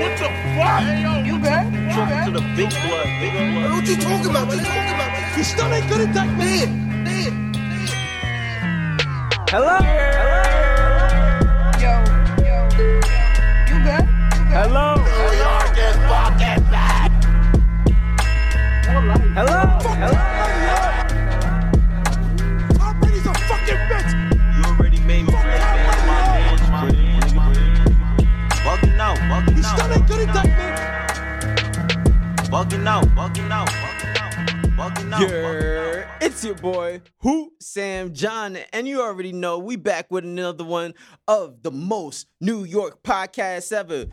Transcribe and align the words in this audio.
what 0.00 0.12
the 0.18 0.28
fuck? 0.56 0.80
Hey, 0.82 1.02
yo, 1.02 1.12
You 1.24 1.36
good? 1.38 1.64
You 1.72 2.02
good? 2.06 2.24
to 2.26 2.30
the 2.30 2.44
big 2.56 2.70
blood, 2.70 3.08
big 3.20 3.32
blood. 3.32 3.70
What 3.72 3.86
you 3.88 3.96
talking 3.96 4.30
about? 4.30 4.48
What 4.48 4.58
you 4.58 4.64
talking 4.64 4.94
about? 4.94 5.36
You 5.36 5.44
still 5.44 5.72
ain't 5.72 5.88
good 5.88 6.00
at 6.08 6.14
that, 6.14 6.28
man. 6.38 6.68
Man. 7.04 7.32
Hello? 9.48 9.76
Yo, 11.82 11.92
yo, 12.44 12.56
you 13.70 13.76
good? 13.86 14.04
Hello? 14.56 14.86
New 14.96 15.32
York 15.44 15.76
is 15.86 15.96
fucking 16.10 16.62
back. 16.70 17.10
Hello? 19.36 19.62
Hello? 19.96 20.35
Bugging 32.66 32.86
out, 32.86 33.04
bugging 33.14 33.50
out, 33.50 33.68
bugging 33.68 34.16
out, 34.16 34.94
bugging 34.94 35.12
out. 35.12 36.06
It's 36.20 36.44
your 36.44 36.56
boy, 36.56 37.00
Who 37.18 37.52
Sam 37.60 38.12
John, 38.12 38.56
and 38.72 38.88
you 38.88 39.00
already 39.02 39.32
know 39.32 39.58
we 39.58 39.76
back 39.76 40.10
with 40.10 40.24
another 40.24 40.64
one 40.64 40.94
of 41.28 41.62
the 41.62 41.70
most 41.70 42.26
New 42.40 42.64
York 42.64 43.04
podcasts 43.04 43.72
ever. 43.72 44.06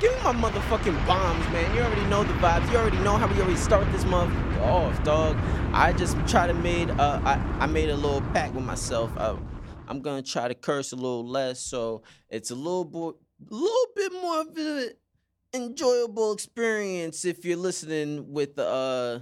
Give 0.00 0.12
me 0.12 0.22
my 0.24 0.32
motherfucking 0.32 1.06
bombs, 1.06 1.44
man. 1.50 1.72
You 1.74 1.82
already 1.82 2.04
know 2.06 2.24
the 2.24 2.32
vibes. 2.34 2.68
You 2.72 2.78
already 2.78 2.98
know 2.98 3.16
how 3.16 3.28
we 3.28 3.40
already 3.40 3.56
start 3.56 3.90
this 3.92 4.04
month 4.04 4.34
off, 4.60 5.02
dog. 5.04 5.36
I 5.72 5.92
just 5.92 6.16
try 6.26 6.48
to 6.48 6.54
made 6.54 6.90
uh 6.90 7.20
I, 7.24 7.34
I 7.60 7.66
made 7.66 7.90
a 7.90 7.96
little 7.96 8.22
pact 8.32 8.54
with 8.54 8.64
myself. 8.64 9.12
I, 9.16 9.36
I'm 9.86 10.02
gonna 10.02 10.22
try 10.22 10.48
to 10.48 10.54
curse 10.54 10.90
a 10.92 10.96
little 10.96 11.26
less, 11.26 11.60
so 11.60 12.02
it's 12.28 12.50
a 12.50 12.56
little 12.56 12.84
bit, 12.84 13.14
little 13.50 13.86
bit 13.94 14.12
more 14.14 14.40
of 14.40 14.56
an 14.56 14.90
enjoyable 15.54 16.32
experience 16.32 17.24
if 17.24 17.44
you're 17.44 17.56
listening 17.56 18.32
with 18.32 18.58
uh 18.58 19.20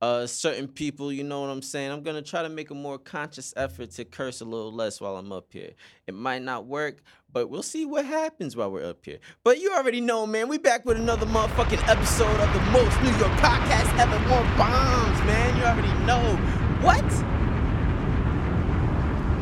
uh 0.00 0.26
certain 0.26 0.68
people. 0.68 1.12
You 1.12 1.24
know 1.24 1.40
what 1.40 1.48
I'm 1.48 1.62
saying? 1.62 1.90
I'm 1.90 2.02
gonna 2.02 2.22
try 2.22 2.42
to 2.42 2.48
make 2.48 2.70
a 2.70 2.74
more 2.74 2.98
conscious 2.98 3.54
effort 3.56 3.92
to 3.92 4.04
curse 4.04 4.40
a 4.40 4.44
little 4.44 4.72
less 4.72 5.00
while 5.00 5.16
I'm 5.16 5.32
up 5.32 5.46
here. 5.52 5.70
It 6.06 6.14
might 6.14 6.42
not 6.42 6.66
work, 6.66 7.02
but 7.32 7.48
we'll 7.48 7.62
see 7.62 7.86
what 7.86 8.04
happens 8.04 8.54
while 8.56 8.70
we're 8.70 8.88
up 8.88 9.04
here. 9.04 9.18
But 9.44 9.60
you 9.60 9.72
already 9.72 10.00
know, 10.00 10.26
man. 10.26 10.48
We 10.48 10.58
back 10.58 10.84
with 10.84 10.98
another 10.98 11.26
motherfucking 11.26 11.88
episode 11.88 12.40
of 12.40 12.52
the 12.52 12.60
most 12.70 13.00
New 13.02 13.16
York 13.18 13.32
podcast 13.40 13.98
ever. 13.98 14.18
More 14.28 14.44
bombs, 14.58 15.18
man. 15.24 15.56
You 15.56 15.64
already 15.64 16.04
know. 16.04 16.36
What? 16.82 17.04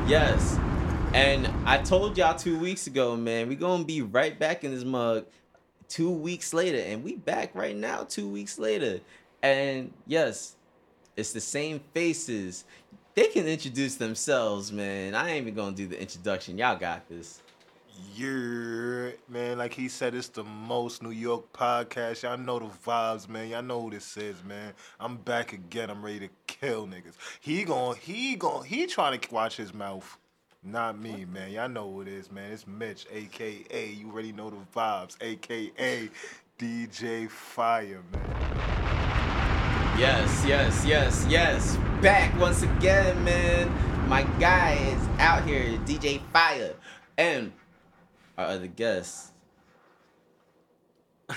Yes. 0.08 0.58
And 1.12 1.48
I 1.66 1.78
told 1.78 2.16
y'all 2.16 2.36
two 2.36 2.56
weeks 2.56 2.86
ago, 2.86 3.16
man, 3.16 3.48
we 3.48 3.56
gonna 3.56 3.82
be 3.82 4.02
right 4.02 4.38
back 4.38 4.62
in 4.62 4.72
this 4.72 4.84
mug 4.84 5.26
two 5.90 6.10
weeks 6.10 6.54
later. 6.54 6.78
And 6.78 7.04
we 7.04 7.16
back 7.16 7.54
right 7.54 7.76
now, 7.76 8.04
two 8.04 8.28
weeks 8.28 8.58
later. 8.58 9.00
And 9.42 9.92
yes, 10.06 10.56
it's 11.16 11.34
the 11.34 11.40
same 11.40 11.80
faces. 11.92 12.64
They 13.14 13.26
can 13.26 13.46
introduce 13.46 13.96
themselves, 13.96 14.72
man. 14.72 15.14
I 15.14 15.30
ain't 15.30 15.42
even 15.42 15.54
gonna 15.54 15.76
do 15.76 15.86
the 15.86 16.00
introduction. 16.00 16.56
Y'all 16.56 16.78
got 16.78 17.06
this. 17.08 17.42
Yeah, 18.14 19.10
man, 19.28 19.58
like 19.58 19.74
he 19.74 19.88
said, 19.88 20.14
it's 20.14 20.28
the 20.28 20.44
most 20.44 21.02
New 21.02 21.10
York 21.10 21.52
podcast. 21.52 22.22
Y'all 22.22 22.38
know 22.38 22.58
the 22.58 22.66
vibes, 22.66 23.28
man. 23.28 23.48
Y'all 23.48 23.62
know 23.62 23.82
who 23.82 23.90
this 23.90 24.16
is, 24.16 24.42
man. 24.44 24.72
I'm 24.98 25.16
back 25.16 25.52
again. 25.52 25.90
I'm 25.90 26.02
ready 26.02 26.20
to 26.20 26.28
kill 26.46 26.86
niggas. 26.86 27.14
He 27.40 27.64
gon' 27.64 27.96
he 27.96 28.36
gon' 28.36 28.64
he 28.64 28.86
trying 28.86 29.18
to 29.18 29.34
watch 29.34 29.56
his 29.56 29.74
mouth. 29.74 30.18
Not 30.62 31.00
me, 31.00 31.24
man. 31.24 31.52
Y'all 31.52 31.70
know 31.70 31.90
who 31.90 32.02
it 32.02 32.08
is, 32.08 32.30
man. 32.30 32.52
It's 32.52 32.66
Mitch, 32.66 33.06
aka 33.10 33.90
you 33.92 34.10
already 34.10 34.30
know 34.30 34.50
the 34.50 34.58
vibes, 34.76 35.16
aka 35.22 36.10
DJ 36.58 37.30
Fire, 37.30 38.02
man. 38.12 39.98
Yes, 39.98 40.44
yes, 40.46 40.84
yes, 40.86 41.26
yes. 41.30 41.78
Back 42.02 42.38
once 42.38 42.62
again, 42.62 43.24
man. 43.24 44.06
My 44.06 44.22
guy 44.38 44.74
is 44.74 45.08
out 45.18 45.46
here, 45.46 45.78
DJ 45.86 46.20
Fire. 46.30 46.74
And 47.16 47.52
our 48.36 48.44
other 48.44 48.66
guest. 48.66 49.32
I 51.30 51.36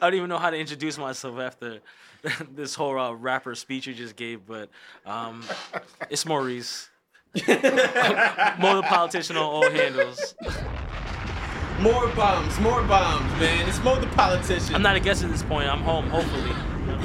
don't 0.00 0.14
even 0.14 0.28
know 0.28 0.38
how 0.38 0.50
to 0.50 0.58
introduce 0.58 0.98
myself 0.98 1.38
after 1.38 1.78
this 2.56 2.74
whole 2.74 2.98
uh, 2.98 3.12
rapper 3.12 3.54
speech 3.54 3.86
you 3.86 3.94
just 3.94 4.16
gave, 4.16 4.44
but 4.46 4.68
um, 5.04 5.44
it's 6.10 6.26
Maurice. 6.26 6.88
More 8.58 8.76
the 8.76 8.82
politician 8.88 9.36
on 9.36 9.42
all 9.42 9.70
handles. 9.70 10.34
More 11.80 12.08
bombs, 12.14 12.58
more 12.60 12.82
bombs, 12.84 13.30
man. 13.38 13.68
It's 13.68 13.82
more 13.84 13.96
the 13.96 14.06
politician. 14.08 14.74
I'm 14.74 14.82
not 14.82 14.96
a 14.96 15.00
guest 15.00 15.22
at 15.22 15.30
this 15.30 15.42
point. 15.42 15.68
I'm 15.68 15.80
home, 15.82 16.08
hopefully. 16.08 16.50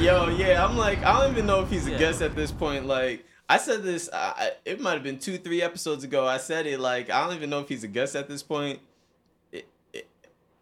Yo, 0.02 0.30
yeah, 0.30 0.66
I'm 0.66 0.78
like, 0.78 1.04
I 1.04 1.22
don't 1.22 1.32
even 1.34 1.46
know 1.46 1.62
if 1.62 1.70
he's 1.70 1.88
a 1.88 1.92
Yeah. 1.92 1.98
guest 1.98 2.22
at 2.22 2.36
this 2.36 2.52
point. 2.52 2.86
Like, 2.86 3.26
I 3.50 3.58
said 3.58 3.84
this, 3.84 4.10
I- 4.14 4.52
it 4.64 4.80
might 4.80 4.94
have 4.94 5.04
been 5.04 5.20
two, 5.20 5.38
three 5.38 5.62
episodes 5.62 6.06
ago. 6.06 6.26
I 6.26 6.38
said 6.38 6.66
it, 6.68 6.80
like, 6.80 7.10
I 7.10 7.26
don't 7.26 7.36
even 7.36 7.50
know 7.50 7.60
if 7.60 7.68
he's 7.68 7.84
a 7.84 7.88
guest 7.90 8.16
at 8.16 8.30
this 8.30 8.42
point. 8.44 8.80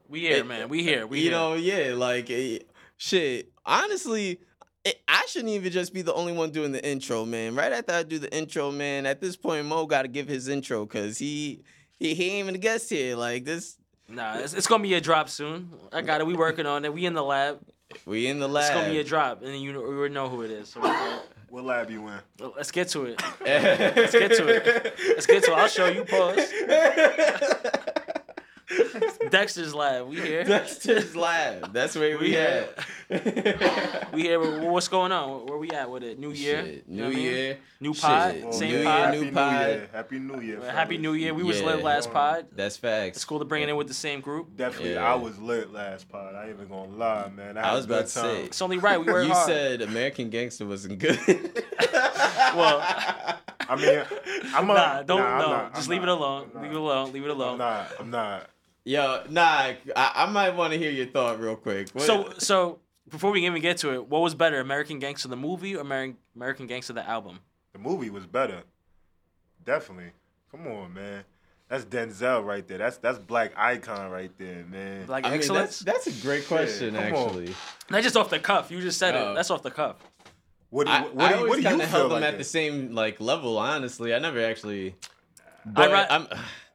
We 0.09 0.21
here, 0.21 0.37
It- 0.37 0.47
man. 0.47 0.69
We 0.69 0.81
here. 0.83 1.05
We 1.05 1.19
you 1.19 1.23
here. 1.25 1.31
know, 1.33 1.53
yeah, 1.53 1.93
like, 1.93 2.31
shit. 2.97 3.51
Honestly, 3.63 4.39
it, 4.85 5.01
I 5.07 5.25
shouldn't 5.27 5.51
even 5.51 5.71
just 5.71 5.93
be 5.93 6.01
the 6.01 6.13
only 6.13 6.33
one 6.33 6.51
doing 6.51 6.71
the 6.71 6.85
intro, 6.85 7.25
man. 7.25 7.55
Right 7.55 7.71
after 7.71 7.93
I 7.93 8.03
do 8.03 8.19
the 8.19 8.35
intro, 8.35 8.71
man, 8.71 9.05
at 9.05 9.21
this 9.21 9.35
point, 9.35 9.65
Mo 9.65 9.85
got 9.85 10.03
to 10.03 10.07
give 10.07 10.27
his 10.27 10.47
intro 10.47 10.85
because 10.85 11.17
he, 11.17 11.61
he 11.99 12.13
he 12.13 12.25
ain't 12.31 12.39
even 12.45 12.55
a 12.55 12.59
guest 12.59 12.89
here. 12.89 13.15
Like 13.15 13.45
this, 13.45 13.77
Nah, 14.09 14.39
it's, 14.39 14.53
it's 14.53 14.67
gonna 14.67 14.81
be 14.81 14.95
a 14.95 15.01
drop 15.01 15.29
soon. 15.29 15.69
I 15.93 16.01
got 16.01 16.19
it. 16.21 16.27
We 16.27 16.33
working 16.33 16.65
on 16.65 16.83
it. 16.83 16.93
We 16.93 17.05
in 17.05 17.13
the 17.13 17.23
lab. 17.23 17.59
we 18.05 18.27
in 18.27 18.39
the 18.39 18.47
lab. 18.47 18.63
It's 18.63 18.73
gonna 18.73 18.89
be 18.91 18.99
a 18.99 19.03
drop, 19.03 19.43
and 19.43 19.61
you 19.61 19.71
know, 19.71 19.81
we 19.81 19.87
already 19.87 20.13
know 20.13 20.29
who 20.29 20.41
it 20.41 20.51
is. 20.51 20.69
So 20.69 20.81
What 21.49 21.65
lab 21.65 21.89
you 21.89 22.07
in? 22.07 22.19
let's 22.55 22.71
get 22.71 22.89
to 22.89 23.05
it. 23.05 23.21
Let's 23.41 24.11
get 24.11 24.31
to 24.33 24.47
it. 24.47 24.95
Let's 25.07 25.25
get 25.25 25.43
to 25.45 25.51
it. 25.51 25.57
I'll 25.57 25.67
show 25.67 25.87
you. 25.87 26.05
Pause. 26.05 26.53
Dexter's 29.29 29.73
lab. 29.73 30.07
We 30.07 30.17
here. 30.17 30.43
Dexter's 30.43 31.15
lab. 31.15 31.73
That's 31.73 31.95
where 31.95 32.17
we, 32.17 32.29
We 32.29 32.37
at. 32.37 32.77
We 34.13 34.21
here. 34.23 34.39
What's 34.69 34.87
going 34.87 35.11
on? 35.11 35.45
Where 35.47 35.57
we 35.57 35.69
at 35.71 35.89
with 35.89 36.03
it? 36.03 36.19
New 36.19 36.31
year. 36.31 36.63
Shit, 36.65 36.83
You 36.87 36.95
New 36.95 37.01
know 37.01 37.03
what 37.07 37.13
I 37.13 37.15
mean? 37.15 37.25
year. 37.25 37.57
New 37.79 37.93
Shit, 37.93 38.01
pod. 38.03 38.35
New 38.35 38.53
Same 38.53 38.69
year, 38.71 38.83
pod. 38.83 39.11
new 39.13 39.19
Happy 39.23 39.31
pod. 39.31 39.61
Year. 39.67 39.89
Happy 39.91 40.19
New 40.19 40.39
Year. 40.41 40.71
Happy. 40.71 40.97
New 40.97 41.13
Year. 41.13 41.33
We 41.33 41.43
was 41.43 41.61
lit 41.61 41.83
last 41.83 42.11
pod. 42.11 42.45
That's 42.55 42.77
facts. 42.77 43.17
It's 43.17 43.25
cool 43.25 43.39
to 43.39 43.45
bring 43.45 43.63
it 43.63 43.69
in 43.69 43.75
with 43.75 43.87
the 43.87 43.93
same 43.93 44.21
group. 44.21 44.55
Definitely, 44.55 44.93
Yeah. 44.93 45.11
I 45.11 45.15
was 45.15 45.39
lit 45.39 45.71
last 45.71 46.09
pod. 46.09 46.35
I 46.35 46.43
ain't 46.43 46.51
even 46.55 46.67
gonna 46.67 46.91
lie, 46.91 47.29
man. 47.35 47.57
I, 47.57 47.71
I 47.71 47.73
was 47.75 47.85
a 47.85 47.87
good 47.87 47.93
about 47.97 48.05
to 48.05 48.11
say. 48.11 48.21
time. 48.21 48.45
It's 48.45 48.61
only 48.61 48.77
right. 48.77 48.99
We 48.99 49.11
work 49.11 49.27
You 49.27 49.33
hard. 49.33 49.47
said 49.47 49.81
American 49.81 50.29
Gangster 50.29 50.65
wasn't 50.65 50.99
good. 50.99 51.17
well, 52.55 52.79
I 53.67 53.75
mean, 53.75 54.01
I'm 54.53 54.69
a, 54.69 54.73
nah, 54.73 55.01
don't. 55.03 55.19
nah, 55.19 55.25
I'm 55.27 55.41
no, 55.41 55.47
not, 55.49 55.75
just 55.75 55.87
I'm 55.87 55.91
leave 55.91 56.01
not, 56.01 56.09
it 56.09 56.17
alone. 56.17 56.49
Leave 56.55 56.71
it 56.71 56.75
alone. 56.77 57.11
Leave 57.13 57.23
it 57.25 57.31
I'm 57.31 57.37
alone. 57.37 57.57
not. 57.57 57.91
I'm 57.99 58.09
not. 58.11 58.49
Yo, 58.89 59.21
nah, 59.29 59.43
I, 59.43 59.75
I 59.95 60.25
might 60.31 60.55
want 60.55 60.73
to 60.73 60.79
hear 60.79 60.89
your 60.89 61.05
thought 61.05 61.39
real 61.39 61.55
quick. 61.55 61.89
What- 61.91 62.05
So, 62.05 62.33
so 62.39 62.79
before 63.07 63.29
we 63.29 63.45
even 63.45 63.61
get 63.61 63.77
to 63.77 63.93
it, 63.93 64.07
what 64.07 64.21
was 64.23 64.33
better, 64.33 64.59
American 64.59 64.97
Gangster 64.97 65.27
the 65.27 65.35
movie 65.35 65.75
or 65.75 65.81
American 65.81 66.17
American 66.35 66.65
Gangster 66.65 66.93
the 66.93 67.07
album? 67.07 67.37
The 67.73 67.77
movie 67.77 68.09
was 68.09 68.25
better. 68.25 68.63
Definitely. 69.63 70.11
Come 70.49 70.65
on, 70.65 70.91
man. 70.95 71.23
That's 71.67 71.85
Denzel 71.85 72.43
right 72.43 72.67
there. 72.67 72.79
That's 72.79 72.97
that's 72.97 73.19
black 73.19 73.51
icon 73.55 74.09
right 74.09 74.31
there, 74.39 74.65
man. 74.65 75.05
Like 75.05 75.23
I 75.23 75.29
mean, 75.29 75.37
excellence? 75.37 75.81
that's, 75.81 76.05
that's 76.05 76.19
a 76.19 76.21
great 76.23 76.47
question, 76.47 76.95
come 76.95 77.13
on. 77.13 77.25
actually. 77.27 77.53
That's 77.89 78.03
just 78.05 78.17
off 78.17 78.31
the 78.31 78.39
cuff. 78.39 78.71
You 78.71 78.81
just 78.81 78.97
said 78.97 79.13
Oh. 79.15 79.33
it. 79.33 79.35
That's 79.35 79.51
off 79.51 79.61
the 79.61 79.69
cuff. 79.69 79.97
what 80.71 80.87
do, 80.87 80.91
I, 80.93 81.01
what, 81.03 81.13
what, 81.15 81.25
I 81.31 81.37
do, 81.37 81.47
what 81.47 81.55
do 81.57 81.61
you 81.61 81.67
kind 81.69 81.79
of 81.83 81.89
held 81.89 82.01
feel 82.01 82.09
them 82.09 82.21
like 82.23 82.33
at 82.33 82.37
the 82.39 82.43
same 82.43 82.95
like 82.95 83.21
level. 83.21 83.59
Honestly, 83.59 84.15
I 84.15 84.17
never 84.17 84.43
actually. 84.43 84.95
But 85.63 85.91
ra- 85.91 86.07
I'm, 86.09 86.27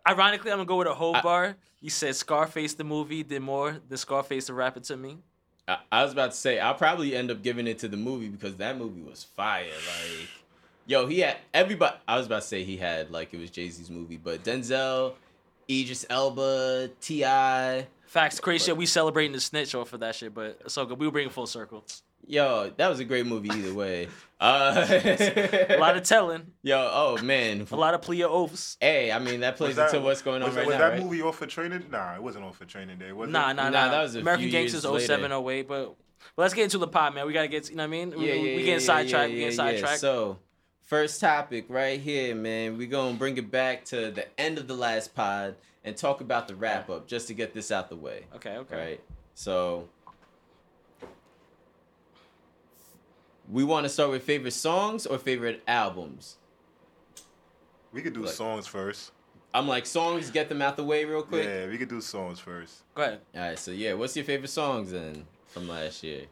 Ironically, 0.06 0.50
I'm 0.50 0.58
gonna 0.58 0.66
go 0.66 0.76
with 0.76 0.88
a 0.88 0.94
I- 0.94 1.22
bar. 1.22 1.56
You 1.80 1.90
said 1.90 2.16
Scarface 2.16 2.74
the 2.74 2.84
movie 2.84 3.22
did 3.22 3.40
more 3.42 3.78
than 3.88 3.98
Scarface 3.98 4.46
the 4.46 4.54
rapper 4.54 4.80
to 4.80 4.96
me. 4.96 5.18
I, 5.68 5.78
I 5.92 6.02
was 6.02 6.12
about 6.12 6.30
to 6.32 6.36
say 6.36 6.58
I'll 6.58 6.74
probably 6.74 7.14
end 7.16 7.30
up 7.30 7.42
giving 7.42 7.66
it 7.66 7.78
to 7.80 7.88
the 7.88 7.96
movie 7.96 8.28
because 8.28 8.56
that 8.56 8.76
movie 8.78 9.02
was 9.02 9.24
fire. 9.24 9.64
Like, 9.64 10.28
yo, 10.86 11.06
he 11.06 11.20
had 11.20 11.36
everybody. 11.52 11.96
I 12.06 12.16
was 12.16 12.26
about 12.26 12.42
to 12.42 12.48
say 12.48 12.64
he 12.64 12.76
had 12.76 13.10
like 13.10 13.32
it 13.34 13.38
was 13.40 13.50
Jay 13.50 13.68
Z's 13.68 13.90
movie, 13.90 14.16
but 14.16 14.42
Denzel, 14.44 15.14
Idris 15.70 16.04
Elba, 16.10 16.90
T.I. 17.00 17.86
Facts, 18.14 18.38
crazy 18.38 18.66
shit. 18.66 18.76
We 18.76 18.86
celebrating 18.86 19.32
the 19.32 19.40
snitch 19.40 19.74
off 19.74 19.92
of 19.92 19.98
that 20.00 20.14
shit, 20.14 20.32
but 20.32 20.60
it's 20.64 20.78
all 20.78 20.86
good. 20.86 21.00
We 21.00 21.06
were 21.06 21.10
bringing 21.10 21.30
full 21.32 21.48
circle. 21.48 21.84
Yo, 22.26 22.70
that 22.76 22.88
was 22.88 23.00
a 23.00 23.04
great 23.04 23.26
movie 23.26 23.50
either 23.50 23.74
way. 23.74 24.06
Uh, 24.40 24.86
A 25.70 25.78
lot 25.78 25.96
of 25.96 26.02
telling, 26.02 26.42
yo, 26.62 26.76
oh 26.92 27.22
man, 27.22 27.66
a 27.70 27.76
lot 27.76 27.94
of 27.94 28.02
plea 28.02 28.22
of 28.22 28.30
oaths. 28.30 28.76
Hey, 28.78 29.10
I 29.10 29.18
mean 29.18 29.40
that 29.40 29.56
plays 29.56 29.76
that- 29.76 29.92
into 29.94 30.04
what's 30.04 30.20
going 30.20 30.42
on 30.42 30.48
was, 30.48 30.56
right 30.56 30.66
was 30.66 30.74
now, 30.74 30.80
that 30.80 30.88
right? 30.94 31.02
movie 31.02 31.22
off 31.22 31.38
for 31.38 31.46
training? 31.46 31.84
Nah, 31.90 32.14
it 32.16 32.22
wasn't 32.22 32.44
off 32.44 32.58
for 32.58 32.66
training 32.66 32.98
day. 32.98 33.10
Was 33.12 33.30
Nah, 33.30 33.50
it? 33.50 33.54
nah, 33.54 33.70
Nah, 33.70 33.70
nah. 33.70 33.90
that 33.92 34.02
was 34.02 34.16
a 34.16 34.20
American 34.20 34.42
few 34.44 34.52
Gangsters 34.52 34.84
years 34.84 35.06
07, 35.06 35.32
08, 35.32 35.62
but 35.66 35.94
but 36.36 36.42
let's 36.42 36.52
get 36.52 36.64
into 36.64 36.76
the 36.78 36.88
pod, 36.88 37.14
man. 37.14 37.26
We 37.26 37.32
gotta 37.32 37.48
get, 37.48 37.70
you 37.70 37.76
know 37.76 37.84
what 37.84 37.86
I 37.86 37.90
mean? 37.90 38.10
We, 38.10 38.28
Yeah, 38.28 38.34
yeah, 38.34 38.42
we 38.42 38.48
yeah, 38.50 38.56
getting 38.58 38.72
yeah, 38.74 38.78
sidetracked. 38.80 39.30
yeah, 39.30 39.34
we 39.34 39.40
getting 39.40 39.58
yeah, 39.58 39.64
yeah. 39.64 39.70
sidetracked. 39.72 40.00
So, 40.00 40.38
first 40.84 41.20
topic 41.20 41.66
right 41.68 42.00
here, 42.00 42.34
man. 42.34 42.76
We're 42.78 42.88
gonna 42.88 43.16
bring 43.16 43.36
it 43.36 43.50
back 43.50 43.84
to 43.86 44.10
the 44.10 44.26
end 44.40 44.58
of 44.58 44.66
the 44.68 44.74
last 44.74 45.14
pod 45.14 45.56
and 45.84 45.96
talk 45.96 46.20
about 46.20 46.48
the 46.48 46.54
wrap 46.54 46.88
up 46.90 47.06
just 47.06 47.28
to 47.28 47.34
get 47.34 47.52
this 47.54 47.70
out 47.70 47.88
the 47.88 47.96
way. 47.96 48.24
Okay, 48.36 48.56
okay. 48.58 48.76
Right. 48.76 49.00
So 49.34 49.88
we 53.50 53.64
want 53.64 53.84
to 53.84 53.88
start 53.88 54.10
with 54.10 54.22
favorite 54.22 54.52
songs 54.52 55.06
or 55.06 55.18
favorite 55.18 55.62
albums. 55.68 56.36
We 57.92 58.02
could 58.02 58.14
do 58.14 58.22
Like- 58.24 58.34
songs 58.34 58.66
first. 58.66 59.12
I'm 59.52 59.68
like 59.68 59.86
songs, 59.86 60.30
get 60.32 60.48
them 60.48 60.60
out 60.60 60.76
the 60.76 60.82
way 60.82 61.04
real 61.04 61.22
quick. 61.22 61.44
Yeah, 61.44 61.68
we 61.68 61.78
could 61.78 61.88
do 61.88 62.00
songs 62.00 62.40
first. 62.40 62.82
Go 62.96 63.02
ahead. 63.02 63.20
All 63.36 63.40
right. 63.40 63.58
So 63.58 63.70
yeah, 63.70 63.92
what's 63.92 64.16
your 64.16 64.24
favorite 64.24 64.48
songs 64.48 64.90
then 64.90 65.26
from 65.46 65.68
last 65.68 66.02
year? 66.02 66.22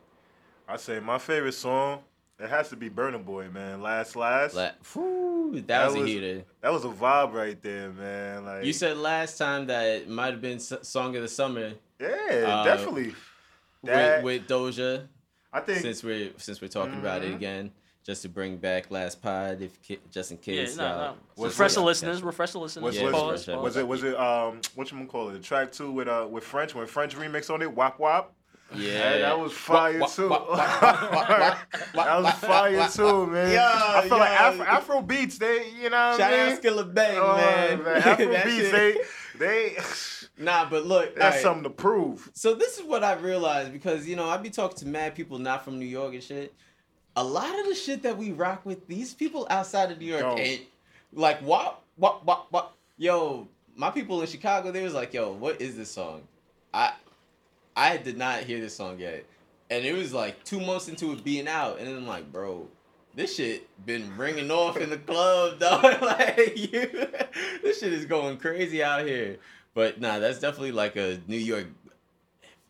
I 0.67 0.77
say 0.77 0.99
my 0.99 1.19
favorite 1.19 1.53
song. 1.53 2.01
It 2.43 2.51
has 2.51 2.69
to 2.71 2.77
be 2.77 2.91
Burna 2.91 3.25
Boy, 3.25 3.49
man. 3.49 3.81
Last, 3.83 4.17
last. 4.17 4.55
La- 4.57 4.71
Whew, 4.93 5.63
that, 5.69 5.87
was, 5.87 5.95
was- 5.95 6.03
a 6.03 6.07
heater. 6.07 6.45
That 6.61 6.73
was 6.73 6.85
a 6.85 6.89
vibe 6.89 7.33
right 7.33 7.61
there, 7.63 7.91
man. 7.91 8.45
Like 8.45 8.65
You 8.65 8.73
said 8.73 8.97
last 8.97 9.39
time 9.39 9.67
that 9.67 9.85
it 9.87 10.09
might 10.09 10.33
have 10.33 10.41
been 10.41 10.57
s- 10.57 10.73
song 10.83 11.15
of 11.17 11.23
the 11.23 11.29
summer 11.29 11.73
yeah, 12.01 12.09
uh, 12.47 12.65
definitely. 12.65 13.15
That, 13.85 14.25
with, 14.25 14.43
with 14.43 14.49
Doja. 14.49 15.07
I 15.53 15.61
think 15.61 15.81
Since 15.83 16.03
we're 16.03 16.31
since 16.39 16.61
we're 16.61 16.69
talking 16.69 16.99
about 16.99 17.23
it 17.23 17.31
Mhm. 17.31 17.37
again, 17.37 17.71
just 18.05 18.23
to 18.23 18.29
bring 18.29 18.57
back 18.57 18.91
last 18.91 19.23
pod, 19.23 19.61
if 19.61 19.79
just 20.11 20.33
in 20.33 20.39
case. 20.39 20.57
Yeah, 20.57 20.65
case. 20.65 20.77
no, 20.79 20.85
uh, 20.85 20.97
no. 20.97 21.15
Was 21.37 21.53
Refresh 21.53 21.73
it- 21.73 21.75
the 21.77 21.83
listeners. 21.83 22.23
Refresh 22.23 22.53
the 22.53 22.59
listeners. 22.59 22.83
was, 22.83 22.97
Yeah, 22.97 23.03
was, 23.05 23.13
Pause, 23.13 23.23
refresh 23.49 23.57
was 23.63 23.75
pause. 23.75 23.77
it 23.77 23.87
was 23.89 24.03
it 24.05 24.17
um 24.19 24.61
what 24.75 24.91
you 24.91 24.97
gonna 24.99 25.09
call 25.09 25.29
it? 25.29 25.35
The 25.35 25.39
track 25.41 25.71
two 25.71 25.93
with 25.93 26.09
uh 26.09 26.27
with 26.29 26.43
French 26.43 26.75
when 26.75 26.87
French 26.87 27.15
remix 27.15 27.53
on 27.53 27.63
it, 27.63 27.71
Wop 27.73 28.01
Wop. 28.01 28.35
Yeah, 28.77 29.11
That, 29.13 29.19
that 29.19 29.39
was 29.41 29.53
fire 29.53 30.01
too. 30.09 30.29
wah, 30.29 30.57
that 31.95 32.23
was 32.23 32.33
fire 32.35 32.89
too, 32.89 33.27
man. 33.27 33.53
Yo, 33.53 33.61
I 33.61 34.09
feel 34.09 34.19
like 34.19 34.31
yo. 34.31 34.37
Afro, 34.47 34.65
Afro 34.65 35.03
beats, 35.03 35.39
they 35.39 35.71
you 35.81 35.91
know 35.91 36.11
what 36.11 36.19
Shout 36.19 36.33
I 36.33 36.47
mean? 36.47 36.53
out 36.57 36.63
Skilla 36.63 36.95
Bang, 36.95 37.19
Oh, 37.19 37.37
man. 37.37 37.87
Afro 38.03 38.27
beats, 38.27 38.71
they 38.73 38.97
they 39.39 39.77
Nah, 40.45 40.69
but 40.69 40.87
look, 40.87 41.15
that's 41.15 41.25
alright. 41.25 41.43
something 41.43 41.65
to 41.65 41.71
prove. 41.71 42.31
So 42.35 42.55
this 42.55 42.79
is 42.79 42.85
what 42.85 43.05
I 43.05 43.15
realized 43.15 43.73
because 43.73 44.07
you 44.09 44.17
know 44.17 44.29
I 44.29 44.37
be 44.39 44.51
talking 44.51 44.79
to 44.79 44.87
mad 44.87 45.15
people 45.15 45.39
not 45.39 45.65
from 45.65 45.79
New 45.79 45.87
York 45.87 46.15
and 46.15 46.23
shit. 46.23 46.55
A 47.17 47.23
lot 47.23 47.59
of 47.61 47.67
the 47.67 47.75
shit 47.75 48.03
that 48.05 48.17
we 48.17 48.33
rock 48.33 48.65
with, 48.65 48.87
these 48.89 49.13
people 49.13 49.47
outside 49.51 49.91
of 49.93 49.99
New 49.99 50.07
York 50.07 50.39
ain't 50.39 50.63
like 51.13 51.41
what 51.41 51.81
what 51.97 52.25
what 52.25 52.51
what. 52.51 52.73
Yo, 52.97 53.47
my 53.77 53.91
people 53.91 54.21
in 54.23 54.27
Chicago, 54.27 54.71
they 54.73 54.83
was 54.83 54.95
like, 54.95 55.13
"Yo, 55.13 55.33
what 55.33 55.61
is 55.61 55.77
this 55.77 55.91
song?" 55.91 56.23
I 56.73 56.93
I 57.77 57.97
did 57.97 58.19
not 58.19 58.41
hear 58.41 58.61
this 58.61 58.77
song 58.77 58.99
yet, 58.99 59.25
and 59.71 59.85
it 59.85 59.95
was 59.95 60.13
like 60.13 60.43
two 60.45 60.61
months 60.61 60.89
into 60.89 61.13
it 61.13 61.25
being 61.25 61.49
out, 61.49 61.79
and 61.79 61.89
then 61.89 61.97
I'm 61.97 62.07
like, 62.07 62.31
"Bro, 62.31 62.69
this 63.15 63.37
shit 63.37 63.69
been 63.87 64.17
ringing 64.17 64.51
off 64.51 64.77
in 64.77 64.91
the 64.91 64.99
club, 64.99 65.59
dog. 65.61 65.83
like 66.03 66.57
you, 66.57 67.07
this 67.63 67.81
shit 67.81 67.93
is 67.93 68.05
going 68.05 68.37
crazy 68.39 68.83
out 68.83 69.07
here." 69.07 69.39
But 69.75 70.01
nah, 70.01 70.19
that's 70.19 70.39
definitely 70.39 70.73
like 70.73 70.97
a 70.97 71.19
New 71.27 71.39
York 71.39 71.67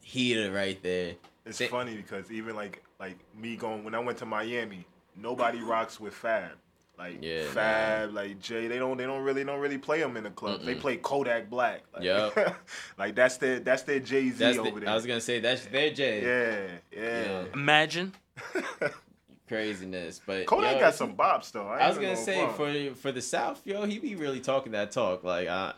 heater 0.00 0.52
right 0.52 0.80
there. 0.82 1.14
It's 1.44 1.58
Say- 1.58 1.66
funny 1.68 1.96
because 1.96 2.30
even 2.30 2.54
like 2.54 2.82
like 3.00 3.16
me 3.36 3.56
going 3.56 3.82
when 3.84 3.94
I 3.94 3.98
went 3.98 4.18
to 4.18 4.26
Miami, 4.26 4.86
nobody 5.16 5.60
rocks 5.60 5.98
with 5.98 6.14
Fab. 6.14 6.52
Like 6.98 7.18
Yeah, 7.22 7.44
Fab, 7.44 8.12
like 8.12 8.40
Jay, 8.40 8.68
they 8.68 8.78
don't 8.78 8.96
they 8.96 9.04
don't 9.04 9.22
really 9.22 9.44
don't 9.44 9.60
really 9.60 9.78
play 9.78 10.00
them 10.00 10.16
in 10.16 10.24
the 10.24 10.30
club. 10.30 10.62
They 10.62 10.74
Mm-mm. 10.74 10.80
play 10.80 10.96
Kodak 10.98 11.50
Black. 11.50 11.82
Like, 11.94 12.04
Yup. 12.04 12.56
like 12.98 13.14
that's 13.14 13.38
their 13.38 13.60
that's 13.60 13.82
their 13.82 13.98
Jay 14.00 14.30
Z 14.30 14.58
over 14.58 14.70
the, 14.70 14.80
there. 14.80 14.88
I 14.90 14.94
was 14.94 15.06
gonna 15.06 15.20
say 15.20 15.40
that's 15.40 15.64
their 15.66 15.90
Jay. 15.90 16.22
yeah, 16.22 17.00
yeah. 17.02 17.22
Yeah. 17.24 17.44
Imagine. 17.54 18.12
Craziness, 19.48 20.20
but 20.24 20.46
Kodak 20.46 20.74
yo, 20.74 20.80
got 20.80 20.94
some 20.94 21.14
bops 21.14 21.52
though. 21.52 21.66
I 21.66 21.88
was 21.88 21.96
gonna 21.96 22.14
gonna 22.14 22.16
say 22.16 22.46
for 22.56 22.94
for 22.94 23.12
the 23.12 23.20
South, 23.20 23.60
yo, 23.64 23.84
he 23.84 23.98
be 23.98 24.14
really 24.14 24.40
talking 24.40 24.72
that 24.72 24.92
talk. 24.92 25.24
Like, 25.24 25.48
uh, 25.48 25.72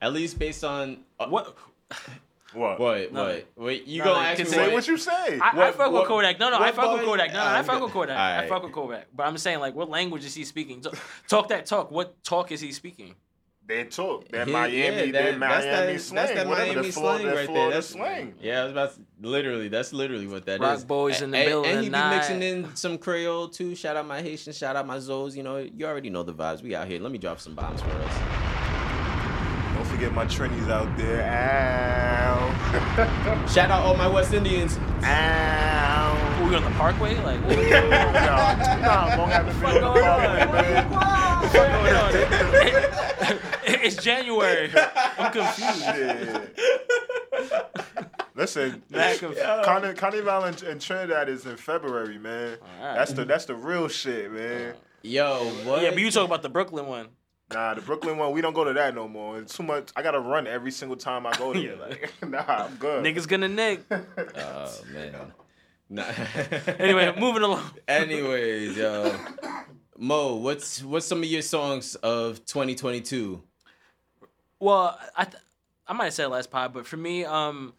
at 0.00 0.12
least 0.12 0.38
based 0.38 0.64
on 0.64 0.98
uh, 1.18 1.28
What? 1.28 1.56
What? 2.54 2.80
What? 2.80 3.12
No. 3.12 3.24
What? 3.26 3.46
Wait, 3.56 3.86
you 3.86 3.98
No, 3.98 4.04
gonna 4.04 4.20
no, 4.20 4.26
ask 4.26 4.38
me 4.38 4.44
Say 4.46 4.58
What- 4.64 4.72
what 4.72 4.88
you 4.88 4.96
say. 4.96 5.38
I, 5.38 5.50
I 5.52 5.56
What- 5.56 5.74
fuck 5.74 5.92
what- 5.92 6.02
with 6.02 6.08
Kodak. 6.08 6.38
No, 6.40 6.50
no, 6.50 6.56
I 6.56 6.60
what 6.60 6.74
fuck 6.74 6.92
with 6.92 7.00
boy- 7.02 7.06
Kodak. 7.06 7.28
No, 7.28 7.34
no, 7.34 7.40
I 7.40 7.46
Alright, 7.48 7.66
fuck 7.66 7.82
with 7.82 7.92
Kodak. 7.92 8.16
I 8.18 8.48
fuck 8.48 8.62
with 8.62 8.72
Kodak. 8.72 9.06
But 9.14 9.26
I'm 9.26 9.38
saying, 9.38 9.60
like, 9.60 9.74
what 9.74 9.88
language 9.90 10.24
is 10.24 10.34
he 10.34 10.44
speaking? 10.44 10.80
Talk, 10.80 10.94
talk 11.28 11.48
that 11.48 11.66
talk. 11.66 11.90
What 11.90 12.22
talk 12.24 12.50
is 12.52 12.60
he 12.60 12.72
speaking? 12.72 13.14
they 13.66 13.84
talk 13.84 14.26
that 14.30 14.48
He- 14.48 14.52
Miami, 14.52 14.76
yeah, 14.78 14.90
that, 14.90 15.12
that- 15.12 15.38
Miami 15.38 15.64
that's 15.92 16.04
slang, 16.06 16.16
that, 16.16 16.22
that's 16.26 16.40
that 16.40 16.46
whatever, 16.48 16.66
Miami 16.72 16.86
the 16.88 16.92
Florida, 16.92 17.22
slang 17.22 17.36
right 17.36 17.54
there. 17.54 17.70
That's 17.70 17.86
slang. 17.86 18.34
Yeah, 18.40 18.60
I 18.60 18.62
was 18.64 18.72
about 18.72 18.94
to, 18.96 19.00
literally. 19.20 19.68
That's 19.68 19.92
literally 19.92 20.26
what 20.26 20.44
that 20.46 20.54
is. 20.54 20.60
Rock 20.60 20.86
boys 20.88 21.22
in 21.22 21.30
the 21.30 21.38
and, 21.38 21.46
building 21.48 21.70
and 21.70 21.80
he 21.84 21.88
be 21.88 21.96
mixing 21.96 22.42
in 22.42 22.74
some 22.74 22.98
Creole 22.98 23.46
too. 23.48 23.76
Shout 23.76 23.96
out 23.96 24.08
my 24.08 24.20
Haitian. 24.22 24.52
Shout 24.54 24.74
out 24.74 24.88
my 24.88 24.96
Zoes. 24.96 25.36
You 25.36 25.44
know, 25.44 25.58
you 25.58 25.86
already 25.86 26.10
know 26.10 26.24
the 26.24 26.34
vibes. 26.34 26.62
We 26.64 26.74
out 26.74 26.88
here. 26.88 26.98
Let 27.00 27.12
me 27.12 27.18
drop 27.18 27.38
some 27.38 27.54
bombs 27.54 27.80
for 27.80 27.90
us. 27.92 28.49
Don't 30.00 30.14
my 30.14 30.24
Trinis 30.24 30.70
out 30.70 30.96
there. 30.96 31.22
Ow. 31.30 33.46
Shout 33.52 33.70
out 33.70 33.84
all 33.84 33.94
my 33.94 34.08
West 34.08 34.32
Indians. 34.32 34.78
Ow. 35.02 36.38
Are 36.40 36.48
we 36.48 36.54
on 36.54 36.64
the 36.64 36.70
Parkway? 36.70 37.16
Like, 37.16 37.38
what, 37.44 37.58
no, 37.58 37.60
no, 37.60 37.66
won't 39.18 39.30
have 39.30 39.46
to 39.46 39.52
be 39.52 39.60
What's 39.60 39.64
on 39.64 39.74
the 39.74 39.80
going 39.80 40.02
park, 40.02 40.48
on? 40.48 40.52
man. 40.52 40.86
it's 43.84 43.96
January. 44.02 44.70
I'm 45.18 45.30
confused. 45.32 45.80
Yeah. 45.84 46.46
Listen, 48.34 48.82
Back 48.90 49.20
of- 49.22 49.36
Carni- 49.36 49.96
Carnival 49.98 50.44
in, 50.44 50.54
in 50.66 50.78
Trinidad 50.78 51.28
is 51.28 51.44
in 51.44 51.56
February, 51.58 52.16
man. 52.18 52.56
Alright. 52.80 52.96
That's 52.96 53.12
the 53.12 53.26
that's 53.26 53.44
the 53.44 53.54
real 53.54 53.86
shit, 53.88 54.32
man. 54.32 54.70
Uh, 54.70 54.74
yo, 55.02 55.44
what? 55.64 55.82
Yeah, 55.82 55.90
but 55.90 55.98
you 55.98 56.10
talk 56.10 56.24
about 56.24 56.40
the 56.42 56.48
Brooklyn 56.48 56.86
one. 56.86 57.08
Nah, 57.52 57.74
the 57.74 57.80
Brooklyn 57.80 58.16
one, 58.16 58.32
we 58.32 58.40
don't 58.40 58.52
go 58.52 58.64
to 58.64 58.72
that 58.72 58.94
no 58.94 59.08
more. 59.08 59.38
It's 59.38 59.56
too 59.56 59.64
much. 59.64 59.90
I 59.96 60.02
gotta 60.02 60.20
run 60.20 60.46
every 60.46 60.70
single 60.70 60.96
time 60.96 61.26
I 61.26 61.36
go 61.36 61.52
there. 61.52 61.76
Like, 61.76 62.12
nah, 62.28 62.44
I'm 62.46 62.76
good. 62.76 63.04
Niggas 63.04 63.26
gonna 63.26 63.48
nick. 63.48 63.82
Oh 64.36 64.80
man. 64.92 65.32
Nah. 65.88 66.04
Anyway, 66.78 67.12
moving 67.18 67.42
along. 67.42 67.68
Anyways, 67.88 68.76
yo, 68.76 69.12
Mo, 69.98 70.36
what's 70.36 70.82
what's 70.84 71.06
some 71.06 71.18
of 71.18 71.24
your 71.24 71.42
songs 71.42 71.96
of 71.96 72.44
2022? 72.46 73.42
Well, 74.60 74.98
I 75.16 75.24
th- 75.24 75.42
I 75.88 75.92
might 75.92 76.04
have 76.04 76.14
said 76.14 76.26
last 76.26 76.50
pod, 76.50 76.72
but 76.72 76.86
for 76.86 76.96
me, 76.96 77.24
um, 77.24 77.72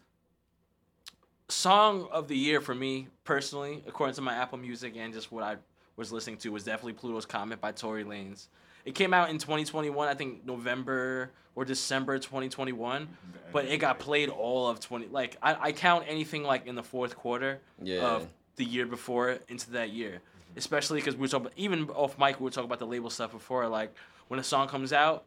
song 1.48 2.08
of 2.12 2.28
the 2.28 2.36
year 2.36 2.60
for 2.60 2.74
me 2.74 3.08
personally, 3.24 3.82
according 3.86 4.14
to 4.16 4.20
my 4.20 4.34
Apple 4.34 4.58
Music 4.58 4.94
and 4.96 5.14
just 5.14 5.32
what 5.32 5.42
I 5.42 5.56
was 5.96 6.12
listening 6.12 6.36
to, 6.38 6.50
was 6.50 6.64
definitely 6.64 6.92
Pluto's 6.94 7.24
Comet 7.24 7.60
by 7.60 7.72
Tory 7.72 8.04
Lanez. 8.04 8.48
It 8.84 8.94
came 8.94 9.14
out 9.14 9.30
in 9.30 9.38
2021, 9.38 10.08
I 10.08 10.14
think 10.14 10.44
November 10.44 11.30
or 11.54 11.64
December 11.64 12.18
2021, 12.18 13.08
but 13.52 13.66
it 13.66 13.78
got 13.78 13.98
played 13.98 14.28
all 14.28 14.68
of 14.68 14.80
20. 14.80 15.08
Like 15.08 15.36
I, 15.42 15.68
I 15.68 15.72
count 15.72 16.04
anything 16.08 16.42
like 16.42 16.66
in 16.66 16.74
the 16.74 16.82
fourth 16.82 17.16
quarter 17.16 17.60
Yeah. 17.82 18.00
of 18.00 18.28
the 18.56 18.64
year 18.64 18.86
before 18.86 19.38
into 19.48 19.70
that 19.72 19.90
year, 19.90 20.20
especially 20.56 20.98
because 21.00 21.14
we 21.14 21.22
were 21.22 21.28
talking 21.28 21.46
about, 21.46 21.58
even 21.58 21.88
off 21.90 22.18
mic 22.18 22.40
we 22.40 22.44
were 22.44 22.50
talking 22.50 22.66
about 22.68 22.78
the 22.80 22.86
label 22.86 23.10
stuff 23.10 23.32
before. 23.32 23.68
Like 23.68 23.94
when 24.28 24.40
a 24.40 24.44
song 24.44 24.66
comes 24.68 24.92
out, 24.92 25.24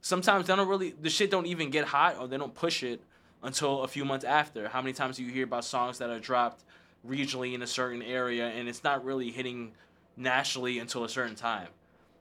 sometimes 0.00 0.46
they 0.46 0.56
don't 0.56 0.68
really 0.68 0.94
the 1.00 1.10
shit 1.10 1.30
don't 1.30 1.46
even 1.46 1.70
get 1.70 1.86
hot 1.86 2.16
or 2.18 2.26
they 2.28 2.38
don't 2.38 2.54
push 2.54 2.82
it 2.82 3.02
until 3.42 3.82
a 3.82 3.88
few 3.88 4.04
months 4.04 4.24
after. 4.24 4.68
How 4.68 4.80
many 4.80 4.92
times 4.94 5.16
do 5.18 5.24
you 5.24 5.30
hear 5.30 5.44
about 5.44 5.64
songs 5.64 5.98
that 5.98 6.08
are 6.10 6.18
dropped 6.20 6.62
regionally 7.06 7.52
in 7.54 7.60
a 7.62 7.66
certain 7.66 8.00
area 8.02 8.48
and 8.48 8.68
it's 8.68 8.82
not 8.82 9.04
really 9.04 9.30
hitting 9.30 9.72
nationally 10.16 10.78
until 10.78 11.04
a 11.04 11.08
certain 11.08 11.34
time? 11.34 11.68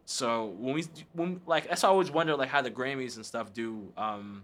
So 0.06 0.48
when 0.58 0.76
we 0.76 0.86
when 1.14 1.42
like 1.46 1.70
that's 1.70 1.84
why 1.84 1.90
I 1.90 1.92
always 1.92 2.12
wonder 2.12 2.36
like 2.36 2.50
how 2.50 2.62
the 2.62 2.72
Grammys 2.72 3.16
and 3.16 3.26
stuff 3.26 3.54
do 3.54 3.92
um 3.98 4.44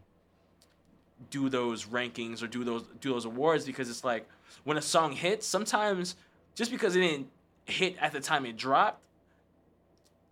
do 1.29 1.49
those 1.49 1.85
rankings 1.85 2.41
or 2.41 2.47
do 2.47 2.63
those 2.63 2.83
do 3.01 3.11
those 3.11 3.25
awards 3.25 3.65
because 3.65 3.89
it's 3.89 4.03
like 4.03 4.27
when 4.63 4.77
a 4.77 4.81
song 4.81 5.11
hits, 5.11 5.45
sometimes 5.45 6.15
just 6.55 6.71
because 6.71 6.95
it 6.95 7.01
didn't 7.01 7.27
hit 7.65 7.95
at 7.99 8.11
the 8.13 8.19
time 8.19 8.45
it 8.45 8.57
dropped, 8.57 9.01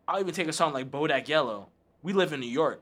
I'll 0.07 0.19
even 0.19 0.33
take 0.33 0.47
a 0.47 0.53
song 0.53 0.73
like 0.73 0.89
Bodak 0.89 1.27
Yellow. 1.27 1.67
We 2.03 2.13
live 2.13 2.31
in 2.33 2.39
New 2.39 2.47
York. 2.47 2.81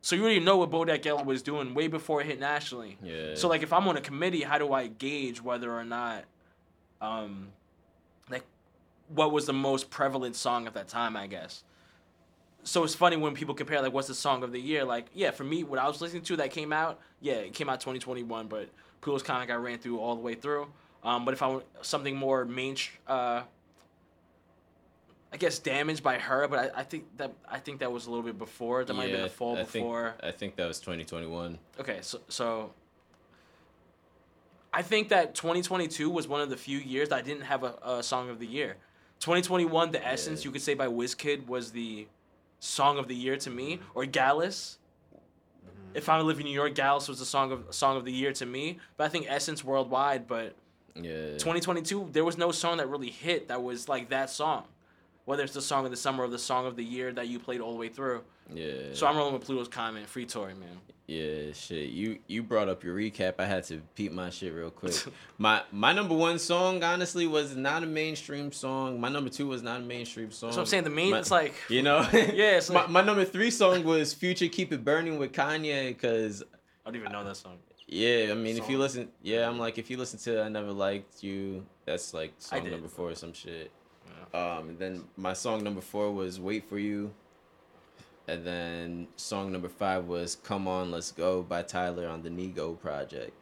So 0.00 0.16
you 0.16 0.22
already 0.22 0.40
know 0.40 0.56
what 0.56 0.70
Bodak 0.70 1.04
Yellow 1.04 1.22
was 1.22 1.42
doing 1.42 1.74
way 1.74 1.86
before 1.86 2.22
it 2.22 2.26
hit 2.26 2.40
nationally. 2.40 2.98
Yeah. 3.02 3.34
So 3.34 3.48
like 3.48 3.62
if 3.62 3.72
I'm 3.72 3.86
on 3.88 3.96
a 3.96 4.00
committee, 4.00 4.42
how 4.42 4.58
do 4.58 4.72
I 4.72 4.88
gauge 4.88 5.40
whether 5.40 5.72
or 5.72 5.84
not 5.84 6.24
um 7.00 7.48
what 9.08 9.32
was 9.32 9.46
the 9.46 9.52
most 9.52 9.90
prevalent 9.90 10.36
song 10.36 10.66
at 10.66 10.74
that 10.74 10.88
time, 10.88 11.16
I 11.16 11.26
guess. 11.26 11.62
So 12.64 12.82
it's 12.82 12.94
funny 12.94 13.16
when 13.16 13.34
people 13.34 13.54
compare 13.54 13.80
like 13.80 13.92
what's 13.92 14.08
the 14.08 14.14
song 14.14 14.42
of 14.42 14.50
the 14.50 14.60
year? 14.60 14.84
Like, 14.84 15.06
yeah, 15.14 15.30
for 15.30 15.44
me, 15.44 15.62
what 15.62 15.78
I 15.78 15.86
was 15.86 16.00
listening 16.00 16.22
to 16.22 16.36
that 16.36 16.50
came 16.50 16.72
out, 16.72 17.00
yeah, 17.20 17.34
it 17.34 17.52
came 17.52 17.68
out 17.68 17.80
2021, 17.80 18.48
but 18.48 18.68
Pluto's 19.00 19.22
Comet 19.22 19.50
I 19.50 19.54
ran 19.54 19.78
through 19.78 20.00
all 20.00 20.16
the 20.16 20.20
way 20.20 20.34
through. 20.34 20.66
Um, 21.04 21.24
but 21.24 21.34
if 21.34 21.42
I 21.42 21.46
want 21.46 21.64
something 21.82 22.16
more 22.16 22.44
main, 22.44 22.76
uh, 23.06 23.42
I 25.32 25.36
guess 25.36 25.60
damaged 25.60 26.02
by 26.02 26.16
H.E.R., 26.16 26.48
but 26.48 26.74
I, 26.76 26.80
I 26.80 26.82
think 26.82 27.04
that 27.18 27.32
I 27.48 27.58
think 27.58 27.78
that 27.80 27.92
was 27.92 28.06
a 28.06 28.10
little 28.10 28.24
bit 28.24 28.38
before. 28.38 28.84
That 28.84 28.94
might 28.94 29.10
have 29.10 29.12
been 29.12 29.22
the 29.22 29.28
fall 29.28 29.54
I 29.54 29.58
think, 29.58 29.84
before. 29.84 30.14
I 30.20 30.32
think 30.32 30.56
that 30.56 30.66
was 30.66 30.80
2021. 30.80 31.58
Okay, 31.78 31.98
so 32.02 32.20
so 32.28 32.72
I 34.72 34.82
think 34.82 35.08
that 35.10 35.34
2022 35.34 36.10
was 36.10 36.26
one 36.26 36.40
of 36.40 36.50
the 36.50 36.56
few 36.56 36.78
years 36.78 37.10
that 37.10 37.16
I 37.16 37.22
didn't 37.22 37.44
have 37.44 37.62
a, 37.62 37.74
a 37.84 38.02
song 38.02 38.28
of 38.28 38.38
the 38.38 38.46
year. 38.46 38.76
2021, 39.20 39.92
The 39.92 40.06
Essence, 40.06 40.44
you 40.44 40.50
could 40.50 40.62
say 40.62 40.74
by 40.74 40.86
Wizkid 40.86 41.46
was 41.46 41.72
the 41.72 42.06
song 42.60 42.98
of 42.98 43.08
the 43.08 43.14
year 43.14 43.36
to 43.38 43.50
me, 43.50 43.80
or 43.94 44.06
Gallus. 44.06 44.78
Mm-hmm. 45.14 45.96
If 45.96 46.08
I 46.08 46.20
live 46.20 46.38
in 46.38 46.44
New 46.44 46.52
York, 46.52 46.74
Gallus 46.74 47.08
was 47.08 47.18
the 47.18 47.24
song 47.24 47.52
of 47.52 47.64
song 47.74 47.96
of 47.96 48.04
the 48.04 48.12
year 48.12 48.32
to 48.34 48.46
me. 48.46 48.78
But 48.96 49.04
I 49.04 49.08
think 49.08 49.26
Essence 49.28 49.64
worldwide. 49.64 50.26
But 50.26 50.54
Yeah. 50.94 51.32
2022, 51.38 52.10
there 52.12 52.24
was 52.24 52.38
no 52.38 52.52
song 52.52 52.78
that 52.78 52.88
really 52.88 53.10
hit 53.10 53.48
that 53.48 53.62
was 53.62 53.88
like 53.88 54.08
that 54.10 54.30
song. 54.30 54.64
Whether 55.24 55.42
it's 55.42 55.54
the 55.54 55.62
song 55.62 55.84
of 55.84 55.90
the 55.90 55.96
summer 55.96 56.24
or 56.24 56.28
the 56.28 56.38
song 56.38 56.66
of 56.66 56.76
the 56.76 56.84
year 56.84 57.12
that 57.12 57.28
you 57.28 57.38
played 57.38 57.60
all 57.60 57.72
the 57.72 57.78
way 57.78 57.88
through. 57.88 58.22
Yeah. 58.52 58.72
So 58.92 59.06
I'm 59.06 59.16
rolling 59.16 59.34
with 59.34 59.44
Pluto's 59.44 59.68
Comet. 59.68 60.06
Free 60.06 60.26
Tory, 60.26 60.54
man. 60.54 60.68
Yeah, 61.08 61.52
shit. 61.52 61.90
You 61.90 62.18
you 62.26 62.42
brought 62.42 62.68
up 62.68 62.82
your 62.82 62.96
recap. 62.96 63.34
I 63.38 63.44
had 63.46 63.62
to 63.64 63.80
peep 63.94 64.10
my 64.12 64.28
shit 64.30 64.52
real 64.52 64.70
quick. 64.70 64.94
my 65.38 65.62
my 65.70 65.92
number 65.92 66.14
one 66.14 66.38
song, 66.38 66.82
honestly, 66.82 67.26
was 67.28 67.54
not 67.54 67.84
a 67.84 67.86
mainstream 67.86 68.50
song. 68.50 69.00
My 69.00 69.08
number 69.08 69.30
two 69.30 69.46
was 69.46 69.62
not 69.62 69.80
a 69.80 69.84
mainstream 69.84 70.32
song. 70.32 70.50
So 70.52 70.60
I'm 70.60 70.66
saying 70.66 70.82
the 70.84 70.90
main, 70.90 71.12
My- 71.12 71.20
it's 71.20 71.30
like, 71.30 71.54
you 71.68 71.82
know. 71.82 72.00
Yeah, 72.12 72.56
it's 72.58 72.70
my, 72.70 72.80
like- 72.80 72.90
my 72.90 73.02
number 73.02 73.24
three 73.24 73.50
song 73.52 73.84
was 73.84 74.12
Future 74.14 74.48
"Keep 74.48 74.72
It 74.72 74.84
Burning" 74.84 75.18
with 75.18 75.32
Kanye, 75.32 75.88
because 75.88 76.42
I 76.84 76.90
don't 76.90 76.96
even 76.96 77.12
know 77.12 77.22
that 77.22 77.36
song. 77.36 77.58
yeah, 77.86 78.28
I 78.30 78.34
mean, 78.34 78.56
if 78.56 78.68
you 78.68 78.78
listen, 78.78 79.08
yeah, 79.22 79.48
I'm 79.48 79.60
like, 79.60 79.78
if 79.78 79.90
you 79.90 79.96
listen 79.98 80.18
to 80.20 80.42
"I 80.42 80.48
Never 80.48 80.72
Liked 80.72 81.22
You," 81.22 81.64
that's 81.84 82.14
like 82.14 82.32
song 82.38 82.68
number 82.68 82.88
four 82.88 83.10
or 83.10 83.14
some 83.14 83.32
shit. 83.32 83.70
Um, 84.34 84.70
and 84.70 84.78
then 84.78 85.04
my 85.16 85.34
song 85.34 85.62
number 85.62 85.80
four 85.80 86.10
was 86.12 86.40
"Wait 86.40 86.68
for 86.68 86.78
You." 86.80 87.12
And 88.28 88.44
then 88.44 89.08
song 89.16 89.52
number 89.52 89.68
five 89.68 90.06
was 90.06 90.36
"Come 90.36 90.66
On, 90.66 90.90
Let's 90.90 91.12
Go" 91.12 91.42
by 91.42 91.62
Tyler 91.62 92.08
on 92.08 92.22
the 92.22 92.30
NIGO 92.30 92.78
project. 92.80 93.32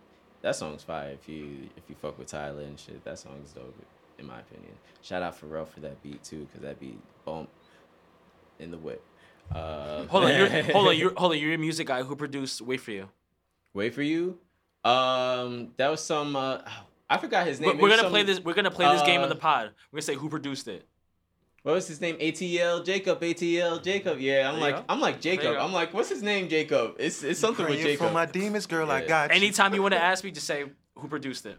That 0.43 0.57
song's 0.57 0.83
fire 0.83 1.11
if 1.11 1.29
you 1.29 1.71
if 1.77 1.85
you 1.89 1.95
fuck 2.01 2.19
with 2.19 2.29
Tyler 2.29 2.63
and 2.63 2.79
shit. 2.79 3.03
That 3.05 3.19
song's 3.19 3.53
dope, 3.53 3.75
in 4.19 4.27
my 4.27 4.41
opinion. 4.41 4.73
Shout 5.01 5.23
out 5.23 5.41
Pharrell 5.41 5.67
for 5.67 5.81
that 5.81 6.03
beat 6.03 6.23
too, 6.23 6.47
cause 6.53 6.61
that 6.63 6.79
beat 6.81 6.99
bump 7.25 7.49
in 8.59 8.71
the 8.71 8.77
whip. 8.79 9.03
Uh, 9.55 10.05
Hold 10.07 10.25
on, 10.25 10.35
you're, 10.37 10.49
hold 10.73 10.89
on, 10.89 10.97
you're, 10.97 11.13
hold 11.17 11.33
on. 11.33 11.39
You're 11.39 11.55
a 11.55 11.59
music 11.59 11.87
guy 11.87 12.03
who 12.03 12.15
produced 12.15 12.61
"Wait 12.61 12.81
for 12.81 12.91
You." 12.91 13.09
Wait 13.73 13.95
for 13.95 14.03
you. 14.03 14.39
Um, 14.85 15.71
that 15.79 15.89
was 15.89 16.03
some. 16.03 16.37
Uh, 16.37 16.59
I 17.09 17.17
forgot 17.19 17.47
his 17.47 17.59
name. 17.61 17.77
We're, 17.77 17.83
we're 17.85 17.89
gonna 17.89 18.03
some- 18.03 18.11
play 18.11 18.23
this. 18.23 18.41
We're 18.41 18.55
gonna 18.55 18.71
play 18.71 18.87
this 18.93 19.03
game 19.03 19.21
on 19.21 19.27
uh, 19.27 19.29
the 19.29 19.37
pod. 19.37 19.71
We're 19.91 19.97
gonna 19.99 20.03
say 20.03 20.15
who 20.15 20.29
produced 20.29 20.69
it. 20.69 20.87
What 21.65 21.75
was 21.75 21.89
his 21.89 21.99
name? 21.99 22.17
ATL 22.19 22.85
Jacob. 22.85 23.21
ATL 23.23 23.83
Jacob. 23.83 24.21
Yeah, 24.21 24.51
I'm 24.53 24.61
like. 24.61 24.85
I'm 24.87 25.01
like 25.01 25.19
Jacob. 25.21 25.57
I'm 25.59 25.73
like, 25.73 25.95
what's 25.95 26.11
his 26.11 26.23
name? 26.23 26.49
Jacob. 26.49 26.97
It's 26.99 27.25
it's 27.25 27.41
something 27.41 27.65
with 27.67 27.81
Jacob. 27.81 28.07
for 28.09 28.13
my 28.13 28.27
demons, 28.27 28.67
girl. 28.67 28.91
I 28.91 29.05
got 29.07 29.31
you. 29.31 29.37
Anytime 29.37 29.75
you 29.75 29.81
want 29.81 29.95
to 29.95 30.03
ask 30.03 30.23
me, 30.23 30.31
just 30.31 30.47
say 30.47 30.67
who 30.95 31.09
produced 31.09 31.47
it, 31.47 31.59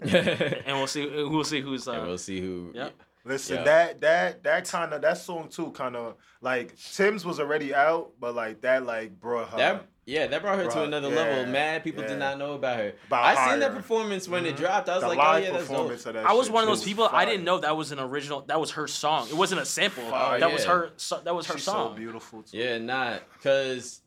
and 0.66 0.76
we'll 0.78 0.86
see. 0.86 1.04
We'll 1.06 1.42
see 1.42 1.60
who's. 1.60 1.88
Uh, 1.88 1.92
and 1.92 2.06
we'll 2.06 2.16
see 2.18 2.40
who. 2.40 2.70
Yep. 2.74 2.94
Listen, 3.26 3.56
Yeah. 3.56 3.64
that 3.64 4.00
that 4.02 4.42
that 4.44 4.68
kind 4.68 4.92
of 4.92 5.02
that 5.02 5.18
song 5.18 5.48
too, 5.48 5.72
kind 5.72 5.96
of 5.96 6.14
like 6.40 6.74
Tems 6.94 7.24
was 7.24 7.40
already 7.40 7.74
out, 7.74 8.12
but 8.20 8.34
like 8.36 8.60
that 8.60 8.84
like 8.86 9.18
brought 9.18 9.48
her. 9.48 9.56
That 9.56 9.86
yeah, 10.06 10.26
that 10.26 10.42
brought 10.42 10.58
her 10.58 10.66
to 10.70 10.82
another 10.84 11.08
yeah, 11.08 11.14
level. 11.14 11.46
Mad 11.52 11.82
people 11.84 12.02
yeah. 12.02 12.10
did 12.10 12.18
not 12.18 12.38
know 12.38 12.52
about 12.54 12.76
her. 12.78 12.92
About 13.06 13.24
I 13.24 13.50
seen 13.50 13.60
that 13.60 13.74
performance 13.74 14.28
when 14.28 14.44
it 14.46 14.54
Mhm. 14.54 14.58
dropped. 14.58 14.88
I 14.88 14.94
was 14.94 15.02
the 15.02 15.08
like, 15.08 15.18
live 15.18 15.42
oh 15.42 15.46
yeah, 15.46 15.52
that's 15.52 15.68
dope. 15.68 15.76
performance 15.76 16.06
of 16.06 16.14
that. 16.14 16.26
I 16.26 16.32
was 16.34 16.46
shit 16.46 16.54
one 16.54 16.62
of 16.64 16.68
those 16.68 16.84
people. 16.84 17.08
I 17.10 17.24
didn't 17.24 17.44
know 17.44 17.58
that 17.58 17.76
was 17.76 17.90
an 17.92 18.00
original. 18.00 18.42
That 18.42 18.60
was 18.60 18.72
her 18.72 18.86
song. 18.86 19.28
It 19.28 19.34
wasn't 19.36 19.60
a 19.60 19.64
sample. 19.64 20.08
Fire, 20.10 20.40
that 20.40 20.52
was 20.52 20.64
her. 20.64 20.90
So, 20.96 21.20
that 21.24 21.34
was 21.34 21.46
her 21.46 21.54
She's 21.54 21.64
song. 21.64 21.92
so 21.92 21.96
beautiful. 21.96 22.42
Too. 22.42 22.56
Yeah, 22.58 22.78
not 22.78 23.22
because. 23.34 24.00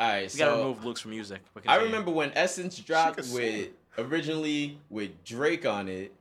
All 0.00 0.08
right, 0.08 0.22
We 0.22 0.28
so 0.30 0.38
gotta 0.38 0.56
remove 0.60 0.84
looks 0.84 1.00
from 1.00 1.12
music. 1.12 1.40
I 1.54 1.60
continue. 1.60 1.84
remember 1.86 2.10
when 2.10 2.32
Essence 2.34 2.76
dropped 2.78 3.18
could 3.18 3.32
with 3.32 3.68
originally 3.98 4.78
with 4.90 5.22
Drake 5.24 5.64
on 5.64 5.86
it. 5.88 6.12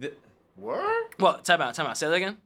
Th- 0.00 0.12
What? 0.56 1.18
Well, 1.18 1.38
time 1.38 1.62
out. 1.62 1.74
Time 1.74 1.86
out. 1.86 1.96
Say 1.96 2.08
that 2.08 2.14
again. 2.14 2.36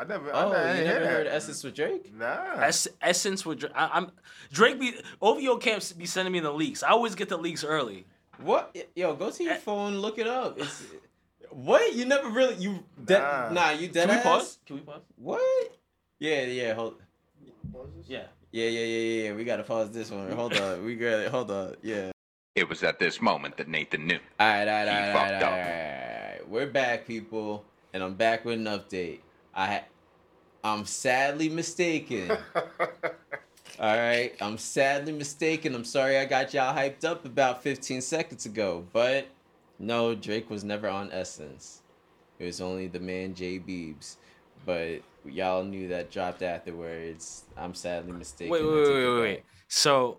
I 0.00 0.04
never. 0.04 0.30
oh, 0.32 0.52
I 0.52 0.78
you 0.78 0.84
never 0.84 1.00
never 1.00 1.06
heard. 1.12 1.26
Essence 1.26 1.62
with 1.62 1.74
Drake? 1.74 2.10
Nah. 2.14 2.54
Es- 2.62 2.88
Essence 3.02 3.44
with 3.44 3.58
Drake. 3.60 3.72
I, 3.74 3.90
I'm 3.92 4.10
Drake. 4.50 4.80
Be 4.80 4.94
OVO 5.20 5.58
can't 5.58 5.92
be 5.98 6.06
sending 6.06 6.32
me 6.32 6.40
the 6.40 6.50
leaks. 6.52 6.82
I 6.82 6.88
always 6.90 7.14
get 7.14 7.28
the 7.28 7.36
leaks 7.36 7.64
early. 7.64 8.06
What? 8.38 8.74
Yo, 8.96 9.14
go 9.14 9.30
to 9.30 9.44
your 9.44 9.52
Eh. 9.52 9.58
phone, 9.58 9.96
look 9.98 10.18
it 10.18 10.26
up. 10.26 10.58
It's 10.58 10.84
what? 11.50 11.94
You 11.94 12.06
never 12.06 12.30
really 12.30 12.54
you 12.54 12.82
de- 13.04 13.18
Nah. 13.18 13.50
nah. 13.50 13.70
you 13.70 13.88
dead 13.88 14.08
Can 14.08 14.16
we 14.16 14.16
ass? 14.16 14.22
pause? 14.24 14.58
Can 14.64 14.76
we 14.76 14.82
pause? 14.82 15.02
What? 15.16 15.76
Yeah, 16.18 16.42
yeah. 16.44 16.72
Hold. 16.72 16.94
Yeah. 18.06 18.22
Yeah, 18.52 18.66
yeah, 18.66 18.68
yeah, 18.68 18.84
yeah. 18.84 19.22
yeah. 19.28 19.32
We 19.34 19.44
gotta 19.44 19.62
pause 19.64 19.90
this 19.90 20.10
one. 20.10 20.30
Hold 20.32 20.54
on. 20.56 20.82
We 20.84 20.96
got 20.96 21.24
to 21.24 21.30
hold 21.30 21.50
on. 21.50 21.76
Yeah. 21.82 22.10
It 22.56 22.68
was 22.68 22.82
at 22.82 22.98
this 22.98 23.20
moment 23.20 23.58
that 23.58 23.68
Nathan 23.68 24.06
knew. 24.06 24.18
All 24.40 24.46
right, 24.48 24.66
all 24.66 24.86
right, 24.86 24.88
He 24.88 24.90
all 24.90 24.94
right, 24.94 25.08
all 25.08 25.12
fucked 25.14 25.32
right, 25.32 25.42
up. 25.42 25.50
all 25.52 25.58
right, 25.58 26.24
all 26.24 26.30
right. 26.40 26.48
We're 26.48 26.66
back, 26.66 27.06
people, 27.06 27.64
and 27.92 28.02
I'm 28.02 28.14
back 28.14 28.44
with 28.44 28.54
an 28.58 28.64
update. 28.64 29.20
I, 29.54 29.82
I'm 30.62 30.86
sadly 30.86 31.48
mistaken. 31.48 32.30
All 33.80 33.96
right, 33.96 34.34
I'm 34.40 34.58
sadly 34.58 35.12
mistaken. 35.12 35.74
I'm 35.74 35.84
sorry 35.84 36.18
I 36.18 36.26
got 36.26 36.52
y'all 36.52 36.74
hyped 36.76 37.04
up 37.04 37.24
about 37.24 37.62
15 37.62 38.00
seconds 38.02 38.44
ago, 38.44 38.84
but 38.92 39.26
no, 39.78 40.14
Drake 40.14 40.50
was 40.50 40.64
never 40.64 40.88
on 40.88 41.10
Essence. 41.12 41.80
It 42.38 42.44
was 42.44 42.60
only 42.60 42.88
the 42.88 43.00
man 43.00 43.34
Jay 43.34 43.58
Beebs, 43.58 44.16
but 44.66 45.00
y'all 45.24 45.64
knew 45.64 45.88
that 45.88 46.10
dropped 46.10 46.42
afterwards. 46.42 47.44
I'm 47.56 47.74
sadly 47.74 48.12
mistaken. 48.12 48.52
Wait, 48.52 48.62
wait, 48.62 48.72
wait, 48.72 48.94
wait, 48.94 49.20
wait. 49.20 49.42
So, 49.68 50.18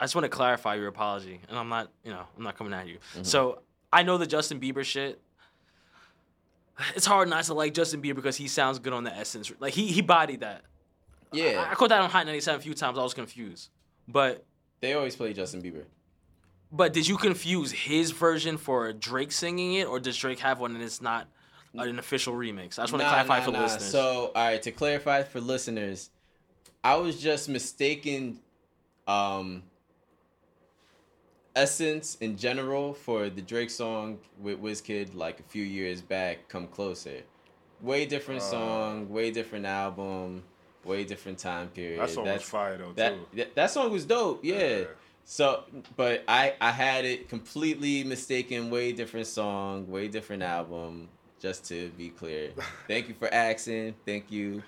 I 0.00 0.04
just 0.04 0.14
want 0.16 0.24
to 0.24 0.28
clarify 0.28 0.74
your 0.74 0.88
apology, 0.88 1.40
and 1.48 1.58
I'm 1.58 1.68
not, 1.68 1.90
you 2.02 2.10
know, 2.10 2.24
I'm 2.36 2.42
not 2.42 2.56
coming 2.56 2.72
at 2.72 2.88
you. 2.88 2.98
Mm-hmm. 3.14 3.22
So, 3.22 3.60
I 3.92 4.02
know 4.02 4.18
the 4.18 4.26
Justin 4.26 4.60
Bieber 4.60 4.84
shit. 4.84 5.20
It's 6.94 7.06
hard 7.06 7.28
not 7.28 7.44
to 7.44 7.54
like 7.54 7.74
Justin 7.74 8.00
Bieber 8.00 8.16
because 8.16 8.36
he 8.36 8.48
sounds 8.48 8.78
good 8.78 8.92
on 8.92 9.04
the 9.04 9.12
Essence. 9.14 9.52
Like 9.58 9.74
he 9.74 9.88
he 9.88 10.00
bodied 10.00 10.40
that. 10.40 10.62
Yeah, 11.32 11.64
I, 11.66 11.72
I 11.72 11.74
caught 11.74 11.90
that 11.90 12.00
on 12.00 12.08
Hot 12.10 12.24
97 12.24 12.60
a 12.60 12.62
few 12.62 12.74
times. 12.74 12.98
I 12.98 13.02
was 13.02 13.14
confused, 13.14 13.70
but 14.06 14.44
they 14.80 14.94
always 14.94 15.16
play 15.16 15.32
Justin 15.32 15.60
Bieber. 15.62 15.84
but 16.72 16.92
did 16.92 17.06
you 17.06 17.16
confuse 17.16 17.72
his 17.72 18.12
version 18.12 18.56
for 18.56 18.92
Drake 18.92 19.32
singing 19.32 19.74
it, 19.74 19.86
or 19.86 20.00
does 20.00 20.16
Drake 20.16 20.38
have 20.38 20.60
one 20.60 20.74
and 20.74 20.82
it's 20.82 21.02
not 21.02 21.28
an 21.74 21.98
official 21.98 22.34
remix? 22.34 22.78
I 22.78 22.82
just 22.82 22.92
want 22.92 23.02
to 23.02 23.08
clarify 23.08 23.38
nah, 23.38 23.44
for 23.44 23.50
nah. 23.50 23.62
listeners. 23.62 23.90
So, 23.90 24.32
all 24.34 24.44
right, 24.44 24.62
to 24.62 24.70
clarify 24.70 25.22
for 25.24 25.40
listeners, 25.40 26.10
I 26.84 26.96
was 26.96 27.20
just 27.20 27.48
mistaken 27.48 28.38
um 29.06 29.62
essence 31.62 32.16
in 32.20 32.36
general 32.36 32.94
for 32.94 33.28
the 33.28 33.42
Drake 33.42 33.70
song 33.70 34.18
with 34.38 34.60
Wizkid 34.62 35.14
like 35.14 35.40
a 35.40 35.42
few 35.44 35.64
years 35.64 36.00
back, 36.00 36.48
Come 36.48 36.66
Closer. 36.68 37.22
Way 37.80 38.06
different 38.06 38.40
Uh. 38.42 38.50
song, 38.50 39.08
way 39.08 39.30
different 39.30 39.66
album, 39.66 40.42
way 40.84 41.04
different 41.04 41.38
time 41.38 41.68
period. 41.68 42.00
That 42.00 42.10
song 42.10 42.24
was 42.24 42.30
That's- 42.32 42.48
fire 42.48 42.76
though 42.78 42.92
that, 42.94 43.12
too. 43.14 43.26
that 43.36 43.54
that 43.54 43.70
song 43.70 43.90
was 43.92 44.04
dope, 44.04 44.44
yeah. 44.44 44.58
Yeah. 44.78 44.84
So, 45.24 45.64
but 45.96 46.24
I 46.26 46.54
I 46.60 46.70
had 46.70 47.04
it 47.04 47.28
completely 47.28 48.02
mistaken. 48.04 48.70
Way 48.70 48.92
different 48.92 49.26
song, 49.26 49.86
way 49.90 50.08
different 50.08 50.42
album. 50.42 51.08
Just 51.40 51.64
to 51.66 51.90
be 51.96 52.08
clear, 52.08 52.50
thank 52.88 53.08
you 53.08 53.14
for 53.14 53.32
asking. 53.32 53.94
Thank 54.04 54.32
you, 54.32 54.62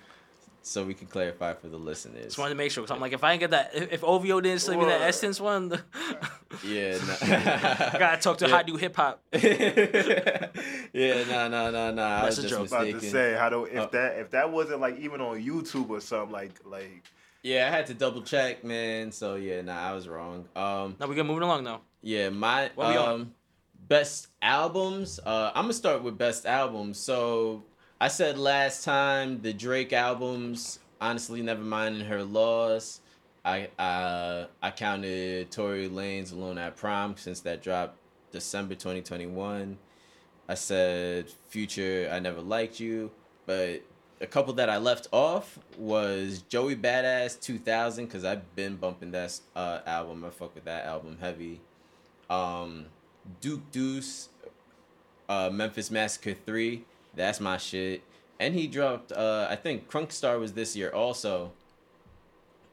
so 0.63 0.85
we 0.85 0.95
can 0.95 1.09
clarify 1.09 1.55
for 1.55 1.67
the 1.69 1.77
listeners. 1.79 2.27
just 2.27 2.39
wanted 2.39 2.51
to 2.51 2.57
make 2.63 2.71
sure 2.71 2.83
because 2.85 2.95
I'm 2.95 3.01
like, 3.01 3.13
if 3.13 3.25
I 3.25 3.31
didn't 3.33 3.41
get 3.41 3.51
that, 3.53 3.75
if, 3.75 3.93
if 3.95 4.05
OVO 4.05 4.41
didn't 4.41 4.61
send 4.61 4.79
me 4.79 4.85
that 4.85 5.01
Word. 5.01 5.09
Essence 5.09 5.41
one, 5.41 5.65
Yeah, 6.63 6.99
I 7.23 7.97
gotta 7.99 8.21
talk 8.21 8.39
to 8.39 8.49
Yeah. 8.49 8.57
how 8.57 8.63
do 8.63 8.77
hip 8.77 8.95
hop. 8.97 9.23
yeah, 9.33 11.25
no, 11.29 11.49
no, 11.49 11.71
no, 11.71 11.91
no. 11.93 12.03
I 12.03 12.25
was 12.27 12.37
That's 12.37 12.39
a 12.39 12.43
just 12.43 12.55
joke. 12.55 12.67
about 12.69 12.85
to 12.85 13.01
say 13.01 13.35
how 13.35 13.49
do 13.49 13.65
if 13.65 13.77
Uh, 13.79 13.87
that 13.89 14.19
if 14.19 14.31
that 14.31 14.51
wasn't 14.53 14.81
like 14.81 14.99
even 14.99 15.21
on 15.21 15.39
YouTube 15.43 15.89
or 15.91 16.01
something 16.01 16.33
like 16.33 16.53
like 16.65 17.05
Yeah, 17.43 17.67
I 17.67 17.71
had 17.71 17.87
to 17.87 17.95
double 17.95 18.23
check, 18.23 18.65
man. 18.65 19.13
So 19.13 19.37
yeah, 19.37 19.63
nah, 19.63 19.91
I 19.91 19.93
was 19.95 20.09
wrong. 20.09 20.47
Um, 20.55 20.97
Now 21.01 21.07
we 21.07 21.15
got 21.15 21.27
moving 21.27 21.43
along 21.45 21.65
now. 21.65 21.81
Yeah, 22.03 22.29
my 22.31 22.71
What 22.75 22.89
we 22.89 22.97
um 22.97 23.35
best 23.89 24.29
albums. 24.43 25.19
Uh 25.25 25.51
I'm 25.55 25.65
gonna 25.65 25.73
start 25.73 26.03
with 26.03 26.19
best 26.19 26.47
albums. 26.47 26.99
So 26.99 27.63
I 28.01 28.09
said 28.09 28.39
last 28.39 28.85
time 28.85 29.41
the 29.43 29.53
Drake 29.53 29.93
albums, 29.93 30.79
honestly, 31.01 31.43
never 31.43 31.63
mind 31.63 32.03
her 32.03 32.23
loss. 32.23 33.01
I 33.45 33.69
uh 33.79 34.47
I 34.63 34.71
counted 34.71 35.51
Tory 35.51 35.89
Lanez 35.89 36.33
Alone 36.33 36.59
at 36.59 36.77
Prom 36.77 37.17
since 37.17 37.41
that 37.41 37.63
dropped 37.63 37.97
December 38.33 38.75
2021. 38.75 39.79
I 40.49 40.55
said 40.55 41.31
Future 41.49 42.11
I 42.13 42.19
Never 42.19 42.41
Liked 42.41 42.81
You, 42.81 43.11
but 43.47 43.83
a 44.21 44.27
couple 44.27 44.53
that 44.55 44.69
I 44.69 44.77
left 44.77 45.09
off 45.13 45.59
was 45.79 46.43
Joey 46.43 46.77
Badass 46.77 47.41
2000 47.41 48.05
because 48.05 48.25
I've 48.25 48.55
been 48.55 48.77
bumping 48.77 49.13
that 49.13 49.39
uh, 49.57 49.81
album. 49.87 50.25
I 50.25 50.31
fuck 50.31 50.55
with 50.55 50.65
that 50.65 50.85
album 50.85 51.19
heavy. 51.21 51.61
Um, 52.29 52.87
Duke 53.41 53.71
Deuce, 53.73 54.29
uh, 55.29 55.51
Memphis 55.51 55.91
Massacre 55.91 56.35
3, 56.35 56.85
that's 57.15 57.41
my 57.41 57.57
shit. 57.57 58.03
And 58.39 58.55
he 58.55 58.67
dropped, 58.67 59.13
uh, 59.13 59.47
I 59.51 59.57
think 59.57 59.91
Crunk 59.91 60.13
Star 60.13 60.39
was 60.39 60.53
this 60.53 60.77
year 60.77 60.91
also. 60.91 61.53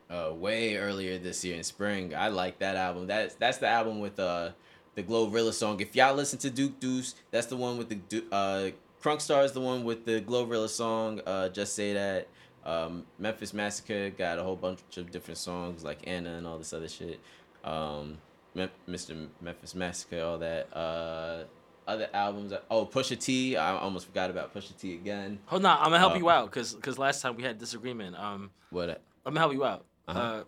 Uh, 0.10 0.32
way 0.34 0.78
earlier 0.78 1.18
this 1.18 1.44
year 1.44 1.58
in 1.58 1.64
spring. 1.64 2.16
I 2.16 2.30
like 2.30 2.60
that 2.60 2.76
album. 2.78 3.08
That's 3.08 3.36
that's 3.36 3.58
the 3.58 3.68
album 3.68 4.00
with 4.00 4.18
uh 4.20 4.52
the 4.96 5.04
Glorilla 5.04 5.52
song. 5.54 5.80
If 5.82 5.96
y'all 5.96 6.16
listen 6.16 6.40
to 6.40 6.50
Duke 6.50 6.80
Deuce, 6.80 7.16
that's 7.30 7.48
the 7.48 7.58
one 7.58 7.78
with 7.78 7.90
the 7.90 8.24
uh 8.32 8.70
Crunk 9.04 9.20
Star 9.22 9.44
is 9.44 9.52
the 9.52 9.60
one 9.62 9.84
with 9.84 10.06
the 10.06 10.22
Glorilla 10.22 10.70
song. 10.70 11.22
Uh, 11.26 11.50
Just 11.50 11.76
say 11.76 11.94
that. 11.94 12.28
Um, 12.66 13.06
Memphis 13.20 13.54
Massacre 13.54 14.10
got 14.10 14.40
a 14.40 14.44
whole 14.44 14.56
bunch 14.56 14.80
of 14.98 15.12
different 15.12 15.38
songs 15.38 15.84
like 15.84 16.00
Anna 16.08 16.32
and 16.38 16.46
all 16.48 16.58
this 16.58 16.74
other 16.74 16.90
shit. 16.90 17.20
Um, 17.64 18.18
Mem- 18.56 18.70
Mr. 18.90 19.28
Memphis 19.40 19.76
Massacre, 19.76 20.22
all 20.22 20.38
that. 20.40 20.68
Uh, 20.76 21.44
other 21.88 22.10
albums. 22.14 22.54
Oh, 22.72 22.86
Pusha 22.86 23.18
T. 23.20 23.56
I 23.56 23.78
almost 23.78 24.08
forgot 24.08 24.30
about 24.30 24.54
Pusha 24.54 24.78
T 24.78 24.94
again. 24.96 25.40
Hold 25.46 25.66
on, 25.66 25.78
I'm 25.78 25.86
gonna 25.86 26.00
help 26.00 26.14
Uh, 26.14 26.18
you 26.18 26.30
out 26.30 26.52
because 26.52 26.98
last 26.98 27.22
time 27.22 27.36
we 27.36 27.44
had 27.44 27.58
disagreement. 27.58 28.18
Um, 28.18 28.52
What? 28.70 28.90
I'm 28.90 29.34
gonna 29.34 29.40
help 29.40 29.54
you 29.54 29.64
out. 29.64 29.86
Uh-huh. 30.08 30.20
Uh, 30.20 30.44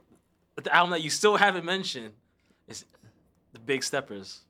but 0.56 0.63
the 0.63 0.75
album 0.75 0.92
that 0.92 1.01
you 1.01 1.10
still 1.10 1.38
haven't 1.38 1.66
mentioned 1.66 2.13
is 2.68 2.86
the 3.54 3.60
Big 3.60 3.84
Steppers. 3.84 4.42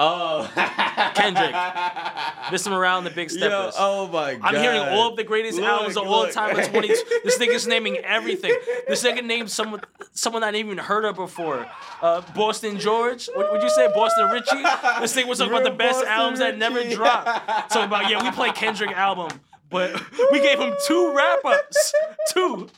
Oh, 0.00 0.48
Kendrick. 1.14 1.52
Mr. 1.52 2.70
Morale 2.70 2.98
and 2.98 3.06
the 3.06 3.10
Big 3.10 3.32
Yo, 3.32 3.36
Steppers. 3.36 3.74
oh 3.76 4.06
my 4.06 4.36
god. 4.36 4.54
I'm 4.54 4.62
hearing 4.62 4.80
all 4.80 5.10
of 5.10 5.16
the 5.16 5.24
greatest 5.24 5.58
Look, 5.58 5.66
albums 5.66 5.96
of 5.96 6.06
all 6.06 6.28
time 6.28 6.56
of 6.56 6.68
20. 6.68 6.88
This 7.24 7.36
nigga's 7.38 7.66
naming 7.66 7.96
everything. 7.98 8.54
This 8.86 9.02
nigga 9.02 9.24
named 9.24 9.50
someone 9.50 9.80
someone 10.12 10.44
I 10.44 10.52
didn't 10.52 10.66
even 10.66 10.78
heard 10.78 11.04
of 11.04 11.16
before. 11.16 11.66
Uh, 12.00 12.22
Boston 12.34 12.78
George. 12.78 13.28
What 13.34 13.50
would 13.50 13.60
you 13.60 13.70
say? 13.70 13.88
Boston 13.92 14.30
Richey. 14.30 14.62
This 15.00 15.14
thing 15.14 15.26
was 15.26 15.38
talking 15.38 15.52
about 15.52 15.64
the 15.64 15.70
best 15.76 15.94
Boston 15.98 16.12
albums 16.12 16.38
that 16.38 16.56
never 16.58 16.84
dropped. 16.88 17.26
Talking 17.70 17.84
about 17.88 18.08
yeah, 18.08 18.22
we 18.22 18.30
play 18.30 18.52
Kendrick 18.52 18.92
album, 18.92 19.40
but 19.68 20.00
we 20.30 20.40
gave 20.40 20.60
him 20.60 20.74
two 20.86 21.12
wrap 21.14 21.44
ups, 21.44 21.92
two, 22.28 22.68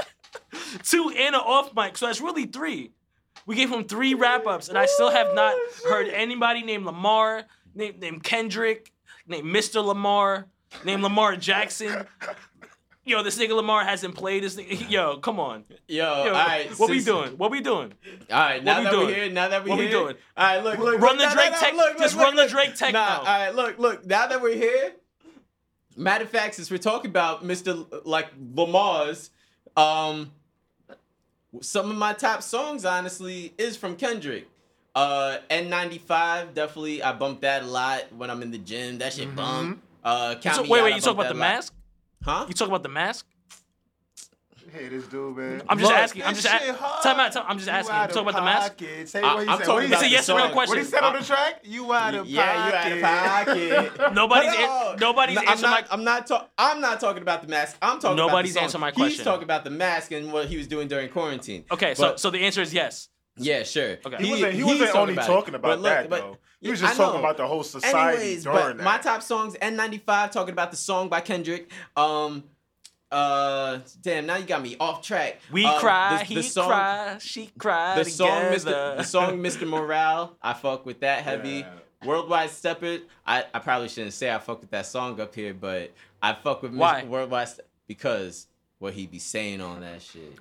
two 0.83 1.11
and 1.17 1.35
an 1.35 1.41
off 1.41 1.75
mic. 1.75 1.97
So 1.99 2.07
that's 2.07 2.21
really 2.21 2.47
three. 2.47 2.93
We 3.47 3.55
gave 3.57 3.71
him 3.71 3.85
three 3.85 4.15
wrap 4.15 4.47
ups, 4.47 4.69
and 4.69 4.77
I 4.79 4.87
still 4.87 5.11
have 5.11 5.35
not 5.35 5.57
heard 5.89 6.09
anybody 6.09 6.63
named 6.63 6.85
Lamar, 6.85 7.45
named, 7.75 7.99
named 8.01 8.23
Kendrick, 8.23 8.93
named 9.27 9.45
Mr. 9.47 9.85
Lamar, 9.85 10.47
named 10.85 11.03
Lamar 11.03 11.37
Jackson. 11.37 12.07
Yo, 13.03 13.23
this 13.23 13.39
nigga 13.39 13.57
Lamar 13.57 13.83
hasn't 13.83 14.15
played 14.15 14.43
this 14.45 14.57
nigga. 14.57 14.89
Yo, 14.91 15.17
come 15.19 15.41
on. 15.41 15.65
Yo, 15.89 16.05
Yo, 16.25 16.29
all 16.29 16.33
right. 16.33 16.71
what 16.79 16.91
we 16.91 17.03
doing? 17.03 17.31
What 17.39 17.51
we 17.51 17.61
doing? 17.61 17.93
All 18.31 18.39
right, 18.39 18.63
now 18.63 18.79
we 18.79 18.85
that 18.85 18.91
doing? 18.93 19.07
we're 19.07 19.15
here, 19.15 19.31
now 19.31 19.49
that 19.49 19.65
we're 19.65 19.71
What 19.71 19.79
we 19.79 19.89
doing? 19.89 20.17
All 20.37 20.45
right, 20.47 20.63
look, 20.63 20.79
look, 20.79 21.01
Run 21.01 21.17
look, 21.17 21.19
the 21.19 21.29
no, 21.29 21.35
Drake 21.35 21.53
no, 21.53 21.59
tech- 21.59 21.75
look, 21.75 21.99
just 21.99 22.15
look, 22.17 22.25
run 22.25 22.37
the. 22.37 22.47
Drake 22.47 22.75
tech 22.77 22.93
Nah, 22.93 23.05
now. 23.09 23.19
all 23.21 23.25
right, 23.25 23.55
look, 23.55 23.79
look. 23.79 24.05
Now 24.07 24.27
that 24.27 24.41
we're 24.43 24.55
here, 24.55 24.93
matter 25.97 26.25
of 26.25 26.31
fact, 26.31 26.57
since 26.57 26.71
we're 26.71 26.77
talking 26.79 27.11
about 27.11 27.43
Mr. 27.43 27.69
L- 27.91 28.03
like 28.05 28.29
Lamar's, 28.55 29.31
um, 29.77 30.31
some 31.61 31.91
of 31.91 31.97
my 31.97 32.13
top 32.13 32.43
songs, 32.43 32.85
honestly, 32.85 33.53
is 33.59 33.77
from 33.77 33.97
Kendrick. 33.97 34.49
Uh, 34.95 35.39
N95, 35.51 36.55
definitely, 36.55 37.03
I 37.03 37.13
bump 37.13 37.41
that 37.43 37.63
a 37.63 37.67
lot 37.67 38.13
when 38.17 38.31
I'm 38.31 38.43
in 38.43 38.51
the 38.51 38.59
gym. 38.59 38.99
That 38.99 39.13
shit 39.13 39.35
bump. 39.35 39.83
Uh, 40.03 40.35
So, 40.41 40.63
wait, 40.63 40.65
Out, 40.65 40.69
wait, 40.71 40.83
I 40.83 40.89
you 40.97 41.01
talk 41.01 41.15
about 41.15 41.29
the 41.29 41.35
lot. 41.35 41.37
mask? 41.39 41.75
Huh? 42.23 42.45
You 42.49 42.55
talk 42.55 42.69
about 42.69 42.83
the 42.83 42.89
mask? 42.89 43.27
Hey, 44.73 44.89
this 44.89 45.07
dude, 45.07 45.37
man. 45.37 45.63
I'm 45.69 45.79
just 45.79 45.91
Look, 45.91 45.99
asking. 45.99 46.23
I'm 46.23 46.35
just 46.35 46.47
shit 46.49 46.69
a- 46.71 46.73
hard. 46.75 47.03
time 47.03 47.19
out. 47.21 47.33
time- 47.33 47.45
I'm 47.49 47.57
just 47.59 47.69
asking. 47.69 47.95
out 47.95 47.99
You 48.03 48.05
of 48.05 48.13
talk 48.13 48.23
about 48.23 48.35
the 48.35 48.43
mask? 48.45 48.69
pocket. 48.79 49.09
Say 49.09 49.21
I- 49.23 49.35
what 49.35 49.43
he 49.45 49.49
I'm 49.49 49.59
said. 49.59 49.65
talking 49.67 49.75
What 49.75 49.83
he 49.83 49.87
about 49.87 49.93
It's 49.93 49.93
a 49.93 49.97
said? 49.97 50.07
the 50.07 50.11
yes 50.13 50.29
or 50.29 50.39
no 50.39 50.45
song. 50.45 50.53
question. 50.53 50.77
What 50.77 50.85
he 50.85 50.91
said 50.91 51.03
on 51.03 51.13
the 51.15 51.25
track? 51.25 51.61
You 51.65 51.93
out 51.93 52.15
of 52.15 52.27
Yeah, 52.27 52.69
you 52.69 52.75
out 52.75 52.93
of 52.93 53.47
pocket. 53.99 54.13
Nobody's 54.15 54.53
an- 54.55 54.61
No. 54.61 54.95
nobody's 54.99 55.35
No, 55.37 55.41
I'm 55.43 55.49
answering 55.49 55.71
not, 55.71 55.89
my- 55.91 55.95
I'm 55.97 56.05
not 56.05 56.27
talking. 56.27 56.49
I'm 56.59 56.81
not 56.81 57.01
talking 57.01 57.23
about 57.23 57.43
the 57.43 57.49
mask. 57.49 57.77
I'm 57.83 57.99
talking. 57.99 58.17
Nobody's 58.17 58.53
about 58.53 58.65
the 58.67 58.71
song. 58.73 58.83
answering 58.85 59.03
my 59.03 59.09
He's 59.09 59.23
talking 59.23 59.43
about 59.45 59.65
the 59.65 59.71
mask 59.71 60.13
and 60.13 60.33
what 60.33 60.47
he 60.47 60.57
was 60.57 60.67
doing 60.67 60.89
during 60.89 61.09
quarantine. 61.09 61.65
Okay, 61.71 61.95
so 61.95 62.03
But- 62.11 62.21
so 62.21 62.31
the 62.31 62.41
answer 62.45 62.63
is 62.63 62.73
yes. 62.73 63.09
yeah, 63.37 63.63
sure. 63.65 63.99
Okay. 64.07 64.17
He 64.25 64.31
wasn't, 64.31 64.53
he 64.55 64.63
wasn't 64.65 64.95
only 64.95 65.15
it. 65.15 65.23
talking 65.23 65.55
about 65.55 65.69
But 65.69 65.81
look, 65.81 65.93
that, 65.93 66.11
but- 66.11 66.21
though. 66.21 66.37
He 66.63 66.69
was 66.71 66.79
just 66.79 66.93
I 66.93 66.97
talking 66.97 67.15
know. 67.15 67.25
about 67.25 67.39
the 67.39 67.47
whole 67.47 67.63
society 67.63 68.19
Anyways, 68.19 68.45
during 68.45 68.59
but 68.59 68.77
that. 68.77 68.85
my 68.85 68.99
top 68.99 69.23
songs 69.23 69.57
N95 69.63 70.31
talking 70.31 70.53
about 70.53 70.71
the 70.71 70.77
song 70.77 71.09
by 71.09 71.23
Kendrick. 71.23 71.71
Um, 71.97 72.45
uh, 73.13 73.79
damn, 74.03 74.27
now 74.27 74.37
you 74.37 74.45
got 74.45 74.63
me 74.63 74.77
off 74.79 75.03
track. 75.03 75.39
We 75.51 75.65
Uh, 75.65 75.79
cry, 75.81 76.19
the- 76.19 76.25
he 76.25 76.35
the 76.37 76.43
song- 76.43 76.69
cry, 76.69 77.19
she 77.21 77.51
cry 77.59 77.97
the 77.97 78.05
song 78.05 78.29
together. 78.53 78.71
Mr. 78.71 78.97
the 78.99 79.03
song 79.05 79.39
Mr. 79.39 79.67
Morale, 79.67 80.37
I 80.43 80.53
fuck 80.55 80.87
with 80.87 81.01
that 81.01 81.23
heavy. 81.23 81.59
Yeah. 81.61 81.69
Worldwide 82.05 82.51
Stepper, 82.51 83.01
I, 83.27 83.45
I 83.53 83.59
probably 83.59 83.89
shouldn't 83.89 84.15
say 84.15 84.33
I 84.33 84.39
fuck 84.39 84.61
with 84.61 84.71
that 84.71 84.87
song 84.87 85.21
up 85.21 85.35
here, 85.35 85.53
but 85.53 85.91
I 86.23 86.33
fuck 86.35 86.63
with 86.63 86.73
Why? 86.75 87.03
Mr. 87.03 87.09
Worldwide 87.09 87.49
Ste- 87.49 87.61
because 87.87 88.47
what 88.79 88.95
he 88.95 89.07
be 89.07 89.19
saying 89.19 89.61
on 89.61 89.81
that 89.83 90.01
shit. 90.01 90.39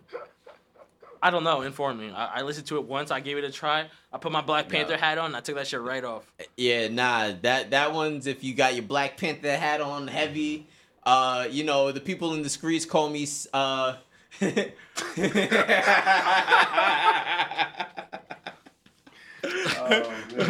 I 1.21 1.31
don't 1.31 1.43
know. 1.43 1.63
Inform 1.63 1.99
me. 1.99 2.11
I, 2.11 2.39
I 2.39 2.41
listened 2.43 2.67
to 2.67 2.77
it 2.77 2.85
once. 2.85 3.11
I 3.11 3.19
gave 3.19 3.37
it 3.37 3.43
a 3.43 3.51
try. 3.51 3.87
I 4.13 4.17
put 4.19 4.31
my 4.31 4.39
Black 4.39 4.69
Panther 4.69 4.93
No. 4.93 4.99
hat 4.99 5.17
on. 5.17 5.25
And 5.25 5.35
I 5.35 5.41
took 5.41 5.55
that 5.55 5.67
shit 5.67 5.81
right 5.81 6.03
off. 6.05 6.31
Yeah, 6.55 6.87
nah, 6.87 7.33
that 7.41 7.71
that 7.71 7.93
one's 7.93 8.25
if 8.25 8.41
you 8.41 8.53
got 8.53 8.73
your 8.73 8.83
Black 8.83 9.17
Panther 9.17 9.57
hat 9.57 9.81
on 9.81 10.07
heavy. 10.07 10.67
Uh, 11.09 11.47
you 11.49 11.63
know, 11.63 11.91
the 11.91 11.99
people 11.99 12.35
in 12.35 12.43
the 12.43 12.49
streets 12.49 12.85
call 12.85 13.09
me 13.09 13.27
uh 13.51 13.95
I 14.41 14.73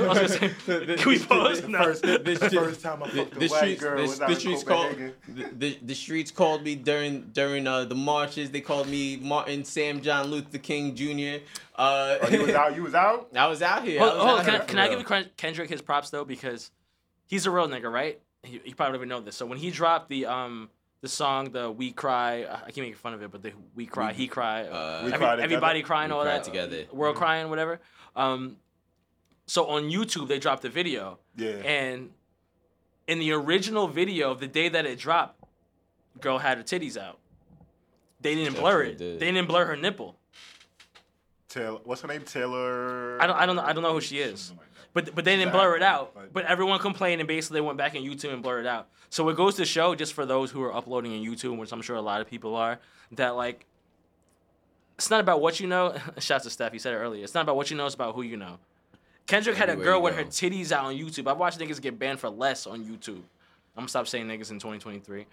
was 0.07 0.17
gonna 0.17 0.27
say, 0.27 0.49
can 0.97 1.09
we 1.09 1.19
pause? 1.19 1.65
No. 1.65 1.83
first, 1.83 2.01
the, 2.03 2.17
the 2.17 2.49
shit- 2.49 2.59
first 2.59 2.81
time 2.81 3.01
I 3.03 3.09
the, 3.09 3.15
fucked 3.15 3.35
a 3.35 3.39
the 3.39 3.47
white 3.47 3.57
streets, 3.57 3.81
girl 3.81 3.95
the, 3.95 4.01
was 4.01 4.19
the 4.19 4.35
streets 4.35 4.63
called 4.63 4.95
the, 5.27 5.43
the, 5.57 5.79
the 5.81 5.95
streets 5.95 6.31
called 6.31 6.63
me 6.63 6.75
during 6.75 7.29
during 7.31 7.65
uh, 7.65 7.85
the 7.85 7.95
marches. 7.95 8.51
They 8.51 8.61
called 8.61 8.89
me 8.89 9.15
Martin 9.15 9.63
Sam 9.63 10.01
John 10.01 10.27
Luther 10.27 10.57
King 10.57 10.93
Jr. 10.93 11.43
Uh, 11.75 12.17
Oh, 12.21 12.27
you 12.29 12.41
was 12.41 12.55
out. 12.55 12.75
You 12.75 12.83
was 12.83 12.95
out. 12.95 13.29
I 13.35 13.47
was 13.47 13.61
out 13.61 13.85
here. 13.85 13.99
Hold, 13.99 14.11
I 14.11 14.15
was 14.15 14.23
hold, 14.25 14.39
out 14.39 14.45
can, 14.45 14.53
here 14.53 14.61
I, 14.61 14.65
can 14.65 14.79
I 14.79 15.15
give 15.15 15.37
Kendrick 15.37 15.69
his 15.69 15.81
props 15.81 16.09
though 16.09 16.25
because 16.25 16.71
he's 17.27 17.45
a 17.45 17.51
real 17.51 17.69
nigga, 17.69 17.89
right? 17.89 18.19
He, 18.43 18.61
he 18.63 18.73
probably 18.73 18.93
don't 18.93 18.95
even 18.95 19.09
know 19.09 19.21
this. 19.21 19.35
So 19.35 19.45
when 19.45 19.57
he 19.57 19.71
dropped 19.71 20.09
the 20.09 20.25
um 20.25 20.69
the 21.01 21.07
song, 21.07 21.51
the 21.51 21.71
We 21.71 21.91
Cry, 21.91 22.43
I 22.45 22.71
can't 22.71 22.85
make 22.87 22.95
fun 22.97 23.13
of 23.13 23.21
it, 23.23 23.31
but 23.31 23.41
the 23.41 23.53
We 23.75 23.85
Cry, 23.85 24.11
He 24.13 24.27
Cry, 24.27 24.63
Uh, 24.65 25.01
We 25.05 25.07
every- 25.07 25.17
Cry 25.17 25.29
Together? 25.31 25.41
everybody 25.43 25.81
crying, 25.81 26.09
We 26.09 26.15
all 26.15 26.23
Cry 26.23 26.33
that 26.33 26.43
Together. 26.43 26.85
world 26.91 27.15
crying, 27.15 27.49
whatever. 27.49 27.79
Um, 28.17 28.57
so 29.47 29.67
on 29.67 29.83
YouTube 29.83 30.27
they 30.27 30.39
dropped 30.39 30.61
the 30.61 30.69
video, 30.69 31.19
Yeah. 31.37 31.51
and 31.63 32.11
in 33.07 33.19
the 33.19 33.31
original 33.31 33.87
video, 33.87 34.33
the 34.35 34.47
day 34.47 34.67
that 34.69 34.85
it 34.85 34.99
dropped, 34.99 35.41
girl 36.19 36.37
had 36.37 36.57
her 36.57 36.63
titties 36.63 36.97
out. 36.97 37.17
They 38.21 38.35
didn't 38.35 38.55
blur 38.59 38.83
it. 38.83 38.97
Did. 38.97 39.19
They 39.21 39.31
didn't 39.31 39.47
blur 39.47 39.65
her 39.65 39.77
nipple. 39.77 40.17
Taylor. 41.49 41.79
What's 41.83 42.01
her 42.01 42.07
name? 42.07 42.21
Taylor. 42.21 43.21
I 43.21 43.27
don't, 43.27 43.35
I 43.35 43.45
don't 43.45 43.55
know. 43.55 43.63
I 43.63 43.73
don't 43.73 43.83
know 43.83 43.93
who 43.93 44.01
she 44.01 44.19
is. 44.19 44.53
But 44.93 45.13
but 45.13 45.25
they 45.25 45.35
didn't 45.35 45.51
blur 45.51 45.75
it 45.75 45.83
out. 45.83 46.15
But 46.33 46.45
everyone 46.45 46.79
complained 46.79 47.21
and 47.21 47.27
basically 47.27 47.55
they 47.57 47.61
went 47.65 47.77
back 47.77 47.93
on 47.95 48.01
YouTube 48.01 48.33
and 48.33 48.41
blurred 48.41 48.65
it 48.65 48.69
out. 48.69 48.87
So 49.09 49.27
it 49.29 49.35
goes 49.37 49.55
to 49.55 49.65
show, 49.65 49.95
just 49.95 50.13
for 50.13 50.25
those 50.25 50.51
who 50.51 50.61
are 50.63 50.73
uploading 50.73 51.13
on 51.13 51.19
YouTube, 51.19 51.57
which 51.57 51.71
I'm 51.71 51.81
sure 51.81 51.95
a 51.95 52.01
lot 52.01 52.21
of 52.21 52.27
people 52.27 52.55
are, 52.55 52.79
that 53.13 53.35
like 53.35 53.65
it's 54.97 55.09
not 55.09 55.19
about 55.19 55.41
what 55.41 55.59
you 55.59 55.67
know. 55.67 55.95
Shouts 56.19 56.43
to 56.45 56.49
Steph, 56.49 56.71
he 56.73 56.79
said 56.79 56.93
it 56.93 56.97
earlier. 56.97 57.23
It's 57.23 57.33
not 57.33 57.41
about 57.41 57.55
what 57.55 57.69
you 57.71 57.77
know, 57.77 57.85
it's 57.85 57.95
about 57.95 58.15
who 58.15 58.21
you 58.21 58.37
know. 58.37 58.57
Kendrick 59.27 59.55
had 59.57 59.69
a 59.69 59.75
girl 59.75 60.01
with 60.01 60.15
her 60.15 60.23
titties 60.23 60.71
out 60.71 60.85
on 60.85 60.95
YouTube. 60.95 61.27
I've 61.29 61.37
watched 61.37 61.59
niggas 61.59 61.79
get 61.79 61.99
banned 61.99 62.19
for 62.19 62.29
less 62.29 62.65
on 62.65 62.83
YouTube. 62.83 63.21
I'm 63.75 63.81
gonna 63.83 63.87
stop 63.89 64.07
saying 64.07 64.25
niggas 64.27 64.49
in 64.51 64.57
2023. 64.57 65.25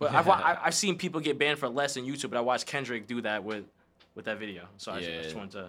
But 0.00 0.12
I've, 0.12 0.28
I- 0.28 0.58
I've 0.64 0.74
seen 0.74 0.96
people 0.98 1.20
get 1.20 1.38
banned 1.38 1.58
for 1.60 1.68
less 1.68 1.96
on 1.96 2.02
YouTube, 2.04 2.30
but 2.30 2.36
I 2.36 2.40
watched 2.40 2.66
Kendrick 2.66 3.06
do 3.06 3.20
that 3.22 3.44
with 3.44 3.64
with 4.14 4.24
that 4.26 4.38
video. 4.38 4.64
So 4.76 4.92
I, 4.92 5.00
just, 5.00 5.10
I 5.10 5.22
just 5.22 5.34
wanted 5.36 5.50
to. 5.52 5.68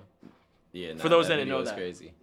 Yeah, 0.72 0.94
nah, 0.94 1.02
For 1.02 1.10
those 1.10 1.28
that 1.28 1.36
video 1.38 1.46
didn't 1.46 1.50
know 1.50 1.60
was 1.60 1.70
that. 1.70 1.78
crazy. 1.78 2.14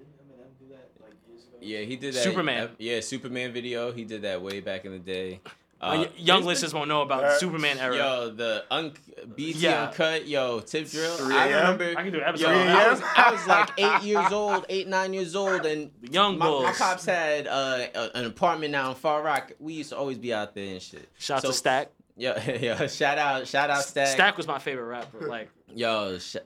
Yeah, 1.60 1.80
he 1.80 1.96
did 1.96 2.14
that. 2.14 2.22
Superman. 2.24 2.70
yeah, 2.78 3.00
Superman 3.00 3.52
video. 3.52 3.92
He 3.92 4.04
did 4.04 4.22
that 4.22 4.42
way 4.42 4.60
back 4.60 4.84
in 4.84 4.92
the 4.92 4.98
day. 4.98 5.40
Uh, 5.80 5.84
Uh, 5.84 5.94
young 6.16 6.38
there's 6.38 6.46
listeners 6.46 6.74
won't 6.74 6.88
know 6.88 7.02
about 7.02 7.24
Uh, 7.24 7.38
Superman 7.38 7.78
era. 7.78 7.96
Yo, 7.96 8.30
the 8.30 8.64
un- 8.70 8.92
BET 9.36 9.56
Yeah. 9.56 9.84
uncut, 9.86 10.26
yo, 10.28 10.60
tip 10.60 10.88
drill. 10.88 11.16
3 11.16 11.34
I 11.34 11.46
remember. 11.48 11.90
I 11.96 12.02
can 12.02 12.12
do 12.12 12.20
an 12.20 12.36
Yo. 12.36 12.48
I 12.48 12.88
was, 12.90 13.00
I 13.16 13.30
was 13.32 13.46
like 13.46 13.70
eight 13.78 14.02
years 14.02 14.30
old, 14.32 14.64
eight 14.68 14.86
nine 14.88 15.12
years 15.12 15.34
old, 15.36 15.64
and 15.66 15.90
Young 16.02 16.38
my, 16.38 16.46
Bulls. 16.46 16.64
my 16.64 16.72
pops 16.72 17.04
had 17.06 17.46
uh, 17.48 17.86
a- 17.94 18.16
an 18.16 18.26
apartment 18.26 18.70
now 18.72 18.90
in 18.90 18.96
Far 18.96 19.22
Rock. 19.22 19.52
We 19.58 19.72
used 19.74 19.90
to 19.90 19.96
always 19.96 20.18
be 20.18 20.32
out 20.34 20.54
there 20.54 20.66
and 20.72 20.82
shit. 20.82 21.08
Shout 21.18 21.38
out 21.38 21.42
So- 21.42 21.48
to 21.48 21.54
Stack. 21.54 21.90
Yo, 22.16 22.34
yo, 22.60 22.86
shout 22.88 23.18
out, 23.18 23.46
shout 23.46 23.70
out, 23.70 23.82
Stack. 23.84 24.08
Stack 24.08 24.36
was 24.36 24.46
my 24.46 24.58
favorite 24.58 24.84
rapper. 24.86 25.26
Like, 25.28 25.48
Yo, 25.74 26.18
sh- 26.18 26.36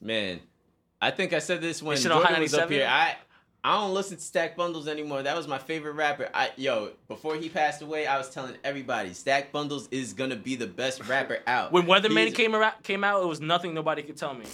man, 0.00 0.40
I 1.00 1.10
think 1.10 1.32
I 1.32 1.38
said 1.38 1.60
this 1.60 1.82
when 1.82 1.96
Jordan 1.98 2.40
was 2.40 2.54
up 2.54 2.70
here. 2.70 2.86
I 2.88 3.16
I 3.62 3.78
don't 3.78 3.92
listen 3.92 4.16
to 4.16 4.22
Stack 4.22 4.56
Bundles 4.56 4.88
anymore. 4.88 5.22
That 5.22 5.36
was 5.36 5.46
my 5.46 5.58
favorite 5.58 5.92
rapper. 5.92 6.30
I 6.32 6.50
yo, 6.56 6.92
before 7.08 7.36
he 7.36 7.50
passed 7.50 7.82
away, 7.82 8.06
I 8.06 8.16
was 8.16 8.30
telling 8.30 8.54
everybody 8.64 9.12
Stack 9.12 9.52
Bundles 9.52 9.86
is 9.90 10.14
gonna 10.14 10.36
be 10.36 10.56
the 10.56 10.66
best 10.66 11.06
rapper 11.06 11.40
out. 11.46 11.70
when 11.72 11.84
Weatherman 11.84 12.24
He's- 12.24 12.34
came 12.34 12.54
around, 12.54 12.82
came 12.82 13.04
out, 13.04 13.22
it 13.22 13.26
was 13.26 13.40
nothing 13.40 13.74
nobody 13.74 14.02
could 14.02 14.16
tell 14.16 14.32
me. 14.32 14.46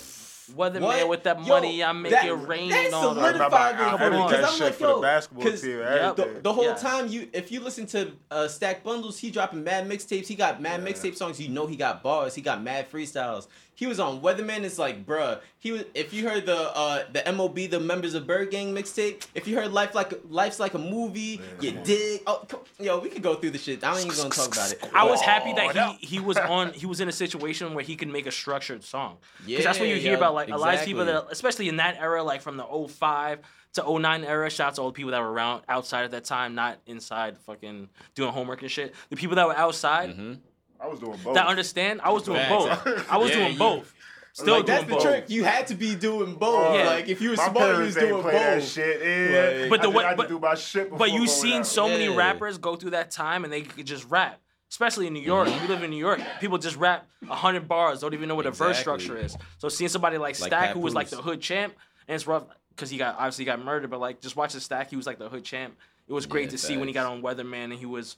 Weatherman 0.54 0.80
What? 0.82 1.08
with 1.08 1.22
that 1.24 1.40
Yo, 1.40 1.46
money, 1.46 1.82
I 1.82 1.92
make 1.92 2.12
that- 2.12 2.24
it 2.26 2.32
rain 2.32 2.70
that 2.70 2.86
and 2.86 2.94
all 2.94 3.10
I 3.10 3.14
that. 3.14 3.20
remember 3.20 3.38
solidified 3.38 3.74
I 3.74 3.88
it 3.88 3.90
for 3.90 3.98
Come 3.98 4.12
me 4.12 4.18
on. 4.18 4.22
edited 4.22 4.28
because 4.28 4.40
that 4.40 4.48
I'm 4.48 4.54
shit 4.54 4.64
like, 4.64 4.74
for 4.74 4.86
the 4.86 4.92
yo, 4.92 5.02
basketball 5.02 5.44
'cause 5.44 5.60
team. 5.60 5.78
Yep. 5.80 6.16
the, 6.16 6.40
the 6.42 6.52
whole 6.52 6.64
Yeah. 6.64 6.74
time 6.74 7.08
you 7.08 7.28
if 7.32 7.50
you 7.52 7.60
listen 7.60 7.86
to 7.86 8.12
uh, 8.30 8.48
Stack 8.48 8.84
Bundles, 8.84 9.18
he 9.18 9.30
dropping 9.30 9.64
mad 9.64 9.88
mixtapes. 9.88 10.26
He 10.28 10.34
got 10.34 10.60
mad 10.62 10.82
Yeah. 10.82 10.88
mixtape 10.92 11.16
songs. 11.16 11.40
You 11.40 11.48
know 11.48 11.66
he 11.66 11.76
got 11.76 12.02
bars. 12.02 12.34
He 12.34 12.42
got 12.42 12.62
mad 12.62 12.90
freestyles. 12.90 13.46
He 13.76 13.86
was 13.86 14.00
on 14.00 14.22
Weatherman. 14.22 14.62
It's 14.64 14.78
like, 14.78 15.04
bruh, 15.04 15.40
he 15.58 15.70
was. 15.70 15.84
If 15.94 16.14
you 16.14 16.26
heard 16.26 16.46
the 16.46 16.56
uh 16.56 17.04
the 17.12 17.30
MOB, 17.30 17.56
the 17.70 17.78
members 17.78 18.14
of 18.14 18.26
Byrd 18.26 18.50
Gang 18.50 18.74
mixtape, 18.74 19.26
if 19.34 19.46
you 19.46 19.54
heard 19.54 19.70
Life 19.70 19.94
Like 19.94 20.18
Life's 20.30 20.58
Like 20.58 20.72
a 20.72 20.78
Movie, 20.78 21.40
you 21.60 21.72
dig. 21.84 22.22
Oh, 22.26 22.42
co- 22.48 22.64
yo, 22.80 22.98
we 22.98 23.10
could 23.10 23.22
go 23.22 23.34
through 23.34 23.50
the 23.50 23.58
shit. 23.58 23.84
I 23.84 23.92
ain't 23.98 24.06
even 24.06 24.16
gonna 24.16 24.30
talk 24.30 24.52
about 24.52 24.72
it. 24.72 24.82
I 24.94 25.04
was 25.04 25.20
happy 25.20 25.52
that 25.52 25.76
he, 26.00 26.06
he 26.06 26.18
was 26.20 26.38
on 26.38 26.72
he 26.72 26.86
was 26.86 27.00
in 27.00 27.08
a 27.08 27.12
situation 27.12 27.74
where 27.74 27.84
he 27.84 27.96
could 27.96 28.08
make 28.08 28.26
a 28.26 28.32
structured 28.32 28.82
song. 28.82 29.18
Yeah, 29.46 29.60
that's 29.62 29.78
what 29.78 29.88
you 29.88 29.96
hear 29.96 30.12
yeah, 30.12 30.16
about 30.16 30.32
like 30.34 30.48
a 30.48 30.56
lot 30.56 30.74
of 30.74 30.84
people 30.84 31.04
that 31.04 31.26
especially 31.30 31.68
in 31.68 31.76
that 31.76 31.98
era, 32.00 32.22
like 32.22 32.40
from 32.40 32.56
the 32.56 32.64
05 32.64 33.40
to 33.74 33.98
09 34.00 34.24
era, 34.24 34.48
shouts 34.48 34.76
to 34.76 34.82
all 34.82 34.88
the 34.88 34.94
people 34.94 35.10
that 35.10 35.20
were 35.20 35.30
around 35.30 35.62
outside 35.68 36.04
at 36.06 36.12
that 36.12 36.24
time, 36.24 36.54
not 36.54 36.78
inside 36.86 37.36
fucking 37.40 37.90
doing 38.14 38.32
homework 38.32 38.62
and 38.62 38.70
shit. 38.70 38.94
The 39.10 39.16
people 39.16 39.36
that 39.36 39.46
were 39.46 39.56
outside 39.56 40.10
Mm-hmm. 40.10 40.34
I 40.80 40.86
was 40.88 40.98
doing 41.00 41.18
both. 41.24 41.34
that 41.34 41.46
understand, 41.46 42.00
I 42.02 42.10
was 42.10 42.22
doing 42.24 42.38
Facts. 42.38 42.82
both. 42.84 43.10
I 43.12 43.16
was 43.16 43.30
Yeah, 43.30 43.36
doing 43.36 43.52
you- 43.52 43.58
both. 43.58 43.92
Still 44.32 44.56
like 44.56 44.66
doing 44.66 44.76
that's 44.76 44.86
the 44.88 44.92
both. 44.96 45.02
trick. 45.02 45.30
You 45.30 45.44
had 45.44 45.66
to 45.68 45.74
be 45.74 45.94
doing 45.94 46.34
both. 46.34 46.74
Yeah. 46.74 46.84
Like 46.88 47.08
if 47.08 47.22
you 47.22 47.30
were 47.30 47.36
my 47.36 47.44
smart, 47.44 47.56
you 47.56 47.62
parents 47.72 47.94
was 47.94 47.96
ain't 48.04 48.08
doing 48.10 48.22
play 48.22 48.32
that 48.32 48.58
both. 48.58 48.68
shit. 48.68 49.00
Yeah. 49.00 49.60
Like- 49.62 49.70
But 49.70 49.80
the 49.82 49.88
I, 49.88 49.90
way- 49.90 49.94
did, 49.96 50.04
I 50.04 50.08
had 50.08 50.16
but- 50.18 50.22
to 50.24 50.28
do 50.28 50.38
my 50.38 50.54
shit 50.56 50.84
before 50.84 50.98
But 50.98 51.08
you've 51.10 51.16
going 51.26 51.28
seen 51.28 51.56
out. 51.60 51.66
so 51.66 51.88
many 51.88 52.04
Yeah. 52.04 52.16
rappers 52.16 52.58
go 52.58 52.76
through 52.76 52.90
that 52.90 53.10
time 53.10 53.44
and 53.44 53.52
they 53.52 53.62
could 53.62 53.86
just 53.86 54.04
rap. 54.10 54.38
Especially 54.70 55.06
in 55.06 55.14
New 55.14 55.22
York. 55.22 55.48
Mm-hmm. 55.48 55.62
You 55.62 55.68
live 55.72 55.82
in 55.84 55.90
New 55.90 55.96
York. 55.96 56.20
People 56.40 56.58
just 56.58 56.76
rap 56.76 57.06
hundred 57.26 57.66
bars, 57.68 58.00
don't 58.00 58.12
even 58.14 58.28
know 58.28 58.34
what 58.34 58.44
a 58.46 58.50
verse 58.50 58.78
Exactly. 58.80 59.04
structure 59.04 59.24
is. 59.24 59.36
So 59.58 59.68
seeing 59.70 59.88
somebody 59.88 60.18
like 60.18 60.38
Like 60.40 60.48
Stack, 60.50 60.66
Pat 60.66 60.74
who 60.74 60.80
was 60.80 60.92
like 60.92 61.06
Poose. 61.08 61.16
the 61.16 61.22
hood 61.22 61.40
champ, 61.40 61.72
and 62.08 62.14
it's 62.16 62.26
rough 62.26 62.42
because 62.70 62.90
he 62.90 62.98
got 62.98 63.14
obviously 63.14 63.44
got 63.46 63.64
murdered, 63.64 63.88
but 63.90 64.00
like 64.00 64.20
just 64.20 64.36
watching 64.36 64.60
Stack, 64.60 64.90
he 64.90 64.96
was 64.96 65.06
like 65.06 65.18
the 65.18 65.28
hood 65.30 65.44
champ. 65.44 65.74
It 66.08 66.12
was 66.12 66.26
great 66.26 66.46
Yeah, 66.46 66.50
to 66.50 66.58
see 66.58 66.76
when 66.76 66.88
he 66.88 66.92
got 66.94 67.06
on 67.06 67.22
Weatherman 67.22 67.64
and 67.64 67.74
he 67.74 67.86
was 67.86 68.16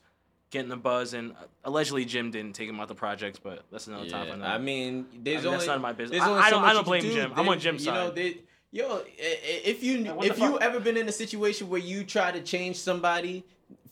getting 0.50 0.68
the 0.68 0.76
buzz. 0.76 1.14
And 1.14 1.34
allegedly 1.64 2.04
Jim 2.04 2.30
didn't 2.30 2.54
take 2.54 2.68
him 2.68 2.80
out 2.80 2.88
the 2.88 2.94
projects, 2.94 3.38
but 3.42 3.64
that's 3.70 3.86
another 3.86 4.08
time 4.08 4.26
for 4.26 4.32
Yeah, 4.32 4.38
that. 4.38 4.50
I 4.50 4.58
mean, 4.58 5.06
there's 5.14 5.38
I 5.38 5.40
mean, 5.40 5.46
only 5.46 5.56
that's 5.58 5.66
none 5.66 5.76
of 5.76 5.82
my 5.82 5.92
business. 5.92 6.20
I- 6.22 6.32
I 6.46 6.50
don't- 6.50 6.64
I 6.64 6.72
don't 6.72 6.84
blame 6.84 7.02
do. 7.02 7.12
Jim. 7.12 7.32
I'm 7.36 7.48
on 7.48 7.58
Jim's 7.60 7.84
You 7.84 7.92
know, 7.92 8.06
side. 8.06 8.14
they, 8.14 8.38
yo, 8.70 8.96
i- 8.96 9.00
i- 9.00 9.62
if 9.64 9.82
you 9.82 10.04
what 10.14 10.26
if 10.26 10.38
you 10.38 10.58
ever 10.60 10.80
been 10.80 10.96
in 10.96 11.08
a 11.08 11.12
situation 11.12 11.68
where 11.68 11.80
you 11.80 12.04
try 12.04 12.30
to 12.32 12.40
change 12.40 12.76
somebody 12.76 13.44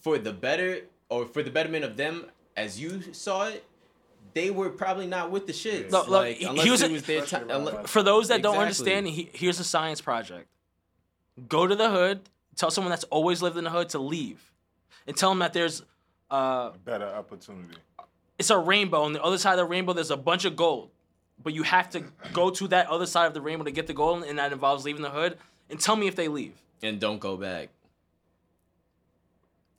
for 0.03 0.19
the 0.19 0.33
better 0.33 0.83
or 1.09 1.27
for 1.27 1.43
the 1.43 1.51
betterment 1.51 1.85
of 1.85 1.97
them 1.97 2.27
as 2.57 2.81
you 2.81 3.13
saw 3.13 3.49
it, 3.49 3.65
they 4.35 4.51
were 4.51 4.71
probably 4.71 5.07
not 5.07 5.31
with 5.31 5.47
the 5.47 5.53
shit. 5.53 5.91
Look, 5.91 6.09
look, 6.09 6.21
like, 6.23 6.37
he- 6.39 6.45
unless 6.45 6.65
he 6.65 6.71
was 6.71 6.83
it 6.83 6.91
a- 6.91 6.93
was 6.93 7.03
their 7.05 7.23
Especially 7.23 7.49
time. 7.49 7.69
around 7.69 7.89
for 7.89 8.03
those 8.03 8.29
that 8.29 8.43
don't 8.43 8.57
understand, 8.59 9.07
he, 9.09 9.31
here's 9.33 9.59
a 9.61 9.65
science 9.65 10.01
project. 10.01 10.49
Go 11.49 11.67
to 11.67 11.75
the 11.77 11.91
hood, 11.91 12.21
tell 12.55 12.71
someone 12.71 12.91
that's 12.91 13.05
always 13.05 13.43
lived 13.43 13.57
in 13.59 13.65
the 13.65 13.71
hood 13.71 13.89
to 13.91 13.99
leave, 13.99 14.53
and 15.07 15.17
tell 15.17 15.31
them 15.31 15.39
that 15.41 15.53
there's 15.53 15.83
uh, 16.31 16.71
Better 16.85 17.07
opportunity. 17.07 17.77
it's 18.39 18.51
a 18.51 18.59
rainbow. 18.59 19.03
On 19.03 19.13
the 19.13 19.23
other 19.23 19.39
side 19.39 19.53
of 19.53 19.59
the 19.59 19.65
rainbow, 19.65 19.93
there's 19.93 20.11
a 20.11 20.17
bunch 20.17 20.45
of 20.45 20.57
gold, 20.57 20.91
but 21.43 21.53
you 21.55 21.63
have 21.63 21.91
to 21.91 22.05
go 22.33 22.51
to 22.51 22.69
that 22.69 22.89
other 22.89 23.07
side 23.07 23.27
of 23.27 23.35
the 23.35 23.41
rainbow 23.41 23.65
to 23.65 23.71
get 23.71 23.87
the 23.87 23.95
gold, 23.95 24.25
and 24.25 24.39
that 24.39 24.53
involves 24.53 24.85
leaving 24.85 25.03
the 25.03 25.11
hood. 25.11 25.39
And 25.71 25.81
tell 25.81 25.97
me 25.97 26.07
if 26.07 26.15
they 26.17 26.29
leave. 26.29 26.55
and 26.83 27.01
don't 27.01 27.19
go 27.19 27.37
back. 27.37 27.71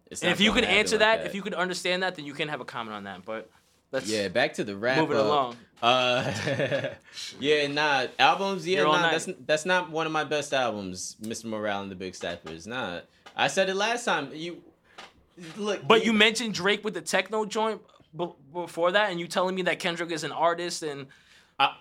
It's 0.10 0.22
And 0.22 0.32
if 0.32 0.40
you 0.40 0.50
gonna 0.50 0.62
could 0.62 0.70
answer 0.70 0.96
like 0.98 1.20
that, 1.20 1.26
if 1.26 1.36
you 1.36 1.42
can 1.42 1.54
understand 1.54 2.04
that, 2.04 2.16
then 2.16 2.26
you 2.26 2.34
can 2.34 2.48
have 2.48 2.62
a 2.62 2.66
comment 2.66 2.96
on 2.96 3.04
that. 3.06 3.26
But 3.26 3.50
let's 3.92 4.08
Yeah, 4.08 4.30
back 4.30 4.54
to 4.54 4.64
the 4.64 4.76
rap. 4.76 4.98
Moving 5.00 5.18
along. 5.18 5.58
Uh, 5.82 6.32
yeah, 7.40 7.68
nah, 7.68 8.08
albums. 8.18 8.66
Yeah, 8.66 8.80
You're 8.80 8.88
nah, 8.88 9.12
that's 9.12 9.30
that's 9.46 9.66
not 9.66 9.90
one 9.92 10.06
of 10.06 10.12
my 10.14 10.24
best 10.24 10.54
albums, 10.54 11.18
Mr. 11.22 11.46
Morale 11.46 11.82
and 11.84 11.92
the 11.92 11.96
Big 11.96 12.16
Steppers. 12.16 12.66
Nah, 12.66 13.02
I 13.36 13.48
said 13.48 13.70
it 13.70 13.76
last 13.76 14.06
time. 14.06 14.32
You 14.34 14.64
look, 15.58 15.88
But 15.88 16.06
you 16.06 16.14
mentioned 16.14 16.54
Drake 16.54 16.84
with 16.84 16.94
the 16.94 17.02
techno 17.02 17.46
joint 17.46 17.82
b- 18.16 18.28
before 18.54 18.92
that, 18.94 19.12
and 19.12 19.20
you 19.20 19.28
telling 19.28 19.56
me 19.56 19.64
that 19.64 19.80
Kendrick 19.80 20.12
is 20.12 20.24
an 20.24 20.32
artist, 20.32 20.84
and 20.84 21.08
I- 21.60 21.76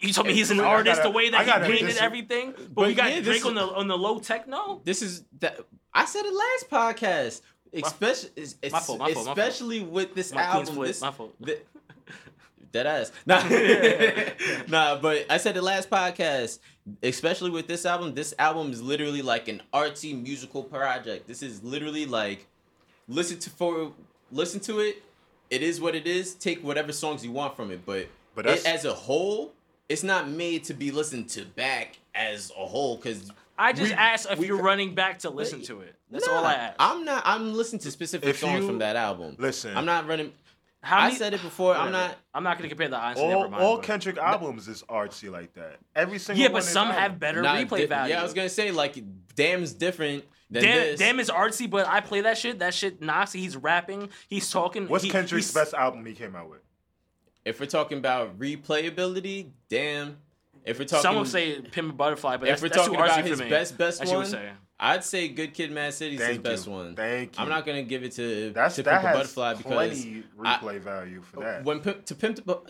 you 0.00 0.12
told 0.12 0.26
me 0.28 0.32
he's 0.34 0.50
an 0.50 0.60
I 0.60 0.64
artist 0.64 0.96
gotta- 0.98 1.08
the 1.08 1.14
way 1.14 1.30
that 1.30 1.44
gotta 1.46 1.64
he 1.66 1.72
painted 1.72 1.86
dis- 1.88 2.00
everything. 2.00 2.52
But, 2.52 2.74
But 2.74 2.86
we 2.88 2.94
got 2.94 3.12
yeah, 3.12 3.20
Drake 3.20 3.38
is- 3.38 3.44
on 3.46 3.54
the 3.54 3.62
on 3.66 3.88
the 3.88 3.98
low 3.98 4.18
techno. 4.20 4.80
this 4.84 5.02
is 5.02 5.24
that 5.40 5.58
I 5.92 6.04
said 6.04 6.24
it 6.24 6.32
last 6.34 6.70
podcast. 6.70 7.40
Especially, 7.70 8.30
My 8.64 8.70
my 8.70 8.80
fault, 8.80 8.98
my 8.98 9.12
fault. 9.12 9.28
especially 9.28 9.80
with 9.80 10.14
this 10.14 10.32
My 10.32 10.42
album. 10.42 10.74
flip, 10.74 10.86
this, 10.88 11.00
my 11.02 11.10
fault. 11.10 11.34
the- 11.40 11.60
Dead 12.72 12.86
ass. 12.86 13.12
Nah. 13.26 13.42
nah, 14.68 14.98
but 15.00 15.26
I 15.30 15.36
said 15.38 15.54
the 15.54 15.62
last 15.62 15.88
podcast. 15.90 16.58
Especially 17.02 17.50
with 17.50 17.66
this 17.66 17.84
album, 17.84 18.14
this 18.14 18.32
album 18.38 18.72
is 18.72 18.80
literally 18.82 19.20
like 19.20 19.48
an 19.48 19.60
artsy 19.74 20.20
musical 20.20 20.62
project. 20.62 21.26
This 21.26 21.42
is 21.42 21.62
literally 21.62 22.06
like 22.06 22.46
listen 23.08 23.38
to 23.40 23.50
for 23.50 23.92
listen 24.32 24.60
to 24.60 24.80
it. 24.80 25.02
It 25.50 25.62
is 25.62 25.80
what 25.82 25.94
it 25.94 26.06
is. 26.06 26.34
Take 26.34 26.62
whatever 26.64 26.92
songs 26.92 27.24
you 27.24 27.30
want 27.32 27.56
from 27.56 27.70
it, 27.70 27.84
but 27.84 28.08
But 28.34 28.46
it, 28.46 28.64
as 28.66 28.84
a 28.86 28.94
whole, 28.94 29.52
it's 29.90 30.02
not 30.02 30.28
made 30.30 30.64
to 30.64 30.74
be 30.74 30.90
listened 30.90 31.28
to 31.30 31.44
back 31.44 31.98
as 32.14 32.50
a 32.58 32.64
whole. 32.66 32.96
Because 32.96 33.30
I 33.58 33.72
just 33.74 33.90
We- 33.90 33.94
asked 33.94 34.26
if 34.30 34.38
we- 34.38 34.46
you're 34.46 34.62
running 34.62 34.94
back 34.94 35.18
to 35.20 35.30
listen 35.30 35.60
to 35.64 35.80
it. 35.82 35.94
That's 36.10 36.26
all 36.26 36.42
I 36.44 36.54
asked. 36.54 36.76
I'm 36.78 37.04
not. 37.04 37.22
I'm 37.26 37.52
listening 37.54 37.80
to 37.80 37.90
specific 37.90 38.30
If 38.30 38.38
songs 38.38 38.60
you- 38.62 38.66
from 38.66 38.78
that 38.78 38.96
album. 38.96 39.36
listen. 39.38 39.76
I'm 39.76 39.84
not 39.84 40.06
running. 40.06 40.32
How 40.82 40.98
I 40.98 41.04
many- 41.06 41.16
said 41.16 41.34
it 41.34 41.42
before. 41.42 41.74
I'm 41.74 41.90
not. 41.92 42.16
I'm 42.32 42.42
not 42.44 42.56
gonna 42.56 42.68
compare 42.68 42.88
the 42.88 42.96
honest. 42.98 43.20
All, 43.20 43.28
never 43.28 43.48
mind. 43.48 43.62
all 43.62 43.76
but- 43.76 43.84
Kendrick 43.84 44.16
albums 44.16 44.68
is 44.68 44.82
artsy 44.88 45.30
like 45.30 45.52
that. 45.54 45.78
Every 45.96 46.18
single 46.18 46.42
yeah, 46.42 46.48
but 46.50 46.58
is 46.58 46.68
some 46.68 46.88
album. 46.88 47.02
have 47.02 47.18
better 47.18 47.42
not 47.42 47.56
replay 47.56 47.78
di- 47.78 47.86
value. 47.86 48.14
Yeah, 48.14 48.20
I 48.20 48.22
was 48.22 48.32
gonna 48.34 48.48
say 48.48 48.70
like, 48.70 48.96
damn's 49.34 49.72
different 49.72 50.24
than 50.50 50.62
Damn, 50.62 50.74
this. 50.76 50.98
damn 51.00 51.18
is 51.20 51.30
artsy, 51.30 51.68
but 51.68 51.86
I 51.88 52.00
play 52.00 52.20
that 52.22 52.38
shit. 52.38 52.60
That 52.60 52.74
shit 52.74 53.02
knocks. 53.02 53.32
He's 53.32 53.56
rapping. 53.56 54.08
He's 54.28 54.48
talking. 54.50 54.86
What's 54.88 55.02
he- 55.04 55.10
Kendrick's 55.10 55.52
best 55.52 55.74
album 55.74 56.06
he 56.06 56.14
came 56.14 56.36
out 56.36 56.48
with? 56.48 56.60
If 57.44 57.58
we're 57.60 57.66
talking 57.66 57.98
about 57.98 58.38
replayability, 58.38 59.50
damn. 59.68 60.18
If 60.68 60.78
we're 60.78 60.84
talking, 60.84 61.02
Some 61.02 61.16
would 61.16 61.28
say 61.28 61.60
Pimp 61.60 61.90
a 61.90 61.96
Butterfly, 61.96 62.36
but 62.36 62.48
if 62.48 62.60
that's, 62.60 62.62
we're 62.62 62.68
that's 62.68 62.86
too 62.86 62.92
talking 62.94 63.04
about 63.12 63.24
his 63.26 63.38
for 63.38 63.44
me. 63.44 63.50
best 63.50 63.78
best 63.78 64.02
As 64.02 64.10
you 64.10 64.16
one, 64.18 64.26
say. 64.26 64.50
I'd 64.80 65.02
say 65.02 65.26
Good 65.28 65.54
Kid, 65.54 65.72
Mad 65.72 65.92
City's 65.94 66.20
his 66.22 66.38
best 66.38 66.66
you. 66.66 66.72
one. 66.72 66.94
Thank 66.94 67.36
you. 67.36 67.42
I'm 67.42 67.48
not 67.48 67.66
gonna 67.66 67.82
give 67.82 68.04
it 68.04 68.12
to 68.12 68.50
That's 68.52 68.76
to 68.76 68.82
that 68.84 69.00
Pimp 69.00 69.04
a 69.04 69.06
has 69.08 69.16
Butterfly 69.16 69.54
because 69.54 69.72
plenty 69.72 70.22
I- 70.44 70.56
replay 70.58 70.78
value 70.80 71.22
for 71.22 71.40
that. 71.40 71.64
when 71.64 71.80
Pimp, 71.80 72.04
to 72.06 72.14
pimp 72.14 72.36
to 72.36 72.42
blah, 72.42 72.60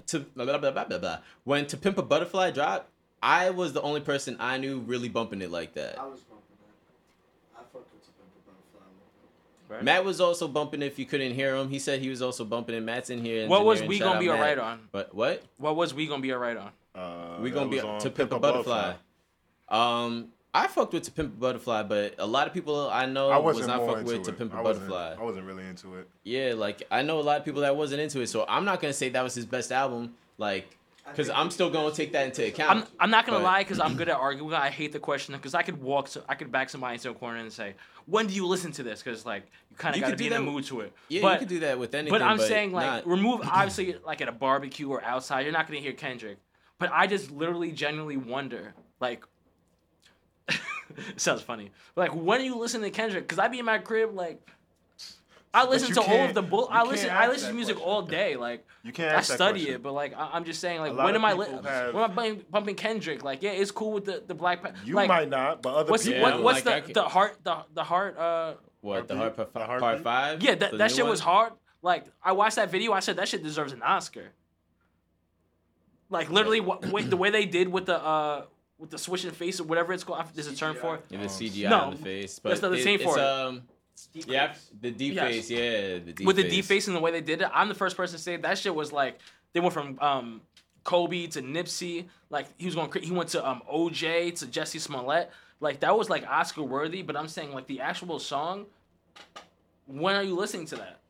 blah, 0.45 0.59
blah, 0.59 0.71
blah, 0.71 0.85
blah, 0.85 0.99
blah. 0.99 1.19
when 1.45 1.67
to 1.67 1.77
pimp 1.77 1.99
a 1.99 2.03
butterfly 2.03 2.51
dropped, 2.53 2.89
I 3.23 3.51
was 3.51 3.73
the 3.75 3.83
only 3.83 4.01
person 4.01 4.37
I 4.41 4.57
knew 4.59 4.79
really 4.79 5.09
bumping 5.09 5.43
it 5.43 5.51
like 5.51 5.75
that. 5.75 5.99
I 5.99 6.07
was 6.07 6.21
bumping 6.21 6.45
that. 6.61 7.59
I 7.59 7.63
fucked 7.73 7.93
with 7.93 8.05
Pimp 8.05 8.31
a 8.47 8.51
Butterfly 8.51 8.81
a 8.81 8.95
little 8.95 9.69
bit. 9.69 9.75
Right. 9.75 9.83
Matt 9.85 10.05
was 10.05 10.21
also 10.21 10.49
bumping 10.49 10.81
if 10.83 10.99
you 10.99 11.05
couldn't 11.05 11.35
hear 11.35 11.57
him. 11.57 11.69
He 11.69 11.79
said 11.79 12.01
he 12.01 12.09
was 12.09 12.23
also 12.23 12.45
bumping 12.45 12.75
it. 12.77 12.81
Matt's 12.81 13.11
in 13.11 13.21
here. 13.23 13.49
What 13.49 13.65
was. 13.67 13.83
We 13.83 13.99
Gonna 13.99 14.19
Be 14.21 14.29
Matt. 14.29 14.37
Alright 14.37 14.59
on? 14.59 14.89
But 14.93 15.15
what? 15.15 15.43
What 15.59 15.77
was 15.77 15.93
we 15.93 16.07
gonna 16.07 16.23
be 16.23 16.33
alright 16.33 16.57
on? 16.57 16.71
Uh, 16.99 17.39
We 17.41 17.51
that 17.51 17.55
gonna 17.55 17.71
be 17.71 17.77
was 17.77 17.85
on 17.85 18.01
to 18.01 18.11
pimp 18.11 18.33
a 18.33 18.39
butterfly. 18.41 18.95
Um, 19.69 20.29
I 20.55 20.67
fucked 20.67 20.93
with 20.95 21.05
to 21.05 21.13
pimp 21.13 21.35
a 21.35 21.37
butterfly, 21.39 21.83
but 21.83 22.15
a 22.19 22.27
lot 22.27 22.47
of 22.47 22.55
people 22.55 22.89
I 22.91 23.07
know 23.07 23.29
I 23.31 23.37
was 23.37 23.57
wasn't 23.57 23.69
not 23.69 23.77
more 23.81 23.97
fuck 23.97 24.07
with 24.07 24.17
into 24.17 24.31
to 24.33 24.37
pimp 24.37 24.55
a 24.55 24.57
I 24.59 24.63
butterfly. 24.63 25.15
I 25.19 25.23
wasn't 25.23 25.47
really 25.47 25.65
into 25.67 25.95
it. 25.97 26.09
Yeah, 26.25 26.55
like 26.57 26.83
I 26.91 27.03
know 27.03 27.21
a 27.21 27.23
lot 27.23 27.39
of 27.39 27.45
people 27.45 27.61
that 27.63 27.77
wasn't 27.77 28.01
into 28.01 28.21
it, 28.21 28.29
so 28.29 28.45
I'm 28.49 28.65
not 28.65 28.81
gonna 28.81 28.93
say 28.95 29.11
that 29.11 29.23
was 29.23 29.35
his 29.35 29.45
best 29.47 29.71
album, 29.71 30.15
like, 30.39 30.77
because 31.07 31.29
I'm 31.31 31.51
still 31.51 31.71
gonna 31.71 31.95
take 31.95 32.13
that 32.13 32.27
into 32.27 32.47
account. 32.47 32.71
I'm, 32.79 32.85
I'm 32.99 33.11
not 33.11 33.27
gonna 33.27 33.45
lie 33.45 33.61
because 33.63 33.79
I'm 33.79 33.95
good 33.97 34.09
at 34.09 34.17
arguing. 34.17 34.55
I 34.55 34.71
hate 34.71 34.93
the 34.93 34.99
question 34.99 35.35
because 35.35 35.55
I 35.55 35.63
could 35.63 35.81
walk, 35.83 36.09
so 36.09 36.23
I 36.29 36.35
could 36.35 36.51
back 36.51 36.71
somebody 36.71 36.95
into 36.95 37.11
a 37.11 37.15
corner 37.15 37.39
and 37.39 37.53
say, 37.53 37.75
"When 38.07 38.27
do 38.27 38.35
you 38.35 38.47
listen 38.47 38.73
to 38.73 38.83
this?" 38.83 39.03
Because 39.03 39.27
like 39.27 39.45
you 39.71 39.77
kind 39.77 39.95
of 39.95 39.99
You 39.99 40.01
got 40.03 40.07
to 40.09 40.13
could 40.13 40.19
be 40.19 40.29
do 40.31 40.35
in 40.35 40.41
the 40.45 40.47
that- 40.47 40.51
mood 40.57 40.65
to 40.65 40.81
it. 40.81 40.93
Yeah, 41.09 41.23
but, 41.23 41.33
you 41.35 41.39
could 41.41 41.49
do 41.49 41.61
that 41.61 41.79
with 41.79 41.95
anything. 41.95 42.11
But 42.11 42.23
I'm 42.23 42.39
saying 42.39 42.73
like 42.73 42.87
not- 42.87 43.07
remove 43.07 43.43
obviously 43.45 43.97
like 44.05 44.23
at 44.23 44.29
a 44.29 44.33
barbecue 44.33 44.89
or 44.89 45.05
outside, 45.05 45.43
you're 45.43 45.53
not 45.53 45.67
gonna 45.69 45.81
hear 45.81 45.93
Kendrick. 45.93 46.39
But 46.79 46.91
I 46.93 47.07
just 47.07 47.31
literally 47.31 47.73
genuinely 47.73 48.17
wonder 48.17 48.75
like. 49.01 49.25
it 50.49 50.57
sounds 51.17 51.43
funny. 51.43 51.71
But, 51.95 52.11
like 52.11 52.15
when 52.21 52.41
are 52.41 52.45
you 52.45 52.57
listening 52.57 52.91
to 52.91 52.97
Kendrick? 52.97 53.25
Because 53.25 53.39
I 53.39 53.49
be 53.49 53.59
in 53.59 53.65
my 53.65 53.79
crib 53.79 54.15
like. 54.15 54.41
I 55.55 55.65
listen 55.67 55.95
to 55.95 56.03
all 56.03 56.27
of 56.27 56.35
the 56.35 56.43
bull. 56.43 56.69
I 56.71 56.85
listen. 56.85 57.11
I 57.11 57.27
listen 57.27 57.49
to 57.49 57.55
music 57.55 57.77
question. 57.77 57.91
all 57.91 58.03
day. 58.03 58.37
Like 58.37 58.67
You 58.85 58.93
can't 58.93 59.13
I 59.13 59.19
ask 59.19 59.29
that 59.29 59.35
study 59.37 59.61
question. 59.61 59.75
it, 59.77 59.83
but 59.83 59.93
like 59.93 60.15
I, 60.15 60.29
I'm 60.35 60.45
just 60.45 60.61
saying, 60.61 60.79
like 60.81 60.95
when 60.97 61.15
am 61.15 61.25
I 61.25 61.33
li- 61.33 61.49
have- 61.51 61.95
when 61.95 62.03
am 62.05 62.11
I 62.11 62.15
bumping, 62.15 62.45
bumping 62.51 62.75
Kendrick? 62.75 63.25
Like 63.25 63.43
yeah, 63.43 63.53
it's 63.53 63.71
cool 63.71 63.93
with 63.93 64.05
the 64.05 64.23
the 64.27 64.35
Black. 64.35 64.63
Pa- 64.63 64.73
You 64.85 64.95
like, 64.95 65.09
might 65.09 65.31
not, 65.31 65.63
but 65.63 65.75
other 65.75 65.91
What's 65.91 66.05
people. 66.05 66.21
what, 66.21 66.35
Yeah, 66.37 66.41
what's 66.43 66.65
like, 66.67 66.87
the 66.89 66.93
the 66.93 67.03
heart 67.09 67.39
the 67.45 67.65
the 67.73 67.83
heart 67.83 68.19
uh 68.19 68.55
what 68.83 69.09
the 69.09 69.17
Heartbeat? 69.17 69.37
heart 69.49 69.53
part, 69.55 69.69
The 69.79 69.81
part 69.81 70.01
five? 70.03 70.43
yeah 70.43 70.55
that 70.55 70.77
that 70.79 70.91
shit 70.93 71.05
one? 71.05 71.11
was 71.11 71.21
hard. 71.21 71.55
Like 71.81 72.05
I 72.23 72.33
watched 72.33 72.57
that 72.57 72.71
video, 72.71 72.93
I 72.93 73.01
said 73.01 73.17
that 73.17 73.27
shit 73.29 73.43
deserves 73.43 73.73
an 73.73 73.83
Oscar. 73.83 74.29
Like 76.11 76.31
literally, 76.31 76.61
what 76.61 76.87
wait, 76.87 77.11
the 77.11 77.17
way 77.17 77.31
they 77.31 77.45
did 77.45 77.69
with 77.69 77.87
the 77.87 78.03
uh 78.03 78.45
with 78.79 78.91
the 78.91 78.99
switching 78.99 79.31
face 79.33 79.61
or 79.61 79.65
whatever 79.65 79.93
it's 79.93 80.05
called. 80.05 80.25
There's 80.35 80.47
a 80.47 80.55
term 80.57 80.77
for 80.77 80.97
it. 80.97 81.05
Yeah, 81.11 81.19
the 81.23 81.27
CGI 81.27 81.69
No, 81.71 81.79
on 81.81 81.91
the 81.95 81.97
face, 81.99 82.39
but 82.39 82.51
that's 82.51 82.63
not 82.63 82.71
the 82.71 82.79
it- 82.79 82.85
same 82.85 82.95
it's, 83.01 83.05
for 83.05 83.19
it. 83.19 83.25
Um, 83.25 83.63
yeah, 84.15 84.55
the 84.81 84.91
D 84.93 85.13
Yes. 85.13 85.25
face, 85.35 85.51
yeah, 85.51 85.99
the 85.99 86.13
D 86.13 86.25
with 86.25 86.37
the 86.37 86.45
D 86.49 86.63
face 86.63 86.87
and 86.87 86.97
the 86.97 87.01
way 87.01 87.11
they 87.11 87.21
did 87.21 87.43
it, 87.43 87.49
I'm 87.53 87.69
the 87.69 87.75
first 87.75 87.97
person 87.97 88.17
to 88.17 88.23
say 88.23 88.37
that 88.37 88.57
shit 88.57 88.75
was 88.75 88.93
like 88.93 89.19
they 89.53 89.61
went 89.61 89.73
from 89.75 89.99
um 90.01 90.41
Kobe 90.85 91.27
to 91.27 91.43
Nipsey, 91.43 92.07
like 92.31 92.47
he 92.57 92.65
was 92.67 92.75
going 92.77 92.91
he 93.03 93.11
went 93.11 93.29
to 93.31 93.47
um 93.47 93.61
OJ 93.71 94.39
to 94.39 94.47
Jussie 94.47 94.81
Smollett, 94.81 95.31
like 95.61 95.81
that 95.81 95.99
was 95.99 96.09
like 96.09 96.25
Oscar 96.27 96.63
worthy. 96.63 97.03
But 97.03 97.17
I'm 97.17 97.29
saying 97.29 97.53
like 97.53 97.67
the 97.67 97.81
actual 97.81 98.19
song, 98.21 98.67
when 99.87 100.15
are 100.15 100.23
you 100.23 100.37
listening 100.37 100.67
to 100.67 100.77
that? 100.77 101.01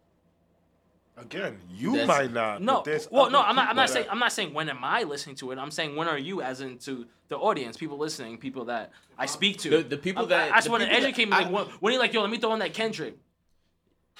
Again, 1.21 1.59
you 1.71 1.93
That's- 1.93 2.09
might 2.09 2.33
not. 2.33 2.63
No, 2.63 2.75
but 2.77 2.85
there's 2.85 3.09
well, 3.11 3.31
no, 3.31 3.41
I'm 3.43 3.57
not. 3.57 3.69
I'm 3.69 3.77
not 3.77 3.89
people 3.89 3.95
saying. 3.95 4.07
I'm 4.11 4.19
not 4.19 4.33
saying 4.33 4.55
when 4.55 4.69
am 4.69 4.85
I 4.85 5.03
listening 5.03 5.37
to 5.37 5.51
it. 5.51 5.59
I'm 5.59 5.71
saying 5.71 5.97
when 5.97 6.07
are 6.09 6.19
you, 6.19 6.43
as 6.43 6.61
into 6.61 7.07
the 7.29 7.37
audience, 7.37 7.77
people 7.77 7.99
listening, 7.99 8.39
people 8.39 8.65
that 8.67 8.93
I 9.19 9.27
speak 9.27 9.59
to. 9.59 9.71
The- 9.71 9.83
the 9.83 9.97
people 9.99 10.25
I- 10.25 10.29
that- 10.29 10.53
I, 10.53 10.57
just 10.57 10.69
want 10.71 10.83
to 10.83 10.89
people 10.89 11.01
that- 11.03 11.07
educate 11.09 11.25
me. 11.27 11.33
Like, 11.33 11.47
I- 11.47 11.51
when, 11.51 11.65
when 11.81 11.93
you 11.93 11.99
like, 11.99 12.13
yo, 12.13 12.21
let 12.23 12.31
me 12.31 12.39
throw 12.39 12.53
in 12.55 12.61
that 12.61 12.73
Kendrick. 12.75 13.17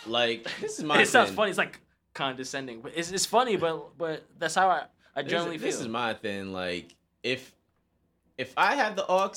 Like 0.07 0.47
this 0.61 0.79
is 0.79 0.85
my. 0.85 1.01
it 1.03 1.07
sounds 1.09 1.29
thing. 1.29 1.37
funny. 1.37 1.51
It's 1.51 1.59
like 1.59 1.81
condescending, 2.15 2.81
but 2.81 2.93
it's, 2.97 3.11
it's 3.11 3.27
funny. 3.27 3.57
But 3.57 3.97
but 3.99 4.25
that's 4.39 4.55
how 4.55 4.69
I 4.69 4.85
I 5.17 5.23
generally 5.23 5.57
this 5.57 5.63
feel. 5.63 5.71
This 5.73 5.81
is 5.81 5.89
my 5.89 6.15
thing. 6.15 6.53
Like 6.53 6.95
if 7.23 7.55
if 8.37 8.53
I 8.57 8.75
have 8.77 8.97
the 8.97 9.05
aux, 9.09 9.33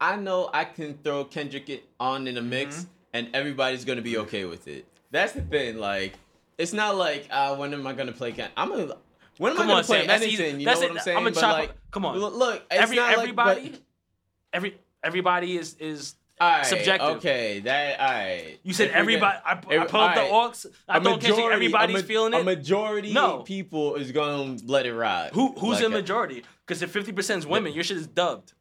I 0.00 0.16
know 0.16 0.50
I 0.52 0.64
can 0.64 0.98
throw 1.04 1.24
Kendrick 1.24 1.68
it 1.70 1.84
on 2.00 2.26
in 2.28 2.36
a 2.36 2.42
mix, 2.42 2.76
Mm-hmm. 2.76 2.88
and 3.14 3.28
everybody's 3.34 3.84
gonna 3.84 4.02
be 4.02 4.18
okay 4.18 4.44
with 4.44 4.68
it. 4.68 4.86
That's 5.10 5.32
the 5.32 5.40
thing. 5.42 5.78
Like 5.78 6.14
it's 6.58 6.72
not 6.72 6.96
like 6.96 7.26
uh, 7.30 7.56
when 7.56 7.72
am 7.72 7.86
I 7.86 7.92
gonna 7.94 8.12
play? 8.12 8.32
Ken- 8.32 8.50
I'm 8.56 8.68
gonna. 8.70 8.94
When 9.38 9.52
am 9.52 9.56
Come 9.56 9.66
I 9.66 9.68
gonna 9.68 9.78
on, 9.78 9.84
play 9.84 9.98
Sam, 10.00 10.06
that's 10.08 10.24
easy. 10.24 10.42
anything? 10.44 10.60
You 10.60 10.66
That's 10.66 10.80
know 10.80 10.86
it. 10.86 10.90
what 10.90 10.98
I'm 10.98 11.04
saying? 11.04 11.16
I'ma 11.18 11.30
chop 11.30 11.58
like, 11.58 11.72
come 11.92 12.04
on. 12.04 12.18
look, 12.18 12.34
look 12.34 12.54
it's 12.70 12.82
Every 12.82 12.96
not 12.96 13.08
like- 13.10 13.18
everybody, 13.18 13.68
but- 13.70 13.80
every 14.52 14.78
everybody 15.02 15.56
is 15.56 15.74
is 15.74 16.14
Alright, 16.40 16.66
subjective. 16.66 17.16
Okay, 17.18 17.60
that 17.60 18.00
all 18.00 18.06
right. 18.06 18.58
You 18.62 18.72
said 18.72 18.88
If 18.90 18.94
everybody. 18.96 19.38
gonna- 19.44 19.60
I, 19.70 19.74
I 19.76 19.84
if- 19.84 19.90
pull 19.90 20.00
up 20.00 20.14
the 20.14 20.20
alright. 20.22 20.56
aux. 20.66 20.70
I 20.88 20.96
A 20.96 21.00
don't 21.00 21.20
catch 21.20 21.30
Everybody's 21.38 21.96
a 21.96 22.02
ma- 22.02 22.06
feeling 22.06 22.34
it. 22.34 22.40
A 22.40 22.44
majority 22.44 23.12
No. 23.12 23.40
of 23.40 23.44
people 23.46 23.94
is 23.96 24.10
gonna 24.12 24.56
let 24.64 24.86
it 24.86 24.94
ride. 24.94 25.30
Who 25.34 25.52
who's 25.52 25.74
Like, 25.74 25.82
the 25.82 25.88
majority? 25.90 26.42
Because 26.66 26.82
if 26.82 26.90
fifty 26.90 27.12
percent 27.12 27.40
is 27.40 27.46
women, 27.46 27.72
your 27.72 27.82
shit 27.84 27.96
is 27.96 28.06
dubbed. 28.08 28.52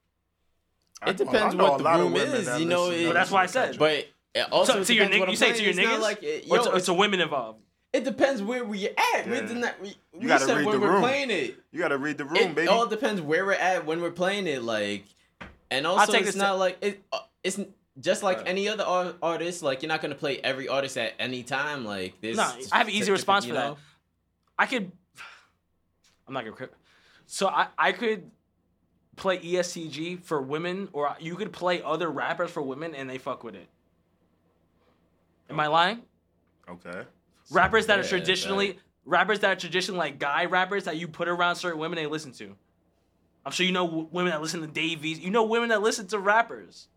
I- 1.01 1.11
It 1.11 1.17
depends 1.17 1.53
I 1.55 1.57
what 1.61 1.77
the 1.77 1.83
room 1.99 2.15
is, 2.15 2.59
you 2.59 2.65
know, 2.65 2.89
it- 2.89 3.13
that's 3.13 3.29
why 3.31 3.43
I 3.43 3.45
said. 3.47 3.77
But 3.77 4.07
also 4.51 4.73
So, 4.73 4.83
to 4.83 4.93
your 4.93 5.05
depends 5.05 5.15
nigg- 5.15 5.19
what 5.19 5.27
you 5.29 5.31
I'm 5.47 5.53
say 5.53 5.53
to 5.53 5.63
your 5.63 5.73
niggas, 5.73 5.99
like 6.01 6.23
it, 6.23 6.45
or 6.49 6.57
yo, 6.57 6.63
it's, 6.63 6.75
it's 6.77 6.87
a 6.87 6.93
women 6.95 7.19
involved. 7.21 7.61
It 7.97 8.03
depends 8.03 8.41
where 8.41 8.63
we 8.63 8.87
at. 8.89 9.27
We're 9.27 9.43
Yeah. 9.45 9.53
not, 9.53 9.81
we, 9.81 9.95
we 10.13 10.27
gotta 10.27 10.45
said 10.45 10.57
read 10.57 10.65
when 10.67 10.75
the 10.79 10.85
we're 10.85 10.91
room. 10.93 11.01
playing 11.01 11.31
it. 11.31 11.57
You 11.71 11.79
gotta 11.79 11.97
read 11.97 12.17
the 12.17 12.25
room, 12.25 12.37
It 12.37 12.55
baby. 12.55 12.67
all 12.67 12.87
depends 12.87 13.21
where 13.21 13.45
we're 13.45 13.53
at 13.53 13.85
when 13.85 14.01
we're 14.01 14.11
playing 14.11 14.47
it. 14.47 14.61
Like, 14.63 15.05
and 15.71 15.85
also 15.87 16.11
take 16.13 16.25
it's 16.25 16.35
not 16.37 16.51
to- 16.51 16.55
like 16.57 16.77
it. 16.81 17.03
uh, 17.11 17.19
It's 17.43 17.59
just 17.99 18.21
like 18.23 18.41
any 18.45 18.69
other 18.69 18.83
ar- 18.83 19.15
artist. 19.21 19.63
Like 19.63 19.81
you're 19.81 19.89
not 19.89 20.01
gonna 20.01 20.15
play 20.15 20.39
every 20.39 20.67
artist 20.67 20.97
at 20.97 21.13
any 21.19 21.43
time. 21.43 21.83
Like 21.85 22.21
this. 22.21 22.37
No, 22.37 22.43
I 22.71 22.77
have 22.77 22.87
an 22.87 22.93
easy 22.93 23.11
response 23.11 23.45
for 23.45 23.53
know? 23.53 23.73
that. 23.75 23.77
I 24.59 24.65
could. 24.67 24.91
I'm 26.27 26.33
not 26.33 26.43
gonna. 26.43 26.55
cri- 26.55 26.67
So 27.25 27.47
I 27.47 27.67
I 27.77 27.91
could 27.91 28.29
play 29.15 29.39
ESCG 29.39 30.23
for 30.23 30.41
women, 30.41 30.89
or 30.93 31.15
you 31.19 31.35
could 31.35 31.51
play 31.51 31.81
other 31.81 32.09
rappers 32.11 32.51
for 32.51 32.61
women, 32.61 32.93
and 32.93 33.09
they 33.09 33.17
fuck 33.17 33.43
with 33.43 33.55
it. 33.55 33.67
Am 35.49 35.59
I 35.59 35.67
lying? 35.67 36.03
okay. 36.69 37.03
Rappers 37.51 37.85
that 37.87 37.99
are 37.99 38.03
Yeah, 38.03 38.09
traditionally 38.09 38.79
rappers 39.05 39.39
that 39.39 39.51
are 39.51 39.59
traditionally 39.59 39.99
like 39.99 40.19
guy 40.19 40.45
rappers 40.45 40.83
that 40.83 40.97
you 40.97 41.07
put 41.07 41.27
around 41.27 41.55
certain 41.55 41.79
women 41.79 41.95
they 41.95 42.05
listen 42.05 42.31
to. 42.33 42.55
I'm 43.45 43.51
sure 43.53 43.65
you 43.65 43.71
know 43.71 43.87
w- 43.87 44.07
women 44.11 44.31
that 44.31 44.41
listen 44.41 44.61
to 44.61 44.67
Davies. 44.67 45.19
You 45.19 45.31
know 45.31 45.43
women 45.43 45.69
that 45.69 45.81
listen 45.81 46.07
to 46.07 46.19
rappers. 46.19 46.89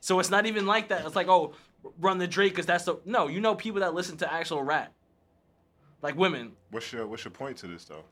So 0.00 0.18
it's 0.20 0.30
not 0.30 0.46
even 0.46 0.66
like 0.66 0.88
that. 0.88 1.04
It's 1.04 1.16
like 1.16 1.28
oh, 1.28 1.52
run 2.00 2.18
the 2.18 2.26
Drake 2.26 2.52
because 2.52 2.66
that's 2.66 2.84
the 2.84 2.96
no. 3.04 3.28
You 3.28 3.40
know 3.40 3.54
people 3.54 3.80
that 3.80 3.94
listen 3.94 4.16
to 4.18 4.32
actual 4.32 4.62
rap, 4.62 4.92
like 6.00 6.16
women. 6.16 6.52
What's 6.70 6.92
your 6.92 7.06
What's 7.06 7.24
your 7.24 7.32
point 7.32 7.58
to 7.58 7.66
this 7.66 7.84
though? 7.84 8.04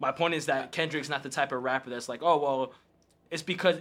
My 0.00 0.10
point 0.10 0.34
is 0.34 0.46
that 0.46 0.72
Kendrick's 0.72 1.08
not 1.08 1.22
the 1.22 1.28
type 1.28 1.52
of 1.52 1.62
rapper 1.62 1.90
that's 1.90 2.08
like 2.08 2.22
oh 2.22 2.38
well, 2.38 2.72
it's 3.30 3.42
because. 3.42 3.76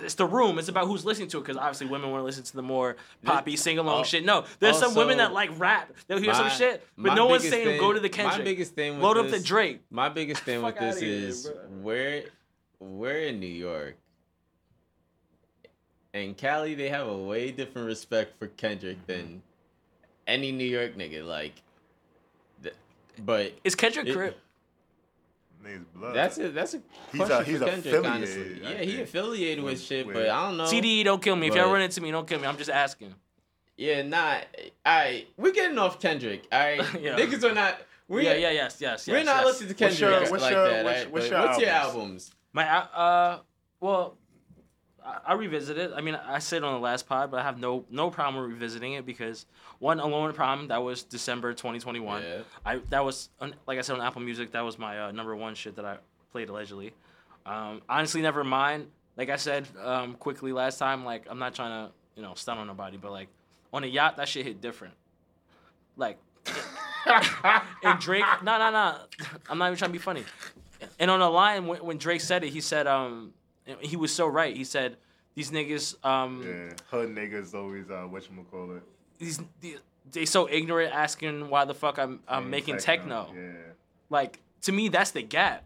It's 0.00 0.14
the 0.14 0.26
room. 0.26 0.58
It's 0.58 0.68
about 0.68 0.86
who's 0.86 1.04
listening 1.04 1.28
to 1.28 1.38
it 1.38 1.42
because 1.42 1.56
obviously 1.56 1.86
women 1.86 2.10
want 2.10 2.20
to 2.20 2.24
listen 2.24 2.42
to 2.44 2.56
the 2.56 2.62
more 2.62 2.96
poppy 3.24 3.54
uh, 3.54 3.56
sing 3.56 3.78
along 3.78 3.94
al- 3.96 4.00
uh, 4.00 4.04
shit. 4.04 4.24
No, 4.24 4.44
there's 4.58 4.78
some 4.78 4.94
women 4.94 5.18
that 5.18 5.32
like 5.32 5.50
rap. 5.58 5.92
They'll 6.06 6.18
hear 6.18 6.34
some 6.34 6.50
shit, 6.50 6.86
but 6.98 7.14
no 7.14 7.26
one's 7.26 7.42
biggest 7.44 7.62
saying 7.64 7.80
go 7.80 7.92
to 7.92 8.00
the 8.00 8.08
Kendrick. 8.08 8.38
My 8.38 8.44
biggest 8.44 8.74
thing 8.74 8.94
with 8.94 9.02
Load 9.02 9.18
up 9.18 9.26
this, 9.28 9.42
the 9.42 9.46
Drake. 9.46 9.80
My 9.90 10.08
biggest 10.08 10.42
thing 10.42 10.62
with 10.62 10.78
this 10.78 11.00
here, 11.00 11.28
is 11.28 11.46
bro. 11.46 11.54
we're 11.82 12.24
we're 12.80 13.20
in 13.20 13.40
New 13.40 13.46
York. 13.46 13.96
and 16.12 16.36
Cali, 16.36 16.74
they 16.74 16.88
have 16.88 17.06
a 17.06 17.16
way 17.16 17.50
different 17.50 17.86
respect 17.86 18.38
for 18.38 18.48
Kendrick 18.48 19.04
than 19.06 19.42
any 20.26 20.52
New 20.52 20.64
York 20.64 20.96
nigga. 20.96 21.24
Like, 21.24 21.54
but 23.24 23.52
Is 23.64 23.74
Kendrick 23.74 24.08
It- 24.08 24.14
Crip? 24.16 24.38
Niggas 25.64 25.84
blood. 25.94 26.14
that's 26.14 26.38
a 26.38 26.50
that's 26.50 26.74
a 26.74 26.82
He's 27.12 27.20
a- 27.20 27.24
question 27.26 27.44
he's 27.46 27.58
for 27.58 27.64
Kendrick, 27.66 28.04
honestly. 28.04 28.40
affiliated, 28.42 28.66
I 28.66 28.70
Yeah, 28.72 28.82
he 28.82 29.00
affiliated 29.02 29.64
with 29.64 29.72
with- 29.74 29.82
shit, 29.82 30.06
with- 30.06 30.14
but 30.16 30.28
I 30.28 30.46
don't 30.48 30.56
know. 30.58 30.64
CDE, 30.66 31.04
don't 31.04 31.22
kill 31.22 31.36
me. 31.36 31.48
If 31.48 31.54
y'all 31.54 31.72
run 31.72 31.82
into 31.82 32.00
me, 32.00 32.10
don't 32.10 32.26
kill 32.28 32.40
me. 32.40 32.46
I'm 32.46 32.56
just 32.58 32.70
asking. 32.70 33.14
Yeah, 33.76 34.02
nah. 34.02 34.38
Alright, 34.86 35.28
we're 35.36 35.52
getting 35.52 35.78
off 35.78 35.98
Kendrick. 36.00 36.44
Alright, 36.52 36.78
Yeah. 37.00 37.18
niggas 37.18 37.42
are 37.42 37.54
not. 37.54 37.80
We're, 38.06 38.20
yeah, 38.20 38.34
yeah, 38.34 38.50
yes, 38.50 38.76
yes, 38.80 38.80
yes. 38.80 39.08
We're 39.08 39.24
not 39.24 39.36
yes. 39.36 39.44
listening 39.46 39.74
to 39.74 39.84
What's 39.84 39.98
Kendrick 39.98 40.20
your- 40.22 40.30
what's 40.30 40.42
like 40.42 40.52
your- 40.52 40.68
that. 40.68 40.84
what's- 40.84 40.96
alright? 40.98 41.10
what's 41.12 41.28
your 41.30 41.40
what's 41.40 41.58
your 41.60 41.70
albums? 41.70 41.94
albums? 41.96 42.30
My 42.52 42.68
uh, 42.68 43.38
well, 43.80 44.16
I, 45.26 45.34
revisit 45.34 45.78
it. 45.78 45.92
I 45.94 46.00
mean, 46.00 46.14
I 46.14 46.38
said 46.38 46.62
on 46.62 46.74
the 46.74 46.80
last 46.80 47.06
pod, 47.06 47.30
but 47.30 47.40
I 47.40 47.42
have 47.42 47.58
no 47.58 47.84
no 47.90 48.10
problem 48.10 48.50
revisiting 48.50 48.94
it 48.94 49.06
because 49.06 49.46
one, 49.78 50.00
Alone 50.00 50.28
at 50.30 50.34
Prom, 50.34 50.68
that 50.68 50.82
was 50.82 51.02
December 51.02 51.52
2021. 51.52 52.22
Yeah. 52.22 52.38
I 52.64 52.80
that 52.90 53.04
was 53.04 53.28
like 53.66 53.78
I 53.78 53.82
said 53.82 53.96
on 53.96 54.02
Apple 54.02 54.22
Music, 54.22 54.52
that 54.52 54.62
was 54.62 54.78
my 54.78 55.06
uh, 55.06 55.12
number 55.12 55.34
one 55.34 55.54
shit 55.54 55.76
that 55.76 55.84
I 55.84 55.98
played 56.32 56.48
allegedly. 56.48 56.92
Um, 57.46 57.82
honestly, 57.88 58.22
never 58.22 58.44
mind. 58.44 58.88
Like 59.16 59.30
I 59.30 59.36
said 59.36 59.68
um, 59.82 60.14
quickly 60.14 60.52
last 60.52 60.78
time, 60.78 61.04
like 61.04 61.26
I'm 61.30 61.38
not 61.38 61.54
trying 61.54 61.86
to 61.86 61.92
you 62.16 62.22
know 62.22 62.34
stun 62.34 62.58
on 62.58 62.66
nobody, 62.66 62.96
but 62.96 63.12
like 63.12 63.28
on 63.72 63.84
a 63.84 63.88
yacht, 63.88 64.16
that 64.16 64.28
shit 64.28 64.46
hit 64.46 64.60
different. 64.60 64.94
Like 65.96 66.18
and 67.82 67.98
Drake, 68.00 68.24
no, 68.42 68.58
no, 68.58 68.70
no. 68.70 68.98
I'm 69.48 69.58
not 69.58 69.66
even 69.66 69.78
trying 69.78 69.90
to 69.90 69.92
be 69.92 69.98
funny. 69.98 70.24
And 70.98 71.10
on 71.10 71.20
the 71.20 71.28
line, 71.28 71.66
when, 71.66 71.84
when 71.84 71.98
Drake 71.98 72.20
said 72.20 72.44
it, 72.44 72.50
he 72.50 72.60
said, 72.60 72.86
um, 72.86 73.32
he 73.80 73.96
was 73.96 74.12
so 74.12 74.26
right. 74.26 74.56
He 74.56 74.64
said, 74.64 74.96
these 75.34 75.50
niggas, 75.50 76.04
um, 76.04 76.42
yeah. 76.46 76.74
Hood 76.90 77.14
niggas 77.14 77.54
always 77.54 77.90
uh, 77.90 78.06
what 78.08 78.22
you 78.30 78.46
call 78.50 78.76
it. 78.76 78.82
these, 79.18 79.40
they, 80.12 80.26
so 80.26 80.48
ignorant, 80.48 80.94
asking 80.94 81.48
why 81.48 81.64
the 81.64 81.74
fuck 81.74 81.98
I'm, 81.98 82.20
I'm 82.28 82.50
making 82.50 82.78
techno. 82.78 83.32
Yeah. 83.34 83.52
Like 84.10 84.40
to 84.62 84.72
me, 84.72 84.88
that's 84.88 85.10
the 85.10 85.22
gap. 85.22 85.64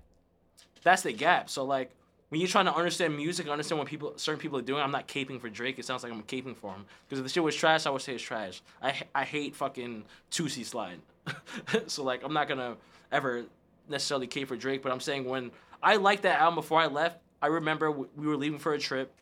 That's 0.83 1.03
the 1.03 1.13
gap. 1.13 1.51
So 1.51 1.65
like 1.65 1.91
when 2.29 2.41
you're 2.41 2.49
trying 2.49 2.67
to 2.67 2.75
understand 2.75 3.17
music, 3.17 3.47
and 3.47 3.53
understand 3.53 3.79
what 3.79 3.89
people, 3.89 4.13
certain 4.17 4.41
people 4.41 4.59
are 4.59 4.63
doing. 4.63 4.83
I'm 4.83 4.91
not 4.91 5.09
caping 5.09 5.41
for 5.41 5.49
Drake. 5.49 5.79
It 5.79 5.85
sounds 5.85 6.03
like 6.03 6.13
I'm 6.13 6.23
caping 6.25 6.57
for 6.57 6.73
him. 6.73 6.85
Because 7.07 7.21
if 7.21 7.25
the 7.25 7.31
shit 7.31 7.43
was 7.43 7.57
trash, 7.57 7.87
I 7.87 7.91
would 7.91 8.03
say 8.03 8.15
it's 8.15 8.23
trash. 8.23 8.63
I 8.83 8.95
I 9.15 9.25
hate 9.25 9.57
fucking 9.57 10.05
Toosie 10.31 10.65
Slide. 10.65 11.01
so 11.87 12.05
like 12.05 12.23
I'm 12.23 12.33
not 12.33 12.49
gonna 12.49 12.77
ever 13.11 13.45
necessarily 13.89 14.27
cape 14.27 14.49
for 14.49 14.57
Drake. 14.57 14.83
But 14.83 14.93
I'm 14.93 15.01
saying 15.01 15.25
when 15.25 15.51
I 15.83 15.97
liked 15.97 16.23
that 16.23 16.41
album 16.41 16.57
before 16.57 16.81
I 16.81 16.87
left, 16.87 17.19
I 17.41 17.47
remember 17.47 17.91
we 17.91 18.27
were 18.27 18.37
leaving 18.37 18.59
for 18.59 18.75
a 18.75 18.79
trip. 18.79 19.13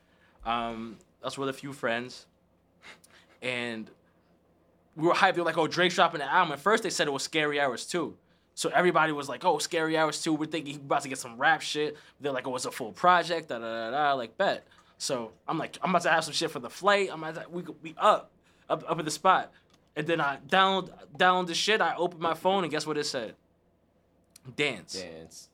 Um, 0.46 0.96
I 1.22 1.26
was 1.26 1.37
with 1.37 1.48
a 1.48 1.52
few 1.52 1.72
friends, 1.72 2.26
and 3.42 3.90
we 4.94 5.09
were 5.09 5.14
hyped. 5.14 5.35
They 5.35 5.40
were 5.40 5.46
like, 5.46 5.59
"Oh, 5.59 5.66
Drake's 5.66 5.96
dropping 5.96 6.20
an 6.20 6.28
album." 6.28 6.52
At 6.52 6.61
first, 6.61 6.82
they 6.82 6.90
said 6.90 7.09
it 7.09 7.12
was 7.12 7.24
Scary 7.24 7.61
Hours 7.61 7.85
too. 7.85 8.16
So 8.54 8.70
everybody 8.70 9.12
was 9.12 9.28
like, 9.28 9.44
"Oh, 9.44 9.59
Scary 9.59 9.98
Hours 9.98 10.22
too." 10.22 10.32
We're 10.32 10.46
thinking 10.46 10.72
he's 10.74 10.80
about 10.80 11.02
to 11.02 11.09
get 11.09 11.18
some 11.18 11.37
rap 11.37 11.61
shit. 11.61 11.96
They're 12.20 12.32
like, 12.32 12.46
"Oh, 12.46 12.54
it's 12.54 12.64
a 12.64 12.70
full 12.70 12.92
project." 12.92 13.48
Da 13.48 13.59
da 13.59 13.64
da 13.64 13.90
da. 13.90 14.12
Like 14.14 14.38
bet. 14.38 14.66
So 14.98 15.32
I'm 15.46 15.59
like, 15.59 15.78
I'm 15.82 15.90
about 15.90 16.02
to 16.02 16.11
have 16.11 16.24
some 16.24 16.32
shit 16.32 16.50
for 16.50 16.61
the 16.61 16.70
flight. 16.70 17.11
I'm 17.12 17.22
about 17.22 17.42
to, 17.42 17.50
we 17.50 17.64
we 17.82 17.94
up 17.98 18.30
up 18.70 18.85
up 18.88 18.98
at 18.98 19.04
the 19.04 19.11
spot, 19.11 19.52
and 19.96 20.06
then 20.06 20.20
I 20.20 20.38
download 20.48 20.90
download 21.18 21.48
the 21.48 21.54
shit. 21.54 21.80
I 21.80 21.96
opened 21.96 22.22
my 22.22 22.35
phone 22.35 22.62
and 22.62 22.70
guess 22.70 22.87
what 22.87 22.96
it 22.96 23.04
said? 23.04 23.35
Dance. 24.54 25.02
Dance. 25.02 25.48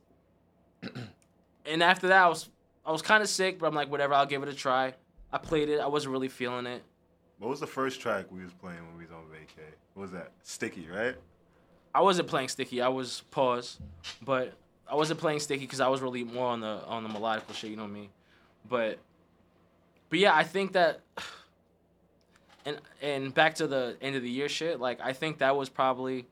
And 1.64 1.82
after 1.82 2.08
that, 2.08 2.24
I 2.24 2.28
was 2.28 2.48
I 2.84 2.92
was 2.92 3.02
kind 3.02 3.22
of 3.22 3.28
sick, 3.28 3.58
but 3.58 3.66
I'm 3.66 3.74
like, 3.74 3.90
whatever. 3.90 4.14
I'll 4.14 4.26
give 4.26 4.42
it 4.42 4.48
a 4.48 4.54
try. 4.54 4.94
I 5.32 5.38
played 5.38 5.68
it. 5.68 5.80
I 5.80 5.86
wasn't 5.86 6.12
really 6.12 6.28
feeling 6.28 6.66
it. 6.66 6.82
What 7.38 7.48
was 7.48 7.60
the 7.60 7.66
first 7.66 8.00
track 8.00 8.26
we 8.30 8.42
was 8.42 8.52
playing 8.52 8.78
when 8.86 8.96
we 8.96 9.04
was 9.04 9.12
on 9.12 9.22
vacay? 9.24 9.72
What 9.94 10.02
was 10.02 10.10
that? 10.12 10.32
Sticky, 10.42 10.88
right? 10.92 11.16
I 11.94 12.00
wasn't 12.00 12.28
playing 12.28 12.48
Sticky. 12.48 12.80
I 12.80 12.88
was 12.88 13.22
pause, 13.30 13.78
but 14.22 14.54
I 14.88 14.94
wasn't 14.94 15.20
playing 15.20 15.40
Sticky 15.40 15.64
because 15.64 15.80
I 15.80 15.88
was 15.88 16.00
really 16.00 16.24
more 16.24 16.46
on 16.46 16.60
the 16.60 16.84
on 16.86 17.02
the 17.02 17.08
melodical 17.08 17.54
shit. 17.54 17.70
You 17.70 17.76
know 17.76 17.82
what 17.82 17.90
I 17.90 17.94
mean? 17.94 18.08
But 18.68 18.98
but 20.08 20.18
yeah, 20.18 20.34
I 20.34 20.44
think 20.44 20.72
that 20.72 21.00
and 22.64 22.78
and 23.00 23.34
back 23.34 23.56
to 23.56 23.66
the 23.66 23.96
end 24.00 24.16
of 24.16 24.22
the 24.22 24.30
year 24.30 24.48
shit. 24.48 24.80
Like 24.80 25.00
I 25.02 25.12
think 25.12 25.38
that 25.38 25.56
was 25.56 25.68
probably 25.68 26.26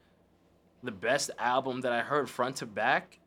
the 0.83 0.93
best 0.93 1.31
album 1.39 1.83
that 1.83 1.93
I 1.93 2.01
heard 2.01 2.31
front 2.31 2.57
to 2.57 2.67
back. 2.67 3.19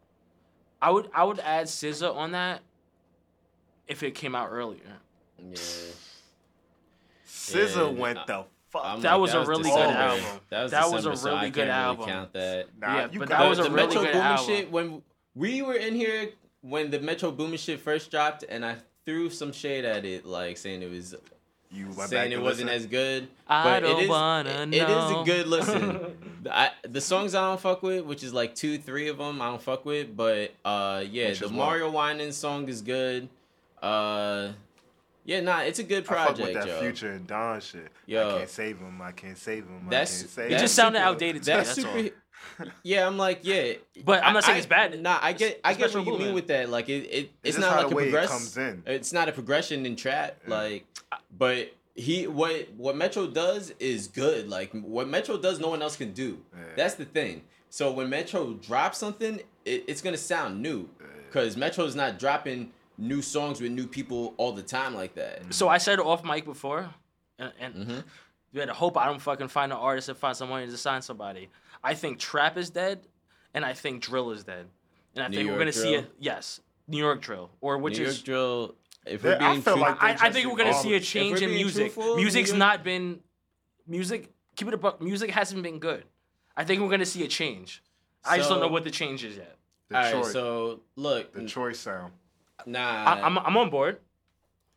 I 0.81 0.89
would 0.89 1.09
I 1.13 1.23
would 1.23 1.39
add 1.39 1.67
SZA 1.67 2.15
on 2.15 2.31
that 2.31 2.62
if 3.87 4.03
it 4.03 4.11
came 4.15 4.35
out 4.35 4.49
earlier. 4.51 4.79
Yeah. 5.39 5.57
SZA 7.27 7.75
Yeah, 7.93 7.99
went 7.99 8.17
I- 8.19 8.25
the 8.25 8.45
fuck. 8.69 8.81
I'm 8.85 9.01
That 9.01 9.19
was 9.19 9.33
a 9.33 9.45
really 9.45 9.63
good 9.69 9.79
album. 9.79 10.25
That 10.49 10.63
was, 10.63 10.71
That 10.71 10.85
was 10.91 11.05
a 11.05 11.11
December, 11.11 11.17
so 11.17 11.35
really 11.35 11.49
good 11.49 11.67
can't 11.67 11.69
really 11.69 11.71
album. 11.71 12.05
Count 12.05 12.33
that. 12.33 12.67
Nah, 12.79 12.95
Yeah, 12.95 13.07
you 13.11 13.19
but 13.19 13.29
that 13.29 13.49
was 13.49 13.59
a 13.59 13.63
the 13.63 13.71
really 13.71 13.87
Metro 13.87 14.01
good 14.03 14.11
Boomin 14.13 14.27
album. 14.27 14.45
shit 14.45 14.71
when 14.71 15.01
we 15.35 15.61
were 15.61 15.73
in 15.75 15.95
here 15.95 16.29
when 16.61 16.91
the 16.91 16.99
Metro 16.99 17.31
Boomin 17.31 17.57
shit 17.57 17.79
first 17.81 18.09
dropped, 18.09 18.43
and 18.47 18.65
I 18.65 18.77
threw 19.05 19.29
some 19.29 19.51
shade 19.51 19.83
at 19.83 20.05
it, 20.05 20.25
like 20.25 20.55
saying 20.57 20.81
it 20.81 20.89
was 20.89 21.13
You 21.71 21.85
went 21.87 21.97
back 21.97 22.07
saying 22.09 22.31
it 22.31 22.35
and 22.35 22.43
wasn't 22.43 22.69
listened? 22.69 22.85
as 22.85 22.89
good. 22.89 23.27
I 23.49 23.63
but 23.63 23.79
don't 23.81 23.99
it 23.99 24.03
is, 24.03 24.09
wanna 24.09 24.49
it- 24.49 24.73
it 24.73 24.89
is 24.89 25.11
a 25.11 25.23
good 25.25 25.47
listen. 25.47 26.17
I, 26.51 26.71
the 26.83 27.01
songs 27.01 27.35
I 27.35 27.41
don't 27.49 27.59
fuck 27.59 27.83
with, 27.83 28.05
which 28.05 28.23
is 28.23 28.33
like 28.33 28.53
two, 28.55 28.77
three 28.77 29.07
of 29.09 29.17
them, 29.17 29.41
I 29.41 29.49
don't 29.49 29.61
fuck 29.61 29.85
with. 29.85 30.15
But 30.15 30.53
uh, 30.63 31.03
yeah, 31.09 31.29
Which 31.29 31.39
the? 31.39 31.49
Mario 31.49 31.89
Winans 31.91 32.37
song 32.37 32.67
is 32.69 32.81
good. 32.81 33.27
Uh, 33.83 34.53
yeah, 35.25 35.39
nah, 35.41 35.59
it's 35.61 35.79
a 35.79 35.83
good 35.83 36.05
project. 36.05 36.39
I 36.39 36.43
fuck 36.43 36.45
with 36.45 36.53
that 36.53 36.67
yo. 36.67 36.79
Future 36.79 37.11
and 37.11 37.27
Don 37.27 37.61
shit. 37.61 37.91
Yo. 38.05 38.29
I 38.35 38.37
can't 38.39 38.49
save 38.49 38.77
him. 38.79 39.01
I 39.01 39.11
can't 39.11 39.37
save 39.37 39.65
him. 39.65 39.87
That's- 39.89 40.19
I 40.19 40.21
can't 40.21 40.29
save 40.31 40.51
It 40.51 40.59
just 40.59 40.75
sounded 40.75 40.99
outdated. 41.07 41.43
That's 41.43 41.75
That's 41.75 41.87
super. 41.87 41.97
all. 41.97 42.09
Yeah, 42.83 43.07
I'm 43.07 43.17
like, 43.17 43.39
yeah, 43.43 43.73
But 44.03 44.21
I'm 44.23 44.33
not 44.33 44.43
saying 44.43 44.55
I- 44.55 44.57
it's 44.59 44.67
bad. 44.67 45.01
Nah, 45.01 45.17
I 45.21 45.31
get, 45.31 45.61
I 45.63 45.73
get 45.73 45.93
what 45.93 46.05
you 46.05 46.11
mean 46.11 46.19
Boomin. 46.19 46.33
with 46.33 46.47
that. 46.47 46.69
Like, 46.69 46.89
it, 46.89 47.03
it 47.09 47.31
it's 47.41 47.55
just 47.55 47.59
not 47.59 47.83
like 47.83 47.91
a 47.91 47.95
way 47.95 48.03
it 48.09 48.11
progress. 48.11 48.29
comes 48.29 48.57
in. 48.57 48.83
It's 48.85 49.13
not 49.13 49.29
a 49.29 49.31
progression 49.31 49.85
in 49.85 49.95
trap. 49.95 50.37
Yeah. 50.47 50.53
Like, 50.53 50.85
but 51.37 51.73
he, 51.95 52.27
what, 52.27 52.67
what 52.75 52.97
Metro 52.97 53.27
does 53.27 53.73
is 53.79 54.07
good. 54.07 54.49
Like, 54.49 54.71
what 54.73 55.07
Metro 55.07 55.37
does, 55.37 55.59
no 55.59 55.69
one 55.69 55.81
else 55.81 55.95
can 55.95 56.11
do. 56.11 56.39
Yeah. 56.53 56.63
That's 56.75 56.95
the 56.95 57.05
thing. 57.05 57.43
So 57.69 57.91
when 57.91 58.09
Metro 58.09 58.53
drops 58.55 58.97
something, 58.97 59.39
it, 59.65 59.85
it's 59.87 60.01
gonna 60.01 60.17
sound 60.17 60.61
new, 60.61 60.89
because 61.29 61.55
Metro's 61.57 61.95
not 61.95 62.19
dropping 62.19 62.71
new 63.03 63.21
songs 63.21 63.59
with 63.61 63.71
new 63.71 63.85
people 63.87 64.33
all 64.37 64.51
the 64.51 64.61
time 64.63 64.95
like 64.95 65.15
that. 65.15 65.53
So 65.53 65.67
I 65.67 65.77
said 65.77 65.99
off 65.99 66.23
mic 66.23 66.45
before, 66.45 66.89
and, 67.37 67.51
and 67.59 67.73
Mhm. 67.75 68.03
you 68.51 68.59
had 68.59 68.67
to 68.69 68.73
hope 68.73 68.97
I 68.97 69.05
don't 69.05 69.19
fucking 69.21 69.49
find 69.49 69.71
an 69.71 69.77
artist 69.77 70.09
and 70.09 70.17
find 70.17 70.35
someone 70.35 70.65
to 70.67 70.77
sign 70.77 71.01
somebody. 71.01 71.49
I 71.83 71.93
think 71.95 72.19
trap 72.19 72.57
is 72.57 72.69
dead, 72.69 73.07
and 73.53 73.65
I 73.65 73.73
think 73.73 74.01
drill 74.01 74.31
is 74.31 74.43
dead, 74.43 74.67
and 75.15 75.23
I 75.23 75.27
New 75.27 75.37
think 75.37 75.49
we're 75.51 75.59
gonna 75.59 75.73
see 75.73 75.89
drill? 75.91 75.99
it. 76.03 76.11
Yes, 76.19 76.61
New 76.87 76.97
York 76.97 77.21
drill, 77.21 77.49
or 77.61 77.77
which 77.77 77.97
New 77.97 78.05
is 78.05 78.17
York 78.19 78.25
drill. 78.25 78.75
If 79.05 79.23
we're 79.23 79.37
I 79.39 79.59
feel 79.59 79.73
true- 79.73 79.81
like 79.81 80.01
I, 80.01 80.11
I 80.27 80.31
think 80.31 80.47
we're 80.49 80.55
gonna 80.57 80.73
see 80.73 80.93
a 80.95 80.99
change 81.01 81.41
in 81.41 81.49
music. 81.49 81.93
truthful, 81.93 82.15
Music's 82.15 82.49
York- 82.49 82.59
not 82.59 82.83
been 82.83 83.19
music. 83.85 84.31
Keep 84.55 84.69
it 84.69 84.73
a 84.75 84.77
buck. 84.77 85.01
Music 85.01 85.29
hasn't 85.31 85.61
been 85.63 85.79
good. 85.79 86.05
I 86.55 86.63
think 86.63 86.81
we're 86.81 86.89
gonna 86.89 87.05
see 87.05 87.23
a 87.25 87.27
change. 87.27 87.81
I 88.23 88.37
just 88.37 88.49
don't 88.49 88.61
know 88.61 88.67
what 88.69 88.85
the 88.85 88.91
change 88.91 89.25
is 89.25 89.35
yet. 89.35 89.57
all 89.93 90.01
right, 90.01 90.25
so 90.25 90.79
look, 90.95 91.33
the 91.33 91.45
choice 91.45 91.79
sound. 91.79 92.13
Nah, 92.65 93.04
I, 93.06 93.21
I'm 93.21 93.38
I'm 93.38 93.58
on 93.58 93.69
board. 93.69 93.99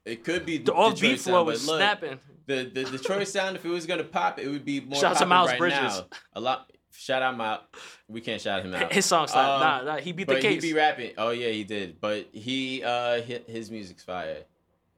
it 0.04 0.24
could 0.24 0.44
be 0.46 0.58
The 0.58 0.72
off 0.72 0.94
Detroit 0.94 1.10
beat 1.12 1.20
flow 1.20 1.44
was 1.44 1.62
snapping. 1.62 2.20
The 2.46 2.70
the 2.72 2.84
Detroit 2.84 3.26
sound, 3.28 3.56
if 3.56 3.64
it 3.64 3.68
was 3.68 3.86
gonna 3.86 4.04
pop, 4.04 4.38
it 4.38 4.48
would 4.48 4.64
be 4.64 4.80
more. 4.80 5.00
Shout 5.00 5.12
out 5.16 5.18
to 5.18 5.26
Miles 5.26 5.50
right 5.50 5.58
Bridges. 5.58 5.78
Now. 5.80 6.06
A 6.34 6.40
lot. 6.40 6.70
Shout 6.92 7.20
out 7.22 7.36
Miles. 7.36 7.60
We 8.08 8.20
can't 8.20 8.40
shout 8.40 8.64
him 8.64 8.72
out. 8.74 8.92
His 8.92 9.04
song 9.04 9.26
slapped. 9.26 9.62
Um, 9.62 9.86
nah, 9.86 9.94
nah, 9.94 10.00
he 10.00 10.12
beat 10.12 10.28
the 10.28 10.40
case. 10.40 10.62
he 10.62 10.72
be 10.72 10.76
rapping. 10.76 11.12
Oh 11.18 11.30
yeah, 11.30 11.48
he 11.48 11.64
did. 11.64 12.00
But 12.00 12.28
he 12.32 12.82
uh 12.84 13.20
hi- 13.22 13.42
his 13.46 13.70
music's 13.70 14.04
fire. 14.04 14.44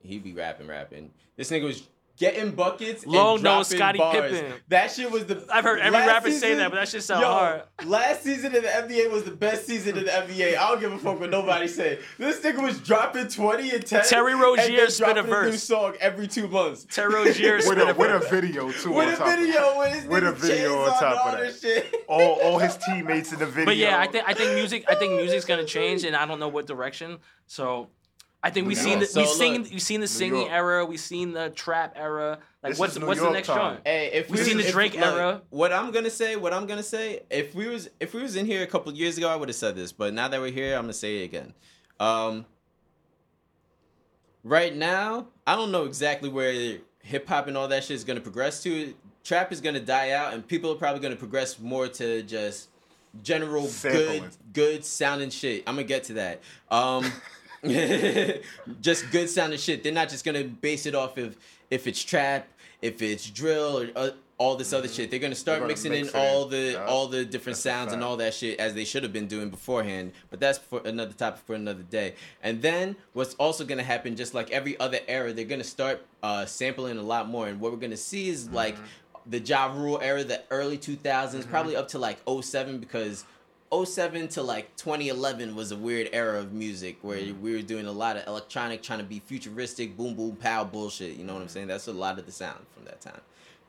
He 0.01 0.18
be 0.18 0.33
rapping, 0.33 0.66
rapping. 0.68 1.11
This 1.37 1.51
nigga 1.51 1.64
was 1.64 1.83
getting 2.18 2.50
buckets. 2.52 3.07
Long 3.07 3.37
and 3.37 3.44
nose 3.44 3.68
dropping 3.70 3.78
Scottie 3.78 3.98
bars. 3.98 4.33
Pippen. 4.33 4.52
That 4.68 4.90
shit 4.90 5.11
was 5.11 5.26
the. 5.26 5.44
I've 5.52 5.64
heard 5.64 5.81
every 5.81 5.98
last 5.98 6.07
rapper 6.09 6.31
say 6.31 6.54
that, 6.54 6.70
but 6.70 6.76
that 6.76 6.88
shit 6.88 7.02
sound 7.02 7.22
yo, 7.22 7.28
hard. 7.28 7.62
Last 7.85 8.22
season 8.22 8.54
of 8.54 8.62
the 8.62 8.68
NBA 8.68 9.11
was 9.11 9.24
the 9.24 9.31
best 9.31 9.66
season 9.66 9.96
of 9.96 10.04
the 10.04 10.11
NBA. 10.11 10.57
I 10.57 10.68
don't 10.68 10.81
give 10.81 10.92
a 10.92 10.98
fuck 10.98 11.20
what 11.20 11.31
nobody 11.31 11.68
said. 11.68 12.00
This 12.18 12.40
nigga 12.40 12.62
was 12.62 12.78
dropping 12.81 13.28
twenty 13.28 13.70
and 13.70 13.85
ten. 13.87 14.04
Terry 14.04 14.33
and 14.33 14.40
Rozier 14.40 14.88
spit 14.90 15.16
a 15.16 15.22
dropping 15.22 15.50
new 15.50 15.57
song 15.57 15.94
every 16.00 16.26
two 16.28 16.48
months. 16.48 16.87
Terry 16.90 17.14
Rozier 17.14 17.57
With 17.57 17.64
spit 17.64 17.78
a, 17.78 17.90
a 17.90 17.94
with 17.94 18.11
a 18.22 18.28
video 18.28 18.70
too. 18.72 18.90
on 18.90 18.96
With 19.07 19.14
a 19.14 19.16
top 19.16 19.26
of 19.28 19.33
it. 19.35 19.46
video, 19.46 19.78
with 19.78 20.07
With 20.09 20.24
a 20.24 20.33
video 20.33 20.78
on 20.83 20.98
top 20.98 21.26
of 21.35 21.38
that. 21.40 21.54
shit. 21.61 21.94
All, 22.09 22.40
all 22.40 22.59
his 22.59 22.76
teammates 22.78 23.33
in 23.33 23.38
the 23.38 23.46
video. 23.46 23.64
But 23.66 23.76
yeah, 23.76 23.98
I 24.00 24.07
think 24.07 24.24
I 24.26 24.35
think 24.35 24.54
music 24.54 24.85
I 24.88 24.94
think 24.94 25.14
music's 25.14 25.44
gonna 25.44 25.64
change, 25.64 26.04
and 26.04 26.16
I 26.16 26.26
don't 26.26 26.40
know 26.40 26.48
what 26.48 26.66
direction. 26.66 27.18
So 27.46 27.88
I 28.42 28.51
think 28.51 28.68
we've 28.68 28.77
seen 28.79 29.01
the, 29.01 29.05
York. 29.07 29.16
we've 29.16 29.27
So, 29.29 29.35
seen 29.35 29.62
we've 29.64 29.83
seen 29.83 30.01
the 30.01 30.07
singing 30.07 30.40
York. 30.42 30.53
era, 30.53 30.85
we've 30.87 31.01
seen 31.01 31.33
the 31.33 31.51
trap 31.51 31.94
era. 31.96 32.38
Like 32.62 32.72
This 32.72 32.79
what's 32.79 32.98
what's 32.98 33.18
York 33.20 33.31
the 33.31 33.35
next 33.35 33.48
time. 33.48 33.74
joint? 33.74 33.81
Hey, 33.87 34.11
if 34.12 34.31
We've 34.31 34.38
we 34.40 34.44
seen 34.46 34.59
the 34.59 34.64
if- 34.66 34.72
Drake 34.72 34.94
look, 34.94 35.03
era. 35.03 35.42
What 35.51 35.72
I'm 35.72 35.90
gonna 35.90 36.09
say, 36.11 36.37
what 36.37 36.53
I'm 36.53 36.66
gonna 36.66 36.83
say, 36.85 37.22
if 37.31 37.55
we 37.55 37.66
was 37.66 37.90
if 37.98 38.14
we 38.14 38.22
was 38.22 38.37
in 38.37 38.46
here 38.46 38.62
a 38.62 38.66
couple 38.66 38.92
years 38.92 39.18
ago, 39.18 39.29
I 39.29 39.35
would 39.35 39.48
have 39.48 39.57
said 39.57 39.74
this. 39.74 39.90
But 39.92 40.14
now 40.14 40.29
that 40.29 40.40
we're 40.40 40.53
here, 40.53 40.74
I'm 40.77 40.83
gonna 40.83 40.92
say 40.92 41.22
it 41.22 41.24
again. 41.24 41.53
Um, 41.98 42.46
right 44.44 44.74
now, 44.74 45.27
I 45.46 45.55
don't 45.57 45.72
know 45.72 45.85
exactly 45.85 46.29
where 46.29 46.79
hip 47.03 47.29
hop 47.29 47.46
and 47.48 47.57
all 47.57 47.68
that 47.68 47.85
shit 47.85 47.96
is 47.96 48.05
gonna 48.05 48.20
progress 48.20 48.62
to. 48.62 48.94
Trap 49.24 49.53
is 49.53 49.61
gonna 49.61 49.81
die 49.81 50.11
out, 50.12 50.33
and 50.33 50.46
people 50.46 50.72
are 50.72 50.77
probably 50.77 51.01
gonna 51.01 51.16
progress 51.16 51.59
more 51.59 51.88
to 51.88 52.22
just 52.22 52.68
general 53.22 53.66
Sampling. 53.66 54.20
good 54.22 54.31
good 54.53 54.85
sounding 54.85 55.31
shit. 55.31 55.64
I'm 55.66 55.74
gonna 55.74 55.87
get 55.87 56.05
to 56.05 56.12
that. 56.14 56.40
Um, 56.70 57.11
just 58.80 59.10
good 59.10 59.28
sounding 59.28 59.58
shit. 59.58 59.82
They're 59.82 59.92
not 59.92 60.08
just 60.08 60.24
gonna 60.24 60.44
base 60.44 60.86
it 60.86 60.94
off 60.94 61.16
of 61.18 61.36
if 61.70 61.86
it's 61.86 62.02
trap, 62.02 62.48
if 62.82 63.02
it's 63.02 63.28
drill, 63.30 63.78
or 63.80 63.88
uh, 63.96 64.10
all 64.38 64.54
this 64.54 64.72
other 64.72 64.86
shit. 64.88 65.10
They're 65.10 65.18
gonna 65.18 65.34
start 65.34 65.56
Mm-hmm. 65.56 65.62
gonna 65.64 65.68
mixing 65.68 65.90
mix 65.92 66.08
in 66.10 66.14
it 66.16 66.20
in. 66.22 66.28
all 66.32 66.44
the 66.46 66.56
Yeah. 66.72 66.84
all 66.86 67.06
the 67.08 67.24
different 67.24 67.56
That's 67.56 67.60
sounds 67.62 67.92
and 67.92 68.04
all 68.04 68.16
that 68.18 68.34
shit 68.34 68.60
as 68.60 68.74
they 68.74 68.84
should 68.84 69.02
have 69.02 69.12
been 69.12 69.26
doing 69.26 69.50
beforehand. 69.50 70.12
But 70.30 70.38
that's 70.40 70.58
for 70.58 70.80
another 70.84 71.12
topic 71.12 71.40
for 71.44 71.54
another 71.54 71.82
day. 71.82 72.14
And 72.42 72.62
then 72.62 72.96
what's 73.14 73.34
also 73.34 73.64
gonna 73.64 73.82
happen, 73.82 74.14
just 74.16 74.34
like 74.34 74.50
every 74.50 74.78
other 74.78 75.00
era, 75.08 75.32
they're 75.32 75.44
gonna 75.44 75.64
start 75.64 76.06
uh, 76.22 76.46
sampling 76.46 76.98
a 76.98 77.02
lot 77.02 77.28
more. 77.28 77.48
And 77.48 77.60
what 77.60 77.72
we're 77.72 77.78
gonna 77.78 77.96
see 77.96 78.28
is 78.28 78.48
like 78.50 78.76
Mm-hmm. 78.76 79.30
the 79.30 79.40
Ja 79.40 79.66
Rule 79.74 79.98
era, 80.00 80.22
the 80.24 80.42
early 80.50 80.78
2000s, 80.78 81.48
probably 81.50 81.74
up 81.76 81.88
to 81.88 81.98
like 81.98 82.18
07 82.28 82.78
because 82.78 83.24
07 83.72 84.28
to 84.28 84.42
like 84.42 84.74
2011 84.76 85.54
was 85.54 85.72
a 85.72 85.76
weird 85.76 86.09
era 86.12 86.38
of 86.40 86.52
music 86.52 86.98
where 87.02 87.18
Mm-hmm. 87.18 87.42
we 87.42 87.52
were 87.54 87.62
doing 87.62 87.87
a 87.87 87.92
lot 87.92 88.16
of 88.16 88.26
electronic, 88.26 88.83
trying 88.83 88.98
to 89.00 89.04
be 89.04 89.18
futuristic, 89.20 89.96
boom 89.96 90.14
boom 90.14 90.37
pow 90.37 90.64
bullshit. 90.64 91.16
You 91.16 91.24
know 91.24 91.35
what 91.35 91.42
I'm 91.42 91.48
saying? 91.48 91.66
That's 91.68 91.87
a 91.88 91.92
lot 91.92 92.18
of 92.18 92.26
the 92.26 92.33
sound 92.33 92.64
from 92.74 92.85
that 92.85 93.00
time. 93.00 93.20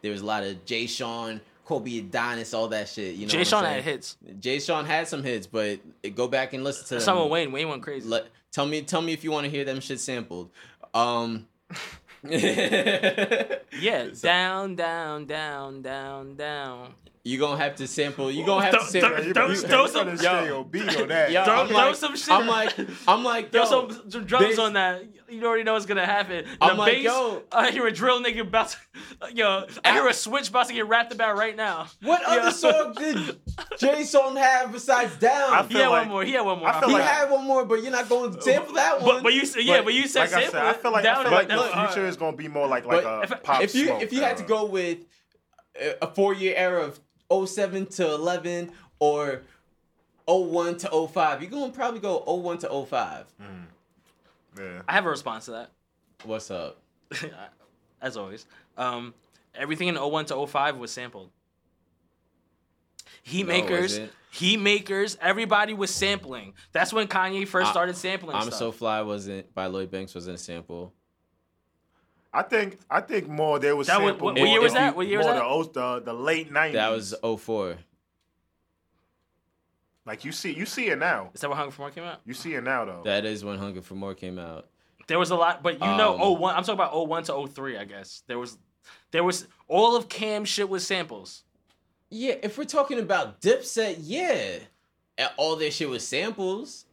There 0.02 0.12
was 0.12 0.22
a 0.22 0.26
lot 0.26 0.44
of 0.44 0.64
Jay 0.66 0.86
Sean, 0.88 1.42
Colby 1.66 2.00
O'Donis, 2.00 2.54
all 2.54 2.68
that 2.70 2.88
shit. 2.88 3.16
You 3.16 3.26
know, 3.26 3.32
Jay 3.32 3.44
Sean 3.44 3.66
had 3.66 3.84
hits. 3.84 4.16
Jay 4.40 4.60
Sean 4.60 4.86
had 4.86 5.08
some 5.08 5.24
hits, 5.24 5.46
but 5.48 5.80
go 6.16 6.28
back 6.28 6.54
and 6.54 6.64
listen 6.64 6.86
to 6.88 6.94
them. 6.96 7.02
Some 7.02 7.30
Wayne, 7.30 7.52
Wayne 7.52 7.68
went 7.68 7.84
crazy. 7.84 8.08
Let, 8.08 8.28
tell 8.52 8.66
me, 8.66 8.82
tell 8.82 9.02
me 9.02 9.14
if 9.14 9.24
you 9.24 9.32
want 9.32 9.44
to 9.46 9.50
hear 9.50 9.66
them 9.66 9.80
shit 9.82 10.00
sampled. 10.00 10.50
Um, 10.94 11.48
yeah, 12.24 14.08
down, 14.22 14.76
down, 14.76 15.26
down, 15.26 15.82
down, 15.82 16.36
down. 16.36 16.94
You 17.30 17.38
gonna 17.40 17.58
have 17.62 17.76
to 17.76 17.88
sample. 17.88 18.32
You 18.32 18.46
gonna 18.46 18.64
have 18.66 18.74
Throw- 18.74 18.82
to 18.84 18.88
sample. 18.88 19.10
throw- 19.10 19.18
You 19.28 19.34
throw- 19.34 19.48
better- 19.50 19.68
throw 19.68 19.88
some- 19.88 20.06
better 20.08 20.18
stay 20.18 21.02
on 21.02 21.08
that. 21.10 21.32
Yo, 21.32 21.44
Throw- 21.46 21.54
I'm 21.62 21.68
throw 21.68 21.94
some 21.94 22.16
shit. 22.16 22.32
I'm 22.32 22.48
like, 22.48 22.74
I'm 23.08 23.24
like, 23.24 23.52
Throw 23.52 23.64
yo, 23.64 23.70
some, 23.70 24.10
some 24.12 24.26
drums 24.26 24.48
this- 24.48 24.60
on 24.60 24.74
that. 24.74 25.04
You 25.32 25.46
already 25.46 25.62
know 25.64 25.74
what's 25.74 25.86
gonna 25.86 26.08
happen. 26.08 26.46
I'm 26.60 26.70
the 26.76 26.82
like, 26.82 26.94
bass, 26.94 27.04
yo. 27.04 27.44
I 27.52 27.70
hear 27.70 27.86
a 27.86 27.92
drill 27.92 28.20
nigga 28.24 28.40
about 28.42 28.70
to, 28.70 28.78
yo, 29.36 29.66
I 29.86 29.92
hear 29.94 30.08
a 30.08 30.14
switch 30.14 30.50
about 30.50 30.68
to 30.70 30.74
get 30.74 30.88
rapped 30.88 31.14
about 31.14 31.38
right 31.38 31.56
now. 31.56 31.86
What 32.02 32.22
Yo. 32.22 32.28
other 32.30 32.50
song 32.52 32.96
did 32.98 33.38
Jay 33.78 34.04
Sean 34.06 34.36
have 34.36 34.72
besides 34.72 35.16
Down? 35.18 35.54
I 35.54 35.62
He 35.68 35.76
had 35.76 35.88
like- 35.90 36.02
one 36.06 36.10
more. 36.10 36.24
He 36.24 36.32
had 36.34 36.42
one 36.42 36.58
more. 36.58 36.68
I 36.70 36.80
feel 36.80 36.90
he 36.90 36.96
like- 36.96 37.04
had 37.04 37.30
one 37.30 37.46
more, 37.46 37.64
but 37.64 37.84
you're 37.84 37.92
not 37.92 38.10
going 38.10 38.34
to 38.34 38.42
sample 38.42 38.74
that 38.74 39.02
one. 39.02 39.18
but, 39.18 39.24
but 39.24 39.34
you 39.36 39.46
said 39.46 39.64
yeah, 39.66 39.78
But 39.78 39.86
but 39.86 39.94
you 39.94 40.08
said 40.08 40.22
Like 40.22 40.30
I 40.34 40.42
sample 40.42 40.52
said, 40.52 40.64
I 40.66 40.74
feel 40.74 40.92
like 40.94 41.04
Down 41.04 41.18
I 41.18 41.24
feel 41.26 41.32
it, 41.32 41.36
like 41.36 41.48
down 41.50 41.58
the 41.60 41.66
it 41.66 41.72
hard. 41.74 41.90
future 41.92 42.08
is 42.08 42.18
gonna 42.18 42.36
be 42.38 42.48
more 42.48 42.66
like 42.68 42.86
like 42.88 43.04
a 43.06 43.22
if- 43.32 43.44
pop 43.44 43.62
if 43.62 43.76
you 43.76 43.86
smoke 43.86 44.02
if 44.02 44.12
you 44.12 44.22
had 44.22 44.38
to 44.38 44.44
go 44.44 44.66
with 44.66 44.98
a- 45.80 46.06
a 46.06 46.08
four 46.08 46.34
year 46.34 46.56
era 46.58 46.86
of 46.86 47.00
07 47.32 47.86
to 47.88 48.14
11 48.14 48.72
or 49.00 49.42
01 50.28 50.78
to 50.80 51.08
05, 51.08 51.42
you're 51.42 51.52
gonna 51.52 51.72
probably 51.72 52.00
go 52.00 52.20
01 52.20 52.60
to 52.60 52.86
05. 52.86 53.26
yeah. 54.58 54.82
I 54.88 54.94
have 54.94 55.06
a 55.06 55.10
response 55.10 55.46
to 55.46 55.52
that. 55.52 55.72
What's 56.24 56.52
up? 56.52 56.78
As 58.02 58.18
always, 58.18 58.46
um, 58.78 59.14
everything 59.56 59.88
in 59.90 59.96
01 59.96 60.26
to 60.28 60.46
05 60.48 60.78
was 60.78 60.92
sampled. 60.92 61.32
Heat 63.24 63.44
No, 63.46 63.54
makers, 63.54 64.00
was 64.00 64.10
heat 64.32 64.58
makers, 64.58 65.18
everybody 65.22 65.74
was 65.74 65.94
sampling. 65.94 66.54
That's 66.72 66.94
when 66.94 67.08
Kanye 67.08 67.48
first 67.48 67.68
I- 67.68 67.72
started 67.72 67.96
sampling 67.98 68.36
I'm 68.36 68.44
stuff. 68.44 68.54
so 68.56 68.72
fly 68.72 69.02
wasn't 69.02 69.54
by 69.54 69.66
Lloyd 69.68 69.92
Banks 69.92 70.16
wasn't 70.16 70.36
a 70.36 70.42
sample. 70.42 70.94
I 72.32 72.44
think 72.44 72.78
I 72.90 73.02
think 73.02 73.28
more 73.28 73.58
there 73.60 73.76
was 73.76 73.88
That 73.88 74.02
was- 74.02 74.14
what- 74.16 74.36
more 74.36 74.44
what 74.46 74.50
year 74.52 74.62
was 74.62 74.74
the- 74.74 74.80
that? 74.80 74.96
What 74.96 75.08
year 75.08 75.18
was 75.18 75.28
more 75.28 75.36
that? 75.36 75.74
The, 75.74 76.00
the 76.00 76.06
the 76.06 76.14
late 76.14 76.52
nineties. 76.52 76.76
That 76.76 76.90
was 76.90 77.14
04. 77.24 77.78
like 80.06 80.26
you 80.26 80.32
see 80.32 80.52
you 80.54 80.66
see 80.66 80.88
it 80.90 80.98
now. 80.98 81.30
Is 81.34 81.42
that 81.42 81.50
when 81.50 81.58
Hunger 81.58 81.72
for 81.72 81.82
More 81.84 81.92
came 81.92 82.04
out? 82.04 82.20
You 82.26 82.34
see 82.34 82.54
it 82.54 82.64
now 82.64 82.86
though. 82.86 83.02
That 83.04 83.26
is 83.26 83.44
when 83.44 83.58
Hunger 83.58 83.82
for 83.82 83.96
More 83.96 84.14
came 84.16 84.40
out. 84.40 84.68
There 85.08 85.20
was 85.20 85.32
a 85.32 85.36
lot, 85.36 85.64
but 85.64 85.74
you 85.74 85.80
know, 85.80 86.14
Um, 86.16 86.22
01. 86.40 86.56
I'm 86.56 86.62
talking 86.64 86.76
about 86.76 86.94
01 86.96 87.24
to 87.24 87.34
03, 87.48 87.78
I 87.78 87.84
guess. 87.86 88.22
There 88.28 88.38
was, 88.38 88.60
there 89.10 89.24
was 89.24 89.48
all 89.68 89.96
of 89.96 90.08
Cam 90.08 90.46
shit 90.46 90.70
was 90.70 90.86
samples. 90.86 91.44
Yeah, 92.12 92.36
if 92.44 92.60
we're 92.60 92.66
talking 92.66 93.00
about 93.00 93.42
Dipset, 93.42 93.98
yeah. 94.02 94.60
All 95.36 95.56
their 95.56 95.72
shit 95.72 95.90
was 95.90 96.08
samples. 96.08 96.86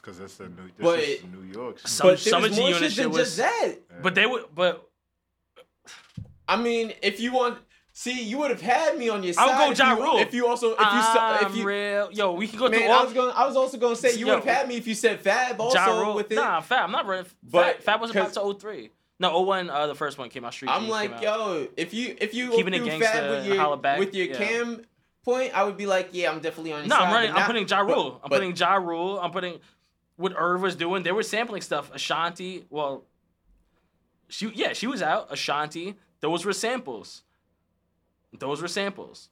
It's 0.00 0.18
because 0.18 0.18
that's 0.18 0.40
a 0.40 0.48
new. 0.48 0.66
This 0.66 0.72
But- 0.78 0.98
is 1.00 1.24
New 1.24 1.52
York. 1.52 1.78
shit. 1.78 1.88
Some, 1.88 2.08
but 2.08 2.18
some 2.20 2.40
there's 2.42 2.52
of 2.52 2.56
G 2.56 2.60
more 2.62 2.70
Unit 2.70 2.82
shit 2.84 2.92
shit 2.92 3.02
than 3.04 3.12
was, 3.12 3.36
just 3.36 3.36
that. 3.38 4.02
but 4.02 4.14
they 4.14 4.24
would, 4.26 4.44
but 4.54 4.88
I 6.48 6.56
mean, 6.56 6.92
if 7.02 7.20
you 7.20 7.32
want, 7.32 7.58
see, 7.92 8.22
you 8.24 8.38
would 8.38 8.50
have 8.50 8.62
had 8.62 8.96
me 8.98 9.08
on 9.08 9.22
your 9.22 9.32
side. 9.34 9.42
I'll 9.48 9.48
side. 9.50 9.66
go 9.66 9.70
if 9.72 9.78
Ja 9.78 9.94
you, 9.94 10.02
Rule. 10.02 10.18
If 10.18 10.34
you 10.34 10.46
also, 10.48 10.72
if 10.72 10.78
you, 10.78 10.84
saw, 10.86 11.38
I'm 11.38 11.46
if 11.50 11.56
you, 11.56 11.64
real. 11.66 12.10
Yo, 12.12 12.32
we 12.32 12.48
can 12.48 12.58
go 12.58 12.68
through 12.68 12.80
man, 12.80 12.90
I 12.90 12.94
all. 12.94 13.04
was 13.04 13.12
going, 13.12 13.32
I 13.36 13.46
was 13.46 13.56
also 13.56 13.76
going 13.78 13.94
to 13.94 14.00
say 14.00 14.16
you 14.18 14.26
would 14.26 14.36
have 14.36 14.44
had 14.44 14.68
me 14.68 14.76
if 14.76 14.86
you 14.86 14.94
said 14.94 15.20
Fab 15.20 15.60
also 15.60 15.76
Ja 15.78 16.00
Rule. 16.00 16.14
with 16.14 16.32
it. 16.32 16.36
Nah, 16.36 16.60
Fab. 16.60 16.84
I'm 16.84 16.90
not 16.92 17.06
running. 17.06 17.26
But- 17.42 17.76
Fab, 17.76 17.82
Fab 17.82 18.00
was 18.00 18.10
about 18.10 18.32
to 18.32 18.54
03. 18.58 18.90
No, 19.20 19.38
01, 19.42 19.68
uh, 19.68 19.86
the 19.86 19.94
first 19.94 20.16
one 20.16 20.30
came 20.30 20.46
out. 20.46 20.54
Street 20.54 20.70
I'm 20.70 20.80
Jeans 20.82 20.90
like, 20.90 21.20
yo, 21.20 21.68
if 21.76 21.92
you 21.92 22.16
if 22.18 22.32
you 22.32 22.50
Keeping 22.52 22.72
do 22.72 22.86
it 22.86 23.00
fab 23.02 23.22
gangsta, 23.24 23.30
with 23.30 23.46
your 23.46 23.76
back, 23.76 23.98
with 23.98 24.14
your 24.14 24.26
yeah. 24.28 24.36
cam 24.38 24.80
point, 25.22 25.52
I 25.54 25.62
would 25.64 25.76
be 25.76 25.84
like, 25.84 26.08
yeah, 26.12 26.30
I'm 26.32 26.40
definitely 26.40 26.72
on 26.72 26.78
your 26.80 26.88
No, 26.88 26.94
side. 26.96 27.02
I'm 27.02 27.08
but 27.10 27.14
running. 27.16 27.30
I'm 27.32 27.36
not- 27.36 27.46
putting 27.46 27.68
Ja 27.68 27.84
but- 27.84 27.94
Rule. 27.94 28.20
I'm 28.24 28.30
but- 28.30 28.36
putting 28.36 28.56
Ja 28.56 28.74
Rule. 28.76 29.20
I'm 29.20 29.30
putting 29.30 29.60
what 30.20 30.32
Irv 30.36 30.62
was 30.62 30.76
doing. 30.76 31.02
They 31.02 31.12
were 31.12 31.22
sampling 31.22 31.62
stuff. 31.62 31.92
Ashanti. 31.94 32.64
Well, 32.70 33.04
she 34.28 34.50
yeah, 34.54 34.72
she 34.72 34.86
was 34.86 35.02
out. 35.02 35.32
Ashanti. 35.32 35.96
Those 36.20 36.44
were 36.44 36.52
samples. 36.52 37.22
Those 38.38 38.62
were 38.62 38.68
samples. 38.68 39.28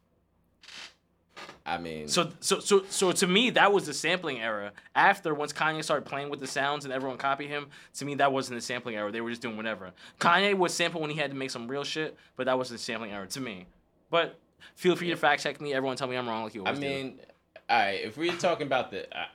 I 1.64 1.76
mean, 1.78 2.09
So 2.09 2.30
so 2.41 2.59
so 2.61 2.84
so 2.89 3.12
to 3.12 3.26
me 3.26 3.51
that 3.51 3.72
was 3.72 3.86
the 3.86 3.95
sampling 3.95 4.41
era. 4.41 4.72
After 4.97 5.34
once 5.34 5.53
Kanye 5.53 5.84
started 5.84 6.07
playing 6.09 6.30
with 6.30 6.41
the 6.41 6.47
sounds 6.47 6.84
and 6.84 6.93
everyone 6.93 7.18
copied 7.18 7.49
him, 7.49 7.68
to 7.99 8.05
me 8.05 8.14
that 8.16 8.32
wasn't 8.32 8.59
the 8.59 8.62
sampling 8.64 8.97
era. 8.97 9.12
They 9.12 9.20
were 9.20 9.30
just 9.30 9.43
doing 9.43 9.57
whatever. 9.57 9.93
Kanye 10.18 10.57
would 10.57 10.70
sample 10.70 11.01
when 11.01 11.11
he 11.11 11.16
had 11.18 11.30
to 11.30 11.36
make 11.36 11.51
some 11.51 11.68
real 11.68 11.84
shit, 11.84 12.16
but 12.36 12.47
that 12.47 12.57
wasn't 12.57 12.78
the 12.80 12.84
sampling 12.84 13.12
era 13.12 13.26
to 13.28 13.41
me. 13.41 13.66
But 14.11 14.39
feel 14.74 14.97
free 14.97 15.11
to 15.11 15.16
fact 15.16 15.43
check 15.43 15.61
me. 15.61 15.74
Everyone 15.74 15.97
tell 15.97 16.09
me 16.09 16.16
I'm 16.16 16.26
wrong 16.28 16.45
like 16.45 16.55
you 16.55 16.62
I 16.64 16.68
always 16.70 16.80
do. 16.80 16.89
mean, 16.89 17.20
all 17.68 17.78
right. 17.78 18.01
If 18.03 18.16
we're 18.16 18.34
talking 18.36 18.66
about 18.66 18.91
the, 18.91 19.05
uh, 19.16 19.26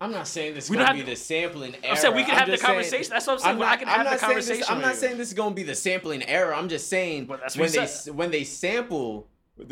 I'm 0.00 0.12
not 0.12 0.26
saying 0.26 0.54
this 0.54 0.64
is 0.64 0.70
gonna 0.70 0.86
don't 0.86 0.96
be 0.96 1.02
the 1.02 1.16
sampling 1.16 1.74
era. 1.82 1.90
I'm 1.90 1.96
saying 1.96 2.14
we 2.14 2.22
can 2.22 2.30
I'm 2.32 2.38
have 2.38 2.46
the 2.46 2.52
just 2.52 2.62
saying- 2.62 2.74
conversation. 2.74 3.10
That's 3.12 3.26
what 3.26 3.32
I'm 3.34 3.38
saying. 3.40 3.58
not, 3.58 3.68
I 3.68 3.76
can 3.76 3.88
have 3.88 4.10
the 4.10 4.16
conversation 4.16 4.60
This, 4.60 4.70
I'm 4.70 4.80
not 4.80 4.94
saying 4.96 5.18
this 5.18 5.28
is 5.28 5.34
gonna 5.34 5.54
be 5.54 5.62
the 5.62 5.74
sampling 5.74 6.22
era. 6.26 6.56
I'm 6.56 6.68
just 6.68 6.88
saying 6.88 7.26
that's 7.26 7.56
when 7.56 7.70
they 7.70 7.86
said. 7.86 8.14
when 8.14 8.30
they 8.30 8.44
sample. 8.44 9.28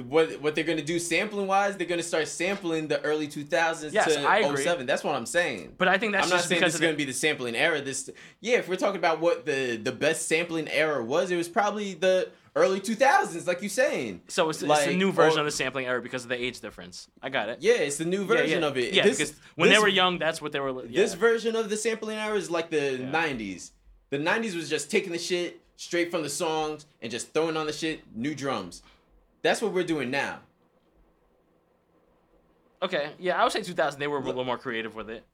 What 0.07 0.43
what 0.43 0.55
they're 0.55 0.65
gonna 0.65 0.83
do 0.83 0.99
sampling 0.99 1.47
wise? 1.47 1.79
They're 1.79 1.87
gonna 1.87 2.03
start 2.03 2.29
sampling 2.29 2.89
the 2.89 3.01
early 3.01 3.27
2000s 3.27 3.91
Yes, 3.91 4.13
to 4.13 4.21
I 4.21 4.43
oh 4.43 4.51
agree. 4.51 4.63
07. 4.63 4.85
That's 4.85 5.03
what 5.03 5.15
I'm 5.15 5.25
saying. 5.25 5.77
But 5.79 5.89
I 5.89 5.97
think 5.97 6.13
that's 6.13 6.27
I'm 6.31 6.37
not 6.37 6.45
saying 6.45 6.61
this 6.61 6.75
is 6.75 6.81
gonna 6.81 6.93
be 6.93 7.07
the 7.07 7.15
sampling 7.15 7.57
era. 7.57 7.81
This, 7.81 8.11
yeah, 8.43 8.59
if 8.59 8.69
we're 8.69 8.77
talking 8.77 8.99
about 8.99 9.21
what 9.21 9.47
the 9.47 9.77
the 9.83 9.93
best 9.93 10.29
sampling 10.29 10.69
era 10.69 11.03
was, 11.03 11.31
it 11.31 11.37
was 11.37 11.49
probably 11.49 11.95
the 11.95 12.29
early 12.57 12.81
2000s, 12.81 13.47
like 13.47 13.63
you 13.63 13.69
saying. 13.69 14.23
So 14.29 14.49
it's, 14.51 14.63
it's 14.63 14.87
a 14.87 14.95
new 14.97 15.13
version 15.13 15.39
or- 15.39 15.41
of 15.43 15.47
the 15.47 15.51
sampling 15.53 15.87
era 15.87 16.01
because 16.03 16.23
of 16.25 16.29
the 16.29 16.43
age 16.43 16.61
difference. 16.61 17.09
I 17.23 17.29
got 17.29 17.49
it. 17.49 17.59
Yeah, 17.61 17.75
it's 17.75 17.97
the 17.97 18.05
new 18.05 18.25
version 18.25 18.63
yeah. 18.63 18.67
of 18.67 18.77
it. 18.77 18.93
Yeah, 18.95 19.03
This- 19.05 19.19
because 19.19 19.35
when 19.57 19.71
they 19.71 19.79
were 19.79 19.89
young, 19.89 20.19
that's 20.19 20.41
what 20.43 20.53
they 20.53 20.61
were. 20.61 20.85
Yeah. 20.87 21.03
This 21.03 21.15
version 21.15 21.57
of 21.57 21.71
the 21.71 21.77
sampling 21.77 22.17
era 22.19 22.37
is 22.37 22.51
like 22.51 22.71
the 22.71 22.99
Yeah. 22.99 23.11
90s. 23.13 23.71
The 24.11 24.19
90s 24.19 24.55
was 24.57 24.69
just 24.71 24.91
taking 24.91 25.13
the 25.13 25.19
shit 25.19 25.61
straight 25.77 26.11
from 26.11 26.23
the 26.23 26.31
songs 26.31 26.87
and 27.03 27.11
just 27.11 27.33
throwing 27.35 27.57
on 27.57 27.67
the 27.67 27.73
shit 27.73 28.01
new 28.17 28.35
drums. 28.35 28.83
That's 29.43 29.63
what 29.63 29.73
we're 29.73 29.85
doing 29.85 30.11
now. 30.11 30.41
okay, 32.83 33.11
yeah, 33.19 33.41
I 33.41 33.43
would 33.45 33.53
say 33.53 33.63
2000. 33.63 33.99
They 34.01 34.07
were 34.07 34.19
a 34.19 34.23
little 34.25 34.45
more 34.45 34.59
creative 34.59 34.95
with 34.95 35.11
it. 35.11 35.25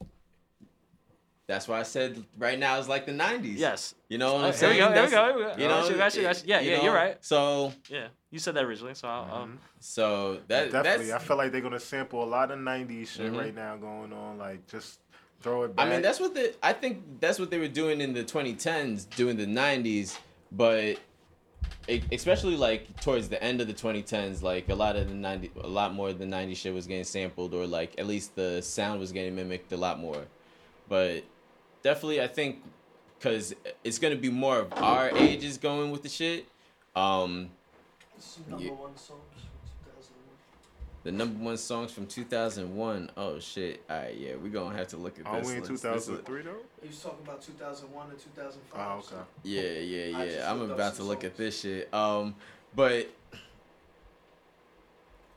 That's 1.46 1.68
why 1.68 1.78
I 1.78 1.82
said 1.82 2.24
right 2.38 2.58
now 2.58 2.78
is 2.78 2.88
like 2.88 3.04
the 3.04 3.12
90s. 3.12 3.56
Yes. 3.58 3.94
You 4.08 4.16
know 4.16 4.34
what 4.34 4.44
I'm 4.44 4.52
Here 4.54 4.68
we 4.70 4.76
saying? 4.76 4.78
go. 4.78 4.92
Here 4.94 5.04
we 5.04 5.10
go. 5.10 5.24
Here 5.26 5.34
we 5.36 5.42
go. 5.42 5.62
You 5.62 5.68
know, 5.68 5.96
got 5.98 6.14
you, 6.16 6.22
got 6.22 6.42
you. 6.42 6.48
Yeah, 6.48 6.60
you 6.60 6.70
yeah, 6.70 6.76
know, 6.78 6.82
you're 6.84 6.94
right. 6.94 7.16
So, 7.22 7.72
Yeah, 7.90 8.06
you 8.30 8.38
said 8.38 8.54
that 8.54 8.64
originally, 8.64 8.94
so 8.94 9.08
I'll, 9.08 9.30
um, 9.42 9.58
so 9.78 10.38
that 10.48 10.72
Definitely, 10.72 11.06
that's 11.08 11.22
I 11.24 11.26
feel 11.26 11.36
like 11.36 11.52
they're 11.52 11.60
gonna 11.60 11.78
sample 11.80 12.24
a 12.24 12.24
lot 12.24 12.50
of 12.50 12.58
'90s 12.58 13.08
shit 13.08 13.30
Mhm. 13.30 13.38
right 13.38 13.54
now 13.54 13.76
going 13.76 14.12
on. 14.14 14.38
Like, 14.38 14.66
just 14.68 15.00
throw 15.42 15.64
it 15.64 15.76
back. 15.76 15.86
I 15.86 15.90
mean, 15.90 16.00
that's 16.00 16.18
what 16.18 16.34
the 16.34 16.54
I 16.62 16.72
think 16.72 17.20
that's 17.20 17.38
what 17.38 17.50
they 17.50 17.58
were 17.58 17.68
doing 17.68 18.00
in 18.00 18.14
the 18.14 18.24
2010s, 18.24 19.04
doing 19.04 19.36
the 19.36 19.46
90s, 19.46 20.18
but 20.50 20.96
especially 22.10 22.56
like 22.56 22.98
towards 23.02 23.28
the 23.28 23.42
end 23.44 23.60
of 23.60 23.66
the 23.66 23.74
2010s, 23.74 24.42
like 24.42 24.70
a 24.70 24.74
lot 24.74 24.96
of 24.96 25.08
the 25.08 25.14
90, 25.14 25.50
a 25.62 25.66
lot 25.68 25.92
more 25.92 26.08
of 26.08 26.18
the 26.18 26.24
90s 26.24 26.56
shit 26.56 26.72
was 26.72 26.86
getting 26.86 27.04
sampled, 27.04 27.52
or 27.52 27.66
like 27.66 27.94
at 27.98 28.06
least 28.06 28.34
the 28.34 28.62
sound 28.62 28.98
was 29.00 29.12
getting 29.12 29.34
mimicked 29.34 29.70
a 29.72 29.76
lot 29.76 29.98
more. 29.98 30.24
But 30.88 31.24
definitely, 31.84 32.20
I 32.20 32.26
think 32.26 32.60
because 33.18 33.54
it's 33.84 34.00
gonna 34.00 34.16
be 34.16 34.30
more 34.30 34.58
of 34.58 34.72
our 34.72 35.10
ages 35.16 35.56
going 35.58 35.92
with 35.92 36.02
the 36.02 36.08
shit. 36.08 36.46
Um, 36.96 37.50
number 38.48 38.64
Yeah. 38.64 38.72
one 38.72 38.96
songs 38.96 39.20
the 41.04 41.12
number 41.12 41.44
one 41.44 41.56
songs 41.58 41.92
from 41.92 42.06
2001. 42.06 43.10
Oh 43.16 43.38
shit! 43.38 43.82
All 43.90 43.96
right, 43.98 44.16
yeah, 44.16 44.36
we're 44.36 44.48
gonna 44.48 44.74
have 44.76 44.88
to 44.88 44.96
look 44.96 45.18
at 45.20 45.26
Are 45.26 45.38
this. 45.38 45.48
we 45.50 45.56
in 45.56 45.62
2003 45.62 46.42
though? 46.42 46.54
He 46.80 46.88
was 46.88 46.98
talking 46.98 47.18
about 47.22 47.42
2001 47.42 48.08
and 48.10 48.18
2005. 48.18 48.80
Oh, 48.80 49.02
so- 49.06 49.16
okay. 49.16 49.24
Yeah, 49.42 49.60
yeah, 50.08 50.24
yeah. 50.24 50.50
I'm 50.50 50.62
about 50.62 50.92
to 50.92 50.96
some 50.98 51.08
look 51.08 51.22
at 51.22 51.36
this 51.36 51.60
shit. 51.60 51.92
Um, 51.92 52.34
but 52.74 53.10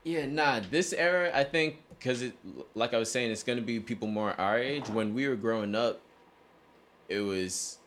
yeah, 0.04 0.24
nah. 0.24 0.60
This 0.70 0.94
era, 0.94 1.30
I 1.34 1.44
think, 1.44 1.76
because 1.98 2.22
it, 2.22 2.32
like 2.74 2.94
I 2.94 2.98
was 2.98 3.12
saying, 3.12 3.30
it's 3.30 3.42
gonna 3.42 3.60
be 3.60 3.78
people 3.78 4.08
more 4.08 4.32
our 4.40 4.58
age. 4.58 4.88
When 4.88 5.12
we 5.12 5.28
were 5.28 5.36
growing 5.36 5.74
up, 5.74 6.00
it 7.08 7.20
was 7.20 7.78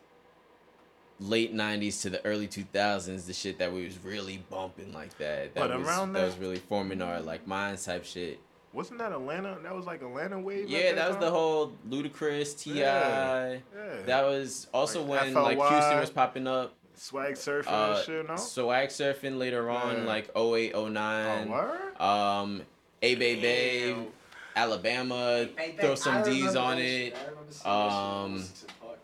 late 1.20 1.54
'90s 1.54 2.02
to 2.02 2.10
the 2.10 2.24
early 2.26 2.48
2000s. 2.48 3.26
The 3.28 3.34
shit 3.34 3.60
that 3.60 3.72
we 3.72 3.86
was 3.86 3.98
really 4.04 4.44
bumping 4.50 4.94
like 4.94 5.18
that. 5.18 5.54
That 5.54 5.70
But 5.70 5.78
was 5.80 5.88
around 5.88 6.14
that 6.14 6.20
that- 6.22 6.26
was 6.26 6.38
really 6.38 6.58
forming 6.58 7.02
our 7.02 7.20
like 7.22 7.46
minds 7.48 7.86
type 7.86 8.06
shit. 8.06 8.40
Wasn't 8.74 9.00
that 9.00 9.12
Atlanta? 9.12 9.58
That 9.64 9.76
was 9.76 9.86
like 9.86 10.02
Atlanta 10.02 10.40
wave. 10.40 10.70
Yeah, 10.70 10.80
at 10.80 10.96
that 10.96 11.08
was 11.10 11.16
time? 11.18 11.26
the 11.26 11.32
whole 11.32 11.74
Ludacris, 11.90 12.58
T.I. 12.58 12.76
Yeah. 12.78 13.58
Yeah. 13.76 14.02
That 14.06 14.24
was 14.24 14.68
also 14.74 15.04
Like 15.04 15.24
when 15.24 15.34
like 15.34 15.58
Houston 15.58 16.00
was 16.00 16.10
popping 16.10 16.48
up. 16.48 16.74
swag 16.96 17.34
surfing 17.34 17.68
Uh, 17.68 17.96
and 17.98 18.06
shit. 18.06 18.28
No. 18.30 18.36
Swag 18.38 18.88
surfing 18.88 19.38
later 19.38 19.70
on, 19.70 19.98
Yeah. 19.98 20.04
like 20.06 20.30
08, 20.38 20.72
oh, 20.74 20.88
09. 20.88 21.50
word. 21.50 22.00
um, 22.02 22.62
A 23.02 23.16
Bay 23.16 23.36
Bay, 23.42 23.90
Damn. 23.94 24.08
Alabama, 24.56 25.50
Hey, 25.58 25.76
throw 25.78 25.92
I 25.92 25.96
some 25.96 26.24
D's 26.24 26.56
on 26.56 26.78
it. 26.78 27.14
I 27.14 27.20
remember 27.30 27.52
seeing 27.52 27.58
shit 27.60 27.68
Um, 27.68 28.32
when 28.32 28.32
I 28.32 28.34
was 28.36 28.64
in 28.64 28.70
Park. 28.88 29.00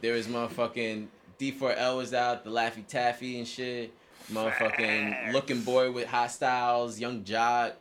There 0.00 0.14
was 0.14 0.26
motherfucking 0.26 1.06
D4L 1.38 1.96
was 1.96 2.14
out, 2.14 2.44
the 2.44 2.50
Laffy 2.50 2.86
Taffy 2.86 3.38
and 3.38 3.46
shit. 3.48 3.92
Motherfucking. 4.32 5.32
Looking 5.32 5.60
Boy 5.62 5.90
with 5.92 6.06
Hot 6.08 6.30
Styles, 6.30 6.98
Yung 6.98 7.22
Joc, 7.22 7.72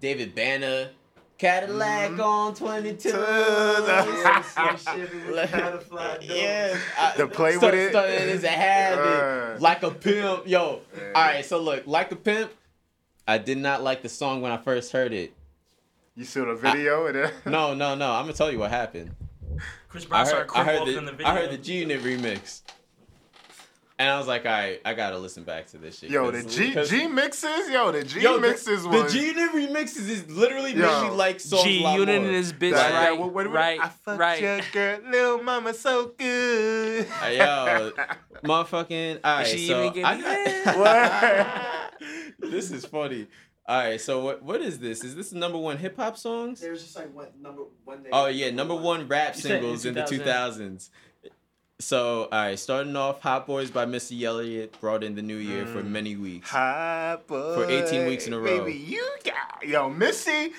David 0.00 0.34
Banner, 0.34 0.90
Cadillac 1.36 2.10
Mhm. 2.12 2.24
on 2.24 2.54
22. 2.54 3.08
Yeah, 3.10 4.42
some 4.42 4.76
shit 4.76 5.12
with 5.14 5.28
Like- 5.36 5.50
kinda 5.50 5.80
fly 5.80 6.14
dope. 6.14 6.22
Yeah, 6.24 6.76
I- 6.98 7.12
To 7.16 7.28
play 7.28 7.56
start- 7.56 7.74
with 7.74 7.82
it? 7.82 7.90
started 7.90 8.28
as 8.30 8.44
a 8.44 8.48
habit, 8.48 9.56
Uh. 9.56 9.60
like 9.60 9.82
a 9.82 9.90
pimp. 9.90 10.46
Yo, 10.48 10.80
Yeah. 10.96 11.02
all 11.14 11.22
right. 11.22 11.44
So 11.44 11.58
look, 11.60 11.84
like 11.86 12.10
a 12.12 12.16
pimp. 12.16 12.52
I 13.26 13.38
did 13.38 13.58
not 13.58 13.82
like 13.82 14.02
the 14.02 14.08
song 14.08 14.40
when 14.40 14.50
I 14.52 14.56
first 14.56 14.90
heard 14.92 15.12
it. 15.12 15.32
You 16.16 16.24
saw 16.24 16.44
the 16.46 16.54
video 16.54 17.06
and 17.06 17.14
then 17.16 17.32
No, 17.46 17.74
no, 17.74 17.94
no. 17.94 18.10
I'm 18.12 18.24
gonna 18.24 18.32
tell 18.32 18.50
you 18.50 18.58
what 18.58 18.70
happened. 18.70 19.14
Chris 19.88 20.04
Brown 20.04 20.20
I 20.26 20.30
heard, 20.30 20.50
started 20.50 20.52
I 20.58 20.64
heard 20.64 20.78
walking 20.80 20.92
the, 20.94 20.98
in 20.98 21.04
the 21.06 21.12
video. 21.12 21.26
I 21.26 21.34
heard 21.36 21.50
the 21.50 21.56
G 21.58 21.78
Unit 21.78 22.02
remix, 22.02 22.60
and 23.98 24.10
I 24.10 24.18
was 24.18 24.26
like, 24.26 24.44
all 24.44 24.52
right, 24.52 24.80
I 24.84 24.92
gotta 24.94 25.16
listen 25.18 25.44
back 25.44 25.66
to 25.68 25.78
this 25.78 25.98
shit. 25.98 26.10
Yo, 26.10 26.30
the 26.30 26.42
G 26.42 26.74
G 26.84 27.06
mixes, 27.06 27.70
yo, 27.70 27.90
the 27.90 28.04
G 28.04 28.20
yo, 28.20 28.38
mixes 28.38 28.82
the, 28.82 28.88
was 28.90 29.12
G 29.12 29.28
Unit 29.28 29.50
remixes 29.52 30.08
is 30.10 30.30
literally 30.30 30.74
Yo. 30.74 30.82
made 31.02 31.10
me 31.10 31.16
like 31.16 31.40
songs 31.40 31.64
G 31.64 31.80
a 31.80 31.84
lot 31.84 31.98
Unit 31.98 32.16
more. 32.20 32.26
and 32.26 32.34
his 32.36 32.52
bitch, 32.52 32.72
That- 32.72 32.92
right, 32.92 33.02
yeah, 33.04 33.10
what- 33.12 33.32
what- 33.32 33.46
what- 33.46 33.50
right, 33.50 33.80
I 33.80 33.88
fucked 33.88 34.20
right. 34.20 34.40
your 34.42 34.60
girl, 34.72 34.98
little 35.10 35.42
mama, 35.42 35.72
so 35.72 36.12
good. 36.18 37.06
Uh, 37.24 37.26
yo, 37.28 37.92
motherfucking. 38.44 39.20
All 39.24 39.36
right, 39.38 39.46
She 39.46 39.66
so 39.68 39.80
even 39.80 39.92
gave 39.94 40.04
I 40.04 40.16
me 40.16 40.22
got. 40.64 41.94
this 42.50 42.70
is 42.70 42.84
funny. 42.84 43.26
All 43.68 43.76
right, 43.76 44.00
so 44.00 44.20
what 44.24 44.42
what 44.42 44.62
is 44.62 44.78
this? 44.78 45.04
Is 45.04 45.14
this 45.14 45.28
the 45.30 45.38
number 45.38 45.58
one 45.58 45.76
hip 45.76 45.96
hop 45.96 46.16
songs? 46.16 46.60
There's 46.60 46.82
just 46.82 46.96
like 46.96 47.12
what 47.14 47.38
number 47.38 47.62
one 47.84 48.02
day. 48.02 48.08
Oh 48.12 48.26
yeah, 48.26 48.50
number 48.50 48.74
one 48.74 49.06
rap 49.08 49.36
You 49.36 49.42
said 49.42 49.50
in 49.50 49.58
singles 49.60 49.84
in 49.84 49.94
the 49.94 50.00
2000. 50.04 50.18
two 50.18 50.24
thousands. 50.24 50.90
So 51.80 52.22
all 52.24 52.28
right, 52.32 52.58
starting 52.58 52.96
off, 52.96 53.20
"Hot 53.20 53.46
Boys" 53.46 53.70
by 53.70 53.84
Missy 53.84 54.24
Elliott 54.24 54.80
brought 54.80 55.04
in 55.04 55.14
the 55.14 55.22
new 55.22 55.36
year 55.36 55.66
for 55.66 55.82
Mm. 55.82 55.90
many 55.90 56.16
weeks. 56.16 56.48
Hot 56.50 57.26
Boys 57.26 57.54
For 57.56 57.70
18 57.70 58.06
weeks 58.08 58.26
in 58.26 58.32
a 58.32 58.38
row. 58.40 58.64
Baby, 58.64 58.78
you 58.78 59.06
got 59.22 59.62
yo, 59.66 59.88
Missy. 59.90 60.52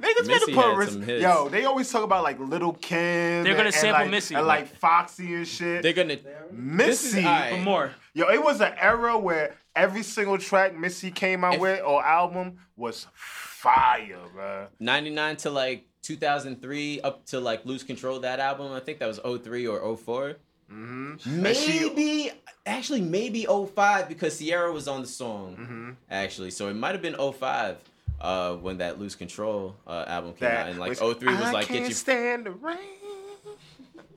Niggas 0.00 0.26
Missy 0.26 0.52
better 0.52 0.74
put 0.76 0.90
had 0.98 1.06
res- 1.08 1.22
Yo, 1.22 1.48
they 1.48 1.64
always 1.64 1.90
talk 1.90 2.02
about 2.04 2.22
like 2.22 2.38
Lil 2.38 2.72
Kim. 2.74 3.44
They're 3.44 3.54
gonna 3.54 3.66
and, 3.66 3.74
sample 3.74 4.02
like, 4.02 4.10
Missy. 4.10 4.34
and 4.34 4.46
like 4.46 4.76
Foxy 4.76 5.34
and 5.34 5.46
shit. 5.46 5.82
They're 5.82 5.92
gonna. 5.92 6.16
There. 6.16 6.46
Is- 6.50 6.52
Missy, 6.52 7.18
alright. 7.24 7.50
But 7.52 7.60
more. 7.60 7.90
yo, 8.14 8.28
it 8.28 8.42
was 8.42 8.60
an 8.60 8.72
era 8.78 9.18
where 9.18 9.56
every 9.76 10.02
single 10.02 10.38
track 10.38 10.74
Missy 10.76 11.10
came 11.10 11.44
out 11.44 11.54
If- 11.54 11.60
with 11.60 11.80
or 11.84 12.04
album 12.04 12.58
was 12.76 13.06
fire, 13.14 14.18
bro. 14.34 14.66
99 14.80 15.36
to 15.36 15.50
like 15.50 15.86
2003 16.02 17.00
up 17.02 17.26
to 17.26 17.40
like 17.40 17.64
lose 17.66 17.82
control 17.82 18.20
that 18.20 18.40
album 18.40 18.72
i 18.72 18.80
think 18.80 18.98
that 18.98 19.06
was 19.06 19.18
03 19.18 19.66
or 19.66 19.96
04 19.96 20.36
Mm-hmm. 20.72 21.42
maybe 21.42 22.30
actually 22.64 23.00
maybe 23.00 23.44
05 23.44 24.08
because 24.08 24.38
Ciara 24.38 24.72
was 24.72 24.86
on 24.88 25.02
the 25.02 25.06
song 25.08 25.56
hmm 25.56 25.90
actually 26.10 26.52
so 26.52 26.68
it 26.68 26.74
might 26.74 26.92
have 26.92 27.02
been 27.02 27.16
05 27.16 27.76
uh 28.20 28.54
when 28.56 28.78
that 28.78 28.98
lose 29.00 29.14
control 29.14 29.76
uh 29.86 30.04
album 30.06 30.32
came 30.34 30.48
out 30.50 30.68
and 30.68 30.78
like 30.78 30.90
was, 30.90 30.98
03 30.98 31.28
was 31.34 31.42
I 31.42 31.50
like 31.52 31.66
can't 31.66 31.80
get 31.80 31.88
you 31.88 31.94
stand 31.94 32.46
the 32.46 32.50
rain. 32.50 32.76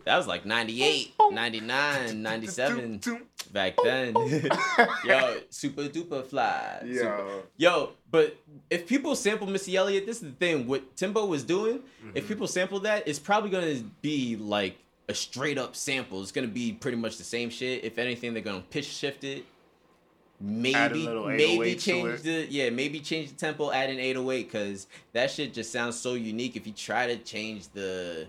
that 0.06 0.18
was 0.18 0.28
like 0.28 0.46
98 0.46 1.14
99 1.32 2.22
97 2.22 3.02
back 3.54 3.76
then 3.84 4.14
yo 5.06 5.38
super 5.50 5.84
duper 5.84 6.26
fly 6.26 6.80
Super- 6.82 6.94
Yo. 7.04 7.44
Yo, 7.58 7.90
but 8.12 8.36
if 8.70 8.88
people 8.88 9.16
sample 9.16 9.48
Missy 9.48 9.76
Elliott, 9.78 10.06
this 10.06 10.18
is 10.18 10.24
the 10.24 10.36
thing. 10.36 10.68
What 10.68 10.96
Timbo 10.96 11.26
was 11.26 11.44
doing, 11.44 11.80
Mm-hmm. 11.80 12.12
if 12.16 12.28
people 12.28 12.48
sample 12.48 12.80
that, 12.82 13.08
it's 13.08 13.20
probably 13.20 13.50
gonna 13.52 13.82
be 14.02 14.36
like 14.36 14.78
a 15.10 15.14
straight 15.14 15.58
up 15.58 15.76
sample. 15.76 16.22
It's 16.22 16.32
gonna 16.32 16.48
be 16.48 16.74
pretty 16.74 16.98
much 16.98 17.18
the 17.18 17.24
same 17.24 17.50
shit. 17.50 17.84
If 17.84 17.98
anything, 17.98 18.34
they're 18.34 18.44
gonna 18.44 18.64
pitch 18.70 18.86
shift 18.86 19.24
it. 19.24 19.46
Maybe 20.46 21.08
maybe 21.08 21.74
oh 21.74 21.78
change 21.78 22.22
the 22.24 22.46
yeah 22.50 22.70
maybe 22.70 23.00
change 23.00 23.30
the 23.30 23.36
tempo, 23.36 23.72
add 23.72 23.90
an 23.90 23.98
808 23.98 24.44
because 24.44 24.88
that 25.14 25.32
shit 25.32 25.54
just 25.54 25.72
sounds 25.72 25.98
so 25.98 26.16
unique. 26.16 26.58
If 26.58 26.68
you 26.68 26.74
try 26.74 27.08
to 27.08 27.18
change 27.18 27.70
the 27.70 28.28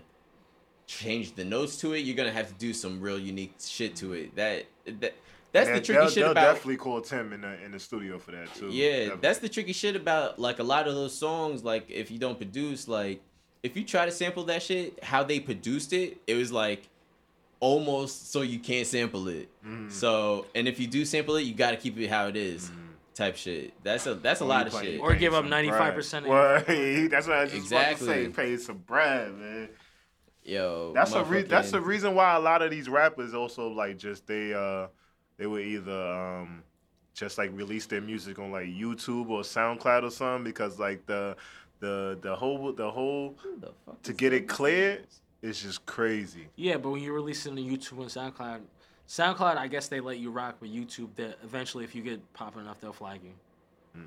change 0.87 1.33
the 1.33 1.43
notes 1.43 1.75
to 1.77 1.93
it, 1.93 1.99
you're 1.99 2.15
gonna 2.15 2.31
have 2.31 2.47
to 2.47 2.53
do 2.53 2.73
some 2.73 3.01
real 3.01 3.19
unique 3.19 3.55
shit 3.59 3.97
to 3.97 4.13
it. 4.13 4.33
That 4.37 4.65
that 4.85 5.15
that's 5.51 5.69
the 5.69 5.81
tricky 5.81 5.99
they'll, 5.99 6.09
shit 6.09 6.23
they'll 6.23 6.31
about 6.31 6.53
definitely 6.53 6.77
call 6.77 7.01
Tim 7.01 7.33
in 7.33 7.41
the 7.41 7.61
in 7.65 7.71
the 7.73 7.79
studio 7.79 8.17
for 8.17 8.31
that 8.31 8.53
too. 8.55 8.69
yeah, 8.69 8.91
Definitely. 8.91 9.19
that's 9.21 9.39
the 9.39 9.49
tricky 9.49 9.73
shit 9.73 9.97
about 9.97 10.39
like 10.39 10.59
a 10.59 10.63
lot 10.63 10.87
of 10.87 10.95
those 10.95 11.17
songs. 11.17 11.65
Like 11.65 11.89
if 11.89 12.11
you 12.11 12.17
don't 12.17 12.37
produce, 12.37 12.87
like 12.87 13.21
if 13.61 13.75
you 13.75 13.83
try 13.83 14.05
to 14.05 14.11
sample 14.11 14.45
that 14.45 14.63
shit, 14.63 15.03
how 15.03 15.23
they 15.23 15.41
produced 15.41 15.91
it, 15.91 16.21
it 16.27 16.35
was 16.35 16.51
like 16.51 16.87
almost 17.65 18.31
so 18.31 18.41
you 18.41 18.59
can't 18.59 18.85
sample 18.85 19.27
it. 19.27 19.49
Mm. 19.65 19.91
So 19.91 20.45
and 20.53 20.67
if 20.67 20.79
you 20.79 20.87
do 20.87 21.03
sample 21.05 21.35
it, 21.37 21.41
you 21.43 21.53
got 21.53 21.71
to 21.71 21.77
keep 21.77 21.97
it 21.97 22.07
how 22.09 22.27
it 22.27 22.35
is, 22.35 22.71
type 23.15 23.35
shit. 23.35 23.73
That's 23.83 24.05
a 24.05 24.13
that's 24.15 24.41
a 24.41 24.43
Oh, 24.43 24.47
lot 24.47 24.67
of 24.67 24.73
shit. 24.73 24.99
Or 25.01 25.15
give 25.15 25.33
up 25.33 25.45
95% 25.45 26.17
of 26.19 26.25
Well, 26.27 27.09
that's 27.09 27.27
what 27.27 27.37
I 27.37 27.41
was 27.43 27.51
just 27.51 27.63
Exactly. 27.63 28.07
about 28.07 28.15
to 28.15 28.25
say. 28.25 28.29
Pay 28.29 28.57
some 28.57 28.77
bread, 28.77 29.33
man. 29.35 29.69
Yo, 30.43 30.91
That's 30.93 31.11
a 31.13 31.23
re- 31.23 31.41
that's 31.41 31.71
the 31.71 31.81
reason 31.81 32.13
why 32.13 32.35
a 32.35 32.39
lot 32.39 32.61
of 32.61 32.69
these 32.69 32.87
rappers 32.87 33.33
also 33.33 33.67
like 33.69 33.97
just 33.97 34.27
they 34.27 34.53
uh 34.53 34.87
they 35.37 35.47
would 35.47 35.63
either 35.65 36.11
um 36.13 36.61
just 37.15 37.39
like 37.39 37.49
release 37.53 37.87
their 37.87 38.01
music 38.01 38.37
on 38.37 38.51
like 38.51 38.67
YouTube 38.67 39.29
or 39.29 39.41
SoundCloud 39.41 40.03
or 40.03 40.11
something 40.11 40.43
because 40.43 40.77
like 40.77 41.03
the 41.07 41.35
the 41.79 42.19
the 42.21 42.35
whole 42.35 42.71
the 42.73 42.91
whole 42.91 43.35
the 43.59 43.71
to 44.03 44.13
get 44.13 44.33
it 44.33 44.47
cleared 44.47 44.99
is 45.07 45.21
just 45.53 45.85
crazy. 45.85 46.47
Yeah, 46.55 46.77
but 46.77 46.89
when 46.91 47.01
you 47.01 47.13
release 47.13 47.45
it 47.45 47.51
on 47.51 47.57
YouTube 47.57 47.99
and 47.99 48.07
SoundCloud, 48.07 48.61
SoundCloud, 49.07 49.57
I 49.57 49.67
guess 49.67 49.87
they 49.87 49.99
let 49.99 50.17
you 50.19 50.31
rock, 50.31 50.55
but 50.59 50.69
YouTube, 50.69 51.09
that 51.15 51.37
eventually, 51.43 51.83
if 51.83 51.93
you 51.93 52.01
get 52.01 52.33
popping 52.33 52.61
enough, 52.61 52.79
they'll 52.81 52.91
flag 52.93 53.19
you, 53.23 53.31
hmm. 53.95 54.01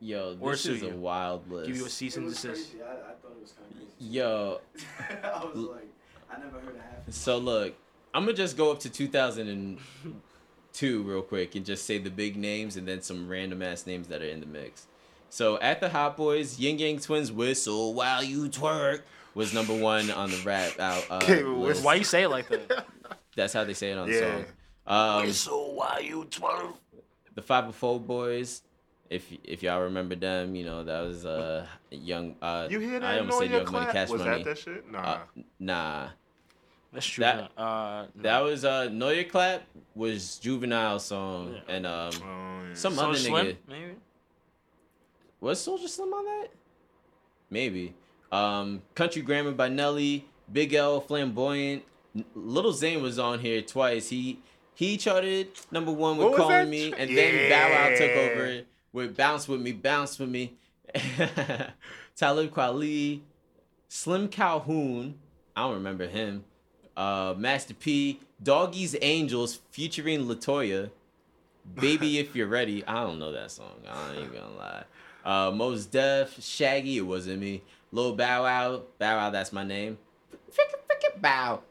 Yo, 0.00 0.36
Or 0.40 0.52
this 0.52 0.62
sue 0.62 0.72
is 0.74 0.82
a 0.82 0.88
wild 0.88 1.50
list. 1.50 1.66
give 1.68 1.76
you 1.76 1.84
a 1.84 1.88
cease 1.90 2.16
It 2.16 2.20
and 2.20 2.28
desist. 2.30 2.70
crazy. 2.70 2.82
I, 2.82 2.92
I 2.92 2.96
thought 3.20 3.32
it 3.36 3.42
was 3.42 3.52
kind 3.52 3.70
of 3.70 3.76
crazy. 3.76 4.14
Yo, 4.14 4.60
I 5.24 5.44
was 5.44 5.56
like, 5.56 5.88
I 6.32 6.38
never 6.38 6.58
heard 6.60 6.76
of 6.76 6.80
happen. 6.80 7.12
So 7.12 7.36
look, 7.36 7.74
I'm 8.14 8.22
gonna 8.24 8.32
just 8.34 8.56
go 8.56 8.70
up 8.72 8.80
to 8.80 8.88
2002 8.90 11.02
real 11.02 11.22
quick 11.22 11.54
and 11.54 11.66
just 11.66 11.84
say 11.84 11.98
the 11.98 12.10
big 12.10 12.36
names 12.36 12.76
and 12.76 12.88
then 12.88 13.02
some 13.02 13.28
random 13.28 13.62
ass 13.62 13.86
names 13.86 14.08
that 14.08 14.22
are 14.22 14.28
in 14.28 14.40
the 14.40 14.46
mix. 14.46 14.86
So 15.28 15.60
at 15.60 15.80
the 15.80 15.90
Hot 15.90 16.16
Boys, 16.16 16.58
Ying 16.58 16.78
Yang 16.78 17.00
Twins 17.00 17.30
"Whistle 17.30 17.92
While 17.94 18.24
You 18.24 18.48
Twerk" 18.48 19.02
was 19.34 19.52
number 19.54 19.74
one 19.76 20.10
on 20.10 20.30
the 20.30 20.38
rap 20.44 20.78
out. 20.80 21.04
Uh, 21.10 21.20
Okay, 21.22 21.42
list. 21.42 21.84
Why 21.84 21.94
you 21.94 22.04
say 22.04 22.24
it 22.24 22.28
like 22.28 22.48
that? 22.48 22.86
That's 23.36 23.52
how 23.52 23.64
they 23.64 23.74
say 23.74 23.92
it 23.92 23.98
on 23.98 24.08
the 24.08 24.18
song. 24.18 24.44
Um, 24.86 25.32
so 25.32 25.70
why 25.72 26.00
you 26.04 26.24
twerk? 26.30 26.74
the 27.34 27.42
Five 27.42 27.68
of 27.68 27.76
Four 27.76 28.00
Boys. 28.00 28.62
If 29.08 29.26
if 29.44 29.62
y'all 29.62 29.82
remember 29.82 30.14
them, 30.14 30.54
you 30.54 30.64
know 30.64 30.84
that 30.84 31.00
was 31.00 31.24
uh 31.26 31.66
young. 31.90 32.36
Uh, 32.42 32.66
You 32.70 32.78
hear 32.80 33.00
that? 33.00 33.04
I 33.14 33.18
almost 33.18 33.34
know 33.36 33.40
said 33.40 33.50
your 33.50 33.62
Young 33.62 33.72
Money, 33.72 33.84
clap? 33.86 33.92
Cash 33.94 34.08
Was 34.10 34.20
Money. 34.22 34.42
that 34.42 34.44
that 34.44 34.58
shit? 34.58 34.90
Nah. 34.90 34.98
Uh, 35.00 35.18
nah. 35.58 36.08
That's 36.92 37.06
true. 37.06 37.22
That- 37.22 37.50
uh, 37.56 38.06
no. 38.16 38.22
That 38.22 38.40
was 38.40 38.64
uh 38.64 38.88
Nolia 38.88 39.28
Clap 39.28 39.62
was 39.94 40.38
Juvenile 40.38 40.98
song 40.98 41.54
Yeah. 41.54 41.74
and 41.74 41.86
um 41.86 42.10
Oh, 42.22 42.66
yeah. 42.68 42.74
some 42.74 42.94
Soulja 42.94 43.08
other 43.08 43.18
Slim, 43.18 43.46
nigga 43.46 43.56
maybe. 43.68 43.94
was 45.40 45.64
Soulja 45.66 45.88
Slim 45.88 46.12
on 46.12 46.24
that? 46.24 46.48
Maybe. 47.50 47.94
Um 48.32 48.82
Country 48.94 49.22
Grammar 49.22 49.52
by 49.52 49.68
Nelly, 49.68 50.26
Big 50.52 50.74
L 50.74 51.00
Flamboyant, 51.00 51.82
Lil 52.34 52.72
Zane 52.72 53.02
was 53.02 53.18
on 53.18 53.40
here 53.40 53.62
twice. 53.62 54.08
He 54.08 54.38
he 54.74 54.96
charted 54.96 55.48
number 55.70 55.92
one 55.92 56.16
with 56.16 56.36
Calling 56.36 56.70
Me, 56.70 56.92
and 56.96 57.16
then 57.16 57.50
Bow 57.50 57.70
Wow 57.70 57.88
took 57.90 58.10
Yeah. 58.10 58.30
over 58.32 58.60
with 58.92 59.16
Bounce 59.16 59.46
with 59.48 59.60
Me, 59.60 59.72
Bounce 59.72 60.18
with 60.18 60.28
Me. 60.30 60.54
Talib 62.16 62.50
Kweli, 62.52 63.20
Slim 63.88 64.28
Calhoun, 64.28 65.14
I 65.56 65.62
don't 65.62 65.74
remember 65.74 66.06
him. 66.06 66.44
Uh, 66.96 67.34
Master 67.36 67.74
P, 67.74 68.20
Doggy's 68.42 68.96
Angels 69.00 69.60
featuring 69.70 70.26
Latoya. 70.26 70.90
Baby, 71.74 72.18
if 72.22 72.34
you're 72.34 72.46
ready. 72.48 72.84
I 72.86 73.02
don't 73.04 73.18
know 73.18 73.32
that 73.32 73.50
song. 73.50 73.72
I 73.88 74.10
ain't 74.10 74.18
even 74.24 74.32
gonna 74.34 74.56
lie. 74.56 74.84
Uh, 75.24 75.50
Mos 75.50 75.86
Def, 75.86 76.42
Shaggy, 76.42 76.98
it 76.98 77.02
wasn't 77.02 77.40
me. 77.40 77.62
Lil 77.92 78.14
Bow 78.14 78.42
Wow, 78.44 78.82
Bow 78.98 79.16
Wow, 79.16 79.30
that's 79.30 79.52
my 79.52 79.64
name. 79.64 79.98
Frickin' 80.52 80.80
frickin' 80.88 81.20
Bow. 81.20 81.62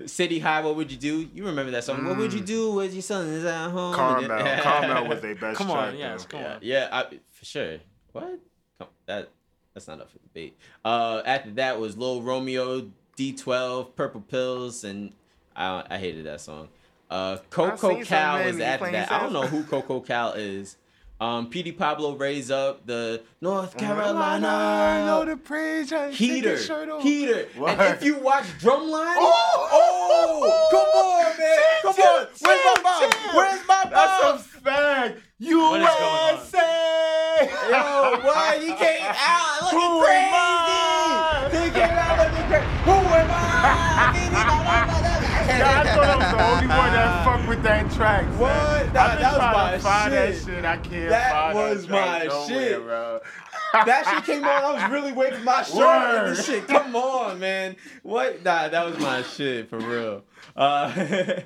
City 0.06 0.38
High, 0.38 0.60
what 0.62 0.76
would 0.76 0.90
you 0.90 0.96
do? 0.96 1.28
You 1.34 1.44
remember 1.46 1.70
that 1.72 1.84
song? 1.84 2.04
What 2.06 2.16
would 2.16 2.32
you 2.32 2.40
do 2.40 2.72
with 2.72 2.92
your 2.92 3.02
son 3.02 3.26
is 3.28 3.44
at 3.44 3.70
home? 3.70 3.94
Carmel. 3.94 4.28
Carmel 4.62 5.08
was 5.08 5.20
their 5.20 5.34
best 5.34 5.58
Come 5.58 5.68
track. 5.68 5.88
on, 5.92 5.98
yes, 5.98 6.24
though. 6.24 6.28
come 6.38 6.40
Yeah, 6.40 6.52
on. 6.54 6.58
yeah, 6.62 6.88
I, 6.90 7.04
for 7.30 7.44
sure. 7.44 7.78
What? 8.12 8.40
Come, 8.78 8.88
that 9.06 9.28
that's 9.74 9.86
not 9.86 10.00
up 10.00 10.10
for 10.10 10.18
debate. 10.18 10.56
Uh, 10.84 11.22
after 11.24 11.50
that 11.52 11.78
was 11.78 11.96
Lil 11.96 12.22
Romeo, 12.22 12.90
D12, 13.18 13.94
Purple 13.94 14.22
Pills, 14.22 14.84
and 14.84 15.12
I 15.54 15.84
I 15.90 15.98
hated 15.98 16.24
that 16.26 16.40
song. 16.40 16.68
Uh, 17.10 17.36
Coco 17.50 17.76
seen 17.76 18.04
some 18.04 18.04
Cal 18.04 18.44
was 18.44 18.58
after 18.60 18.90
that. 18.92 19.12
I 19.12 19.20
don't 19.20 19.32
know 19.32 19.42
who 19.46 19.64
Coco 19.64 20.00
Cal 20.00 20.32
is. 20.32 20.76
Um, 21.20 21.50
Petey 21.50 21.72
Pablo 21.72 22.16
raise 22.16 22.50
up 22.50 22.86
the 22.86 23.22
North 23.42 23.76
Carolina, 23.76 24.46
Carolina. 24.46 25.04
know 25.06 25.24
the 25.26 25.36
praise. 25.36 25.92
I 25.92 26.06
take 26.08 26.14
Heater, 26.16 26.50
his 26.52 26.64
shirt 26.64 27.02
heater, 27.02 27.46
What? 27.58 27.78
and 27.78 27.94
if 27.94 28.02
you 28.02 28.16
watch 28.16 28.44
Drumline, 28.58 29.16
Oh! 29.18 29.68
oh, 29.70 30.68
come 30.70 30.88
on, 31.04 31.38
man, 31.38 31.58
come 31.82 31.94
Chill, 31.94 32.04
on, 32.06 32.26
where's 32.40 32.64
my 32.64 32.72
chill, 32.74 32.82
bomb? 32.82 33.00
chill. 33.10 33.36
Where's 33.36 33.68
my 33.68 33.82
bomb? 33.84 33.90
That's 33.92 34.22
a 34.24 34.38
fact. 34.60 35.18
What 35.40 35.48
is 35.48 35.52
going 35.52 35.82
on? 35.82 36.34
USA. 36.38 37.50
Yo, 37.68 38.20
why 38.26 38.58
he 38.62 38.72
came 38.72 39.02
out 39.04 39.62
looking 39.62 39.78
Who 39.78 40.04
am 40.06 40.30
I? 40.32 41.48
crazy? 41.50 41.64
He 41.64 41.70
came 41.70 41.90
out 41.90 42.18
looking 42.18 42.46
crazy. 42.48 42.66
Who 42.84 42.92
am 42.92 43.30
I? 43.30 44.59
I 45.52 45.84
thought 45.94 46.04
I 46.04 46.16
was 46.16 46.30
the 46.30 46.44
only 46.44 46.66
one 46.68 46.92
that 46.92 47.24
fucked 47.24 47.48
with 47.48 47.62
that 47.62 47.90
track. 47.92 48.24
son. 48.24 48.38
What? 48.38 48.86
Nah, 48.86 48.92
that 48.92 49.20
was 49.32 49.38
my 49.38 49.78
find 49.78 50.12
shit. 50.12 50.44
that 50.44 50.52
shit. 50.54 50.64
I 50.64 50.76
can't 50.76 51.10
That 51.10 51.54
was 51.54 51.86
that 51.86 51.92
my 51.92 52.24
nowhere, 52.26 52.46
shit. 52.48 52.82
bro. 52.82 53.20
that 53.72 54.06
shit 54.06 54.24
came 54.24 54.44
on. 54.44 54.50
I 54.50 54.72
was 54.72 54.90
really 54.92 55.12
waving 55.12 55.44
my 55.44 55.62
shirt 55.64 55.78
and 56.26 56.36
this 56.36 56.46
shit. 56.46 56.66
Come 56.68 56.94
on, 56.96 57.38
man. 57.38 57.76
What? 58.02 58.42
Nah, 58.44 58.68
that 58.68 58.86
was 58.86 58.98
my 58.98 59.22
shit 59.22 59.68
for 59.68 59.78
real. 59.78 60.24
Uh, 60.56 61.40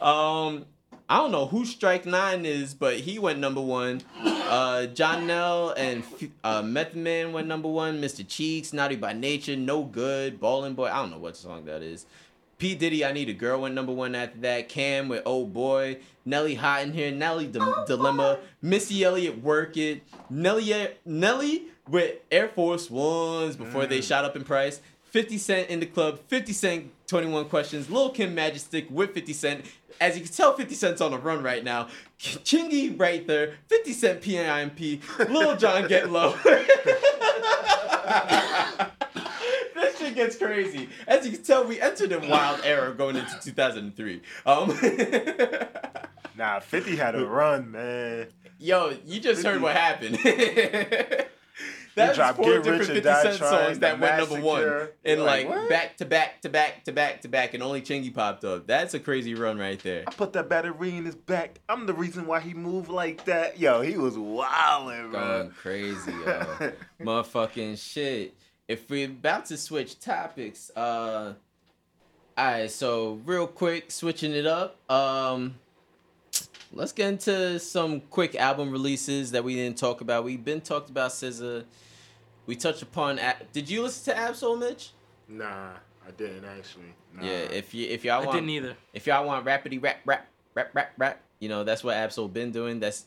um, 0.00 0.66
I 1.08 1.16
don't 1.16 1.32
know 1.32 1.46
who 1.46 1.64
Strike 1.64 2.06
Nine 2.06 2.46
is, 2.46 2.72
but 2.74 2.94
he 2.98 3.18
went 3.18 3.40
number 3.40 3.60
one. 3.60 4.00
Uh, 4.24 4.86
John 4.86 5.26
Nell 5.26 5.70
and 5.70 6.04
uh, 6.44 6.62
Method 6.62 6.96
Man 6.96 7.32
went 7.32 7.48
number 7.48 7.68
one. 7.68 8.00
Mr. 8.00 8.26
Cheeks, 8.26 8.72
Naughty 8.72 8.94
by 8.96 9.12
Nature, 9.12 9.56
No 9.56 9.82
Good, 9.82 10.40
Ballin' 10.40 10.74
Boy. 10.74 10.86
I 10.86 10.96
don't 10.96 11.10
know 11.10 11.18
what 11.18 11.36
song 11.36 11.64
that 11.64 11.82
is. 11.82 12.06
P 12.60 12.74
Diddy, 12.74 13.06
I 13.06 13.12
Need 13.12 13.30
a 13.30 13.32
Girl 13.32 13.62
went 13.62 13.74
number 13.74 13.90
one 13.90 14.14
after 14.14 14.38
that. 14.40 14.68
Cam 14.68 15.08
with 15.08 15.22
Oh 15.24 15.46
Boy. 15.46 15.96
Nelly 16.26 16.56
Hot 16.56 16.82
in 16.82 16.92
here. 16.92 17.10
Nelly 17.10 17.46
Di- 17.46 17.58
oh, 17.58 17.86
Dilemma. 17.86 18.38
Missy 18.60 19.02
Elliott 19.02 19.42
Work 19.42 19.78
It. 19.78 20.02
Nelly 20.28 20.88
Nelly 21.06 21.62
with 21.88 22.16
Air 22.30 22.48
Force 22.48 22.90
Ones 22.90 23.56
before 23.56 23.86
they 23.86 24.00
mm. 24.00 24.06
shot 24.06 24.26
up 24.26 24.36
in 24.36 24.44
price. 24.44 24.82
50 25.04 25.38
Cent 25.38 25.70
in 25.70 25.80
the 25.80 25.86
club. 25.86 26.20
50 26.28 26.52
Cent 26.52 26.90
21 27.06 27.46
questions. 27.46 27.90
Lil 27.90 28.10
Kim 28.10 28.34
Magic 28.34 28.60
Stick 28.60 28.88
with 28.90 29.14
50 29.14 29.32
Cent. 29.32 29.64
As 29.98 30.18
you 30.18 30.22
can 30.22 30.32
tell, 30.32 30.54
50 30.54 30.74
Cent's 30.74 31.00
on 31.00 31.12
the 31.12 31.18
run 31.18 31.42
right 31.42 31.64
now. 31.64 31.88
Chingy 32.18 33.00
right 33.00 33.26
there. 33.26 33.54
50 33.68 33.92
Cent 33.94 34.20
PIMP. 34.20 35.00
Lil 35.30 35.56
Jon 35.56 35.88
Get 35.88 36.10
Low. 36.10 36.34
shit 40.10 40.16
gets 40.16 40.36
crazy. 40.36 40.88
As 41.06 41.24
you 41.26 41.32
can 41.32 41.42
tell, 41.42 41.64
we 41.66 41.80
entered 41.80 42.12
a 42.12 42.20
wild 42.20 42.60
era 42.64 42.94
going 42.94 43.16
into 43.16 43.38
2003. 43.42 44.22
Um, 44.46 44.70
Nah, 46.36 46.60
50 46.60 46.96
had 46.96 47.16
a 47.16 47.26
run, 47.26 47.72
man. 47.72 48.28
yo, 48.58 48.96
you 49.04 49.20
just 49.20 49.44
heard 49.44 49.60
what 49.60 49.76
happened. 49.76 50.18
That's 51.94 52.16
dropped 52.16 52.36
four 52.36 52.46
Get 52.46 52.62
different 52.62 52.80
Rich 52.80 52.88
50 52.88 53.02
Cent 53.02 53.34
songs 53.36 53.78
that 53.80 54.00
went 54.00 54.16
number 54.16 54.40
one. 54.40 54.88
And 55.04 55.22
Like, 55.22 55.48
like 55.48 55.68
back 55.68 55.96
to 55.98 56.06
back 56.06 56.40
to 56.42 56.48
back 56.48 56.84
to 56.84 56.92
back 56.92 57.22
to 57.22 57.28
back, 57.28 57.52
and 57.52 57.62
only 57.62 57.82
Chingy 57.82 58.14
popped 58.14 58.44
up. 58.44 58.66
That's 58.66 58.94
a 58.94 59.00
crazy 59.00 59.34
run 59.34 59.58
right 59.58 59.78
there. 59.82 60.04
I 60.06 60.12
put 60.12 60.32
that 60.34 60.48
battery 60.48 60.96
in 60.96 61.04
his 61.04 61.16
back. 61.16 61.60
I'm 61.68 61.84
the 61.84 61.92
reason 61.92 62.26
why 62.26 62.40
he 62.40 62.54
moved 62.54 62.88
like 62.88 63.24
that. 63.26 63.58
Yo, 63.58 63.82
he 63.82 63.98
was 63.98 64.16
wildin', 64.16 65.10
bro. 65.10 65.20
Going 65.20 65.50
crazy, 65.50 66.12
yo. 66.12 66.72
Motherfucking 67.02 67.76
shit. 67.78 68.34
If 68.70 68.88
we're 68.88 69.06
about 69.06 69.46
to 69.46 69.56
switch 69.56 69.98
topics, 69.98 70.70
uh 70.76 71.34
Alright, 72.38 72.70
so 72.70 73.20
real 73.26 73.48
quick, 73.48 73.90
switching 73.90 74.32
it 74.32 74.46
up. 74.46 74.78
Um 74.88 75.56
let's 76.72 76.92
get 76.92 77.08
into 77.08 77.58
some 77.58 78.00
quick 78.00 78.36
album 78.36 78.70
releases 78.70 79.32
that 79.32 79.42
we 79.42 79.56
didn't 79.56 79.76
talk 79.76 80.00
about. 80.00 80.22
We've 80.22 80.44
been 80.44 80.60
talked 80.60 80.88
about 80.88 81.10
SZA. 81.10 81.64
We 82.46 82.54
touched 82.54 82.82
upon 82.82 83.18
A- 83.18 83.36
did 83.52 83.68
you 83.68 83.82
listen 83.82 84.14
to 84.14 84.20
Ab-Soul 84.20 84.56
Mitch? 84.56 84.90
Nah, 85.28 85.72
I 86.06 86.08
I 86.08 86.10
didn't 86.12 86.44
actually. 86.44 86.94
Nah. 87.14 87.24
Yeah, 87.24 87.30
if 87.30 87.74
you 87.74 87.88
if 87.88 88.04
y'all 88.04 88.20
want, 88.20 88.30
I 88.30 88.32
didn't 88.34 88.50
either. 88.50 88.76
if 88.92 89.06
y'all 89.08 89.26
want 89.26 89.44
rapidy 89.44 89.82
rap 89.82 89.98
rap 90.04 90.28
rap 90.54 90.70
rap 90.74 90.92
rap, 90.96 91.20
you 91.40 91.48
know 91.48 91.64
that's 91.64 91.82
what 91.82 91.96
Ab-Soul 91.96 92.28
been 92.28 92.52
doing. 92.52 92.78
That's 92.78 93.06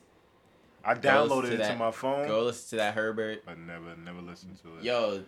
I 0.83 0.93
downloaded 0.95 1.47
to 1.47 1.53
it 1.61 1.67
to 1.67 1.75
my 1.77 1.91
phone, 1.91 2.27
Go 2.27 2.43
listen 2.43 2.71
to 2.71 2.75
that 2.83 2.93
Herbert. 2.93 3.43
but 3.45 3.57
never 3.57 3.95
never 3.95 4.21
listened 4.21 4.57
to 4.63 4.77
it. 4.77 4.83
Yo, 4.83 5.23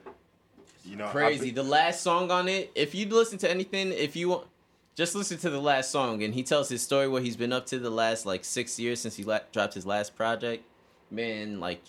you 0.86 0.96
know, 0.96 1.08
crazy. 1.08 1.46
be- 1.46 1.52
The 1.52 1.64
last 1.64 2.02
song 2.02 2.32
on 2.32 2.48
it. 2.48 2.72
If 2.76 2.94
you 2.96 3.08
listen 3.08 3.38
to 3.40 3.50
anything, 3.50 3.92
if 3.92 4.16
you 4.16 4.30
want, 4.30 4.48
just 4.96 5.16
listen 5.16 5.38
to 5.40 5.50
the 5.50 5.60
last 5.60 5.92
song, 5.92 6.24
and 6.24 6.34
he 6.34 6.44
tells 6.44 6.70
his 6.70 6.82
story 6.82 7.08
what 7.08 7.24
he's 7.24 7.36
been 7.36 7.52
up 7.52 7.66
to 7.68 7.80
the 7.80 7.90
last 7.90 8.26
like 8.26 8.46
six 8.46 8.80
years 8.80 9.02
since 9.02 9.16
he 9.16 9.24
la- 9.24 9.40
dropped 9.52 9.74
his 9.74 9.86
last 9.86 10.16
project. 10.16 10.64
Man, 11.12 11.60
like 11.60 11.82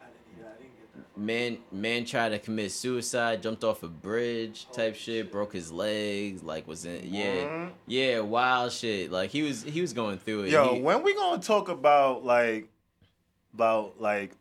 I 0.00 0.06
didn't, 0.06 0.40
yeah, 0.40 0.46
I 0.48 0.56
didn't 0.62 0.76
get 0.76 0.94
that. 1.14 1.20
man, 1.20 1.58
man 1.70 2.04
tried 2.06 2.30
to 2.30 2.38
commit 2.38 2.72
suicide, 2.72 3.42
jumped 3.42 3.64
off 3.64 3.82
a 3.82 3.88
bridge 3.88 4.66
type 4.72 4.94
shit, 4.96 5.30
broke 5.30 5.52
his 5.52 5.70
legs, 5.70 6.42
like 6.42 6.66
was 6.66 6.84
in 6.86 7.00
yeah, 7.12 7.34
Mhm. 7.44 7.70
yeah, 7.86 8.20
wild 8.20 8.72
shit. 8.72 9.10
Like 9.12 9.30
he 9.30 9.42
was 9.42 9.62
he 9.62 9.80
was 9.80 9.92
going 9.92 10.18
through 10.18 10.44
it. 10.44 10.50
Yo, 10.50 10.74
He- 10.74 10.80
when 10.80 11.02
we 11.02 11.14
gonna 11.14 11.42
talk 11.42 11.68
about 11.68 12.24
like 12.24 12.68
about 13.54 14.00
like 14.00 14.32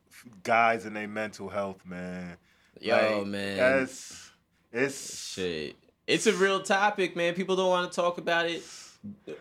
guys 0.43 0.85
and 0.85 0.95
their 0.95 1.07
mental 1.07 1.49
health, 1.49 1.85
man? 1.85 2.37
Yo, 2.83 3.19
Like, 3.19 3.27
man, 3.27 3.57
that's 3.57 4.31
it's 4.71 5.31
shit. 5.33 5.75
It's 6.05 6.27
a 6.27 6.33
real 6.33 6.61
topic, 6.61 7.15
man. 7.15 7.33
People 7.33 7.55
don't 7.55 7.69
want 7.69 7.91
to 7.91 7.95
talk 7.95 8.17
about 8.17 8.47
it. 8.47 8.63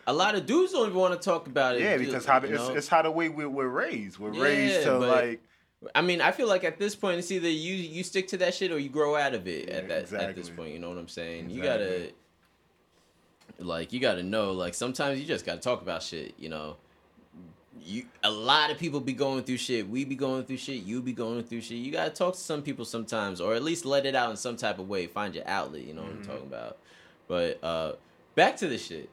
A 0.07 0.13
lot 0.13 0.35
of 0.35 0.45
dudes 0.45 0.71
don't 0.73 0.87
even 0.87 0.99
want 0.99 1.19
to 1.19 1.23
talk 1.23 1.47
about 1.47 1.75
it. 1.75 1.81
yeah, 1.81 1.97
because 1.97 2.25
how 2.25 2.37
it's, 2.39 2.69
it's 2.69 2.87
how 2.87 3.01
the 3.01 3.11
way 3.11 3.29
we, 3.29 3.45
we're 3.45 3.67
raised. 3.67 4.19
We're 4.19 4.31
raised 4.31 4.83
to 4.83 4.97
like 4.97 5.41
I 5.95 6.01
mean, 6.01 6.21
I 6.21 6.31
feel 6.31 6.47
like 6.47 6.63
at 6.63 6.77
this 6.77 6.95
point, 6.95 7.19
it's 7.19 7.31
either 7.31 7.49
you 7.49 7.73
you 7.73 8.03
stick 8.03 8.27
to 8.29 8.37
that 8.37 8.53
shit 8.53 8.71
or 8.71 8.79
you 8.79 8.89
grow 8.89 9.15
out 9.15 9.33
of 9.33 9.47
it. 9.47 9.67
Yeah, 9.67 9.75
at 9.75 9.87
that 10.09 10.13
at 10.13 10.35
this 10.35 10.49
point, 10.49 10.73
you 10.73 10.79
know 10.79 10.89
what 10.89 10.97
I'm 10.97 11.07
saying? 11.07 11.49
You 11.49 11.61
gotta 11.61 12.11
like 13.59 13.93
you 13.93 13.99
gotta 13.99 14.23
know. 14.23 14.51
Like 14.51 14.73
sometimes 14.73 15.19
you 15.19 15.25
just 15.25 15.45
gotta 15.45 15.59
talk 15.59 15.81
about 15.81 16.03
shit. 16.03 16.33
You 16.37 16.49
know, 16.49 16.77
you 17.81 18.05
a 18.23 18.31
lot 18.31 18.71
of 18.71 18.77
people 18.77 18.99
be 18.99 19.13
going 19.13 19.43
through 19.43 19.57
shit. 19.57 19.87
We 19.87 20.05
be 20.05 20.15
going 20.15 20.43
through 20.45 20.57
shit. 20.57 20.83
You 20.83 21.01
be 21.01 21.13
going 21.13 21.43
through 21.43 21.61
shit. 21.61 21.77
You 21.77 21.91
gotta 21.91 22.11
talk 22.11 22.33
to 22.33 22.39
some 22.39 22.61
people 22.61 22.85
sometimes, 22.85 23.41
or 23.41 23.55
at 23.55 23.63
least 23.63 23.85
let 23.85 24.05
it 24.05 24.15
out 24.15 24.29
in 24.29 24.37
some 24.37 24.55
type 24.55 24.79
of 24.79 24.87
way. 24.87 25.07
Find 25.07 25.33
your 25.35 25.47
outlet. 25.47 25.81
You 25.81 25.93
know 25.93 26.03
what 26.03 26.11
I'm 26.11 26.23
talking 26.23 26.47
about. 26.47 26.77
But 27.27 27.63
uh 27.63 27.93
back 28.35 28.57
to 28.57 28.67
the 28.67 28.77
shit. 28.77 29.09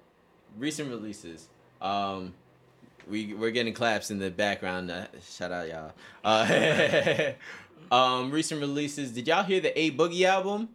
Recent 0.58 0.90
releases. 0.90 1.48
Um, 1.80 2.34
we 3.08 3.34
we're 3.34 3.50
getting 3.50 3.74
claps 3.74 4.10
in 4.10 4.18
the 4.18 4.30
background. 4.30 4.90
Uh, 4.90 5.06
shout 5.22 5.52
out 5.52 5.68
y'all. 5.68 5.92
Uh, 6.24 7.32
um, 7.94 8.30
recent 8.30 8.60
releases. 8.60 9.12
Did 9.12 9.28
y'all 9.28 9.44
hear 9.44 9.60
the 9.60 9.78
A 9.78 9.90
Boogie 9.92 10.24
album? 10.24 10.70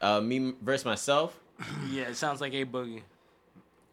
Uh, 0.00 0.20
me 0.20 0.54
versus 0.60 0.84
myself. 0.84 1.38
Yeah, 1.90 2.04
it 2.04 2.16
sounds 2.16 2.40
like 2.40 2.54
a 2.54 2.64
boogie. 2.64 3.02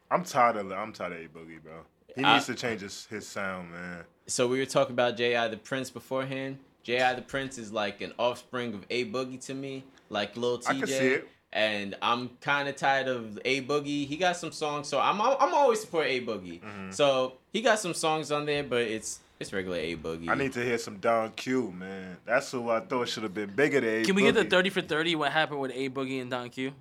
I'm 0.10 0.24
tired 0.24 0.56
of 0.56 0.72
I'm 0.72 0.92
tired 0.92 1.14
of 1.14 1.20
A 1.20 1.24
Boogie, 1.26 1.62
bro. 1.62 1.82
He 2.16 2.24
I- 2.24 2.34
needs 2.36 2.46
to 2.48 2.56
change 2.56 2.82
his, 2.82 3.06
his 3.06 3.28
sound, 3.28 3.72
man. 3.72 4.04
So 4.28 4.48
we 4.48 4.60
were 4.60 4.66
talking 4.66 4.94
about 4.94 5.18
J.I. 5.18 5.48
the 5.48 5.58
Prince 5.58 5.90
beforehand. 5.90 6.60
J.I. 6.84 7.16
the 7.16 7.22
Prince 7.22 7.58
is 7.58 7.72
like 7.72 8.02
an 8.02 8.14
offspring 8.20 8.74
of 8.74 8.86
A 8.90 9.06
Boogie 9.06 9.44
to 9.46 9.54
me, 9.54 9.84
like 10.10 10.38
Lil 10.38 10.60
Tjay. 10.60 10.70
I 10.70 10.74
can 10.80 10.88
see 10.88 10.94
it. 10.94 11.28
And 11.52 11.96
I'm 12.02 12.30
kind 12.42 12.70
of 12.70 12.76
tired 12.76 13.08
of 13.08 13.40
A 13.44 13.62
Boogie. 13.64 14.06
He 14.06 14.18
got 14.18 14.38
some 14.38 14.52
songs, 14.52 14.88
so 14.88 15.00
I'm 15.00 15.20
I'm 15.20 15.54
always 15.54 15.82
support 15.82 16.06
A 16.06 16.22
Boogie. 16.22 16.62
Mm-hmm. 16.62 16.92
So 16.92 17.34
he 17.52 17.62
got 17.62 17.80
some 17.80 17.96
songs 17.96 18.32
on 18.32 18.46
there, 18.46 18.64
but 18.64 18.82
it's 18.82 19.20
it's 19.40 19.52
regular 19.52 19.78
A 19.78 19.96
Boogie. 19.96 20.30
I 20.30 20.36
need 20.36 20.54
to 20.54 20.64
hear 20.64 20.78
some 20.78 20.98
Don 20.98 21.32
Q, 21.32 21.72
man. 21.72 22.18
That's 22.26 22.52
who 22.52 22.70
I 22.70 22.82
thought 22.82 23.08
should 23.08 23.24
have 23.24 23.34
been 23.34 23.50
bigger 23.50 23.82
than 23.82 24.02
A 24.02 24.06
Can 24.06 24.14
we 24.14 24.22
get 24.22 24.36
the 24.36 24.46
30 24.46 24.70
for 24.70 24.82
30? 24.82 25.16
What 25.16 25.32
happened 25.32 25.60
with 25.60 25.72
A 25.74 25.90
Boogie 25.90 26.22
and 26.22 26.30
Don 26.30 26.50
Q? 26.50 26.72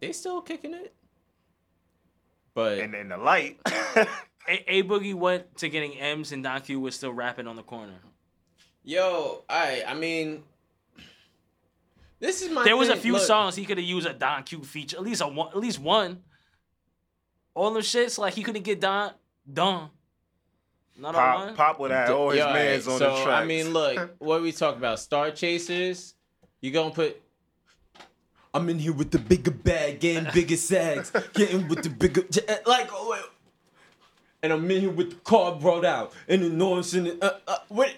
They 0.00 0.12
still 0.12 0.40
kicking 0.40 0.72
it, 0.72 0.94
but 2.54 2.78
And 2.78 2.94
in 2.94 3.10
the 3.10 3.16
light. 3.18 3.60
A, 4.48 4.78
a 4.78 4.82
Boogie 4.82 5.14
went 5.14 5.56
to 5.58 5.68
getting 5.68 5.98
M's 5.98 6.32
and 6.32 6.42
Don 6.42 6.60
Q 6.60 6.80
was 6.80 6.94
still 6.94 7.12
rapping 7.12 7.46
on 7.46 7.56
the 7.56 7.62
corner. 7.62 7.94
yo, 8.82 9.44
I 9.48 9.84
I 9.86 9.94
mean, 9.94 10.42
this 12.20 12.42
is 12.42 12.50
my. 12.50 12.64
There 12.64 12.76
was 12.76 12.88
a 12.88 12.96
few 12.96 13.14
Look, 13.14 13.22
songs 13.22 13.56
he 13.56 13.64
could 13.64 13.78
have 13.78 13.86
used 13.86 14.06
a 14.06 14.12
Don 14.12 14.42
Q 14.42 14.62
feature, 14.62 14.96
at 14.96 15.02
least 15.02 15.20
a 15.22 15.28
one, 15.28 15.48
at 15.48 15.56
least 15.56 15.78
one. 15.78 16.22
All 17.54 17.72
them 17.72 17.82
shits 17.82 18.18
like 18.18 18.34
he 18.34 18.42
couldn't 18.42 18.62
get 18.62 18.80
Don 18.80 19.12
Don. 19.50 19.90
Not 20.96 21.14
on 21.14 21.20
Pop, 21.20 21.38
one. 21.38 21.54
Pop 21.56 21.80
would 21.80 21.90
have 21.90 22.10
all 22.10 22.30
his 22.30 22.38
Yo, 22.38 22.52
mans 22.52 22.86
alright, 22.86 23.02
on 23.02 23.10
so, 23.10 23.16
the 23.16 23.24
track. 23.24 23.42
I 23.42 23.46
mean, 23.46 23.72
look, 23.72 24.14
what 24.18 24.42
we 24.42 24.52
talk 24.52 24.76
about? 24.76 25.00
Star 25.00 25.30
Chasers. 25.30 26.14
You 26.60 26.70
gonna 26.70 26.94
put? 26.94 27.20
I'm 28.52 28.68
in 28.68 28.78
here 28.78 28.92
with 28.92 29.10
the 29.10 29.18
bigger 29.18 29.50
bag, 29.50 29.98
getting 29.98 30.32
bigger 30.32 30.56
sags, 30.56 31.10
getting 31.34 31.66
with 31.68 31.82
the 31.82 31.90
bigger 31.90 32.22
eh, 32.48 32.56
like. 32.66 32.88
Wait. 34.44 34.52
And 34.52 34.52
I'm 34.52 34.70
in 34.70 34.80
here 34.80 34.90
with 34.90 35.10
the 35.10 35.16
car 35.16 35.54
brought 35.54 35.84
out, 35.84 36.12
and 36.28 36.42
the 36.42 36.48
noise 36.48 36.94
and 36.94 37.06
it. 37.06 37.22
Uh, 37.22 37.32
uh, 37.46 37.58
what? 37.68 37.92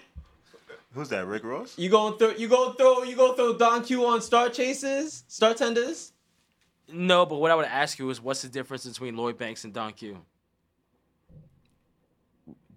Who's 0.93 1.09
that? 1.09 1.27
Rick 1.27 1.43
Ross? 1.43 1.77
You 1.77 1.89
gonna 1.89 2.17
throw? 2.17 2.31
You 2.31 2.47
gonna 2.47 2.73
throw? 2.73 3.03
You 3.03 3.15
gonna 3.15 3.35
throw 3.35 3.57
Don 3.57 3.83
Q 3.83 4.05
on 4.05 4.21
Star 4.21 4.49
Chasers? 4.49 5.23
Star 5.27 5.53
Tenders? 5.53 6.13
No, 6.91 7.25
but 7.25 7.35
what 7.35 7.51
I 7.51 7.55
would 7.55 7.65
ask 7.65 7.99
you 7.99 8.09
is 8.09 8.21
what's 8.21 8.41
the 8.41 8.47
difference 8.47 8.85
between 8.87 9.17
Lloyd 9.17 9.37
Banks 9.37 9.65
and 9.65 9.73
Don 9.73 9.93
Q? 9.93 10.17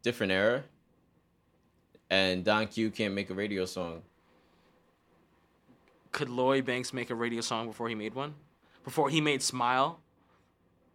Different 0.02 0.32
era. 0.32 0.64
And 2.10 2.44
Don 2.44 2.66
Q 2.66 2.90
can't 2.90 3.14
make 3.14 3.30
a 3.30 3.34
radio 3.34 3.64
song. 3.66 4.02
Could 6.10 6.28
Lloyd 6.28 6.64
Banks 6.64 6.92
make 6.92 7.10
a 7.10 7.14
radio 7.14 7.40
song 7.40 7.68
before 7.68 7.88
he 7.88 7.94
made 7.94 8.14
one? 8.14 8.34
Before 8.82 9.08
he 9.08 9.20
made 9.20 9.42
Smile? 9.42 10.00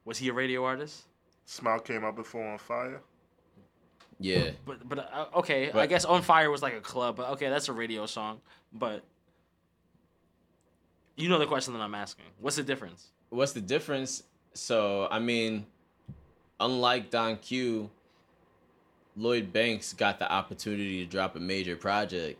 Was 0.03 0.17
he 0.17 0.28
a 0.28 0.34
radio 0.34 0.65
artist? 0.65 1.03
Smile 1.46 1.80
came 1.80 2.04
out 2.04 2.16
before 2.16 2.46
on 2.46 2.58
fire. 2.58 3.02
Yeah. 4.20 4.52
But 4.66 4.88
but 4.88 5.00
uh, 5.14 5.26
okay, 5.36 5.72
I 5.72 5.86
guess 5.88 6.06
On 6.06 6.22
Fire 6.22 6.50
was 6.50 6.62
like 6.62 6.74
a 6.74 6.82
club, 6.82 7.18
but 7.18 7.30
okay, 7.32 7.50
that's 7.50 7.68
a 7.70 7.74
radio 7.74 8.06
song. 8.06 8.39
But 8.74 9.04
you 11.16 11.30
know 11.30 11.38
the 11.38 11.46
question 11.46 11.74
that 11.74 11.82
I'm 11.82 11.96
asking. 11.96 12.26
What's 12.39 12.56
the 12.56 12.64
difference? 12.64 13.10
what's 13.30 13.52
the 13.52 13.62
difference? 13.62 14.24
So 14.54 15.08
I 15.12 15.20
mean, 15.20 15.66
unlike 16.60 17.10
Don 17.12 17.38
Q, 17.38 17.89
Lloyd 19.18 19.52
Banks 19.52 19.93
got 19.93 20.20
the 20.20 20.32
opportunity 20.32 21.06
to 21.06 21.12
drop 21.12 21.36
a 21.36 21.39
major 21.39 21.76
project. 21.76 22.39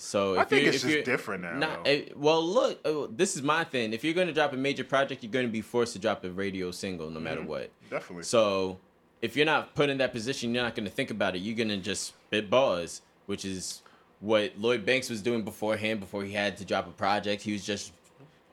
So 0.00 0.38
I 0.38 0.44
think 0.44 0.66
it's 0.66 0.82
just 0.82 1.04
different 1.04 1.42
now. 1.42 1.58
Not, 1.58 1.86
eh, 1.86 2.06
well, 2.16 2.42
look, 2.42 2.80
uh, 2.86 3.06
this 3.10 3.36
is 3.36 3.42
my 3.42 3.64
thing. 3.64 3.92
If 3.92 4.02
you're 4.02 4.14
going 4.14 4.28
to 4.28 4.32
drop 4.32 4.52
a 4.54 4.56
major 4.56 4.82
project, 4.82 5.22
you're 5.22 5.30
going 5.30 5.46
to 5.46 5.52
be 5.52 5.60
forced 5.60 5.92
to 5.92 5.98
drop 5.98 6.24
a 6.24 6.30
radio 6.30 6.70
single, 6.70 7.10
no 7.10 7.20
matter 7.20 7.42
what. 7.42 7.70
Definitely. 7.90 8.24
So 8.24 8.78
if 9.20 9.36
you're 9.36 9.44
not 9.46 9.74
put 9.74 9.90
in 9.90 9.98
that 9.98 10.12
position, 10.12 10.54
you're 10.54 10.64
not 10.64 10.74
going 10.74 10.86
to 10.86 10.90
think 10.90 11.10
about 11.10 11.36
it. 11.36 11.40
You're 11.40 11.56
going 11.56 11.68
to 11.68 11.76
just 11.76 12.06
spit 12.06 12.48
bars, 12.48 13.02
which 13.26 13.44
is 13.44 13.82
what 14.20 14.52
Lloyd 14.58 14.86
Banks 14.86 15.10
was 15.10 15.20
doing 15.20 15.42
beforehand. 15.42 16.00
Before 16.00 16.24
he 16.24 16.32
had 16.32 16.56
to 16.56 16.64
drop 16.64 16.86
a 16.86 16.92
project, 16.92 17.42
he 17.42 17.52
was 17.52 17.64
just 17.64 17.92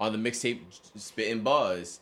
on 0.02 0.12
the 0.12 0.30
mixtape 0.30 0.60
spitting 0.96 1.44
bars. 1.44 2.02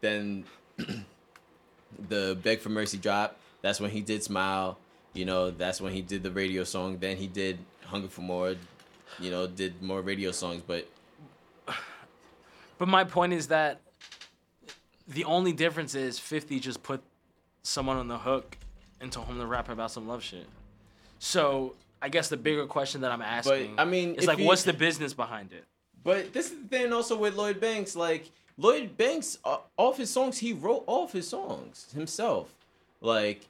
Then 0.00 0.44
the 2.08 2.38
Beg 2.42 2.60
for 2.60 2.70
Mercy 2.70 2.96
drop. 2.96 3.36
That's 3.60 3.78
when 3.78 3.90
he 3.90 4.00
did 4.00 4.22
Smile. 4.22 4.78
You 5.12 5.26
know, 5.26 5.50
that's 5.50 5.80
when 5.80 5.92
he 5.92 6.02
did 6.02 6.22
the 6.22 6.30
radio 6.30 6.64
song. 6.64 6.98
Then 6.98 7.16
he 7.18 7.26
did 7.26 7.58
Hunger 7.86 8.08
for 8.08 8.22
More. 8.22 8.54
You 9.20 9.30
know, 9.30 9.46
did 9.46 9.80
more 9.82 10.00
radio 10.00 10.32
songs. 10.32 10.62
But 10.66 10.88
But 12.78 12.88
my 12.88 13.04
point 13.04 13.32
is 13.32 13.48
that 13.48 13.80
the 15.06 15.24
only 15.24 15.52
difference 15.52 15.94
is 15.94 16.18
50 16.18 16.58
just 16.60 16.82
put 16.82 17.02
someone 17.62 17.96
on 17.96 18.08
the 18.08 18.18
hook 18.18 18.56
and 19.00 19.12
told 19.12 19.26
him 19.28 19.38
to 19.38 19.46
rap 19.46 19.68
about 19.68 19.90
some 19.90 20.08
love 20.08 20.22
shit. 20.22 20.46
So 21.18 21.74
I 22.02 22.08
guess 22.08 22.28
the 22.28 22.36
bigger 22.36 22.66
question 22.66 23.02
that 23.02 23.12
I'm 23.12 23.22
asking 23.22 23.76
but, 23.76 23.82
I 23.82 23.84
mean, 23.84 24.14
is 24.16 24.24
if 24.24 24.28
like, 24.28 24.38
you- 24.38 24.44
what's 24.46 24.64
the 24.64 24.72
business 24.72 25.14
behind 25.14 25.52
it? 25.52 25.64
But 26.02 26.32
this 26.34 26.50
is 26.50 26.58
the 26.62 26.68
thing 26.68 26.92
also 26.92 27.16
with 27.16 27.34
Lloyd 27.36 27.60
Banks. 27.60 27.96
Like 27.96 28.30
Lloyd 28.58 28.96
Banks, 28.96 29.38
uh, 29.44 29.58
off 29.78 29.96
his 29.96 30.10
songs, 30.10 30.38
he 30.38 30.52
wrote 30.52 30.84
off 30.86 31.12
his 31.12 31.26
songs 31.28 31.90
himself. 31.94 32.52
Like 33.00 33.46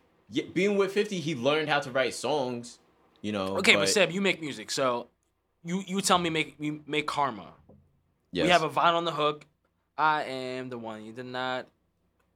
being 0.52 0.76
with 0.76 0.92
Fifty, 0.92 1.18
he 1.20 1.34
learned 1.34 1.68
how 1.68 1.80
to 1.80 1.90
write 1.90 2.14
songs. 2.14 2.78
You 3.24 3.32
know. 3.32 3.56
Okay, 3.56 3.74
but, 3.74 3.88
Seb, 3.88 4.10
you 4.12 4.20
make 4.20 4.42
music, 4.42 4.70
so 4.70 5.06
you 5.64 5.82
you 5.86 6.02
tell 6.02 6.18
me 6.18 6.28
make 6.28 6.56
you 6.58 6.82
make 6.86 7.06
Karma. 7.06 7.54
yes. 8.32 8.44
We 8.44 8.50
have 8.50 8.62
a 8.64 8.68
vine 8.68 8.92
on 8.92 9.06
the 9.06 9.12
hook. 9.12 9.46
I 9.96 10.24
am 10.24 10.68
the 10.68 10.76
one 10.76 11.06
you 11.06 11.12
did 11.14 11.24
not. 11.24 11.66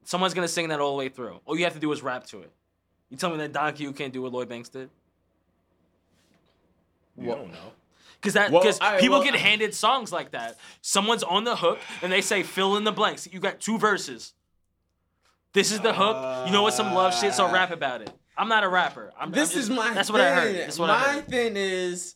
Someone's 0.04 0.32
gonna 0.32 0.48
sing 0.48 0.68
that 0.68 0.80
all 0.80 0.92
the 0.92 0.96
way 0.96 1.10
through. 1.10 1.40
All 1.44 1.58
you 1.58 1.64
have 1.64 1.74
to 1.74 1.78
do 1.78 1.92
is 1.92 2.02
rap 2.02 2.24
to 2.28 2.40
it. 2.40 2.50
You 3.10 3.18
tell 3.18 3.28
me 3.28 3.36
that 3.36 3.52
Don 3.52 3.74
Q 3.74 3.92
can't 3.92 4.14
do 4.14 4.22
what 4.22 4.32
Lloyd 4.32 4.48
Banks 4.48 4.70
did? 4.70 4.88
you 7.18 7.26
don't 7.26 7.52
know. 7.52 7.72
Because 8.14 8.32
that 8.32 8.50
because 8.50 8.80
I- 8.80 8.98
people 8.98 9.18
well, 9.18 9.24
get 9.24 9.34
I- 9.34 9.38
handed 9.38 9.74
songs 9.74 10.10
like 10.10 10.30
that. 10.30 10.56
Someone's 10.80 11.22
on 11.22 11.44
the 11.44 11.56
hook 11.56 11.80
and 12.00 12.10
they 12.10 12.22
say 12.22 12.42
fill 12.42 12.78
in 12.78 12.84
the 12.84 12.92
blanks. 12.92 13.28
You 13.30 13.40
got 13.40 13.60
two 13.60 13.76
verses. 13.76 14.32
This 15.52 15.70
is 15.70 15.80
the 15.80 15.92
hook. 15.92 16.46
You 16.46 16.52
know 16.54 16.62
what? 16.62 16.72
Some 16.72 16.94
love 16.94 17.14
shit. 17.14 17.34
So 17.34 17.52
rap 17.52 17.72
about 17.72 18.00
it. 18.00 18.10
I'm 18.38 18.48
not 18.48 18.64
a 18.64 18.68
rapper. 18.68 19.12
I'm, 19.18 19.30
this 19.32 19.50
I'm 19.50 19.56
just- 19.56 19.70
is 19.70 19.76
my. 19.76 19.92
That's 19.94 20.08
thing. 20.08 20.14
what 20.14 20.22
I 20.22 20.34
heard. 20.34 20.56
That's 20.56 20.78
what 20.78 20.86
my 20.86 20.94
I 20.94 20.98
heard. 21.14 21.28
thing 21.28 21.56
is, 21.56 22.14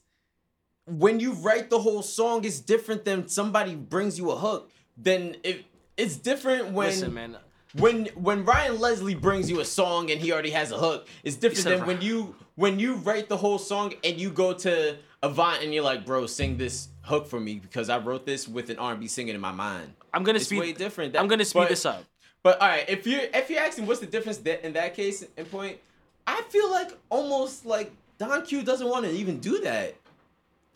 when 0.87 1.21
you 1.21 1.33
write 1.33 1.71
the 1.71 1.79
whole 1.81 2.03
song, 2.03 2.45
it's 2.45 2.61
different 2.61 3.05
than 3.05 3.29
somebody 3.29 3.75
brings 3.75 4.19
you 4.19 4.31
a 4.31 4.37
hook. 4.37 4.71
Then 4.97 5.37
it 5.43 5.65
it's 5.97 6.17
different 6.17 6.71
when 6.73 6.89
Listen, 6.89 7.15
man. 7.15 7.37
when 7.75 8.07
when 8.15 8.45
Ryan 8.45 8.79
Leslie 8.81 9.15
brings 9.15 9.51
you 9.51 9.61
a 9.61 9.65
song 9.65 10.11
and 10.11 10.21
he 10.21 10.33
already 10.33 10.51
has 10.51 10.71
a 10.71 10.79
hook, 10.79 11.07
it's 11.25 11.37
different 11.37 11.79
than 11.79 11.87
when 11.87 12.01
you 12.03 12.35
when 12.57 12.79
you 12.79 12.95
write 12.95 13.29
the 13.29 13.37
whole 13.37 13.59
song 13.59 13.95
and 14.05 14.19
you 14.21 14.31
go 14.31 14.53
to 14.53 14.97
Avant 15.25 15.63
and 15.63 15.73
you're 15.73 15.85
like, 15.85 16.05
bro, 16.05 16.27
sing 16.27 16.57
this 16.59 16.89
hook 17.03 17.27
for 17.29 17.39
me 17.41 17.55
because 17.61 17.89
I 17.89 17.99
wrote 17.99 18.27
this 18.27 18.49
with 18.49 18.71
an 18.71 18.79
R&B 18.79 19.07
singing 19.07 19.35
in 19.37 19.41
my 19.41 19.53
mind. 19.53 19.93
I'm 20.13 20.25
gonna 20.25 20.37
It's 20.37 20.47
speed. 20.47 20.59
way 20.61 20.73
different. 20.73 21.17
I'm 21.17 21.29
gonna 21.29 21.45
speed 21.45 21.61
but- 21.61 21.69
this 21.69 21.87
up. 21.87 22.05
But 22.43 22.61
all 22.61 22.67
right, 22.69 22.85
if 22.89 23.07
you're 23.07 23.21
if 23.33 23.49
you're 23.51 23.61
asking 23.61 23.87
what's 23.87 24.01
the 24.01 24.07
difference 24.07 24.39
that, 24.39 24.67
in 24.67 24.73
that 24.73 24.95
case 24.95 25.25
and 25.37 25.49
point, 25.49 25.79
I 26.27 26.43
feel 26.49 26.71
like 26.71 26.97
almost 27.11 27.67
like 27.67 27.93
Don 28.19 28.43
Q 28.45 28.63
doesn't 28.63 28.89
want 28.89 29.05
to 29.05 29.11
even 29.13 29.39
do 29.41 29.61
that. 29.61 29.95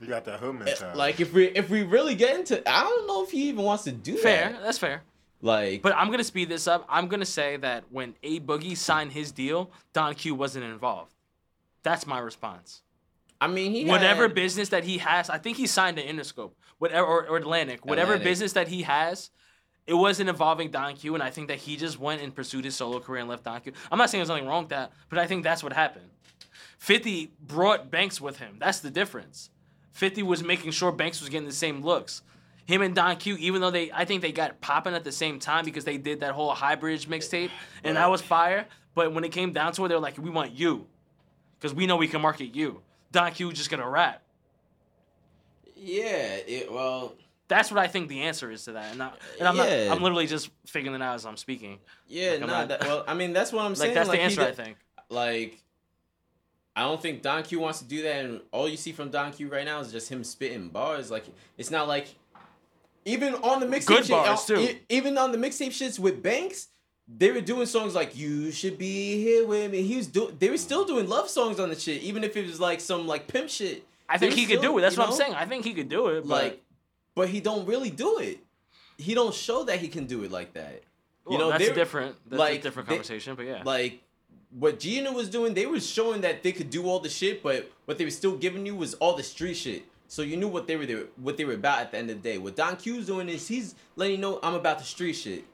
You 0.01 0.09
got 0.09 0.24
that 0.26 0.40
hood 0.40 0.57
Eh, 0.57 0.64
mentality. 0.64 0.99
Like 0.99 1.20
if 1.20 1.32
we 1.32 1.47
if 1.49 1.70
we 1.70 1.82
really 1.82 2.14
get 2.14 2.36
into, 2.38 2.62
I 2.68 2.82
don't 2.82 3.07
know 3.07 3.22
if 3.24 3.30
he 3.30 3.49
even 3.49 3.64
wants 3.64 3.84
to 3.84 3.92
do 3.92 4.16
Fair. 4.16 4.49
that. 4.51 4.53
Fair, 4.55 4.62
that's 4.62 4.78
fair. 4.78 5.03
Like, 5.42 5.82
But 5.82 5.94
I'm 5.94 6.11
gonna 6.11 6.24
speed 6.24 6.49
this 6.49 6.66
up. 6.66 6.84
I'm 6.88 7.09
gonna 7.09 7.24
say 7.26 7.57
that 7.59 7.84
when 7.90 8.14
A 8.22 8.40
Boogie 8.40 8.76
signed 8.76 9.12
his 9.12 9.32
deal, 9.32 9.70
Don 9.92 10.14
Q 10.14 10.34
wasn't 10.34 10.64
involved. 10.64 11.12
That's 11.82 12.07
my 12.07 12.18
response. 12.18 12.82
I 13.40 13.47
mean, 13.49 13.72
he 13.72 13.84
whatever 13.84 14.22
had- 14.22 14.34
business 14.34 14.70
that 14.70 14.84
he 14.84 14.99
has, 14.99 15.28
I 15.30 15.38
think 15.38 15.57
he 15.59 15.66
signed 15.66 15.99
to 15.99 16.05
Interscope, 16.07 16.53
whatever 16.78 17.07
or, 17.07 17.26
or 17.28 17.36
Atlantic, 17.36 17.84
whatever 17.84 18.12
Atlantic. 18.14 18.24
business 18.30 18.53
that 18.55 18.68
he 18.68 18.82
has, 18.82 19.30
it 19.87 19.95
wasn't 19.95 20.28
involving 20.28 20.70
Don 20.70 20.95
Q, 20.97 21.14
and 21.14 21.22
I 21.22 21.30
think 21.30 21.49
that 21.49 21.59
he 21.59 21.76
just 21.76 21.99
went 21.99 22.20
and 22.20 22.34
pursued 22.34 22.64
his 22.64 22.74
solo 22.74 22.99
career 22.99 23.20
and 23.20 23.28
left 23.28 23.45
Don 23.45 23.61
Q. 23.61 23.72
I'm 23.91 23.99
not 23.99 24.11
saying 24.11 24.20
there's 24.20 24.28
nothing 24.28 24.47
wrong 24.47 24.64
with 24.64 24.70
that, 24.70 24.93
but 25.09 25.18
I 25.18 25.26
think 25.26 25.45
that's 25.45 25.62
what 25.62 25.72
happened. 25.72 26.11
50 26.78 27.32
brought 27.41 27.91
Banks 27.91 28.20
with 28.20 28.39
him. 28.39 28.57
That's 28.59 28.80
the 28.80 28.91
difference. 28.91 29.51
50 29.93 30.22
was 30.24 30.43
making 30.43 30.72
sure 30.72 30.93
Banks 30.93 31.20
was 31.20 31.30
getting 31.30 31.49
the 31.49 31.55
same 31.55 31.82
looks. 31.82 32.22
Him 32.66 32.82
and 32.82 32.95
Don 32.95 33.16
Q, 33.16 33.37
even 33.37 33.61
though 33.61 33.70
they, 33.70 33.93
I 33.93 34.05
think 34.05 34.22
they 34.22 34.32
got 34.32 34.61
popping 34.61 34.95
at 34.95 35.05
the 35.05 35.12
same 35.12 35.39
time 35.39 35.64
because 35.64 35.84
they 35.84 35.99
did 35.99 36.20
that 36.20 36.32
whole 36.32 36.53
hybrid 36.53 37.01
mixtape, 37.03 37.51
and 37.84 37.97
that 37.97 38.11
was 38.11 38.20
fire. 38.20 38.66
But 38.95 39.12
when 39.14 39.22
it 39.22 39.30
came 39.30 39.53
down 39.53 39.72
to 39.74 39.84
it, 39.84 39.89
they 39.89 39.95
were 39.95 40.01
like, 40.01 40.18
"We 40.18 40.30
want 40.30 40.53
you, 40.53 40.87
because 41.59 41.72
we 41.72 41.87
know 41.87 41.97
we 41.97 42.09
can 42.09 42.20
market 42.20 42.57
you." 42.57 42.82
Don 43.12 43.30
Q 43.30 43.53
just 43.53 43.70
gonna 43.70 43.89
rap. 43.89 44.22
yeah, 45.76 46.39
it, 46.47 46.72
well, 46.72 47.14
That's 47.49 47.70
what 47.70 47.78
I 47.78 47.86
think 47.86 48.09
the 48.09 48.22
answer 48.22 48.51
is 48.51 48.64
to 48.64 48.72
that, 48.72 48.92
and, 48.92 49.03
I, 49.03 49.11
and 49.38 49.47
I'm 49.49 49.57
Yeah. 49.57 49.88
not. 49.88 49.97
I'm 49.97 50.03
literally 50.03 50.26
just 50.26 50.51
figuring 50.66 50.94
it 51.01 51.03
out 51.03 51.14
as 51.14 51.24
I'm 51.24 51.36
speaking. 51.36 51.78
yeah, 52.09 52.32
Like, 52.32 52.42
I'm 52.42 52.47
nah, 52.49 52.59
not- 52.61 52.68
that, 52.68 52.80
well, 52.86 53.05
I 53.07 53.14
mean, 53.14 53.32
that's 53.32 53.53
what 53.53 53.64
I'm 53.64 53.74
saying. 53.76 53.90
Like 53.90 53.94
that's 53.94 54.09
the 54.11 54.16
he 54.16 54.22
answer, 54.22 54.42
I 54.42 54.53
think. 54.53 54.76
Like, 55.09 55.62
I 56.74 56.82
don't 56.82 57.01
think 57.01 57.22
Don 57.22 57.42
Q 57.42 57.61
wants 57.61 57.78
to 57.78 57.84
do 57.86 58.03
that, 58.03 58.24
and 58.24 58.40
all 58.53 58.68
you 58.68 58.76
see 58.76 58.92
from 58.92 59.11
Don 59.11 59.32
Q 59.32 59.49
right 59.49 59.64
now 59.64 59.80
is 59.80 59.92
just 59.92 60.09
him 60.11 60.24
spitting 60.24 60.68
bars. 60.68 61.11
Like, 61.11 61.24
it's 61.57 61.70
not 61.70 61.88
like 61.88 62.09
even 63.05 63.34
on 63.36 63.61
the 63.61 63.66
mixtape, 63.66 63.86
Good 63.86 64.07
shit, 64.07 64.11
bars, 64.11 64.51
uh, 64.51 64.57
too. 64.57 64.76
even 64.88 65.16
on 65.16 65.30
the 65.32 65.38
mixtape 65.38 65.68
shits 65.68 65.99
with 65.99 66.22
Banks, 66.22 66.68
they 67.09 67.30
were 67.30 67.40
doing 67.40 67.66
songs 67.66 67.94
like 67.94 68.16
"You 68.16 68.51
Should 68.51 68.76
Be 68.78 69.22
Here 69.22 69.47
with 69.47 69.70
Me." 69.70 69.82
He 69.82 69.97
was 69.97 70.09
doing. 70.09 70.36
they 70.38 70.51
were 70.51 70.57
still 70.59 70.84
doing 70.84 71.09
love 71.09 71.30
songs 71.30 71.61
on 71.61 71.68
the 71.70 71.76
shit, 71.76 72.03
even 72.03 72.24
if 72.24 72.36
it 72.36 72.44
was 72.47 72.59
like 72.61 72.80
some 72.80 73.07
like 73.07 73.28
pimp 73.28 73.49
shit. 73.49 73.86
I 74.09 74.18
think 74.18 74.34
he 74.34 74.44
could 74.47 74.59
still, 74.59 74.72
do 74.72 74.78
it. 74.78 74.82
That's 74.82 74.97
what 74.97 75.09
I'm 75.09 75.14
saying. 75.14 75.34
I 75.34 75.47
think 75.47 75.64
he 75.64 75.72
could 75.72 75.88
do 75.88 76.09
it. 76.09 76.20
But, 76.28 76.28
Like, 76.44 76.62
but 77.16 77.28
he 77.28 77.40
don't 77.40 77.66
really 77.66 77.90
do 77.90 78.18
it. 78.18 78.38
He 78.96 79.14
don't 79.14 79.34
show 79.34 79.64
that 79.64 79.80
he 79.80 79.88
can 79.88 80.06
do 80.06 80.22
it 80.22 80.30
like 80.30 80.52
that. 80.54 80.82
You 81.28 81.36
well, 81.36 81.50
know, 81.50 81.58
that's 81.58 81.70
different. 81.72 82.14
That's 82.28 82.38
like, 82.38 82.60
a 82.60 82.62
different 82.62 82.88
they- 82.88 82.94
conversation. 82.94 83.34
but 83.34 83.46
yeah, 83.46 83.62
Like 83.64 84.02
what 84.50 84.78
Gina 84.78 85.10
was 85.12 85.28
doing, 85.28 85.54
they 85.54 85.66
were 85.66 85.80
showing 85.80 86.20
that 86.20 86.44
they 86.44 86.52
could 86.52 86.70
do 86.70 86.86
all 86.86 87.00
the 87.00 87.08
shit, 87.08 87.42
but 87.42 87.68
what 87.86 87.98
they 87.98 88.04
were 88.04 88.10
still 88.12 88.36
giving 88.36 88.64
you 88.64 88.76
was 88.76 88.94
all 88.94 89.16
the 89.16 89.24
street 89.24 89.54
shit. 89.54 89.84
So 90.06 90.22
you 90.22 90.36
knew 90.36 90.46
what 90.46 90.68
they 90.68 90.76
were 90.76 90.86
there, 90.86 91.04
what 91.16 91.36
they 91.36 91.44
were 91.44 91.54
about 91.54 91.80
at 91.80 91.90
the 91.90 91.98
end 91.98 92.10
of 92.10 92.22
the 92.22 92.28
day. 92.30 92.38
What 92.38 92.54
Don 92.54 92.76
Q's 92.76 93.06
doing 93.06 93.28
is 93.28 93.48
he's 93.48 93.74
letting 93.96 94.14
you 94.16 94.20
know 94.22 94.38
I'm 94.40 94.54
about 94.54 94.78
the 94.78 94.84
street 94.84 95.14
shit. 95.14 95.44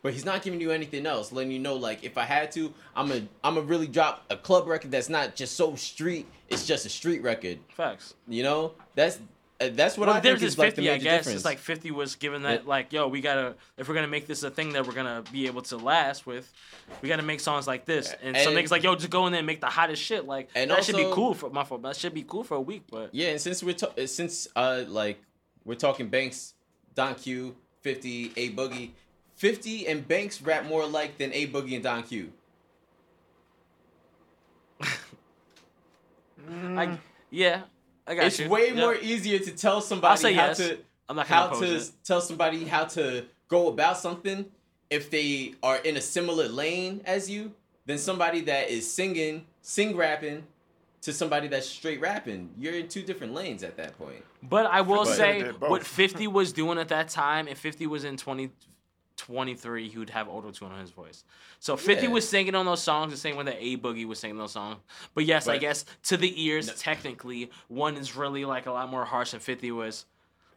But 0.00 0.12
he's 0.12 0.24
not 0.24 0.42
giving 0.42 0.60
you 0.60 0.70
anything 0.70 1.06
else, 1.06 1.32
letting 1.32 1.50
you 1.50 1.58
know 1.58 1.74
like 1.74 2.04
if 2.04 2.16
I 2.16 2.22
had 2.22 2.52
to, 2.52 2.72
I'm 2.96 3.10
a 3.10 3.22
I'm 3.44 3.58
a 3.58 3.60
really 3.60 3.88
drop 3.88 4.24
a 4.30 4.36
club 4.36 4.66
record 4.68 4.92
that's 4.92 5.08
not 5.08 5.34
just 5.34 5.56
so 5.56 5.74
street, 5.74 6.26
it's 6.48 6.64
just 6.66 6.86
a 6.86 6.88
street 6.88 7.20
record. 7.22 7.58
facts. 7.74 8.14
You 8.28 8.44
know? 8.44 8.72
That's 8.94 9.18
that's 9.60 9.98
what 9.98 10.06
Well, 10.06 10.16
I 10.16 10.20
there's 10.20 10.34
think 10.38 10.40
this 10.42 10.52
is 10.54 10.58
like 10.58 10.74
the 10.76 10.82
50, 10.82 10.90
I 10.90 10.98
guess. 10.98 11.18
difference. 11.18 11.36
It's 11.36 11.44
like 11.44 11.58
50 11.58 11.90
was 11.90 12.14
given 12.14 12.42
that, 12.42 12.62
Yeah. 12.62 12.68
like, 12.68 12.92
yo, 12.92 13.08
we 13.08 13.20
gotta, 13.20 13.54
if 13.76 13.88
we're 13.88 13.94
gonna 13.96 14.06
make 14.06 14.26
this 14.28 14.42
a 14.44 14.50
thing 14.50 14.72
that 14.74 14.86
we're 14.86 14.92
gonna 14.94 15.24
be 15.32 15.46
able 15.46 15.62
to 15.62 15.76
last 15.76 16.26
with, 16.26 16.50
we 17.02 17.08
gotta 17.08 17.22
make 17.24 17.40
songs 17.40 17.66
like 17.66 17.84
this. 17.84 18.14
And, 18.22 18.36
some 18.36 18.54
niggas 18.54 18.70
like, 18.70 18.84
yo, 18.84 18.94
just 18.94 19.10
go 19.10 19.26
in 19.26 19.32
there 19.32 19.40
and 19.40 19.46
make 19.46 19.60
the 19.60 19.66
hottest 19.66 20.00
shit. 20.02 20.26
Like, 20.26 20.48
And 20.54 20.70
that 20.70 20.84
should 20.84 20.96
be 20.96 21.10
cool 21.12 21.34
for 21.34 21.50
my 21.50 21.64
fault. 21.64 21.82
That 21.82 21.96
should 21.96 22.14
be 22.14 22.22
cool 22.22 22.44
for 22.44 22.54
a 22.56 22.60
week, 22.60 22.84
but 22.90 23.10
Yeah, 23.12 23.28
and 23.30 23.40
since 23.40 23.62
we're 23.62 23.74
ta- 23.74 23.92
uh, 23.98 24.06
since 24.06 24.46
uh 24.54 24.84
like 24.86 25.20
we're 25.64 25.74
talking 25.74 26.08
Banks, 26.08 26.54
Don 26.94 27.14
Q, 27.16 27.56
Fifty, 27.82 28.32
A 28.36 28.50
Boogie, 28.52 28.90
Fifty 29.34 29.86
and 29.88 30.06
Banks 30.06 30.40
rap 30.40 30.66
more 30.66 30.82
alike 30.82 31.18
than 31.18 31.32
A 31.32 31.46
Boogie 31.48 31.74
and 31.74 31.82
Don 31.82 32.02
Q. 32.04 32.32
I, 36.50 36.98
yeah, 37.30 37.62
I 38.08 38.14
got 38.14 38.26
It's 38.26 38.38
you. 38.40 38.48
way 38.48 38.68
Yep. 38.68 38.76
more 38.76 38.94
easier 38.96 39.38
to 39.38 39.50
tell 39.52 39.80
somebody 39.80 40.10
I'll 40.10 40.16
say 40.16 40.32
how 40.32 40.46
yes. 40.46 40.56
to 40.58 40.78
I'm 41.08 41.16
not 41.16 41.26
how 41.26 41.48
to 41.48 41.76
it. 41.76 41.90
tell 42.04 42.20
somebody 42.20 42.64
how 42.64 42.84
to 42.84 43.24
go 43.48 43.68
about 43.68 43.98
something 43.98 44.46
if 44.90 45.10
they 45.10 45.54
are 45.62 45.76
in 45.76 45.96
a 45.96 46.00
similar 46.00 46.48
lane 46.48 47.02
as 47.04 47.30
you 47.30 47.52
than 47.86 47.98
somebody 47.98 48.40
that 48.42 48.70
is 48.70 48.90
singing, 48.90 49.44
sing 49.62 49.96
rapping 49.96 50.44
to 51.02 51.12
somebody 51.12 51.48
that's 51.48 51.66
straight 51.68 52.00
rapping. 52.00 52.50
You're 52.58 52.74
in 52.74 52.88
two 52.88 53.02
different 53.02 53.32
lanes 53.34 53.62
at 53.62 53.76
that 53.76 53.96
point. 53.98 54.24
But 54.42 54.66
I 54.66 54.80
will 54.82 55.04
But- 55.04 55.16
say 55.16 55.42
what 55.50 55.84
50 55.86 56.26
was 56.26 56.52
doing 56.52 56.78
at 56.78 56.88
that 56.88 57.08
time, 57.08 57.46
if 57.48 57.58
50 57.58 57.86
was 57.86 58.04
in 58.04 58.16
2023, 59.18 59.88
he 59.88 59.98
would 59.98 60.10
have 60.10 60.28
auto 60.28 60.50
tune 60.50 60.72
on 60.72 60.80
his 60.80 60.90
voice. 60.90 61.24
So 61.60 61.76
50 61.76 62.06
Yeah. 62.06 62.12
was 62.12 62.28
singing 62.28 62.54
on 62.54 62.64
those 62.66 62.82
songs 62.82 63.12
the 63.12 63.18
same 63.18 63.36
way 63.36 63.44
that 63.44 63.56
A 63.60 63.76
Boogie 63.76 64.06
was 64.06 64.18
singing 64.18 64.38
those 64.38 64.52
songs. 64.52 64.78
But 65.14 65.24
yes, 65.26 65.48
I 65.48 65.58
guess 65.58 65.84
to 66.04 66.16
the 66.16 66.42
ears, 66.42 66.68
No. 66.68 66.72
technically, 66.76 67.50
one 67.68 67.96
is 67.96 68.16
really 68.16 68.44
like 68.44 68.66
a 68.66 68.72
lot 68.72 68.88
more 68.88 69.04
harsh 69.04 69.32
than 69.32 69.40
50 69.40 69.70
was. 69.72 70.06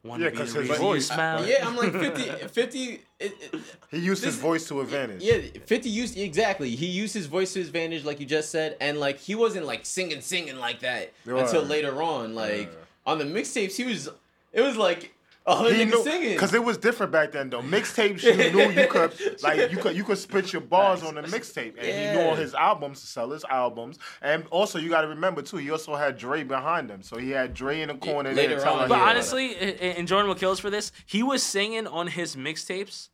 One 0.03 0.19
Yeah, 0.19 0.27
to 0.27 0.31
be 0.31 0.37
'cause 0.37 0.53
the 0.53 0.61
his 0.61 0.69
reason 0.69 0.83
voice- 0.83 1.05
smile. 1.07 1.45
Yeah, 1.47 1.67
I'm 1.67 1.75
like 1.75 1.91
50 1.91 2.23
50 2.47 3.01
it, 3.19 3.33
it, 3.39 3.55
he 3.91 3.99
used 3.99 4.23
his 4.23 4.35
voice 4.35 4.67
to 4.69 4.81
advantage. 4.81 5.21
Yeah, 5.21 5.41
Fifty 5.67 5.89
used 5.89 6.17
exactly. 6.17 6.75
He 6.75 6.87
used 6.87 7.13
his 7.13 7.27
voice 7.27 7.53
to 7.53 7.59
his 7.59 7.67
advantage, 7.67 8.03
like 8.03 8.19
you 8.19 8.25
just 8.25 8.49
said, 8.49 8.77
and 8.81 8.99
like 8.99 9.19
he 9.19 9.35
wasn't 9.35 9.67
like 9.67 9.85
singing, 9.85 10.21
singing 10.21 10.57
like 10.57 10.79
that 10.79 11.13
Right. 11.23 11.43
until 11.43 11.61
later 11.61 12.01
on. 12.01 12.33
Like 12.33 12.71
Yeah. 12.71 12.79
on 13.05 13.19
the 13.19 13.25
mixtapes, 13.25 13.75
he 13.75 13.83
was. 13.83 14.09
It 14.53 14.61
was 14.61 14.75
like 14.75 15.13
a 15.45 15.55
hundred 15.55 15.75
He 15.75 15.85
knew 15.85 16.03
singing. 16.03 16.33
because 16.33 16.53
it 16.53 16.63
was 16.63 16.77
different 16.77 17.11
back 17.11 17.31
then 17.31 17.49
though. 17.49 17.61
Mixtapes, 17.61 18.21
you 18.23 18.51
knew 18.51 18.69
you 18.69 18.87
could 18.87 19.13
like 19.43 19.71
you 19.71 19.77
could 19.77 19.95
you 19.95 20.03
could 20.03 20.17
spit 20.19 20.53
your 20.53 20.61
bars 20.61 21.01
on 21.03 21.15
the 21.15 21.21
mixtape, 21.23 21.75
and 21.77 21.85
he 21.85 21.91
knew 21.91 22.19
Yeah. 22.25 22.31
on 22.31 22.37
his 22.37 22.53
albums 22.53 23.01
to 23.01 23.07
sell 23.07 23.31
his 23.31 23.43
albums. 23.45 23.97
And 24.21 24.45
also, 24.51 24.77
you 24.77 24.89
got 24.89 25.01
to 25.01 25.07
remember 25.07 25.41
too, 25.41 25.57
he 25.57 25.71
also 25.71 25.95
had 25.95 26.17
Dre 26.17 26.43
behind 26.43 26.89
him, 26.91 27.01
so 27.01 27.17
he 27.17 27.31
had 27.31 27.53
Dre 27.53 27.81
in 27.81 27.87
the 27.87 27.95
corner 27.95 28.33
there 28.33 28.49
later 28.49 28.67
on, 28.67 28.87
But 28.87 28.99
honestly, 28.99 29.55
a- 29.55 29.83
a- 29.83 29.97
and 29.97 30.07
Jordan 30.07 30.27
will 30.27 30.35
kill 30.35 30.51
us 30.51 30.59
for 30.59 30.69
this, 30.69 30.91
he 31.05 31.23
was 31.23 31.41
singing 31.41 31.87
on 31.87 32.07
his 32.07 32.35
mixtapes 32.35 33.09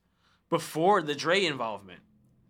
before 0.49 1.01
the 1.01 1.15
Dre 1.15 1.43
involvement. 1.45 1.99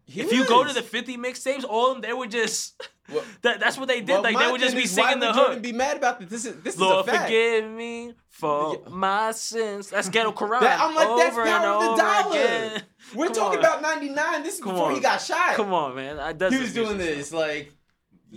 He 0.07 0.21
if 0.21 0.31
you 0.31 0.47
go 0.47 0.63
to 0.63 0.73
the 0.73 0.81
50 0.81 1.17
mixtapes, 1.17 1.65
all 1.67 1.91
of 1.91 1.95
them, 1.95 2.01
they 2.01 2.13
were 2.13 2.27
just. 2.27 2.81
Well- 3.09 3.23
that, 3.43 3.61
that's 3.61 3.77
what 3.77 3.87
they 3.87 4.01
did. 4.01 4.09
Well, 4.09 4.23
like, 4.23 4.37
they 4.37 4.51
would 4.51 4.59
just 4.59 4.75
be 4.75 4.81
is, 4.83 4.97
why 4.97 5.05
singing 5.13 5.21
the 5.21 5.27
would 5.27 5.35
Jordan 5.35 5.53
hook. 5.53 5.63
Be 5.63 5.71
mad 5.71 5.95
about 5.95 6.19
this. 6.19 6.27
This 6.29 6.45
is 6.45 6.61
this 6.61 6.77
Lord, 6.77 7.05
is 7.07 7.07
a 7.07 7.11
fact. 7.15 7.23
forgive 7.27 7.71
me 7.71 8.11
for 8.31 8.81
my 8.89 9.31
sins. 9.31 9.89
That's 9.89 10.09
ghetto 10.09 10.33
Quran. 10.33 10.59
That, 10.59 10.81
I'm 10.81 10.93
like, 10.93 11.07
that's 11.17 11.31
over 11.31 11.41
and 11.43 11.49
power 11.49 11.85
of 11.85 11.95
the 11.95 12.03
dollar. 12.03 12.29
again. 12.35 12.83
We're 13.15 13.25
Come 13.27 13.33
talking 13.35 13.59
on. 13.59 13.65
about 13.65 13.81
'99. 13.81 14.43
This 14.43 14.55
is 14.55 14.59
Come 14.61 14.73
before 14.73 14.89
on. 14.89 14.95
he 14.95 14.99
got 14.99 15.21
shot. 15.21 15.53
Come 15.55 15.73
on, 15.73 15.95
man. 15.95 16.19
I, 16.19 16.33
that's 16.33 16.53
he 16.53 16.59
was 16.59 16.73
doing 16.73 16.97
this 16.97 17.31
like 17.31 17.71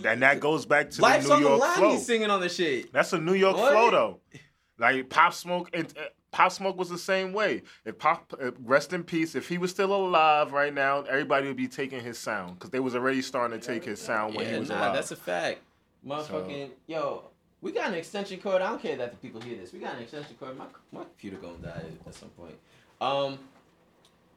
and 0.05 0.21
that 0.21 0.39
goes 0.39 0.65
back 0.65 0.89
to 0.91 1.01
life's 1.01 1.27
the 1.27 1.33
on 1.33 1.39
New 1.41 1.43
the 1.43 1.49
York 1.49 1.61
line. 1.61 1.75
flow. 1.77 1.91
He's 1.91 2.05
singing 2.05 2.29
on 2.29 2.39
the 2.39 2.47
shit. 2.47 2.93
That's 2.93 3.11
a 3.11 3.19
New 3.19 3.33
York 3.33 3.57
What? 3.57 3.73
flow 3.73 3.91
though. 3.91 4.19
Like 4.79 5.09
Pop 5.09 5.33
Smoke 5.33 5.69
and 5.73 5.85
uh, 5.97 6.03
Pop 6.31 6.51
Smoke 6.51 6.77
was 6.77 6.89
the 6.89 6.97
same 6.97 7.33
way. 7.33 7.63
If 7.83 7.99
Pop, 7.99 8.33
rest 8.63 8.93
in 8.93 9.03
peace. 9.03 9.35
If 9.35 9.49
he 9.49 9.57
was 9.57 9.71
still 9.71 9.93
alive 9.93 10.53
right 10.53 10.73
now, 10.73 11.01
everybody 11.01 11.47
would 11.47 11.57
be 11.57 11.67
taking 11.67 12.01
his 12.01 12.17
sound 12.17 12.55
because 12.55 12.69
they 12.69 12.79
was 12.79 12.95
already 12.95 13.21
starting 13.21 13.59
to 13.59 13.65
take 13.65 13.83
his 13.83 14.01
sound 14.01 14.35
when 14.35 14.45
yeah, 14.45 14.53
he 14.53 14.59
was 14.59 14.69
nah, 14.69 14.79
alive. 14.79 14.93
that's 14.93 15.11
a 15.11 15.17
fact. 15.17 15.59
Motherfucking 16.07 16.69
yo, 16.87 17.25
we 17.61 17.71
got 17.71 17.89
an 17.89 17.95
extension 17.95 18.39
cord. 18.39 18.61
I 18.61 18.69
don't 18.69 18.81
care 18.81 18.95
that 18.95 19.11
the 19.11 19.17
people 19.17 19.41
hear 19.41 19.57
this. 19.57 19.73
We 19.73 19.79
got 19.79 19.95
an 19.95 20.03
extension 20.03 20.35
cord. 20.39 20.57
My 20.57 20.65
my 20.91 21.03
computer 21.03 21.37
gonna 21.37 21.57
die 21.57 21.83
at 22.07 22.15
some 22.15 22.29
point. 22.29 22.55
Um, 23.01 23.37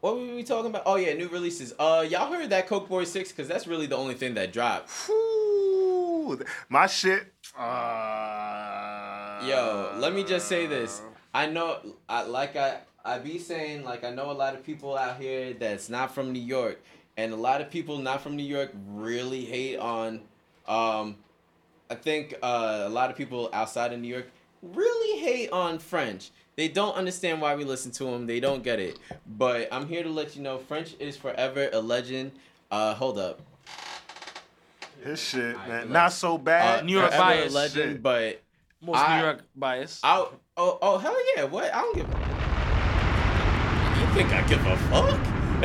what 0.00 0.16
were 0.16 0.34
we 0.34 0.42
talking 0.42 0.70
about? 0.70 0.82
Oh 0.86 0.96
yeah, 0.96 1.14
new 1.14 1.28
releases. 1.28 1.74
Uh, 1.78 2.04
y'all 2.08 2.30
heard 2.30 2.50
that 2.50 2.66
Coke 2.66 2.88
Boy 2.88 3.04
Six? 3.04 3.32
Cause 3.32 3.46
that's 3.46 3.66
really 3.66 3.86
the 3.86 3.96
only 3.96 4.14
thing 4.14 4.34
that 4.34 4.52
dropped. 4.52 4.90
Whew, 5.06 6.44
my 6.68 6.86
shit. 6.86 7.32
Uh, 7.56 9.46
Yo, 9.46 9.96
let 9.98 10.12
me 10.12 10.24
just 10.24 10.48
say 10.48 10.66
this. 10.66 11.00
I 11.34 11.46
know, 11.46 11.78
I, 12.08 12.22
like 12.22 12.54
I, 12.56 12.78
I 13.04 13.18
be 13.18 13.38
saying, 13.38 13.84
like 13.84 14.04
I 14.04 14.10
know 14.10 14.30
a 14.30 14.32
lot 14.32 14.54
of 14.54 14.64
people 14.64 14.96
out 14.96 15.18
here 15.20 15.52
that's 15.52 15.88
not 15.88 16.14
from 16.14 16.32
New 16.32 16.40
York, 16.40 16.80
and 17.16 17.32
a 17.32 17.36
lot 17.36 17.60
of 17.60 17.70
people 17.70 17.98
not 17.98 18.22
from 18.22 18.36
New 18.36 18.44
York 18.44 18.70
really 18.88 19.44
hate 19.44 19.76
on. 19.78 20.20
Um, 20.66 21.16
I 21.90 21.96
think 21.96 22.34
uh, 22.42 22.84
a 22.86 22.88
lot 22.88 23.10
of 23.10 23.16
people 23.16 23.50
outside 23.52 23.92
of 23.92 24.00
New 24.00 24.08
York 24.08 24.28
really 24.62 25.20
hate 25.20 25.50
on 25.50 25.78
French. 25.78 26.30
They 26.56 26.68
don't 26.68 26.94
understand 26.94 27.40
why 27.42 27.56
we 27.56 27.64
listen 27.64 27.90
to 27.92 28.04
them. 28.04 28.26
They 28.26 28.38
don't 28.40 28.62
get 28.62 28.78
it. 28.78 28.98
But 29.26 29.68
I'm 29.72 29.88
here 29.88 30.04
to 30.04 30.08
let 30.08 30.36
you 30.36 30.42
know 30.42 30.58
French 30.58 30.94
is 31.00 31.16
forever 31.16 31.68
a 31.72 31.80
legend. 31.80 32.30
Uh, 32.70 32.94
hold 32.94 33.18
up. 33.18 33.40
His 35.02 35.20
shit, 35.20 35.56
man, 35.68 35.92
not 35.92 36.12
so 36.12 36.36
Uh, 36.36 36.38
bad. 36.38 36.84
New 36.86 36.92
York 36.92 37.08
forever 37.08 37.22
bias. 37.24 37.52
a 37.52 37.54
legend, 37.54 37.92
Shit. 37.94 38.02
but 38.02 38.40
Most 38.80 38.98
I- 38.98 39.18
New 39.18 39.24
York 39.24 39.40
bias. 39.54 40.00
I 40.02 40.26
oh 40.56 40.78
oh 40.82 40.98
hell 40.98 41.16
yeah! 41.36 41.44
What 41.44 41.72
I 41.72 41.80
don't 41.80 41.96
give. 41.96 42.08
A... 42.08 42.18
You 44.00 44.06
think 44.14 44.32
I 44.32 44.42
give 44.46 44.64
a 44.66 44.76
fuck? 44.88 45.18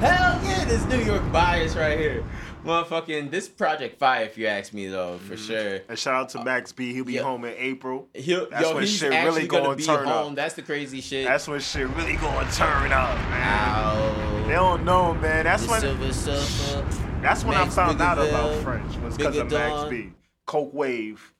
hell 0.00 0.40
yeah! 0.44 0.64
This 0.64 0.84
New 0.86 0.98
York 0.98 1.30
bias 1.32 1.76
right 1.76 1.98
here, 1.98 2.24
motherfucking. 2.64 3.30
This 3.30 3.48
Project 3.48 3.98
Fire, 3.98 4.24
if 4.24 4.36
you 4.36 4.46
ask 4.46 4.72
me 4.72 4.86
though, 4.88 5.18
for 5.18 5.34
mm-hmm. 5.34 5.44
sure. 5.44 5.80
And 5.88 5.98
shout 5.98 6.14
out 6.14 6.28
to 6.30 6.40
uh, 6.40 6.44
Max 6.44 6.72
B. 6.72 6.92
He'll 6.92 7.04
be 7.04 7.14
Yeah. 7.14 7.22
home 7.22 7.44
in 7.44 7.54
April. 7.56 8.08
He'll, 8.14 8.48
That's 8.50 8.62
yo, 8.62 8.74
when 8.74 8.82
he's 8.82 8.96
shit 8.98 9.12
actually 9.12 9.34
really 9.34 9.48
gonna 9.48 9.64
gonna 9.64 9.76
be 9.76 9.84
turn 9.84 10.08
up. 10.08 10.34
That's 10.34 10.54
the 10.54 10.62
crazy 10.62 11.00
shit. 11.00 11.26
That's 11.26 11.46
when 11.48 11.60
shit 11.60 11.88
really 11.88 12.16
gonna 12.16 12.50
turn 12.52 12.92
up, 12.92 13.16
man. 13.30 13.68
Ow. 13.68 14.44
They 14.46 14.54
don't 14.54 14.84
know, 14.84 15.14
man. 15.14 15.44
That's 15.44 15.64
The 15.64 15.70
when 15.70 15.80
Silver 15.80 16.12
Surfer. 16.12 16.86
that's 17.22 17.44
when 17.44 17.54
Max 17.54 17.78
I 17.78 17.86
found 17.86 18.00
out 18.02 18.18
Biggerville, 18.18 18.28
about 18.28 18.62
French 18.62 18.96
was 18.98 19.16
because 19.16 19.36
of 19.36 19.50
Max 19.50 19.88
B. 19.88 20.12
Coke 20.46 20.74
Wave. 20.74 21.32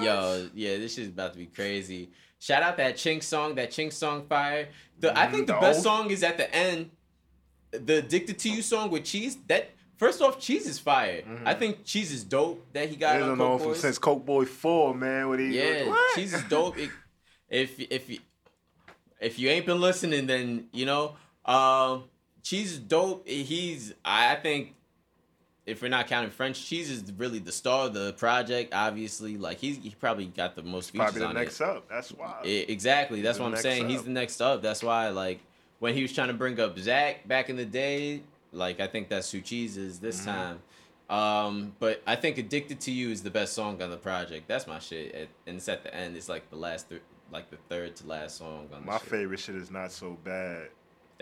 Yo, 0.00 0.48
yeah, 0.54 0.76
this 0.78 0.94
shit's 0.94 1.08
about 1.08 1.32
to 1.32 1.38
be 1.38 1.46
crazy. 1.46 2.10
Shout 2.38 2.62
out 2.62 2.76
that 2.78 2.96
Chinx 2.96 3.24
song, 3.24 3.54
that 3.56 3.70
Chinx 3.70 3.92
song 3.94 4.26
fire. 4.28 4.68
The 4.98 5.16
I 5.18 5.26
think 5.30 5.46
the 5.46 5.54
No. 5.54 5.60
best 5.60 5.82
song 5.82 6.10
is 6.10 6.22
at 6.22 6.36
the 6.36 6.52
end. 6.54 6.90
The 7.70 7.98
Addicted 7.98 8.38
to 8.40 8.48
You 8.50 8.62
song 8.62 8.90
with 8.90 9.04
Cheese. 9.04 9.36
That 9.48 9.70
first 9.96 10.20
off, 10.20 10.40
Cheese 10.40 10.66
is 10.66 10.78
fire. 10.78 11.22
I 11.44 11.54
think 11.54 11.84
Cheese 11.84 12.12
is 12.12 12.24
dope 12.24 12.66
that 12.72 12.88
he 12.88 12.96
got 12.96 13.14
They 13.14 13.22
on 13.22 13.28
don't 13.30 13.38
know 13.38 13.58
Coke 13.58 13.76
since 13.76 13.98
Coke 13.98 14.24
Boy 14.26 14.44
Four, 14.44 14.94
man. 14.94 15.28
What 15.28 15.38
he? 15.38 15.56
Yeah, 15.58 15.88
what? 15.88 16.14
Cheese 16.16 16.34
is 16.34 16.42
dope. 16.48 16.78
It- 16.78 16.90
if 17.48 17.78
if 17.78 18.08
you 18.08 18.18
if 19.20 19.38
you 19.38 19.50
ain't 19.50 19.66
been 19.66 19.80
listening, 19.80 20.26
then 20.26 20.68
you 20.72 20.86
know, 20.86 21.16
um, 21.44 22.04
Cheese 22.42 22.72
is 22.72 22.78
dope. 22.78 23.28
He's 23.28 23.92
I 24.04 24.34
think 24.36 24.74
if 25.66 25.80
we're 25.82 25.88
not 25.88 26.06
counting 26.08 26.30
French, 26.30 26.64
Cheese 26.66 26.90
is 26.90 27.04
really 27.16 27.38
the 27.38 27.52
star 27.52 27.86
of 27.86 27.94
the 27.94 28.12
project. 28.14 28.74
Obviously, 28.74 29.36
like 29.38 29.58
he's 29.58 29.76
he 29.78 29.90
probably 29.98 30.26
got 30.26 30.56
the 30.56 30.62
most 30.62 30.90
features 30.90 31.04
Probably 31.04 31.20
the 31.20 31.26
on 31.28 31.34
next 31.34 31.60
it. 31.60 31.66
up. 31.68 31.88
That's 31.88 32.10
why. 32.10 32.40
I- 32.44 32.46
exactly. 32.46 33.22
That's 33.22 33.38
the 33.38 33.44
what 33.44 33.54
I'm 33.54 33.60
saying. 33.60 33.88
He's 33.88 34.02
the 34.02 34.10
next 34.10 34.40
up. 34.40 34.62
That's 34.62 34.82
why, 34.82 35.08
like, 35.10 35.40
when 35.78 35.94
he 35.94 36.02
was 36.02 36.12
trying 36.12 36.28
to 36.28 36.34
bring 36.34 36.58
up 36.60 36.78
Zach 36.78 37.26
back 37.28 37.48
in 37.50 37.56
the 37.56 37.64
day, 37.64 38.22
like, 38.52 38.80
I 38.80 38.86
think 38.86 39.08
that's 39.08 39.30
who 39.30 39.40
Cheese 39.40 39.76
is 39.76 40.00
this 40.00 40.20
Mm-hmm. 40.20 40.30
time. 40.30 40.58
Um, 41.10 41.72
but 41.78 42.02
I 42.06 42.16
think 42.16 42.38
"Addicted 42.38 42.80
to 42.80 42.90
You" 42.90 43.10
is 43.10 43.22
the 43.22 43.30
best 43.30 43.52
song 43.52 43.82
on 43.82 43.90
the 43.90 43.96
project. 43.98 44.48
That's 44.48 44.66
my 44.66 44.78
shit, 44.78 45.14
At- 45.14 45.28
and 45.46 45.56
it's 45.56 45.68
at 45.68 45.82
the 45.82 45.94
end. 45.94 46.16
It's 46.16 46.28
like 46.28 46.48
the 46.50 46.56
last, 46.56 46.88
th- 46.88 47.02
like 47.30 47.50
the 47.50 47.58
third 47.68 47.96
to 47.96 48.06
last 48.06 48.38
song 48.38 48.68
on 48.72 48.80
the 48.80 48.86
My 48.86 48.98
shit. 48.98 49.08
favorite 49.08 49.40
shit 49.40 49.56
is 49.56 49.70
not 49.70 49.92
so 49.92 50.16
bad. 50.24 50.68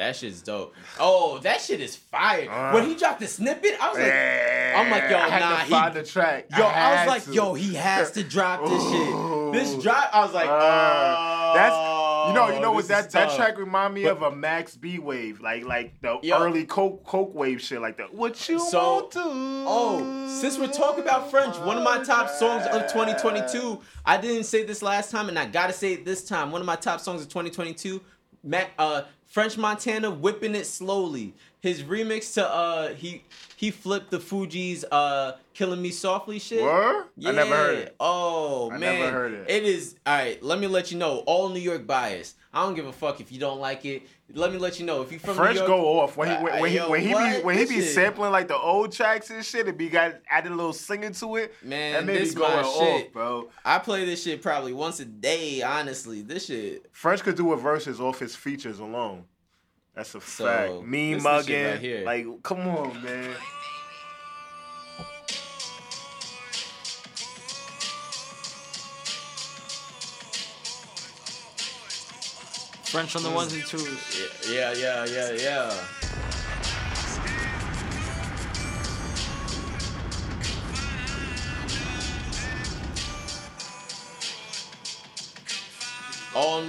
That 0.01 0.17
shit's 0.17 0.41
dope. 0.41 0.75
Oh, 0.99 1.41
that 1.41 1.61
shit 1.61 1.79
is 1.83 1.95
fire. 1.95 2.51
Uh. 2.51 2.73
when 2.73 2.87
he 2.89 2.95
dropped 2.95 3.21
the 3.21 3.27
snippet, 3.27 3.75
I 3.79 3.89
was 3.91 3.99
like, 3.99 4.75
I'm 4.75 4.91
like, 4.91 5.11
yo, 5.11 5.19
I 5.19 5.29
had 5.29 5.41
nah, 5.41 5.57
to 5.59 5.65
he- 5.65 5.71
find 5.71 5.95
the 5.95 6.03
track. 6.03 6.47
yo, 6.57 6.65
I, 6.65 6.71
had 6.71 7.05
was 7.05 7.15
like, 7.15 7.25
to. 7.25 7.33
yo, 7.35 7.53
he 7.53 7.75
has 7.75 8.11
to 8.13 8.25
drop 8.25 8.65
this 8.65 8.83
Ooh. 8.83 9.53
shit. 9.53 9.53
This 9.53 9.83
drop, 9.83 10.09
I 10.11 10.25
was 10.25 10.33
like, 10.33 10.49
Uh, 10.49 10.53
oh, 10.59 11.53
that's 11.55 12.29
you 12.29 12.35
know 12.35 12.55
you 12.55 12.61
know 12.61 12.73
what 12.73 12.89
that 12.89 13.11
that 13.11 13.35
track 13.37 13.59
remind 13.59 13.93
me 13.93 14.05
But- 14.05 14.13
of 14.13 14.23
a 14.23 14.31
Max 14.35 14.75
B 14.75 14.99
wave 14.99 15.41
like 15.43 15.65
like 15.65 16.01
the 16.01 16.19
Yo. 16.23 16.39
early 16.43 16.65
Coke 16.65 17.05
Coke 17.05 17.35
wave 17.35 17.61
shit 17.61 17.83
like 17.83 17.99
that. 17.99 18.15
What 18.15 18.49
you 18.49 18.59
So- 18.59 18.95
want 18.95 19.11
to? 19.13 19.21
Oh, 19.25 20.29
since 20.41 20.57
we're 20.59 20.69
talking 20.69 21.03
about 21.03 21.31
French, 21.31 21.59
one 21.59 21.77
of 21.77 21.85
my 21.85 22.03
top 22.05 22.31
songs 22.31 22.65
of 22.67 22.91
2022. 22.91 23.83
I 24.07 24.17
didn't 24.17 24.45
say 24.45 24.63
this 24.65 24.81
last 24.81 25.11
time, 25.11 25.29
and 25.29 25.39
I 25.39 25.45
gotta 25.45 25.75
say 25.75 25.93
it 25.93 26.07
this 26.07 26.25
time. 26.25 26.51
One 26.53 26.63
of 26.63 26.67
my 26.67 26.77
top 26.77 27.01
songs 27.01 27.21
of 27.21 27.29
2022, 27.29 28.01
Mac, 28.43 28.71
uh, 28.79 29.03
French 29.27 29.57
Montana, 29.57 30.11
whipping 30.11 30.55
it 30.55 30.67
slowly. 30.67 31.35
His 31.61 31.83
remix 31.83 32.35
to 32.35 32.49
uh, 32.49 32.95
he 32.95 33.23
he 33.57 33.71
flipped 33.71 34.11
the 34.11 34.19
Fugees 34.19 34.85
uh, 34.91 35.33
"Killing 35.53 35.83
Me 35.83 35.91
Softly" 35.91 36.39
shit. 36.39 36.63
Word? 36.63 37.05
I 37.25 37.33
never 37.33 37.55
heard 37.55 37.79
it. 37.79 37.97
Oh 38.01 38.71
I 38.71 38.79
man, 38.79 38.99
never 38.99 39.11
heard 39.11 39.33
it. 39.35 39.51
It 39.51 39.65
is 39.65 39.97
all 40.07 40.17
right. 40.17 40.43
Let 40.43 40.59
me 40.59 40.67
let 40.67 40.91
you 40.91 40.99
know. 40.99 41.19
All 41.27 41.51
New 41.51 41.61
York 41.61 41.87
bias. 41.87 42.35
I 42.53 42.65
don't 42.65 42.75
give 42.75 42.87
a 42.87 42.93
fuck 42.93 43.21
if 43.21 43.31
you 43.31 43.39
don't 43.39 43.61
like 43.61 43.85
it. 43.85 44.03
Let 44.35 44.53
me 44.53 44.59
let 44.59 44.79
you 44.79 44.87
know 44.87 45.03
if 45.03 45.11
you 45.13 45.19
from 45.19 45.35
French 45.37 45.55
New 45.57 45.67
York. 45.67 45.69
go 45.69 46.01
off 46.01 46.17
when 46.17 46.29
he 46.29 46.35
when, 46.45 46.61
when 46.61 46.71
he 46.71 46.79
when 46.79 47.01
he 47.01 47.09
be 47.15 47.43
when 47.45 47.59
he 47.59 47.65
be 47.67 47.81
shit- 47.81 47.95
sampling 47.95 48.31
like 48.33 48.49
the 48.49 48.57
old 48.57 48.93
tracks 48.93 49.31
and 49.31 49.45
shit. 49.45 49.69
It 49.69 49.77
be 49.77 49.89
got 49.89 50.17
added 50.29 50.53
a 50.53 50.55
little 50.55 50.73
singing 50.73 51.13
to 51.15 51.37
it. 51.37 51.55
Man, 51.63 52.07
that 52.07 52.13
this 52.13 52.35
me 52.35 52.41
going 52.41 52.57
my 52.57 52.63
shit. 52.63 53.07
off, 53.07 53.13
bro. 53.13 53.49
I 53.65 53.79
play 53.79 54.05
this 54.05 54.23
shit 54.23 54.43
probably 54.43 54.73
once 54.73 55.01
a 55.01 55.05
day. 55.05 55.63
Honestly, 55.63 56.23
this 56.23 56.47
shit. 56.47 56.87
French 56.93 57.23
could 57.23 57.37
do 57.37 57.53
a 57.53 57.57
verses 57.57 58.01
off 58.01 58.19
his 58.19 58.37
features 58.37 58.79
alone. 58.79 59.25
That's 59.95 60.15
a 60.15 60.21
So, 60.21 60.47
fact. 60.47 60.83
Me 60.87 61.15
this 61.15 61.19
is 61.19 61.25
the 61.25 61.43
shit 61.43 61.83
mugging, 61.83 62.05
right 62.07 62.27
like, 62.29 62.43
come 62.43 62.61
on, 62.61 63.03
man. 63.03 63.35
French 72.91 73.15
on 73.15 73.23
the 73.23 73.31
ones 73.31 73.53
and 73.53 73.65
twos. 73.65 74.51
Yeah, 74.51 74.73
yeah, 74.73 75.07
yeah, 75.07 75.31
yeah. 75.31 75.73
All, 86.35 86.65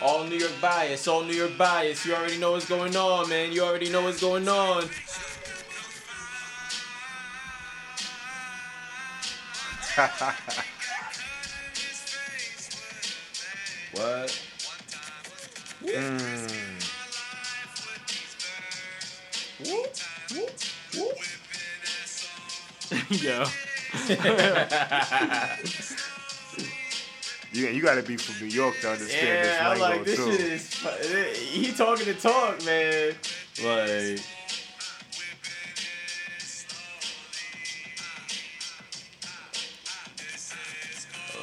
all 0.00 0.24
New 0.24 0.36
York 0.36 0.52
bias, 0.62 1.06
all 1.06 1.22
New 1.22 1.34
York 1.34 1.58
bias. 1.58 2.06
You 2.06 2.14
already 2.14 2.38
know 2.38 2.52
what's 2.52 2.66
going 2.66 2.96
on, 2.96 3.28
man. 3.28 3.52
You 3.52 3.64
already 3.64 3.90
know 3.90 4.00
what's 4.00 4.22
going 4.22 4.48
on. 4.48 4.84
What? 13.92 14.47
Mm. 15.84 16.48
Whoop, 19.66 19.96
whoop, 20.32 20.50
whoop. 20.94 21.18
Yo. 23.22 23.44
You, 27.50 27.66
you 27.68 27.80
gotta 27.82 28.02
be 28.02 28.18
from 28.18 28.46
New 28.46 28.52
York 28.54 28.74
to 28.82 28.90
understand 28.90 29.26
Yeah, 29.26 29.68
I'm 29.68 29.72
this 29.72 29.80
like, 29.80 29.94
lingo 29.94 30.04
this 30.04 30.16
too. 30.16 30.32
shit 31.02 31.14
is. 31.32 31.38
He 31.38 31.72
talking 31.72 32.04
to 32.04 32.12
talk, 32.14 32.62
man. 32.64 33.14
Like. 33.64 34.20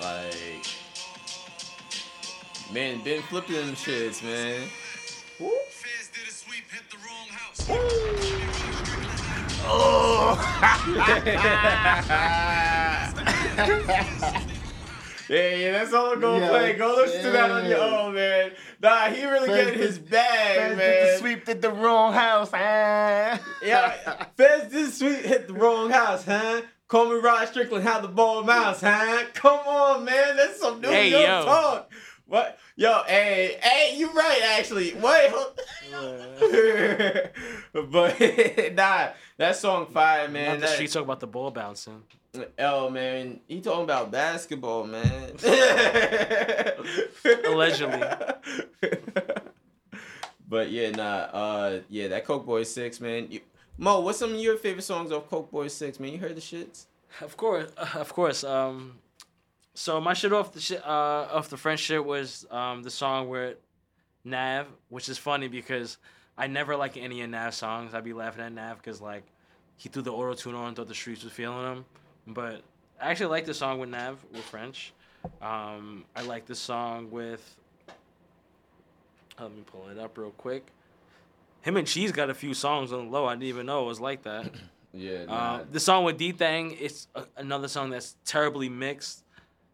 Like. 0.02 0.65
Man, 2.74 3.02
been 3.04 3.22
flipping 3.24 3.56
them 3.56 3.76
shits, 3.76 4.24
man. 4.24 4.68
Woo. 5.40 5.52
Yeah, 15.28 15.56
yeah, 15.56 15.72
that's 15.72 15.92
all 15.92 16.14
I'm 16.14 16.20
gonna 16.22 16.40
Yeah, 16.40 16.50
play. 16.50 16.74
Go 16.74 16.94
listen 16.98 17.24
to 17.24 17.32
that 17.32 17.50
on 17.50 17.66
your 17.68 17.80
own, 17.82 18.14
man. 18.14 18.52
Nah, 18.80 19.08
he 19.08 19.26
really 19.26 19.48
Fez 19.48 19.66
getting 19.66 19.80
his 19.80 19.98
bag, 19.98 20.58
Man, 20.60 20.78
man. 20.78 20.80
did 20.94 21.16
the 21.16 21.18
sweep 21.18 21.46
did 21.46 21.62
the 21.64 21.72
wrong 21.72 22.14
house. 22.14 22.52
Ah. 22.54 23.42
Yeah, 23.64 24.26
Fez 24.38 24.72
did 24.72 24.94
sweet 24.94 25.26
hit 25.26 25.48
the 25.48 25.56
wrong 25.56 25.90
house, 25.90 26.26
huh? 26.26 26.62
Call 26.88 27.10
me 27.10 27.16
Rod 27.20 27.48
Strickland, 27.48 27.84
how 27.84 28.00
the 28.02 28.08
ball 28.08 28.44
mouse, 28.44 28.82
huh? 28.82 29.24
Come 29.34 29.62
on, 29.66 30.06
man, 30.06 30.38
that's 30.38 30.60
some 30.60 30.80
New 30.80 30.90
Hey, 30.90 31.10
York 31.10 31.24
yo. 31.24 31.46
talk. 31.46 31.92
What? 32.28 32.58
Yo, 32.76 33.04
hey, 33.06 33.58
hey, 33.62 33.96
you 33.98 34.12
right 34.12 34.42
actually. 34.58 34.94
Wait, 34.96 35.32
but 37.74 38.20
nah, 38.74 39.10
that 39.38 39.56
song 39.56 39.86
fire, 39.88 40.28
man. 40.28 40.46
Not 40.48 40.56
the 40.56 40.62
That- 40.62 40.70
streets 40.70 40.94
talk 40.94 41.04
about 41.04 41.20
the 41.20 41.28
ball 41.28 41.52
bouncing. 41.52 42.02
Oh 42.60 42.90
man, 42.90 43.40
he 43.48 43.62
talking 43.62 43.84
about 43.86 44.12
basketball, 44.12 44.84
man. 44.86 45.32
Allegedly. 47.46 48.04
But 50.48 50.70
yeah, 50.70 50.92
nah, 50.92 51.04
uh, 51.32 51.80
yeah, 51.90 52.08
that 52.10 52.26
Coke 52.26 52.46
Boy 52.46 52.64
Six, 52.64 53.00
man. 53.00 53.28
You, 53.30 53.40
Mo, 53.78 54.00
what's 54.02 54.20
some 54.20 54.34
of 54.34 54.40
your 54.40 54.58
favorite 54.58 54.84
songs 54.84 55.12
of 55.12 55.30
Coke 55.30 55.50
Boy 55.52 55.68
Six, 55.70 56.00
man? 56.00 56.12
You 56.12 56.20
heard 56.20 56.36
the 56.36 56.42
shits? 56.42 56.86
Of 57.22 57.38
course, 57.38 57.72
of 57.78 58.14
course. 58.14 58.44
Um, 58.44 59.00
so 59.76 60.02
my 60.02 60.14
shit 60.14 60.34
off 60.34 60.52
the 60.54 60.60
shit 60.60 60.84
uh 60.84 61.28
off 61.32 61.50
the 61.50 61.58
French 61.58 61.82
shit 61.82 62.04
was 62.04 62.46
um 62.50 62.82
the 62.82 62.90
song 62.90 63.30
where 63.30 63.56
Nav, 64.24 64.66
which 64.90 65.08
is 65.08 65.18
funny 65.20 65.48
because 65.48 65.98
I 66.38 66.48
never 66.48 66.76
like 66.76 66.98
any 66.98 67.22
of 67.22 67.30
Nav 67.30 67.54
songs. 67.54 67.94
I'd 67.94 68.04
be 68.04 68.14
laughing 68.14 68.44
at 68.44 68.52
Nav 68.52 68.78
because 68.78 69.00
like 69.00 69.24
he 69.78 69.90
threw 69.90 70.02
the 70.02 70.12
auto 70.12 70.34
tune 70.34 70.56
on, 70.56 70.70
and 70.70 70.76
thought 70.76 70.88
the 70.88 70.96
streets 70.96 71.24
was 71.24 71.34
feeling 71.34 71.66
him, 71.66 71.86
but 72.28 72.62
I 73.00 73.12
actually 73.12 73.28
like 73.28 73.46
the 73.46 73.54
song 73.54 73.80
with 73.80 73.90
Nav 73.90 74.18
with 74.32 74.44
French. 74.44 74.94
Um, 75.42 76.06
I 76.16 76.22
like 76.24 76.46
the 76.46 76.56
song 76.56 77.12
with. 77.12 77.56
Let 79.40 79.52
me 79.52 79.64
pull 79.66 79.90
it 79.90 80.00
up 80.00 80.18
real 80.18 80.32
quick. 80.32 80.66
Him 81.62 81.76
and 81.78 81.86
Cheese 81.86 82.12
got 82.14 82.30
a 82.30 82.34
few 82.34 82.54
songs 82.54 82.94
on 82.94 83.08
the 83.08 83.12
low. 83.12 83.26
I 83.26 83.34
didn't 83.34 83.48
even 83.48 83.66
know 83.66 83.84
it 83.84 83.88
was 83.88 84.00
like 84.00 84.24
that. 84.24 84.52
Yeah. 84.98 85.26
Nah. 85.26 85.56
Um, 85.56 85.68
the 85.74 85.80
song 85.82 86.06
with 86.06 86.18
D 86.18 86.32
Thang, 86.32 86.74
it's 86.80 87.10
a, 87.16 87.26
another 87.36 87.68
song 87.68 87.90
that's 87.90 88.16
terribly 88.24 88.70
mixed. 88.70 89.25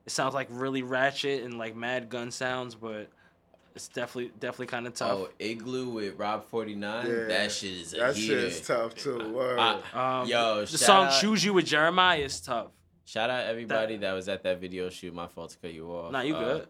It 0.05 0.11
sounds 0.11 0.33
like 0.33 0.47
really 0.49 0.83
ratchet 0.83 1.43
and 1.43 1.57
like 1.57 1.75
mad 1.75 2.09
gun 2.09 2.31
sounds, 2.31 2.75
but 2.75 3.07
it's 3.75 3.87
definitely 3.87 4.31
definitely 4.39 4.65
kind 4.67 4.87
of 4.87 4.93
tough. 4.95 5.11
oh, 5.11 5.29
Igloo 5.39 5.89
with 5.89 6.17
Rob 6.17 6.43
49. 6.45 7.05
Yeah, 7.07 7.13
that 7.27 7.51
shit 7.51 7.71
is 7.71 7.93
a 7.93 7.97
That 7.97 8.15
heater. 8.15 8.49
shit's 8.49 8.67
tough 8.67 8.95
too. 8.95 9.31
Word. 9.31 9.59
I- 9.59 10.21
Um, 10.21 10.27
Yo, 10.27 10.61
the 10.61 10.67
shout 10.67 10.79
song 10.79 11.05
out- 11.07 11.21
"Choose 11.21 11.43
You" 11.45 11.53
with 11.53 11.65
Jeremih 11.65 12.19
is 12.25 12.41
tough. 12.41 12.67
Shout 13.05 13.29
out 13.29 13.45
everybody 13.45 13.97
that, 13.97 14.13
was 14.13 14.27
at 14.29 14.43
that 14.43 14.59
video 14.59 14.89
shoot. 14.89 15.13
My 15.13 15.27
fault 15.27 15.51
to 15.51 15.57
cut 15.59 15.73
you 15.73 15.87
off. 15.91 16.11
Nah, 16.11 16.21
you 16.21 16.35
Uh, 16.35 16.39
good. 16.39 16.67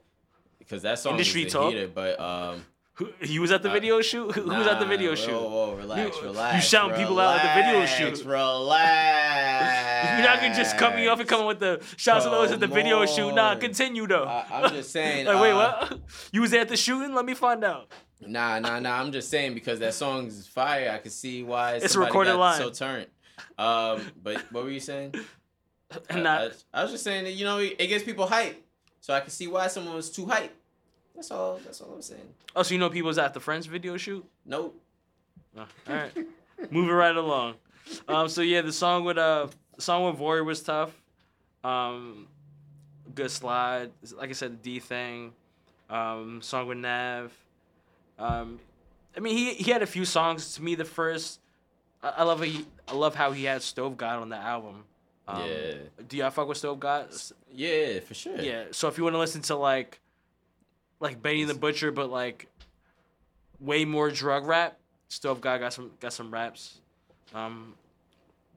Because 0.60 0.82
that 0.84 1.00
song 1.00 1.14
Industry 1.14 1.44
is 1.46 1.54
a 1.54 1.58
talk. 1.58 1.74
heater, 1.74 1.88
but 1.88 2.20
um, 2.20 2.66
Who, 2.96 3.10
he 3.22 3.40
was 3.40 3.52
at 3.52 3.64
the 3.64 3.70
Uh, 3.70 3.74
video 3.74 4.02
shoot. 4.02 4.32
Who, 4.34 4.42
who 4.42 4.56
was 4.58 4.68
at 4.68 4.80
the 4.80 4.86
video 4.86 5.12
whoa, 5.12 5.16
shoot? 5.16 5.32
Whoa, 5.42 5.74
relax, 5.76 6.16
You- 6.18 6.22
you 6.24 6.28
relax. 6.30 6.66
shouting 6.68 6.98
people 6.98 7.20
out 7.20 7.40
at 7.40 7.56
the 7.56 7.62
video 7.64 7.86
shoot. 7.88 8.26
Relax. 8.26 9.81
You're 10.22 10.32
not 10.32 10.41
gonna 10.41 10.55
just 10.55 10.78
cut 10.78 10.95
me 10.95 11.07
off 11.07 11.19
and 11.19 11.28
come 11.28 11.45
with 11.45 11.59
the 11.59 11.82
shouts 11.97 12.26
and 12.26 12.34
those 12.34 12.51
at 12.51 12.59
the 12.59 12.67
video 12.67 13.05
shoot. 13.05 13.34
Nah, 13.34 13.55
continue 13.55 14.07
though. 14.07 14.26
I, 14.26 14.45
I'm 14.51 14.72
just 14.72 14.91
saying. 14.91 15.26
like, 15.28 15.41
wait, 15.41 15.51
uh, 15.51 15.88
what? 15.89 15.99
You 16.32 16.41
was 16.41 16.53
at 16.53 16.69
the 16.69 16.78
shooting? 16.78 17.13
Let 17.13 17.26
me 17.26 17.34
find 17.34 17.63
out. 17.63 17.91
Nah, 18.19 18.59
nah, 18.59 18.80
nah. 18.80 18.99
I'm 18.99 19.11
just 19.11 19.30
saying 19.30 19.53
because 19.53 19.80
that 19.80 19.93
song 19.93 20.28
is 20.28 20.47
fire. 20.47 20.91
I 20.93 20.99
can 20.99 21.11
see 21.11 21.43
why 21.43 21.76
It's 21.76 21.95
a 21.95 21.99
recorded 21.99 22.36
line. 22.36 22.57
so 22.57 22.69
turned. 22.69 23.07
Um, 23.57 24.01
but 24.22 24.45
what 24.51 24.63
were 24.63 24.69
you 24.69 24.80
saying? 24.80 25.15
And 26.09 26.26
I, 26.26 26.51
I, 26.74 26.84
was 26.84 26.91
just 26.93 27.03
saying 27.03 27.26
that 27.26 27.32
you 27.32 27.43
know 27.43 27.57
it 27.57 27.76
gets 27.76 28.05
people 28.05 28.26
hype, 28.26 28.55
so 29.01 29.13
I 29.13 29.19
can 29.19 29.30
see 29.30 29.47
why 29.47 29.67
someone 29.67 29.93
was 29.93 30.09
too 30.09 30.26
hype. 30.26 30.55
That's 31.13 31.32
all. 31.32 31.59
That's 31.65 31.82
all 31.82 31.95
I'm 31.95 32.01
saying. 32.01 32.30
oh, 32.55 32.63
so 32.63 32.74
you 32.74 32.80
know 32.80 32.89
people 32.89 33.09
was 33.09 33.17
at 33.17 33.34
the 33.34 33.41
Friends 33.41 33.65
video 33.65 33.97
shoot? 33.97 34.26
Nope. 34.45 34.82
Oh, 35.57 35.65
all 35.89 35.93
right, 35.93 36.15
moving 36.72 36.91
right 36.95 37.13
along. 37.13 37.55
Um, 38.07 38.30
so 38.30 38.41
yeah, 38.41 38.61
the 38.61 38.72
song 38.72 39.03
with 39.03 39.17
uh, 39.17 39.47
song 39.82 40.10
with 40.10 40.20
Warrior 40.20 40.44
was 40.44 40.62
tough. 40.62 40.92
Um, 41.64 42.28
good 43.14 43.32
slide. 43.32 43.92
Like 44.16 44.30
I 44.30 44.34
said, 44.34 44.64
the 44.64 44.74
D 44.76 44.80
thing. 44.80 45.34
Um, 45.90 46.42
song 46.42 46.68
with 46.68 46.78
Nav. 46.78 47.34
Um, 48.18 48.60
I 49.16 49.20
mean, 49.20 49.36
he 49.36 49.54
he 49.56 49.72
had 49.72 49.82
a 49.82 49.88
few 49.88 50.06
songs. 50.06 50.56
To 50.56 50.64
me, 50.64 50.76
the 50.76 50.86
first, 50.86 51.40
I, 52.02 52.10
I 52.18 52.24
love 52.24 52.42
he, 52.42 52.66
I 52.88 52.94
love 52.94 53.16
how 53.16 53.32
he 53.32 53.44
had 53.44 53.62
Stove 53.62 53.98
God 53.98 54.22
on 54.22 54.30
the 54.30 54.38
album. 54.38 54.84
Um, 55.28 55.44
Yeah. 55.46 55.74
Do 56.08 56.18
y'all 56.18 56.30
fuck 56.32 56.48
with 56.48 56.58
Stove 56.58 56.80
God? 56.80 57.10
Yeah, 57.54 58.00
for 58.00 58.14
sure. 58.14 58.40
Yeah. 58.40 58.66
So 58.72 58.88
if 58.88 58.98
you 58.98 59.04
want 59.04 59.16
to 59.16 59.20
listen 59.20 59.42
to 59.44 59.56
like, 59.56 60.00
like 61.00 61.22
Benny 61.22 61.44
the 61.44 61.54
Butcher, 61.54 61.92
but 61.92 62.10
like, 62.10 62.48
way 63.60 63.86
more 63.86 64.10
drug 64.10 64.46
rap, 64.46 64.78
Stove 65.10 65.42
God 65.42 65.60
got 65.60 65.74
some 65.74 65.92
got 66.00 66.14
some 66.14 66.32
raps. 66.32 66.80
Um, 67.34 67.74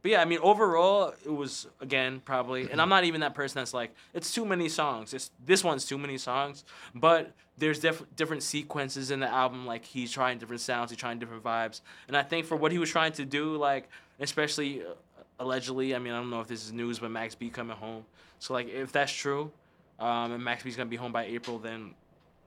but 0.04 0.10
yeah, 0.10 0.20
I 0.20 0.26
mean 0.26 0.38
overall 0.42 1.14
it 1.24 1.34
was 1.34 1.66
again 1.80 2.20
probably, 2.22 2.70
and 2.70 2.78
I'm 2.78 2.90
not 2.90 3.04
even 3.04 3.22
that 3.22 3.34
person 3.34 3.58
that's 3.58 3.72
like 3.72 3.94
it's 4.12 4.34
too 4.34 4.44
many 4.44 4.68
songs. 4.68 5.14
It's 5.14 5.30
this 5.46 5.64
one's 5.64 5.86
too 5.86 5.96
many 5.96 6.18
songs, 6.18 6.66
but 6.94 7.32
there's 7.56 7.78
diff- 7.78 8.04
different 8.14 8.42
sequences 8.42 9.10
in 9.10 9.20
the 9.20 9.26
album. 9.26 9.64
Like 9.64 9.82
he's 9.82 10.12
trying 10.12 10.36
different 10.36 10.60
sounds, 10.60 10.90
he's 10.90 10.98
trying 10.98 11.18
different 11.20 11.42
vibes, 11.42 11.80
and 12.06 12.18
I 12.18 12.22
think 12.22 12.44
for 12.44 12.54
what 12.54 12.70
he 12.70 12.76
was 12.76 12.90
trying 12.90 13.12
to 13.12 13.24
do, 13.24 13.56
like 13.56 13.88
especially 14.20 14.82
uh, 14.82 14.92
allegedly, 15.40 15.94
I 15.94 15.98
mean 15.98 16.12
I 16.12 16.18
don't 16.18 16.28
know 16.28 16.42
if 16.42 16.48
this 16.48 16.66
is 16.66 16.70
news, 16.74 16.98
but 16.98 17.10
Max 17.10 17.34
B 17.34 17.48
coming 17.48 17.74
home. 17.74 18.04
So 18.40 18.52
like 18.52 18.68
if 18.68 18.92
that's 18.92 19.10
true, 19.10 19.50
um, 19.98 20.32
and 20.32 20.44
Max 20.44 20.64
B's 20.64 20.76
gonna 20.76 20.90
be 20.90 20.96
home 20.96 21.12
by 21.12 21.24
April, 21.24 21.58
then 21.58 21.94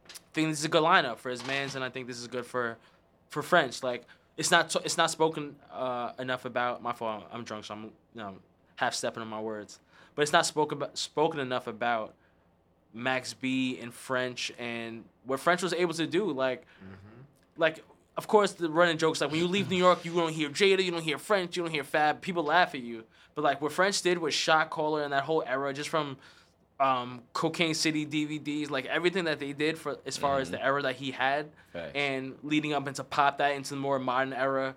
I 0.07 0.13
think 0.33 0.49
this 0.49 0.59
is 0.59 0.65
a 0.65 0.69
good 0.69 0.83
lineup 0.83 1.17
for 1.17 1.31
his 1.31 1.43
mans, 1.47 1.73
and 1.73 1.83
I 1.83 1.89
think 1.89 2.05
this 2.05 2.19
is 2.19 2.27
good 2.27 2.45
for 2.45 2.77
for 3.29 3.41
French. 3.41 3.81
Like 3.81 4.05
it's 4.37 4.51
not 4.51 4.69
t- 4.69 4.79
it's 4.85 4.97
not 4.97 5.11
spoken 5.11 5.55
uh, 5.73 6.11
enough 6.19 6.45
about. 6.45 6.81
My 6.81 6.93
fault. 6.93 7.25
I'm 7.31 7.43
drunk, 7.43 7.65
so 7.65 7.73
I'm 7.73 7.83
you 7.83 7.91
know 8.15 8.35
half 8.75 8.93
stepping 8.93 9.21
on 9.21 9.27
my 9.27 9.41
words. 9.41 9.79
But 10.15 10.21
it's 10.21 10.33
not 10.33 10.45
spoken 10.45 10.77
about, 10.77 10.97
spoken 10.97 11.39
enough 11.39 11.67
about 11.67 12.13
Max 12.93 13.33
B 13.33 13.79
and 13.81 13.93
French 13.93 14.51
and 14.57 15.03
what 15.25 15.39
French 15.39 15.61
was 15.61 15.73
able 15.73 15.93
to 15.95 16.07
do. 16.07 16.31
Like 16.31 16.65
like. 17.57 17.83
Of 18.15 18.27
course, 18.27 18.53
the 18.53 18.67
running 18.67 18.97
jokes 18.97 19.21
like 19.21 19.29
when 19.29 19.39
you 19.39 19.47
leave 19.47 19.69
New 19.69 19.77
York, 19.77 20.03
you 20.03 20.11
don't 20.11 20.33
hear 20.33 20.49
Jada, 20.49 20.83
you 20.83 20.89
don't 20.89 21.03
hear 21.03 21.19
French, 21.19 21.55
you 21.55 21.61
don't 21.61 21.71
hear 21.71 21.83
Fab. 21.83 22.19
People 22.19 22.41
laugh 22.41 22.73
at 22.73 22.81
you, 22.81 23.03
but 23.35 23.43
like 23.43 23.61
what 23.61 23.71
French 23.71 24.01
did 24.01 24.17
with 24.17 24.33
Shot 24.33 24.71
Caller 24.71 25.03
and 25.03 25.13
that 25.13 25.21
whole 25.21 25.43
era, 25.45 25.71
just 25.71 25.87
from 25.87 26.17
um, 26.79 27.21
Cocaine 27.33 27.73
City 27.73 28.05
DVDs, 28.05 28.69
like 28.69 28.85
everything 28.85 29.25
that 29.25 29.39
they 29.39 29.53
did 29.53 29.77
for 29.77 29.97
as 30.05 30.15
far 30.17 30.39
as 30.39 30.51
the 30.51 30.63
era 30.63 30.81
that 30.83 30.95
he 30.95 31.11
had, 31.11 31.49
Facts. 31.73 31.91
and 31.95 32.35
leading 32.43 32.73
up 32.73 32.87
into 32.87 33.03
pop 33.03 33.39
that 33.39 33.53
into 33.55 33.71
the 33.71 33.79
more 33.79 33.97
modern 33.99 34.31
era, 34.33 34.75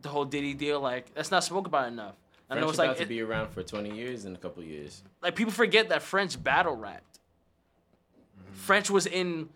the 0.00 0.08
whole 0.08 0.24
Diddy 0.24 0.54
deal, 0.54 0.80
like 0.80 1.12
that's 1.14 1.30
not 1.30 1.44
spoken 1.44 1.66
about 1.66 1.88
enough. 1.88 2.14
I 2.50 2.54
French 2.54 2.62
know 2.64 2.68
it's 2.70 2.78
about 2.78 2.88
like 2.88 2.96
to 2.98 3.02
it- 3.02 3.08
be 3.10 3.20
around 3.20 3.50
for 3.50 3.62
20 3.62 3.94
years 3.94 4.24
in 4.24 4.34
a 4.34 4.38
couple 4.38 4.62
years. 4.62 5.02
like 5.22 5.36
people 5.36 5.52
forget 5.52 5.90
that 5.90 6.00
French 6.02 6.42
battle 6.42 6.74
rapped. 6.76 7.18
French 8.52 8.90
was 8.90 9.06
in, 9.06 9.48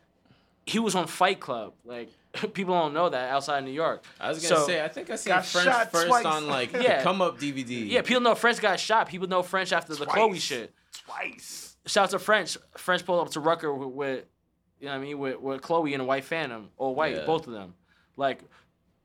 he 0.66 0.78
was 0.78 0.94
on 0.94 1.06
Fight 1.06 1.40
Club. 1.40 1.72
Like 1.84 2.10
people 2.52 2.74
don't 2.74 2.94
know 2.94 3.08
that 3.08 3.30
outside 3.30 3.58
of 3.60 3.64
New 3.64 3.70
York. 3.72 4.04
I 4.20 4.28
was 4.28 4.42
gonna 4.42 4.60
So- 4.60 4.66
say 4.66 4.84
I 4.84 4.88
think 4.88 5.10
I 5.10 5.16
seen 5.16 5.32
French 5.42 5.88
first 5.90 6.06
twice. 6.06 6.24
on 6.24 6.46
like 6.48 6.72
Yeah. 6.80 6.98
the 6.98 7.02
come 7.02 7.20
up 7.22 7.38
DVD. 7.38 7.88
Yeah, 7.88 8.02
people 8.02 8.20
know 8.22 8.34
French 8.34 8.60
got 8.60 8.78
shot. 8.78 9.08
People 9.08 9.28
know 9.28 9.42
French 9.42 9.72
after 9.72 9.94
the 9.94 10.04
Khloe 10.06 10.38
shit. 10.40 10.72
Twice. 11.04 11.76
Shout 11.86 12.04
out 12.04 12.10
to 12.10 12.18
French. 12.18 12.56
French 12.76 13.04
pulled 13.04 13.26
up 13.26 13.32
to 13.32 13.40
Rucker 13.40 13.72
with, 13.74 13.88
with 13.88 14.24
you 14.80 14.86
know 14.86 14.92
what 14.92 14.98
I 15.00 15.04
mean, 15.04 15.18
with, 15.18 15.40
with 15.40 15.60
Khloe 15.62 15.92
and 15.92 16.02
a 16.02 16.04
white 16.04 16.24
Phantom, 16.24 16.68
or 16.76 16.94
white, 16.94 17.14
Yeah. 17.16 17.24
both 17.26 17.46
of 17.46 17.52
them. 17.52 17.74
Like, 18.16 18.40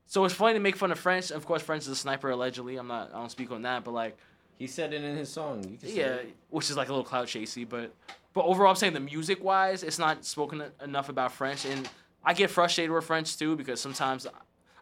so 0.06 0.24
it's 0.24 0.34
funny 0.34 0.54
to 0.54 0.60
make 0.60 0.76
fun 0.76 0.90
of 0.92 0.98
French. 0.98 1.30
Of 1.30 1.46
course, 1.46 1.62
French 1.62 1.82
is 1.82 1.88
a 1.88 1.96
sniper 1.96 2.30
allegedly. 2.30 2.76
I'm 2.76 2.88
not. 2.88 3.10
I 3.14 3.18
don't 3.18 3.30
speak 3.30 3.50
on 3.50 3.62
that, 3.62 3.84
but 3.84 3.92
like, 3.92 4.16
He 4.58 4.66
said 4.66 4.92
it 4.92 5.04
in 5.04 5.16
his 5.16 5.28
song. 5.28 5.64
You 5.64 5.76
can 5.78 5.88
yeah, 5.94 6.06
it. 6.16 6.34
which 6.50 6.68
is 6.70 6.76
like 6.76 6.88
a 6.88 6.92
little 6.92 7.04
cloud 7.04 7.26
chasey, 7.28 7.68
but 7.68 7.94
but 8.34 8.44
overall, 8.44 8.70
I'm 8.70 8.76
saying 8.76 8.92
the 8.92 9.00
music 9.00 9.42
wise, 9.42 9.82
it's 9.82 9.98
not 9.98 10.24
spoken 10.24 10.62
enough 10.82 11.08
about 11.08 11.32
French, 11.32 11.64
and 11.64 11.88
I 12.24 12.34
get 12.34 12.50
frustrated 12.50 12.90
with 12.92 13.04
French 13.04 13.36
too 13.36 13.56
because 13.56 13.80
sometimes 13.80 14.26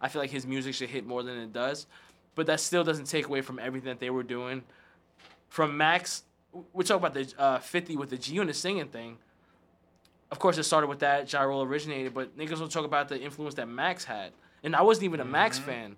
I 0.00 0.08
feel 0.08 0.20
like 0.22 0.30
his 0.30 0.46
music 0.46 0.74
should 0.74 0.90
hit 0.90 1.06
more 1.06 1.22
than 1.22 1.38
it 1.38 1.52
does, 1.52 1.86
but 2.34 2.46
that 2.46 2.60
still 2.60 2.84
doesn't 2.84 3.06
take 3.06 3.26
away 3.26 3.40
from 3.42 3.58
everything 3.58 3.88
that 3.88 4.00
they 4.00 4.10
were 4.10 4.22
doing. 4.22 4.62
From 5.48 5.76
Max, 5.76 6.22
we're 6.72 6.82
talking 6.82 7.04
about 7.04 7.14
the 7.14 7.32
uh, 7.38 7.58
50 7.58 7.96
with 7.96 8.10
the 8.10 8.18
G 8.18 8.34
Unit 8.34 8.56
singing 8.56 8.88
thing. 8.88 9.18
Of 10.30 10.38
course, 10.38 10.58
it 10.58 10.64
started 10.64 10.88
with 10.88 11.00
that. 11.00 11.28
Gyro 11.28 11.62
originated, 11.62 12.12
but 12.14 12.36
niggas 12.36 12.58
will 12.58 12.68
talk 12.68 12.84
about 12.84 13.08
the 13.08 13.20
influence 13.20 13.54
that 13.54 13.68
Max 13.68 14.04
had, 14.04 14.32
and 14.62 14.74
I 14.74 14.82
wasn't 14.82 15.04
even 15.04 15.20
a 15.20 15.24
Max 15.24 15.58
fan. 15.58 15.96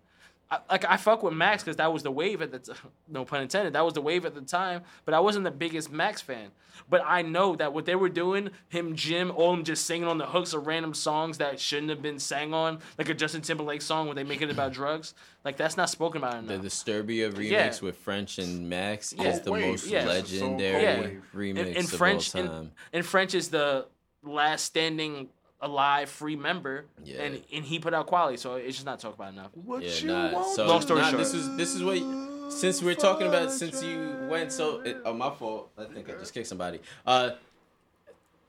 I, 0.50 0.58
like 0.70 0.84
I 0.86 0.96
fuck 0.96 1.22
with 1.22 1.34
Max 1.34 1.62
because 1.62 1.76
that 1.76 1.92
was 1.92 2.02
the 2.02 2.10
wave 2.10 2.40
at 2.42 2.50
the 2.52 2.58
t- 2.58 2.72
no 3.08 3.24
pun 3.24 3.42
intended. 3.42 3.74
That 3.74 3.84
was 3.84 3.94
the 3.94 4.00
wave 4.00 4.24
at 4.24 4.34
the 4.34 4.40
time, 4.40 4.82
but 5.04 5.14
I 5.14 5.20
wasn't 5.20 5.44
the 5.44 5.50
biggest 5.50 5.90
Max 5.92 6.20
fan. 6.22 6.50
But 6.88 7.02
I 7.04 7.20
know 7.22 7.54
that 7.56 7.74
what 7.74 7.84
they 7.84 7.96
were 7.96 8.08
doing, 8.08 8.50
him, 8.68 8.94
Jim, 8.96 9.30
all 9.34 9.50
them 9.50 9.64
just 9.64 9.84
singing 9.84 10.08
on 10.08 10.16
the 10.16 10.24
hooks 10.26 10.54
of 10.54 10.66
random 10.66 10.94
songs 10.94 11.36
that 11.38 11.60
shouldn't 11.60 11.90
have 11.90 12.00
been 12.00 12.18
sang 12.18 12.54
on, 12.54 12.78
like 12.96 13.08
a 13.10 13.14
Justin 13.14 13.42
Timberlake 13.42 13.82
song 13.82 14.06
where 14.06 14.14
they 14.14 14.24
make 14.24 14.40
it 14.40 14.48
about 14.48 14.72
drugs. 14.72 15.12
Like 15.44 15.56
that's 15.58 15.76
not 15.76 15.90
spoken 15.90 16.22
about 16.22 16.34
enough. 16.34 16.46
The 16.46 16.54
enough. 16.54 16.66
Disturbia 16.66 17.30
remix 17.32 17.50
Yeah. 17.50 17.78
with 17.82 17.96
French 17.98 18.38
and 18.38 18.70
Max 18.70 19.12
Yeah. 19.16 19.24
is 19.28 19.40
the 19.42 19.52
Wave. 19.52 19.66
most 19.66 19.86
Yeah. 19.88 20.06
legendary 20.06 20.82
Yeah. 20.82 21.10
remix 21.34 21.58
And, 21.58 21.68
and 21.76 21.78
of 21.78 21.90
French, 21.90 22.34
all 22.34 22.40
and, 22.40 22.50
time. 22.50 22.72
and 22.92 23.04
French 23.04 23.34
is 23.34 23.48
the 23.50 23.86
last 24.22 24.64
standing 24.64 25.28
alive 25.60 26.08
free 26.08 26.36
member, 26.36 26.84
Yeah. 27.04 27.22
and 27.22 27.42
and 27.52 27.64
he 27.64 27.78
put 27.78 27.94
out 27.94 28.06
quality, 28.06 28.36
so 28.36 28.54
it's 28.54 28.76
just 28.76 28.86
not 28.86 29.00
talked 29.00 29.16
about 29.16 29.32
enough. 29.32 29.50
What 29.54 29.82
yeah, 29.82 29.90
you 29.92 30.06
nah. 30.06 30.32
want? 30.32 30.54
So 30.56 30.66
Long 30.66 30.80
story 30.80 31.00
nah, 31.00 31.10
short. 31.10 31.18
this 31.18 31.34
is 31.34 31.56
this 31.56 31.74
is 31.74 31.82
what 31.82 32.52
since 32.52 32.82
we're 32.82 32.94
talking 32.94 33.26
about 33.26 33.52
since 33.52 33.82
you 33.82 34.16
went 34.30 34.52
so 34.52 34.80
it, 34.80 34.98
oh 35.04 35.12
my 35.12 35.30
fault. 35.30 35.70
I 35.76 35.84
think 35.84 36.08
I 36.08 36.12
just 36.12 36.32
kicked 36.32 36.46
somebody. 36.46 36.80
Uh, 37.06 37.30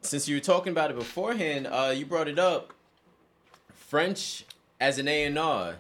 since 0.01 0.27
you 0.29 0.35
were 0.35 0.41
talking 0.41 0.71
about 0.71 0.91
it 0.91 0.97
beforehand, 0.97 1.67
uh, 1.67 1.93
you 1.95 2.05
brought 2.05 2.27
it 2.27 2.39
up. 2.39 2.73
French 3.73 4.45
as 4.79 4.99
an 4.99 5.07
A 5.07 5.25
and 5.25 5.37
R. 5.37 5.75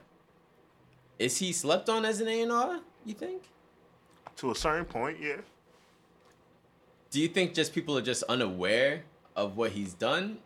Is 1.19 1.37
he 1.37 1.53
slept 1.53 1.89
on 1.89 2.05
as 2.05 2.21
an 2.21 2.27
A 2.27 2.41
and 2.41 2.51
R? 2.51 2.79
You 3.05 3.13
think? 3.13 3.43
To 4.37 4.51
a 4.51 4.55
certain 4.55 4.85
point, 4.85 5.17
yeah. 5.21 5.37
Do 7.11 7.19
you 7.21 7.27
think 7.27 7.53
just 7.53 7.73
people 7.73 7.97
are 7.97 8.01
just 8.01 8.23
unaware 8.23 9.03
of 9.35 9.57
what 9.57 9.71
he's 9.71 9.93
done? 9.93 10.39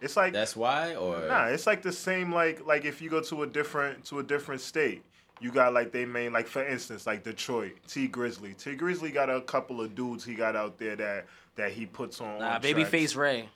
It's 0.00 0.16
like 0.16 0.32
That's 0.32 0.54
why, 0.56 0.94
or 0.94 1.26
Nah, 1.26 1.46
it's 1.46 1.66
like 1.66 1.82
the 1.82 1.92
same 1.92 2.32
like 2.32 2.64
like 2.66 2.84
if 2.84 3.00
you 3.02 3.10
go 3.10 3.20
to 3.22 3.42
a 3.42 3.46
different 3.46 4.04
to 4.06 4.18
a 4.20 4.22
different 4.22 4.60
state, 4.60 5.02
you 5.40 5.50
got 5.50 5.72
like 5.72 5.92
they 5.92 6.04
main 6.04 6.32
like 6.32 6.46
for 6.46 6.64
instance 6.64 7.06
like 7.06 7.24
Detroit 7.24 7.72
Tee 7.86 8.08
Grizzley. 8.08 8.56
Tee 8.56 8.76
Grizzley 8.76 9.12
got 9.12 9.30
a 9.30 9.40
couple 9.40 9.80
of 9.80 9.94
dudes 9.94 10.24
he 10.24 10.34
got 10.34 10.56
out 10.56 10.78
there 10.78 10.96
that 10.96 11.26
that 11.56 11.72
he 11.72 11.86
puts 11.86 12.20
on. 12.20 12.38
Nah, 12.38 12.54
on 12.56 12.62
Babyface 12.62 12.90
tracks. 12.90 13.16
Ray. 13.16 13.48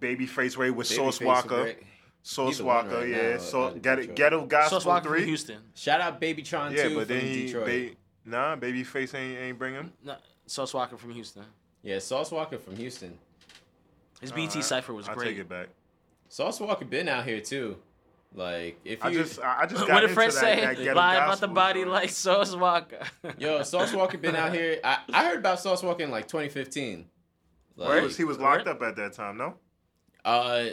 Babyface 0.00 0.56
Ray 0.56 0.70
with 0.70 0.86
Sauce 0.86 1.20
Walker. 1.20 1.64
Ray. 1.64 1.76
Sauce 2.22 2.56
He's 2.56 2.62
Walker, 2.62 2.98
right 2.98 3.08
yeah. 3.08 3.30
now 3.32 3.38
So 3.38 3.64
out 3.64 3.72
of 3.76 3.82
ghetto, 3.82 4.00
Detroit. 4.02 4.16
ghetto 4.16 4.40
Sauce 4.40 4.48
gospel 4.48 4.90
Walker 4.92 5.08
from 5.08 5.12
three. 5.18 5.24
Houston. 5.26 5.58
Shout 5.74 6.00
out 6.00 6.20
Baby 6.20 6.42
Babytron 6.42 6.72
Yeah, 6.76 6.88
too 6.88 6.94
but 6.96 7.06
from 7.06 7.16
then 7.16 7.24
he 7.26 7.46
Detroit. 7.46 7.66
they, 7.66 7.92
nah 8.24 8.56
Babyface 8.56 9.14
ain't 9.14 9.38
ain't 9.38 9.58
bring 9.58 9.74
him. 9.74 9.92
Nah, 10.04 10.16
Sauce 10.46 10.74
Walker 10.74 10.96
from 10.96 11.10
Houston. 11.12 11.44
Yeah, 11.82 11.98
Sauce 12.00 12.30
Walker 12.30 12.58
from 12.58 12.76
Houston. 12.76 13.16
His 14.20 14.32
BET 14.32 14.48
Alright, 14.48 14.64
cipher 14.64 14.92
was 14.92 15.08
I'll 15.08 15.14
great. 15.14 15.28
take 15.30 15.38
it 15.38 15.48
back. 15.48 15.68
Sauce 16.28 16.60
Walker 16.60 16.84
been 16.84 17.08
out 17.08 17.24
here 17.24 17.40
too. 17.40 17.76
Like 18.34 18.78
if 18.84 19.02
I 19.04 19.08
you 19.08 19.18
just, 19.22 19.40
I 19.40 19.62
I 19.62 19.66
just 19.66 19.86
got 19.86 19.94
What 19.94 20.00
did 20.00 20.10
Fred 20.10 20.32
French 20.32 20.34
that, 20.34 20.76
say? 20.76 20.84
that 20.84 20.96
Lie 20.96 21.16
about 21.16 21.40
the 21.40 21.48
body 21.48 21.80
joint. 21.80 21.90
like 21.92 22.10
Sauce 22.10 22.54
Walker. 22.54 22.98
yo 23.38 23.62
Sauce 23.62 23.92
Walker 23.94 24.18
been 24.18 24.36
out 24.36 24.52
here. 24.52 24.78
I, 24.84 24.98
I 25.12 25.24
heard 25.26 25.38
about 25.38 25.60
Sauce 25.60 25.82
Walker 25.82 26.02
in 26.02 26.10
like 26.10 26.28
2015. 26.28 27.06
He 27.76 27.82
Like, 27.82 28.02
was, 28.02 28.16
he 28.16 28.24
was 28.24 28.38
locked 28.38 28.66
up 28.68 28.82
at 28.82 28.96
that 28.96 29.12
time, 29.14 29.36
no? 29.38 29.54
uh, 30.24 30.64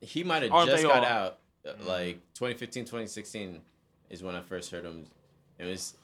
he 0.00 0.22
might 0.22 0.42
have 0.42 0.52
Aren't 0.52 0.70
just 0.70 0.82
got 0.84 0.98
all? 0.98 1.04
out. 1.04 1.38
Uh, 1.66 1.72
Like 1.84 2.20
2015, 2.34 2.84
2016 2.84 3.60
is 4.10 4.22
when 4.22 4.36
I 4.36 4.40
first 4.42 4.70
heard 4.70 4.84
him. 4.84 5.06
It 5.58 5.64
was 5.64 5.94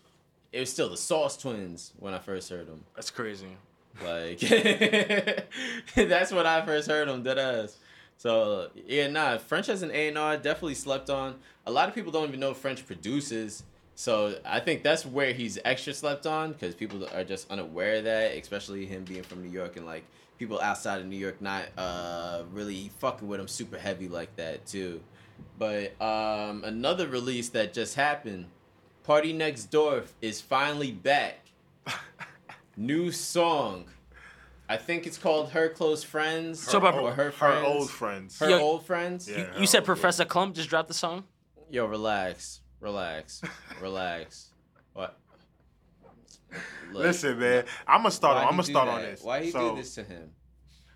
it 0.50 0.58
was 0.60 0.70
still 0.72 0.88
the 0.88 0.96
Sauce 0.96 1.36
Twins 1.36 1.92
when 1.98 2.12
I 2.12 2.18
first 2.18 2.48
heard 2.50 2.66
him. 2.66 2.82
That's 2.96 3.10
crazy. 3.10 3.56
Like 4.02 4.38
that's 5.94 6.32
when 6.32 6.46
I 6.46 6.64
first 6.64 6.88
heard 6.88 7.08
him, 7.08 7.22
dead 7.22 7.38
ass. 7.38 7.76
So 8.16 8.70
yeah, 8.86 9.08
nah, 9.08 9.38
French 9.38 9.68
as 9.68 9.82
an 9.82 9.90
A 9.90 10.08
and 10.08 10.16
R 10.16 10.36
definitely 10.36 10.76
slept 10.76 11.10
on. 11.10 11.36
A 11.66 11.72
lot 11.72 11.88
of 11.88 11.94
people 11.94 12.12
don't 12.12 12.28
even 12.28 12.40
know 12.40 12.54
French 12.54 12.86
produces. 12.86 13.64
So 13.94 14.38
I 14.44 14.60
think 14.60 14.82
that's 14.82 15.04
where 15.04 15.32
he's 15.32 15.58
extra 15.64 15.92
slept 15.92 16.26
on 16.26 16.52
because 16.52 16.74
people 16.74 17.06
are 17.14 17.24
just 17.24 17.50
unaware 17.50 17.96
of 17.96 18.04
that, 18.04 18.32
especially 18.32 18.86
him 18.86 19.04
being 19.04 19.22
from 19.22 19.42
New 19.42 19.50
York 19.50 19.76
and 19.76 19.86
like 19.86 20.04
people 20.38 20.60
outside 20.60 21.00
of 21.00 21.06
New 21.06 21.16
York 21.16 21.40
not 21.40 21.64
uh 21.76 22.42
really 22.52 22.90
fucking 22.98 23.28
with 23.28 23.40
him 23.40 23.48
super 23.48 23.78
heavy 23.78 24.08
like 24.08 24.34
that 24.36 24.66
too. 24.66 25.00
But 25.58 26.00
um 26.00 26.64
another 26.64 27.08
release 27.08 27.50
that 27.50 27.72
just 27.72 27.94
happened, 27.96 28.46
Party 29.04 29.32
Next 29.32 29.66
Door 29.66 30.04
is 30.20 30.40
finally 30.40 30.92
back. 30.92 31.46
New 32.76 33.10
song. 33.12 33.86
I 34.68 34.76
think 34.76 35.06
it's 35.06 35.18
called 35.18 35.50
Her 35.50 35.68
Close 35.68 36.02
Friends. 36.02 36.60
So 36.62 36.78
about- 36.78 36.94
or 36.94 37.12
her 37.12 37.24
Her 37.24 37.30
friends. 37.30 37.66
old 37.66 37.90
friends. 37.90 38.38
Her 38.38 38.48
Yo- 38.50 38.58
old 38.60 38.86
friends. 38.86 39.28
Yeah. 39.28 39.38
You, 39.38 39.44
her 39.44 39.60
you 39.60 39.66
said 39.66 39.78
old 39.80 39.86
Professor 39.86 40.24
Clump 40.24 40.54
just 40.54 40.68
dropped 40.70 40.88
the 40.88 40.94
song? 40.94 41.24
Yo, 41.70 41.84
relax, 41.86 42.60
relax, 42.80 43.42
relax. 43.80 44.50
What? 44.94 45.18
Look, 46.92 47.02
Listen, 47.04 47.38
man, 47.38 47.64
I'm 47.86 48.00
gonna 48.00 48.10
start. 48.10 48.36
why'd 48.36 48.44
I'm 48.46 48.52
he 48.52 48.56
gonna 48.56 48.66
do 48.66 48.72
start 48.72 48.88
on 48.88 49.02
this. 49.02 49.22
Why 49.22 49.42
he 49.44 49.50
so, 49.50 49.70
do 49.70 49.76
this 49.76 49.94
to 49.94 50.04
him? 50.04 50.30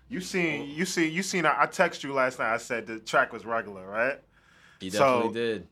You 0.07 0.21
seen, 0.21 0.69
you 0.69 0.85
seen, 0.85 1.11
you 1.11 1.23
seen. 1.23 1.45
I, 1.45 1.63
I 1.63 1.65
text 1.65 2.03
you 2.03 2.13
last 2.13 2.37
night. 2.39 2.53
I 2.53 2.57
said 2.57 2.85
the 2.85 2.99
track 2.99 3.33
was 3.33 3.45
regular, 3.45 3.85
right? 3.87 4.19
He 4.79 4.89
So- 4.91 4.99
definitely 4.99 5.33
did. 5.33 5.67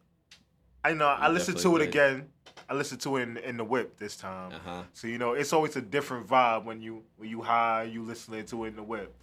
I 0.84 0.94
know. 0.94 1.08
I 1.08 1.30
listened 1.30 1.58
to 1.60 1.76
it 1.76 1.80
did. 1.80 1.88
again. 1.90 2.30
I 2.70 2.74
listened 2.74 3.02
to 3.02 3.18
it 3.18 3.24
in, 3.24 3.38
in 3.38 3.58
the 3.58 3.64
whip 3.64 3.98
this 3.98 4.16
time. 4.16 4.54
Uh-huh. 4.54 4.84
So 4.94 5.08
you 5.08 5.18
know, 5.18 5.34
it's 5.34 5.54
always 5.54 5.76
a 5.76 5.82
different 5.82 6.28
vibe 6.28 6.66
when 6.66 6.82
you 6.82 7.04
when 7.18 7.30
you 7.30 7.42
high, 7.42 7.84
you 7.84 8.02
listening 8.02 8.46
to 8.48 8.66
it 8.66 8.70
in 8.70 8.76
the 8.76 8.84
whip. 8.84 9.14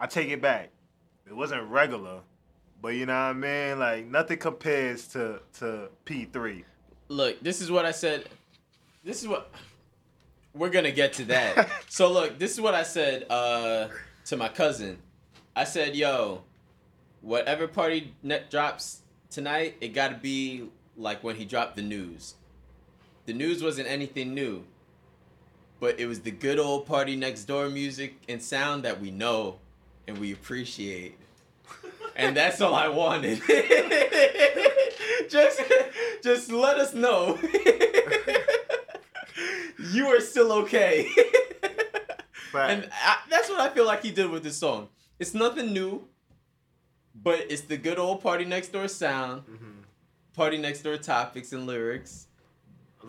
I 0.00 0.06
take 0.06 0.28
it 0.28 0.42
back. 0.42 0.70
It 1.26 1.34
wasn't 1.34 1.68
regular, 1.68 2.20
but 2.82 2.88
you 2.88 3.06
know 3.06 3.12
what 3.12 3.18
I 3.18 3.32
mean. 3.32 3.78
Like 3.78 4.06
nothing 4.06 4.38
compares 4.38 5.06
to 5.08 5.40
to 5.58 5.88
P3. 6.04 6.64
Look, 7.08 7.40
this 7.40 7.60
is 7.60 7.70
what 7.70 7.84
I 7.84 7.92
said. 7.92 8.28
This 9.04 9.22
is 9.22 9.28
what 9.28 9.50
we're 10.54 10.70
gonna 10.70 10.92
get 10.92 11.12
to 11.14 11.24
that. 11.26 11.68
so 11.88 12.10
look, 12.10 12.38
this 12.38 12.52
is 12.52 12.60
what 12.60 12.74
I 12.74 12.82
said 12.82 13.26
uh, 13.30 13.88
to 14.26 14.36
my 14.36 14.48
cousin. 14.48 14.98
I 15.54 15.64
said, 15.64 15.94
"Yo, 15.94 16.42
whatever 17.20 17.68
party 17.68 18.12
net 18.22 18.50
drops 18.50 19.02
tonight, 19.30 19.76
it 19.80 19.88
got 19.88 20.08
to 20.08 20.16
be 20.16 20.68
like 20.96 21.24
when 21.24 21.36
he 21.36 21.44
dropped 21.44 21.76
the 21.76 21.82
news. 21.82 22.34
The 23.26 23.32
news 23.32 23.62
wasn't 23.62 23.88
anything 23.88 24.34
new, 24.34 24.64
but 25.80 25.98
it 25.98 26.06
was 26.06 26.20
the 26.20 26.30
good 26.30 26.58
old 26.58 26.86
party 26.86 27.16
next 27.16 27.44
door 27.44 27.68
music 27.68 28.16
and 28.28 28.42
sound 28.42 28.82
that 28.84 29.00
we 29.00 29.10
know 29.10 29.58
and 30.06 30.18
we 30.18 30.32
appreciate." 30.32 31.18
And 32.16 32.36
that's 32.36 32.60
all 32.60 32.74
I 32.74 32.88
wanted. 32.88 33.42
just, 35.28 35.60
just 36.22 36.52
let 36.52 36.78
us 36.78 36.94
know 36.94 37.38
you 39.92 40.06
are 40.06 40.20
still 40.20 40.52
okay. 40.52 41.08
and 42.54 42.88
I, 42.92 43.16
that's 43.28 43.48
what 43.48 43.60
I 43.60 43.68
feel 43.70 43.86
like 43.86 44.02
he 44.02 44.10
did 44.12 44.30
with 44.30 44.44
this 44.44 44.56
song. 44.56 44.88
It's 45.18 45.34
nothing 45.34 45.72
new, 45.72 46.04
but 47.14 47.46
it's 47.48 47.62
the 47.62 47.76
good 47.76 47.98
old 47.98 48.22
party 48.22 48.44
next 48.44 48.68
door 48.68 48.86
sound, 48.88 49.42
mm-hmm. 49.42 49.80
party 50.34 50.58
next 50.58 50.82
door 50.82 50.96
topics 50.96 51.52
and 51.52 51.66
lyrics. 51.66 52.28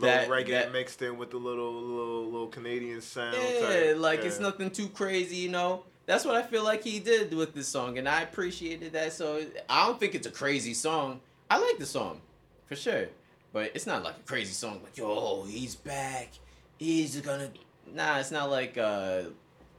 That- 0.01 0.27
reggae 0.29 0.49
that- 0.49 0.71
mixed 0.73 1.01
in 1.01 1.17
with 1.17 1.31
the 1.31 1.37
little 1.37 1.73
little 1.73 2.25
little 2.25 2.47
Canadian 2.47 3.01
sound. 3.01 3.37
Yeah, 3.37 3.59
type. 3.91 3.97
like 3.97 4.23
it's 4.23 4.39
nothing 4.39 4.71
too 4.71 4.87
crazy, 4.89 5.37
you 5.37 5.49
know. 5.49 5.83
That's 6.05 6.23
what 6.23 6.35
I 6.35 6.43
feel 6.43 6.63
like 6.63 6.83
he 6.83 6.99
did 6.99 7.33
with 7.33 7.53
this 7.55 7.67
song, 7.67 7.97
and 7.97 8.07
I 8.07 8.21
appreciated 8.21 8.93
that. 8.93 9.13
So 9.13 9.43
I 9.69 9.85
don't 9.87 9.99
think 9.99 10.13
it's 10.15 10.27
a 10.27 10.31
crazy 10.31 10.73
song. 10.73 11.19
I 11.49 11.57
like 11.59 11.77
the 11.79 11.85
song, 11.85 12.21
for 12.67 12.75
sure, 12.75 13.07
but 13.53 13.71
it's 13.73 13.87
not 13.87 14.03
like 14.03 14.15
a 14.17 14.27
crazy 14.27 14.53
song. 14.53 14.81
Like 14.83 14.97
yo, 14.97 15.43
he's 15.47 15.75
back. 15.75 16.29
He's 16.77 17.19
gonna. 17.21 17.49
Nah, 17.93 18.19
it's 18.19 18.31
not 18.31 18.49
like 18.49 18.77
uh, 18.77 19.23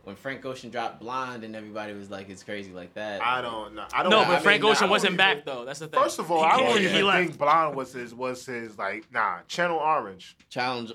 when 0.07 0.15
Frank 0.15 0.45
Ocean 0.47 0.71
dropped 0.71 1.01
"Blonde" 1.01 1.43
and 1.43 1.57
everybody 1.57 1.93
was 1.93 2.11
like, 2.11 2.29
"It's 2.31 2.45
crazy" 2.45 2.71
like 2.73 2.95
that. 2.95 3.21
I 3.21 3.41
don't 3.43 3.75
know. 3.75 3.87
I 3.93 4.03
don't. 4.05 4.11
No, 4.11 4.21
I 4.21 4.25
but 4.27 4.33
mean, 4.35 4.41
Frank 4.43 4.63
nah, 4.63 4.69
Ocean 4.69 4.83
don't 4.83 4.91
wasn't 4.91 5.09
even- 5.15 5.17
back 5.17 5.45
though. 5.45 5.65
That's 5.65 5.81
the 5.81 5.89
thing. 5.89 6.01
First 6.01 6.21
of 6.21 6.31
all, 6.31 6.39
He 6.39 6.45
I 6.45 6.57
came- 6.59 6.67
don't 6.67 6.79
he 6.79 6.85
even 6.87 7.07
left. 7.07 7.19
think 7.27 7.39
Blonde 7.39 7.77
was 7.77 7.93
his 7.93 8.15
was 8.15 8.47
his 8.47 8.79
like 8.79 9.11
nah. 9.13 9.39
Channel 9.49 9.79
Orange. 9.79 10.37
Challenge. 10.49 10.93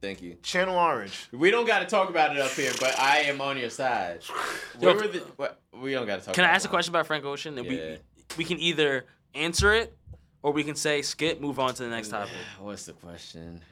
Thank 0.00 0.22
you. 0.22 0.36
Channel 0.42 0.76
Orange. 0.76 1.28
We 1.32 1.50
don't 1.50 1.66
got 1.66 1.80
to 1.80 1.86
talk 1.86 2.10
about 2.10 2.36
it 2.36 2.40
up 2.40 2.50
here, 2.52 2.72
but 2.78 2.96
I 2.98 3.20
am 3.22 3.40
on 3.40 3.56
your 3.58 3.70
side. 3.70 4.20
Yo, 4.80 4.86
Where 4.88 4.94
were 4.94 5.08
the, 5.08 5.18
what, 5.36 5.60
we 5.72 5.92
don't 5.92 6.06
got 6.06 6.20
to 6.20 6.26
talk. 6.26 6.34
Can 6.34 6.44
I 6.44 6.48
about 6.48 6.54
ask 6.56 6.66
a 6.66 6.68
question 6.68 6.92
about 6.92 7.06
Frank 7.08 7.24
Ocean? 7.24 7.58
And 7.58 7.66
Yeah. 7.66 7.96
we 8.36 8.36
we 8.38 8.44
can 8.44 8.60
either 8.60 9.06
answer 9.34 9.72
it 9.74 9.96
or 10.42 10.52
we 10.52 10.62
can 10.62 10.76
say 10.76 11.02
skip, 11.02 11.40
move 11.40 11.58
on 11.58 11.74
to 11.74 11.82
the 11.82 11.88
next 11.88 12.08
topic. 12.10 12.34
What's 12.60 12.86
the 12.86 12.92
question? 12.92 13.62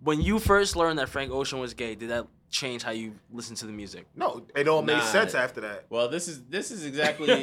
When 0.00 0.20
you 0.20 0.38
first 0.38 0.76
learned 0.76 1.00
that 1.00 1.08
Frank 1.08 1.32
Ocean 1.32 1.58
was 1.58 1.74
gay, 1.74 1.96
did 1.96 2.10
that 2.10 2.26
change 2.50 2.82
how 2.82 2.90
you 2.92 3.14
listen 3.32 3.54
to 3.56 3.66
the 3.66 3.72
music? 3.72 4.06
No, 4.14 4.44
it 4.56 4.68
all 4.68 4.82
made 4.82 4.94
Nah. 4.98 5.00
sense 5.04 5.34
after 5.34 5.60
that. 5.62 5.86
Well, 5.90 6.08
this 6.08 6.28
is 6.28 6.42
this 6.44 6.70
is 6.70 6.84
exactly. 6.86 7.26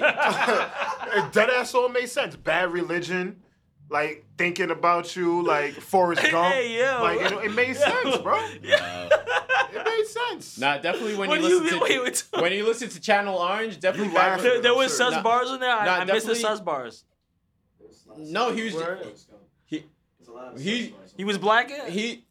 Dead 1.32 1.50
ass 1.50 1.74
all 1.74 1.90
made 1.90 2.10
sense. 2.10 2.36
Bad 2.36 2.72
religion, 2.72 3.42
like 3.90 4.26
thinking 4.38 4.72
about 4.72 5.16
you, 5.16 5.44
like 5.44 5.74
Forrest 5.74 6.22
Gump. 6.32 6.54
Hey, 6.54 6.78
yo. 6.80 7.00
Like 7.04 7.22
it, 7.22 7.46
it 7.46 7.54
made 7.54 7.68
Yo. 7.70 7.74
sense, 7.74 8.18
bro. 8.18 8.36
uh, 8.40 9.10
It 9.74 9.84
made 9.86 10.06
sense. 10.08 10.58
Nah, 10.58 10.78
definitely 10.78 11.16
when 11.16 11.30
What 11.30 11.42
you 11.42 11.48
do 11.48 11.54
you 11.56 11.62
listen 11.62 11.80
mean? 11.80 11.88
to 11.88 12.02
Wait, 12.02 12.24
wait. 12.34 12.42
when 12.42 12.52
you 12.54 12.66
listen 12.66 12.90
to 12.90 13.00
Channel 13.02 13.36
Orange, 13.38 13.80
definitely 13.80 14.10
You 14.10 14.16
back- 14.16 14.32
laugh. 14.38 14.42
There, 14.42 14.62
there 14.62 14.74
was 14.76 14.88
Sure. 14.90 14.98
sus 15.12 15.14
Nah. 15.14 15.22
bars 15.24 15.52
in 15.52 15.60
there. 15.60 15.70
I, 15.72 15.86
Nah, 15.86 15.92
I 15.98 16.06
missed 16.06 16.28
the 16.28 16.36
sus 16.36 16.60
bars. 16.62 17.04
No, 18.18 18.52
he 18.54 18.64
was 18.64 18.74
Word? 18.74 19.00
he 19.66 19.84
There's 20.18 20.30
a 20.30 20.32
lot 20.32 20.54
of 20.54 20.62
He- 20.62 20.96
He 21.18 21.24
was 21.26 21.38
black. 21.38 21.70
Yeah? 21.70 21.90
he 21.90 22.26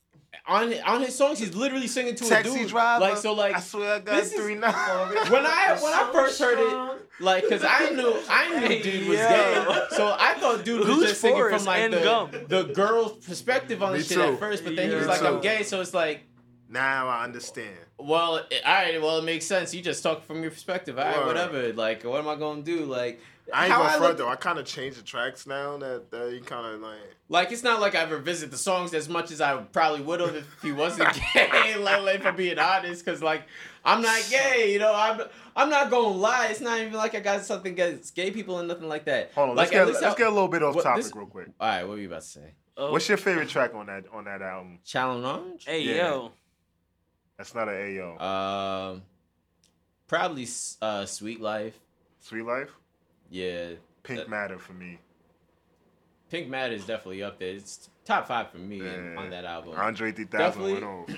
on 0.47 0.74
on 0.86 1.01
his 1.01 1.14
songs. 1.14 1.38
He's 1.38 1.55
literally 1.55 1.86
singing 1.86 2.14
to 2.16 2.24
a 2.38 2.42
dude. 2.42 2.68
driver. 2.68 3.01
Like 3.01 3.16
so, 3.16 3.32
like 3.32 3.55
I 3.57 3.61
swear 3.61 3.95
I 3.95 3.99
got 4.01 4.16
this 4.16 4.32
is- 4.32 4.40
three 4.40 4.55
now. 4.55 4.72
when 5.30 5.47
I 5.47 5.78
when 5.80 5.92
I 5.92 6.11
first 6.12 6.38
heard 6.40 6.59
it, 6.59 7.03
like, 7.20 7.49
cause 7.49 7.64
I 7.66 7.90
knew 7.90 8.14
I 8.28 8.49
knew 8.61 8.66
Hey, 8.66 8.82
dude 8.82 9.09
was 9.09 9.18
yo. 9.18 9.28
gay, 9.28 9.80
so 9.90 10.14
I 10.18 10.34
thought 10.34 10.64
dude 10.64 10.80
was 10.80 10.88
Who's 10.88 11.09
just 11.11 11.20
singing 11.20 11.49
from 11.49 11.64
like 11.64 11.90
the, 11.90 12.01
Gum? 12.01 12.30
the 12.49 12.64
girl's 12.74 13.25
perspective 13.25 13.83
on 13.83 13.92
Me 13.92 13.99
the 14.00 14.04
shit 14.04 14.18
at 14.18 14.38
first, 14.38 14.64
but 14.64 14.76
then 14.76 14.88
he 14.91 14.95
was 14.95 15.04
Me 15.07 15.11
like, 15.12 15.22
I'm 15.22 15.41
gay, 15.41 15.62
so 15.62 15.80
it's 15.80 15.95
like. 15.95 16.21
now 16.68 17.08
I 17.08 17.25
understand. 17.25 17.76
Well, 17.99 18.37
it, 18.50 18.61
all 18.66 18.72
right. 18.75 19.00
Well, 19.00 19.18
it 19.18 19.25
makes 19.25 19.46
sense. 19.46 19.72
You 19.72 19.80
just 19.80 20.03
talk 20.03 20.25
from 20.26 20.42
your 20.42 20.50
perspective. 20.50 20.99
All 20.99 21.04
right, 21.04 21.16
Word. 21.18 21.26
whatever. 21.29 21.72
Like, 21.72 22.03
what 22.03 22.18
am 22.21 22.29
I 22.29 22.34
gonna 22.34 22.62
do? 22.62 22.84
Like, 22.84 23.21
I 23.53 23.64
ain't 23.64 23.72
how 23.72 23.79
going 23.80 23.91
I 23.91 23.96
front 23.99 24.03
look- 24.11 24.18
though. 24.18 24.29
I 24.29 24.37
kind 24.37 24.58
of 24.58 24.64
changed 24.64 24.99
the 24.99 25.03
tracks 25.03 25.46
now 25.46 25.76
that, 25.79 26.11
that 26.11 26.33
you 26.33 26.41
kind 26.41 26.75
of 26.75 26.80
like. 26.80 26.99
Like, 27.29 27.53
it's 27.53 27.62
not 27.62 27.80
like 27.80 27.95
I 27.95 28.04
revisit 28.04 28.50
the 28.50 28.57
songs 28.58 28.92
as 28.95 29.08
much 29.08 29.30
as 29.30 29.41
I 29.41 29.57
probably 29.57 30.03
would 30.03 30.21
have 30.21 30.34
if 30.37 30.46
he 30.62 30.72
wasn't 30.72 31.08
gay. 31.34 31.76
like, 31.79 32.03
like, 32.03 32.21
if 32.21 32.26
I'm 32.26 32.37
being 32.37 32.58
honest, 32.58 33.04
because 33.04 33.22
like, 33.22 33.42
I'm 33.84 34.03
not 34.03 34.26
gay. 34.30 34.72
You 34.72 34.79
know, 34.79 34.92
I'm 34.95 35.21
I'm 35.57 35.68
not 35.71 35.91
gonna 35.91 36.08
lie. 36.08 36.49
It's 36.49 36.61
not 36.61 36.79
even 36.80 36.92
like 36.95 37.14
I 37.14 37.21
got 37.21 37.45
something 37.45 37.72
against 37.72 38.14
gay 38.14 38.30
people 38.30 38.58
and 38.58 38.68
nothing 38.68 38.88
like 38.88 39.04
that. 39.07 39.33
Hold 39.34 39.50
on, 39.50 39.57
like, 39.57 39.72
let's, 39.72 39.91
get, 39.92 40.03
let's 40.03 40.14
I- 40.14 40.18
get 40.18 40.26
a 40.26 40.30
little 40.30 40.49
bit 40.49 40.62
off 40.62 40.75
What, 40.75 40.84
topic 40.84 41.03
this- 41.04 41.14
real 41.14 41.26
quick. 41.26 41.49
All 41.61 41.68
right, 41.68 41.83
what 41.84 41.91
were 41.92 41.99
you 41.99 42.08
about 42.08 42.22
to 42.22 42.26
say? 42.26 42.54
Oh. 42.76 42.92
What's 42.92 43.08
your 43.08 43.18
favorite 43.18 43.49
track 43.49 43.75
on 43.75 43.87
that 43.87 44.04
on 44.12 44.25
that 44.25 44.42
album? 44.42 44.80
Challenge 44.84 45.25
Orange? 45.25 45.64
Hey 45.64 45.80
Yeah. 45.83 45.95
yo, 45.96 46.33
That's 47.38 47.54
not 47.54 47.68
an 47.68 48.00
AO. 48.00 48.91
Um, 48.92 49.03
probably 50.08 50.46
uh, 50.83 51.07
Sweet 51.07 51.41
Life. 51.41 51.75
Sweet 52.21 52.42
Life, 52.45 52.71
Yeah, 53.35 53.71
Pink 54.05 54.21
Uh, 54.21 54.29
Matter 54.29 54.61
for 54.61 54.75
me. 54.75 54.99
Pink 56.31 56.49
Matter 56.49 56.73
is 56.75 56.87
definitely 56.87 57.25
up 57.25 57.41
there. 57.41 57.49
It's 57.49 57.89
top 58.05 58.29
five 58.29 58.51
for 58.51 58.59
me 58.59 58.79
Yeah. 58.79 59.17
on 59.19 59.31
that 59.31 59.45
album. 59.45 59.75
Andre 59.77 60.13
3000 60.13 60.39
Definitely. 60.39 60.73
went 60.75 60.85
over. 60.85 61.13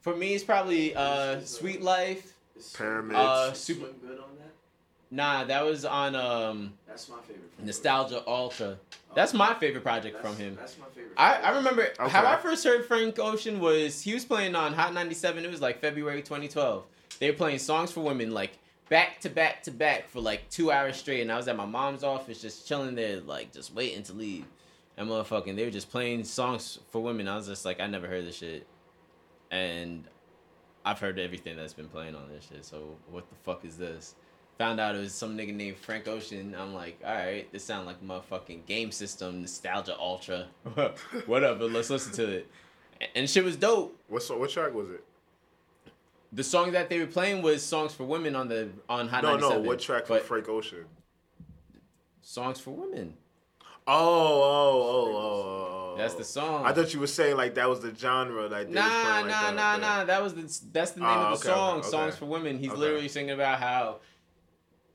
For 0.00 0.14
me, 0.14 0.34
it's 0.34 0.44
probably 0.44 0.94
uh, 0.94 1.40
Sweet 1.40 1.82
Life. 1.82 2.34
Is 2.56 2.72
Pyramids. 2.76 3.18
Uh, 3.18 3.52
Swim 3.52 3.78
super. 3.78 3.92
good 4.00 4.18
on 4.20 4.28
that? 4.38 4.52
Nah, 5.10 5.44
that 5.44 5.64
was 5.64 5.84
on 5.84 6.14
um 6.14 6.72
That's 6.86 7.08
my 7.08 7.16
favorite. 7.22 7.50
Nostalgia 7.64 8.22
Ultra. 8.28 8.78
That's 9.16 9.34
my 9.34 9.52
favorite 9.54 9.82
project 9.82 10.16
That's- 10.16 10.34
from 10.36 10.40
him. 10.44 10.54
That's 10.54 10.78
my 10.78 10.86
favorite. 10.94 11.14
I, 11.16 11.34
I 11.34 11.56
remember 11.56 11.88
how 11.98 12.24
I 12.26 12.36
first 12.36 12.62
heard 12.64 12.86
Frank 12.86 13.18
Ocean 13.18 13.58
was 13.58 14.02
he 14.02 14.14
was 14.14 14.24
playing 14.24 14.54
on 14.54 14.72
Hot 14.74 14.94
97. 14.94 15.44
It 15.44 15.50
was 15.50 15.60
like 15.60 15.80
February 15.80 16.22
2012. 16.22 16.84
They 17.18 17.28
were 17.30 17.36
playing 17.36 17.58
songs 17.58 17.90
for 17.90 18.02
women 18.02 18.30
like 18.32 18.52
back 18.88 19.20
to 19.20 19.30
back 19.30 19.62
to 19.64 19.70
back 19.70 20.08
for 20.08 20.20
like 20.20 20.48
two 20.50 20.70
hours 20.70 20.96
straight. 20.96 21.20
And 21.20 21.32
I 21.32 21.36
was 21.36 21.48
at 21.48 21.56
my 21.56 21.66
mom's 21.66 22.04
office 22.04 22.40
just 22.40 22.66
chilling 22.66 22.94
there, 22.94 23.20
like 23.20 23.52
just 23.52 23.74
waiting 23.74 24.02
to 24.04 24.12
leave. 24.12 24.44
And 24.96 25.08
motherfucking, 25.08 25.56
they 25.56 25.64
were 25.64 25.70
just 25.70 25.90
playing 25.90 26.24
songs 26.24 26.78
for 26.90 27.02
women. 27.02 27.28
I 27.28 27.36
was 27.36 27.46
just 27.46 27.64
like, 27.64 27.80
I 27.80 27.86
never 27.86 28.06
heard 28.06 28.26
this 28.26 28.36
shit. 28.36 28.66
And 29.50 30.04
I've 30.84 30.98
heard 30.98 31.18
everything 31.18 31.56
that's 31.56 31.74
been 31.74 31.88
playing 31.88 32.14
on 32.14 32.28
this 32.28 32.46
shit. 32.48 32.64
So 32.64 32.96
what 33.10 33.28
the 33.28 33.36
fuck 33.44 33.64
is 33.64 33.76
this? 33.76 34.14
Found 34.58 34.80
out 34.80 34.94
it 34.94 35.00
was 35.00 35.12
some 35.12 35.36
nigga 35.36 35.54
named 35.54 35.76
Frank 35.76 36.08
Ocean. 36.08 36.56
I'm 36.58 36.72
like, 36.72 36.98
all 37.04 37.12
right, 37.12 37.50
this 37.52 37.62
sound 37.62 37.86
like 37.86 38.02
motherfucking 38.02 38.64
game 38.64 38.90
system 38.90 39.42
nostalgia 39.42 39.98
ultra. 39.98 40.46
Whatever, 41.26 41.64
let's 41.64 41.90
listen 41.90 42.12
to 42.14 42.38
it. 42.38 42.50
And 43.14 43.28
shit 43.28 43.44
was 43.44 43.56
dope. 43.56 43.98
What 44.08 44.22
what 44.38 44.48
track 44.48 44.72
was 44.72 44.88
it? 44.88 45.04
The 46.36 46.44
song 46.44 46.72
that 46.72 46.90
they 46.90 46.98
were 47.00 47.06
playing 47.06 47.40
was 47.40 47.62
songs 47.62 47.94
for 47.94 48.04
women 48.04 48.36
on 48.36 48.48
the 48.48 48.68
on 48.90 49.08
Hot 49.08 49.22
No, 49.22 49.30
97. 49.30 49.62
no. 49.62 49.68
What 49.68 49.80
track 49.80 50.06
from 50.06 50.20
Frank 50.20 50.48
Ocean? 50.50 50.84
Songs 52.20 52.60
for 52.60 52.72
women. 52.72 53.14
Oh, 53.88 53.94
oh, 53.94 54.42
oh, 54.42 55.16
oh, 55.16 55.92
oh. 55.94 55.94
That's 55.96 56.12
the 56.12 56.24
song. 56.24 56.66
I 56.66 56.72
thought 56.74 56.92
you 56.92 57.00
were 57.00 57.06
saying 57.06 57.38
like 57.38 57.54
that 57.54 57.66
was 57.70 57.80
the 57.80 57.94
genre 57.94 58.48
like 58.48 58.68
Nah, 58.68 58.82
playing 58.82 59.26
like 59.28 59.30
nah, 59.30 59.40
that, 59.52 59.54
nah, 59.54 59.76
nah. 59.78 60.04
That 60.04 60.22
was 60.22 60.34
the 60.34 60.42
that's 60.72 60.90
the 60.90 61.00
name 61.00 61.08
Ah, 61.08 61.32
of 61.32 61.40
the 61.40 61.48
okay, 61.48 61.56
song. 61.56 61.78
okay, 61.78 61.88
Songs 61.88 62.16
for 62.16 62.26
women. 62.26 62.58
He's 62.58 62.70
Okay. 62.70 62.80
literally 62.80 63.08
singing 63.08 63.30
about 63.30 63.58
how 63.58 64.00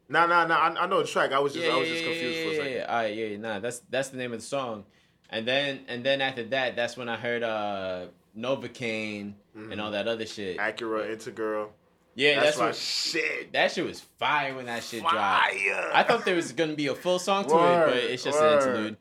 Nah, 0.10 0.28
nah, 0.28 0.46
nah. 0.46 0.58
I, 0.58 0.84
I 0.84 0.86
know 0.88 1.02
the 1.02 1.08
track. 1.08 1.32
I 1.32 1.40
was 1.40 1.54
just, 1.54 1.66
yeah, 1.66 1.74
I 1.74 1.78
was 1.80 1.88
just 1.88 2.04
confused 2.04 2.38
yeah, 2.38 2.44
for 2.44 2.50
a 2.52 2.56
second. 2.56 2.72
Yeah, 2.74 2.94
right, 2.96 3.16
yeah, 3.16 3.26
yeah, 3.26 3.38
nah, 3.38 3.60
that's 3.60 3.80
that's 3.90 4.10
the 4.10 4.18
name 4.18 4.34
of 4.34 4.42
the 4.42 4.46
song, 4.46 4.84
and 5.32 5.48
then 5.48 5.80
and 5.88 6.04
then 6.04 6.22
after 6.22 6.44
that, 6.44 6.76
that's 6.76 6.98
when 6.98 7.10
I 7.10 7.16
heard 7.16 7.42
uh 7.44 8.08
Novocaine 8.38 9.34
and 9.56 9.82
all 9.82 9.92
that 9.92 10.08
other 10.08 10.26
shit. 10.26 10.58
Acura 10.58 11.10
Integurl. 11.16 11.70
Yeah, 12.16 12.36
That's 12.36 12.46
that's, 12.46 12.58
my 12.60 12.66
what 12.68 12.76
shit. 12.76 13.54
that 13.54 13.72
shit 13.72 13.86
was 13.86 14.02
fire 14.20 14.54
when 14.56 14.66
that 14.66 14.84
shit 14.84 15.02
dropped. 15.02 15.16
Fire. 15.16 15.92
I 15.94 16.04
thought 16.04 16.26
there 16.26 16.36
was 16.36 16.52
gonna 16.52 16.76
be 16.76 16.88
a 16.88 16.96
full 16.96 17.20
song 17.20 17.46
to 17.48 17.54
Word, 17.54 17.90
it, 17.90 17.92
but 17.94 17.98
it's 18.04 18.24
just 18.24 18.38
word. 18.40 18.62
an 18.62 18.68
interlude. 18.70 18.98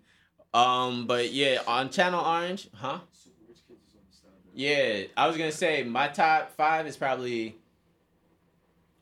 Um, 0.55 1.07
but 1.07 1.33
yeah, 1.33 1.59
on 1.67 1.91
Channel 1.91 2.25
Orange, 2.25 2.69
huh? 2.75 3.01
Super 3.13 3.37
Rich 3.49 3.59
Kids 3.69 3.81
is 3.89 3.95
on 3.95 4.01
Nostalgia. 4.07 4.47
Yeah, 4.55 5.03
I 5.17 5.27
was 5.27 5.37
gonna 5.37 5.51
say 5.53 5.83
my 5.83 6.07
top 6.09 6.53
five 6.57 6.87
is 6.87 6.97
probably 6.97 7.57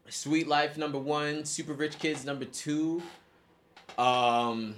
Sweet 0.09 0.48
Life 0.48 0.78
number 0.78 0.98
one, 0.98 1.44
Super 1.44 1.74
Rich 1.74 1.98
Kids 1.98 2.24
number 2.24 2.46
two. 2.46 3.02
Um, 3.98 4.74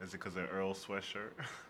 Is 0.00 0.10
it 0.10 0.12
because 0.12 0.36
of 0.36 0.48
Earl 0.52 0.74
sweatshirt? 0.74 1.32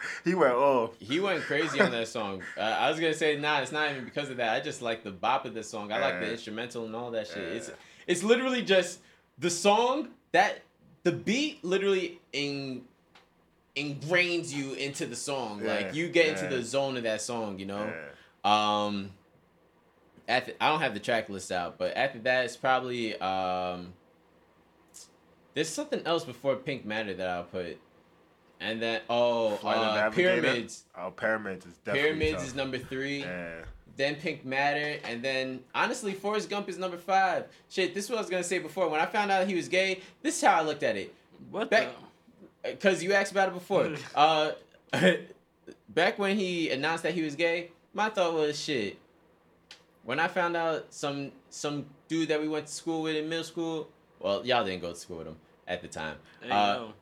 He 0.24 0.34
went 0.34 0.52
oh. 0.52 0.92
he 0.98 1.20
went 1.20 1.42
crazy 1.42 1.80
on 1.80 1.90
that 1.90 2.08
song. 2.08 2.42
Uh, 2.56 2.60
I 2.60 2.90
was 2.90 2.98
gonna 2.98 3.14
say 3.14 3.36
nah, 3.36 3.60
it's 3.60 3.72
not 3.72 3.90
even 3.90 4.04
because 4.04 4.30
of 4.30 4.38
that. 4.38 4.54
I 4.54 4.60
just 4.60 4.82
like 4.82 5.04
the 5.04 5.10
bop 5.10 5.44
of 5.44 5.54
the 5.54 5.62
song. 5.62 5.92
I 5.92 5.98
like 5.98 6.20
the 6.20 6.30
instrumental 6.30 6.84
and 6.84 6.94
all 6.94 7.10
that 7.12 7.28
shit. 7.28 7.38
It's 7.38 7.70
it's 8.06 8.22
literally 8.22 8.62
just 8.62 9.00
the 9.38 9.50
song 9.50 10.08
that 10.32 10.62
the 11.04 11.12
beat 11.12 11.64
literally 11.64 12.20
in 12.32 12.82
ingrains 13.76 14.52
you 14.52 14.74
into 14.74 15.06
the 15.06 15.16
song. 15.16 15.62
Yeah, 15.62 15.74
Like 15.74 15.94
you 15.94 16.08
get 16.08 16.26
into 16.28 16.54
the 16.54 16.62
zone 16.62 16.96
of 16.96 17.04
that 17.04 17.20
song. 17.20 17.58
You 17.58 17.66
know. 17.66 17.92
Yeah. 18.44 18.84
Um, 18.84 19.10
after 20.28 20.52
I 20.60 20.68
don't 20.68 20.80
have 20.80 20.94
the 20.94 21.00
track 21.00 21.28
list 21.28 21.50
out, 21.50 21.78
but 21.78 21.96
after 21.96 22.18
that, 22.20 22.44
it's 22.44 22.56
probably 22.56 23.18
um. 23.20 23.94
There's 25.54 25.68
something 25.68 26.02
else 26.04 26.24
before 26.24 26.54
Pink 26.54 26.84
Matter 26.84 27.14
that 27.14 27.28
I'll 27.28 27.42
put, 27.42 27.80
and 28.60 28.80
then 28.82 29.00
oh, 29.08 29.56
Flight 29.56 29.76
of 29.78 29.88
uh, 29.88 29.94
Navigator? 29.94 30.40
Pyramids. 30.42 30.84
Oh, 30.96 31.10
Pyramids 31.10 31.66
is 31.66 31.72
definitely 31.84 32.08
Pyramids 32.10 32.32
tough. 32.34 32.46
is 32.46 32.54
number 32.54 32.78
three. 32.78 33.20
Yeah. 33.20 33.50
Then 33.96 34.14
Pink 34.14 34.44
Matter, 34.44 34.98
and 35.04 35.22
then 35.22 35.60
honestly, 35.74 36.12
Forrest 36.14 36.48
Gump 36.48 36.68
is 36.68 36.78
number 36.78 36.96
five. 36.98 37.46
Shit, 37.68 37.94
this 37.94 38.04
is 38.04 38.10
what 38.10 38.18
I 38.18 38.20
was 38.22 38.30
gonna 38.30 38.44
say 38.44 38.58
before. 38.60 38.88
When 38.88 39.00
I 39.00 39.06
found 39.06 39.30
out 39.32 39.46
he 39.48 39.54
was 39.56 39.68
gay, 39.68 40.00
this 40.22 40.36
is 40.36 40.42
how 40.42 40.54
I 40.56 40.62
looked 40.62 40.82
at 40.84 40.96
it. 40.96 41.12
What 41.50 41.68
Back- 41.70 41.88
the? 42.62 42.74
Cause 42.76 43.02
you 43.02 43.12
asked 43.12 43.32
about 43.32 43.48
it 43.48 43.54
before. 43.54 43.92
uh, 44.14 44.52
back 45.88 46.18
when 46.18 46.36
he 46.36 46.70
announced 46.70 47.02
that 47.02 47.14
he 47.14 47.22
was 47.22 47.34
gay, 47.34 47.70
my 47.92 48.08
thought 48.08 48.34
was 48.34 48.58
shit. 48.58 48.98
When 50.04 50.18
I 50.20 50.28
found 50.28 50.56
out 50.56 50.86
some 50.90 51.32
some 51.50 51.86
dude 52.08 52.28
that 52.28 52.40
we 52.40 52.48
went 52.48 52.66
to 52.66 52.72
school 52.72 53.02
with 53.02 53.16
in 53.16 53.28
middle 53.28 53.44
school, 53.44 53.88
well, 54.20 54.44
y'all 54.46 54.64
didn't 54.64 54.80
go 54.82 54.90
to 54.92 54.96
school 54.98 55.18
with 55.18 55.26
him 55.28 55.36
at 55.66 55.82
the 55.82 55.88
time. 55.88 56.16
There 56.40 56.48
you 56.50 56.54
Uh, 56.54 56.76
go. 56.78 56.92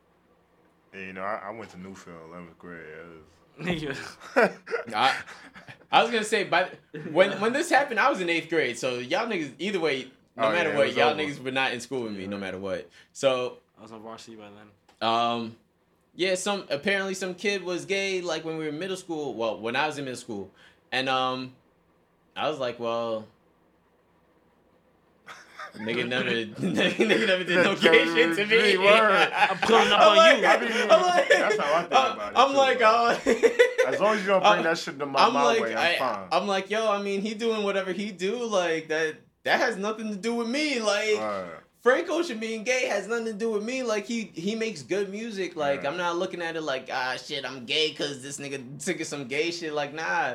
Yeah, 0.97 1.07
you 1.07 1.13
know, 1.13 1.23
I, 1.23 1.43
I 1.49 1.51
went 1.51 1.71
to 1.73 1.77
Newfield, 1.77 2.31
11th 2.31 2.59
grade. 2.59 2.81
Nigga. 3.61 3.89
was- 3.89 4.51
I, 4.95 5.15
I 5.93 6.03
was 6.03 6.11
gonna 6.11 6.25
say, 6.25 6.45
by 6.45 6.69
when 7.13 7.41
when 7.41 7.53
this 7.53 7.71
happened, 7.71 8.01
I 8.01 8.11
was 8.11 8.21
in 8.21 8.29
eighth 8.29 8.49
grade. 8.51 8.77
So 8.79 8.99
y'all 8.99 9.27
niggas, 9.27 9.53
either 9.59 9.81
way, 9.81 10.11
no 10.37 10.45
Oh, 10.49 10.53
matter 10.53 10.71
yeah, 10.71 10.77
what, 10.77 10.95
y'all 10.97 11.09
over. 11.11 11.21
niggas 11.23 11.43
were 11.43 11.51
not 11.51 11.73
in 11.73 11.81
school 11.81 12.03
with 12.03 12.13
me, 12.13 12.27
no 12.27 12.37
matter 12.39 12.59
what. 12.59 12.89
So 13.13 13.59
I 13.79 13.83
was 13.83 13.93
on 13.93 14.03
varsity 14.03 14.37
by 14.37 14.45
then. 14.51 15.09
Um, 15.09 15.57
yeah, 16.15 16.35
some 16.35 16.65
apparently 16.71 17.15
some 17.15 17.35
kid 17.35 17.63
was 17.63 17.85
gay 17.85 18.21
like 18.21 18.45
when 18.45 18.57
we 18.59 18.65
were 18.65 18.71
in 18.71 18.79
middle 18.79 18.97
school. 18.97 19.35
Well, 19.35 19.59
when 19.59 19.77
I 19.77 19.87
was 19.87 19.97
in 19.99 20.05
middle 20.05 20.19
school, 20.21 20.51
and 20.93 21.09
um, 21.09 21.53
I 22.37 22.49
was 22.51 22.59
like, 22.59 22.79
well, 22.81 23.27
nigga 25.79 26.09
never, 26.09 26.31
nigga 26.31 27.27
never 27.27 27.45
did 27.45 27.65
no 27.65 27.75
gay 27.77 28.05
shit 28.05 28.37
to 28.37 28.47
me. 28.47 28.77
Word. 28.79 29.31
I'm 29.37 29.59
pulling 29.59 29.93
up 29.93 30.01
I'm 30.01 30.09
on 30.09 30.17
like, 30.17 30.39
you. 30.41 30.47
I 30.47 30.61
mean, 30.61 30.91
I'm 30.91 31.03
like, 31.03 31.29
that's 31.29 31.57
how 31.59 31.75
I 31.75 31.81
think 31.81 31.91
about 31.93 32.33
it, 32.33 32.39
I'm 32.39 32.51
too, 32.51 32.57
like, 32.57 32.83
uh, 32.83 33.91
As 33.93 34.01
long 34.01 34.15
as 34.17 34.21
you 34.23 34.27
don't 34.29 34.41
bring 34.41 34.53
I'm- 34.53 34.63
that 34.65 34.79
shit 34.79 34.99
to 34.99 35.07
my, 35.07 35.25
I'm 35.27 35.33
my 35.33 35.43
like, 35.45 35.61
way, 35.61 35.75
I'm 35.75 35.79
I, 35.79 35.97
fine. 35.99 36.29
I'm 36.33 36.47
like, 36.47 36.71
yo, 36.71 36.91
I 36.91 37.01
mean, 37.03 37.21
he 37.21 37.35
doing 37.35 37.63
whatever 37.63 37.93
he 37.93 38.11
do, 38.13 38.45
like 38.45 38.89
that. 38.89 39.17
That 39.45 39.61
has 39.61 39.77
nothing 39.77 40.11
to 40.11 40.17
do 40.17 40.35
with 40.35 40.49
me. 40.49 40.81
Like, 40.81 41.19
Word. 41.19 41.61
Frank 41.81 42.11
Ocean 42.11 42.41
being 42.41 42.65
gay 42.65 42.87
has 42.87 43.07
nothing 43.07 43.27
to 43.27 43.33
do 43.33 43.53
with 43.53 43.63
me. 43.63 43.85
Like 43.85 44.07
he 44.07 44.33
he 44.35 44.57
makes 44.57 44.83
good 44.83 45.09
music. 45.09 45.55
Like 45.55 45.85
Yeah. 45.85 45.91
I'm 45.91 45.97
not 45.97 46.17
looking 46.17 46.43
at 46.43 46.57
it 46.57 46.63
like 46.63 46.91
ah 46.93 47.15
shit 47.17 47.45
I'm 47.45 47.65
gay 47.65 47.91
because 47.91 48.25
this 48.25 48.41
nigga 48.41 48.85
took 48.85 49.05
some 49.05 49.29
gay 49.29 49.53
shit. 49.53 49.73
Like 49.73 49.95
nah, 49.95 50.35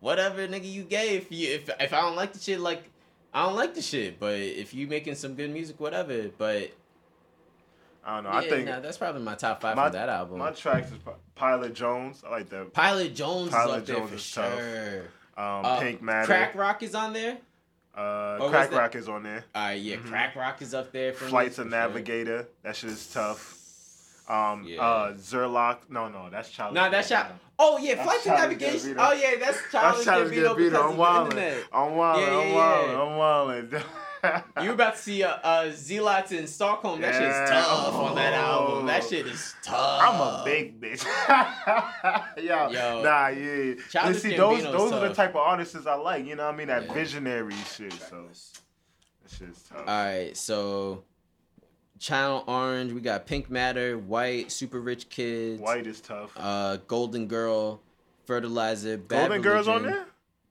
whatever 0.00 0.44
nigga 0.48 0.68
you 0.70 0.82
gay. 0.82 1.16
If 1.16 1.30
you 1.30 1.52
if 1.54 1.70
if 1.78 1.92
I 1.94 2.00
don't 2.00 2.16
like 2.16 2.32
the 2.32 2.40
shit 2.40 2.58
like 2.58 2.90
I 3.34 3.46
don't 3.46 3.56
like 3.56 3.74
the 3.74 3.82
shit. 3.82 4.18
But 4.20 4.34
if 4.34 4.74
you 4.74 4.86
making 4.86 5.14
some 5.14 5.34
good 5.34 5.50
music, 5.50 5.80
whatever. 5.80 6.28
But 6.36 6.72
I 8.04 8.16
don't 8.16 8.24
know. 8.24 8.30
yeah, 8.30 8.36
I 8.38 8.48
think 8.48 8.66
nah, 8.68 8.80
that's 8.80 8.98
probably 8.98 9.22
my 9.22 9.34
top 9.34 9.60
five 9.60 9.76
my, 9.76 9.84
from 9.84 9.92
that 9.92 10.08
album. 10.08 10.38
my 10.38 10.50
tracks 10.50 10.90
is 10.90 10.98
Pilot 11.34 11.74
Jones. 11.74 12.22
I 12.26 12.30
like 12.30 12.48
that. 12.50 12.72
Pilot 12.72 13.14
Jones 13.14 13.50
Pilot 13.50 13.74
is 13.74 13.78
up 13.80 13.86
there 13.86 13.96
Jones 13.96 14.10
for 14.10 14.16
is 14.16 14.30
tough. 14.32 14.58
sure. 14.58 15.00
Um, 15.36 15.64
Uh, 15.64 15.80
Pink 15.80 16.02
Matter. 16.02 16.26
Crack 16.26 16.54
Rock 16.54 16.82
is 16.82 16.94
on 16.94 17.12
there. 17.12 17.38
uh, 17.94 18.48
Crack 18.48 18.72
Rock 18.72 18.94
is 18.96 19.08
on 19.08 19.22
there. 19.22 19.44
All 19.54 19.62
right, 19.62 19.80
yeah, 19.80 19.96
Mhm. 19.96 20.08
Crack 20.08 20.36
Rock 20.36 20.60
is 20.62 20.74
up 20.74 20.92
there 20.92 21.12
for 21.12 21.24
me, 21.24 21.30
Flights 21.30 21.58
of 21.58 21.64
sure. 21.64 21.70
Navigator. 21.70 22.48
That 22.62 22.76
shit 22.76 22.90
is 22.90 23.06
tough. 23.12 23.58
Um, 24.28 24.64
Yeah. 24.64 24.80
uh, 24.82 25.12
Zerlock. 25.14 25.78
No, 25.90 26.08
no, 26.08 26.28
that's 26.30 26.50
Charlie. 26.50 26.74
Nah, 26.74 26.88
that's 26.90 27.08
shot. 27.08 27.32
Oh 27.64 27.78
yeah, 27.78 27.94
That's 27.94 28.04
Flight 28.06 28.22
to 28.22 28.28
Navigation. 28.30 28.96
Oh 28.98 29.12
yeah, 29.12 29.34
that's 29.38 29.58
Childish 29.70 30.04
That's 30.04 30.04
Charlie 30.04 30.36
Gambino 30.36 30.56
because 30.56 30.72
Gambino. 30.72 30.74
of 30.74 30.84
I'm 30.90 30.96
the 30.96 31.02
wildin'. 31.02 31.24
internet. 31.24 31.64
I'm 31.72 31.90
wildin'. 31.92 32.26
Yeah, 32.26 32.38
I'm 32.38 32.48
yeah, 32.48 32.54
wildin'. 32.56 32.88
yeah. 32.88 33.02
I'm 33.02 33.82
wildin'. 33.82 33.84
You 34.62 34.70
about 34.72 34.94
to 34.94 35.00
see 35.02 35.22
uh, 35.24 35.30
uh 35.42 35.70
Zealots 35.72 36.30
in 36.32 36.46
Stockholm. 36.46 37.00
That 37.00 37.12
shit's 37.12 37.22
Yeah. 37.24 37.46
tough 37.50 37.94
on 37.94 38.14
that 38.14 38.32
album. 38.34 38.86
That 38.86 39.02
Oh. 39.04 39.08
shit 39.08 39.26
is 39.26 39.54
tough. 39.64 40.00
I'm 40.02 40.20
a 40.20 40.42
big 40.44 40.80
bitch. 40.80 41.04
Yo, 42.36 42.70
Yo. 42.70 43.02
nah, 43.02 43.28
yeah. 43.28 43.74
Childish 43.90 44.22
see, 44.22 44.36
those 44.36 44.62
those 44.62 44.92
are 44.92 45.08
the 45.08 45.14
type 45.14 45.30
of 45.30 45.36
artists 45.36 45.86
I 45.86 45.94
like. 45.94 46.24
You 46.26 46.36
know 46.36 46.46
what 46.46 46.54
I 46.54 46.56
mean? 46.56 46.68
That 46.68 46.86
Yeah. 46.86 46.92
visionary 46.92 47.54
shit. 47.74 47.92
So 47.94 48.26
that 48.28 49.30
shit's 49.38 49.62
tough. 49.64 49.78
All 49.78 49.84
right, 49.86 50.36
so 50.36 51.02
Channel 52.02 52.42
Orange, 52.48 52.92
we 52.92 53.00
got 53.00 53.26
Pink 53.26 53.48
Matter, 53.48 53.96
White, 53.96 54.50
Super 54.50 54.80
Rich 54.80 55.08
Kids, 55.08 55.62
White 55.62 55.86
is 55.86 56.00
tough. 56.00 56.32
uh, 56.36 56.78
Golden 56.88 57.28
Girl, 57.28 57.80
Fertilizer, 58.24 58.98
Bad 58.98 59.28
Golden 59.28 59.40
Girls 59.40 59.68
on 59.68 59.84
there? 59.84 60.06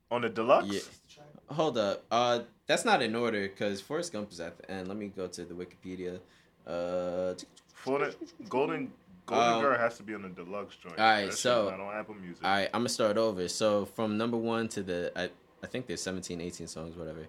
On 0.09 0.21
the 0.21 0.29
deluxe? 0.29 0.67
Yeah. 0.69 1.23
Hold 1.53 1.77
up. 1.77 2.05
Uh, 2.09 2.39
that's 2.67 2.85
not 2.85 3.01
in 3.01 3.13
order 3.15 3.41
because 3.41 3.81
Forrest 3.81 4.13
Gump 4.13 4.31
is 4.31 4.39
at 4.39 4.57
the 4.59 4.71
end. 4.71 4.87
Let 4.87 4.95
me 4.95 5.07
go 5.13 5.27
to 5.27 5.43
the 5.43 5.53
Wikipedia. 5.53 6.19
Uh, 6.65 7.33
For 7.73 7.99
the 7.99 8.15
Golden 8.47 8.93
Golden 9.25 9.53
Um, 9.55 9.61
Girl 9.61 9.77
has 9.77 9.97
to 9.97 10.03
be 10.03 10.13
on 10.15 10.21
the 10.21 10.29
deluxe 10.29 10.77
joint. 10.77 10.97
all 10.97 11.05
right, 11.05 11.25
that 11.25 11.33
so 11.33 11.69
not 11.69 11.81
on 11.81 11.93
Apple 11.93 12.15
Music. 12.15 12.45
all 12.45 12.49
right, 12.49 12.69
I'm 12.73 12.79
gonna 12.79 12.87
start 12.89 13.17
over. 13.17 13.49
So 13.49 13.83
from 13.87 14.17
number 14.17 14.37
one 14.37 14.69
to 14.69 14.83
the, 14.83 15.11
I, 15.17 15.29
I 15.61 15.67
think 15.67 15.87
there's 15.87 16.01
17, 16.01 16.39
18 16.39 16.67
songs, 16.67 16.95
whatever. 16.95 17.27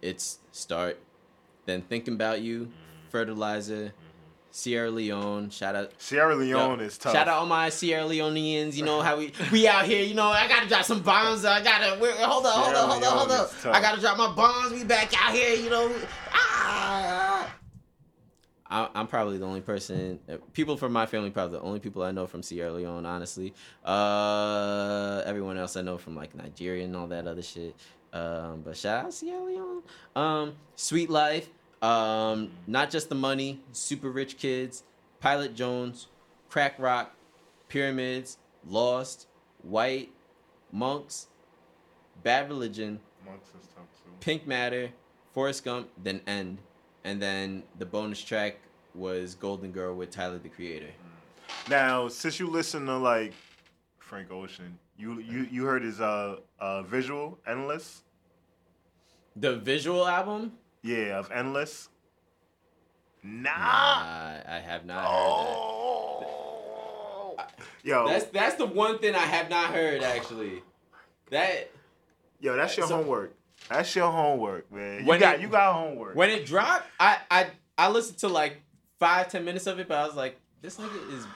It's 0.00 0.38
start, 0.52 1.00
then 1.64 1.82
thinking 1.82 2.14
about 2.14 2.42
you, 2.42 2.66
Mm-hmm. 2.66 2.85
Fertilizer, 3.16 3.94
Sierra 4.50 4.90
Leone. 4.90 5.48
Shout 5.48 5.74
out. 5.74 5.90
Sierra 5.96 6.36
Leone 6.36 6.80
Yo, 6.80 6.84
is 6.84 6.98
tough. 6.98 7.14
Shout 7.14 7.28
out 7.28 7.38
all 7.38 7.46
my 7.46 7.70
Sierra 7.70 8.04
Leoneans. 8.04 8.74
You 8.74 8.84
know 8.84 9.00
how 9.00 9.16
we 9.16 9.32
we 9.52 9.66
out 9.66 9.86
here. 9.86 10.02
You 10.02 10.14
know 10.14 10.28
I 10.28 10.46
gotta 10.48 10.68
drop 10.68 10.84
some 10.84 11.00
bombs. 11.00 11.44
I 11.44 11.62
gotta 11.62 11.96
hold 12.26 12.44
up, 12.44 12.52
hold 12.52 12.74
up, 12.74 12.90
hold 12.90 13.04
up, 13.04 13.12
hold 13.12 13.30
up. 13.32 13.74
I 13.74 13.80
gotta 13.80 14.00
drop 14.00 14.18
my 14.18 14.32
bombs. 14.32 14.72
We 14.72 14.84
back 14.84 15.12
out 15.22 15.34
here. 15.34 15.54
You 15.56 15.70
know. 15.70 15.94
Ah. 16.30 17.54
I, 18.68 18.88
I'm 18.94 19.06
probably 19.06 19.38
the 19.38 19.46
only 19.46 19.60
person. 19.60 20.18
People 20.52 20.76
from 20.76 20.92
my 20.92 21.06
family 21.06 21.30
probably 21.30 21.58
the 21.58 21.64
only 21.64 21.78
people 21.78 22.02
I 22.02 22.10
know 22.10 22.26
from 22.26 22.42
Sierra 22.42 22.72
Leone. 22.72 23.06
Honestly, 23.06 23.54
uh, 23.84 25.22
everyone 25.24 25.56
else 25.56 25.76
I 25.76 25.82
know 25.82 25.96
from 25.96 26.16
like 26.16 26.34
Nigeria 26.34 26.84
and 26.84 26.94
all 26.96 27.06
that 27.06 27.26
other 27.26 27.42
shit. 27.42 27.74
Um, 28.12 28.62
but 28.64 28.76
shout 28.76 29.06
out 29.06 29.14
Sierra 29.14 29.42
Leone. 29.42 29.82
Um, 30.14 30.54
Sweet 30.74 31.08
Life. 31.08 31.48
Um, 31.86 32.50
not 32.66 32.90
just 32.90 33.08
the 33.08 33.14
money. 33.14 33.60
Super 33.72 34.10
rich 34.10 34.38
kids. 34.38 34.82
Pilot 35.20 35.54
Jones. 35.54 36.08
Crack 36.48 36.74
Rock. 36.78 37.14
Pyramids. 37.68 38.38
Lost. 38.66 39.28
White. 39.62 40.10
Monks. 40.72 41.28
Bad 42.22 42.48
Religion. 42.48 42.98
Monks 43.24 43.48
is 43.50 43.68
tough 43.74 43.84
too. 44.02 44.10
Pink 44.20 44.46
Matter, 44.46 44.90
Forrest 45.32 45.64
Gump, 45.64 45.88
then 46.02 46.20
End, 46.26 46.58
and 47.04 47.20
then 47.20 47.62
the 47.78 47.86
bonus 47.86 48.22
track 48.22 48.56
was 48.94 49.34
Golden 49.34 49.70
Girl 49.70 49.94
with 49.94 50.10
Tyler 50.10 50.38
the 50.38 50.48
Creator. 50.48 50.90
Now, 51.68 52.08
since 52.08 52.40
you 52.40 52.48
listen 52.48 52.86
to 52.86 52.96
like 52.96 53.32
Frank 53.98 54.30
Ocean, 54.32 54.78
you 54.96 55.20
you 55.20 55.46
you 55.50 55.64
heard 55.64 55.82
his 55.82 56.00
uh 56.00 56.36
uh 56.58 56.82
visual 56.82 57.38
Endless? 57.46 58.02
The 59.36 59.56
visual 59.56 60.06
album? 60.06 60.52
Yeah, 60.86 61.18
of 61.18 61.32
Endless. 61.32 61.88
Nah. 63.24 63.50
nah 63.50 64.40
I 64.48 64.62
have 64.64 64.84
not 64.86 65.04
oh. 65.08 66.18
heard 66.20 66.28
that. 66.28 66.32
Oh. 66.32 67.36
Yo, 67.82 68.08
that's 68.08 68.26
that's 68.26 68.54
the 68.54 68.66
one 68.66 68.98
thing 69.00 69.16
I 69.16 69.18
have 69.18 69.50
not 69.50 69.74
heard 69.74 70.02
actually. 70.04 70.62
That. 71.30 71.70
Yo, 72.40 72.54
that's 72.54 72.76
your 72.76 72.86
so, 72.86 72.98
homework. 72.98 73.34
That's 73.68 73.96
your 73.96 74.12
homework, 74.12 74.70
man. 74.70 75.04
You 75.04 75.18
got 75.18 75.36
it, 75.36 75.40
you 75.40 75.48
got 75.48 75.74
homework. 75.74 76.14
When 76.14 76.30
it 76.30 76.46
dropped, 76.46 76.86
I 77.00 77.18
I 77.30 77.46
I 77.76 77.90
listened 77.90 78.18
to 78.18 78.28
like 78.28 78.62
five 79.00 79.28
ten 79.28 79.44
minutes 79.44 79.66
of 79.66 79.80
it, 79.80 79.88
but 79.88 79.98
I 79.98 80.06
was 80.06 80.14
like, 80.14 80.38
this 80.62 80.76
nigga 80.76 81.18
is 81.18 81.26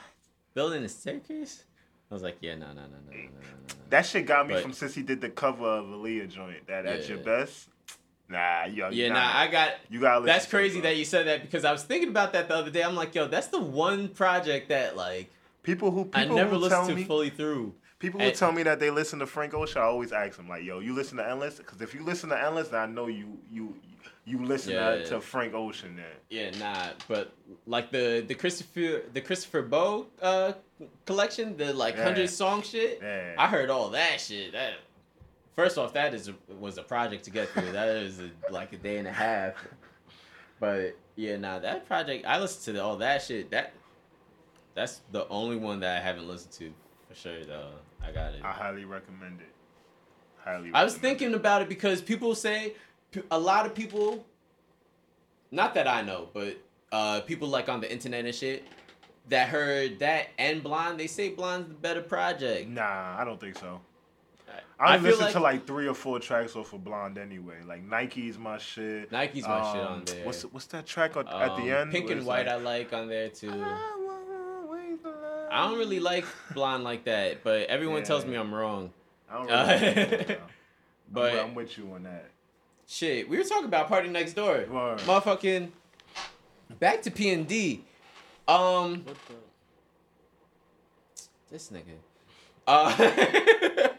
building 0.54 0.84
a 0.84 0.88
staircase. 0.88 1.64
I 2.08 2.14
was 2.14 2.22
like, 2.22 2.38
yeah, 2.40 2.54
no, 2.54 2.66
no, 2.66 2.74
no, 2.74 2.82
no, 2.82 2.86
no, 3.10 3.16
no. 3.16 3.22
no. 3.22 3.74
That 3.88 4.06
shit 4.06 4.26
got 4.26 4.46
me 4.46 4.54
but, 4.54 4.62
from 4.62 4.72
since 4.72 4.94
he 4.94 5.02
did 5.02 5.20
the 5.20 5.28
cover 5.28 5.64
of 5.64 5.86
Aaliyah 5.86 6.28
joint. 6.28 6.66
That 6.68 6.84
yeah, 6.84 6.92
at 6.92 7.08
your 7.08 7.18
best, 7.18 7.68
Nah, 8.30 8.64
yo, 8.66 8.90
Yeah, 8.90 9.08
nah, 9.08 9.14
nah, 9.14 9.38
I 9.40 9.48
got. 9.48 9.72
you 9.90 10.00
gotta. 10.00 10.24
That's 10.24 10.44
listen 10.44 10.48
it, 10.48 10.50
crazy 10.62 10.80
that 10.82 10.96
you 10.96 11.04
said 11.04 11.26
that 11.26 11.42
because 11.42 11.64
I 11.64 11.72
was 11.72 11.82
thinking 11.82 12.08
about 12.10 12.32
that 12.34 12.48
the 12.48 12.54
other 12.54 12.70
day. 12.70 12.82
I'm 12.84 12.94
like, 12.94 13.14
yo, 13.14 13.26
that's 13.26 13.48
the 13.48 13.60
one 13.60 14.08
project 14.08 14.68
that 14.68 14.96
like 14.96 15.30
people 15.64 15.90
who 15.90 16.04
people 16.04 16.20
I 16.38 16.42
never 16.42 16.56
listened 16.56 16.88
to 16.88 16.94
me 16.94 17.04
fully 17.04 17.30
through. 17.30 17.74
people 17.98 18.20
who 18.20 18.26
and- 18.26 18.36
tell 18.36 18.52
me 18.52 18.62
that 18.62 18.78
they 18.78 18.90
listen 18.90 19.18
to 19.18 19.26
Frank 19.26 19.52
Ocean. 19.54 19.82
I 19.82 19.84
always 19.86 20.12
ask 20.12 20.36
them 20.36 20.48
like, 20.48 20.62
yo, 20.62 20.78
you 20.78 20.94
listen 20.94 21.16
to 21.18 21.28
Endless? 21.28 21.56
Because 21.56 21.80
if 21.82 21.92
you 21.94 22.04
listen 22.04 22.28
to 22.30 22.40
Endless, 22.40 22.68
then 22.68 22.80
I 22.80 22.86
know 22.86 23.08
you 23.08 23.36
you 23.50 23.74
you 24.24 24.44
listen 24.44 24.74
Yeah, 24.74 24.90
to, 24.90 24.98
yeah. 25.00 25.04
to 25.06 25.20
Frank 25.20 25.54
Ocean. 25.54 25.96
Then 25.96 26.04
Yeah, 26.28 26.56
nah, 26.58 26.90
but 27.08 27.32
like 27.66 27.90
the 27.90 28.24
the 28.26 28.34
Christopher 28.36 29.02
the 29.12 29.20
Christopher 29.20 29.62
Breaux 29.62 30.06
uh 30.22 30.52
collection, 31.04 31.56
the 31.56 31.72
like 31.74 31.96
Yeah. 31.96 32.04
hundred 32.04 32.30
song 32.30 32.62
shit. 32.62 33.00
Yeah. 33.02 33.34
I 33.36 33.48
heard 33.48 33.70
all 33.70 33.90
that 33.90 34.20
shit. 34.20 34.52
That 34.52 34.74
first 35.56 35.78
off, 35.78 35.92
that 35.94 36.14
is 36.14 36.30
was 36.58 36.78
a 36.78 36.82
project 36.82 37.24
to 37.24 37.30
get 37.30 37.48
through. 37.48 37.72
that 37.72 37.88
is 37.88 38.20
a, 38.20 38.30
like 38.50 38.72
a 38.72 38.76
day 38.76 38.98
and 38.98 39.08
a 39.08 39.12
half. 39.12 39.54
But 40.58 40.96
yeah, 41.16 41.36
nah, 41.36 41.58
that 41.60 41.86
project 41.86 42.26
I 42.26 42.38
listened 42.38 42.76
to 42.76 42.84
all 42.84 42.96
that 42.98 43.22
shit. 43.22 43.50
That 43.50 43.72
that's 44.74 45.00
the 45.10 45.26
only 45.28 45.56
one 45.56 45.80
that 45.80 45.96
I 45.96 46.00
haven't 46.00 46.28
listened 46.28 46.52
to 46.52 46.72
for 47.08 47.14
sure. 47.14 47.44
Though 47.44 47.70
I 48.02 48.12
got 48.12 48.34
it. 48.34 48.42
I 48.44 48.52
highly 48.52 48.84
recommend 48.84 49.40
it. 49.40 49.52
Highly. 50.44 50.70
I 50.72 50.84
was 50.84 50.96
thinking 50.96 51.34
about 51.34 51.62
it 51.62 51.68
because 51.68 52.00
people 52.00 52.34
say 52.34 52.74
a 53.30 53.38
lot 53.38 53.66
of 53.66 53.74
people, 53.74 54.24
not 55.50 55.74
that 55.74 55.88
I 55.88 56.02
know, 56.02 56.28
but 56.32 56.58
uh, 56.92 57.20
people 57.22 57.48
like 57.48 57.68
on 57.68 57.80
the 57.80 57.90
internet 57.90 58.24
and 58.24 58.34
shit 58.34 58.64
that 59.28 59.48
heard 59.48 59.98
that 60.00 60.28
and 60.38 60.62
Blonde, 60.62 60.98
they 60.98 61.06
say 61.06 61.30
Blonde's 61.30 61.68
the 61.68 61.74
better 61.74 62.02
project. 62.02 62.68
Nah, 62.68 63.16
I 63.18 63.24
don't 63.24 63.40
think 63.40 63.58
so. 63.58 63.80
I 64.78 64.94
I, 64.94 64.96
listen 64.96 65.24
like- 65.24 65.32
to 65.34 65.40
like 65.40 65.66
three 65.66 65.86
or 65.88 65.94
four 65.94 66.18
tracks 66.20 66.56
off 66.56 66.72
of 66.72 66.82
Blonde 66.84 67.18
anyway. 67.18 67.56
Like 67.66 67.82
Nike's 67.84 68.38
my 68.38 68.56
shit. 68.58 69.12
Nike's 69.12 69.46
my 69.46 69.72
shit 69.72 69.80
on 69.82 69.92
Um, 69.98 70.04
there. 70.06 70.24
What's 70.24 70.42
what's 70.44 70.66
that 70.66 70.86
track 70.86 71.16
at, 71.16 71.26
at 71.28 71.56
the 71.56 71.70
Um, 71.72 71.82
end? 71.82 71.92
Pink 71.92 72.10
and 72.10 72.24
White, 72.24 72.46
like, 72.46 72.54
I 72.54 72.56
like 72.56 72.92
on 72.92 73.08
there 73.08 73.28
too. 73.28 73.50
I 75.52 75.66
don't 75.68 75.78
really 75.78 76.00
like 76.00 76.24
Blonde 76.54 76.84
like 76.84 77.04
that, 77.04 77.42
but 77.42 77.68
everyone 77.68 78.02
tells 78.04 78.24
me 78.24 78.36
I'm 78.36 78.54
wrong. 78.54 78.92
I 79.28 79.34
don't 79.34 79.50
Uh, 79.50 79.78
really 79.80 80.16
like 80.16 80.40
But 81.12 81.32
I'm, 81.32 81.38
I'm 81.40 81.54
with 81.56 81.76
you 81.76 81.90
on 81.92 82.04
that. 82.04 82.30
shit, 82.86 83.28
we 83.28 83.36
were 83.36 83.42
talking 83.44 83.64
about 83.64 83.88
Party 83.88 84.08
Next 84.08 84.34
Door. 84.34 84.66
Word. 84.70 84.98
Motherfucking 85.00 85.70
back 86.78 87.02
to 87.02 87.10
P 87.10 87.30
and 87.30 87.46
D. 87.48 87.84
Um, 88.46 89.04
What 89.04 89.16
the? 89.26 89.34
This 91.50 91.70
nigga. 91.70 91.96
Uh, 92.68 92.94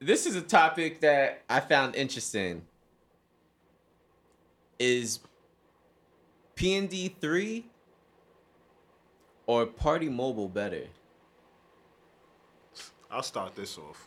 this 0.00 0.26
is 0.26 0.36
a 0.36 0.42
topic 0.42 1.00
that 1.00 1.42
I 1.48 1.60
found 1.60 1.94
interesting. 1.94 2.62
Is 4.78 5.20
P 6.54 6.76
and 6.76 6.88
D 6.88 7.14
three 7.20 7.66
or 9.46 9.66
Party 9.66 10.08
Mobile 10.08 10.48
better? 10.48 10.84
I'll 13.10 13.22
start 13.22 13.54
this 13.54 13.78
off. 13.78 14.06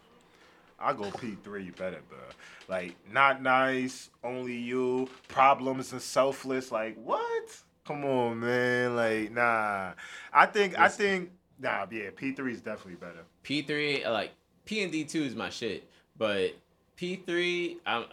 I 0.80 0.94
go 0.94 1.04
P3 1.04 1.76
better, 1.76 2.00
bro. 2.08 2.20
Like, 2.68 2.96
not 3.12 3.42
nice, 3.42 4.10
only 4.24 4.56
you, 4.56 5.10
problems 5.28 5.92
and 5.92 6.02
selfless. 6.02 6.72
Like, 6.72 6.96
what? 7.04 7.58
Come 7.86 8.06
on, 8.06 8.40
man. 8.40 8.96
Like, 8.96 9.32
nah. 9.32 9.94
I 10.32 10.46
think, 10.46 10.80
I 10.80 10.88
think, 10.88 11.32
nah, 11.60 11.86
yeah, 11.92 12.12
P3 12.12 12.52
is 12.52 12.62
definitely 12.62 12.96
better. 12.96 13.26
P 13.44 13.62
three 13.62 14.08
like 14.08 14.32
P 14.70 14.84
and 14.84 14.92
D 14.92 15.04
two 15.04 15.24
is 15.24 15.34
my 15.36 15.50
shit, 15.50 15.84
but 16.16 16.52
P 16.96 17.16
three 17.16 17.78
I'm 17.88 18.06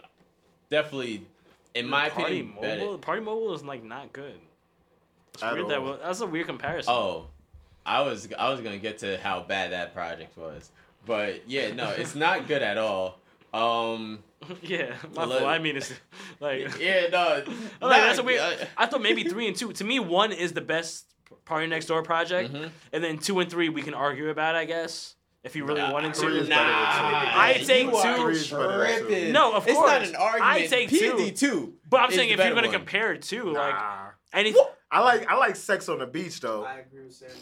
definitely 0.71 1.23
in 1.75 1.87
my 1.87 2.09
Party 2.09 2.39
opinion 2.39 2.57
better. 2.59 2.81
Mobile. 2.81 2.97
Party 2.97 3.21
Mobile 3.21 3.53
is 3.53 3.63
like 3.63 3.83
not 3.83 4.11
good. 4.11 4.33
It's 5.35 5.43
At 5.43 5.53
weird 5.53 5.67
that 5.69 5.77
all. 5.77 5.85
wa- 5.85 5.97
that's 6.03 6.19
a 6.21 6.25
weird 6.25 6.47
comparison. 6.47 6.91
Oh, 6.91 7.27
I 7.85 8.01
was 8.01 8.27
I 8.39 8.49
was 8.49 8.61
gonna 8.61 8.79
get 8.79 8.97
to 8.99 9.19
how 9.19 9.41
bad 9.41 9.71
that 9.71 9.93
project 9.93 10.35
was, 10.35 10.71
but 11.05 11.47
yeah, 11.47 11.71
no, 11.75 11.91
it's 11.91 12.15
not 12.25 12.47
good 12.47 12.63
at 12.63 12.79
all. 12.79 13.19
Um, 13.53 14.23
yeah, 14.63 14.95
my 15.15 15.25
Look-. 15.25 15.43
I 15.43 15.59
mean, 15.59 15.77
it's 15.77 15.93
like 16.39 16.79
yeah, 16.79 17.07
no, 17.11 17.43
like, 17.81 18.01
that's 18.01 18.17
a 18.17 18.23
weird. 18.23 18.41
uh, 18.41 18.65
I 18.75 18.87
thought 18.87 19.03
maybe 19.03 19.23
three 19.25 19.47
and 19.47 19.55
two. 19.55 19.73
To 19.73 19.83
me, 19.83 19.99
one 19.99 20.31
is 20.31 20.53
the 20.53 20.61
best 20.61 21.05
Party 21.45 21.67
Next 21.67 21.85
Door 21.85 22.01
project, 22.01 22.51
Mhm. 22.51 22.71
and 22.93 23.03
then 23.03 23.19
two 23.19 23.39
and 23.41 23.47
three 23.47 23.69
we 23.69 23.83
can 23.83 23.93
argue 23.93 24.29
about, 24.31 24.55
I 24.55 24.65
guess, 24.65 25.13
if 25.43 25.55
you 25.55 25.65
really 25.65 25.81
Nah, 25.81 25.93
wanted 25.93 26.15
three 26.15 26.33
to. 26.33 26.39
is 26.41 26.49
Nah, 26.49 26.55
better 26.55 26.71
than 26.71 27.21
two. 27.23 27.39
I 27.39 27.53
take 27.53 27.85
you 27.85 27.91
two. 27.91 28.27
Is 28.29 28.49
better 28.51 28.67
than 28.77 28.87
two. 28.99 29.05
tripping. 29.07 29.31
No, 29.33 29.53
of 29.53 29.67
it's 29.67 29.77
course. 29.77 29.91
not 29.91 30.01
an 30.03 30.15
argument. 30.15 30.51
I 30.55 30.67
take 30.67 30.89
P 30.89 31.07
and 31.07 31.17
two. 31.17 31.31
two. 31.31 31.73
But 31.89 32.01
I'm 32.01 32.09
is 32.09 32.15
saying 32.15 32.29
if 32.29 32.37
you're 32.37 32.45
better 32.45 32.55
gonna 32.55 32.67
one. 32.67 32.75
compare 32.77 33.13
it 33.13 33.21
to 33.23 33.43
like 33.51 33.73
Nah. 33.75 33.97
anything, 34.33 34.63
I 34.91 34.99
like, 35.01 35.27
I 35.27 35.35
like 35.37 35.55
sex 35.55 35.87
on 35.89 35.99
the 35.99 36.07
beach, 36.07 36.39
though. 36.41 36.63
I 36.63 36.79
agree 36.79 37.03
with 37.03 37.13
Santa. 37.13 37.33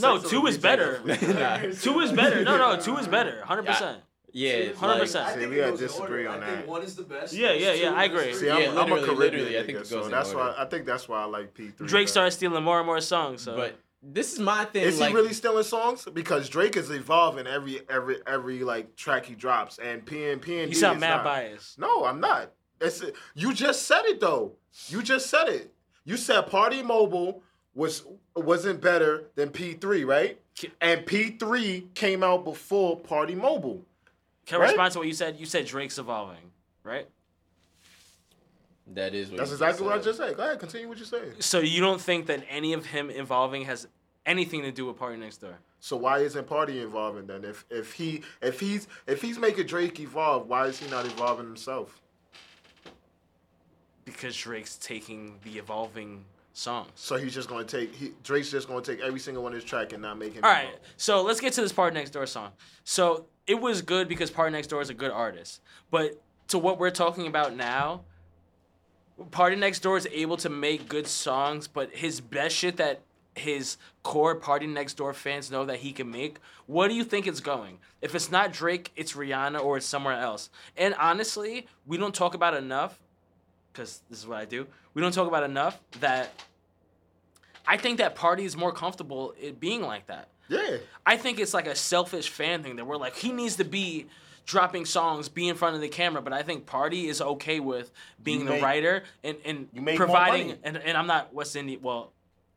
no, 0.00 0.16
Sex 0.18 0.24
on 0.24 0.30
two 0.30 0.40
the 0.42 0.46
is 0.48 0.56
Beach 0.56 0.62
better. 0.62 0.98
definitely 1.04 1.34
Nah. 1.72 1.80
two 1.80 2.00
is 2.00 2.12
better. 2.12 2.44
No, 2.44 2.56
no, 2.58 2.80
two 2.80 2.96
is 2.98 3.06
better. 3.08 3.42
Hundred 3.44 3.66
percent. 3.66 3.98
Yeah, 4.30 4.72
hundred 4.74 5.00
percent. 5.00 5.26
I 5.26 5.34
See, 5.38 5.46
we 5.46 5.56
gotta 5.56 5.76
disagree 5.76 6.26
order. 6.26 6.28
on 6.38 6.42
I 6.42 6.46
that. 6.46 6.56
think 6.58 6.68
one 6.68 6.82
is 6.82 6.94
the 6.94 7.02
best. 7.02 7.32
Yeah, 7.32 7.52
yeah, 7.52 7.72
yeah, 7.72 7.92
I 7.94 8.04
agree. 8.04 8.34
See, 8.34 8.50
I'm, 8.50 8.60
Yeah, 8.60 8.68
I'm 8.72 8.76
a 8.76 8.80
literally, 8.96 9.04
Caribbean 9.06 9.18
literally, 9.18 9.58
I 9.58 9.62
think 9.62 9.78
nigga, 9.78 9.80
it 9.80 9.84
goes 9.84 9.88
so 9.88 10.04
in 10.04 10.10
that's 10.10 10.28
order. 10.34 10.50
why 10.50 10.54
I 10.58 10.64
think 10.66 10.84
that's 10.84 11.08
why 11.08 11.22
I 11.22 11.24
like 11.24 11.54
P3. 11.54 11.76
Drake 11.78 11.90
better. 11.90 12.06
started 12.08 12.30
stealing 12.32 12.62
more 12.62 12.78
and 12.78 12.86
more 12.86 13.00
songs. 13.00 13.42
So. 13.42 13.56
but 13.56 13.78
this 14.02 14.32
is 14.32 14.38
my 14.38 14.64
thing. 14.66 14.84
Is 14.84 15.00
like, 15.00 15.10
he 15.10 15.14
really 15.14 15.32
stealing 15.32 15.64
songs? 15.64 16.06
Because 16.12 16.48
Drake 16.48 16.76
is 16.76 16.90
evolving 16.90 17.46
every 17.46 17.80
every 17.90 18.16
every 18.26 18.60
like 18.64 18.94
track 18.96 19.26
he 19.26 19.34
drops, 19.34 19.78
and 19.78 20.04
P 20.06 20.26
and 20.30 20.40
P 20.40 20.60
and 20.60 20.68
you 20.72 20.74
sound 20.78 21.00
mad 21.00 21.16
not. 21.16 21.24
biased. 21.24 21.78
No, 21.78 22.04
I'm 22.04 22.20
not. 22.20 22.52
It's 22.80 23.02
you 23.34 23.52
just 23.52 23.84
said 23.84 24.02
it 24.04 24.20
though. 24.20 24.52
You 24.88 25.02
just 25.02 25.28
said 25.28 25.48
it. 25.48 25.72
You 26.04 26.16
said 26.16 26.42
Party 26.42 26.82
Mobile 26.82 27.42
was 27.74 28.04
wasn't 28.36 28.80
better 28.80 29.24
than 29.34 29.50
P3, 29.50 30.06
right? 30.06 30.40
And 30.80 31.04
P3 31.06 31.94
came 31.94 32.22
out 32.24 32.44
before 32.44 32.98
Party 32.98 33.34
Mobile. 33.34 33.84
Can 34.46 34.56
I 34.56 34.60
Right? 34.60 34.68
respond 34.70 34.92
to 34.94 34.98
what 35.00 35.06
you 35.08 35.14
said? 35.14 35.38
You 35.38 35.46
said 35.46 35.66
Drake's 35.66 35.98
evolving, 35.98 36.52
right? 36.82 37.06
That 38.94 39.14
is 39.14 39.30
what 39.30 39.38
That's 39.38 39.50
you 39.50 39.54
exactly 39.56 39.86
what 39.86 39.98
I 39.98 40.02
just 40.02 40.18
said. 40.18 40.36
Go 40.36 40.42
ahead, 40.44 40.58
continue 40.58 40.88
what 40.88 40.98
you're 40.98 41.06
saying. 41.06 41.34
So 41.40 41.60
you 41.60 41.80
don't 41.80 42.00
think 42.00 42.26
that 42.26 42.42
any 42.48 42.72
of 42.72 42.86
him 42.86 43.10
evolving 43.10 43.64
has 43.66 43.86
anything 44.28 44.62
to 44.62 44.70
do 44.70 44.86
with 44.86 44.96
Party 44.96 45.18
Next 45.18 45.38
Door? 45.38 45.58
So 45.80 45.96
why 45.96 46.18
isn't 46.18 46.46
Party 46.46 46.78
evolving 46.80 47.26
then? 47.26 47.44
If 47.44 47.64
if 47.70 47.92
he 47.92 48.22
if 48.42 48.60
he's 48.60 48.88
if 49.06 49.22
he's 49.22 49.38
making 49.38 49.66
Drake 49.66 49.98
evolve, 50.00 50.46
why 50.46 50.66
is 50.66 50.78
he 50.78 50.88
not 50.90 51.06
evolving 51.06 51.46
himself? 51.46 52.00
Because 54.04 54.36
Drake's 54.36 54.76
taking 54.76 55.38
the 55.44 55.58
evolving 55.58 56.24
songs. 56.52 56.90
So 56.94 57.16
he's 57.16 57.34
just 57.34 57.48
gonna 57.48 57.64
take 57.64 57.94
he, 57.94 58.12
Drake's 58.22 58.50
just 58.50 58.68
gonna 58.68 58.82
take 58.82 59.00
every 59.00 59.20
single 59.20 59.42
one 59.42 59.52
of 59.52 59.60
his 59.60 59.64
track 59.64 59.92
and 59.92 60.02
not 60.02 60.18
make 60.18 60.34
him. 60.34 60.44
All 60.44 60.50
right, 60.50 60.76
so 60.96 61.22
let's 61.22 61.40
get 61.40 61.52
to 61.54 61.60
this 61.60 61.72
Party 61.72 61.94
Next 61.94 62.10
Door 62.10 62.26
song. 62.26 62.52
So 62.84 63.26
it 63.46 63.60
was 63.60 63.82
good 63.82 64.08
because 64.08 64.30
Party 64.30 64.52
Next 64.52 64.68
Door 64.68 64.82
is 64.82 64.90
a 64.90 64.94
good 64.94 65.10
artist, 65.10 65.60
but 65.90 66.20
to 66.48 66.58
what 66.58 66.78
we're 66.78 66.90
talking 66.90 67.26
about 67.26 67.54
now, 67.54 68.02
Party 69.30 69.56
Next 69.56 69.80
Door 69.80 69.98
is 69.98 70.08
able 70.12 70.36
to 70.38 70.48
make 70.48 70.88
good 70.88 71.06
songs, 71.06 71.68
but 71.68 71.90
his 71.92 72.20
best 72.20 72.56
shit 72.56 72.76
that 72.76 73.00
his 73.34 73.76
core 74.02 74.34
Party 74.34 74.66
Next 74.66 74.94
Door 74.94 75.14
fans 75.14 75.50
know 75.50 75.64
that 75.64 75.78
he 75.78 75.92
can 75.92 76.10
make. 76.10 76.38
What 76.66 76.88
do 76.88 76.94
you 76.94 77.04
think 77.04 77.26
it's 77.26 77.40
going? 77.40 77.78
If 78.02 78.14
it's 78.14 78.30
not 78.30 78.52
Drake, 78.52 78.92
it's 78.96 79.12
Rihanna 79.14 79.62
or 79.62 79.76
it's 79.76 79.86
somewhere 79.86 80.18
else. 80.18 80.50
And 80.76 80.94
honestly, 80.94 81.66
we 81.86 81.96
don't 81.96 82.14
talk 82.14 82.34
about 82.34 82.54
enough 82.54 82.98
because 83.72 84.02
this 84.10 84.18
is 84.18 84.26
what 84.26 84.38
I 84.38 84.44
do. 84.44 84.66
We 84.94 85.02
don't 85.02 85.12
talk 85.12 85.28
about 85.28 85.44
enough 85.44 85.80
that 86.00 86.30
I 87.66 87.76
think 87.76 87.98
that 87.98 88.14
Party 88.14 88.44
is 88.44 88.56
more 88.56 88.72
comfortable 88.72 89.34
it 89.40 89.60
being 89.60 89.82
like 89.82 90.06
that. 90.06 90.28
Yeah. 90.48 90.78
I 91.04 91.16
think 91.16 91.38
it's 91.38 91.54
like 91.54 91.66
a 91.66 91.76
selfish 91.76 92.28
fan 92.28 92.62
thing 92.62 92.76
that 92.76 92.86
we're 92.86 92.96
like, 92.96 93.14
he 93.14 93.30
needs 93.32 93.56
to 93.56 93.64
be 93.64 94.06
dropping 94.48 94.86
songs, 94.86 95.28
be 95.28 95.46
in 95.46 95.54
front 95.54 95.74
of 95.76 95.82
the 95.82 95.88
camera, 95.90 96.22
but 96.22 96.32
I 96.32 96.42
think 96.42 96.64
Party 96.64 97.06
is 97.06 97.20
okay 97.20 97.60
with 97.60 97.92
being 98.22 98.40
You 98.40 98.44
the 98.46 98.50
make- 98.52 98.62
writer 98.62 99.04
and, 99.22 99.36
and 99.44 99.68
providing 99.94 100.54
and, 100.64 100.78
and 100.78 100.96
I'm 100.96 101.06
not 101.06 101.34
West 101.34 101.54
Indian 101.54 101.80
well, 101.82 102.12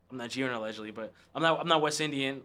I'm 0.09 0.17
not 0.17 0.23
Nigerian 0.23 0.55
allegedly, 0.55 0.91
but 0.91 1.11
I'm 1.35 1.41
not 1.41 1.59
I'm 1.59 1.67
not 1.67 1.81
West 1.81 1.99
Indian. 2.01 2.41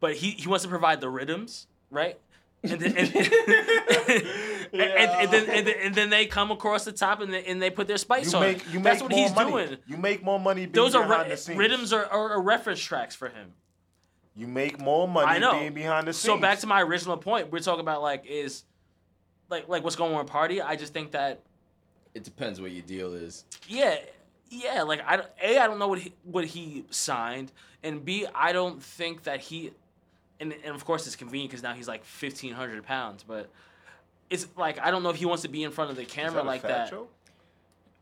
But 0.00 0.16
he, 0.16 0.30
he 0.32 0.48
wants 0.48 0.64
to 0.64 0.68
provide 0.68 1.00
the 1.00 1.08
rhythms, 1.08 1.68
right? 1.88 2.18
And 2.64 2.80
then, 2.80 2.96
and, 2.96 3.08
then, 4.72 5.48
and, 5.52 5.66
then, 5.66 5.74
and 5.80 5.94
then 5.94 6.10
they 6.10 6.26
come 6.26 6.50
across 6.50 6.84
the 6.84 6.92
top 6.92 7.20
and 7.20 7.32
they, 7.32 7.44
and 7.44 7.60
they 7.62 7.70
put 7.70 7.86
their 7.86 7.96
spice 7.98 8.32
You 8.32 8.38
on 8.38 8.44
make 8.44 8.72
make 8.74 8.82
That's 8.82 9.02
what 9.02 9.12
he's 9.12 9.34
money. 9.34 9.50
doing. 9.50 9.76
You 9.86 9.96
make 9.96 10.22
more 10.24 10.40
money. 10.40 10.62
Being 10.66 10.72
Those 10.72 10.94
are 10.96 11.06
behind 11.06 11.24
ri- 11.24 11.30
the 11.30 11.36
scenes. 11.36 11.58
rhythms 11.58 11.92
are, 11.92 12.04
are, 12.06 12.30
are 12.32 12.42
reference 12.42 12.80
tracks 12.80 13.14
for 13.14 13.28
him. 13.28 13.52
You 14.34 14.46
make 14.46 14.80
more 14.80 15.06
money 15.06 15.26
I 15.26 15.38
know. 15.38 15.58
being 15.58 15.74
behind 15.74 16.08
the 16.08 16.12
scenes. 16.12 16.34
So 16.34 16.38
back 16.38 16.58
to 16.60 16.66
my 16.66 16.80
original 16.82 17.16
point, 17.18 17.52
we're 17.52 17.58
talking 17.60 17.80
about 17.80 18.00
like 18.02 18.24
is 18.26 18.64
like 19.50 19.68
like 19.68 19.84
what's 19.84 19.96
going 19.96 20.12
on 20.12 20.18
with 20.18 20.26
party. 20.32 20.62
I 20.62 20.76
just 20.76 20.92
think 20.94 21.10
that 21.12 21.40
It 22.14 22.24
depends 22.24 22.60
what 22.60 22.70
your 22.70 22.82
deal 22.82 23.12
is. 23.14 23.44
yeah, 23.68 23.96
yeah. 24.48 24.82
Like 24.82 25.02
I 25.06 25.16
don't- 25.18 25.28
a 25.42 25.58
I 25.58 25.66
don't 25.66 25.78
know 25.78 25.88
what 25.88 25.98
he, 25.98 26.12
what 26.24 26.46
he 26.46 26.84
signed, 26.90 27.52
and 27.82 28.04
b 28.04 28.26
I 28.34 28.52
don't 28.52 28.82
think 28.82 29.24
that 29.24 29.40
he, 29.40 29.72
and 30.40 30.54
and 30.64 30.74
of 30.74 30.84
course 30.86 31.06
it's 31.06 31.16
convenient 31.16 31.50
because 31.50 31.62
now 31.62 31.74
he's 31.74 31.88
like 31.88 32.02
fifteen 32.04 32.54
hundred 32.54 32.82
pounds, 32.84 33.22
but 33.22 33.50
it's 34.30 34.46
like 34.56 34.78
I 34.78 34.90
don't 34.90 35.02
know 35.02 35.10
if 35.10 35.16
he 35.16 35.26
wants 35.26 35.42
to 35.42 35.48
be 35.48 35.62
in 35.62 35.70
front 35.72 35.90
of 35.90 35.96
the 35.96 36.04
Is 36.04 36.10
camera 36.10 36.36
that 36.36 36.44
a 36.44 36.46
like 36.46 36.62
fat 36.62 36.68
that. 36.68 36.90
joke? 36.90 37.12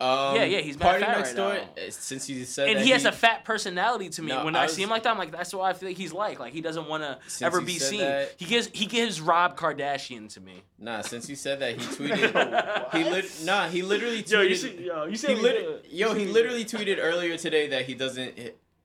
Um, 0.01 0.35
Yeah, 0.37 0.45
yeah, 0.45 0.61
he's 0.61 0.77
party 0.77 1.05
fat 1.05 1.17
next 1.19 1.29
right 1.31 1.37
door. 1.37 1.53
now. 1.55 1.61
uh, 1.87 1.91
Since 1.91 2.29
you 2.31 2.45
said 2.45 2.69
And 2.71 2.79
that 2.79 2.85
he 2.85 2.91
has 2.93 3.05
a 3.05 3.13
fat 3.13 3.45
personality 3.45 4.09
to 4.11 4.23
me. 4.23 4.29
No, 4.29 4.45
when 4.47 4.57
I 4.57 4.61
I, 4.61 4.63
was- 4.65 4.73
see 4.73 4.83
him 4.83 4.89
like 4.89 5.03
that, 5.03 5.11
I'm 5.11 5.19
like, 5.19 5.31
that's 5.31 5.53
what 5.53 5.65
I 5.65 5.73
feel 5.75 5.91
like 5.91 5.99
he's 5.99 6.13
like. 6.13 6.41
Like 6.41 6.53
he 6.55 6.61
doesn't 6.63 6.89
want 6.89 7.03
to 7.03 7.19
ever 7.45 7.61
be 7.61 7.79
seen. 7.79 8.01
that- 8.01 8.35
He 8.39 8.47
gives 8.47 8.69
he 8.73 8.87
gives 8.87 9.21
Rob 9.21 9.57
Kardashian 9.59 10.33
to 10.35 10.41
me. 10.41 10.63
Nah, 10.79 11.03
since 11.03 11.29
you 11.29 11.37
said 11.37 11.61
that, 11.61 11.73
he 11.79 11.87
tweeted. 11.97 12.93
he 12.93 13.05
lit. 13.05 13.43
Nah, 13.45 13.69
he 13.69 13.83
literally 13.83 14.23
tweeted. 14.23 14.85
yo, 14.87 15.05
you 15.05 15.17
he 15.19 15.35
lit- 15.35 15.85
yo, 15.91 16.15
he 16.15 16.25
literally 16.39 16.65
tweeted 16.65 16.99
earlier 17.01 17.37
today 17.37 17.69
that 17.69 17.85
he 17.85 17.95
doesn't. 17.95 18.35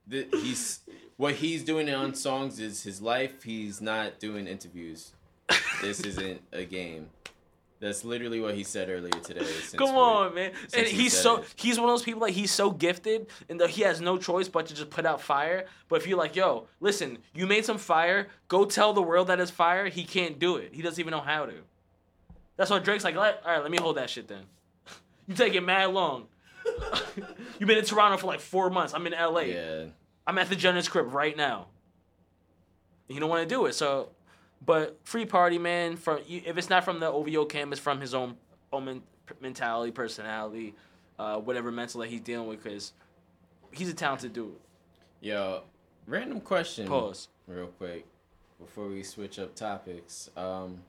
that 0.08 0.34
He's 0.34 0.80
what 1.16 1.36
he's 1.36 1.64
doing 1.64 1.88
on 1.92 2.14
songs 2.14 2.60
is 2.60 2.82
his 2.82 3.00
life. 3.00 3.42
He's 3.42 3.80
not 3.80 4.20
doing 4.20 4.46
interviews. 4.46 5.12
This 5.80 6.00
isn't 6.00 6.42
a 6.52 6.64
game. 6.64 7.08
That's 7.78 8.04
literally 8.04 8.40
what 8.40 8.54
he 8.54 8.64
said 8.64 8.88
earlier 8.88 9.10
today. 9.10 9.44
Come 9.76 9.96
on, 9.96 10.34
man. 10.34 10.52
And 10.74 10.86
he's 10.86 11.12
so 11.12 11.38
it. 11.38 11.54
he's 11.56 11.78
one 11.78 11.88
of 11.88 11.92
those 11.92 12.02
people 12.02 12.22
like 12.22 12.32
he's 12.32 12.50
so 12.50 12.70
gifted 12.70 13.26
and 13.50 13.60
that 13.60 13.70
he 13.70 13.82
has 13.82 14.00
no 14.00 14.16
choice 14.16 14.48
but 14.48 14.66
to 14.66 14.74
just 14.74 14.88
put 14.88 15.04
out 15.04 15.20
fire. 15.20 15.66
But 15.88 15.96
if 15.96 16.06
you're 16.06 16.16
like, 16.16 16.34
yo, 16.34 16.68
listen, 16.80 17.18
you 17.34 17.46
made 17.46 17.66
some 17.66 17.76
fire, 17.76 18.28
go 18.48 18.64
tell 18.64 18.94
the 18.94 19.02
world 19.02 19.26
that 19.26 19.40
it's 19.40 19.50
fire. 19.50 19.88
He 19.88 20.04
can't 20.04 20.38
do 20.38 20.56
it. 20.56 20.70
He 20.72 20.80
doesn't 20.80 20.98
even 20.98 21.10
know 21.10 21.20
how 21.20 21.46
to. 21.46 21.54
That's 22.56 22.70
why 22.70 22.78
Drake's 22.78 23.04
like, 23.04 23.16
all 23.16 23.22
right, 23.22 23.62
let 23.62 23.70
me 23.70 23.78
hold 23.78 23.98
that 23.98 24.10
shit 24.10 24.28
then. 24.28 24.42
You 25.28 25.34
take 25.34 25.54
it 25.54 25.60
mad 25.60 25.90
long. 25.90 26.28
You've 27.58 27.66
been 27.66 27.78
in 27.78 27.84
Toronto 27.84 28.16
for 28.16 28.28
like 28.28 28.38
four 28.38 28.70
months. 28.70 28.94
I'm 28.94 29.04
in 29.08 29.12
LA. 29.12 29.40
Yeah. 29.40 29.84
I'm 30.24 30.38
at 30.38 30.48
the 30.48 30.54
Jenner's 30.54 30.88
crib 30.88 31.12
right 31.12 31.36
now. 31.36 31.66
You 33.08 33.18
don't 33.18 33.28
want 33.28 33.48
to 33.48 33.52
do 33.52 33.66
it, 33.66 33.74
so. 33.74 34.10
But 34.64 34.98
free 35.04 35.26
party, 35.26 35.58
man. 35.58 35.96
From 35.96 36.20
if 36.28 36.56
it's 36.56 36.70
not 36.70 36.84
from 36.84 37.00
the 37.00 37.10
OVO 37.10 37.44
camp, 37.44 37.72
it's 37.72 37.80
from 37.80 38.00
his 38.00 38.14
own 38.14 38.36
own 38.72 39.02
mentality, 39.40 39.92
personality, 39.92 40.74
uh, 41.18 41.36
whatever 41.36 41.70
mental 41.70 42.00
that 42.00 42.08
he's 42.08 42.20
dealing 42.20 42.48
with. 42.48 42.62
Because 42.62 42.92
he's 43.70 43.88
a 43.88 43.94
talented 43.94 44.32
dude. 44.32 44.54
Yo, 45.20 45.62
random 46.06 46.40
question. 46.40 46.88
Pause. 46.88 47.28
Real 47.46 47.66
quick, 47.66 48.06
before 48.58 48.88
we 48.88 49.02
switch 49.02 49.38
up 49.38 49.54
topics. 49.54 50.30
Um, 50.36 50.80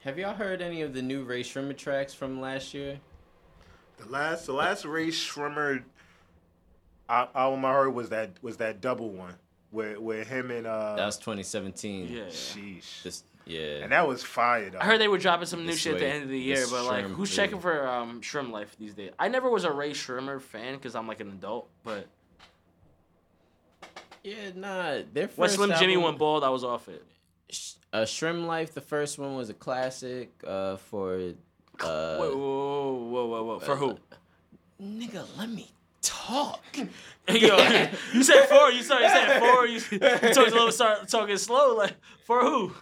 have 0.00 0.18
y'all 0.18 0.34
heard 0.34 0.62
any 0.62 0.82
of 0.82 0.94
the 0.94 1.02
new 1.02 1.24
Rae 1.24 1.42
Sremmurd 1.42 1.76
tracks 1.76 2.14
from 2.14 2.40
last 2.40 2.74
year? 2.74 2.98
The 3.98 4.08
last, 4.08 4.46
the 4.46 4.54
last 4.54 4.84
Rae 4.84 5.08
Sremmurd 5.08 5.84
album 7.08 7.64
I 7.64 7.72
heard 7.72 7.90
was 7.90 8.08
that 8.10 8.30
was 8.42 8.56
that 8.58 8.80
double 8.80 9.10
one 9.10 9.34
where 9.70 10.00
where 10.00 10.24
him 10.24 10.50
and 10.50 10.66
uh. 10.66 10.96
That 10.96 11.06
was 11.06 11.18
2017. 11.18 12.08
Yeah. 12.08 12.22
Sheesh. 12.24 13.02
Just 13.02 13.24
yeah. 13.46 13.82
And 13.82 13.92
that 13.92 14.06
was 14.06 14.22
fire 14.22 14.70
though. 14.70 14.78
I 14.78 14.84
heard 14.84 15.00
they 15.00 15.08
were 15.08 15.18
dropping 15.18 15.46
some 15.46 15.60
new 15.60 15.72
This 15.72 15.80
shit 15.80 15.94
at 15.94 16.00
the 16.00 16.06
end 16.06 16.22
of 16.24 16.28
the 16.28 16.38
year, 16.38 16.56
this 16.56 16.70
but 16.70 16.84
like, 16.84 17.00
Shrimp, 17.00 17.16
who's 17.16 17.30
yeah. 17.36 17.44
checking 17.44 17.60
for 17.60 17.86
um, 17.86 18.20
SremmLife 18.20 18.76
these 18.78 18.94
days? 18.94 19.10
I 19.18 19.28
never 19.28 19.50
was 19.50 19.64
a 19.64 19.72
Rae 19.72 19.90
Sremmurd 19.92 20.42
fan 20.42 20.74
because 20.74 20.94
I'm 20.94 21.08
like 21.08 21.20
an 21.20 21.30
adult, 21.30 21.68
but 21.82 22.06
yeah, 24.22 24.50
nah. 24.54 24.98
Their 25.12 25.28
first 25.28 25.38
when 25.38 25.48
Slim 25.48 25.70
Jxmmi 25.70 25.88
album- 25.88 26.02
went 26.02 26.18
bald, 26.18 26.44
I 26.44 26.50
was 26.50 26.64
off 26.64 26.88
it. 26.88 27.04
Sh- 27.48 27.74
uh, 27.92 28.02
SremmLife, 28.02 28.72
the 28.72 28.80
first 28.80 29.18
one 29.18 29.34
was 29.34 29.50
a 29.50 29.54
classic. 29.54 30.30
Uh, 30.46 30.76
for 30.76 31.32
uh, 31.80 32.16
Whoa, 32.16 32.36
whoa, 32.36 32.92
whoa, 32.92 33.26
whoa, 33.26 33.44
whoa. 33.44 33.58
For 33.60 33.76
who? 33.76 33.98
nigga, 34.80 35.26
let 35.36 35.50
me 35.50 35.70
talk. 36.02 36.64
Yo, 37.28 37.56
you 38.14 38.22
said 38.22 38.46
four. 38.46 38.70
You 38.70 38.82
started 38.82 39.10
saying 39.10 39.40
four. 39.40 39.66
You, 39.66 39.80
you 39.90 40.34
told 40.34 40.48
a 40.48 40.52
little 40.52 40.72
start 40.72 41.08
talking 41.08 41.36
slow. 41.36 41.76
Like 41.76 41.94
for 42.24 42.40
who? 42.40 42.74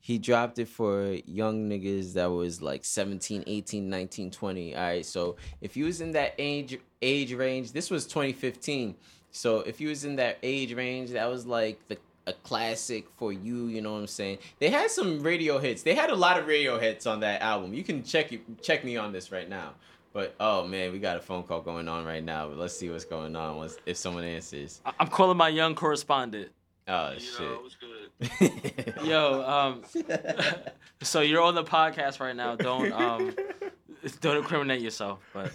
He 0.00 0.18
dropped 0.18 0.58
it 0.58 0.68
for 0.68 1.16
young 1.24 1.70
niggas 1.70 2.14
that 2.14 2.26
was 2.26 2.60
like 2.60 2.84
17, 2.84 3.44
18, 3.46 3.88
19, 3.88 4.30
20. 4.30 4.74
All 4.74 4.82
right. 4.82 5.06
So 5.06 5.36
if 5.60 5.76
you 5.76 5.84
was 5.84 6.00
in 6.00 6.12
that 6.12 6.34
age 6.38 6.78
age 7.00 7.32
range, 7.32 7.72
this 7.72 7.90
was 7.90 8.06
2015. 8.06 8.96
So 9.30 9.60
if 9.60 9.80
you 9.80 9.88
was 9.88 10.04
in 10.04 10.16
that 10.16 10.38
age 10.42 10.74
range, 10.74 11.10
that 11.10 11.30
was 11.30 11.46
like 11.46 11.86
the 11.86 11.96
a 12.26 12.32
classic 12.32 13.06
for 13.16 13.32
you, 13.32 13.66
you 13.66 13.80
know 13.80 13.92
what 13.92 14.00
I'm 14.00 14.06
saying? 14.06 14.38
They 14.58 14.70
had 14.70 14.90
some 14.90 15.22
radio 15.22 15.58
hits. 15.58 15.82
They 15.82 15.94
had 15.94 16.10
a 16.10 16.14
lot 16.14 16.38
of 16.38 16.46
radio 16.46 16.78
hits 16.78 17.06
on 17.06 17.20
that 17.20 17.42
album. 17.42 17.74
You 17.74 17.82
can 17.82 18.02
check 18.02 18.32
check 18.62 18.84
me 18.84 18.96
on 18.96 19.12
this 19.12 19.32
right 19.32 19.48
now. 19.48 19.74
But 20.12 20.34
oh 20.40 20.66
man, 20.66 20.92
we 20.92 20.98
got 20.98 21.16
a 21.16 21.20
phone 21.20 21.42
call 21.44 21.60
going 21.60 21.88
on 21.88 22.04
right 22.04 22.22
now. 22.24 22.48
But 22.48 22.58
let's 22.58 22.76
see 22.76 22.90
what's 22.90 23.04
going 23.04 23.36
on. 23.36 23.58
Let's- 23.58 23.78
If 23.86 23.96
someone 23.96 24.24
answers. 24.24 24.80
I- 24.84 24.92
I'm 24.98 25.06
calling 25.08 25.36
my 25.36 25.48
young 25.48 25.74
correspondent. 25.74 26.50
Oh 26.88 27.14
shit. 27.18 28.96
Yo, 29.04 29.42
um, 29.48 29.82
so 31.02 31.20
you're 31.20 31.42
on 31.42 31.54
the 31.54 31.62
podcast 31.64 32.18
right 32.20 32.34
now. 32.34 32.56
Don't 32.56 32.92
um, 32.92 33.34
don't 34.20 34.38
incriminate 34.38 34.80
yourself. 34.80 35.20
But 35.32 35.52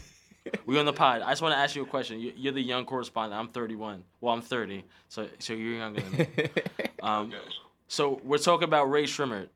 we 0.65 0.79
on 0.79 0.85
the 0.85 0.93
pod. 0.93 1.21
I 1.21 1.31
just 1.31 1.41
want 1.41 1.53
to 1.53 1.57
ask 1.59 1.75
you 1.75 1.83
a 1.83 1.85
question. 1.85 2.19
You- 2.19 2.33
You're 2.37 2.53
the 2.53 2.61
young 2.61 2.85
correspondent. 2.85 3.37
I'm 3.39 3.49
31. 3.49 4.03
Well, 4.21 4.33
I'm 4.33 4.41
30. 4.41 4.83
So 5.09 5.27
so 5.39 5.53
you're 5.53 5.79
younger 5.79 6.01
than 6.01 6.11
me. 6.17 6.27
Um, 7.03 7.33
so 7.87 8.21
we're 8.23 8.37
talking 8.37 8.63
about 8.63 8.85
Rae 8.89 9.03
Sremmurd. 9.03 9.49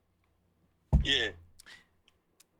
Yeah. 1.03 1.29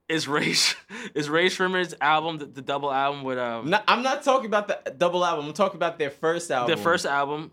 Is 0.09 0.27
Ray 0.27 0.53
Sh- 0.53 0.75
is 1.15 1.29
Rae 1.29 1.47
Sremmurd's 1.47 1.93
album 2.01 2.39
the, 2.39 2.45
the 2.45 2.61
double 2.63 2.91
album 2.91 3.23
with 3.23 3.37
um 3.37 3.69
No, 3.69 3.79
I'm 3.87 4.01
not 4.01 4.23
talking 4.23 4.47
about 4.47 4.67
the 4.67 4.91
double 4.91 5.23
album. 5.23 5.45
I'm 5.45 5.53
talking 5.53 5.77
about 5.77 5.99
their 5.99 6.09
first 6.09 6.49
album. 6.51 6.75
the 6.75 6.81
first 6.81 7.05
album? 7.05 7.51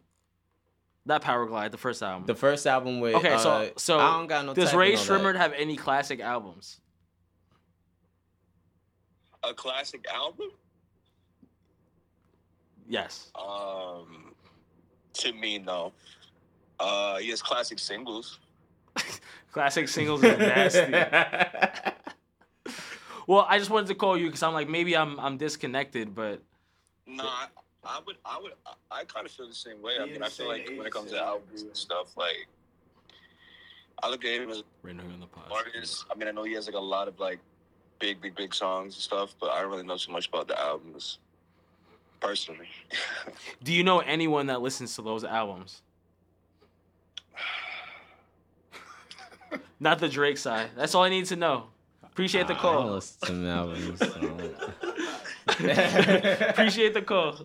Not 1.04 1.22
Power 1.22 1.46
Glide, 1.46 1.70
the 1.70 1.78
first 1.78 2.02
album. 2.02 2.26
The 2.26 2.34
first 2.34 2.66
album 2.66 2.98
with 3.00 3.14
okay, 3.16 3.36
so 3.38 3.50
uh, 3.50 3.68
so 3.76 3.98
I 4.00 4.16
don't 4.16 4.26
got 4.26 4.44
no 4.46 4.54
does 4.54 4.74
Ray 4.74 4.92
and. 4.92 5.00
Shrimmer 5.00 5.34
have 5.34 5.52
any 5.52 5.76
classic 5.76 6.18
albums? 6.20 6.80
A 9.44 9.54
classic 9.54 10.04
album? 10.12 10.48
Yes. 12.88 13.30
Um, 13.36 14.34
to 15.14 15.32
me, 15.32 15.58
no. 15.58 15.92
Uh, 16.80 17.18
he 17.18 17.30
has 17.30 17.42
classic 17.42 17.78
singles. 17.78 18.38
Classic 19.52 19.88
singles 19.88 20.22
are 20.22 20.36
nasty. 20.36 20.92
well, 23.26 23.46
I 23.48 23.58
just 23.58 23.70
wanted 23.70 23.88
to 23.88 23.94
call 23.94 24.16
you 24.16 24.26
because 24.26 24.42
I'm 24.42 24.52
like 24.52 24.68
maybe 24.68 24.96
I'm 24.96 25.18
I'm 25.20 25.36
disconnected, 25.36 26.14
but 26.14 26.42
No, 27.06 27.24
I, 27.24 27.46
I 27.84 28.00
would, 28.06 28.16
I 28.24 28.38
would, 28.40 28.52
I, 28.66 29.00
I 29.00 29.04
kind 29.04 29.26
of 29.26 29.32
feel 29.32 29.48
the 29.48 29.54
same 29.54 29.80
way. 29.82 29.94
I 30.00 30.06
mean, 30.06 30.22
I 30.22 30.28
feel 30.28 30.48
like 30.48 30.68
when 30.76 30.86
it 30.86 30.92
comes 30.92 31.10
to 31.12 31.22
albums 31.22 31.62
and 31.62 31.76
stuff, 31.76 32.16
like 32.16 32.46
I 34.02 34.10
look 34.10 34.24
at 34.24 34.40
him 34.40 34.50
as 34.50 34.62
right 34.82 34.98
on 34.98 35.20
the 35.20 35.26
pod. 35.26 35.44
an 35.46 35.52
artist. 35.52 36.04
I 36.10 36.14
mean, 36.16 36.28
I 36.28 36.32
know 36.32 36.44
he 36.44 36.52
has 36.54 36.66
like 36.66 36.74
a 36.74 36.78
lot 36.80 37.08
of 37.08 37.18
like 37.18 37.38
big, 37.98 38.20
big, 38.20 38.34
big 38.34 38.54
songs 38.54 38.94
and 38.94 39.02
stuff, 39.02 39.34
but 39.40 39.50
I 39.50 39.60
don't 39.60 39.70
really 39.70 39.84
know 39.84 39.96
too 39.96 40.12
much 40.12 40.28
about 40.28 40.48
the 40.48 40.60
albums 40.60 41.18
personally. 42.20 42.68
Do 43.62 43.72
you 43.72 43.84
know 43.84 44.00
anyone 44.00 44.46
that 44.46 44.60
listens 44.60 44.94
to 44.96 45.02
those 45.02 45.24
albums? 45.24 45.82
Not 49.80 49.98
the 49.98 50.08
Drake 50.08 50.38
side. 50.38 50.70
That's 50.76 50.94
all 50.94 51.04
I 51.04 51.08
need 51.08 51.26
to 51.26 51.36
know. 51.36 51.68
Appreciate 52.16 52.46
the 52.46 52.54
I 52.54 52.62
don't 52.62 52.72
call. 52.82 52.90
listen 52.92 53.26
to 53.26 53.32
them 53.34 53.46
albums. 53.46 53.98
so- 53.98 54.08
Appreciate 56.48 56.94
the 56.94 57.02
call. 57.02 57.38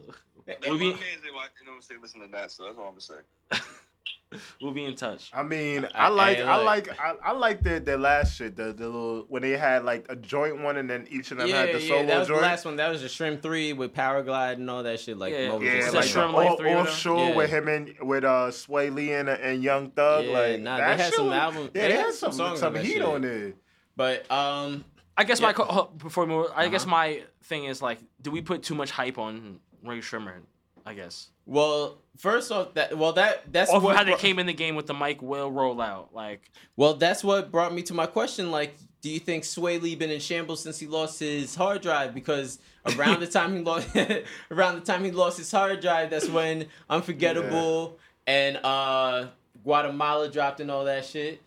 We'll 0.65 0.77
be, 0.77 0.85
you 0.85 0.91
know 0.93 0.98
what 1.35 1.49
I'm 1.76 1.81
saying? 1.81 1.99
Listen 2.02 2.22
to 2.22 2.27
that, 2.31 2.52
so 2.52 2.64
that's 2.64 2.77
all 2.77 2.85
I'm 2.85 2.91
gonna 2.91 3.02
say. 3.02 4.39
we'll 4.61 4.72
be 4.72 4.85
in 4.85 4.95
touch. 4.95 5.30
I 5.34 5.43
mean, 5.43 5.85
I- 5.93 6.06
I 6.06 6.07
like, 6.07 6.38
I 6.39 6.41
I 6.43 6.56
like- 6.64 6.88
like, 6.88 6.99
I, 7.02 7.14
I 7.23 7.31
like 7.34 7.64
the 7.64 7.80
the 7.81 7.98
last 7.98 8.35
shit, 8.38 8.56
the 8.56 8.72
the 8.73 8.85
little 8.85 9.26
when 9.30 9.41
they 9.41 9.52
had 9.52 9.84
like 9.85 10.06
a 10.10 10.15
joint 10.15 10.61
one, 10.61 10.77
and 10.77 10.89
then 10.89 11.06
each 11.10 11.31
of 11.31 11.38
them 11.38 11.48
yeah, 11.49 11.65
had 11.65 11.76
the 11.76 11.81
yeah, 11.81 11.88
solo 11.89 12.06
that 12.07 12.19
was 12.19 12.27
joint. 12.30 12.39
the 12.41 12.45
last 12.48 12.65
one. 12.65 12.76
That 12.77 12.89
was 12.89 13.02
the 13.02 13.10
Shrimp 13.10 13.41
Three 13.41 13.73
with 13.73 13.93
Powerglide 13.93 14.53
and 14.53 14.69
all 14.69 14.84
that 14.84 14.99
shit. 15.02 15.18
Like, 15.18 15.34
Yeah. 15.34 15.49
Moses 15.49 15.68
Yeah, 15.68 15.73
Is 15.73 15.84
was 15.85 15.93
that 15.93 15.99
like. 15.99 16.07
Shrimp 16.10 16.31
the 16.31 16.38
Life 16.38 16.49
off, 16.52 16.57
three 16.60 16.69
with 16.76 16.88
offshore 16.88 17.30
Yeah. 17.30 17.35
with 17.35 17.49
him 17.49 17.68
and 17.68 17.95
with 18.02 18.23
uh 18.23 18.48
Swae 18.52 18.93
Lee 18.93 19.11
and, 19.14 19.27
and 19.30 19.61
Young 19.64 19.91
Thug. 19.91 20.26
Yeah, 20.26 20.31
like 20.39 20.60
nah, 20.61 20.77
that 20.77 20.98
they 20.98 21.03
had 21.03 21.10
shit 21.11 21.15
some 21.19 21.31
album- 21.34 21.69
Yeah, 21.76 21.88
they, 21.89 21.93
had 21.98 22.14
some 22.14 22.31
songs 22.31 22.60
some 22.61 22.76
heat 22.76 22.93
shit. 22.93 23.02
on 23.03 23.22
there. 23.22 23.53
But 23.95 24.30
um, 24.31 24.85
I 25.18 25.23
guess 25.23 25.39
Yeah. 25.39 25.51
my 25.57 25.85
before 25.97 26.26
we 26.26 26.31
move, 26.34 26.47
I 26.55 26.68
guess 26.69 26.84
Uh-huh. 26.84 26.91
my 26.91 27.23
thing 27.43 27.65
is 27.65 27.81
like, 27.81 27.99
do 28.22 28.31
we 28.31 28.41
put 28.41 28.63
too 28.63 28.76
much 28.76 28.91
hype 28.91 29.18
on 29.18 29.59
Rae 29.84 29.99
Sremmurd? 29.99 30.41
I 30.84 30.95
guess. 30.95 31.27
well, 31.45 31.99
first 32.18 32.51
off, 32.51 32.73
that 32.73 32.97
well 32.97 33.13
that 33.13 33.51
that's 33.53 33.69
Off 33.72 33.84
what 33.84 33.95
how 33.95 34.03
they 34.03 34.11
brought- 34.11 34.19
came 34.19 34.39
in 34.39 34.47
the 34.47 34.53
game 34.53 34.76
with 34.76 34.88
the 34.88 34.95
Mike 34.95 35.22
Will 35.22 35.51
rollout, 35.51 36.07
like 36.11 36.49
Well, 36.76 36.95
that's 36.95 37.23
what 37.23 37.51
brought 37.51 37.72
me 37.73 37.84
to 37.84 37.93
my 37.93 38.07
question. 38.07 38.49
Like, 38.49 38.76
do 39.01 39.09
you 39.11 39.19
think 39.19 39.43
Swae 39.43 39.80
Lee 39.80 39.93
been 39.95 40.09
in 40.09 40.19
shambles 40.19 40.63
since 40.63 40.80
he 40.80 40.88
lost 40.88 41.19
his 41.19 41.53
hard 41.53 41.81
drive? 41.84 42.15
Because 42.15 42.57
around 42.97 43.19
the 43.19 43.27
time 43.38 43.55
he 43.55 43.61
lost, 43.61 43.89
around 44.51 44.76
the 44.76 44.81
time 44.81 45.03
he 45.03 45.11
lost 45.11 45.38
his 45.38 45.51
hard 45.51 45.81
drive, 45.81 46.09
that's 46.09 46.27
when 46.30 46.65
Unforgettable 46.89 47.99
and 48.26 48.57
uh 48.63 49.27
Guatemala 49.63 50.30
dropped 50.30 50.59
and 50.61 50.72
all 50.72 50.85
that 50.85 51.05
shit. 51.05 51.41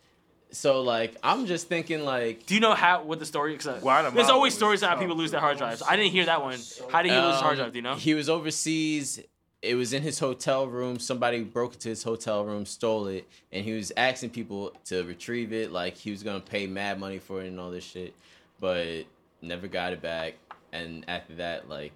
So 0.54 0.82
like, 0.82 1.16
I'm 1.22 1.46
just 1.46 1.68
thinking 1.68 2.04
like, 2.04 2.46
Do 2.46 2.54
you 2.54 2.60
know 2.60 2.74
how 2.74 3.02
what 3.02 3.18
the 3.18 3.26
story? 3.26 3.56
Cause 3.56 3.80
Guatemala 3.80 4.14
there's 4.14 4.30
always 4.30 4.54
stories 4.54 4.82
of 4.82 4.88
how 4.88 4.94
tough, 4.94 5.02
people 5.02 5.16
lose 5.16 5.30
their 5.30 5.40
hard 5.40 5.58
drives. 5.58 5.82
I 5.82 5.96
didn't 5.96 6.12
hear 6.12 6.26
that 6.26 6.42
one. 6.42 6.58
How 6.90 7.02
did 7.02 7.10
he 7.12 7.18
lose 7.18 7.34
his 7.34 7.42
hard 7.42 7.56
drive? 7.56 7.72
Do 7.72 7.78
you 7.78 7.82
know? 7.82 7.96
He 7.96 8.14
was 8.14 8.28
overseas. 8.28 9.20
It 9.62 9.74
was 9.76 9.92
in 9.92 10.02
his 10.02 10.18
hotel 10.18 10.66
room. 10.66 10.98
Somebody 10.98 11.42
broke 11.42 11.74
into 11.74 11.88
his 11.88 12.02
hotel 12.02 12.44
room, 12.44 12.66
stole 12.66 13.06
it, 13.06 13.26
and 13.50 13.64
he 13.64 13.72
was 13.72 13.92
asking 13.96 14.30
people 14.30 14.72
to 14.86 15.02
retrieve 15.04 15.52
it. 15.52 15.72
Like 15.72 15.96
he 15.96 16.10
was 16.10 16.22
gonna 16.22 16.40
pay 16.40 16.66
mad 16.66 17.00
money 17.00 17.18
for 17.18 17.42
it 17.42 17.48
and 17.48 17.58
all 17.58 17.70
this 17.70 17.84
shit, 17.84 18.14
but 18.60 19.04
never 19.42 19.66
got 19.66 19.92
it 19.92 20.02
back. 20.02 20.34
And 20.72 21.04
after 21.08 21.34
that, 21.36 21.68
like, 21.68 21.92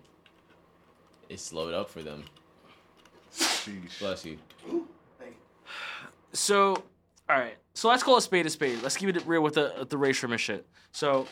it 1.29 1.41
slowed 1.41 1.75
up 1.75 1.91
for 1.91 2.03
them. 2.03 2.25
Sheesh. 3.35 3.99
Bless 3.99 4.25
you. 4.25 4.39
So, 6.33 6.83
all 7.29 7.39
right. 7.39 7.57
So 7.75 7.89
let's 7.89 8.03
call 8.03 8.17
a 8.17 8.23
spade 8.23 8.47
a 8.47 8.51
spade. 8.51 8.83
Let's 8.83 8.97
keep 8.97 9.15
it 9.15 9.27
real 9.27 9.43
with 9.43 9.55
the 9.55 9.87
the 9.89 9.99
Rae 9.99 10.11
Sremmurd 10.11 10.39
shit. 10.39 10.67
So, 10.93 11.27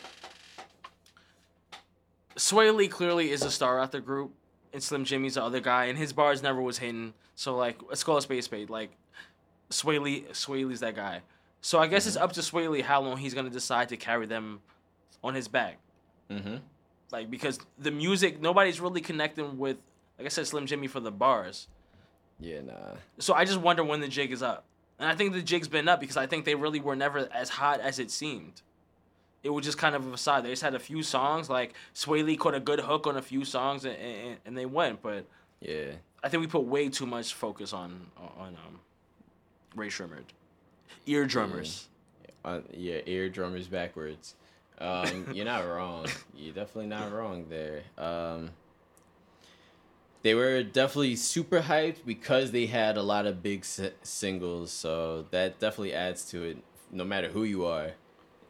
Swae 2.35 2.73
Lee 2.73 2.87
clearly 2.87 3.31
is 3.31 3.43
a 3.43 3.51
star 3.51 3.79
at 3.81 3.91
the 3.91 3.99
group, 3.99 4.33
and 4.73 4.81
Slim 4.81 5.03
Jxmmi's 5.03 5.33
the 5.33 5.43
other 5.43 5.59
guy, 5.59 5.85
and 5.85 5.97
his 5.97 6.13
bars 6.13 6.43
never 6.43 6.61
was 6.61 6.77
hitting. 6.77 7.13
So 7.35 7.55
like, 7.55 7.79
let's 7.89 8.03
call 8.03 8.17
a 8.17 8.21
spade 8.21 8.39
a 8.39 8.41
spade. 8.43 8.69
Like, 8.69 8.91
Swae 9.69 10.01
Lee, 10.01 10.25
Swae 10.31 10.67
Lee's 10.67 10.79
that 10.79 10.95
guy. 10.95 11.21
So 11.61 11.79
I 11.79 11.87
guess 11.87 12.07
it's 12.07 12.15
up 12.15 12.31
to 12.33 12.41
Swae 12.41 12.69
Lee 12.69 12.81
how 12.81 13.01
long 13.01 13.17
he's 13.17 13.33
gonna 13.33 13.49
decide 13.49 13.89
to 13.89 13.97
carry 13.97 14.25
them 14.25 14.61
on 15.23 15.33
his 15.33 15.47
back. 15.47 15.79
Mm-hmm. 16.29 16.57
Like 17.11 17.29
because 17.29 17.59
the 17.77 17.91
music, 17.91 18.41
nobody's 18.41 18.79
really 18.79 19.01
connecting 19.01 19.57
with. 19.57 19.77
Like 20.17 20.25
I 20.25 20.29
said, 20.29 20.47
Slim 20.47 20.65
Jxmmi 20.65 20.89
for 20.89 20.99
the 20.99 21.11
bars. 21.11 21.67
Yeah, 22.39 22.61
nah. 22.61 22.95
So 23.19 23.33
I 23.33 23.45
just 23.45 23.59
wonder 23.59 23.83
when 23.83 23.99
the 23.99 24.07
jig 24.07 24.31
is 24.31 24.41
up. 24.41 24.65
And 24.99 25.07
I 25.09 25.15
think 25.15 25.33
the 25.33 25.41
jig's 25.41 25.67
been 25.67 25.87
up 25.87 25.99
because 25.99 26.17
I 26.17 26.25
think 26.25 26.45
they 26.45 26.55
really 26.55 26.79
were 26.79 26.95
never 26.95 27.27
as 27.33 27.49
hot 27.49 27.79
as 27.79 27.99
it 27.99 28.09
seemed. 28.11 28.61
It 29.43 29.49
was 29.51 29.63
just 29.63 29.77
kind 29.77 29.95
of 29.95 30.05
a 30.07 30.11
facade. 30.11 30.43
They 30.43 30.49
just 30.49 30.63
had 30.63 30.73
a 30.75 30.79
few 30.79 31.03
songs, 31.03 31.49
like 31.49 31.73
Swae 31.93 32.23
Lee 32.25 32.35
caught 32.35 32.55
a 32.55 32.59
good 32.59 32.79
hook 32.79 33.05
on 33.07 33.15
a 33.17 33.21
few 33.21 33.45
songs, 33.45 33.85
and, 33.85 33.95
and, 33.95 34.37
and 34.45 34.57
they 34.57 34.65
went. 34.65 35.01
But 35.01 35.25
Yeah. 35.61 35.91
I 36.23 36.29
think 36.29 36.41
we 36.41 36.47
put 36.47 36.63
way 36.63 36.89
too 36.89 37.05
much 37.05 37.33
focus 37.35 37.71
on 37.73 38.07
on 38.17 38.57
um, 38.65 38.79
Rae 39.75 39.87
Sremmurd, 39.87 40.25
ear 41.05 41.25
drummers. 41.25 41.87
Uh, 42.43 42.61
yeah, 42.71 42.99
ear 43.05 43.29
drummers 43.29 43.67
backwards. 43.67 44.35
Um, 44.79 45.27
you're 45.33 45.45
not 45.45 45.65
wrong. 45.65 46.07
You're 46.35 46.53
definitely 46.53 46.87
not 46.87 47.11
wrong 47.11 47.45
there. 47.49 47.81
Um, 47.97 48.51
they 50.23 50.33
were 50.33 50.63
definitely 50.63 51.15
super 51.15 51.61
hyped 51.61 52.05
because 52.05 52.51
they 52.51 52.65
had 52.65 52.97
a 52.97 53.03
lot 53.03 53.25
of 53.25 53.43
big 53.43 53.63
si- 53.65 53.91
singles, 54.03 54.71
so 54.71 55.25
that 55.31 55.59
definitely 55.59 55.93
adds 55.93 56.25
to 56.31 56.43
it. 56.43 56.57
No 56.91 57.03
matter 57.03 57.27
who 57.29 57.43
you 57.43 57.65
are, 57.65 57.91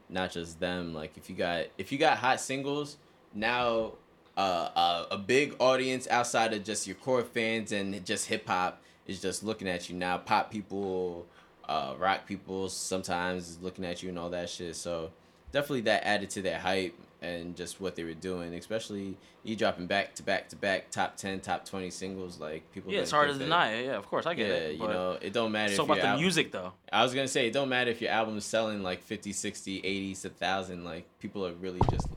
not 0.09 0.31
just 0.31 0.59
them. 0.59 0.93
Like 0.93 1.17
if 1.17 1.29
you 1.29 1.35
got 1.35 1.65
if 1.77 1.91
you 1.91 1.97
got 1.97 2.17
hot 2.17 2.39
singles, 2.39 2.97
now 3.33 3.93
uh, 4.37 4.69
uh, 4.75 5.05
a 5.11 5.17
big 5.17 5.55
audience 5.59 6.07
outside 6.09 6.53
of 6.53 6.63
just 6.63 6.85
your 6.85 6.95
core 6.95 7.23
fans 7.23 7.71
and 7.71 8.05
just 8.05 8.27
hip 8.27 8.47
hop 8.47 8.81
is 9.07 9.21
just 9.21 9.43
looking 9.43 9.67
at 9.67 9.89
you 9.89 9.95
now. 9.95 10.17
Pop 10.17 10.51
people, 10.51 11.25
uh, 11.67 11.95
rock 11.97 12.25
people 12.27 12.69
sometimes 12.69 13.49
is 13.49 13.61
looking 13.61 13.83
at 13.85 14.03
you 14.03 14.09
and 14.09 14.19
all 14.19 14.29
that 14.29 14.49
shit. 14.49 14.75
So 14.75 15.11
definitely 15.51 15.81
that 15.81 16.05
added 16.05 16.29
to 16.31 16.41
their 16.41 16.59
hype 16.59 16.93
and 17.21 17.55
just 17.55 17.81
what 17.81 17.95
they 17.95 18.03
were 18.03 18.13
doing, 18.13 18.53
especially 18.53 19.17
you 19.43 19.55
dropping 19.55 19.87
back 19.87 20.13
to 20.15 20.23
back 20.23 20.49
to 20.49 20.55
back 20.55 20.91
top 20.91 21.17
ten, 21.17 21.39
top 21.39 21.65
twenty 21.65 21.89
singles. 21.89 22.39
Like 22.39 22.71
people, 22.71 22.91
Yeah, 22.91 22.99
it's 23.01 23.11
hard 23.11 23.31
to 23.31 23.37
deny 23.39 23.71
it. 23.73 23.85
Yeah, 23.85 23.95
of 23.97 24.05
course, 24.07 24.25
I 24.25 24.33
get 24.35 24.47
Yeah, 24.47 24.53
it. 24.55 24.71
you 24.79 24.87
know, 24.87 25.17
it 25.21 25.33
don't 25.33 25.51
matter. 25.51 25.71
it's 25.71 25.79
if 25.79 25.85
about 25.85 25.97
the 26.01 26.07
album- 26.07 26.21
music, 26.21 26.51
though. 26.51 26.73
I 26.91 27.03
was 27.03 27.13
gonna 27.13 27.27
say 27.27 27.47
it 27.47 27.53
don't 27.53 27.69
matter 27.69 27.89
if 27.91 28.01
your 28.01 28.11
album 28.11 28.37
is 28.37 28.45
selling 28.45 28.83
like 28.83 29.01
50, 29.01 29.33
60, 29.33 29.79
80, 29.79 30.13
1000 30.15 30.83
like 30.83 31.05
people 31.19 31.45
are 31.45 31.53
really 31.53 31.81
just 31.89 32.07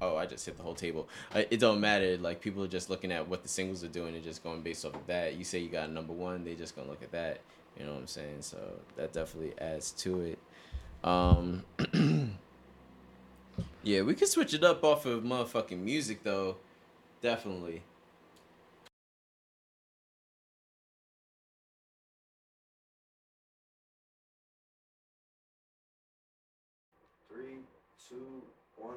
oh, 0.00 0.16
I 0.16 0.26
just 0.26 0.46
hit 0.46 0.56
the 0.56 0.62
whole 0.62 0.76
table. 0.76 1.08
Uh, 1.34 1.42
it 1.50 1.58
don't 1.58 1.80
matter 1.80 2.16
like 2.18 2.40
people 2.40 2.62
are 2.62 2.68
just 2.68 2.88
looking 2.88 3.10
at 3.10 3.26
what 3.28 3.42
the 3.42 3.48
singles 3.48 3.82
are 3.82 3.88
doing 3.88 4.14
and 4.14 4.22
just 4.22 4.44
going 4.44 4.62
based 4.62 4.84
off 4.84 4.94
of 4.94 5.04
that. 5.08 5.34
You 5.34 5.42
say 5.42 5.58
you 5.58 5.68
got 5.68 5.88
a 5.88 5.92
number 5.92 6.12
1, 6.12 6.44
they 6.44 6.54
just 6.54 6.76
to 6.76 6.82
look 6.82 7.02
at 7.02 7.10
that. 7.10 7.40
You 7.76 7.84
know 7.84 7.94
what 7.94 8.00
I'm 8.02 8.06
saying? 8.06 8.42
So 8.42 8.58
that 8.96 9.12
definitely 9.12 9.54
adds 9.58 9.90
to 9.92 10.20
it. 10.20 10.38
Um 11.02 11.64
Yeah, 13.82 14.02
we 14.02 14.14
could 14.14 14.28
switch 14.28 14.54
it 14.54 14.64
up 14.64 14.84
off 14.84 15.06
of 15.06 15.22
motherfucking 15.24 15.78
music 15.78 16.22
though. 16.22 16.56
Definitely. 17.22 17.82
Three, 27.28 27.58
two, 28.08 28.42
one. 28.76 28.96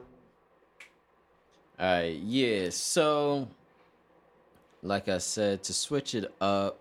Alright, 1.79 2.17
yeah, 2.17 2.69
so 2.71 3.47
like 4.83 5.07
I 5.07 5.19
said, 5.19 5.63
to 5.63 5.73
switch 5.73 6.15
it 6.15 6.33
up, 6.41 6.79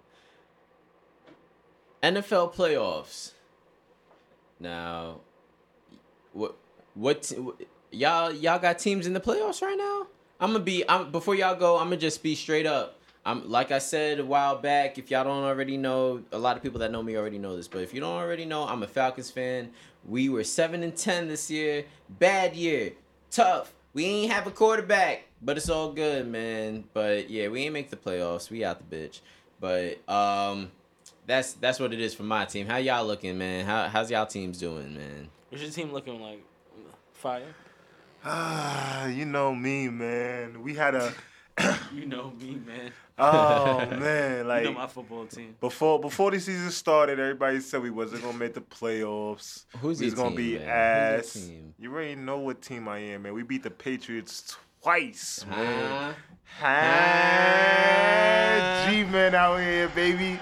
NFL 2.02 2.54
playoffs. 2.54 3.32
Now, 4.58 5.20
what 6.32 6.56
what 6.94 7.22
t- 7.22 7.36
y'all 7.90 8.32
y'all 8.32 8.58
got 8.58 8.78
teams 8.78 9.06
in 9.06 9.12
the 9.12 9.20
playoffs 9.20 9.62
right 9.62 9.76
now? 9.76 10.06
I'm 10.40 10.52
gonna 10.52 10.64
be 10.64 10.88
I'm 10.88 11.10
before 11.10 11.34
y'all 11.34 11.54
go. 11.54 11.76
I'm 11.76 11.86
gonna 11.86 11.96
just 11.96 12.22
be 12.22 12.34
straight 12.34 12.66
up. 12.66 12.96
I'm 13.24 13.50
like 13.50 13.70
I 13.70 13.78
said 13.78 14.18
a 14.18 14.24
while 14.24 14.56
back. 14.56 14.96
If 14.98 15.10
y'all 15.10 15.24
don't 15.24 15.44
already 15.44 15.76
know, 15.76 16.22
a 16.32 16.38
lot 16.38 16.56
of 16.56 16.62
people 16.62 16.80
that 16.80 16.90
know 16.90 17.02
me 17.02 17.16
already 17.16 17.38
know 17.38 17.56
this. 17.56 17.68
But 17.68 17.82
if 17.82 17.92
you 17.92 18.00
don't 18.00 18.16
already 18.16 18.46
know, 18.46 18.66
I'm 18.66 18.82
a 18.82 18.86
Falcons 18.86 19.30
fan. 19.30 19.70
We 20.06 20.28
were 20.30 20.44
seven 20.44 20.82
and 20.82 20.96
ten 20.96 21.28
this 21.28 21.50
year. 21.50 21.84
Bad 22.08 22.56
year, 22.56 22.92
tough. 23.30 23.74
We 23.92 24.04
ain't 24.04 24.32
have 24.32 24.46
a 24.46 24.50
quarterback, 24.50 25.24
but 25.42 25.56
it's 25.56 25.68
all 25.68 25.92
good, 25.92 26.26
man. 26.26 26.84
But 26.94 27.28
yeah, 27.28 27.48
we 27.48 27.62
ain't 27.62 27.74
make 27.74 27.90
the 27.90 27.96
playoffs. 27.96 28.50
We 28.50 28.64
out 28.64 28.78
the 28.88 28.96
bitch. 28.96 29.20
But 29.60 30.08
um, 30.08 30.70
that's 31.26 31.52
that's 31.54 31.78
what 31.78 31.92
it 31.92 32.00
is 32.00 32.14
for 32.14 32.22
my 32.22 32.46
team. 32.46 32.66
How 32.66 32.78
y'all 32.78 33.06
looking, 33.06 33.36
man? 33.36 33.66
How 33.66 33.88
how's 33.88 34.10
y'all 34.10 34.26
teams 34.26 34.58
doing, 34.58 34.94
man? 34.94 35.28
What's 35.50 35.62
your 35.62 35.72
team 35.72 35.92
looking 35.92 36.20
like? 36.20 36.42
Fire. 37.12 37.42
Ah, 38.24 39.06
you 39.06 39.24
know 39.24 39.54
me, 39.54 39.88
man. 39.88 40.62
We 40.62 40.74
had 40.74 40.94
a 40.94 41.12
You 41.92 42.06
know 42.06 42.32
me, 42.40 42.60
man. 42.66 42.92
oh 43.18 43.78
man, 43.90 44.38
you 44.38 44.44
like 44.44 44.64
know 44.64 44.72
my 44.72 44.86
football 44.86 45.26
team. 45.26 45.54
before 45.60 46.00
before 46.00 46.30
the 46.30 46.38
season 46.40 46.70
started, 46.70 47.18
everybody 47.18 47.60
said 47.60 47.82
we 47.82 47.90
wasn't 47.90 48.22
gonna 48.22 48.36
make 48.38 48.54
the 48.54 48.60
playoffs. 48.60 49.64
Who's 49.80 50.00
we 50.00 50.06
was 50.06 50.14
your 50.14 50.24
gonna 50.24 50.36
team, 50.36 50.52
be 50.52 50.58
man? 50.58 50.68
ass. 50.68 51.34
Who's 51.34 51.48
your 51.48 51.56
team? 51.58 51.74
You 51.78 51.92
already 51.92 52.14
know 52.14 52.38
what 52.38 52.62
team 52.62 52.88
I 52.88 52.98
am, 52.98 53.22
man. 53.22 53.34
We 53.34 53.42
beat 53.42 53.62
the 53.62 53.70
Patriots 53.70 54.56
twice, 54.82 55.44
Huh? 55.48 55.56
man. 55.56 56.14
Huh? 57.60 58.90
G 58.90 59.04
man 59.04 59.34
out 59.34 59.58
here, 59.60 59.88
baby. 59.88 60.38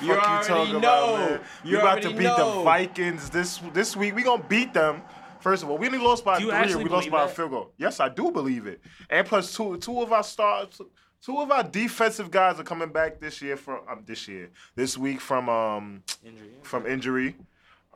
You 0.00 0.14
Fuck 0.14 0.24
already 0.26 0.42
you 0.42 0.48
talking 0.48 0.72
know. 0.72 0.78
about, 0.78 1.30
man? 1.30 1.40
You 1.64 1.76
we 1.76 1.82
about 1.82 2.02
to 2.02 2.08
beat 2.10 2.22
know. 2.24 2.58
the 2.58 2.62
Vikings 2.64 3.30
this 3.30 3.58
this 3.72 3.96
week. 3.96 4.14
We 4.14 4.22
gonna 4.22 4.42
beat 4.48 4.72
them. 4.72 5.02
First 5.40 5.62
of 5.62 5.70
all, 5.70 5.78
we 5.78 5.86
only 5.86 5.98
lost 5.98 6.24
by 6.24 6.38
three. 6.38 6.74
We 6.76 6.84
lost 6.88 7.10
by 7.10 7.24
a 7.24 7.28
field 7.28 7.50
goal. 7.50 7.72
Yes, 7.78 8.00
I 8.00 8.08
do 8.08 8.30
believe 8.30 8.66
it. 8.66 8.80
And 9.08 9.26
plus, 9.26 9.54
two 9.54 9.76
two 9.78 10.00
of 10.02 10.12
our 10.12 10.22
stars, 10.24 10.80
two 11.24 11.38
of 11.40 11.50
our 11.50 11.62
defensive 11.62 12.30
guys 12.30 12.58
are 12.60 12.64
coming 12.64 12.90
back 12.90 13.20
this 13.20 13.40
year 13.42 13.56
from 13.56 13.80
um, 13.88 14.02
this 14.06 14.28
year, 14.28 14.50
this 14.74 14.96
week 14.98 15.20
from 15.20 15.48
um 15.48 16.02
Injury. 16.24 16.48
from 16.62 16.86
injury. 16.86 17.36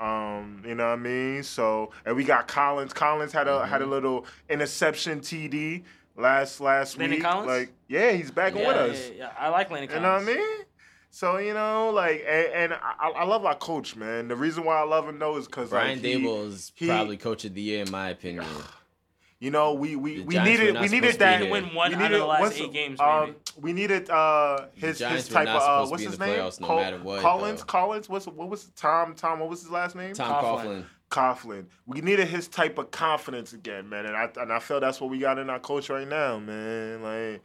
Um, 0.01 0.63
you 0.67 0.75
know 0.75 0.87
what 0.89 0.93
I 0.95 0.97
mean? 0.97 1.43
So, 1.45 1.93
and 2.05 2.17
we 2.17 2.25
got 2.25 2.49
Collins. 2.49 2.93
Collins 2.93 3.33
had 3.33 3.47
a 3.47 3.65
had 3.67 3.81
a 3.83 3.87
little 3.87 4.27
interception 4.49 5.21
TD 5.21 5.85
last 6.17 6.61
last 6.61 6.99
Landon 6.99 7.17
week. 7.19 7.23
Collins? 7.25 7.47
Like, 7.47 7.73
yeah, 7.89 8.11
he's 8.13 8.31
back 8.33 8.55
Yeah, 8.57 8.67
with 8.67 8.77
yeah, 8.77 8.83
us. 8.83 9.09
yeah, 9.11 9.15
yeah. 9.19 9.31
I 9.39 9.49
like 9.51 9.71
Landon 9.71 9.89
Collins. 10.01 10.27
You 10.29 10.35
know 10.35 10.41
what 10.41 10.45
I 10.45 10.57
mean? 10.57 10.64
So 11.15 11.37
you 11.39 11.55
know, 11.55 11.91
like, 11.91 12.25
and, 12.27 12.73
and 12.73 12.73
I, 12.75 13.11
I 13.11 13.25
love 13.25 13.45
our 13.45 13.55
coach, 13.55 13.95
man. 13.95 14.27
The 14.27 14.35
reason 14.35 14.65
why 14.65 14.81
I 14.81 14.83
love 14.83 15.09
him 15.09 15.21
though 15.21 15.37
is 15.37 15.47
because 15.47 15.71
Brian 15.71 16.03
like, 16.03 16.05
Daboll 16.05 16.49
is 16.49 16.73
he- 16.75 16.89
probably 16.89 17.17
coach 17.17 17.45
of 17.45 17.55
the 17.55 17.61
year 17.63 17.85
in 17.85 17.91
my 17.91 18.09
opinion. 18.09 18.45
You 19.41 19.51
know, 19.51 19.75
we 19.75 19.95
we, 19.95 20.23
we 20.23 20.39
needed 20.39 20.81
we 20.81 20.89
needed 20.89 21.19
that. 21.19 21.43
here. 21.43 21.51
Win 21.51 21.75
one 21.75 21.91
we 21.91 21.97
out 21.97 22.01
needed 22.03 22.15
of 22.15 22.21
the 22.21 22.27
last 22.27 22.59
eight 22.59 22.73
games, 22.73 22.99
Um, 22.99 23.37
we 23.61 23.75
needed 23.75 24.09
uh 24.09 24.69
his 24.75 25.01
his 25.01 25.29
type 25.29 25.49
of 25.49 25.57
uh, 25.57 25.61
supposed 25.61 25.91
what's 25.91 26.03
his 26.05 26.19
name? 26.19 26.39
playoffs 26.39 26.61
no 26.61 26.67
Col- 26.67 26.99
what, 27.01 27.21
Collins. 27.21 27.61
though. 27.61 27.67
Collins. 27.67 28.09
What's 28.09 28.27
what 28.27 28.49
was 28.49 28.65
Tom? 28.77 29.15
Tom. 29.15 29.41
What 29.41 29.51
was 29.51 29.61
his 29.61 29.71
last 29.71 29.97
name? 29.97 30.15
Tom 30.15 30.43
Coughlin. 30.43 30.85
Coughlin. 31.11 31.37
Coughlin. 31.37 31.65
We 31.85 32.01
needed 32.01 32.27
his 32.29 32.49
type 32.49 32.79
of 32.79 32.91
confidence 32.91 33.53
again, 33.53 33.89
man, 33.89 34.07
and 34.07 34.17
I 34.17 34.31
and 34.41 34.51
I 34.51 34.61
feel 34.61 34.81
that's 34.81 34.99
what 35.01 35.11
we 35.11 35.19
got 35.19 35.39
in 35.39 35.51
our 35.51 35.61
coach 35.61 35.91
right 35.91 36.09
now, 36.09 36.39
man. 36.39 37.03
Like, 37.03 37.43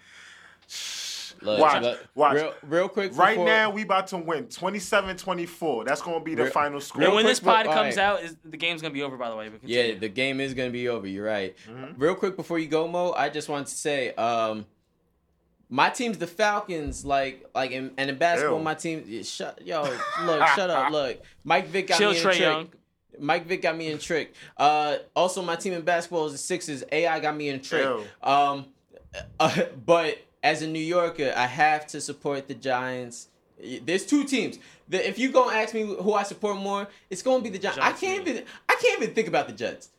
Look, 1.42 1.60
watch, 1.60 1.82
look, 1.84 2.08
watch. 2.16 2.36
Real, 2.36 2.54
real 2.64 2.90
quick. 2.90 3.16
right 3.18 3.32
before- 3.36 3.46
now, 3.46 3.70
we 3.70 3.84
about 3.84 4.08
to 4.08 4.18
win 4.18 4.46
27-24. 4.48 5.86
That's 5.86 6.02
gonna 6.02 6.20
be 6.20 6.36
the 6.36 6.44
Real- 6.44 6.52
final 6.52 6.82
score. 6.82 7.04
And 7.04 7.14
when 7.14 7.24
quick, 7.24 7.32
this 7.32 7.40
pod 7.40 7.68
all 7.68 7.74
comes 7.74 7.98
right. 7.98 8.04
out, 8.04 8.24
is 8.24 8.36
the 8.44 8.58
game's 8.58 8.82
gonna 8.82 8.94
be 8.94 9.04
over. 9.04 9.18
By 9.18 9.30
the 9.30 9.36
way, 9.36 9.50
Yeah, 9.64 9.96
the 9.96 10.10
game 10.10 10.40
is 10.42 10.54
gonna 10.54 10.70
be 10.70 10.88
over. 10.90 11.08
You're 11.08 11.26
right. 11.26 11.56
Mhm. 11.68 11.94
Real 11.98 12.16
quick 12.16 12.36
before 12.36 12.60
you 12.60 12.68
go, 12.68 12.88
Mo, 12.88 13.14
I 13.14 13.30
just 13.30 13.48
wanted 13.50 13.68
to 13.68 13.76
say, 13.76 14.14
um, 14.16 14.66
my 15.70 15.90
team's 15.90 16.18
the 16.18 16.28
Falcons. 16.28 17.06
Like, 17.06 17.46
like, 17.54 17.72
in, 17.72 17.92
and 17.98 18.10
in 18.10 18.18
basketball, 18.18 18.58
Ew. 18.58 18.64
my 18.64 18.74
team. 18.76 19.04
yeah, 19.08 19.22
Shut, 19.24 19.62
yo, 19.66 19.84
look, 20.24 20.46
shut 20.56 20.70
up, 20.70 20.92
look. 20.92 21.22
Mike 21.44 21.68
Vick 21.68 21.88
got 21.88 21.98
chill, 22.00 22.12
me 22.12 22.18
in 22.18 22.24
Trae 22.24 22.30
trick. 22.32 22.40
Young. 22.40 22.70
Mike 23.22 23.46
Vick 23.48 23.62
got 23.62 23.76
me 23.76 23.88
in 23.92 23.98
trick. 23.98 24.34
Uh, 24.58 24.98
also, 25.16 25.42
my 25.42 25.56
team 25.58 25.74
in 25.74 25.82
basketball 25.82 26.26
is 26.28 26.32
the 26.32 26.38
Sixers. 26.38 26.84
AI 26.92 27.20
got 27.20 27.36
me 27.36 27.50
in 27.50 27.60
trick. 27.62 27.84
Ew. 27.84 28.04
Um, 28.24 28.66
uh, 29.40 29.64
but 29.86 30.18
as 30.44 30.62
a 30.62 30.68
New 30.68 30.80
Yorker, 30.80 31.34
I 31.36 31.46
have 31.48 31.88
to 31.88 32.02
support 32.02 32.48
the 32.48 32.54
Giants. 32.56 33.28
There's 33.84 34.06
two 34.06 34.24
teams. 34.24 34.58
The, 34.88 35.08
if 35.08 35.20
you 35.20 35.32
gonna 35.32 35.56
ask 35.56 35.74
me 35.74 35.84
who 35.84 36.14
I 36.14 36.24
support 36.24 36.58
more, 36.58 36.88
it's 37.10 37.22
gonna 37.22 37.44
be 37.44 37.50
the 37.50 37.60
Giants. 37.60 37.78
Giants, 37.80 38.02
I 38.02 38.06
can't 38.06 38.28
even. 38.28 38.44
I 38.68 38.76
can't 38.82 39.02
even 39.02 39.14
think 39.14 39.28
about 39.28 39.48
the 39.48 39.54
Jets. 39.54 39.90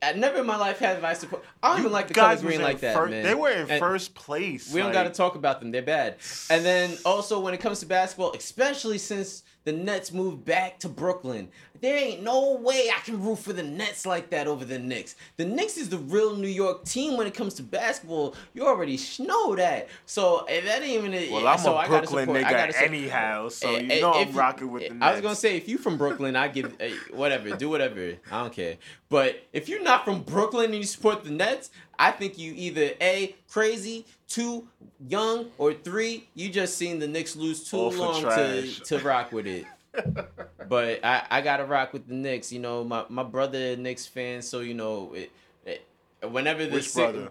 I 0.00 0.12
never 0.12 0.38
in 0.38 0.46
my 0.46 0.56
life 0.56 0.78
have 0.78 1.02
I 1.02 1.14
support. 1.14 1.44
I 1.62 1.68
don't 1.68 1.78
You 1.78 1.82
even 1.82 1.92
like 1.92 2.08
the 2.08 2.14
color 2.14 2.36
green 2.36 2.62
like 2.62 2.80
that, 2.80 2.94
fir- 2.94 3.08
man. 3.08 3.24
They 3.24 3.34
were 3.34 3.50
in 3.50 3.68
And 3.68 3.80
first 3.80 4.14
place. 4.14 4.72
We 4.72 4.80
don't 4.80 4.92
got 4.92 5.04
to 5.04 5.10
talk 5.10 5.34
about 5.34 5.60
them. 5.60 5.72
They're 5.72 5.82
bad. 5.82 6.16
And 6.50 6.64
then 6.64 6.96
also 7.04 7.40
when 7.40 7.52
it 7.52 7.58
comes 7.58 7.80
to 7.80 7.86
basketball, 7.86 8.32
especially 8.34 8.98
since 8.98 9.42
the 9.68 9.74
Nets 9.74 10.14
moved 10.14 10.46
back 10.46 10.78
to 10.78 10.88
Brooklyn, 10.88 11.50
there 11.82 11.94
ain't 11.94 12.22
no 12.22 12.56
way 12.56 12.88
I 12.88 13.00
can 13.00 13.22
root 13.22 13.38
for 13.38 13.52
the 13.52 13.62
Nets 13.62 14.06
like 14.06 14.30
that 14.30 14.46
over 14.46 14.64
the 14.64 14.78
Knicks. 14.78 15.14
The 15.36 15.44
Knicks 15.44 15.76
is 15.76 15.90
the 15.90 15.98
real 15.98 16.34
New 16.34 16.48
York 16.48 16.86
team 16.86 17.18
when 17.18 17.26
it 17.26 17.34
comes 17.34 17.52
to 17.54 17.62
basketball. 17.62 18.34
You 18.54 18.66
already 18.66 18.98
know 19.18 19.54
that. 19.56 19.88
So 20.06 20.46
if 20.48 20.64
that 20.64 20.82
ain't 20.82 21.04
even. 21.04 21.32
Well, 21.32 21.46
I'm 21.46 21.58
so 21.58 21.76
a 21.76 21.86
Brooklyn 21.86 22.30
I 22.30 22.44
nigga 22.44 22.82
anyhow, 22.82 23.50
so 23.50 23.74
Eh, 23.74 23.80
you 23.80 23.92
eh, 23.92 24.00
know 24.00 24.18
if 24.18 24.30
I'm 24.30 24.34
rocking 24.34 24.72
with 24.72 24.88
the 24.88 24.94
Nets. 24.94 25.02
I 25.02 25.12
was 25.12 25.20
gonna 25.20 25.34
say 25.34 25.58
if 25.58 25.68
you 25.68 25.76
from 25.76 25.98
Brooklyn, 25.98 26.34
I 26.34 26.48
give 26.48 26.74
eh, 26.80 26.94
whatever, 27.12 27.54
do 27.54 27.68
whatever. 27.68 28.14
I 28.30 28.40
don't 28.40 28.52
care. 28.52 28.78
But 29.10 29.46
if 29.52 29.68
you're 29.68 29.82
not 29.82 30.06
from 30.06 30.22
Brooklyn 30.22 30.66
and 30.66 30.76
you 30.76 30.84
support 30.84 31.24
the 31.24 31.30
Nets, 31.30 31.70
I 31.98 32.10
think 32.12 32.38
you 32.38 32.52
either 32.56 32.90
a 33.00 33.34
crazy, 33.48 34.06
two 34.28 34.68
young, 35.08 35.50
or 35.58 35.74
three 35.74 36.28
you 36.34 36.48
just 36.50 36.76
seen 36.76 36.98
the 36.98 37.08
Knicks 37.08 37.34
lose 37.36 37.68
too 37.68 37.76
All 37.78 37.90
long 37.92 38.22
to 38.22 38.62
to 38.84 38.98
rock 39.00 39.32
with 39.32 39.46
it. 39.46 39.64
but 40.68 41.04
I, 41.04 41.24
I 41.30 41.40
gotta 41.40 41.64
rock 41.64 41.92
with 41.92 42.06
the 42.06 42.14
Knicks. 42.14 42.52
You 42.52 42.60
know, 42.60 42.84
my 42.84 43.04
my 43.08 43.22
brother 43.24 43.58
a 43.72 43.76
Knicks 43.76 44.06
fan, 44.06 44.42
so 44.42 44.60
you 44.60 44.74
know 44.74 45.12
it. 45.14 45.30
it 45.66 45.82
whenever 46.30 46.64
the 46.66 46.72
Which 46.74 46.88
sick- 46.90 47.12
brother? 47.12 47.28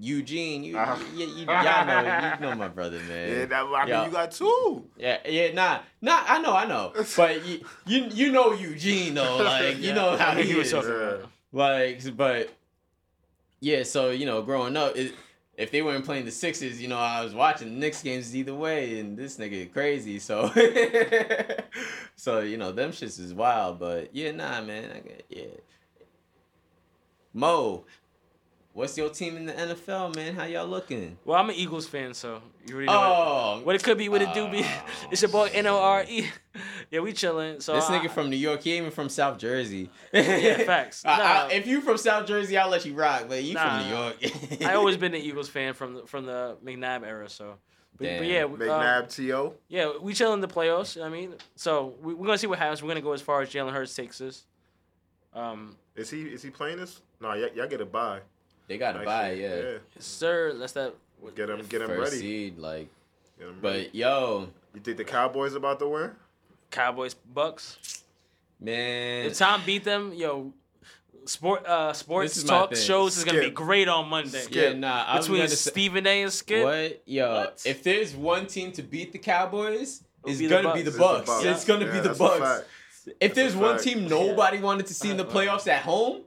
Eugene, 0.00 0.62
you, 0.62 0.78
Uh-huh. 0.78 0.96
you, 1.16 1.26
you, 1.26 1.44
y'all 1.46 1.84
know, 1.84 2.34
you 2.34 2.40
know 2.40 2.54
my 2.54 2.68
brother, 2.68 3.00
man. 3.08 3.28
Yeah, 3.28 3.44
that, 3.46 3.64
I 3.64 3.80
mean, 3.80 3.88
Yeah. 3.88 4.04
you 4.06 4.12
got 4.12 4.30
two. 4.30 4.84
Yeah, 4.96 5.18
yeah, 5.26 5.52
nah, 5.52 5.80
nah. 6.00 6.22
I 6.28 6.40
know, 6.40 6.52
I 6.54 6.64
know. 6.64 6.92
But 7.16 7.44
you, 7.44 7.64
you, 7.86 8.04
you 8.12 8.32
know 8.32 8.52
Eugene 8.52 9.14
though. 9.14 9.38
Like 9.38 9.78
you 9.78 9.92
know 9.98 10.16
how 10.16 10.36
he 10.36 10.44
he 10.44 10.54
was 10.54 10.72
is. 10.72 10.86
Yeah. 10.86 11.26
Like, 11.52 12.16
but 12.16 12.50
yeah. 13.60 13.82
So 13.82 14.10
you 14.10 14.26
know, 14.26 14.42
growing 14.42 14.76
up, 14.76 14.96
it, 14.96 15.14
if 15.56 15.70
they 15.70 15.82
weren't 15.82 16.04
playing 16.04 16.24
the 16.24 16.30
Sixers, 16.30 16.80
you 16.80 16.88
know, 16.88 16.98
I 16.98 17.22
was 17.22 17.34
watching 17.34 17.68
the 17.68 17.78
Knicks 17.78 18.02
games 18.02 18.34
either 18.34 18.54
way, 18.54 18.98
and 18.98 19.16
this 19.16 19.36
nigga 19.36 19.70
crazy. 19.72 20.18
So, 20.18 20.50
so 22.16 22.40
you 22.40 22.56
know, 22.56 22.72
them 22.72 22.92
shits 22.92 23.20
is 23.20 23.34
wild. 23.34 23.78
But 23.78 24.14
yeah, 24.14 24.32
nah, 24.32 24.62
man. 24.62 24.90
I 24.90 25.02
yeah. 25.28 25.44
Mo, 27.32 27.84
what's 28.72 28.96
your 28.96 29.10
team 29.10 29.36
in 29.36 29.46
the 29.46 29.52
NFL, 29.52 30.14
man? 30.16 30.34
How 30.34 30.44
y'all 30.44 30.66
looking? 30.66 31.18
Well, 31.24 31.38
I'm 31.38 31.48
an 31.50 31.56
Eagles 31.56 31.86
fan, 31.86 32.14
so 32.14 32.40
you 32.66 32.74
already 32.74 32.86
know 32.86 32.92
what, 32.98 33.08
Oh, 33.08 33.60
what 33.64 33.74
it 33.76 33.82
could 33.82 33.98
be, 33.98 34.08
what 34.08 34.22
it 34.22 34.32
do 34.34 34.48
be. 34.48 34.64
It's 35.10 35.22
your 35.22 35.30
boy 35.30 35.50
N 35.52 35.66
O 35.66 35.78
R 35.78 36.04
E. 36.08 36.26
Yeah, 36.90 37.00
we 37.00 37.12
chilling. 37.12 37.60
So 37.60 37.74
this 37.74 37.88
I- 37.88 37.98
nigga 37.98 38.10
from 38.10 38.30
New 38.30 38.36
York, 38.36 38.62
he 38.62 38.72
ain't 38.72 38.80
even 38.82 38.90
from 38.92 39.08
South 39.08 39.38
Jersey. 39.38 39.90
Yeah, 40.12 40.58
facts. 40.64 41.04
I- 41.04 41.46
I- 41.48 41.52
if 41.52 41.66
you 41.66 41.80
from 41.80 41.96
South 41.98 42.26
Jersey, 42.26 42.56
I'll 42.58 42.68
let 42.70 42.84
you 42.84 42.94
rock. 42.94 43.26
But 43.28 43.42
you 43.44 43.54
Nah. 43.54 43.78
from 43.78 43.88
New 43.88 43.96
York. 43.96 44.62
I 44.64 44.74
always 44.74 44.96
been 44.96 45.14
an 45.14 45.20
Eagles 45.20 45.48
fan 45.48 45.74
from 45.74 45.94
the, 45.94 46.06
from 46.06 46.26
the 46.26 46.56
McNabb 46.64 47.04
era. 47.06 47.28
So, 47.28 47.54
but, 47.96 47.98
but 47.98 48.04
Damn. 48.06 48.24
yeah, 48.24 48.44
we- 48.44 48.68
uh, 48.68 48.80
McNabb 48.80 49.14
T.O. 49.14 49.54
yeah, 49.68 49.92
we 50.00 50.14
chilling 50.14 50.40
the 50.40 50.48
playoffs. 50.48 50.96
you 50.96 51.02
know 51.02 51.06
I 51.06 51.10
mean, 51.10 51.34
so 51.54 51.94
we, 52.02 52.14
we're 52.14 52.26
gonna 52.26 52.38
see 52.38 52.46
what 52.48 52.58
happens. 52.58 52.82
We're 52.82 52.88
gonna 52.88 53.00
go 53.02 53.12
as 53.12 53.20
far 53.22 53.40
as 53.42 53.50
Jalen 53.50 53.72
Hurts 53.72 53.94
takes 53.94 54.20
us. 54.20 54.46
Um, 55.32 55.76
Is 55.94 56.10
he 56.10 56.22
is 56.22 56.42
he 56.42 56.50
playing 56.50 56.78
this? 56.78 57.00
No, 57.20 57.34
y'all, 57.34 57.50
y'all 57.54 57.68
get 57.68 57.80
a 57.80 57.86
bye. 57.86 58.20
They 58.70 58.78
got 58.78 58.92
to 58.92 59.00
buy, 59.04 59.32
yeah. 59.32 59.78
sir, 59.98 60.54
that's 60.54 60.72
that. 60.72 60.94
Get 61.34 61.48
them, 61.48 61.60
get 61.68 61.82
him 61.82 61.88
First 61.88 62.12
ready. 62.12 62.20
seed, 62.22 62.58
like. 62.58 62.88
Get 63.38 63.48
'em 63.48 63.58
ready. 63.60 63.84
But 63.86 63.94
yo, 63.94 64.48
you 64.74 64.80
think 64.80 64.96
the 64.96 65.04
Cowboys 65.04 65.54
about 65.54 65.78
to 65.80 65.88
win? 65.88 66.12
Cowboys 66.70 67.14
Bucks. 67.14 68.04
man, 68.60 69.26
If 69.26 69.36
Tom 69.38 69.60
beat 69.66 69.82
them, 69.84 70.12
yo, 70.14 70.52
sport 71.24 71.66
uh 71.66 71.92
sports 71.92 72.42
talk 72.44 72.72
thing. 72.72 72.80
shows 72.82 73.16
is 73.18 73.24
gonna 73.24 73.40
be 73.40 73.50
great 73.50 73.88
on 73.88 74.08
Monday. 74.08 74.44
yeah, 74.50 74.72
nah. 74.72 75.04
I 75.06 75.18
Between 75.18 75.38
gonna 75.38 75.48
say, 75.48 75.70
Stephen 75.70 76.06
A. 76.06 76.22
and 76.22 76.32
Skip. 76.32 76.62
what, 76.64 77.02
yo, 77.06 77.34
What? 77.34 77.62
if 77.66 77.82
there's 77.82 78.14
one 78.14 78.46
team 78.46 78.70
to 78.72 78.82
beat 78.82 79.10
the 79.12 79.18
Cowboys, 79.18 80.04
it's 80.24 80.38
be 80.38 80.46
gonna 80.48 80.62
Bucks. 80.68 80.76
be 80.78 80.82
the 80.82 80.88
It's 80.90 80.96
the 80.96 81.02
Bucks. 81.02 81.26
Bucks. 81.26 81.44
It's 81.44 81.64
gonna 81.64 81.86
Yeah, 81.86 81.92
be 81.92 82.00
the 82.08 82.14
Bucks. 82.14 82.66
If 83.06 83.18
That's 83.20 83.34
there's 83.34 83.56
one 83.56 83.78
team 83.80 84.06
nobody 84.06 84.58
wanted 84.58 84.86
to 84.86 84.94
see 84.94 85.10
in 85.10 85.16
the 85.16 85.24
playoffs 85.24 85.66
at 85.66 85.82
home, 85.82 86.22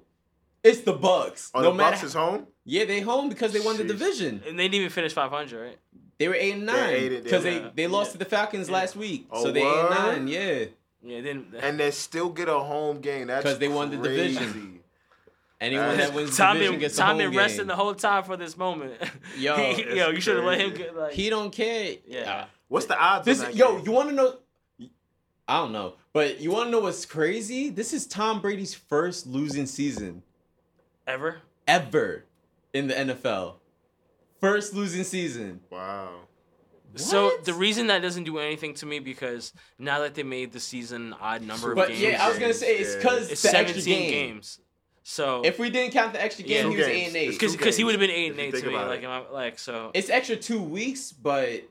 it's 0.63 0.81
the 0.81 0.93
Bucks. 0.93 1.51
Oh, 1.53 1.61
no 1.61 1.71
the 1.71 1.77
matter 1.77 1.91
Bucks 1.91 2.03
is 2.03 2.13
home. 2.13 2.47
Yeah, 2.65 2.85
they 2.85 3.01
home 3.01 3.29
because 3.29 3.51
they 3.53 3.59
won 3.59 3.77
the 3.77 3.83
Sheesh. 3.83 3.87
division. 3.87 4.43
And 4.47 4.57
they 4.57 4.63
didn't 4.63 4.75
even 4.75 4.89
finish 4.89 5.13
500, 5.13 5.61
right? 5.61 5.77
They 6.19 6.27
were 6.27 6.35
eight 6.35 6.53
and 6.53 6.65
nine 6.65 7.21
because 7.23 7.43
yeah. 7.43 7.59
they, 7.59 7.71
they 7.75 7.87
lost 7.87 8.09
Yeah. 8.09 8.11
to 8.13 8.17
the 8.19 8.25
Falcons 8.25 8.69
Yeah. 8.69 8.73
last 8.75 8.95
week. 8.95 9.27
Oh, 9.31 9.43
so 9.43 9.51
they 9.51 9.61
eight 9.61 9.65
and 9.67 9.89
nine, 9.89 10.27
yeah. 10.27 10.65
Yeah, 11.05 11.21
then 11.21 11.47
And 11.59 11.79
they 11.79 11.91
still 11.91 12.29
get 12.29 12.47
a 12.47 12.59
home 12.59 13.01
game. 13.01 13.27
That's 13.27 13.43
'Cause 13.43 13.59
they 13.59 13.67
won 13.67 13.89
the 13.89 13.97
division. 13.97 14.79
Anyone 15.59 15.89
That's- 15.89 16.07
that 16.09 16.15
wins 16.15 16.31
the 16.31 16.43
Tom 16.43 16.53
division 16.55 16.73
been 16.73 16.79
gets 16.81 16.95
a 16.95 16.97
Tom 16.99 17.07
home 17.09 17.17
been 17.19 17.35
resting 17.37 17.57
game. 17.61 17.67
the 17.67 17.75
whole 17.75 17.93
time 17.95 18.23
for 18.23 18.37
this 18.37 18.55
moment. 18.57 18.93
Yo, 19.37 19.55
He- 19.73 19.97
yo, 19.97 20.09
you 20.09 20.21
should 20.21 20.35
have 20.37 20.45
let 20.45 20.59
him 20.61 20.69
crazy. 20.71 20.83
get 20.83 20.95
like. 20.95 21.13
He 21.13 21.29
don't 21.29 21.51
care. 21.51 21.95
Yeah. 22.07 22.45
What's 22.69 22.85
the 22.85 22.97
odds? 22.97 23.25
This 23.25 23.43
yo, 23.53 23.75
game? 23.77 23.85
you 23.85 23.91
want 23.91 24.09
to 24.09 24.15
know? 24.15 24.35
I 25.47 25.57
don't 25.57 25.73
know, 25.73 25.95
but 26.13 26.39
you 26.39 26.51
want 26.51 26.67
to 26.67 26.71
know 26.71 26.79
what's 26.79 27.05
crazy? 27.05 27.69
This 27.69 27.91
is 27.93 28.07
Tom 28.07 28.39
Brady's 28.41 28.73
first 28.73 29.27
losing 29.27 29.65
season 29.65 30.23
ever. 31.07 31.37
ever 31.67 32.25
in 32.73 32.87
the 32.87 32.93
NFL. 32.93 33.55
First 34.41 34.73
losing 34.73 35.03
season. 35.03 35.61
Wow. 35.69 36.09
So 36.95 37.31
the 37.43 37.53
reason 37.53 37.87
that 37.87 38.01
doesn't 38.03 38.23
do 38.25 38.37
anything 38.37 38.75
to 38.75 38.85
me 38.85 38.99
because 38.99 39.51
now 39.79 39.99
that 40.01 40.13
they 40.13 40.21
made 40.23 40.51
the 40.51 40.59
season 40.59 41.15
odd 41.19 41.41
number 41.41 41.71
of 41.71 41.75
But 41.75 41.87
games, 41.87 42.01
yeah, 42.01 42.23
I 42.23 42.29
was 42.29 42.37
gonna 42.37 42.53
say 42.53 42.77
it's 42.77 42.95
because 42.95 43.31
it's 43.31 43.41
the 43.41 43.49
extra 43.57 43.81
17 43.81 43.99
game. 43.99 44.11
games. 44.35 44.59
So 45.01 45.41
If 45.43 45.57
we 45.59 45.69
didn't 45.69 45.91
count 45.91 46.13
the 46.13 46.21
extra 46.21 46.45
game, 46.45 46.65
two 46.65 46.69
he 46.71 46.77
was 46.77 46.85
games. 46.85 46.97
eight 46.97 47.07
and 47.07 47.15
eight. 47.15 47.39
Because 47.39 47.75
he 47.77 47.83
would 47.83 47.93
have 47.93 47.99
been 47.99 48.11
eight 48.11 48.31
and 48.31 48.39
eight 48.39 48.53
to 48.53 48.65
me, 48.67 48.75
like 48.75 49.01
it. 49.01 49.05
I- 49.07 49.29
like 49.31 49.57
so. 49.59 49.89
It's 49.95 50.09
extra 50.09 50.35
two 50.35 50.61
weeks, 50.61 51.11
but 51.11 51.63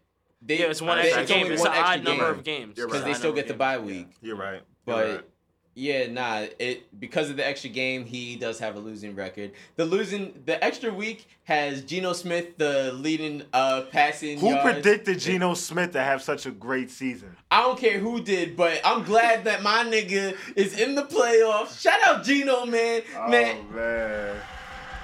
they 0.42 0.59
yeah, 0.59 0.66
it's 0.66 0.82
one 0.82 0.98
It's 0.98 1.14
extra 1.16 1.36
only 1.36 1.44
game. 1.44 1.52
It's 1.52 1.62
one 1.62 1.70
an 1.70 1.76
extra 1.78 1.98
odd 1.98 2.04
number 2.04 2.26
of 2.28 2.42
games 2.44 2.76
You're 2.76 2.86
right. 2.88 2.92
because 2.92 3.04
they 3.04 3.14
still 3.14 3.32
get 3.32 3.46
the 3.48 3.54
bye 3.54 3.76
games. 3.76 3.86
week. 3.86 4.09
You're 4.22 4.36
right. 4.36 4.54
You're 4.54 4.62
But 4.96 5.06
right. 5.09 5.24
Yeah, 5.74 6.10
nah. 6.10 6.46
It 6.58 7.00
because 7.00 7.30
of 7.30 7.36
the 7.36 7.46
extra 7.46 7.70
game, 7.70 8.04
he 8.04 8.36
does 8.36 8.58
have 8.58 8.76
a 8.76 8.78
losing 8.78 9.14
record. 9.14 9.52
The 9.76 9.86
losing, 9.86 10.42
the 10.44 10.62
extra 10.62 10.92
week 10.92 11.26
has 11.44 11.82
Geno 11.82 12.12
Smith 12.12 12.58
the 12.58 12.92
leading 12.92 13.42
uh 13.54 13.82
passing. 13.90 14.38
Who 14.38 14.50
yards. 14.50 14.62
predicted 14.64 15.18
Geno 15.18 15.54
Smith 15.54 15.92
to 15.92 16.02
have 16.02 16.22
such 16.22 16.44
a 16.44 16.50
great 16.50 16.90
season? 16.90 17.36
I 17.50 17.62
don't 17.62 17.78
care 17.78 17.98
who 17.98 18.22
did, 18.22 18.56
but 18.56 18.80
I'm 18.84 19.02
glad 19.02 19.44
that 19.44 19.62
my 19.62 19.84
nigga 19.84 20.36
is 20.56 20.78
in 20.78 20.94
the 20.94 21.04
playoffs. 21.04 21.80
Shout 21.80 22.00
out 22.06 22.22
Geno, 22.22 22.66
man. 22.66 23.02
man, 23.28 23.56
Oh 23.70 23.74
man. 23.74 24.36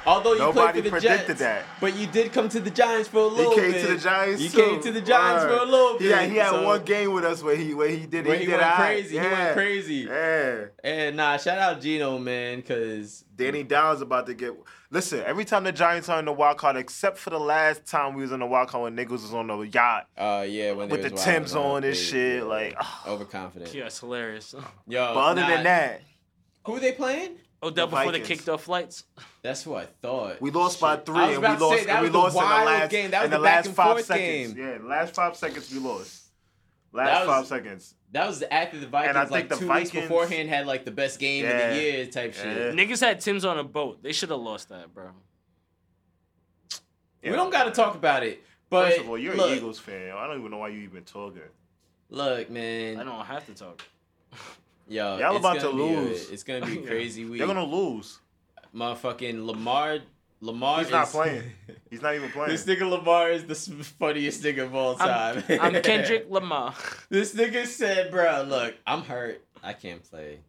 Although 0.07 0.33
you 0.35 0.39
Nobody 0.39 0.57
played 0.57 0.75
for 0.77 0.83
the 0.83 0.91
predicted 0.91 1.27
Jets, 1.29 1.41
that. 1.41 1.65
but 1.81 1.95
you 1.97 2.07
did 2.07 2.33
come 2.33 2.49
to 2.49 2.61
the 2.61 2.71
Giants 2.71 3.09
for 3.09 3.19
a 3.19 3.27
little 3.27 3.55
bit. 3.55 3.65
He 3.67 3.73
came 3.73 3.73
bit. 3.73 3.87
to 3.87 3.95
the 3.95 4.01
Giants. 4.01 4.43
You 4.43 4.49
too. 4.49 4.57
came 4.57 4.81
to 4.83 4.93
the 4.93 5.01
Giants 5.01 5.45
Word. 5.45 5.59
for 5.59 5.63
a 5.65 5.67
little 5.71 5.99
bit. 5.99 6.09
Yeah, 6.09 6.23
he 6.25 6.37
had 6.37 6.51
so- 6.51 6.65
one 6.65 6.83
game 6.85 7.13
with 7.13 7.25
us 7.25 7.43
where 7.43 7.57
he 7.57 7.75
where 7.75 7.89
he 7.91 8.07
did 8.07 8.27
Where 8.27 8.35
he, 8.37 8.41
he 8.41 8.47
did 8.47 8.53
went 8.53 8.63
all 8.63 8.69
right. 8.71 8.77
crazy. 8.79 9.19
He 9.19 9.27
went 9.27 9.53
crazy. 9.55 9.95
Yeah. 10.09 10.65
And 10.83 11.17
nah, 11.17 11.37
shout 11.37 11.59
out 11.59 11.81
Geno, 11.81 12.19
man, 12.19 12.59
because 12.61 13.25
Danny 13.37 13.63
Downs 13.63 14.01
about 14.01 14.27
to 14.27 14.35
get. 14.35 14.55
Listen, 14.91 15.23
every 15.27 15.45
time 15.45 15.65
the 15.65 15.73
Giants 15.73 16.09
are 16.09 16.19
in 16.19 16.25
the 16.25 16.33
wild 16.33 16.57
card, 16.57 16.77
except 16.77 17.19
for 17.19 17.29
the 17.29 17.39
last 17.39 17.85
time 17.85 18.15
we 18.15 18.23
was 18.23 18.33
in 18.33 18.41
the 18.41 18.47
wild 18.47 18.69
card 18.69 18.85
when 18.85 18.97
niggas 18.97 19.11
was 19.11 19.35
on 19.35 19.47
the 19.49 19.59
yacht 19.59 20.07
uh, 20.17 20.47
yeah, 20.49 20.73
when 20.73 20.89
with 20.89 21.03
the 21.03 21.11
was 21.11 21.23
Timbs 21.23 21.55
on 21.55 21.85
and 21.85 21.93
they- 21.93 21.95
shit, 21.95 22.39
yeah, 22.39 22.43
like. 22.49 22.75
ah. 22.81 23.05
overconfident. 23.07 23.75
Yeah, 23.75 23.85
it's 23.85 24.01
hilarious. 24.01 24.55
Yo, 24.89 25.13
but 25.13 25.21
other 25.21 25.41
nah, 25.43 25.49
than 25.49 25.65
that, 25.65 26.01
who 26.65 26.81
they 26.81 26.93
playing? 26.93 27.37
Odell 27.63 27.87
The 27.89 27.91
before 27.91 28.13
they 28.13 28.21
Vikings. 28.21 28.29
kicked 28.41 28.49
off 28.49 28.63
flights. 28.65 29.05
That's 29.43 29.67
what 29.67 29.83
I 29.83 29.87
thought. 30.01 30.41
we 30.41 30.51
lost 30.53 30.81
by 30.81 30.97
three, 30.97 31.17
I 31.19 31.27
was 31.27 31.35
and 31.37 31.43
we 31.43 31.47
about 31.49 31.59
to 31.59 31.67
lost. 31.67 31.79
say, 31.81 31.87
that 31.87 31.93
and 31.97 32.03
we 32.03 32.09
was 32.09 32.13
the 32.13 32.19
lost 32.19 32.35
in 32.37 32.41
the 32.41 32.47
wild 32.47 32.67
last 32.67 32.91
game. 32.91 33.11
That 33.11 33.19
was 33.23 33.25
in 33.27 33.31
the 33.33 33.37
the 33.39 33.43
back 33.45 33.55
last 33.57 33.67
and 33.67 33.75
five 33.77 33.91
forth 33.93 34.05
seconds. 34.07 34.53
game. 34.55 34.65
Yeah, 34.83 34.89
last 34.89 35.15
five 35.15 35.37
seconds 35.37 35.73
we 35.73 35.79
lost. 35.81 36.23
Last 36.93 37.07
That 37.07 37.27
was- 37.27 37.37
five 37.37 37.47
seconds. 37.47 37.95
That 38.13 38.27
was 38.27 38.43
after 38.43 38.79
the 38.79 38.87
Vikings, 38.87 39.17
I 39.17 39.21
think 39.23 39.31
like 39.33 39.49
the 39.51 39.57
two 39.57 39.69
weeks 39.69 39.91
Vikings- 39.91 40.03
beforehand, 40.09 40.49
had 40.49 40.67
like 40.67 40.85
the 40.87 40.91
best 40.91 41.19
game 41.21 41.45
of 41.45 41.51
Yeah. 41.51 41.71
the 41.75 41.81
year 41.83 42.07
type 42.07 42.33
shit. 42.33 42.75
Niggas 42.75 43.01
had 43.01 43.21
Tim's 43.21 43.45
on 43.45 43.59
a 43.59 43.65
boat. 43.65 44.03
They 44.03 44.13
should 44.13 44.31
have 44.31 44.41
lost 44.41 44.69
that, 44.71 44.95
bro. 44.95 45.11
We 47.23 47.31
don't 47.31 47.51
got 47.51 47.65
to 47.65 47.71
talk 47.73 47.95
about 47.97 48.23
it. 48.23 48.43
But 48.71 48.89
First 48.91 49.01
of 49.01 49.09
all, 49.11 49.19
you're 49.19 49.35
look, 49.35 49.51
an 49.51 49.57
Eagles 49.57 49.79
fan. 49.79 50.13
I 50.17 50.27
don't 50.27 50.39
even 50.39 50.51
know 50.51 50.59
why 50.59 50.69
you 50.69 50.81
even 50.81 51.03
talking. 51.05 51.43
Look, 52.11 52.49
man. 52.51 52.99
I 52.99 53.05
don't 53.05 53.25
have 53.27 53.45
to 53.47 53.55
talk. 53.55 53.83
yo, 54.89 55.19
Y'all 55.19 55.37
it's 55.37 55.39
about 55.41 55.57
gonna 55.61 55.71
to 55.71 55.77
be 55.77 55.83
a- 55.83 56.01
lose. 56.01 56.31
it's 56.31 56.43
gonna 56.43 56.67
be 56.67 56.73
Yeah. 56.81 56.87
crazy 56.89 57.25
week. 57.25 57.39
They're 57.39 57.47
gonna 57.47 57.65
lose. 57.65 58.19
Motherfucking 58.75 59.45
Lamar, 59.47 59.99
Lamar. 60.41 60.81
He's 60.81 60.91
not 60.91 61.09
playing. 61.09 61.43
He's 61.91 62.03
not 62.03 62.15
even 62.15 62.31
playing. 62.31 62.51
This 62.51 62.65
nigga 62.67 62.89
Lamar 62.89 63.31
is 63.31 63.45
the 63.45 63.55
funniest 63.55 64.43
nigga 64.43 64.65
of 64.65 64.75
all 64.75 64.95
time. 64.95 65.43
I'm, 65.49 65.61
I'm 65.77 65.83
Kendrick 65.83 66.27
Lamar. 66.31 66.75
This 67.09 67.35
nigga 67.35 67.67
said, 67.67 68.11
bro, 68.11 68.43
look, 68.49 68.75
I'm 68.87 69.03
hurt. 69.03 69.43
I 69.63 69.73
can't 69.73 70.03
play. 70.09 70.41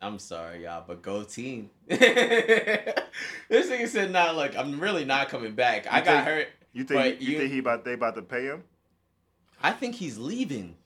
I'm 0.00 0.18
sorry, 0.18 0.64
y'all, 0.64 0.84
but 0.86 1.00
go 1.02 1.22
team. 1.24 1.70
this 1.88 3.70
nigga 3.70 3.88
said, 3.88 4.10
nah, 4.10 4.30
look, 4.32 4.56
I'm 4.56 4.78
really 4.80 5.04
not 5.04 5.28
coming 5.28 5.54
back. 5.54 5.86
I 5.90 5.98
You 6.00 6.04
got 6.04 6.24
think- 6.24 6.26
hurt. 6.26 6.48
You 6.72 6.84
think 6.84 7.00
But 7.00 7.22
you, 7.22 7.32
you- 7.32 7.38
think 7.38 7.52
he 7.52 7.58
about 7.58 7.84
they 7.84 7.94
about 7.94 8.14
to 8.16 8.22
pay 8.22 8.44
him? 8.44 8.62
I 9.62 9.72
think 9.72 9.94
he's 9.94 10.18
leaving. 10.18 10.76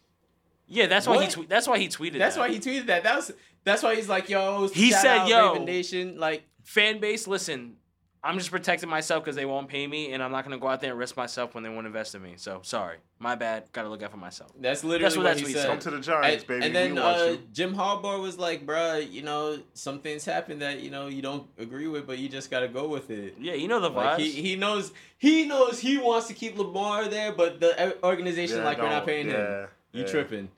Yeah, 0.73 0.87
that's 0.87 1.07
why 1.07 1.17
he 1.17 1.21
What? 1.25 1.31
tweet. 1.31 1.49
That's 1.49 1.67
why 1.69 1.79
he 1.79 1.89
tweeted. 1.89 2.13
That. 2.13 2.19
That's 2.21 2.37
that. 2.37 2.41
why 2.43 2.49
he 2.51 2.59
tweeted 2.61 2.87
that. 2.87 3.03
That 3.03 3.17
was 3.17 3.33
that's 3.65 3.83
why 3.83 3.95
he's 3.97 4.09
like, 4.09 4.29
yo, 4.31 4.69
He 4.69 4.91
shout 4.91 5.03
said, 5.03 5.19
out 5.19 5.29
yo. 5.29 5.53
Raven 5.53 5.65
Nation. 5.67 6.19
Like, 6.19 6.45
fan 6.65 6.99
base. 7.01 7.27
Listen, 7.27 7.75
I'm 8.23 8.39
just 8.39 8.51
protecting 8.51 8.89
myself 8.89 9.25
because 9.25 9.35
they 9.37 9.45
won't 9.47 9.69
pay 9.69 9.87
me, 9.87 10.13
and 10.13 10.23
I'm 10.23 10.31
not 10.31 10.45
gonna 10.45 10.59
go 10.59 10.69
out 10.69 10.81
there 10.81 10.91
and 10.91 10.99
risk 10.99 11.17
myself 11.17 11.55
when 11.55 11.65
they 11.65 11.71
won't 11.71 11.87
invest 11.87 12.15
in 12.15 12.23
me. 12.23 12.35
So 12.37 12.61
sorry, 12.63 12.99
my 13.19 13.35
bad. 13.35 13.65
Got 13.73 13.83
to 13.85 13.89
look 13.89 14.03
out 14.03 14.11
for 14.13 14.17
myself. 14.19 14.53
that's 14.61 14.85
literally 14.85 15.03
That's 15.05 15.17
what 15.17 15.25
what, 15.25 15.29
that's 15.31 15.41
he 15.41 15.47
he 15.49 15.53
said. 15.55 15.63
said. 15.63 15.69
Come 15.71 15.79
to 15.81 15.91
the 15.91 16.01
Giants, 16.01 16.43
and, 16.45 16.49
baby. 16.49 16.67
and 16.67 16.75
then 16.77 16.95
we 16.95 17.01
watch 17.01 17.17
uh, 17.19 17.25
you. 17.25 17.39
Jim 17.53 17.75
Harbaugh 17.75 18.21
was 18.21 18.39
like, 18.39 18.65
bruh, 18.67 19.11
you 19.11 19.23
know, 19.23 19.59
some 19.75 20.01
things 20.01 20.25
happen 20.25 20.59
that 20.61 20.81
you 20.81 20.91
know 20.91 21.09
you 21.09 21.23
don't 21.23 21.47
agree 21.59 21.89
with, 21.89 22.07
but 22.07 22.19
you 22.19 22.29
just 22.29 22.51
gotta 22.51 22.69
go 22.69 22.87
with 22.89 23.11
it. 23.11 23.37
Yeah, 23.41 23.55
you 23.55 23.69
know 23.69 23.81
the 23.81 23.91
vibes. 23.91 23.95
Like 23.95 24.21
he, 24.21 24.31
he 24.33 24.57
knows 24.57 24.93
he 25.19 25.47
knows 25.47 25.81
he 25.81 25.97
wants 25.99 26.27
to 26.29 26.35
keep 26.35 26.57
Lamar 26.59 27.09
there, 27.09 27.33
but 27.33 27.59
the 27.61 27.97
organization 28.05 28.59
Yeah, 28.59 28.65
like 28.65 28.79
we're 28.79 28.85
not 28.85 29.01
don't- 29.01 29.07
paying 29.07 29.27
him. 29.29 29.33
yeah, 29.35 29.67
You 29.93 30.03
yeah. 30.03 30.11
tripping? 30.11 30.49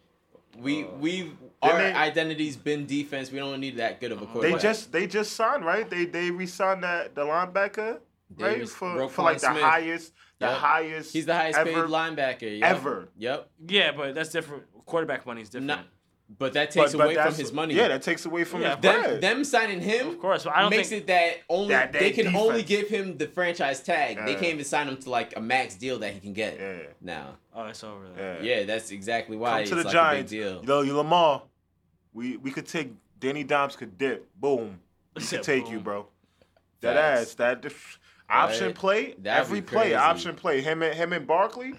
We 0.58 0.84
Uh, 0.84 0.88
we 1.00 1.32
our 1.62 1.78
they- 1.78 1.92
identity's 1.92 2.56
been 2.56 2.86
defense. 2.86 3.30
We 3.32 3.38
don't 3.38 3.58
need 3.60 3.76
that 3.78 4.00
good 4.00 4.12
of 4.12 4.20
a 4.22 4.26
quarterback. 4.26 4.60
They 4.60 4.62
just 4.68 4.92
they 4.92 5.06
just 5.06 5.32
signed 5.32 5.64
right. 5.64 5.88
They 5.88 6.04
they 6.04 6.30
re-signed 6.30 6.82
that 6.84 7.14
the 7.14 7.22
linebacker 7.22 8.00
They 8.36 8.44
right 8.44 8.58
re- 8.58 8.66
for, 8.66 9.08
for 9.08 9.22
Roquan 9.22 9.24
like 9.24 9.40
the 9.40 9.50
Smith. 9.50 9.62
highest 9.62 10.12
the 10.38 10.46
Yep. 10.46 10.56
highest. 10.58 11.12
he's 11.12 11.26
the 11.26 11.34
highest 11.34 11.58
paid 11.62 11.74
linebacker 11.74 12.58
yep. 12.60 12.70
ever. 12.70 13.08
Yep. 13.16 13.50
yeah, 13.68 13.92
but 13.92 14.14
that's 14.14 14.30
different. 14.30 14.64
Quarterback 14.84 15.24
money 15.26 15.42
is 15.42 15.48
different. 15.48 15.68
Not- 15.68 15.86
But 16.38 16.52
that 16.54 16.70
takes 16.70 16.92
But- 16.92 16.98
but 16.98 17.04
away 17.06 17.14
from 17.16 17.34
his 17.34 17.52
money. 17.52 17.74
Yeah, 17.74 17.88
that 17.88 18.02
takes 18.02 18.24
away 18.26 18.44
from 18.44 18.62
Yeah, 18.62 18.74
his 18.76 18.82
them, 18.82 19.02
bread. 19.02 19.20
them 19.20 19.44
signing 19.44 19.80
him 19.80 20.08
of 20.08 20.20
course, 20.20 20.44
but 20.44 20.54
I 20.56 20.62
don't 20.62 20.70
makes 20.70 20.88
think. 20.88 21.02
it 21.02 21.06
that 21.08 21.36
only 21.48 21.68
That- 21.74 21.92
that 21.92 21.98
they 21.98 22.10
can 22.10 22.34
only 22.34 22.62
give 22.62 22.88
him 22.88 23.18
the 23.18 23.26
franchise 23.26 23.80
tag. 23.82 24.16
They 24.24 24.34
can't 24.34 24.46
even 24.54 24.64
sign 24.64 24.88
him 24.88 24.96
to 24.98 25.10
like 25.10 25.36
a 25.36 25.40
max 25.40 25.74
deal 25.74 25.98
that 25.98 26.12
he 26.14 26.20
can 26.20 26.32
get 26.32 26.58
yeah, 26.58 26.74
now. 27.00 27.36
oh, 27.54 27.66
it's 27.66 27.82
over. 27.84 28.06
There. 28.16 28.42
yeah. 28.42 28.58
Yeah, 28.60 28.64
that's 28.64 28.90
exactly 28.90 29.36
why 29.36 29.50
Come 29.50 29.60
it's 29.60 29.70
to 29.70 29.74
the 29.76 29.84
like 29.84 29.92
Giants. 29.92 30.32
a 30.32 30.34
big 30.36 30.42
deal. 30.42 30.64
Yo, 30.64 30.82
you 30.82 30.96
Lamar. 30.96 31.42
We 32.14 32.36
we 32.38 32.50
could 32.50 32.66
take 32.66 32.92
Danny 33.20 33.44
Dimes 33.44 33.76
could 33.76 33.96
dip. 33.98 34.28
Boom. 34.36 34.78
We 35.14 35.20
Said 35.22 35.40
could 35.40 35.44
take 35.46 35.70
you, 35.70 35.78
bro. 35.80 36.06
That 36.80 36.96
Facts. 36.96 37.20
ass. 37.20 37.34
That 37.34 37.72
option 38.30 38.66
Right. 38.68 38.74
play. 38.74 39.14
That'd 39.18 39.40
every 39.46 39.60
play. 39.60 39.94
Option 39.94 40.34
play. 40.34 40.62
Him 40.62 40.82
and 40.82 40.94
him 40.94 41.12
and 41.12 41.26
Barkley. 41.26 41.74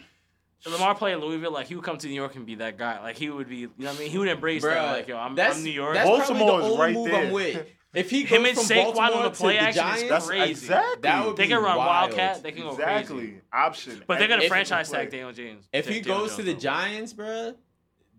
Lamar 0.71 0.95
played 0.95 1.13
in 1.13 1.19
Louisville, 1.21 1.51
like 1.51 1.67
he 1.67 1.75
would 1.75 1.83
come 1.83 1.97
to 1.97 2.07
New 2.07 2.13
York 2.13 2.35
and 2.35 2.45
be 2.45 2.55
that 2.55 2.77
guy. 2.77 3.01
Like 3.01 3.17
he 3.17 3.29
would 3.29 3.49
be, 3.49 3.57
you 3.57 3.71
know 3.79 3.87
what 3.89 3.97
I 3.97 3.99
mean? 3.99 4.11
He 4.11 4.17
would 4.17 4.29
embrace 4.29 4.63
that. 4.63 4.91
Like 4.91 5.07
yo, 5.07 5.17
I'm, 5.17 5.35
that's, 5.35 5.57
I'm 5.57 5.63
New 5.63 5.71
York. 5.71 5.95
That's 5.95 6.09
Baltimore 6.09 6.47
probably 6.47 6.61
the 6.61 6.65
is 6.65 6.71
only 6.71 6.79
right 6.85 6.93
move 6.93 7.11
there. 7.11 7.25
I'm 7.27 7.31
with. 7.31 7.67
If 7.93 8.09
he 8.09 8.23
goes 8.23 8.31
Him 8.31 8.45
and 8.45 8.55
from 8.57 8.65
Saquon 8.65 9.15
on 9.15 9.21
the 9.21 9.29
play 9.29 9.53
to 9.53 9.59
the 9.59 9.65
action 9.67 9.85
is 9.85 9.91
Giants, 9.93 10.09
That's 10.09 10.25
crazy. 10.27 10.49
exactly. 10.49 11.01
that 11.03 11.25
would 11.27 11.37
They 11.37 11.45
can 11.45 11.57
run 11.61 11.77
wild. 11.77 12.09
Wildcat. 12.09 12.41
They 12.41 12.51
can 12.51 12.63
go 12.63 12.71
exactly. 12.71 13.17
crazy. 13.17 13.41
Option. 13.53 14.03
But 14.07 14.17
they're 14.17 14.27
gonna 14.27 14.41
If- 14.41 14.47
franchise 14.49 14.89
tag 14.89 15.11
Daniel 15.11 15.31
Jones. 15.31 15.67
If 15.71 15.87
he 15.87 16.01
Daniel 16.01 16.21
goes 16.21 16.35
to 16.37 16.41
the. 16.41 16.55
Giants, 16.55 17.13
bruh, 17.13 17.55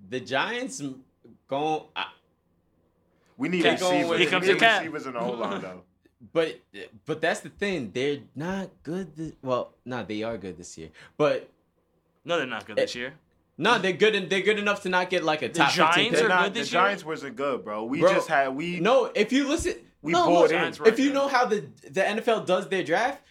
the 0.08 0.20
Giants 0.20 0.80
going. 1.48 1.82
We 3.36 3.48
need 3.48 3.62
Cat. 3.64 3.80
receivers. 3.80 4.10
Here 4.10 4.18
We 4.18 4.26
comes 4.26 4.46
need 4.46 4.54
the 4.54 4.58
cat. 4.60 4.82
receivers 4.82 5.06
in 5.06 5.12
the 5.14 5.18
whole 5.18 5.36
line 5.36 5.60
though. 5.60 5.82
But 6.32 6.60
but 7.04 7.20
that's 7.20 7.40
the 7.40 7.48
thing. 7.48 7.90
They're 7.92 8.20
not 8.36 8.70
good. 8.84 9.16
This, 9.16 9.32
well, 9.42 9.72
no, 9.84 10.04
they 10.04 10.22
are 10.22 10.38
good 10.38 10.56
this 10.56 10.78
year. 10.78 10.90
But 11.16 11.50
No, 12.24 12.38
they're 12.38 12.46
not 12.46 12.66
good 12.66 12.78
eh, 12.78 12.82
this 12.82 12.94
year. 12.94 13.14
no, 13.58 13.78
they're 13.78 13.92
good. 13.92 14.14
And 14.14 14.30
they're 14.30 14.40
good 14.42 14.58
enough 14.58 14.82
to 14.82 14.88
not 14.88 15.10
get 15.10 15.24
like 15.24 15.42
a 15.42 15.48
The 15.48 15.54
top 15.54 15.70
15 15.72 15.84
Giants 15.86 16.10
pick. 16.10 16.18
They're 16.18 16.28
not, 16.28 16.44
good 16.44 16.54
the 16.54 16.60
this 16.60 16.72
year? 16.72 16.80
Giants 16.82 17.04
wasn't 17.04 17.36
good, 17.36 17.64
bro. 17.64 17.84
We 17.84 18.00
Bro, 18.00 18.12
just 18.14 18.28
had 18.28 18.48
we 18.54 18.80
No, 18.80 19.10
if 19.14 19.32
you 19.32 19.48
listen, 19.48 19.74
we 20.02 20.12
no, 20.12 20.26
bought 20.26 20.32
look, 20.34 20.50
in. 20.52 20.58
Giants 20.58 20.80
if 20.84 20.98
you 20.98 21.12
know 21.12 21.28
how 21.28 21.46
the 21.46 21.66
the 21.90 22.00
NFL 22.00 22.46
does 22.46 22.68
their 22.68 22.82
draft, 22.82 23.22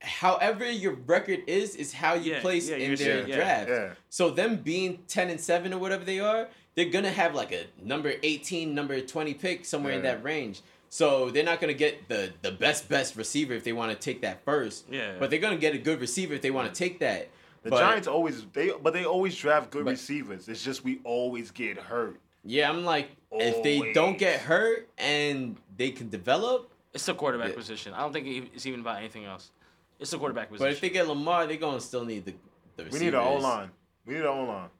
however 0.00 0.70
your 0.70 0.94
record 0.94 1.40
is 1.46 1.76
is 1.76 1.92
how 1.92 2.14
you 2.14 2.32
Yeah, 2.32 2.40
place 2.40 2.68
yeah, 2.68 2.76
in 2.76 2.88
their 2.88 2.96
saying, 2.96 3.28
yeah, 3.28 3.36
draft. 3.36 3.70
Yeah. 3.70 3.90
So 4.08 4.30
them 4.30 4.56
being 4.56 5.00
ten 5.06 5.28
and 5.30 5.40
seven 5.40 5.72
or 5.72 5.78
whatever 5.78 6.04
they 6.04 6.20
are, 6.20 6.48
they're 6.74 6.90
gonna 6.90 7.10
have 7.10 7.34
like 7.34 7.52
a 7.52 7.64
number 7.82 8.14
eighteen, 8.22 8.74
number 8.74 9.00
twenty 9.00 9.34
pick 9.34 9.64
somewhere 9.64 9.92
in 9.92 10.02
that 10.02 10.22
range. 10.24 10.62
So 10.88 11.30
they're 11.30 11.44
not 11.44 11.60
gonna 11.60 11.74
get 11.74 12.08
the 12.08 12.32
the 12.42 12.50
best 12.50 12.88
best 12.88 13.14
receiver 13.16 13.54
if 13.54 13.62
they 13.64 13.72
want 13.72 13.92
to 13.92 13.98
take 13.98 14.22
that 14.22 14.44
first. 14.44 14.86
Yeah. 14.90 15.16
But 15.18 15.30
they're 15.30 15.38
gonna 15.38 15.56
get 15.56 15.74
a 15.74 15.78
good 15.78 16.00
receiver 16.00 16.34
if 16.34 16.42
they 16.42 16.50
want 16.50 16.72
to 16.72 16.76
take 16.76 16.98
that. 17.00 17.28
The 17.62 17.70
But- 17.70 17.80
Giants 17.80 18.08
always 18.08 18.44
they 18.52 18.70
but 18.82 18.92
they 18.92 19.04
always 19.04 19.36
draft 19.36 19.70
good 19.70 19.84
But- 19.84 19.92
receivers. 19.92 20.48
It's 20.48 20.64
just 20.64 20.82
we 20.84 21.00
always 21.04 21.50
get 21.50 21.76
hurt. 21.78 22.18
Yeah, 22.42 22.70
I'm 22.70 22.84
like, 22.84 23.10
if 23.32 23.62
they 23.62 23.92
don't 23.92 24.16
get 24.16 24.40
hurt 24.40 24.88
and 24.96 25.56
they 25.76 25.90
can 25.90 26.08
develop, 26.08 26.70
It's 26.94 27.04
the 27.06 27.14
quarterback 27.14 27.50
Yeah. 27.50 27.54
position. 27.56 27.92
I 27.94 28.00
don't 28.00 28.12
think 28.12 28.50
it's 28.54 28.64
even 28.66 28.80
about 28.80 28.96
anything 28.98 29.24
else. 29.26 29.50
It's 29.98 30.10
the 30.10 30.18
quarterback 30.18 30.48
position. 30.48 30.64
but 30.66 30.72
if 30.72 30.80
they 30.80 30.88
get 30.90 31.06
Lamar, 31.06 31.46
they're 31.46 31.56
gonna 31.58 31.80
still 31.80 32.04
need 32.04 32.24
the 32.24 32.34
the 32.76 32.84
We 32.90 32.98
need 32.98 33.08
an 33.08 33.16
O 33.16 33.36
line. 33.36 33.70
We 34.06 34.14
need 34.14 34.20
an 34.22 34.26
O 34.28 34.44
line. 34.44 34.70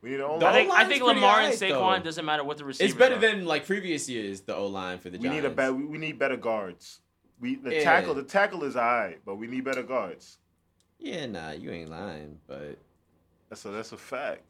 We 0.00 0.10
need 0.10 0.16
an 0.20 0.22
O 0.22 0.38
The 0.38 0.46
I 0.46 0.50
line. 0.50 0.54
think 0.54 0.70
I 0.70 0.72
O-line's 0.74 0.88
think 0.88 1.02
pretty 1.04 1.20
Lamar 1.20 1.36
and 1.40 1.44
alright, 1.46 1.58
Saquon 1.58 1.98
though. 1.98 2.04
doesn't 2.04 2.24
matter 2.24 2.44
what 2.44 2.56
the 2.58 2.64
receivers 2.64 2.90
It's 2.92 2.98
better 2.98 3.16
are. 3.16 3.18
than 3.18 3.44
like 3.46 3.66
previous 3.66 4.08
years. 4.08 4.42
The 4.42 4.54
O 4.54 4.66
line 4.68 4.98
for 5.00 5.10
the 5.10 5.18
We 5.18 5.24
Giants. 5.24 5.34
We 5.36 5.40
need 5.42 5.52
a 5.52 5.54
better. 5.54 5.72
We 5.74 5.98
need 5.98 6.18
better 6.20 6.36
guards. 6.36 7.00
We 7.40 7.56
the 7.56 7.74
Yeah. 7.74 7.82
tackle. 7.82 8.14
The 8.14 8.22
tackle 8.22 8.62
is 8.64 8.76
alright, 8.76 9.18
but 9.24 9.34
we 9.34 9.46
need 9.48 9.64
better 9.64 9.82
guards. 9.82 10.38
Yeah, 11.00 11.26
nah, 11.26 11.50
you 11.52 11.70
ain't 11.70 11.90
lying, 11.90 12.38
but 12.46 12.76
That's 13.48 13.64
a 13.64 13.70
that's 13.70 13.92
a 13.92 13.96
fact. 13.96 14.42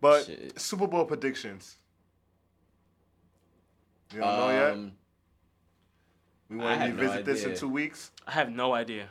But 0.00 0.26
Shit. 0.26 0.58
Super 0.60 0.86
Bowl 0.86 1.04
predictions. 1.04 1.76
You 4.14 4.20
don't 4.20 4.36
know 4.36 4.50
yet. 4.50 4.72
um, 4.72 4.92
We 6.48 6.60
I 6.60 6.64
want 6.64 6.80
to 6.80 6.86
have 6.86 6.94
no 6.96 7.02
revisit 7.02 7.24
this 7.26 7.44
in 7.44 7.54
two 7.56 7.68
weeks. 7.68 8.10
I 8.26 8.30
have 8.32 8.50
no 8.50 8.72
idea. 8.72 9.08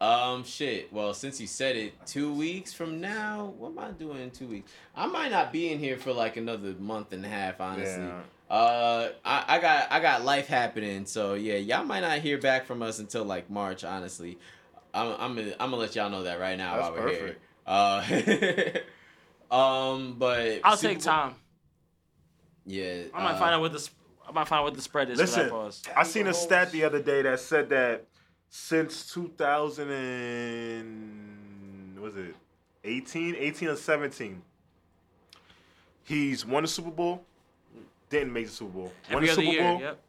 um, 0.00 0.44
shit. 0.44 0.92
Well, 0.92 1.14
since 1.14 1.40
you 1.40 1.46
said 1.46 1.76
it, 1.76 1.94
two 2.06 2.32
weeks 2.32 2.72
from 2.72 3.00
now, 3.00 3.54
what 3.58 3.70
am 3.70 3.78
I 3.78 3.90
doing 3.92 4.20
in 4.20 4.30
two 4.30 4.46
weeks? 4.46 4.70
I 4.94 5.06
might 5.06 5.30
not 5.30 5.52
be 5.52 5.72
in 5.72 5.78
here 5.78 5.96
for 5.96 6.12
like 6.12 6.36
another 6.36 6.74
month 6.78 7.12
and 7.12 7.24
a 7.24 7.28
half, 7.28 7.60
honestly. 7.60 8.04
Yeah. 8.04 8.20
Uh, 8.50 9.08
I, 9.24 9.44
I 9.48 9.58
got 9.58 9.90
I 9.90 10.00
got 10.00 10.22
life 10.24 10.46
happening, 10.46 11.06
so 11.06 11.32
yeah, 11.34 11.56
y'all 11.56 11.82
might 11.84 12.00
not 12.00 12.18
hear 12.18 12.36
back 12.38 12.66
from 12.66 12.82
us 12.82 12.98
until 12.98 13.24
like 13.24 13.48
March. 13.50 13.82
Honestly, 13.82 14.38
I'm 14.94 15.08
I'm 15.20 15.34
gonna, 15.36 15.50
I'm 15.60 15.70
gonna 15.70 15.76
let 15.76 15.94
y'all 15.96 16.08
know 16.10 16.22
that 16.22 16.40
right 16.40 16.56
now 16.56 16.76
That's 16.76 16.90
while 16.90 17.04
we're 17.04 17.10
here. 17.10 17.36
Uh, 19.50 19.50
um, 19.54 20.16
but 20.18 20.60
I'll 20.64 20.76
Super 20.76 20.94
take 20.94 21.04
Bowl- 21.04 21.12
time. 21.12 21.34
Yeah. 22.66 23.02
I 23.12 23.22
might 23.22 23.32
uh, 23.32 23.38
find 23.38 23.54
out 23.54 23.60
what 23.60 23.72
the 23.72 23.80
sp- 23.82 23.98
I 24.26 24.32
might 24.32 24.48
find 24.48 24.60
out 24.60 24.64
what 24.64 24.74
the 24.74 24.80
spread 24.82 25.10
is 25.10 25.18
for 25.18 25.22
Listen, 25.26 25.42
that 25.44 25.50
pause. 25.50 25.82
I 25.94 26.02
seen 26.04 26.26
a 26.28 26.34
stat 26.34 26.72
the 26.72 26.84
other 26.84 27.02
day 27.02 27.20
that 27.22 27.40
said 27.40 27.68
that 27.70 28.06
since 28.48 29.12
2000 29.12 29.90
and 29.90 31.98
was 32.00 32.16
it 32.16 32.34
18, 32.84 33.34
18 33.36 33.68
or 33.68 33.76
17, 33.76 34.40
he's 36.04 36.46
won 36.46 36.62
the 36.62 36.68
Super 36.68 36.90
Bowl, 36.90 37.24
didn't 38.10 38.32
make 38.32 38.46
the 38.46 38.52
Super 38.52 38.72
Bowl. 38.72 38.92
Won 39.10 39.24
Every 39.24 39.26
the 39.26 39.32
other 39.32 39.42
Super 39.42 39.52
year. 39.52 39.62
Bowl, 39.62 39.80
Yep. 39.80 40.00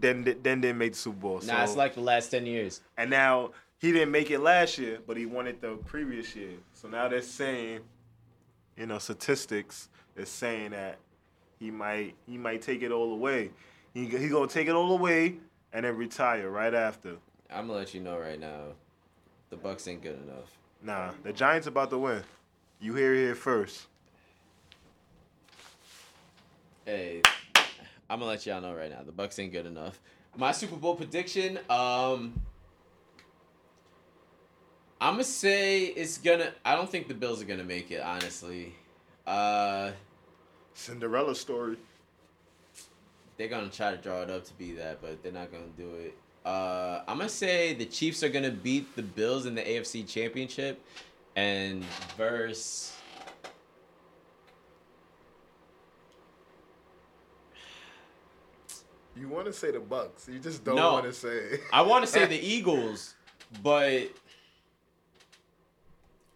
then 0.00 0.24
then 0.42 0.60
didn't 0.60 0.78
make 0.78 0.92
the 0.92 0.98
Super 0.98 1.16
Bowl. 1.18 1.40
Nah, 1.44 1.62
it's 1.62 1.76
like 1.76 1.94
the 1.94 2.00
last 2.00 2.30
ten 2.30 2.46
years. 2.46 2.80
and 2.96 3.10
now 3.10 3.50
he 3.78 3.92
didn't 3.92 4.10
make 4.10 4.30
it 4.30 4.38
last 4.40 4.78
year, 4.78 4.98
but 5.06 5.16
he 5.16 5.26
won 5.26 5.46
it 5.46 5.60
the 5.60 5.76
previous 5.86 6.34
year. 6.34 6.54
So 6.72 6.88
now 6.88 7.08
they're 7.08 7.22
saying, 7.22 7.80
you 8.76 8.86
know, 8.86 8.98
statistics 8.98 9.88
is 10.16 10.28
saying 10.28 10.70
that 10.70 10.98
he 11.58 11.70
might 11.70 12.14
he 12.26 12.38
might 12.38 12.62
take 12.62 12.82
it 12.82 12.90
all 12.90 13.12
away. 13.12 13.50
He 13.94 14.06
he 14.06 14.28
gonna 14.28 14.48
take 14.48 14.68
it 14.68 14.74
all 14.74 14.92
away 14.92 15.36
and 15.72 15.84
then 15.84 15.96
retire 15.96 16.50
right 16.50 16.74
after. 16.74 17.16
I'm 17.50 17.66
gonna 17.66 17.78
let 17.78 17.94
you 17.94 18.00
know 18.00 18.18
right 18.18 18.40
now, 18.40 18.72
the 19.50 19.56
Bucks 19.56 19.86
ain't 19.88 20.02
good 20.02 20.18
enough. 20.22 20.56
Nah, 20.82 21.12
the 21.22 21.32
Giants 21.32 21.66
about 21.66 21.90
to 21.90 21.98
win. 21.98 22.22
You 22.80 22.94
hear 22.94 23.14
it 23.14 23.18
here 23.18 23.34
first. 23.34 23.86
Hey, 26.84 27.22
I'm 28.08 28.20
gonna 28.20 28.26
let 28.26 28.46
y'all 28.46 28.60
know 28.60 28.74
right 28.74 28.90
now, 28.90 29.02
the 29.04 29.12
Bucks 29.12 29.38
ain't 29.38 29.52
good 29.52 29.66
enough. 29.66 30.00
My 30.36 30.52
Super 30.52 30.76
Bowl 30.76 30.94
prediction, 30.94 31.58
um, 31.70 32.34
I'm 35.00 35.14
gonna 35.14 35.24
say 35.24 35.84
it's 35.84 36.18
gonna. 36.18 36.52
I 36.64 36.74
don't 36.74 36.90
think 36.90 37.08
the 37.08 37.14
Bills 37.14 37.42
are 37.42 37.44
gonna 37.44 37.64
make 37.64 37.90
it. 37.90 38.00
Honestly, 38.00 38.74
uh, 39.26 39.90
Cinderella 40.74 41.34
story. 41.34 41.76
they're 43.36 43.48
gonna 43.48 43.68
try 43.68 43.90
to 43.90 43.98
draw 43.98 44.22
it 44.22 44.30
up 44.30 44.44
to 44.46 44.54
be 44.54 44.72
that, 44.72 45.02
but 45.02 45.22
they're 45.22 45.32
not 45.32 45.52
gonna 45.52 45.64
do 45.76 45.94
it. 45.96 46.16
Uh, 46.46 47.02
I'm 47.06 47.18
gonna 47.18 47.28
say 47.28 47.74
the 47.74 47.84
Chiefs 47.84 48.22
are 48.22 48.28
gonna 48.30 48.50
beat 48.50 48.96
the 48.96 49.02
Bills 49.02 49.44
in 49.46 49.54
the 49.54 49.62
AFC 49.62 50.08
Championship, 50.08 50.80
and 51.34 51.84
verse. 52.16 52.92
You 59.18 59.28
want 59.28 59.46
to 59.46 59.52
say 59.52 59.70
the 59.70 59.80
Bucks. 59.80 60.28
You 60.30 60.38
just 60.38 60.62
don't 60.64 60.76
No. 60.76 60.92
want 60.94 61.04
to 61.06 61.12
say. 61.12 61.60
I 61.72 61.82
want 61.82 62.04
to 62.04 62.10
say 62.10 62.26
the 62.26 62.38
Eagles, 62.38 63.14
but 63.62 64.08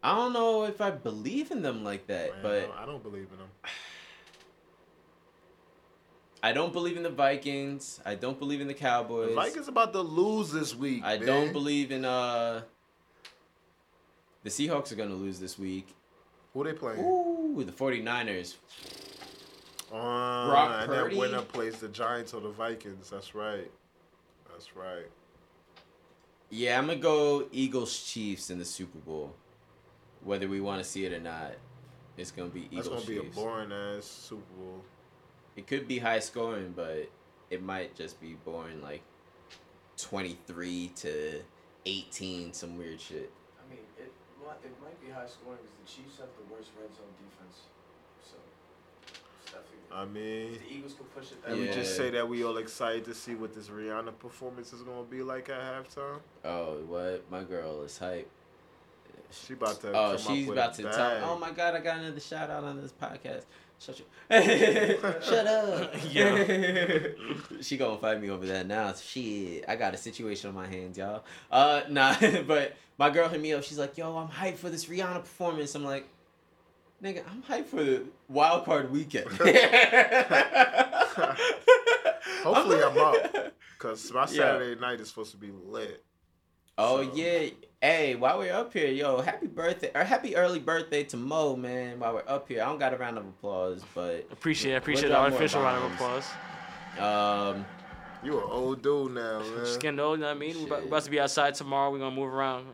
I 0.02 0.14
don't 0.16 0.32
know 0.32 0.64
if 0.64 0.80
I 0.80 0.90
believe 0.90 1.50
in 1.50 1.62
them 1.62 1.84
like 1.84 2.06
that. 2.06 2.32
Man, 2.34 2.42
but 2.42 2.74
I 2.78 2.86
don't 2.86 3.02
believe 3.02 3.28
in 3.30 3.38
them. 3.38 3.48
I 6.42 6.52
don't 6.52 6.72
believe 6.72 6.96
in 6.96 7.02
the 7.02 7.10
Vikings. 7.10 8.00
I 8.06 8.14
don't 8.14 8.38
believe 8.38 8.62
in 8.62 8.66
the 8.66 8.72
Cowboys. 8.74 9.28
The 9.28 9.34
Vikings 9.34 9.68
about 9.68 9.92
to 9.92 10.00
lose 10.00 10.50
this 10.50 10.74
week. 10.74 11.02
I 11.04 11.18
man. 11.18 11.26
don't 11.26 11.52
believe 11.52 11.92
in 11.92 12.04
uh. 12.04 12.62
The 14.42 14.48
Seahawks 14.48 14.90
are 14.90 14.96
gonna 14.96 15.14
lose 15.14 15.38
this 15.38 15.58
week. 15.58 15.94
Who 16.54 16.64
they 16.64 16.72
playing? 16.72 17.00
Ooh, 17.00 17.62
the 17.62 17.72
49ers. 17.72 18.54
Uh, 19.92 20.48
Brock 20.48 20.70
and 20.80 20.88
Purdy? 20.88 21.10
then 21.10 21.18
winner 21.18 21.42
plays 21.42 21.76
the 21.76 21.88
Giants 21.88 22.32
or 22.32 22.40
the 22.40 22.48
Vikings. 22.48 23.10
That's 23.10 23.34
right. 23.34 23.70
That's 24.50 24.74
right. 24.74 25.06
Yeah, 26.48 26.78
I'm 26.78 26.86
gonna 26.86 26.98
go 26.98 27.46
Eagles 27.52 28.02
Chiefs 28.02 28.50
in 28.50 28.58
the 28.58 28.64
Super 28.64 28.98
Bowl. 28.98 29.34
Whether 30.24 30.48
we 30.48 30.60
want 30.60 30.82
to 30.82 30.88
see 30.88 31.04
it 31.06 31.12
or 31.12 31.20
not, 31.20 31.52
it's 32.16 32.30
gonna 32.30 32.48
be 32.48 32.68
That's 32.72 32.88
gonna 32.88 33.00
be 33.00 33.18
a 33.18 33.22
boring 33.22 33.72
ass 33.72 34.04
Super 34.04 34.42
Bowl. 34.58 34.82
It 35.56 35.66
could 35.66 35.88
be 35.88 35.98
high 35.98 36.18
scoring, 36.18 36.72
but 36.76 37.10
it 37.48 37.62
might 37.62 37.94
just 37.94 38.20
be 38.20 38.36
boring, 38.44 38.82
like 38.82 39.02
twenty 39.96 40.36
three 40.46 40.92
to 40.96 41.40
eighteen, 41.86 42.52
some 42.52 42.76
weird 42.76 43.00
shit. 43.00 43.30
I 43.58 43.70
mean, 43.70 43.80
it 43.98 44.12
might, 44.44 44.56
it 44.64 44.74
might 44.82 45.00
be 45.00 45.10
high 45.10 45.26
scoring 45.26 45.58
because 45.62 45.76
the 45.94 46.02
Chiefs 46.02 46.18
have 46.18 46.28
the 46.36 46.54
worst 46.54 46.70
red 46.78 46.90
zone 46.94 47.06
defense. 47.18 47.62
So, 48.22 48.36
it's 49.42 49.50
definitely. 49.50 49.78
I 49.90 50.04
mean, 50.04 50.58
the 50.68 50.74
Eagles 50.76 50.94
could 50.94 51.14
push 51.14 51.32
it. 51.32 51.44
can 51.44 51.58
we 51.58 51.66
just 51.68 51.96
say 51.96 52.10
that 52.10 52.28
we 52.28 52.44
all 52.44 52.58
excited 52.58 53.04
to 53.06 53.14
see 53.14 53.34
what 53.34 53.54
this 53.54 53.68
Rihanna 53.68 54.18
performance 54.18 54.72
is 54.72 54.82
gonna 54.82 55.04
be 55.04 55.22
like 55.22 55.48
at 55.48 55.60
halftime? 55.60 56.20
Oh, 56.44 56.76
what? 56.86 57.24
My 57.30 57.42
girl 57.42 57.82
is 57.82 57.96
hype. 57.98 58.28
She 59.30 59.52
about 59.54 59.80
to. 59.82 59.88
Oh, 59.92 60.16
come 60.16 60.34
she's 60.36 60.46
with 60.48 60.58
about 60.58 60.74
a 60.74 60.76
to 60.78 60.82
bag. 60.88 60.94
tell. 60.94 61.30
Oh 61.30 61.38
my 61.38 61.50
god, 61.50 61.74
I 61.74 61.80
got 61.80 61.98
another 61.98 62.20
shout 62.20 62.50
out 62.50 62.64
on 62.64 62.80
this 62.80 62.92
podcast. 62.92 63.44
Shut 63.78 63.98
your. 63.98 64.08
Shut 65.22 65.46
up. 65.46 65.94
Yeah. 66.10 66.98
she 67.62 67.76
gonna 67.78 67.96
fight 67.98 68.20
me 68.20 68.28
over 68.30 68.46
that 68.46 68.66
now. 68.66 68.92
Shit, 68.94 69.64
I 69.68 69.76
got 69.76 69.94
a 69.94 69.96
situation 69.96 70.48
on 70.48 70.54
my 70.54 70.66
hands, 70.66 70.98
y'all. 70.98 71.24
Uh, 71.50 71.82
nah, 71.88 72.14
but 72.46 72.76
my 72.98 73.08
girl 73.10 73.28
hit 73.28 73.40
me 73.40 73.52
up. 73.54 73.62
She's 73.64 73.78
like, 73.78 73.96
"Yo, 73.96 74.16
I'm 74.16 74.28
hyped 74.28 74.56
for 74.58 74.68
this 74.68 74.86
Rihanna 74.86 75.20
performance." 75.20 75.74
I'm 75.74 75.84
like, 75.84 76.06
"Nigga, 77.02 77.22
I'm 77.30 77.42
hyped 77.42 77.66
for 77.66 77.82
the 77.82 78.02
wild 78.28 78.64
card 78.66 78.90
weekend." 78.92 79.28
Hopefully, 82.42 82.82
I'm 82.82 82.98
up 82.98 83.52
because 83.78 84.12
my 84.12 84.20
Yeah. 84.22 84.26
Saturday 84.26 84.80
night 84.80 85.00
is 85.00 85.08
supposed 85.08 85.30
to 85.32 85.36
be 85.38 85.50
lit. 85.50 86.04
Oh 86.78 87.02
So- 87.04 87.14
yeah. 87.14 87.48
Hey, 87.82 88.14
while 88.14 88.38
we're 88.38 88.52
up 88.52 88.74
here, 88.74 88.88
yo, 88.88 89.22
happy 89.22 89.46
birthday 89.46 89.90
or 89.94 90.04
happy 90.04 90.36
early 90.36 90.58
birthday 90.58 91.02
to 91.04 91.16
Mo, 91.16 91.56
man. 91.56 91.98
While 91.98 92.12
we're 92.12 92.24
up 92.26 92.46
here, 92.46 92.62
I 92.62 92.66
don't 92.66 92.78
got 92.78 92.92
a 92.92 92.98
round 92.98 93.16
of 93.16 93.26
applause, 93.26 93.82
but 93.94 94.26
Appreciate 94.30 94.74
appreciate 94.74 95.08
drop 95.08 95.24
the 95.24 95.30
more 95.30 95.40
artificial 95.40 95.62
round 95.62 95.84
of 95.86 95.92
applause. 95.92 96.26
um, 96.98 97.64
You 98.22 98.36
an 98.36 98.44
old 98.50 98.82
dude 98.82 99.12
now, 99.12 99.38
man. 99.38 99.50
Just 99.64 99.80
getting 99.80 99.98
old, 99.98 100.18
you 100.18 100.24
know 100.24 100.28
what 100.28 100.36
I 100.36 100.38
mean? 100.38 100.68
We're 100.68 100.76
about, 100.88 101.04
to 101.04 101.10
be 101.10 101.18
outside 101.18 101.54
tomorrow. 101.54 101.90
We're 101.90 102.00
gonna 102.00 102.14
move 102.14 102.34
around, 102.34 102.66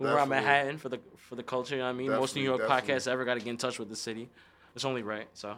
move 0.00 0.10
around 0.10 0.28
Manhattan 0.28 0.76
for 0.76 0.88
the 0.88 0.98
for 1.18 1.36
the 1.36 1.44
culture. 1.44 1.76
You 1.76 1.82
know 1.82 1.86
what 1.86 1.94
I 1.94 1.98
mean? 1.98 2.10
Most 2.10 2.34
New 2.34 2.42
York 2.42 2.58
Definitely, 2.60 2.94
podcasts 2.94 3.06
ever 3.06 3.24
got 3.24 3.34
to 3.34 3.40
get 3.40 3.50
in 3.50 3.58
touch 3.58 3.78
with 3.78 3.88
the 3.88 3.96
city. 3.96 4.28
It's 4.74 4.84
only 4.84 5.04
right. 5.04 5.28
So 5.34 5.56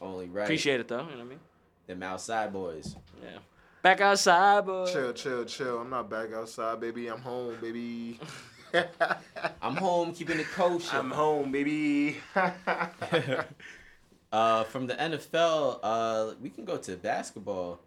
only 0.00 0.30
right. 0.30 0.44
appreciate 0.44 0.80
it 0.80 0.88
though. 0.88 1.02
You 1.02 1.10
know 1.10 1.16
what 1.16 1.20
I 1.20 1.24
mean? 1.24 1.40
them 1.86 2.02
outside 2.02 2.54
boys. 2.54 2.96
Yeah. 3.22 3.38
Back 3.82 4.00
outside, 4.02 4.66
but 4.66 4.86
Chill, 4.86 5.12
chill, 5.12 5.44
chill. 5.44 5.78
I'm 5.78 5.90
not 5.90 6.10
back 6.10 6.32
outside, 6.32 6.80
baby. 6.80 7.08
I'm 7.08 7.20
home, 7.20 7.56
baby. 7.60 8.20
I'm 9.62 9.76
home 9.76 10.12
keeping 10.12 10.38
it 10.38 10.46
kosher. 10.50 10.96
I'm 10.96 11.10
home, 11.10 11.50
baby. 11.50 12.18
Uh, 14.32 14.62
from 14.62 14.86
the 14.86 14.94
NFL, 14.94 15.80
uh, 15.82 16.34
we 16.40 16.50
can 16.50 16.64
go 16.64 16.76
to 16.76 16.96
basketball. 16.96 17.80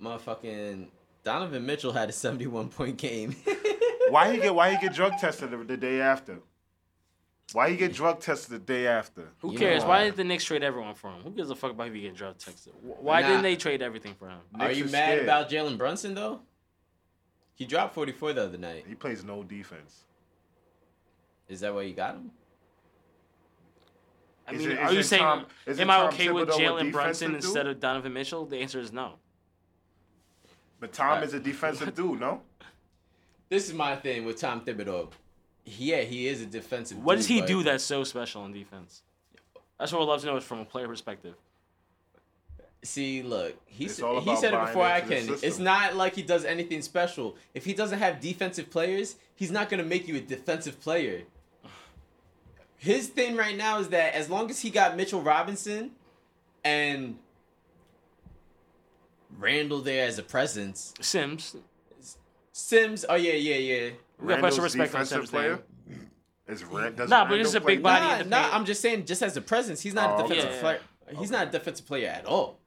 Motherfucking 0.00 0.86
Donovan 1.22 1.66
Mitchell 1.66 1.92
had 1.92 2.08
a 2.08 2.12
71 2.12 2.70
point 2.70 2.96
game. 2.96 3.36
why 4.08 4.32
he 4.32 4.38
get 4.40 4.54
why 4.54 4.70
he 4.74 4.80
get 4.80 4.94
drug 4.94 5.12
tested 5.18 5.50
the, 5.50 5.58
the 5.58 5.76
day 5.76 6.00
after? 6.00 6.38
Why 7.52 7.66
you 7.68 7.76
get 7.76 7.92
drug 7.92 8.20
tested 8.20 8.50
the 8.54 8.58
day 8.58 8.86
after? 8.86 9.28
who 9.38 9.52
You 9.52 9.58
cares? 9.58 9.82
know 9.82 9.88
Why 9.88 9.98
why. 10.00 10.04
did 10.06 10.16
the 10.16 10.24
Knicks 10.24 10.44
trade 10.44 10.62
everyone 10.62 10.94
for 10.94 11.10
him? 11.10 11.22
Who 11.22 11.30
gives 11.30 11.50
a 11.50 11.54
fuck 11.54 11.72
about 11.72 11.88
if 11.88 11.94
he 11.94 12.00
get 12.02 12.14
drug 12.14 12.38
tested? 12.38 12.72
Wh- 12.82 13.02
Why 13.02 13.20
Nah. 13.20 13.28
didn't 13.28 13.42
they 13.42 13.56
trade 13.56 13.82
everything 13.82 14.14
for 14.14 14.28
him? 14.28 14.40
Are 14.58 14.68
Knicks 14.68 14.78
you 14.78 14.84
mad 14.86 15.08
scared. 15.08 15.22
about 15.24 15.50
Jalen 15.50 15.76
Brunson 15.76 16.14
though? 16.14 16.40
He 17.54 17.66
dropped 17.66 17.94
44 17.94 18.32
the 18.32 18.44
other 18.44 18.58
night. 18.58 18.86
He 18.88 18.94
plays 18.94 19.22
no 19.22 19.42
defense. 19.42 20.04
Is 21.48 21.60
that 21.60 21.74
why 21.74 21.82
you 21.82 21.94
got 21.94 22.14
him? 22.14 22.30
I 24.46 24.52
Is 24.54 24.58
mean, 24.60 24.70
it- 24.72 24.78
are 24.78 24.86
is 24.88 24.92
you 24.94 24.98
it 25.00 25.04
saying 25.04 25.22
Tom- 25.22 25.46
is 25.66 25.78
it 25.78 25.82
am 25.82 25.90
I 25.90 25.96
Tom 25.98 26.08
okay 26.08 26.30
with 26.30 26.48
Thibodeau 26.48 26.54
a 26.54 26.58
Jalen 26.58 26.92
Brunson 26.92 27.28
defensive 27.32 27.34
instead 27.34 27.66
of 27.66 27.78
Donovan 27.80 28.12
Mitchell? 28.12 28.46
The 28.46 28.58
answer 28.58 28.80
is 28.80 28.92
no. 28.92 29.14
But 30.80 30.92
Tom 30.92 31.22
is 31.22 31.34
a 31.34 31.38
defensive 31.40 31.94
dude, 31.94 32.18
no? 32.18 32.42
This 33.48 33.68
is 33.68 33.74
my 33.74 33.94
thing 33.96 34.24
with 34.24 34.40
Tom 34.40 34.64
Thibodeau. 34.64 35.12
Yeah, 35.64 36.00
he 36.00 36.26
is 36.26 36.42
a 36.42 36.46
defensive. 36.46 36.98
What 36.98 37.14
dude, 37.14 37.18
does 37.18 37.26
he 37.26 37.40
but 37.40 37.48
do 37.48 37.62
that's 37.62 37.84
so 37.84 38.04
special 38.04 38.44
in 38.46 38.52
defense? 38.52 39.02
That's 39.78 39.92
what 39.92 40.02
I'd 40.02 40.08
love 40.08 40.20
to 40.20 40.26
know 40.26 40.40
from 40.40 40.60
a 40.60 40.64
player 40.64 40.88
perspective. 40.88 41.34
See, 42.84 43.22
look, 43.22 43.54
he 43.66 43.86
said, 43.86 44.22
he 44.22 44.34
said 44.36 44.54
it 44.54 44.60
before 44.60 44.84
I 44.84 45.00
can. 45.00 45.28
It's 45.42 45.60
not 45.60 45.94
like 45.94 46.16
he 46.16 46.22
does 46.22 46.44
anything 46.44 46.82
special. 46.82 47.36
If 47.54 47.64
he 47.64 47.74
doesn't 47.74 48.00
have 48.00 48.20
defensive 48.20 48.70
players, 48.70 49.16
he's 49.36 49.52
not 49.52 49.68
gonna 49.68 49.84
make 49.84 50.08
you 50.08 50.16
a 50.16 50.20
defensive 50.20 50.80
player. 50.80 51.22
His 52.76 53.06
thing 53.06 53.36
right 53.36 53.56
now 53.56 53.78
is 53.78 53.90
that 53.90 54.14
as 54.14 54.28
long 54.28 54.50
as 54.50 54.60
he 54.60 54.70
got 54.70 54.96
Mitchell 54.96 55.22
Robinson 55.22 55.92
and 56.64 57.18
Randle 59.38 59.80
there 59.80 60.04
as 60.06 60.18
a 60.18 60.24
presence, 60.24 60.92
Sims, 61.00 61.54
Sims. 62.52 63.04
Oh 63.08 63.14
yeah, 63.14 63.34
yeah, 63.34 63.56
yeah. 63.56 63.90
We 64.22 64.28
got 64.28 64.38
special 64.38 64.42
Randle's 64.42 64.60
respect 64.60 64.90
for 64.90 64.98
defensive 64.98 65.18
Sims. 65.18 65.30
player. 65.30 65.56
Player. 65.56 65.98
Is 66.48 66.64
Rand, 66.64 66.96
does 66.96 67.08
Nah, 67.10 67.24
but 67.24 67.30
Randle 67.30 67.38
this 67.38 67.48
is 67.48 67.54
a 67.54 67.60
play 67.60 67.74
big 67.76 67.82
body 67.82 68.04
Nah, 68.04 68.12
in 68.14 68.18
the 68.18 68.24
nah, 68.36 68.42
paint. 68.42 68.54
I'm 68.54 68.64
just 68.64 68.80
saying, 68.80 69.04
just 69.06 69.22
as 69.22 69.36
a 69.36 69.40
presence, 69.40 69.80
he's 69.80 69.94
not 69.94 70.10
Oh, 70.20 70.24
a 70.24 70.28
defensive 70.28 70.50
okay. 70.50 70.60
player. 70.60 70.80
He's 71.18 71.30
not 71.30 71.48
a 71.48 71.50
defensive 71.50 71.86
player 71.86 72.08
at 72.08 72.24
all. 72.26 72.58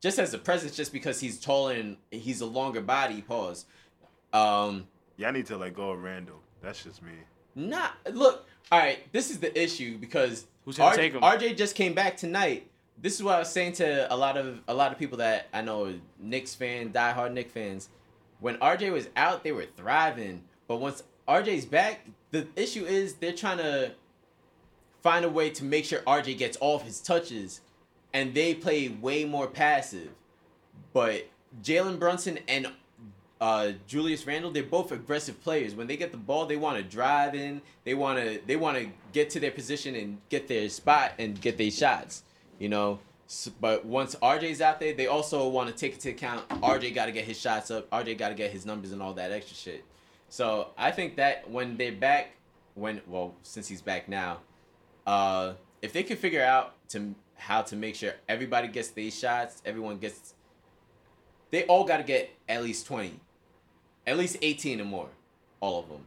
Just 0.00 0.18
as 0.18 0.34
a 0.34 0.38
presence, 0.38 0.74
just 0.74 0.92
because 0.92 1.20
he's 1.20 1.38
taller 1.38 1.74
and 1.74 1.96
he's 2.10 2.40
a 2.40 2.46
longer 2.46 2.80
body. 2.80 3.22
Pause. 3.22 3.66
Um, 4.32 4.88
Yeah, 5.16 5.28
I 5.28 5.30
need 5.30 5.46
to 5.46 5.56
let 5.56 5.74
go 5.74 5.90
of 5.90 6.02
Randle. 6.02 6.40
That's 6.62 6.82
just 6.82 7.02
me. 7.02 7.12
not 7.54 7.92
look. 8.12 8.46
All 8.70 8.78
right, 8.78 8.98
this 9.12 9.30
is 9.30 9.38
the 9.38 9.60
issue 9.60 9.98
because 9.98 10.46
Who's 10.64 10.76
gonna 10.78 10.90
R- 10.90 10.96
take 10.96 11.12
him? 11.12 11.20
RJ 11.22 11.56
just 11.56 11.74
came 11.76 11.92
back 11.94 12.16
tonight, 12.16 12.68
this 12.98 13.14
is 13.14 13.22
what 13.22 13.34
I 13.34 13.38
was 13.40 13.50
saying 13.50 13.74
to 13.74 14.12
a 14.12 14.16
lot 14.16 14.36
of 14.36 14.60
a 14.68 14.74
lot 14.74 14.90
of 14.92 14.98
people 14.98 15.18
that 15.18 15.48
I 15.52 15.60
know 15.60 15.94
Knicks 16.18 16.54
fan, 16.54 16.92
diehard 16.92 17.32
Knicks 17.32 17.52
fans. 17.52 17.88
When 18.40 18.56
RJ 18.58 18.90
was 18.92 19.08
out, 19.16 19.44
they 19.44 19.52
were 19.52 19.66
thriving, 19.76 20.42
but 20.72 20.80
once 20.80 21.02
RJ's 21.28 21.66
back, 21.66 22.00
the 22.30 22.48
issue 22.56 22.86
is 22.86 23.12
they're 23.16 23.34
trying 23.34 23.58
to 23.58 23.92
find 25.02 25.22
a 25.22 25.28
way 25.28 25.50
to 25.50 25.64
make 25.64 25.84
sure 25.84 25.98
RJ 26.06 26.38
gets 26.38 26.56
all 26.56 26.76
of 26.76 26.82
his 26.82 26.98
touches, 26.98 27.60
and 28.14 28.32
they 28.32 28.54
play 28.54 28.88
way 28.88 29.26
more 29.26 29.46
passive. 29.46 30.08
But 30.94 31.28
Jalen 31.62 31.98
Brunson 31.98 32.38
and 32.48 32.68
uh, 33.38 33.72
Julius 33.86 34.26
Randle, 34.26 34.50
they're 34.50 34.62
both 34.62 34.92
aggressive 34.92 35.42
players. 35.42 35.74
When 35.74 35.88
they 35.88 35.98
get 35.98 36.10
the 36.10 36.16
ball, 36.16 36.46
they 36.46 36.56
want 36.56 36.78
to 36.78 36.82
drive 36.82 37.34
in. 37.34 37.60
They 37.84 37.92
want 37.92 38.18
to 38.18 38.40
they 38.46 38.56
want 38.56 38.78
to 38.78 38.88
get 39.12 39.28
to 39.30 39.40
their 39.40 39.50
position 39.50 39.94
and 39.94 40.22
get 40.30 40.48
their 40.48 40.70
spot 40.70 41.12
and 41.18 41.38
get 41.38 41.58
their 41.58 41.70
shots. 41.70 42.22
You 42.58 42.70
know. 42.70 43.00
S 43.28 43.50
but 43.60 43.84
once 43.84 44.14
RJ's 44.22 44.62
out 44.62 44.80
there, 44.80 44.94
they 44.94 45.06
also 45.06 45.46
want 45.48 45.68
to 45.68 45.74
take 45.74 45.92
into 45.92 46.08
account 46.08 46.48
RJ 46.48 46.94
got 46.94 47.06
to 47.06 47.12
get 47.12 47.26
his 47.26 47.38
shots 47.38 47.70
up. 47.70 47.90
RJ 47.90 48.16
got 48.16 48.30
to 48.30 48.34
get 48.34 48.52
his 48.52 48.64
numbers 48.64 48.92
and 48.92 49.02
all 49.02 49.12
that 49.12 49.32
extra 49.32 49.54
shit. 49.54 49.84
So 50.32 50.68
I 50.78 50.92
think 50.92 51.16
that 51.16 51.50
when 51.50 51.76
they're 51.76 51.92
back, 51.92 52.30
when 52.74 53.02
well 53.06 53.34
since 53.42 53.68
he's 53.68 53.82
back 53.82 54.08
now, 54.08 54.38
uh, 55.06 55.52
if 55.82 55.92
they 55.92 56.02
could 56.02 56.16
figure 56.18 56.42
out 56.42 56.72
to 56.88 57.14
how 57.34 57.60
to 57.60 57.76
make 57.76 57.94
sure 57.94 58.14
everybody 58.30 58.68
gets 58.68 58.88
these 58.88 59.18
shots, 59.18 59.60
everyone 59.66 59.98
gets, 59.98 60.32
they 61.50 61.64
all 61.66 61.84
got 61.84 61.98
to 61.98 62.02
get 62.02 62.30
at 62.48 62.62
least 62.62 62.86
twenty, 62.86 63.20
at 64.06 64.16
least 64.16 64.38
eighteen 64.40 64.80
or 64.80 64.86
more, 64.86 65.08
all 65.60 65.80
of 65.80 65.90
them. 65.90 66.06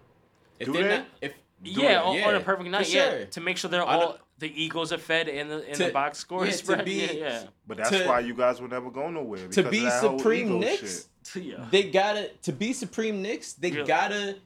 If 0.59 0.65
Do 0.65 0.73
they're 0.73 0.83
they? 0.87 0.97
not, 0.97 1.07
if 1.21 1.33
Yeah, 1.63 2.01
on, 2.01 2.17
yeah, 2.17 2.27
on 2.27 2.33
a 2.33 2.39
perfect 2.39 2.67
night. 2.71 2.87
for 2.87 2.91
Yeah, 2.93 3.09
sure. 3.11 3.25
to 3.27 3.41
make 3.41 3.57
sure 3.57 3.69
they're 3.69 3.83
On 3.83 3.93
a- 3.93 4.05
all 4.05 4.17
the 4.39 4.63
Eagles 4.63 4.91
are 4.91 4.97
fed 4.97 5.27
in 5.27 5.47
the 5.47 5.67
in 5.69 5.75
To- 5.77 5.85
the 5.85 5.91
box 5.91 6.19
score 6.19 6.45
yeah, 6.45 6.51
to 6.51 6.57
spread. 6.57 6.85
be- 6.85 6.93
yeah, 6.93 7.11
yeah. 7.11 7.43
But 7.67 7.77
that's 7.77 7.89
To- 7.91 8.05
why 8.05 8.19
you 8.19 8.33
guys 8.33 8.59
will 8.61 8.67
never 8.69 8.89
go 8.89 9.09
nowhere. 9.09 9.47
to 9.47 9.47
because 9.47 9.65
of 9.65 9.71
be 9.71 9.79
that 9.81 10.01
supreme 10.01 10.47
ego 10.47 10.59
Knicks, 10.59 11.07
shit. 11.27 11.43
Yeah. 11.43 11.65
they 11.71 11.89
gotta 11.89 12.29
to 12.43 12.51
be 12.51 12.73
supreme 12.73 13.21
Knicks. 13.21 13.53
They 13.53 13.69
Yeah. 13.69 13.83
gotta 13.83 14.37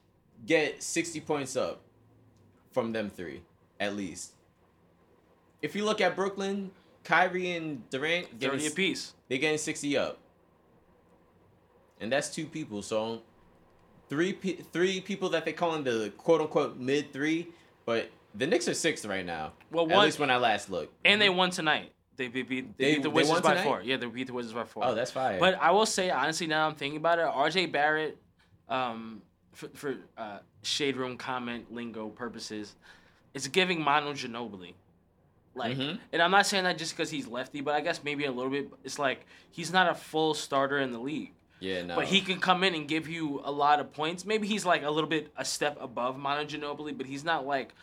get 0.46 0.82
sixty 0.84 1.20
points 1.20 1.56
up 1.56 1.82
from 2.72 2.92
them 2.92 3.10
three, 3.10 3.42
at 3.80 3.96
least. 3.96 4.34
If 5.62 5.76
you 5.76 5.84
look 5.86 6.00
at 6.02 6.16
Brooklyn, 6.16 6.72
Kyrie 7.04 7.52
and 7.52 7.90
Durant 7.90 8.40
getting 8.40 8.66
a 8.66 8.70
piece. 8.70 9.14
They're 9.28 9.38
getting 9.40 9.58
60 9.58 9.98
up. 9.98 10.20
And 12.00 12.12
that's 12.12 12.34
two 12.34 12.46
people. 12.46 12.82
So 12.82 13.22
three 14.10 14.32
three 14.72 15.02
people 15.02 15.30
that 15.30 15.46
they 15.46 15.54
call 15.54 15.76
in 15.76 15.84
the 15.84 16.14
quote 16.18 16.42
unquote 16.42 16.78
mid 16.78 17.12
three, 17.12 17.48
but 17.86 18.10
the 18.36 18.48
Knicks 18.48 18.68
are 18.68 18.74
sixth 18.74 19.06
right 19.06 19.26
now. 19.26 19.54
Well, 19.72 19.92
at 19.92 19.98
least 20.00 20.20
when 20.20 20.30
I 20.32 20.38
last 20.38 20.70
looked. 20.70 20.94
And 21.06 21.22
they 21.22 21.30
won 21.30 21.50
tonight. 21.50 21.92
They 22.16 22.28
beat, 22.28 22.50
they 22.50 22.62
They- 22.62 22.94
beat 22.96 23.04
the 23.04 23.10
Wizards 23.10 23.42
by 23.42 23.52
tonight? 23.52 23.64
four. 23.64 23.82
Yeah, 23.82 23.96
they 23.98 24.06
beat 24.08 24.28
the 24.28 24.34
Wizards 24.34 24.54
by 24.54 24.66
four. 24.66 24.84
Oh, 24.86 24.94
that's 24.94 25.12
fire. 25.12 25.40
But 25.40 25.56
I 25.62 25.72
will 25.72 25.86
say 25.86 26.10
honestly, 26.10 26.48
now 26.48 26.68
I'm 26.68 26.76
thinking 26.76 26.98
about 26.98 27.18
it. 27.20 27.24
R.J. 27.24 27.68
Barrett, 27.68 28.18
um, 28.68 29.22
for, 29.54 29.70
for 29.70 29.96
uh, 30.18 30.40
shade 30.62 30.98
room 30.98 31.18
comment 31.18 31.72
lingo 31.74 32.10
purposes, 32.10 32.76
is 33.34 33.48
giving 33.48 33.82
Manu 33.82 34.12
Ginobili. 34.14 34.74
Like, 35.56 35.78
Mhm. 35.78 36.00
and 36.14 36.22
I'm 36.22 36.32
not 36.32 36.46
saying 36.46 36.66
that 36.66 36.78
just 36.78 36.94
because 36.96 37.10
he's 37.10 37.28
lefty, 37.28 37.62
but 37.62 37.74
I 37.74 37.82
guess 37.82 38.04
maybe 38.04 38.26
a 38.26 38.32
little 38.32 38.52
bit. 38.52 38.70
It's 38.84 39.00
like 39.00 39.26
he's 39.52 39.72
not 39.74 39.90
a 39.90 39.96
full 39.96 40.34
starter 40.34 40.78
in 40.80 40.92
the 40.92 41.00
league. 41.00 41.34
yeah, 41.62 41.84
no. 41.84 41.96
But 41.96 42.06
he 42.06 42.22
can 42.22 42.40
come 42.40 42.64
in 42.64 42.74
and 42.76 42.88
give 42.88 43.10
you 43.10 43.42
a 43.44 43.52
lot 43.52 43.80
of 43.82 43.92
points. 43.92 44.26
Maybe 44.26 44.48
he's 44.48 44.66
like 44.66 44.84
a 44.84 44.90
little 44.90 45.10
bit 45.10 45.32
a 45.36 45.44
step 45.44 45.78
above 45.82 46.18
Manu 46.18 46.48
Ginobili, 46.48 46.98
but 46.98 47.06
he's 47.08 47.24
not 47.24 47.46
like. 47.46 47.74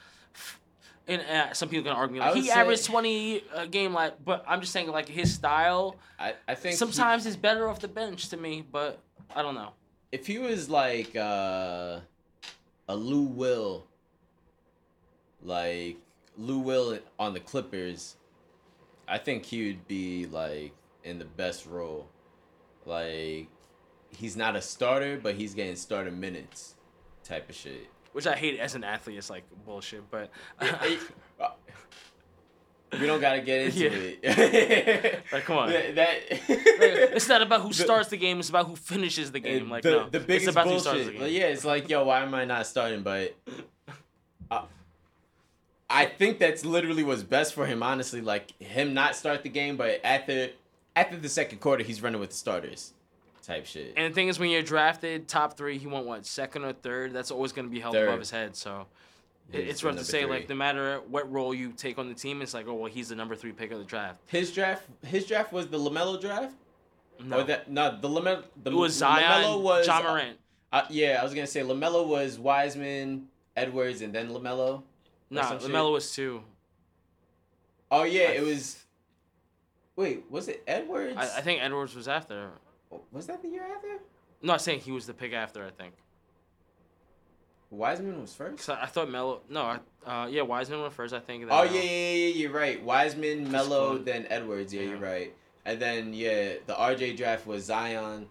And 1.09 1.23
uh, 1.23 1.53
some 1.55 1.69
people 1.69 1.85
can 1.85 1.93
argue 1.97 2.21
like 2.21 2.35
he 2.35 2.43
say- 2.49 2.53
averaged 2.53 2.85
twenty 2.85 3.45
a 3.55 3.67
game, 3.67 3.93
like. 3.93 4.25
But 4.25 4.45
I'm 4.49 4.61
just 4.61 4.73
saying 4.73 4.89
like 4.91 5.09
his 5.09 5.33
style 5.33 5.97
I, 6.19 6.35
I 6.49 6.55
think 6.57 6.73
he- 6.73 6.77
sometimes 6.77 7.27
is 7.27 7.37
better 7.37 7.69
off 7.69 7.79
the 7.81 7.87
bench 7.89 8.29
to 8.31 8.37
me. 8.37 8.65
But 8.71 8.99
I 9.35 9.43
don't 9.43 9.55
know. 9.55 9.71
if 10.11 10.27
he 10.27 10.39
was 10.39 10.69
like 10.69 11.15
uh, 11.15 12.01
a 12.89 12.97
Lou 12.97 13.23
Will, 13.23 13.85
like 15.43 15.99
Lou 16.37 16.59
Will 16.59 16.99
on 17.19 17.35
the 17.35 17.41
Clippers, 17.41 18.17
I 19.07 19.19
think 19.19 19.45
he 19.45 19.67
would 19.69 19.87
be 19.87 20.27
like 20.27 20.73
in 21.05 21.19
the 21.19 21.25
best 21.25 21.67
role. 21.67 22.09
Like 22.85 23.49
he's 24.11 24.37
not 24.37 24.57
a 24.57 24.63
starter, 24.63 25.19
but 25.23 25.35
he's 25.37 25.55
getting 25.55 25.77
starter 25.77 26.11
minutes, 26.11 26.75
type 27.25 27.49
of 27.49 27.55
shit. 27.55 27.89
Which 28.17 28.27
I 28.27 28.35
hate 28.35 28.59
as 28.59 28.75
an 28.75 28.83
athlete. 28.83 29.19
It's 29.19 29.29
like 29.29 29.45
bullshit. 29.67 30.03
But 30.11 30.31
We 32.99 33.07
don't 33.07 33.21
gotta 33.21 33.43
get 33.43 33.61
into 33.67 33.79
Yeah. 33.81 33.91
it. 34.23 35.23
Like, 35.33 35.45
come 35.45 35.59
on. 35.59 35.69
That, 35.73 35.95
that- 35.97 36.23
it's 37.15 37.29
not 37.29 37.43
about 37.43 37.61
who 37.61 37.75
starts 37.75 38.09
the 38.09 38.17
game. 38.17 38.39
It's 38.39 38.49
about 38.49 38.69
who 38.69 38.77
finishes 38.77 39.33
the 39.33 39.41
game. 39.41 39.69
Like 39.69 39.83
the, 39.83 39.91
no, 39.91 40.09
the 40.09 40.21
biggest 40.21 40.47
it's 40.49 40.57
about 40.57 40.67
who 40.67 40.79
starts 40.79 41.01
the 41.01 41.05
bullshit. 41.05 41.13
game. 41.15 41.23
Like, 41.25 41.33
yeah, 41.33 41.49
it's 41.49 41.65
like, 41.67 41.91
yo, 41.91 42.05
why 42.05 42.21
am 42.23 42.33
I 42.35 42.47
not 42.47 42.67
starting? 42.67 43.03
But 43.03 43.37
uh, 44.51 44.63
I 45.91 46.07
think 46.07 46.39
that's 46.39 46.65
literally 46.65 47.03
what's 47.03 47.23
best 47.23 47.53
for 47.53 47.67
him. 47.67 47.83
Honestly, 47.83 48.23
like 48.23 48.59
him 48.63 48.95
not 48.95 49.15
start 49.15 49.43
the 49.43 49.51
game, 49.51 49.77
but 49.77 50.01
after 50.03 50.49
after 50.95 51.19
the 51.19 51.29
second 51.29 51.59
quarter, 51.59 51.85
he's 51.85 52.01
running 52.03 52.21
with 52.21 52.31
the 52.31 52.37
starters, 52.37 52.95
type 53.47 53.67
shit. 53.67 53.95
And 53.97 54.11
the 54.11 54.15
thing 54.15 54.29
is, 54.29 54.39
when 54.39 54.51
you're 54.51 54.63
drafted 54.63 55.29
top 55.29 55.57
three, 55.57 55.79
he 55.79 55.87
went 55.87 56.07
what 56.07 56.27
second 56.27 56.65
or 56.65 56.73
third. 56.73 57.13
That's 57.13 57.31
always 57.31 57.53
going 57.53 57.67
to 57.67 57.71
be 57.73 57.81
held 57.81 57.95
Third. 57.95 58.09
above 58.09 58.19
his 58.21 58.31
head. 58.31 58.57
So 58.57 58.87
He's 59.53 59.71
it's 59.71 59.85
rough 59.85 59.97
to 59.97 60.05
say. 60.05 60.23
three. 60.23 60.31
Like 60.31 60.49
no 60.49 60.55
matter 60.57 61.01
what 61.09 61.31
role 61.33 61.55
you 61.55 61.73
take 61.73 61.99
on 61.99 62.09
the 62.09 62.15
team, 62.15 62.43
it's 62.43 62.53
like, 62.55 62.67
oh 62.67 62.75
well, 62.75 62.91
he's 62.93 63.09
the 63.11 63.15
number 63.15 63.37
three 63.37 63.53
pick 63.53 63.71
of 63.71 63.79
the 63.79 63.85
draft. 63.85 64.21
His 64.27 64.53
draft, 64.53 64.85
his 65.05 65.27
draft 65.27 65.53
was 65.53 65.69
the 65.69 65.79
Lamelo 65.79 66.21
draft. 66.21 66.55
No, 67.25 67.39
Or 67.39 67.45
that 67.45 67.71
no, 67.71 67.99
the 68.01 68.09
Lamelo. 68.09 68.43
The 68.63 68.71
it 68.73 68.75
was 68.75 68.95
LaMelo 69.01 69.43
Zion, 69.43 69.63
was 69.63 69.87
Ja 69.87 70.03
Morant. 70.03 70.39
Uh, 70.73 70.83
yeah, 70.91 71.19
I 71.21 71.25
was 71.25 71.33
gonna 71.33 71.47
say 71.47 71.61
Lamelo 71.63 72.07
was 72.07 72.39
Wiseman, 72.39 73.29
Edwards, 73.57 74.03
and 74.03 74.13
then 74.13 74.29
Lamelo. 74.31 74.83
Nah, 75.31 75.43
some 75.49 75.61
shit. 75.61 75.71
Lamelo 75.71 75.93
was 75.93 76.13
two. 76.13 76.43
Oh 77.91 78.03
yeah, 78.03 78.23
I- 78.25 78.33
it 78.33 78.43
was. 78.43 78.83
Wait, 79.95 80.25
was 80.31 80.49
it 80.49 80.63
Edwards? 80.67 81.17
I, 81.17 81.23
I 81.39 81.41
think 81.41 81.63
Edwards 81.63 81.95
was 81.95 82.07
after. 82.09 82.51
Was 83.13 83.27
that 83.27 83.43
the 83.43 83.49
year 83.49 83.65
after? 83.75 83.99
No, 84.43 84.55
I'm 84.55 84.59
saying 84.59 84.81
he 84.81 84.93
was 84.93 85.07
the 85.07 85.15
pick 85.15 85.33
after. 85.33 85.65
I 85.65 85.71
think. 85.71 85.95
Wiseman 87.71 88.21
was 88.21 88.33
first. 88.33 88.71
I, 88.71 88.83
I 88.83 88.87
thought 88.87 89.11
Melo. 89.11 89.41
No, 89.51 89.63
I, 89.63 89.79
uh, 90.25 90.27
yeah, 90.29 90.43
Wiseman 90.43 90.81
went 90.83 90.93
first. 90.93 91.13
I 91.13 91.19
think. 91.21 91.47
Oh 91.51 91.65
yeah, 91.65 91.81
yeah, 91.81 91.81
yeah, 91.81 92.27
you're 92.35 92.53
right. 92.53 92.83
Wiseman, 92.83 93.51
Melo, 93.51 93.99
then 93.99 94.27
Edwards. 94.31 94.73
Yeah, 94.73 94.83
you're 94.83 94.99
right. 94.99 95.35
And 95.65 95.81
then 95.81 96.15
yeah, 96.15 96.55
the 96.67 96.75
RJ 96.75 97.17
draft 97.17 97.45
was 97.47 97.65
Zion, 97.65 98.29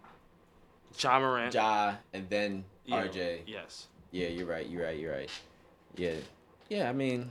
Ja 0.97 1.19
Morant. 1.19 1.53
Ja, 1.53 1.95
and 2.13 2.29
then 2.29 2.63
Yeah, 2.85 3.05
RJ. 3.07 3.39
Yes. 3.45 3.87
Yeah, 4.11 4.29
you're 4.29 4.45
right. 4.47 4.65
You're 4.67 4.85
right. 4.85 4.97
You're 4.97 5.11
right. 5.13 5.29
Yeah, 5.97 6.13
yeah. 6.69 6.89
I 6.89 6.93
mean, 6.93 7.29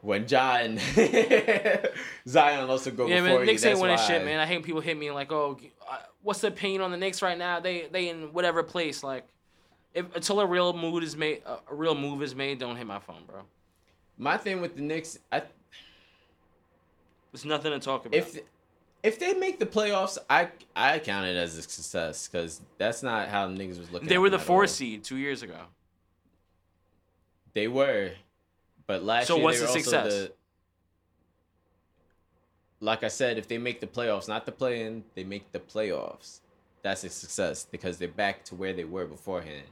when 0.00 0.26
Ja 0.28 0.56
and 0.56 0.80
Zion 2.28 2.68
also 2.68 2.90
go 2.90 3.06
Yeah, 3.06 3.20
before 3.20 3.28
man. 3.38 3.40
you, 3.40 3.46
Knicks 3.46 3.64
ain't 3.64 3.78
winning 3.78 3.96
why. 3.98 4.02
shit, 4.02 4.24
man. 4.24 4.40
I 4.40 4.46
hate 4.46 4.64
people 4.64 4.80
hit 4.80 4.96
me 4.98 5.12
like, 5.12 5.30
"Oh, 5.30 5.56
what's 6.26 6.40
the 6.40 6.50
pain 6.50 6.80
on 6.80 6.90
the 6.90 6.96
Knicks 6.96 7.22
right 7.22 7.38
now? 7.38 7.60
They 7.60 7.86
they 7.90 8.08
in 8.08 8.32
whatever 8.32 8.62
place." 8.62 9.02
Like, 9.02 9.26
if 9.94 10.14
until 10.14 10.40
a 10.40 10.46
real 10.46 10.72
mood 10.72 11.02
is 11.02 11.16
made, 11.16 11.42
a 11.46 11.74
real 11.74 11.94
move 11.94 12.22
is 12.22 12.34
made, 12.34 12.58
don't 12.58 12.76
hit 12.76 12.86
my 12.86 12.98
phone, 12.98 13.22
bro. 13.26 13.42
My 14.18 14.36
thing 14.36 14.60
with 14.60 14.74
the 14.76 14.82
Knicks, 14.82 15.18
I 15.30 15.42
There's 17.32 17.44
nothing 17.44 17.72
to 17.72 17.78
talk 17.78 18.06
about. 18.06 18.16
if 18.16 18.38
if 19.02 19.18
they 19.20 19.34
make 19.34 19.58
the 19.60 19.66
playoffs, 19.66 20.18
I 20.28 20.48
I 20.74 20.98
count 20.98 21.26
it 21.26 21.36
as 21.36 21.56
a 21.56 21.62
success 21.62 22.26
because 22.28 22.60
that's 22.78 23.02
not 23.02 23.28
how 23.28 23.46
the 23.46 23.54
niggas 23.54 23.78
was 23.78 23.90
looking. 23.92 24.08
they 24.08 24.18
were 24.18 24.30
the 24.30 24.38
four 24.38 24.62
all. 24.62 24.68
seed 24.68 25.04
two 25.04 25.16
years 25.16 25.42
ago. 25.42 25.60
They 27.52 27.68
were, 27.68 28.12
but 28.86 29.02
last 29.04 29.28
So 29.28 29.36
year 29.36 29.44
what's 29.44 29.60
they 29.60 29.66
the 29.66 29.72
success? 29.72 30.12
the. 30.12 30.32
Like 32.86 33.02
I 33.02 33.08
said, 33.08 33.36
if 33.36 33.48
they 33.48 33.58
make 33.58 33.80
the 33.80 33.88
playoffs, 33.88 34.28
not 34.28 34.46
the 34.46 34.52
play-in, 34.52 35.02
they 35.16 35.24
make 35.24 35.50
the 35.50 35.58
playoffs. 35.58 36.38
That's 36.82 37.02
a 37.02 37.08
success 37.08 37.66
because 37.68 37.98
they're 37.98 38.06
back 38.06 38.44
to 38.44 38.54
where 38.54 38.72
they 38.72 38.84
were 38.84 39.06
beforehand. 39.06 39.66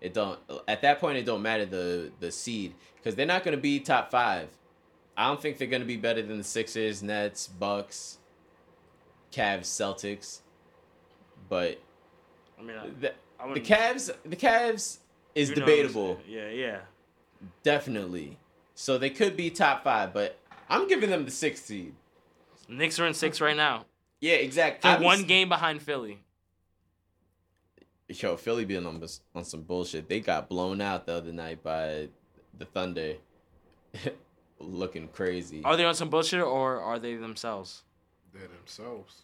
It 0.00 0.14
don't 0.14 0.38
at 0.66 0.80
that 0.80 1.00
point 1.00 1.18
it 1.18 1.26
don't 1.26 1.42
matter 1.42 1.66
the 1.66 2.10
the 2.18 2.32
seed 2.32 2.72
because 2.96 3.14
they're 3.14 3.26
not 3.26 3.44
going 3.44 3.54
to 3.54 3.60
be 3.60 3.78
top 3.78 4.10
five. 4.10 4.48
I 5.18 5.26
don't 5.26 5.38
think 5.38 5.58
they're 5.58 5.68
going 5.68 5.82
to 5.82 5.86
be 5.86 5.98
better 5.98 6.22
than 6.22 6.38
the 6.38 6.44
Sixers, 6.44 7.02
Nets, 7.02 7.46
Bucks, 7.46 8.16
Cavs, 9.30 9.66
Celtics. 9.66 10.40
But 11.50 11.78
I 12.58 12.62
mean, 12.62 12.76
I, 12.78 12.88
the, 13.00 13.12
I 13.38 13.52
the 13.52 13.60
Cavs, 13.60 14.10
the 14.24 14.36
Cavs 14.36 14.96
is 15.34 15.50
debatable. 15.50 16.18
Yeah, 16.26 16.48
yeah. 16.48 16.78
Definitely. 17.62 18.38
So 18.74 18.96
they 18.96 19.10
could 19.10 19.36
be 19.36 19.50
top 19.50 19.84
five, 19.84 20.14
but 20.14 20.38
I'm 20.70 20.88
giving 20.88 21.10
them 21.10 21.26
the 21.26 21.30
sixth 21.30 21.66
seed. 21.66 21.94
Knicks 22.70 22.98
are 22.98 23.06
in 23.06 23.14
six 23.14 23.40
right 23.40 23.56
now. 23.56 23.86
Yeah, 24.20 24.34
exactly. 24.34 24.90
They're 24.90 25.00
one 25.00 25.24
game 25.24 25.48
behind 25.48 25.82
Philly. 25.82 26.20
Yo, 28.08 28.36
Philly 28.36 28.64
being 28.64 28.86
on 28.86 29.02
on 29.34 29.44
some 29.44 29.62
bullshit. 29.62 30.08
They 30.08 30.20
got 30.20 30.48
blown 30.48 30.80
out 30.80 31.06
the 31.06 31.14
other 31.14 31.32
night 31.32 31.62
by 31.62 32.08
the 32.58 32.64
Thunder. 32.64 33.14
looking 34.60 35.08
crazy. 35.08 35.62
Are 35.64 35.76
they 35.76 35.84
on 35.84 35.94
some 35.94 36.10
bullshit 36.10 36.40
or 36.40 36.80
are 36.80 36.98
they 36.98 37.16
themselves? 37.16 37.82
They're 38.32 38.48
themselves. 38.48 39.22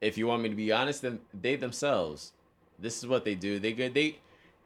if 0.00 0.18
you 0.18 0.26
want 0.26 0.42
me 0.42 0.48
to 0.48 0.54
be 0.54 0.72
honest, 0.72 1.02
then 1.02 1.20
they 1.38 1.56
themselves. 1.56 2.32
This 2.78 2.98
is 2.98 3.06
what 3.06 3.24
they 3.24 3.34
do. 3.34 3.58
They 3.58 3.72
good. 3.72 3.94
They. 3.94 4.18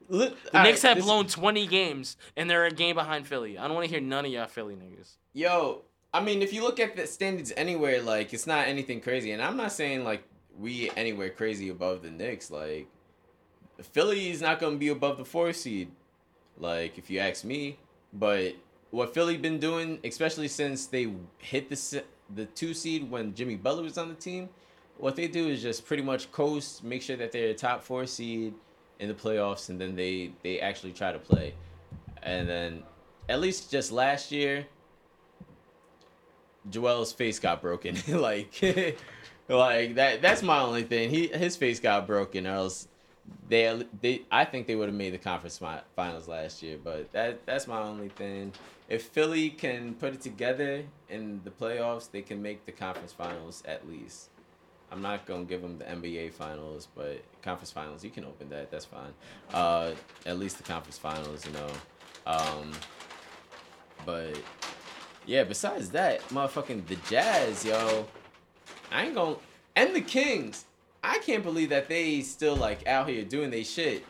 Look, 0.09 0.37
The 0.53 0.63
Knicks 0.63 0.83
have 0.83 0.99
blown 0.99 1.27
20 1.27 1.67
games 1.67 2.17
and 2.37 2.49
they're 2.49 2.65
a 2.65 2.71
game 2.71 2.95
behind 2.95 3.27
Philly. 3.27 3.59
I 3.59 3.67
don't 3.67 3.75
want 3.75 3.87
to 3.87 3.91
hear 3.91 4.01
none 4.01 4.25
of 4.25 4.31
y'all 4.31 4.47
Philly 4.47 4.77
niggas. 4.77 5.17
Yo, 5.33 5.83
I 6.17 6.21
mean, 6.23 6.41
if 6.41 6.55
you 6.55 6.63
look 6.63 6.81
at 6.81 6.97
the 6.97 7.07
standards 7.07 7.53
anywhere, 7.59 8.01
like 8.01 8.33
it's 8.33 8.47
not 8.47 8.69
anything 8.69 9.03
crazy, 9.03 9.33
and 9.33 9.43
I'm 9.43 9.59
not 9.59 9.71
saying 9.71 10.03
like 10.03 10.23
we 10.59 10.91
anywhere 10.97 11.29
crazy 11.29 11.69
above 11.69 12.01
the 12.01 12.11
Knicks. 12.11 12.51
Like 12.51 12.89
Philly 13.83 14.31
is 14.31 14.41
not 14.41 14.59
gonna 14.59 14.77
be 14.77 14.89
above 14.89 15.19
the 15.19 15.27
four 15.27 15.53
seed, 15.53 15.91
like 16.57 16.97
if 16.97 17.11
you 17.11 17.19
ask 17.19 17.45
me. 17.45 17.79
But 18.15 18.55
what 18.93 19.13
Philly 19.13 19.37
been 19.37 19.59
doing, 19.59 19.99
especially 20.05 20.49
since 20.49 20.87
they 20.87 21.13
hit 21.37 21.69
the 21.69 22.03
the 22.35 22.47
two 22.47 22.73
seed 22.73 23.11
when 23.11 23.35
Jimmy 23.35 23.57
Butler 23.57 23.83
was 23.83 23.99
on 23.99 24.09
the 24.09 24.15
team, 24.15 24.49
what 24.97 25.17
they 25.17 25.29
do 25.29 25.49
is 25.49 25.61
just 25.61 25.85
pretty 25.85 26.03
much 26.03 26.33
coast, 26.33 26.83
make 26.83 27.03
sure 27.03 27.19
that 27.19 27.31
they're 27.31 27.51
a 27.51 27.55
top 27.55 27.83
four 27.83 28.07
seed 28.07 28.55
in 29.01 29.09
the 29.09 29.15
playoffs, 29.15 29.69
and 29.69 29.79
then 29.79 29.95
they 29.95 30.33
they 30.43 30.61
actually 30.61 30.93
try 30.93 31.13
to 31.13 31.19
play. 31.19 31.53
And 32.23 32.49
then, 32.49 32.85
at 33.29 33.39
least 33.39 33.71
just 33.71 33.93
last 33.93 34.33
year, 34.33 34.67
Joel's 36.71 37.13
face 37.13 37.39
got 37.39 37.61
broken. 37.61 37.97
like, 38.09 38.63
like 39.49 39.95
that. 39.97 40.23
That's 40.23 40.43
my 40.43 40.61
only 40.61 40.83
thing. 40.83 41.11
He 41.11 41.29
his 41.29 41.57
face 41.57 41.81
got 41.81 42.07
broken, 42.07 42.47
or 42.47 42.55
else 42.55 42.89
they 43.49 43.87
they. 44.01 44.23
I 44.31 44.45
think 44.45 44.67
they 44.67 44.77
would 44.77 44.89
have 44.89 44.97
made 44.97 45.13
the 45.13 45.19
conference 45.19 45.61
finals 45.95 46.29
last 46.29 46.63
year. 46.63 46.79
But 46.83 47.13
that 47.13 47.45
that's 47.47 47.67
my 47.67 47.81
only 47.81 48.09
thing. 48.09 48.53
If 48.89 49.05
Philly 49.07 49.51
can 49.51 49.95
put 49.95 50.15
it 50.15 50.21
together 50.21 50.85
in 51.09 51.41
the 51.45 51.51
playoffs, 51.51 52.11
they 52.11 52.23
can 52.23 52.41
make 52.41 52.67
the 52.67 52.73
conference 52.73 53.13
finals 53.13 53.63
at 53.67 53.89
least. 53.89 54.31
I'm 54.93 55.03
not 55.03 55.27
gonna 55.27 55.45
give 55.45 55.63
them 55.63 55.79
the 55.79 55.85
NBA 55.85 56.33
finals, 56.33 56.87
but 56.95 57.23
conference 57.43 57.73
finals 57.73 58.05
you 58.05 58.11
can 58.11 58.25
open 58.25 58.49
that. 58.51 58.71
That's 58.71 58.85
fine. 58.85 59.13
Uh, 59.53 59.93
at 60.25 60.39
least 60.39 60.59
the 60.59 60.63
conference 60.63 60.99
finals, 60.99 61.45
you 61.45 61.53
know. 61.53 61.69
Um, 62.27 62.73
but 64.05 64.37
yeah, 65.27 65.45
besides 65.45 65.91
that, 65.91 66.21
motherfucking 66.29 66.87
the 66.87 66.97
Jazz, 67.09 67.65
yo, 67.65 68.07
I 68.91 69.07
ain't 69.07 69.15
gonna 69.15 69.37
and 69.75 69.95
the 69.95 70.01
Kings. 70.01 70.65
I 71.05 71.19
can't 71.19 71.43
believe 71.43 71.69
that 71.69 71.89
they 71.89 72.23
still 72.23 72.57
like 72.57 72.87
out 72.87 73.09
here 73.09 73.25
doing 73.25 73.51
they 73.51 73.63
shit. 73.63 74.05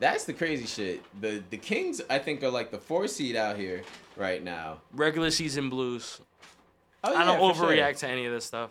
That's 0.00 0.24
the 0.24 0.32
crazy 0.32 0.66
shit. 0.66 1.02
The 1.20 1.42
the 1.50 1.56
Kings, 1.56 2.00
I 2.10 2.18
think, 2.18 2.42
are 2.42 2.50
like 2.50 2.70
the 2.70 2.78
four 2.78 3.08
seed 3.08 3.36
out 3.36 3.56
here 3.56 3.82
right 4.16 4.42
now. 4.42 4.80
Regular 4.92 5.30
season 5.30 5.70
blues. 5.70 6.20
Oh, 7.04 7.14
I 7.14 7.24
don't 7.24 7.40
yeah, 7.40 7.52
for 7.52 7.54
sure. 7.54 7.66
overreact 7.68 7.98
to 7.98 8.08
any 8.08 8.26
of 8.26 8.32
this 8.32 8.44
stuff. 8.44 8.70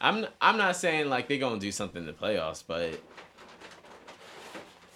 I'm 0.00 0.26
I'm 0.40 0.56
not 0.56 0.76
saying 0.76 1.08
like 1.08 1.28
they're 1.28 1.38
gonna 1.38 1.60
do 1.60 1.72
something 1.72 2.02
in 2.02 2.06
the 2.06 2.12
playoffs, 2.12 2.62
but 2.66 3.00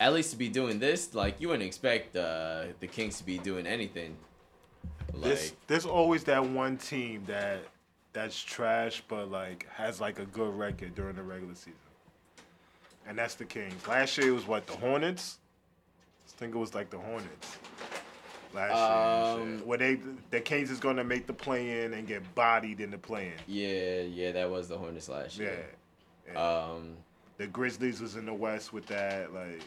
at 0.01 0.13
least 0.13 0.31
to 0.31 0.37
be 0.37 0.49
doing 0.49 0.79
this, 0.79 1.15
like 1.15 1.41
you 1.41 1.49
wouldn't 1.49 1.67
expect 1.67 2.17
uh, 2.17 2.65
the 2.81 2.87
Kings 2.87 3.19
to 3.19 3.25
be 3.25 3.39
doing 3.39 3.67
anything. 3.67 4.17
Like 5.21 5.23
There's, 5.23 5.53
there's 5.67 5.87
always 5.87 6.25
that 6.25 6.45
one 6.45 6.77
team 6.77 7.25
that 7.27 7.61
that's 8.13 8.41
trash, 8.43 9.03
but 9.09 9.31
like 9.31 9.67
has 9.75 10.01
like 10.01 10.19
a 10.19 10.25
good 10.27 10.55
record 10.57 10.95
during 10.95 11.17
the 11.17 11.23
regular 11.23 11.55
season, 11.55 11.75
and 13.07 13.19
that's 13.19 13.35
the 13.35 13.45
Kings. 13.45 13.87
Last 13.87 14.17
year 14.19 14.29
it 14.29 14.33
was 14.33 14.47
what 14.47 14.67
the 14.67 14.75
Hornets. 14.77 15.39
I 16.27 16.31
think 16.39 16.55
it 16.55 16.59
was 16.59 16.75
like 16.75 16.91
the 16.91 16.99
Hornets. 16.99 17.59
Last 18.55 18.71
year, 18.75 19.43
Um, 19.45 19.59
shit. 19.59 19.67
where 19.67 19.79
they 19.79 19.99
the 20.31 20.41
Kings 20.41 20.71
is 20.71 20.79
gonna 20.79 21.05
make 21.05 21.27
the 21.27 21.33
play 21.33 21.85
in 21.85 21.95
and 21.95 22.07
get 22.07 22.23
bodied 22.35 22.81
in 22.81 22.91
the 22.91 22.99
play 22.99 23.27
in. 23.29 23.33
yeah, 23.47 24.01
yeah, 24.03 24.33
that 24.33 24.49
was 24.51 24.69
the 24.69 24.79
Hornets 24.79 25.09
last 25.09 25.37
Yeah. 25.37 25.47
year. 25.47 25.71
yeah. 26.33 26.41
Um, 26.41 26.97
The 27.39 27.47
Grizzlies 27.47 28.01
was 28.01 28.17
in 28.17 28.25
the 28.27 28.35
West 28.35 28.73
with 28.73 28.87
that. 28.87 29.33
Like, 29.35 29.63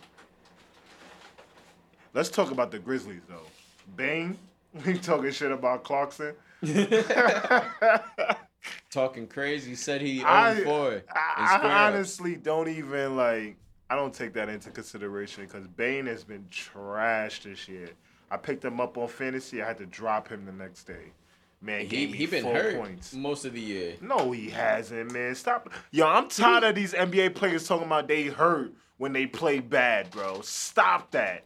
let's 2.14 2.30
talk 2.30 2.52
about 2.52 2.72
the 2.72 2.80
Grizzlies 2.80 3.22
though. 3.30 3.46
Bane, 3.96 4.38
we 4.86 4.98
talking 4.98 5.32
shit 5.32 5.52
about 5.52 5.84
Clarkson. 5.84 6.34
talking 8.90 9.28
crazy, 9.28 9.76
said 9.76 10.02
he 10.02 10.24
owned 10.24 10.64
four. 10.64 11.04
I, 11.14 11.60
I 11.62 11.88
honestly 11.88 12.36
don't 12.36 12.70
even 12.70 13.16
like. 13.16 13.58
I 13.90 13.96
don't 13.96 14.14
take 14.14 14.34
that 14.34 14.48
into 14.48 14.70
consideration 14.70 15.46
because 15.46 15.68
Bane 15.68 16.06
has 16.06 16.24
been 16.24 16.46
trash 16.50 17.44
this 17.44 17.68
year. 17.68 17.90
I 18.30 18.38
picked 18.38 18.64
him 18.64 18.80
up 18.80 18.98
on 18.98 19.10
fantasy. 19.10 19.62
I 19.62 19.68
had 19.68 19.78
to 19.80 19.86
drop 19.86 20.30
him 20.30 20.46
the 20.46 20.54
next 20.54 20.86
day. 20.86 21.12
Man, 21.62 21.82
he 21.82 21.88
gave 21.88 22.12
me 22.12 22.18
he 22.18 22.26
been 22.26 22.46
hurt 22.46 22.78
points. 22.78 23.14
most 23.14 23.46
of 23.46 23.54
the 23.54 23.60
year. 23.60 23.96
No, 24.02 24.32
he 24.32 24.50
hasn't, 24.50 25.12
man. 25.12 25.36
Stop. 25.36 25.70
Yo, 25.92 26.08
I'm 26.08 26.30
tired 26.30 26.64
of 26.64 26.74
these 26.74 26.94
NBA 26.94 27.36
players 27.36 27.68
talking 27.68 27.86
about 27.86 28.08
they 28.08 28.24
hurt 28.28 28.74
when 28.98 29.14
they 29.14 29.28
play 29.28 29.60
bad, 29.60 30.10
bro. 30.10 30.42
Stop 30.42 31.12
that. 31.12 31.46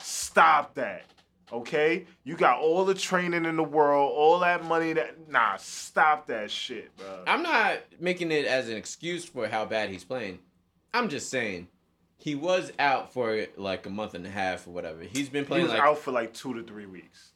Stop 0.00 0.74
that. 0.74 1.04
Okay? 1.52 2.06
You 2.24 2.36
got 2.36 2.58
all 2.60 2.84
the 2.84 2.94
training 2.94 3.44
in 3.44 3.56
the 3.56 3.62
world, 3.62 4.12
all 4.16 4.38
that 4.40 4.64
money 4.64 4.92
that 4.94 5.30
nah, 5.30 5.56
stop 5.56 6.26
that 6.28 6.50
shit, 6.50 6.96
bro. 6.96 7.24
I'm 7.26 7.42
not 7.42 7.78
making 8.00 8.32
it 8.32 8.46
as 8.46 8.68
an 8.68 8.76
excuse 8.76 9.24
for 9.24 9.46
how 9.48 9.64
bad 9.64 9.90
he's 9.90 10.04
playing. 10.04 10.38
I'm 10.92 11.08
just 11.08 11.28
saying 11.30 11.68
he 12.16 12.34
was 12.34 12.72
out 12.78 13.12
for 13.12 13.46
like 13.56 13.84
a 13.86 13.90
month 13.90 14.14
and 14.14 14.26
a 14.26 14.30
half 14.30 14.66
or 14.66 14.70
whatever. 14.70 15.02
He's 15.02 15.28
been 15.28 15.44
he 15.44 15.48
playing 15.48 15.64
was 15.64 15.72
like 15.72 15.82
out 15.82 15.98
for 15.98 16.10
like 16.12 16.32
two 16.32 16.54
to 16.54 16.62
three 16.62 16.86
weeks. 16.86 17.32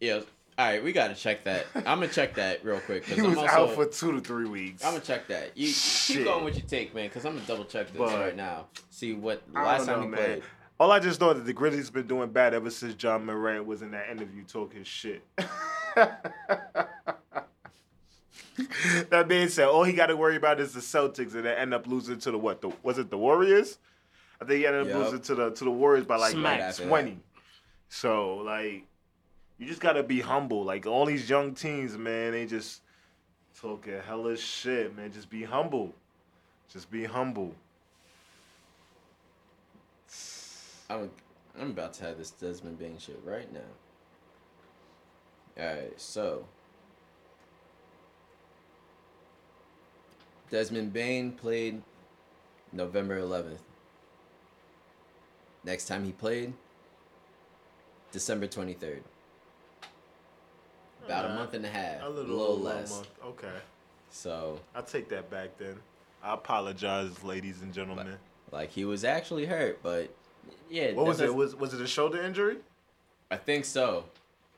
yeah. 0.00 0.20
All 0.58 0.64
right, 0.64 0.82
we 0.82 0.92
gotta 0.92 1.14
check 1.14 1.44
that. 1.44 1.66
I'm 1.74 1.84
gonna 1.84 2.08
check 2.08 2.36
that 2.36 2.64
real 2.64 2.80
quick. 2.80 3.04
He 3.04 3.20
I'm 3.20 3.28
was 3.28 3.36
also, 3.36 3.52
out 3.68 3.74
for 3.74 3.84
two 3.84 4.12
to 4.12 4.20
three 4.22 4.46
weeks. 4.46 4.82
I'm 4.82 4.92
gonna 4.92 5.04
check 5.04 5.28
that. 5.28 5.54
You 5.54 5.70
keep 5.70 6.24
going 6.24 6.46
with 6.46 6.56
your 6.56 6.66
take, 6.66 6.94
man, 6.94 7.08
because 7.08 7.26
I'm 7.26 7.34
gonna 7.34 7.46
double 7.46 7.66
check 7.66 7.88
this 7.88 7.98
But- 7.98 8.18
right 8.18 8.34
now. 8.34 8.68
See 8.88 9.12
what 9.12 9.42
last 9.52 9.84
time 9.84 10.00
he 10.04 10.08
man. 10.08 10.16
played. 10.18 10.42
All 10.78 10.92
I 10.92 10.98
just 10.98 11.20
know 11.20 11.30
is 11.30 11.38
that 11.38 11.46
the 11.46 11.52
Grizzlies 11.54 11.88
been 11.90 12.06
doing 12.06 12.30
bad 12.30 12.52
ever 12.52 12.68
since 12.70 13.02
Ja 13.02 13.16
Morant 13.18 13.64
was 13.66 13.80
in 13.82 13.92
that 13.92 14.10
interview 14.10 14.44
talking 14.44 14.84
shit. 14.84 15.22
that 19.10 19.26
being 19.26 19.48
said 19.48 19.68
all 19.68 19.84
he 19.84 19.94
got 19.94 20.06
to 20.06 20.16
worry 20.16 20.36
about 20.36 20.60
is 20.60 20.72
the 20.72 20.80
Celtics, 20.80 21.34
and 21.34 21.44
they 21.44 21.54
end 21.54 21.72
up 21.72 21.86
losing 21.86 22.18
to 22.18 22.30
the 22.30 22.38
what? 22.38 22.60
The, 22.60 22.70
was 22.82 22.98
it 22.98 23.08
the 23.10 23.16
Warriors? 23.16 23.78
I 24.40 24.44
think 24.44 24.58
he 24.58 24.66
ended 24.66 24.82
up 24.82 24.88
Yup. 24.88 24.98
losing 24.98 25.20
to 25.20 25.34
the 25.34 25.50
to 25.52 25.64
the 25.64 25.70
Warriors 25.70 26.04
by 26.04 26.16
like, 26.16 26.34
like 26.34 26.60
After 26.60 26.82
that. 26.82 26.88
twenty. 26.88 27.18
So 27.88 28.36
like, 28.36 28.84
you 29.58 29.66
just 29.66 29.80
gotta 29.80 30.02
be 30.02 30.20
humble. 30.20 30.62
Like 30.62 30.86
all 30.86 31.06
these 31.06 31.28
young 31.30 31.54
teams, 31.54 31.96
man, 31.96 32.32
they 32.32 32.44
just 32.44 32.82
talking 33.58 33.94
hella 34.06 34.36
shit, 34.36 34.94
man. 34.94 35.10
Just 35.10 35.30
be 35.30 35.42
humble. 35.42 35.94
Just 36.70 36.90
be 36.90 37.04
humble. 37.04 37.54
I'm 40.88 41.10
I'm 41.58 41.70
about 41.70 41.94
to 41.94 42.04
have 42.04 42.18
this 42.18 42.30
Desmond 42.30 42.78
Bane 42.78 42.98
shit 42.98 43.20
right 43.24 43.50
now. 43.52 43.60
All 45.58 45.64
right, 45.74 45.98
so 46.00 46.44
Desmond 50.50 50.92
Bane 50.92 51.32
played 51.32 51.82
November 52.72 53.18
11th. 53.20 53.58
Next 55.64 55.86
time 55.86 56.04
he 56.04 56.12
played, 56.12 56.52
December 58.12 58.46
23rd. 58.46 59.00
About 61.04 61.24
a 61.24 61.28
month 61.34 61.54
and 61.54 61.64
a 61.64 61.68
half, 61.68 62.02
A 62.02 62.08
little, 62.08 62.12
a 62.12 62.36
little, 62.36 62.36
little, 62.36 62.52
over 62.58 62.60
a 62.60 62.80
less. 62.80 62.90
month. 62.90 63.08
Okay. 63.24 63.52
So, 64.10 64.60
I'll 64.74 64.82
take 64.82 65.08
that 65.08 65.30
back 65.30 65.56
then. 65.58 65.76
I 66.22 66.34
apologize, 66.34 67.22
ladies 67.24 67.62
and 67.62 67.72
gentlemen. 67.72 68.16
like, 68.52 68.70
he 68.70 68.84
was 68.84 69.04
actually 69.04 69.46
hurt, 69.46 69.82
but 69.82 70.14
yeah. 70.70 70.92
What 70.92 71.06
was 71.06 71.20
it? 71.20 71.34
Was 71.34 71.54
was 71.54 71.74
it 71.74 71.80
a 71.80 71.86
shoulder 71.86 72.20
injury? 72.22 72.56
I 73.30 73.36
think 73.36 73.64
so. 73.64 74.04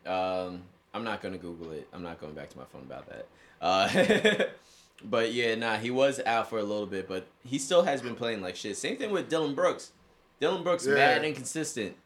Um, 0.07 0.63
I'm 0.95 1.05
not 1.05 1.21
gonna 1.23 1.39
Google 1.39 1.73
it. 1.73 1.87
I'm 1.93 2.03
not 2.03 2.21
going 2.21 2.35
back 2.35 2.49
to 2.51 2.59
my 2.59 2.65
phone 2.65 2.83
about 2.83 3.07
that. 3.09 3.27
Uh, 3.61 4.45
but 5.05 5.33
yeah, 5.33 5.55
nah, 5.55 5.77
he 5.77 5.91
was 5.91 6.21
out 6.25 6.49
for 6.51 6.59
a 6.59 6.63
little 6.63 6.87
bit, 6.87 7.09
but 7.09 7.27
he 7.45 7.59
still 7.59 7.83
has 7.83 8.01
been 8.03 8.15
playing 8.15 8.41
like 8.41 8.57
shit. 8.57 8.77
Same 8.77 8.97
thing 8.97 9.11
with 9.11 9.29
Dillon 9.29 9.55
Brooks. 9.55 9.93
Dillon 10.41 10.63
Brooks 10.63 10.87
Yeah. 10.87 10.95
mad 10.95 11.25
inconsistent. 11.25 11.97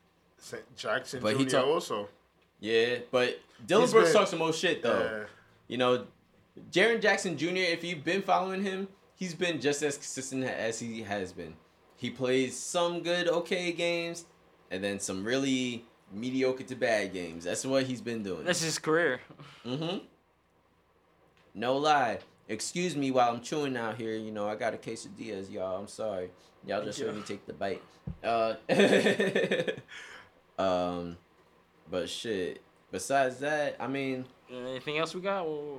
Jackson 0.77 1.21
But 1.21 1.35
Jr. 1.35 1.39
he 1.39 1.45
talk- 1.47 1.67
also. 1.67 2.09
Yeah, 2.61 2.99
but 3.11 3.39
Dillon 3.67 3.85
He's 3.85 3.93
Brooks 3.93 4.09
been- 4.09 4.17
talks 4.19 4.31
the 4.31 4.37
most 4.37 4.59
shit 4.61 4.83
though. 4.83 4.99
Yeah. 5.21 5.25
You 5.69 5.79
know, 5.79 6.07
Jaren 6.71 7.01
Jackson 7.01 7.37
Jr. 7.39 7.49
If 7.57 7.85
you've 7.85 8.05
been 8.05 8.23
following 8.23 8.63
him, 8.63 8.89
he's 9.17 9.35
been 9.35 9.61
just 9.61 9.83
as 9.83 9.97
consistent 9.97 10.45
as 10.45 10.79
he 10.81 11.03
has 11.03 11.33
been. 11.33 11.55
He 12.03 12.11
plays 12.11 12.57
some 12.59 13.01
good, 13.05 13.29
okay 13.29 13.71
games, 13.71 14.25
and 14.73 14.83
then 14.83 14.99
some 14.99 15.23
really 15.25 15.85
mediocre 16.13 16.65
to 16.65 16.75
bad 16.75 17.13
games. 17.13 17.45
That's 17.45 17.65
what 17.65 17.85
he's 17.85 18.01
been 18.01 18.25
doing. 18.25 18.45
That's 18.45 18.61
his 18.61 18.77
career. 18.77 19.21
Mm-hmm. 19.65 19.99
No 21.55 21.77
lie. 21.77 22.19
Excuse 22.49 22.97
me 22.97 23.13
while 23.13 23.31
I'm 23.33 23.41
chewing 23.41 23.77
out 23.77 23.97
here. 23.99 24.17
You 24.17 24.33
know, 24.33 24.49
I 24.49 24.57
got 24.57 24.75
a 24.75 24.79
quesadillas, 24.79 25.49
y'all. 25.49 25.79
I'm 25.81 25.87
sorry. 25.87 26.31
Y'all 26.67 26.85
just 26.85 26.99
heard 26.99 27.15
me 27.15 27.23
take 27.23 27.47
the 27.47 27.53
bite. 27.53 27.81
Uh, 28.25 28.55
um, 30.61 31.17
but 31.89 32.09
shit. 32.09 32.63
besides 32.91 33.39
that, 33.39 33.77
I 33.79 33.87
mean, 33.87 34.25
Anything 34.53 34.99
else 34.99 35.15
we 35.15 35.21
got? 35.21 35.45
Or- 35.47 35.79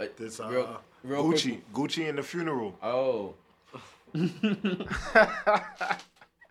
uh, 0.00 0.06
This 0.16 0.40
uh, 0.40 0.48
real, 0.48 0.80
real 1.04 1.24
Gucci, 1.24 1.60
quick- 1.72 1.72
Gucci 1.90 2.08
in 2.08 2.16
the 2.16 2.22
funeral. 2.22 2.74
Oh, 2.82 3.34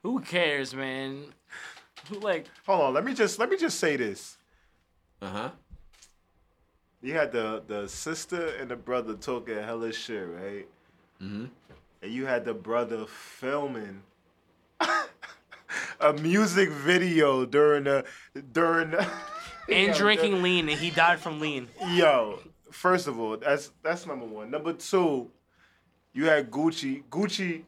Who 0.03 0.19
cares, 0.21 0.75
man? 0.75 1.23
Who 2.09 2.19
like? 2.19 2.47
Hold 2.65 2.81
on, 2.81 2.93
let 2.93 3.03
me 3.03 3.13
just 3.13 3.39
let 3.39 3.49
me 3.49 3.57
just 3.57 3.79
say 3.79 3.95
this. 3.95 4.37
uh 5.21 5.27
huh. 5.27 5.49
You 7.01 7.13
had 7.13 7.31
the 7.31 7.63
the 7.65 7.87
sister 7.87 8.47
and 8.59 8.69
the 8.69 8.75
brother 8.75 9.15
talking 9.15 9.55
hella 9.55 9.91
shit, 9.93 10.27
right? 10.27 10.67
Mm-hmm. 11.21 11.45
And 12.01 12.11
you 12.11 12.25
had 12.25 12.45
the 12.45 12.53
brother 12.53 13.05
filming 13.07 14.03
a 15.99 16.13
music 16.13 16.69
video 16.69 17.45
during 17.45 17.85
the 17.85 18.05
during 18.51 18.91
the 18.91 19.07
And 19.67 19.87
Yo, 19.87 19.93
drinking 19.93 20.43
lean, 20.43 20.69
and 20.69 20.77
he 20.77 20.91
died 20.91 21.19
from 21.19 21.39
lean. 21.39 21.69
Yo, 21.89 22.39
first 22.69 23.07
of 23.07 23.19
all, 23.19 23.35
that's 23.37 23.71
that's 23.81 24.05
number 24.05 24.27
one. 24.27 24.51
Number 24.51 24.73
two, 24.73 25.31
you 26.15 26.25
had 26.25 26.49
Gucci. 26.49 27.03
Gucci, 27.11 27.63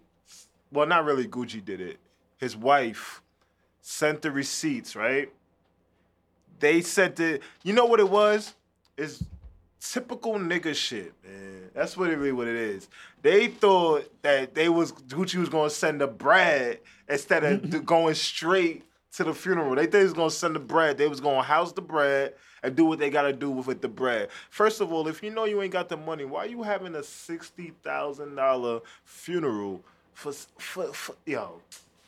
well, 0.72 0.88
not 0.88 1.06
really. 1.06 1.28
Gucci 1.28 1.64
did 1.64 1.82
it. 1.82 2.00
His 2.38 2.56
wife 2.56 3.22
sent 3.82 4.22
the 4.22 4.32
receipts, 4.32 4.96
right? 4.96 5.32
They 6.60 6.82
sent 6.82 7.20
it. 7.20 7.44
You 7.64 7.74
know 7.74 7.86
what 7.86 8.00
it 8.00 8.10
was? 8.10 8.56
It's 8.98 9.24
typical 9.80 10.36
nigga 10.36 10.74
shit, 10.74 11.14
man. 11.24 11.70
That's 11.76 11.96
what 11.96 12.10
it 12.10 12.16
really 12.16 12.32
what 12.32 12.48
it 12.48 12.56
is. 12.56 12.88
They 13.22 13.48
thought 13.48 14.10
that 14.24 14.56
they 14.56 14.70
was 14.70 14.94
Gucci 14.94 15.36
was 15.36 15.50
gonna 15.50 15.70
send 15.70 16.02
the 16.02 16.08
bread 16.08 16.80
instead 17.10 17.44
of 17.44 17.86
going 17.86 18.16
straight 18.16 18.84
to 19.14 19.26
the 19.26 19.34
funeral. 19.34 19.76
They 19.76 19.86
thought 19.86 19.98
he 20.00 20.04
was 20.06 20.14
gonna 20.14 20.32
send 20.32 20.56
the 20.56 20.60
bread. 20.60 20.98
They 20.98 21.08
was 21.08 21.20
gonna 21.20 21.44
house 21.44 21.74
the 21.74 21.82
bread 21.82 22.34
and 22.64 22.76
do 22.76 22.86
what 22.86 23.00
they 23.00 23.10
gotta 23.10 23.34
do 23.34 23.50
with 23.50 23.70
it, 23.70 23.82
the 23.82 23.88
bread. 23.88 24.30
First 24.50 24.82
of 24.82 24.92
all, 24.92 25.08
if 25.08 25.24
you 25.24 25.30
know 25.30 25.46
you 25.46 25.62
ain't 25.62 25.74
got 25.74 25.90
the 25.90 25.98
money, 25.98 26.26
why 26.26 26.46
are 26.46 26.48
you 26.48 26.64
having 26.64 26.96
a 26.96 27.04
sixty 27.04 27.74
thousand 27.84 28.36
dollar 28.36 28.82
funeral 29.06 29.82
for, 30.14 30.32
for 30.58 30.94
for 30.94 31.16
yo? 31.26 31.62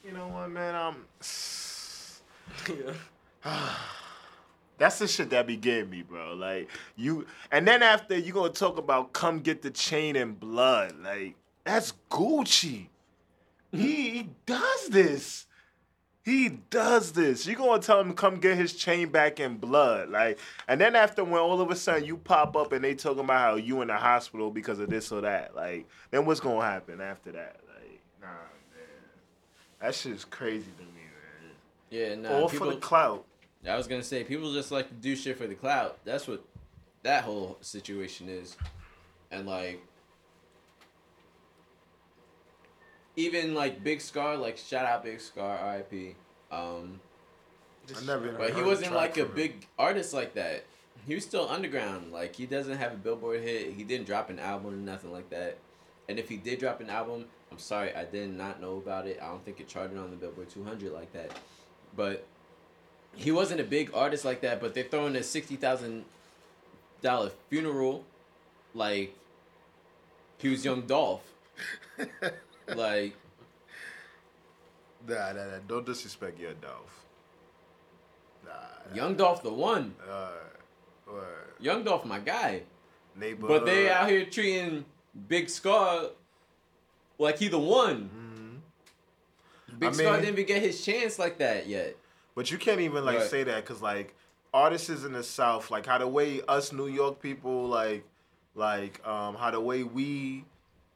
You 0.05 0.13
know 0.13 0.27
what, 0.27 0.49
man? 0.51 0.75
I'm. 0.75 1.05
That's 4.79 4.99
the 4.99 5.07
shit 5.07 5.29
that 5.31 5.45
be 5.45 5.57
getting 5.57 5.89
me, 5.89 6.03
bro. 6.03 6.33
Like 6.33 6.69
you, 6.95 7.27
and 7.51 7.67
then 7.67 7.83
after 7.83 8.17
you 8.17 8.31
gonna 8.31 8.49
talk 8.49 8.77
about 8.77 9.11
come 9.11 9.41
get 9.41 9.61
the 9.61 9.69
chain 9.69 10.15
and 10.15 10.39
blood. 10.39 10.95
Like 11.03 11.35
that's 11.65 11.93
Gucci. 12.09 12.87
He, 13.71 14.09
he 14.09 14.29
does 14.45 14.87
this. 14.87 15.45
He 16.29 16.49
does 16.69 17.13
this. 17.13 17.47
You 17.47 17.55
gonna 17.55 17.81
tell 17.81 17.99
him 17.99 18.13
come 18.13 18.39
get 18.39 18.55
his 18.55 18.73
chain 18.73 19.09
back 19.09 19.39
in 19.39 19.57
blood, 19.57 20.09
like, 20.09 20.37
and 20.67 20.79
then 20.79 20.95
after 20.95 21.23
when 21.23 21.41
all 21.41 21.59
of 21.59 21.71
a 21.71 21.75
sudden 21.75 22.05
you 22.05 22.17
pop 22.17 22.55
up 22.55 22.71
and 22.71 22.83
they 22.83 22.93
talking 22.93 23.23
about 23.23 23.39
how 23.39 23.55
you 23.55 23.81
in 23.81 23.87
the 23.87 23.97
hospital 23.97 24.51
because 24.51 24.77
of 24.77 24.91
this 24.91 25.11
or 25.11 25.21
that, 25.21 25.55
like, 25.55 25.87
then 26.11 26.27
what's 26.27 26.39
gonna 26.39 26.63
happen 26.63 27.01
after 27.01 27.31
that? 27.31 27.55
Like, 27.67 27.99
nah, 28.21 28.27
man, 28.27 28.85
that 29.81 29.95
shit's 29.95 30.23
crazy 30.23 30.69
to 30.77 30.83
me, 30.83 31.01
man. 31.01 31.51
Yeah, 31.89 32.13
nah. 32.13 32.41
all 32.41 32.47
people, 32.47 32.67
for 32.67 32.75
the 32.75 32.79
clout. 32.79 33.25
I 33.67 33.75
was 33.75 33.87
gonna 33.87 34.03
say 34.03 34.23
people 34.23 34.53
just 34.53 34.71
like 34.71 34.87
to 34.87 34.93
do 34.93 35.15
shit 35.15 35.35
for 35.35 35.47
the 35.47 35.55
clout. 35.55 35.97
That's 36.05 36.27
what 36.27 36.43
that 37.01 37.23
whole 37.23 37.57
situation 37.61 38.29
is, 38.29 38.55
and 39.31 39.47
like 39.47 39.81
even 43.19 43.53
like 43.53 43.83
Big 43.83 44.01
Scar, 44.01 44.37
like 44.37 44.57
shout 44.57 44.85
out 44.85 45.03
Big 45.03 45.19
Scar, 45.19 45.57
R.I.P. 45.57 46.15
Um, 46.51 46.99
I 47.95 48.05
never 48.05 48.27
even 48.27 48.37
but 48.37 48.51
he 48.51 48.55
heard 48.55 48.63
a 48.63 48.67
wasn't 48.67 48.93
like 48.93 49.17
a 49.17 49.21
from 49.21 49.29
him. 49.29 49.35
big 49.35 49.67
artist 49.77 50.13
like 50.13 50.33
that. 50.35 50.63
He 51.05 51.15
was 51.15 51.23
still 51.23 51.47
underground. 51.49 52.11
Like 52.11 52.35
he 52.35 52.45
doesn't 52.45 52.77
have 52.77 52.93
a 52.93 52.97
Billboard 52.97 53.41
hit. 53.41 53.73
He 53.73 53.83
didn't 53.83 54.05
drop 54.05 54.29
an 54.29 54.39
album 54.39 54.73
or 54.73 54.77
nothing 54.77 55.11
like 55.11 55.29
that. 55.31 55.57
And 56.07 56.17
if 56.17 56.29
he 56.29 56.37
did 56.37 56.59
drop 56.59 56.81
an 56.81 56.89
album, 56.89 57.25
I'm 57.51 57.59
sorry, 57.59 57.93
I 57.93 58.05
did 58.05 58.31
not 58.31 58.61
know 58.61 58.77
about 58.77 59.05
it. 59.07 59.19
I 59.21 59.27
don't 59.27 59.43
think 59.43 59.59
it 59.59 59.67
charted 59.67 59.97
on 59.97 60.09
the 60.11 60.15
Billboard 60.17 60.49
200 60.49 60.91
like 60.91 61.11
that. 61.13 61.31
But 61.95 62.25
he 63.15 63.31
wasn't 63.31 63.59
a 63.59 63.63
big 63.63 63.91
artist 63.93 64.23
like 64.25 64.41
that. 64.41 64.61
But 64.61 64.73
they're 64.73 64.83
throwing 64.85 65.15
a 65.15 65.23
sixty 65.23 65.55
thousand 65.55 66.05
dollar 67.01 67.31
funeral, 67.49 68.03
like 68.73 69.15
he 70.37 70.49
was 70.49 70.63
Young 70.63 70.81
Dolph. 70.83 71.23
like 72.75 73.15
Nah, 75.07 75.31
nah, 75.31 75.45
nah. 75.45 75.57
Don't 75.67 75.85
disrespect 75.85 76.39
your 76.39 76.53
Dolph. 76.55 77.05
Nah. 78.45 78.95
Young 78.95 79.15
Dolph, 79.15 79.41
the 79.43 79.51
one. 79.53 79.95
Uh, 80.09 80.31
Young 81.59 81.83
Dolph, 81.83 82.05
my 82.05 82.19
guy. 82.19 82.63
neighborhood. 83.15 83.61
But 83.61 83.65
they 83.65 83.89
out 83.89 84.09
here 84.09 84.25
treating 84.25 84.85
Big 85.27 85.49
Scar 85.49 86.03
like 87.17 87.37
he 87.39 87.47
the 87.47 87.59
one. 87.59 88.61
Big 89.77 89.89
I 89.89 89.91
Scar 89.93 90.11
mean- 90.13 90.21
didn't 90.21 90.33
even 90.39 90.45
get 90.45 90.61
his 90.61 90.83
chance 90.83 91.17
like 91.19 91.37
that 91.39 91.67
yet. 91.67 91.95
But 92.35 92.51
you 92.51 92.57
can't 92.57 92.79
even 92.81 93.03
like 93.05 93.19
Right. 93.19 93.29
say 93.29 93.43
that 93.43 93.63
because 93.65 93.81
like 93.81 94.15
artists 94.53 94.89
in 94.89 95.13
the 95.13 95.23
South, 95.23 95.69
like 95.71 95.85
how 95.85 95.97
the 95.97 96.07
way 96.07 96.41
us 96.47 96.71
New 96.71 96.87
York 96.87 97.21
people 97.21 97.67
like, 97.67 98.03
like 98.55 99.05
um 99.07 99.35
how 99.35 99.51
the 99.51 99.59
way 99.59 99.83
we 99.83 100.45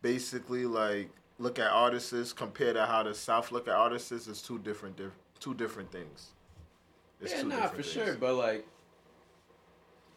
basically 0.01 0.65
like 0.65 1.09
look 1.39 1.59
at 1.59 1.71
artists 1.71 2.33
compared 2.33 2.75
to 2.75 2.85
how 2.85 3.03
the 3.03 3.13
South 3.13 3.51
look 3.51 3.67
at 3.67 3.73
artists 3.73 4.11
is 4.11 4.41
two 4.41 4.59
different 4.59 4.95
diff- 4.97 5.17
two 5.39 5.53
different 5.53 5.91
things. 5.91 6.29
It's 7.21 7.31
yeah, 7.33 7.41
two 7.41 7.47
nah, 7.49 7.55
different 7.55 7.75
for 7.75 7.81
things. 7.83 8.05
sure. 8.07 8.15
But 8.15 8.35
like, 8.35 8.67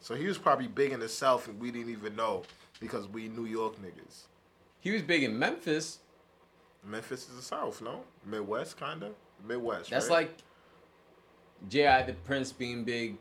So 0.01 0.15
he 0.15 0.27
was 0.27 0.39
probably 0.39 0.67
big 0.69 0.93
in 0.93 1.01
the 1.01 1.09
South 1.09 1.49
and 1.49 1.59
we 1.61 1.71
didn't 1.71 1.91
even 1.91 2.15
know 2.17 2.43
because 2.81 3.09
we 3.09 3.29
New 3.29 3.47
York 3.47 3.75
niggas. 3.83 4.23
he 4.81 4.91
was 4.93 5.03
big 5.03 5.23
in 5.25 5.39
Memphis. 5.39 5.99
Memphis 6.85 7.29
is 7.29 7.37
the 7.37 7.43
South, 7.43 7.83
no? 7.83 8.03
Midwest, 8.25 8.79
kinda. 8.79 9.11
Midwest. 9.45 9.91
That's 9.91 10.07
right? 10.09 10.29
like 10.29 10.37
J.I. 11.69 12.03
the 12.03 12.13
Prince 12.13 12.53
being 12.53 12.85
big 12.85 13.17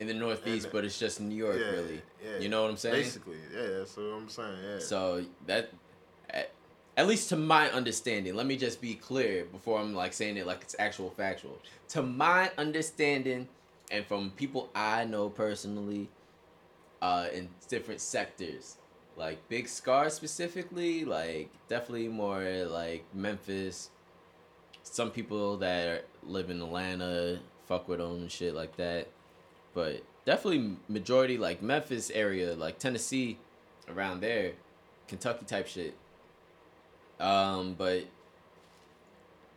in 0.00 0.06
the 0.06 0.14
Northeast, 0.14 0.68
but 0.70 0.84
it's 0.84 0.98
just 0.98 1.20
New 1.20 1.34
York, 1.34 1.56
Yeah, 1.58 1.70
really. 1.70 2.02
yeah. 2.22 2.38
You 2.38 2.48
know 2.48 2.62
what 2.62 2.70
I'm 2.70 2.76
saying? 2.76 2.96
Basically, 2.96 3.38
yeah. 3.54 3.66
That's 3.78 3.96
what 3.96 4.02
I'm 4.04 4.28
saying. 4.28 4.58
Yeah. 4.62 4.78
So 4.80 5.24
that, 5.46 5.70
at, 6.98 7.06
least 7.06 7.28
to 7.30 7.36
my 7.36 7.70
understanding, 7.70 8.34
let 8.34 8.46
me 8.46 8.56
just 8.56 8.80
be 8.80 8.94
clear 8.94 9.44
before 9.46 9.78
I'm 9.80 9.94
like 9.94 10.12
saying 10.12 10.36
it 10.36 10.46
like 10.46 10.62
it's 10.62 10.76
actual 10.78 11.10
factual. 11.10 11.58
To 11.90 12.02
my 12.02 12.50
understanding, 12.58 13.48
and 13.90 14.04
from 14.04 14.30
people 14.32 14.68
I 14.74 15.04
know 15.04 15.30
personally, 15.30 16.08
uh, 17.00 17.28
in 17.32 17.48
different 17.68 18.00
sectors, 18.00 18.76
like 19.16 19.48
Big 19.48 19.68
Scar 19.68 20.10
specifically, 20.10 21.04
like 21.04 21.50
definitely 21.68 22.08
more 22.08 22.42
like 22.66 23.04
Memphis. 23.14 23.90
Some 24.82 25.10
people 25.10 25.56
that 25.58 25.86
are, 25.86 26.02
live 26.24 26.50
in 26.50 26.60
Atlanta 26.60 27.38
fuck 27.68 27.86
with 27.86 27.98
them 27.98 28.22
and 28.22 28.32
shit 28.32 28.54
like 28.54 28.76
that, 28.78 29.08
but 29.74 30.02
definitely 30.24 30.76
majority 30.88 31.36
like 31.36 31.62
Memphis 31.62 32.10
area, 32.10 32.54
like 32.54 32.78
Tennessee, 32.78 33.38
around 33.88 34.20
there, 34.20 34.52
Kentucky 35.06 35.44
type 35.44 35.66
shit. 35.68 35.94
Um, 37.20 37.74
but 37.76 38.04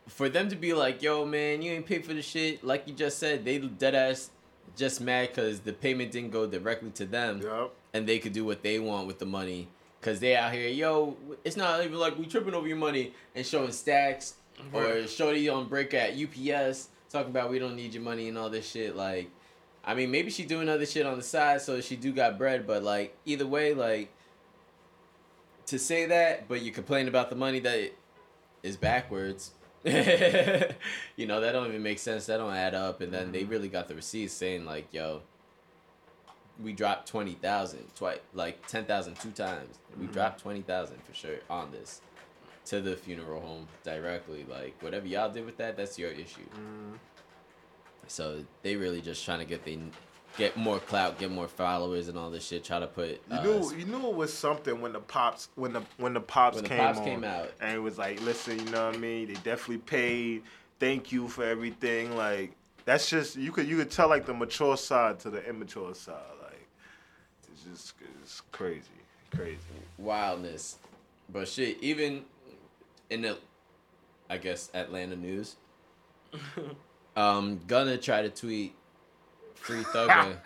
for 0.07 0.29
them 0.29 0.49
to 0.49 0.55
be 0.55 0.73
like, 0.73 1.01
"Yo, 1.01 1.25
man, 1.25 1.61
you 1.61 1.71
ain't 1.71 1.85
paid 1.85 2.05
for 2.05 2.13
the 2.13 2.21
shit," 2.21 2.63
like 2.63 2.87
you 2.87 2.93
just 2.93 3.19
said, 3.19 3.45
they 3.45 3.59
dead 3.59 3.95
ass 3.95 4.31
just 4.75 5.01
mad 5.01 5.29
because 5.29 5.59
the 5.61 5.73
payment 5.73 6.11
didn't 6.11 6.31
go 6.31 6.47
directly 6.47 6.91
to 6.91 7.05
them, 7.05 7.41
Yup. 7.41 7.73
and 7.93 8.07
they 8.07 8.19
could 8.19 8.33
do 8.33 8.45
what 8.45 8.63
they 8.63 8.79
want 8.79 9.07
with 9.07 9.19
the 9.19 9.25
money. 9.25 9.67
Cause 10.01 10.19
they 10.19 10.35
out 10.35 10.51
here, 10.51 10.67
yo, 10.67 11.15
it's 11.43 11.55
not 11.55 11.83
even 11.83 11.99
like 11.99 12.17
we 12.17 12.25
tripping 12.25 12.55
over 12.55 12.67
your 12.67 12.77
money 12.77 13.13
and 13.35 13.45
showing 13.45 13.71
stacks 13.71 14.33
or 14.73 15.05
shorty 15.05 15.47
on 15.47 15.67
break 15.67 15.93
at 15.93 16.13
UPS 16.17 16.89
talking 17.11 17.29
about 17.29 17.51
we 17.51 17.59
don't 17.59 17.75
need 17.75 17.93
your 17.93 18.01
money 18.01 18.27
and 18.27 18.37
all 18.37 18.49
this 18.49 18.67
shit. 18.67 18.95
Like, 18.95 19.29
I 19.83 19.93
mean, 19.93 20.09
maybe 20.09 20.31
she 20.31 20.43
doing 20.45 20.69
other 20.69 20.85
shit 20.85 21.05
on 21.05 21.17
the 21.17 21.23
side, 21.23 21.61
so 21.61 21.81
she 21.81 21.95
do 21.95 22.11
got 22.11 22.37
bread. 22.37 22.65
But 22.65 22.83
like, 22.83 23.15
either 23.25 23.45
way, 23.45 23.73
like, 23.73 24.11
to 25.67 25.79
say 25.79 26.05
that, 26.07 26.47
but 26.47 26.61
you 26.61 26.71
complain 26.71 27.07
about 27.07 27.29
the 27.29 27.35
money 27.35 27.59
that 27.59 27.91
is 28.63 28.77
backwards. 28.77 29.51
you 29.83 31.25
know 31.25 31.41
that 31.41 31.53
don't 31.53 31.67
even 31.67 31.81
make 31.81 31.97
sense. 31.97 32.27
That 32.27 32.37
don't 32.37 32.53
add 32.53 32.75
up. 32.75 33.01
And 33.01 33.11
then 33.11 33.31
they 33.31 33.41
mm-hmm. 33.41 33.51
really 33.51 33.67
got 33.67 33.87
the 33.87 33.95
receipts 33.95 34.33
saying 34.33 34.65
like, 34.65 34.87
"Yo, 34.93 35.21
we 36.61 36.73
dropped 36.73 37.07
twenty 37.07 37.33
thousand 37.33 37.85
twice, 37.95 38.19
like 38.33 38.67
ten 38.67 38.85
thousand 38.85 39.15
two 39.15 39.31
times. 39.31 39.79
We 39.97 40.03
mm-hmm. 40.03 40.13
dropped 40.13 40.41
twenty 40.41 40.61
thousand 40.61 41.01
for 41.03 41.13
sure 41.13 41.37
on 41.49 41.71
this 41.71 42.01
to 42.65 42.79
the 42.79 42.95
funeral 42.95 43.41
home 43.41 43.67
directly. 43.83 44.45
Like 44.47 44.75
whatever 44.81 45.07
y'all 45.07 45.31
did 45.31 45.45
with 45.45 45.57
that, 45.57 45.77
that's 45.77 45.97
your 45.97 46.11
issue. 46.11 46.47
Mm-hmm. 46.53 46.93
So 48.07 48.43
they 48.61 48.75
really 48.75 49.01
just 49.01 49.23
trying 49.25 49.39
to 49.39 49.45
get 49.45 49.65
they 49.65 49.79
get 50.37 50.55
more 50.57 50.79
clout, 50.79 51.19
get 51.19 51.31
more 51.31 51.47
followers, 51.47 52.07
and 52.07 52.17
all 52.17 52.29
this 52.29 52.45
shit. 52.45 52.63
Try 52.63 52.79
to 52.79 52.87
put 52.87 53.21
You 53.29 53.37
uh, 53.37 53.43
knew 53.43 53.75
you 53.75 53.85
knew 53.85 54.07
it 54.09 54.15
was 54.15 54.33
something 54.33 54.81
when 54.81 54.93
the 54.93 54.99
pops 54.99 55.49
when 55.55 55.73
the 55.73 55.81
when 55.97 56.13
the 56.13 56.21
pops 56.21 56.55
When 56.55 56.63
the 56.63 56.69
came 56.69 56.79
Pops 56.79 56.99
on, 56.99 57.05
came 57.05 57.23
out. 57.23 57.51
and 57.61 57.75
it 57.75 57.79
was 57.79 57.97
like 57.97 58.21
listen 58.21 58.59
you 58.59 58.71
know 58.71 58.87
what 58.87 58.95
I 58.95 58.99
mean 58.99 59.27
they 59.27 59.33
definitely 59.35 59.79
paid 59.79 60.43
thank 60.79 61.11
you 61.11 61.27
for 61.27 61.43
everything 61.43 62.15
like 62.15 62.51
that's 62.85 63.09
just 63.09 63.35
you 63.35 63.51
could 63.51 63.67
you 63.67 63.77
could 63.77 63.91
tell 63.91 64.09
like 64.09 64.25
the 64.25 64.33
mature 64.33 64.75
side 64.77 65.19
to 65.19 65.29
the 65.29 65.47
immature 65.47 65.93
side. 65.93 66.15
Like 66.41 66.67
it's 67.51 67.63
just 67.63 67.93
it's 68.23 68.41
crazy, 68.51 68.81
crazy. 69.35 69.57
wildness. 69.97 70.77
But 71.31 71.47
shit, 71.47 71.77
even 71.81 72.23
in 73.09 73.21
the, 73.21 73.37
I 74.29 74.37
guess 74.37 74.69
Atlanta 74.73 75.15
news, 75.15 75.55
um, 77.15 77.59
gonna 77.67 77.97
try 77.97 78.21
to 78.21 78.29
tweet 78.29 78.73
free 79.61 79.83
Thugger, 79.83 80.37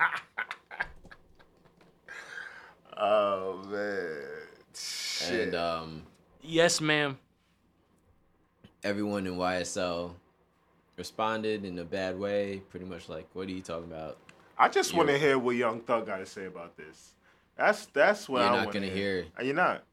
Oh 2.97 3.61
man, 3.69 4.23
shit. 4.73 5.47
and 5.47 5.55
um, 5.55 6.03
Yes, 6.41 6.79
ma'am. 6.79 7.17
everyone 8.83 9.27
in 9.27 9.35
YSL 9.35 10.11
responded 10.97 11.65
in 11.65 11.77
a 11.79 11.83
bad 11.83 12.17
way. 12.17 12.61
Pretty 12.69 12.85
much 12.85 13.09
like, 13.09 13.27
what 13.33 13.47
are 13.47 13.51
you 13.51 13.61
talking 13.61 13.91
about? 13.91 14.17
I 14.57 14.69
just 14.69 14.93
want 14.93 15.09
to 15.09 15.17
hear 15.17 15.37
what 15.37 15.55
Young 15.57 15.81
Thug 15.81 16.05
got 16.05 16.17
to 16.19 16.25
say 16.25 16.45
about 16.45 16.77
this. 16.77 17.11
That's 17.57 17.85
that's 17.87 18.29
what 18.29 18.39
You're 18.41 18.49
I 18.49 18.55
not 18.57 18.65
wanna 18.67 18.79
gonna 18.79 18.91
hear. 18.93 19.25
Uh, 19.37 19.43
You're 19.43 19.55
not. 19.55 19.83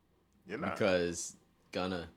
You're 0.47 0.59
not. 0.59 0.77
because 0.77 1.37
Gunna, 1.73 2.09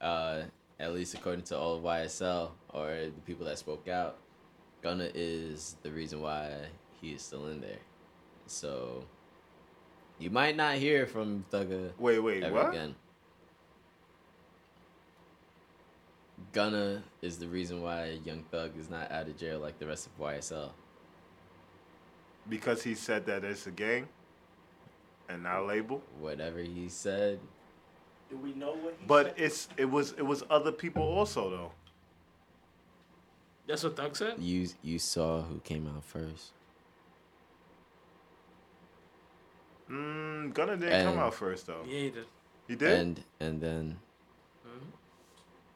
uh, 0.00 0.42
at 0.80 0.92
least 0.94 1.14
according 1.14 1.44
to 1.44 1.58
all 1.58 1.76
of 1.76 1.82
YSL 1.82 2.50
or 2.70 2.88
the 2.90 3.20
people 3.24 3.46
that 3.46 3.58
spoke 3.58 3.86
out, 3.88 4.16
Gunna 4.84 5.08
is 5.14 5.76
the 5.82 5.90
reason 5.90 6.20
why 6.20 6.50
he 7.00 7.12
is 7.14 7.22
still 7.22 7.46
in 7.46 7.62
there. 7.62 7.78
So 8.46 9.06
you 10.18 10.28
might 10.28 10.56
not 10.56 10.74
hear 10.76 11.06
from 11.06 11.46
Thugger 11.50 11.92
wait, 11.98 12.18
wait, 12.18 12.42
ever 12.42 12.54
what? 12.54 12.68
again. 12.68 12.94
Gunna 16.52 17.02
is 17.22 17.38
the 17.38 17.48
reason 17.48 17.80
why 17.82 18.18
Young 18.26 18.44
Thug 18.50 18.78
is 18.78 18.90
not 18.90 19.10
out 19.10 19.26
of 19.26 19.38
jail 19.38 19.58
like 19.58 19.78
the 19.78 19.86
rest 19.86 20.06
of 20.06 20.22
YSL. 20.22 20.70
Because 22.46 22.82
he 22.82 22.94
said 22.94 23.24
that 23.24 23.42
it's 23.42 23.66
a 23.66 23.70
gang 23.70 24.06
and 25.30 25.44
not 25.44 25.60
a 25.60 25.64
label. 25.64 26.02
Whatever 26.20 26.58
he 26.58 26.90
said, 26.90 27.40
Do 28.28 28.36
we 28.36 28.52
know 28.52 28.74
what 28.74 28.96
he 29.00 29.06
But 29.06 29.26
said? 29.28 29.34
it's 29.38 29.68
it 29.78 29.86
was 29.90 30.12
it 30.12 30.26
was 30.26 30.44
other 30.50 30.72
people 30.72 31.02
also 31.02 31.48
though. 31.48 31.72
That's 33.66 33.82
what 33.82 33.96
Thug 33.96 34.14
said. 34.16 34.38
you 34.38 34.68
you 34.82 34.98
saw 34.98 35.42
who 35.42 35.58
came 35.60 35.86
out 35.88 36.04
first. 36.04 36.52
Mm, 39.90 40.52
Gunna 40.54 40.76
didn't 40.76 41.04
come 41.06 41.18
out 41.18 41.34
first 41.34 41.66
though. 41.66 41.82
Yeah, 41.86 41.98
he 42.00 42.10
did. 42.10 42.26
He 42.68 42.74
did. 42.76 42.98
And 43.00 43.24
and 43.40 43.60
then 43.60 43.98
Mhm. 44.66 44.80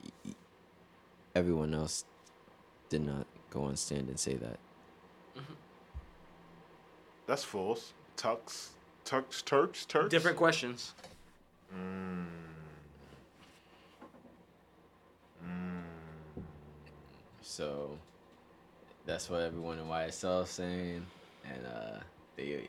y- 0.04 0.10
y- 0.26 0.34
everyone 1.34 1.74
else 1.74 2.04
did 2.88 3.02
not 3.02 3.26
go 3.50 3.64
on 3.64 3.76
stand 3.76 4.08
and 4.08 4.18
say 4.18 4.34
that. 4.36 4.58
That's 7.26 7.44
false. 7.44 7.92
Tux, 8.16 8.70
Tux, 9.04 9.44
Turks, 9.44 9.84
Turks. 9.84 10.08
Different 10.10 10.38
questions. 10.38 10.94
Mm. 11.74 12.26
So 17.48 17.96
that's 19.06 19.30
what 19.30 19.40
everyone 19.40 19.78
in 19.78 19.86
YSL 19.86 20.44
is 20.44 20.50
saying, 20.50 21.06
and 21.50 21.66
uh, 21.66 21.98
they 22.36 22.68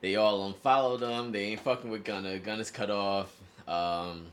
they 0.00 0.16
all 0.16 0.46
unfollowed 0.46 1.00
them. 1.00 1.30
They 1.30 1.44
ain't 1.48 1.60
fucking 1.60 1.90
with 1.90 2.04
Gunna. 2.04 2.38
Gunna's 2.38 2.70
cut 2.70 2.90
off. 2.90 3.36
Um, 3.68 4.32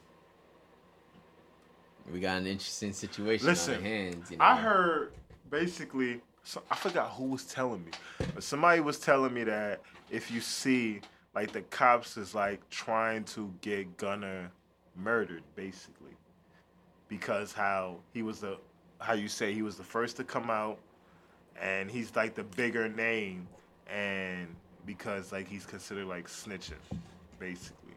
we 2.12 2.22
got 2.22 2.38
an 2.38 2.48
interesting 2.48 2.94
situation 2.94 3.50
on 3.50 3.56
our 3.58 3.82
hands. 3.82 4.32
You 4.32 4.38
know? 4.38 4.46
I 4.46 4.56
heard 4.56 5.12
basically. 5.50 6.22
So, 6.44 6.64
I 6.72 6.76
forgot 6.76 7.12
who 7.12 7.26
was 7.26 7.44
telling 7.44 7.84
me, 7.84 7.92
but 8.34 8.44
somebody 8.44 8.80
was 8.80 8.98
telling 8.98 9.34
me 9.34 9.44
that 9.44 9.82
if 10.10 10.32
you 10.32 10.40
see 10.40 11.02
like 11.36 11.52
the 11.52 11.62
cops 11.64 12.16
is 12.16 12.34
like 12.34 12.68
trying 12.70 13.26
to 13.26 13.54
get 13.60 13.98
Gunna 13.98 14.50
murdered, 14.96 15.44
basically, 15.56 16.16
because 17.10 17.52
how 17.52 17.98
he 18.14 18.24
was 18.24 18.40
the 18.40 18.58
how 19.02 19.14
you 19.14 19.28
say 19.28 19.54
he 19.54 19.62
was 19.64 19.78
the 19.78 19.84
first 19.84 20.18
to 20.18 20.24
come 20.24 20.50
out, 20.50 20.80
and 21.60 21.92
he's 21.92 22.16
like 22.16 22.36
the 22.36 22.44
bigger 22.44 22.88
name, 22.90 23.48
and 23.88 24.48
because 24.86 25.32
like 25.32 25.48
he's 25.48 25.66
considered 25.66 26.06
like 26.06 26.28
snitching, 26.28 26.74
basically. 27.40 27.96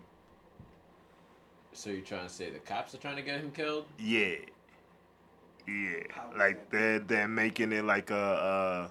So 1.72 1.90
you're 1.90 2.02
trying 2.02 2.26
to 2.26 2.32
say 2.32 2.50
the 2.50 2.58
cops 2.60 2.94
are 2.94 2.98
trying 2.98 3.16
to 3.16 3.22
get 3.22 3.40
him 3.40 3.50
killed? 3.52 3.86
Yeah. 3.98 4.36
Yeah. 5.66 6.02
Like 6.36 6.70
they're 6.70 6.98
they're 7.00 7.28
making 7.28 7.72
it 7.72 7.84
like 7.84 8.10
a 8.10 8.16
uh 8.16 8.88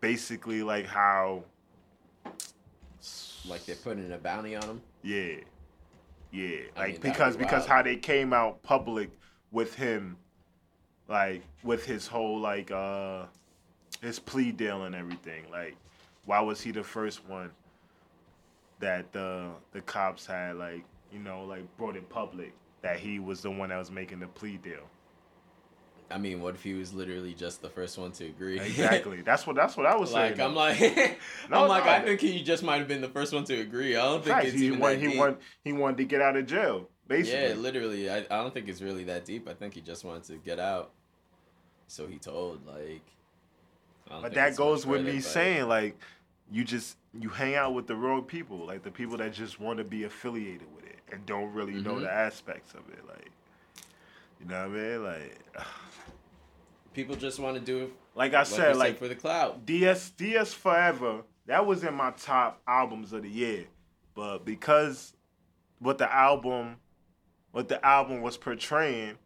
basically 0.00 0.62
like 0.62 0.86
how 0.86 1.44
Like 3.44 3.64
they're 3.66 3.76
putting 3.76 4.12
a 4.12 4.18
bounty 4.18 4.56
on 4.56 4.62
him? 4.62 4.82
yeah. 5.02 5.36
Yeah. 6.30 6.60
I 6.76 6.80
Like 6.80 6.92
mean, 6.92 7.00
because 7.00 7.36
be 7.36 7.44
because 7.44 7.66
how 7.66 7.82
they 7.82 7.96
came 7.96 8.32
out 8.32 8.62
public 8.62 9.10
with 9.50 9.74
him 9.74 10.16
like 11.10 11.42
with 11.62 11.84
his 11.84 12.06
whole 12.06 12.38
like 12.38 12.70
uh 12.70 13.24
his 14.00 14.18
plea 14.18 14.52
deal 14.52 14.84
and 14.84 14.94
everything. 14.94 15.44
Like 15.50 15.76
why 16.24 16.40
was 16.40 16.60
he 16.60 16.70
the 16.70 16.84
first 16.84 17.28
one 17.28 17.50
that 18.78 19.12
the 19.12 19.50
the 19.72 19.80
cops 19.82 20.24
had 20.24 20.56
like, 20.56 20.84
you 21.12 21.18
know, 21.18 21.44
like 21.44 21.64
brought 21.76 21.96
in 21.96 22.04
public 22.04 22.54
that 22.82 22.98
he 22.98 23.18
was 23.18 23.42
the 23.42 23.50
one 23.50 23.68
that 23.68 23.76
was 23.76 23.90
making 23.90 24.20
the 24.20 24.26
plea 24.26 24.56
deal. 24.56 24.88
I 26.12 26.18
mean, 26.18 26.40
what 26.40 26.54
if 26.54 26.64
he 26.64 26.74
was 26.74 26.92
literally 26.92 27.34
just 27.34 27.62
the 27.62 27.68
first 27.68 27.96
one 27.96 28.10
to 28.12 28.24
agree? 28.24 28.58
Exactly. 28.58 29.20
That's 29.24 29.46
what 29.46 29.54
that's 29.54 29.76
what 29.76 29.86
I 29.86 29.96
was 29.96 30.12
like 30.12 30.36
saying. 30.36 30.48
I'm 30.48 30.56
like, 30.56 30.80
No, 31.50 31.62
I'm 31.62 31.68
like, 31.68 31.84
no. 31.84 31.90
I 31.90 32.00
think 32.02 32.20
he 32.20 32.42
just 32.42 32.64
might 32.64 32.78
have 32.78 32.88
been 32.88 33.00
the 33.00 33.08
first 33.08 33.32
one 33.32 33.44
to 33.44 33.60
agree. 33.60 33.96
I 33.96 34.02
don't 34.02 34.24
think 34.24 34.42
he 34.54 34.66
even 34.66 34.80
want, 34.80 34.94
that 34.94 35.00
he 35.00 35.08
deep. 35.10 35.18
want 35.18 35.38
he 35.62 35.72
wanted 35.72 35.98
to 35.98 36.04
get 36.04 36.20
out 36.20 36.36
of 36.36 36.46
jail. 36.46 36.88
Basically. 37.06 37.48
Yeah, 37.48 37.54
literally. 37.54 38.10
I, 38.10 38.18
I 38.18 38.42
don't 38.42 38.54
think 38.54 38.68
it's 38.68 38.80
really 38.80 39.04
that 39.04 39.24
deep. 39.24 39.48
I 39.48 39.54
think 39.54 39.74
he 39.74 39.80
just 39.80 40.04
wanted 40.04 40.24
to 40.24 40.36
get 40.36 40.58
out. 40.58 40.92
So 41.90 42.06
he 42.06 42.18
told 42.18 42.64
like. 42.66 43.02
But 44.08 44.34
that 44.34 44.56
goes 44.56 44.86
with 44.86 45.04
me 45.04 45.20
saying 45.20 45.68
like 45.68 45.96
you 46.50 46.62
just 46.64 46.96
you 47.18 47.28
hang 47.28 47.56
out 47.56 47.74
with 47.74 47.86
the 47.88 47.96
wrong 47.96 48.22
people, 48.22 48.64
like 48.64 48.82
the 48.84 48.90
people 48.90 49.16
that 49.18 49.32
just 49.32 49.60
want 49.60 49.78
to 49.78 49.84
be 49.84 50.04
affiliated 50.04 50.66
with 50.74 50.84
it 50.86 50.98
and 51.12 51.26
don't 51.26 51.52
really 51.52 51.74
know 51.74 51.94
Mhm. 51.96 52.02
the 52.02 52.12
aspects 52.12 52.74
of 52.74 52.88
it. 52.92 53.04
Like 53.08 53.30
you 54.40 54.46
know 54.46 54.68
what 54.68 54.78
I 54.78 54.82
mean? 54.82 55.04
Like 55.04 55.42
people 56.94 57.16
just 57.16 57.38
want 57.40 57.56
to 57.56 57.60
do 57.60 57.84
it. 57.84 57.92
like 58.14 58.34
I 58.34 58.40
you 58.40 58.46
said, 58.46 58.76
like 58.76 58.98
for 58.98 59.08
the 59.08 59.14
cloud. 59.16 59.66
DS 59.66 60.10
DS 60.10 60.52
Forever, 60.54 61.22
that 61.46 61.66
was 61.66 61.82
in 61.82 61.94
my 61.94 62.12
top 62.12 62.60
albums 62.68 63.12
of 63.12 63.22
the 63.22 63.28
year. 63.30 63.66
But 64.14 64.44
because 64.44 65.12
what 65.80 65.98
the 65.98 66.12
album 66.12 66.76
what 67.52 67.68
the 67.68 67.84
album 67.84 68.22
was 68.22 68.36
portraying, 68.36 69.18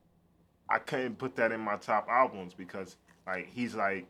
I 0.68 0.78
couldn't 0.78 1.16
put 1.18 1.36
that 1.36 1.52
in 1.52 1.60
my 1.60 1.76
top 1.76 2.08
albums 2.08 2.54
because 2.54 2.96
like 3.26 3.48
he's 3.52 3.74
like 3.74 4.06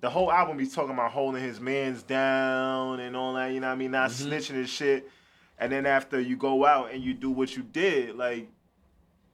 the 0.00 0.10
whole 0.10 0.32
album 0.32 0.58
he's 0.58 0.74
talking 0.74 0.92
about 0.94 1.12
holding 1.12 1.42
his 1.42 1.60
mans 1.60 2.02
down 2.02 2.98
and 3.00 3.14
all 3.16 3.34
that, 3.34 3.52
you 3.52 3.60
know 3.60 3.68
what 3.68 3.74
I 3.74 3.76
mean, 3.76 3.90
not 3.92 4.10
Mhm. 4.10 4.26
snitching 4.30 4.54
and 4.56 4.68
shit. 4.68 5.08
And 5.58 5.70
then 5.70 5.86
after 5.86 6.18
you 6.20 6.36
go 6.36 6.64
out 6.64 6.90
and 6.92 7.02
you 7.04 7.14
do 7.14 7.30
what 7.30 7.56
you 7.56 7.62
did, 7.62 8.16
like 8.16 8.48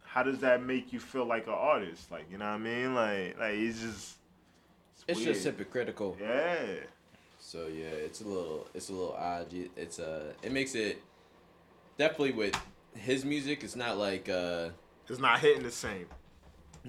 how 0.02 0.22
does 0.22 0.40
that 0.40 0.62
make 0.62 0.93
you 0.93 0.98
feel 1.01 1.24
like 1.24 1.47
an 1.47 1.52
artist? 1.55 2.10
Like, 2.10 2.30
you 2.30 2.39
know 2.39 2.47
what 2.47 2.55
I 2.55 2.59
mean? 2.59 2.94
Like 2.94 3.39
like 3.39 3.55
it's 3.55 3.80
just 3.80 4.16
It's 5.06 5.20
just 5.22 5.44
weird. 5.44 5.56
hypocritical. 5.56 6.16
Yeah. 6.20 6.56
So 7.39 7.66
yeah, 7.68 7.86
it's 7.86 8.20
a 8.20 8.24
little 8.28 8.66
it's 8.74 8.89
a 8.89 8.93
little 8.93 9.14
odd. 9.14 9.47
It's 9.76 9.98
uh 9.98 10.32
it 10.43 10.52
makes 10.52 10.74
it 10.74 11.02
definitely 11.97 12.32
with 12.32 12.60
his 12.94 13.24
music. 13.24 13.62
It's 13.64 13.76
not 13.76 13.97
like 13.97 14.28
uh 14.28 14.70
It's 15.09 15.18
not 15.20 15.39
hitting 15.40 15.62
the 15.62 15.70
same. 15.70 16.09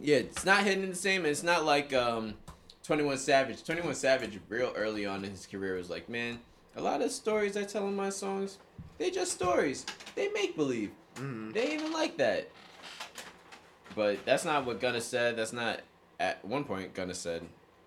Yeah, 0.01 0.17
it's 0.17 0.45
not 0.45 0.63
hitting 0.63 0.83
in 0.83 0.89
the 0.89 0.95
same. 0.95 1.25
It's 1.25 1.43
not 1.43 1.65
like 1.65 1.93
um 1.93 2.35
Twenty 2.83 3.03
One 3.03 3.17
Savage. 3.17 3.63
Twenty 3.63 3.81
One 3.81 3.95
Savage 3.95 4.39
real 4.49 4.73
early 4.75 5.05
on 5.05 5.23
in 5.23 5.31
his 5.31 5.45
career 5.45 5.75
was 5.75 5.89
like, 5.89 6.09
man, 6.09 6.39
a 6.75 6.81
lot 6.81 7.01
of 7.01 7.11
stories 7.11 7.55
I 7.57 7.63
tell 7.63 7.87
in 7.87 7.95
my 7.95 8.09
songs, 8.09 8.57
they 8.97 9.11
just 9.11 9.31
stories. 9.33 9.85
They 10.15 10.29
make 10.29 10.55
believe. 10.55 10.91
Mhm. 11.15 11.53
They 11.53 11.73
even 11.73 11.91
like 11.91 12.17
that. 12.17 12.49
But 13.95 14.25
that's 14.25 14.45
not 14.45 14.65
what 14.65 14.79
Gunna 14.79 15.01
said. 15.01 15.35
That's 15.35 15.53
not 15.53 15.81
at 16.19 16.43
one 16.45 16.63
point 16.63 16.93
Gunna 16.93 17.13
said 17.15 17.43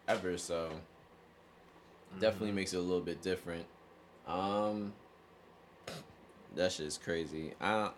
ever. 0.08 0.36
So 0.38 0.70
definitely 2.20 2.52
makes 2.52 2.74
it 2.74 2.78
a 2.78 2.80
little 2.80 3.00
bit 3.00 3.22
different. 3.22 3.66
Um, 4.26 4.92
that 6.54 6.72
shit's 6.72 6.98
crazy. 6.98 7.54
I 7.60 7.90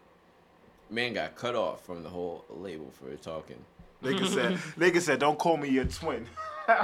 man 0.91 1.12
got 1.15 1.35
cut 1.35 1.55
off 1.55 1.85
from 1.85 2.03
the 2.03 2.09
whole 2.09 2.45
label 2.49 2.91
for 2.93 3.15
talking. 3.16 3.65
Nigga 4.05 4.27
said, 4.27 4.53
nigga 4.79 5.01
said, 5.01 5.19
don't 5.19 5.39
call 5.39 5.57
me 5.57 5.69
your 5.69 5.85
twin. 5.87 6.27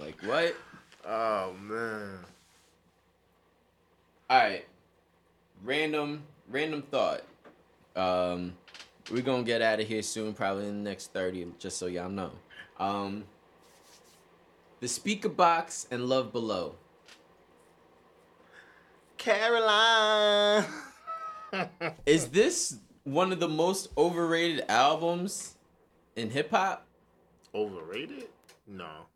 Like 0.00 0.22
what? 0.22 0.54
oh 1.04 1.52
man. 1.60 2.20
All 4.30 4.38
right. 4.38 4.64
Random 5.64 6.22
random 6.48 6.82
thought. 6.82 7.22
Um 7.96 8.54
we're 9.10 9.22
gonna 9.22 9.42
get 9.42 9.62
out 9.62 9.80
of 9.80 9.88
here 9.88 10.02
soon, 10.02 10.34
probably 10.34 10.68
in 10.68 10.84
the 10.84 10.90
next 10.90 11.12
30, 11.12 11.54
just 11.58 11.78
so 11.78 11.86
y'all 11.86 12.10
know. 12.10 12.32
Um, 12.78 13.24
the 14.80 14.86
Speakerboxxx 14.86 15.86
and 15.90 16.06
Love 16.06 16.32
Below. 16.32 16.74
Caroline. 19.16 20.64
Is 22.06 22.28
this 22.28 22.78
one 23.08 23.32
of 23.32 23.40
the 23.40 23.48
most 23.48 23.88
overrated 23.96 24.64
albums 24.68 25.56
in 26.16 26.30
hip 26.30 26.50
hop? 26.50 26.86
Overrated? 27.54 28.28
No. 28.66 29.06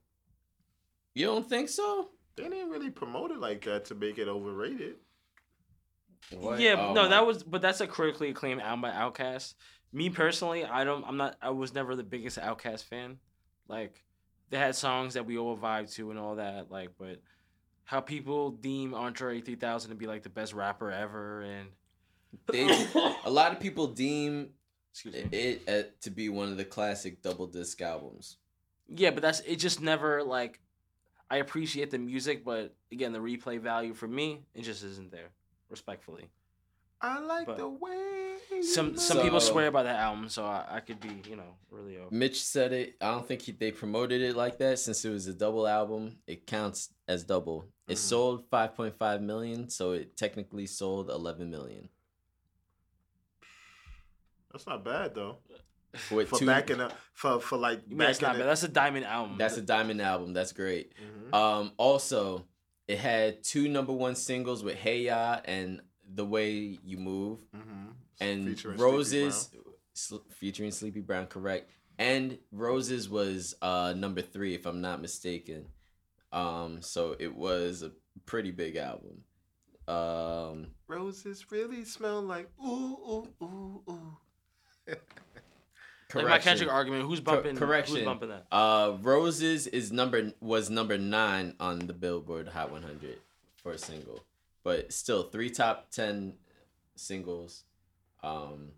You 1.14 1.26
don't 1.26 1.48
think 1.48 1.68
so? 1.68 2.08
They 2.36 2.44
didn't 2.44 2.70
really 2.70 2.90
promote 2.90 3.30
it 3.30 3.38
like 3.38 3.64
that 3.64 3.84
to 3.86 3.94
make 3.94 4.18
it 4.18 4.28
overrated. 4.28 4.96
What? 6.32 6.60
Yeah, 6.60 6.76
Oh 6.78 6.94
no, 6.94 7.02
my- 7.02 7.08
that 7.08 7.26
was, 7.26 7.42
but 7.42 7.60
that's 7.60 7.80
a 7.80 7.86
critically 7.86 8.30
acclaimed 8.30 8.60
album 8.62 8.80
by 8.82 8.90
Outkast. 8.90 9.54
Me 9.92 10.08
personally, 10.08 10.64
I 10.64 10.84
don't, 10.84 11.04
I'm 11.06 11.18
not, 11.18 11.36
I 11.42 11.50
was 11.50 11.74
never 11.74 11.94
the 11.94 12.02
biggest 12.04 12.38
Outkast 12.38 12.84
fan. 12.84 13.18
Like, 13.68 14.02
they 14.48 14.56
had 14.56 14.74
songs 14.74 15.14
that 15.14 15.26
we 15.26 15.36
all 15.36 15.56
vibe 15.58 15.92
to 15.94 16.10
and 16.10 16.18
all 16.18 16.36
that, 16.36 16.70
like, 16.70 16.90
but 16.98 17.20
how 17.84 18.00
people 18.00 18.50
deem 18.52 18.94
Andre 18.94 19.40
3000 19.42 19.90
to 19.90 19.96
be 19.96 20.06
like 20.06 20.22
the 20.22 20.30
best 20.30 20.54
rapper 20.54 20.90
ever, 20.90 21.42
and 21.42 21.68
They, 22.50 22.66
a 23.24 23.30
lot 23.30 23.52
of 23.52 23.60
people 23.60 23.86
deem 23.88 24.50
excuse 24.92 25.14
it 25.32 25.62
uh, 25.68 25.88
to 26.02 26.10
be 26.10 26.28
one 26.28 26.48
of 26.48 26.56
the 26.56 26.64
classic 26.64 27.22
double 27.22 27.46
disc 27.46 27.80
albums. 27.80 28.36
yeah, 28.88 29.10
but 29.10 29.22
that's 29.22 29.40
it. 29.40 29.56
Just 29.56 29.80
never 29.80 30.22
like, 30.22 30.60
I 31.30 31.36
appreciate 31.38 31.90
the 31.90 31.98
music, 31.98 32.44
but 32.44 32.74
again, 32.90 33.12
the 33.12 33.18
replay 33.18 33.58
value 33.60 33.94
for 33.94 34.06
me, 34.08 34.40
it 34.54 34.62
just 34.62 34.84
isn't 34.84 35.10
there. 35.10 35.30
Respectfully, 35.70 36.28
I 37.00 37.20
like 37.20 37.46
But 37.46 37.56
the 37.56 37.68
way 37.68 38.36
some 38.62 38.96
some 38.98 39.16
love- 39.16 39.24
people 39.24 39.40
swear 39.40 39.70
by 39.70 39.84
that 39.84 39.96
album, 39.98 40.28
so 40.28 40.44
I, 40.44 40.66
I 40.68 40.80
could 40.80 41.00
be, 41.00 41.22
you 41.30 41.36
know, 41.36 41.56
really. 41.70 41.96
Open. 41.96 42.18
Mitch 42.18 42.42
said 42.42 42.74
it. 42.74 42.96
I 43.00 43.10
don't 43.12 43.26
think 43.26 43.40
he, 43.40 43.52
they 43.52 43.70
promoted 43.72 44.20
it 44.20 44.36
like 44.36 44.58
that 44.58 44.78
since 44.78 45.02
it 45.06 45.10
was 45.10 45.26
a 45.26 45.32
double 45.32 45.66
album. 45.66 46.18
It 46.26 46.46
counts 46.46 46.90
as 47.08 47.24
double. 47.24 47.64
It 47.88 47.94
Mhm. 47.94 47.98
sold 47.98 48.50
5.5 48.50 49.22
million, 49.22 49.70
so 49.70 49.92
it 49.92 50.14
technically 50.18 50.66
sold 50.66 51.08
11 51.08 51.50
million. 51.50 51.88
That's 54.52 54.66
not 54.66 54.84
bad 54.84 55.14
though. 55.14 55.38
With 56.10 56.28
For 56.30 56.38
two- 56.38 56.46
backing 56.46 56.80
up 56.80 56.92
for 57.12 57.38
for 57.40 57.58
like 57.58 57.82
You 57.86 57.96
mean 57.96 58.06
that's 58.06 58.20
not 58.22 58.36
bad? 58.38 58.46
That's 58.46 58.62
a 58.62 58.68
diamond 58.68 59.04
album. 59.04 59.36
That's 59.38 59.56
a 59.58 59.62
diamond 59.62 60.00
album. 60.00 60.32
That's 60.32 60.52
great. 60.52 60.92
Mhm. 60.96 61.34
Um, 61.34 61.72
also, 61.76 62.46
it 62.88 62.98
had 62.98 63.42
two 63.44 63.68
number 63.68 63.92
one 63.92 64.14
singles 64.14 64.64
with 64.64 64.76
Hey 64.76 65.02
Ya 65.02 65.40
and 65.44 65.82
The 66.14 66.24
Way 66.24 66.78
You 66.82 66.96
Move, 66.98 67.40
Mhm. 67.54 67.92
and 68.20 68.44
Featuring 68.48 68.78
Sleepy 68.78 68.90
Roses 68.92 69.50
sl- 69.94 70.16
featuring 70.30 70.70
Sleepy 70.70 71.00
Brown, 71.00 71.26
correct? 71.26 71.70
And 71.98 72.38
Roses 72.50 73.08
was 73.10 73.54
uh 73.60 73.92
number 73.96 74.22
three, 74.22 74.54
if 74.54 74.64
I'm 74.66 74.80
not 74.80 75.00
mistaken. 75.02 75.66
Um, 76.32 76.80
so 76.80 77.14
it 77.18 77.34
was 77.34 77.82
a 77.82 77.92
pretty 78.24 78.50
big 78.50 78.76
album. 78.76 79.24
Um, 79.86 80.68
Roses 80.86 81.50
really 81.52 81.84
smell 81.84 82.22
like 82.22 82.48
ooh 82.64 82.96
ooh 83.42 83.44
ooh 83.44 83.82
ooh. 83.90 84.16
Like 86.14 86.28
my 86.28 86.38
Kendrick 86.38 86.70
argument. 86.70 87.04
Who's 87.04 87.20
bumping? 87.20 87.56
correction. 87.56 87.96
Who's 87.96 88.04
bumping 88.04 88.30
that? 88.30 88.46
Uh, 88.52 88.96
Roses 89.00 89.66
is 89.66 89.92
number 89.92 90.32
was 90.40 90.70
number 90.70 90.98
nine 90.98 91.54
on 91.60 91.80
the 91.80 91.92
Billboard 91.92 92.48
Hot 92.48 92.70
100 92.70 93.18
for 93.56 93.72
a 93.72 93.78
single, 93.78 94.24
but 94.62 94.92
still 94.92 95.24
three 95.24 95.50
top 95.50 95.90
ten 95.90 96.34
singles. 96.96 97.64
Um, 98.22 98.70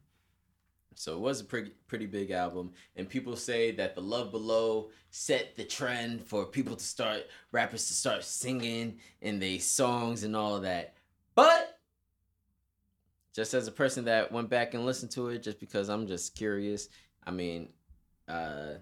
so 0.95 1.15
it 1.15 1.21
was 1.21 1.41
a 1.41 1.45
pretty 1.45 1.73
pretty 1.89 2.07
big 2.07 2.31
album, 2.31 2.73
and 2.97 3.09
people 3.09 3.37
say 3.37 3.73
that 3.73 3.95
the 3.95 4.01
Love 4.01 4.31
Below 4.31 4.91
set 5.11 5.57
the 5.57 5.65
trend 5.65 6.23
for 6.23 6.47
people 6.47 6.77
to 6.77 6.85
start 6.85 7.27
rappers 7.53 7.87
to 7.89 7.95
start 7.95 8.25
singing 8.25 8.99
in 9.21 9.39
they 9.39 9.59
songs 9.59 10.25
and 10.25 10.37
all 10.37 10.57
of 10.57 10.63
that. 10.63 10.95
But 11.35 11.74
just 13.35 13.53
as 13.53 13.67
a 13.67 13.73
person 13.73 14.05
that 14.05 14.31
went 14.31 14.49
back 14.49 14.75
and 14.75 14.87
listened 14.87 15.11
to 15.13 15.29
it, 15.29 15.43
just 15.43 15.59
because 15.59 15.89
I'm 15.89 16.07
just 16.07 16.37
curious, 16.37 16.89
I 17.27 17.33
mean, 17.33 17.71
uh, 18.29 18.75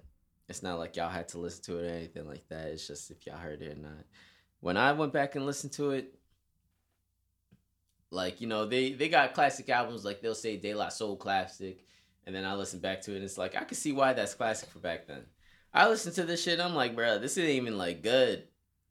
it's 0.49 0.63
not 0.63 0.79
like 0.79 0.97
y'all 0.97 1.09
had 1.09 1.29
to 1.29 1.39
listen 1.39 1.65
to 1.65 1.79
it 1.79 1.91
or 1.91 1.95
anything 1.95 2.29
like 2.29 2.47
that. 2.49 2.69
It's 2.69 2.87
just 2.87 3.11
if 3.11 3.27
y'all 3.27 3.39
heard 3.39 3.63
it 3.63 3.79
or 3.79 3.81
not. 3.81 4.05
When 4.61 4.77
I 4.77 4.93
went 4.93 5.13
back 5.13 5.35
and 5.35 5.47
listened 5.47 5.73
to 5.75 5.93
it, 5.93 6.15
like 8.11 8.43
you 8.43 8.47
know, 8.47 8.67
they 8.67 8.93
they 8.93 9.09
got 9.09 9.33
classic 9.33 9.71
albums 9.71 10.05
like 10.05 10.21
they'll 10.21 10.35
say 10.35 10.59
De 10.59 10.75
La 10.75 10.91
Soul 10.91 11.17
classic, 11.17 11.87
and 12.27 12.35
then 12.35 12.45
I 12.45 12.55
listen 12.55 12.79
back 12.79 13.01
to 13.03 13.13
it 13.13 13.17
and 13.17 13.25
it's 13.25 13.39
like 13.39 13.57
I 13.57 13.65
can 13.65 13.77
see 13.77 13.93
why 13.93 14.13
that's 14.13 14.35
classic 14.35 14.69
for 14.69 14.81
back 14.81 15.07
then. 15.07 15.23
I 15.73 15.89
listen 15.89 16.13
to 16.15 16.25
this 16.25 16.43
shit, 16.43 16.61
I'm 16.61 16.75
like, 16.75 16.95
bro, 16.95 17.19
this 17.19 17.39
ain't 17.39 17.49
even 17.49 17.79
like 17.79 18.03
good. 18.03 18.45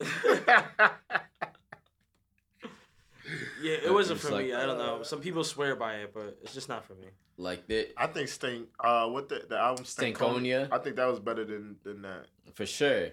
Yeah, 3.62 3.76
it 3.84 3.92
wasn't 3.92 4.20
for 4.20 4.30
like, 4.32 4.46
me. 4.46 4.54
I 4.54 4.66
don't 4.66 4.78
know. 4.78 5.02
Some 5.02 5.20
people 5.20 5.44
swear 5.44 5.76
by 5.76 5.94
it, 5.96 6.12
but 6.12 6.38
it's 6.42 6.54
just 6.54 6.68
not 6.68 6.84
for 6.84 6.94
me. 6.94 7.08
Like 7.36 7.66
that 7.68 7.92
I 7.96 8.06
think 8.06 8.28
Stink. 8.28 8.68
Uh, 8.78 9.08
what 9.08 9.28
the 9.28 9.44
the 9.48 9.58
album 9.58 9.84
Stankonia? 9.84 10.68
I 10.70 10.78
think 10.78 10.96
that 10.96 11.06
was 11.06 11.20
better 11.20 11.44
than 11.44 11.76
than 11.82 12.02
that. 12.02 12.26
for 12.54 12.66
sure. 12.66 13.08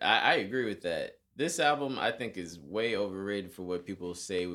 I, 0.00 0.18
I 0.18 0.34
agree 0.36 0.64
with 0.64 0.82
that. 0.82 1.18
This 1.36 1.60
album 1.60 1.98
I 1.98 2.10
think 2.10 2.36
is 2.36 2.58
way 2.58 2.96
overrated 2.96 3.52
for 3.52 3.62
what 3.62 3.86
people 3.86 4.14
say 4.14 4.48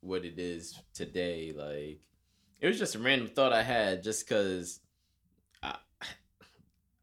what 0.00 0.24
it 0.24 0.38
is 0.38 0.78
today. 0.94 1.52
Like 1.54 2.00
it 2.60 2.66
was 2.66 2.78
just 2.78 2.94
a 2.94 2.98
random 2.98 3.28
thought 3.28 3.52
I 3.52 3.62
had 3.62 4.02
just 4.02 4.28
because 4.28 4.80
I 5.62 5.76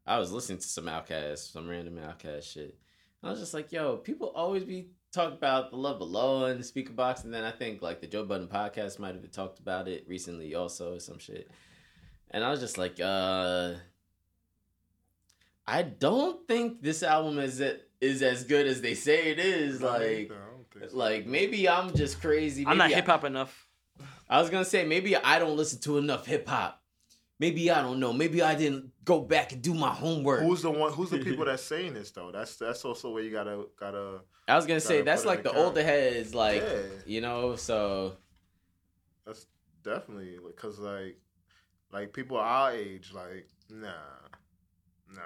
I 0.06 0.18
was 0.18 0.32
listening 0.32 0.58
to 0.58 0.68
some 0.68 0.86
Outkast, 0.86 1.52
some 1.52 1.68
random 1.68 1.96
Outkast 1.96 2.52
shit. 2.52 2.78
I 3.22 3.30
was 3.30 3.40
just 3.40 3.54
like, 3.54 3.72
yo, 3.72 3.96
people 3.96 4.32
always 4.34 4.64
be 4.64 4.88
talking 5.16 5.36
about 5.36 5.70
the 5.70 5.76
love 5.76 5.98
below 5.98 6.44
and 6.44 6.62
the 6.62 6.64
Speakerboxxx, 6.64 7.24
and 7.24 7.34
then 7.34 7.42
I 7.42 7.50
think 7.50 7.82
like 7.82 8.00
the 8.00 8.06
Joe 8.06 8.24
Budden 8.24 8.48
podcast 8.48 8.98
might 8.98 9.14
have 9.14 9.30
talked 9.32 9.58
about 9.58 9.88
it 9.88 10.04
recently 10.06 10.54
also 10.54 10.94
or 10.94 11.00
some 11.00 11.18
shit. 11.18 11.50
And 12.30 12.44
I 12.44 12.50
was 12.50 12.60
just 12.60 12.78
like, 12.78 13.00
uh 13.00 13.74
I 15.66 15.82
don't 15.82 16.46
think 16.46 16.82
this 16.82 17.02
album 17.02 17.38
is 17.38 17.62
is 18.00 18.22
as 18.22 18.44
good 18.44 18.66
as 18.66 18.80
they 18.82 18.94
say 18.94 19.30
it 19.30 19.38
is. 19.38 19.82
Like, 19.82 20.00
think 20.02 20.28
so. 20.28 20.34
I 20.34 20.50
don't 20.50 20.70
think 20.70 20.90
so. 20.90 20.96
like 20.96 21.26
maybe 21.26 21.68
I'm 21.68 21.94
just 21.94 22.20
crazy. 22.20 22.64
I'm 22.66 22.78
not 22.78 22.90
hip 22.90 23.06
hop 23.06 23.24
enough. 23.24 23.66
I 24.28 24.40
was 24.40 24.50
gonna 24.50 24.64
say 24.64 24.84
maybe 24.84 25.16
I 25.16 25.38
don't 25.38 25.56
listen 25.56 25.80
to 25.80 25.98
enough 25.98 26.26
hip 26.26 26.46
hop. 26.48 26.82
Maybe 27.38 27.70
I 27.70 27.82
don't 27.82 28.00
know. 28.00 28.12
Maybe 28.12 28.42
I 28.42 28.54
didn't 28.54 28.90
go 29.04 29.20
back 29.20 29.52
and 29.52 29.60
do 29.60 29.74
my 29.74 29.90
homework. 29.90 30.40
Who's 30.42 30.62
the 30.62 30.70
one? 30.70 30.92
Who's 30.92 31.10
the 31.10 31.18
people 31.18 31.44
that's 31.46 31.62
saying 31.62 31.94
this 31.94 32.10
though? 32.10 32.30
That's 32.32 32.56
that's 32.56 32.84
also 32.84 33.10
where 33.10 33.22
you 33.22 33.30
gotta 33.30 33.66
gotta. 33.78 34.20
I 34.48 34.56
was 34.56 34.64
gonna 34.66 34.80
say 34.80 35.02
that's 35.02 35.24
like 35.24 35.42
the 35.42 35.50
account. 35.50 35.64
older 35.66 35.82
heads, 35.82 36.34
like 36.34 36.62
Yeah. 36.62 36.82
you 37.04 37.20
know. 37.20 37.56
So 37.56 38.16
That's 39.26 39.46
definitely 39.82 40.38
because 40.46 40.78
like, 40.78 41.18
like 41.92 42.12
people 42.12 42.38
our 42.38 42.72
age, 42.72 43.12
like 43.12 43.48
nah, 43.68 43.88
nah. 45.14 45.20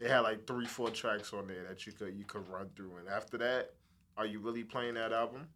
They 0.00 0.08
had 0.08 0.20
like 0.20 0.46
three, 0.46 0.66
four 0.66 0.90
tracks 0.90 1.32
on 1.32 1.46
there 1.46 1.64
that 1.68 1.86
you 1.86 1.92
could 1.92 2.14
you 2.16 2.24
could 2.24 2.48
run 2.48 2.70
through, 2.74 2.96
and 2.96 3.08
after 3.08 3.38
that, 3.38 3.74
are 4.16 4.26
you 4.26 4.40
really 4.40 4.64
playing 4.64 4.94
that 4.94 5.12
album? 5.12 5.46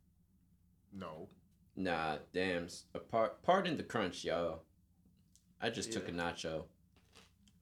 No. 0.92 1.28
nah, 1.76 2.16
damn. 2.32 2.66
Apart, 2.94 3.42
pardon 3.42 3.76
the 3.76 3.82
crunch, 3.82 4.24
y'all. 4.24 4.62
I 5.60 5.70
just 5.70 5.92
took 5.92 6.08
a 6.08 6.12
nacho. 6.12 6.64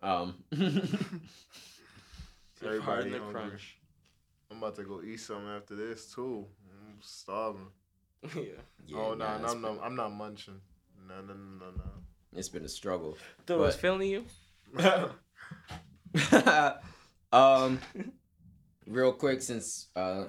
Um, 0.03 0.35
Everybody 0.53 0.81
Pardon 2.81 3.13
the 3.13 3.19
hungry. 3.19 3.33
crunch. 3.33 3.79
I'm 4.51 4.59
about 4.59 4.77
to 4.77 4.85
go 4.85 5.03
eat 5.03 5.21
something 5.21 5.49
after 5.49 5.75
this 5.75 6.13
too. 6.15 6.47
I'm 6.89 6.99
starving. 7.01 7.69
yeah. 8.35 8.43
yeah, 8.87 8.99
oh 8.99 9.15
no, 9.15 9.25
nah, 9.25 9.39
no, 9.39 9.45
it's 9.45 9.53
I'm 9.55 9.61
not. 9.63 9.79
I'm 9.83 9.97
not 9.97 10.13
munching. 10.13 10.61
No, 11.09 11.21
no, 11.21 11.35
no, 11.35 11.71
no, 11.77 11.83
It's 12.35 12.49
been 12.49 12.65
a 12.65 12.69
struggle. 12.69 13.17
Dude, 13.47 13.59
was 13.59 13.77
feeling 13.77 14.09
you? 14.09 14.25
um, 17.33 17.81
real 18.87 19.13
quick, 19.13 19.43
since 19.43 19.89
uh, 19.95 20.25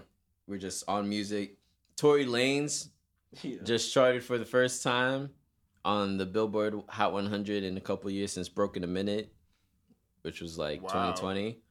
we're 0.47 0.59
just 0.59 0.83
on 0.87 1.09
music, 1.09 1.57
Tory 1.95 2.25
Lanez 2.25 2.89
Yeah. 3.41 3.57
just 3.63 3.91
charted 3.93 4.23
for 4.23 4.37
the 4.37 4.45
first 4.45 4.83
time 4.83 5.31
on 5.87 6.17
the 6.17 6.25
Billboard 6.25 6.75
Hot 6.89 7.13
100 7.13 7.63
in 7.63 7.77
a 7.77 7.81
couple 7.81 8.11
years 8.11 8.33
since 8.33 8.49
Broke 8.49 8.75
in 8.75 8.83
a 8.83 8.87
Minute, 8.87 9.33
which 10.23 10.41
was 10.41 10.57
like 10.57 10.81
Wow. 10.81 10.89
2020. 11.13 11.61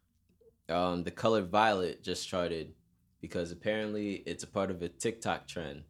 Um, 0.70 1.04
the 1.04 1.10
color 1.10 1.42
Violet 1.42 2.02
just 2.02 2.26
charted 2.26 2.74
because 3.20 3.52
apparently 3.52 4.14
it's 4.26 4.42
a 4.42 4.46
part 4.46 4.70
of 4.70 4.80
a 4.82 4.88
TikTok 4.88 5.46
trend 5.46 5.84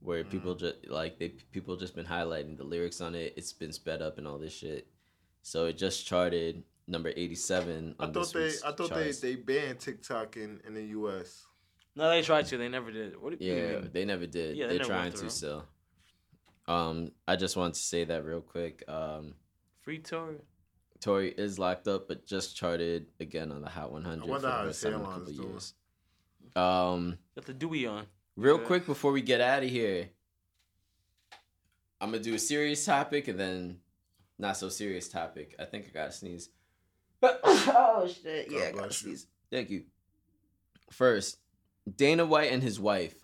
where 0.00 0.22
Mm. 0.24 0.30
people 0.30 0.54
just 0.54 0.86
like 0.88 1.18
they 1.18 1.30
people 1.52 1.76
just 1.76 1.94
been 1.96 2.04
highlighting 2.04 2.58
the 2.58 2.64
lyrics 2.64 3.00
on 3.00 3.14
it. 3.14 3.32
It's 3.36 3.54
been 3.54 3.72
sped 3.72 4.02
up 4.02 4.18
and 4.18 4.28
all 4.28 4.38
this 4.38 4.52
shit. 4.52 4.86
So 5.42 5.64
it 5.64 5.78
just 5.78 6.06
charted 6.06 6.64
number 6.86 7.12
87 7.16 7.94
I 7.98 8.06
thought 8.06 8.30
this 8.32 8.32
they. 8.32 8.68
I 8.68 8.72
thought 8.72 8.90
charts. 8.90 9.20
they 9.20 9.34
they 9.36 9.40
banned 9.40 9.80
TikTok 9.80 10.36
in 10.36 10.60
in 10.66 10.74
the 10.74 10.84
U.S. 10.98 11.46
No, 11.96 12.10
they 12.10 12.20
tried 12.22 12.44
to. 12.46 12.58
They 12.58 12.68
never 12.68 12.92
did. 12.92 13.16
What 13.20 13.38
do 13.38 13.42
you 13.44 13.54
Yeah, 13.54 13.80
mean? 13.80 13.90
they 13.92 14.04
never 14.04 14.26
did. 14.26 14.56
Yeah, 14.56 14.66
they 14.66 14.72
They're 14.76 14.78
never 14.80 14.90
trying 14.92 15.12
to 15.12 15.18
through. 15.18 15.30
still. 15.30 15.64
Um, 16.66 17.10
I 17.28 17.36
just 17.36 17.56
wanted 17.56 17.74
to 17.74 17.80
say 17.80 18.04
that 18.04 18.24
real 18.24 18.40
quick. 18.40 18.82
Um, 18.88 19.34
Free 19.82 19.98
Tory. 19.98 20.36
Tory 21.00 21.30
is 21.36 21.58
locked 21.58 21.86
up, 21.88 22.08
but 22.08 22.26
just 22.26 22.56
charted 22.56 23.06
again 23.20 23.52
on 23.52 23.60
the 23.60 23.68
Hot 23.68 23.92
100 23.92 24.22
I 24.24 24.26
wonder 24.26 24.46
for 24.48 24.52
how 24.52 24.62
the 24.62 24.68
his 24.68 24.80
first 24.80 24.82
time 24.82 24.94
in 24.94 25.00
a 25.00 25.04
hairline's 25.04 25.18
couple 25.18 25.34
doing. 25.34 25.50
years. 25.50 25.74
Um, 26.56 27.18
Got 27.34 27.44
the 27.46 27.52
Dewey 27.54 27.86
on. 27.86 28.06
real 28.36 28.58
Yeah. 28.58 28.64
quick 28.66 28.86
before 28.86 29.12
we 29.12 29.20
get 29.20 29.40
out 29.42 29.62
of 29.62 29.68
here, 29.68 30.08
I'm 32.00 32.10
gonna 32.10 32.22
do 32.22 32.34
a 32.34 32.38
serious 32.38 32.84
topic 32.84 33.28
and 33.28 33.38
then 33.38 33.80
not 34.38 34.56
so 34.56 34.68
serious 34.70 35.08
topic. 35.08 35.54
I 35.58 35.64
think 35.66 35.86
I 35.86 35.90
gotta 35.90 36.12
sneeze. 36.12 36.48
oh 37.22 38.08
shit! 38.22 38.50
Yeah, 38.50 38.58
I 38.58 38.62
gotta 38.70 38.76
bless 38.76 39.02
you. 39.02 39.08
sneeze. 39.08 39.26
Thank 39.50 39.70
you. 39.70 39.84
First, 40.90 41.38
Dana 41.96 42.24
White 42.24 42.50
and 42.52 42.62
his 42.62 42.78
wife. 42.80 43.14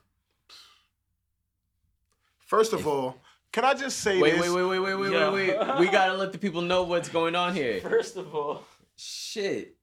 First 2.47 2.73
of 2.73 2.87
all, 2.87 3.17
can 3.52 3.64
I 3.64 3.74
just 3.74 3.98
say 3.98 4.20
Wait, 4.20 4.32
this? 4.32 4.40
wait, 4.43 4.51
wait, 4.51 4.64
wait, 4.64 4.78
wait, 4.81 4.94
wait, 4.94 5.12
Yo. 5.12 5.32
wait, 5.32 5.59
wait. 5.59 5.78
We 5.78 5.89
gotta 5.89 6.14
let 6.14 6.32
the 6.32 6.39
people 6.39 6.62
know 6.62 6.85
what's 6.85 7.09
going 7.09 7.35
on 7.35 7.55
here. 7.55 7.81
First 7.82 8.16
of 8.16 8.35
all, 8.35 8.64
Shit. 8.97 9.77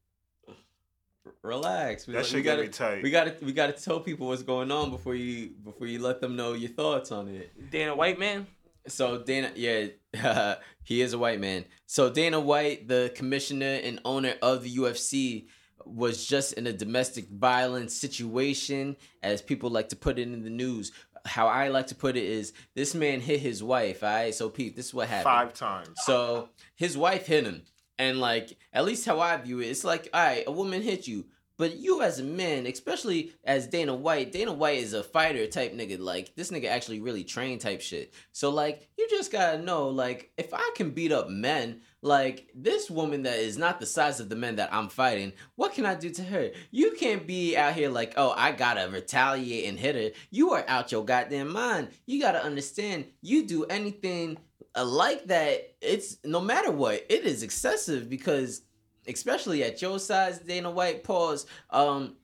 Relax. 1.41 2.07
We, 2.07 2.13
That 2.13 2.23
we 2.23 2.29
shit 2.29 2.43
got 2.43 2.51
gotta, 2.51 2.63
me 2.63 2.67
tight. 2.69 3.03
We 3.03 3.11
gotta, 3.11 3.35
we 3.41 3.53
gotta 3.53 3.73
tell 3.73 3.99
people 3.99 4.27
what's 4.27 4.43
going 4.43 4.71
on 4.71 4.89
before 4.91 5.15
you, 5.15 5.51
before 5.63 5.87
you 5.87 5.99
let 5.99 6.21
them 6.21 6.35
know 6.35 6.53
your 6.53 6.69
thoughts 6.69 7.11
on 7.11 7.27
it. 7.27 7.71
Dana 7.71 7.95
White 7.95 8.19
man. 8.19 8.47
So 8.87 9.17
Dana, 9.19 9.51
yeah, 9.55 9.87
he 10.83 11.01
is 11.01 11.13
a 11.13 11.17
white 11.17 11.39
man. 11.39 11.65
So 11.85 12.09
Dana 12.09 12.39
White, 12.39 12.87
the 12.87 13.11
commissioner 13.15 13.79
and 13.83 13.99
owner 14.05 14.35
of 14.41 14.63
the 14.63 14.75
UFC, 14.75 15.47
was 15.85 16.25
just 16.25 16.53
in 16.53 16.67
a 16.67 16.73
domestic 16.73 17.29
violence 17.29 17.95
situation, 17.95 18.95
as 19.23 19.41
people 19.41 19.69
like 19.69 19.89
to 19.89 19.95
put 19.95 20.19
it 20.19 20.23
in 20.23 20.43
the 20.43 20.49
news. 20.49 20.91
How 21.25 21.47
I 21.47 21.69
like 21.69 21.87
to 21.87 21.95
put 21.95 22.15
it 22.15 22.23
is, 22.23 22.53
this 22.75 22.93
man 22.95 23.19
hit 23.19 23.39
his 23.39 23.63
wife. 23.63 24.03
All 24.03 24.09
right, 24.09 24.33
so 24.33 24.49
Pete, 24.49 24.75
this 24.75 24.87
is 24.87 24.93
what 24.93 25.07
happened. 25.07 25.23
Five 25.23 25.53
times. 25.53 25.99
So 26.05 26.49
his 26.75 26.97
wife 26.97 27.27
hit 27.27 27.45
him, 27.45 27.63
and 27.97 28.19
like 28.19 28.57
at 28.73 28.85
least 28.85 29.05
how 29.05 29.19
I 29.19 29.37
view 29.37 29.59
it, 29.59 29.67
it's 29.67 29.83
like, 29.83 30.09
all 30.13 30.23
right, 30.23 30.43
a 30.45 30.51
woman 30.51 30.81
hit 30.81 31.07
you, 31.07 31.25
but 31.57 31.77
you 31.77 32.01
as 32.03 32.19
a 32.19 32.23
man, 32.23 32.67
especially 32.67 33.31
as 33.43 33.67
Dana 33.67 33.95
White, 33.95 34.31
Dana 34.31 34.53
White 34.53 34.77
is 34.77 34.93
a 34.93 35.03
fighter 35.03 35.47
type 35.47 35.73
nigga. 35.73 35.99
Like 35.99 36.35
this 36.35 36.51
nigga 36.51 36.69
actually 36.69 36.99
really 36.99 37.23
trained 37.23 37.61
type 37.61 37.81
shit. 37.81 38.13
So 38.31 38.51
like 38.51 38.87
you 38.97 39.07
just 39.09 39.31
gotta 39.31 39.61
know, 39.61 39.89
like 39.89 40.31
if 40.37 40.53
I 40.53 40.71
can 40.75 40.91
beat 40.91 41.11
up 41.11 41.29
men, 41.29 41.81
like 42.07 42.49
this 42.55 42.89
woman 42.89 43.23
that 43.23 43.37
is 43.37 43.57
not 43.57 43.79
the 43.79 43.85
size 43.85 44.19
of 44.19 44.29
the 44.29 44.35
men 44.35 44.55
that 44.55 44.73
I'm 44.73 44.89
fighting, 44.89 45.33
what 45.55 45.73
can 45.73 45.85
I 45.85 45.95
do 45.95 46.09
to 46.09 46.23
her? 46.23 46.51
You 46.71 46.91
can't 46.99 47.27
be 47.27 47.55
out 47.55 47.73
here 47.73 47.89
like, 47.89 48.13
oh, 48.17 48.33
I 48.35 48.53
gotta 48.53 48.89
retaliate 48.89 49.67
and 49.67 49.77
hit 49.77 49.95
her. 49.95 50.17
You 50.31 50.53
are 50.53 50.63
out 50.67 50.91
your 50.91 51.05
goddamn 51.05 51.51
mind. 51.51 51.89
You 52.05 52.21
gotta 52.21 52.43
understand, 52.43 53.05
you 53.21 53.45
do 53.45 53.65
anything 53.65 54.37
uh, 54.75 54.85
like 54.85 55.25
that, 55.25 55.75
it's 55.81 56.17
no 56.23 56.39
matter 56.39 56.71
what, 56.71 57.05
it 57.09 57.25
is 57.25 57.43
excessive 57.43 58.09
because 58.09 58.61
especially 59.07 59.63
at 59.63 59.81
your 59.81 59.99
size, 59.99 60.39
Dana 60.39 60.69
White 60.69 61.03
pause. 61.03 61.45
Um, 61.69 62.15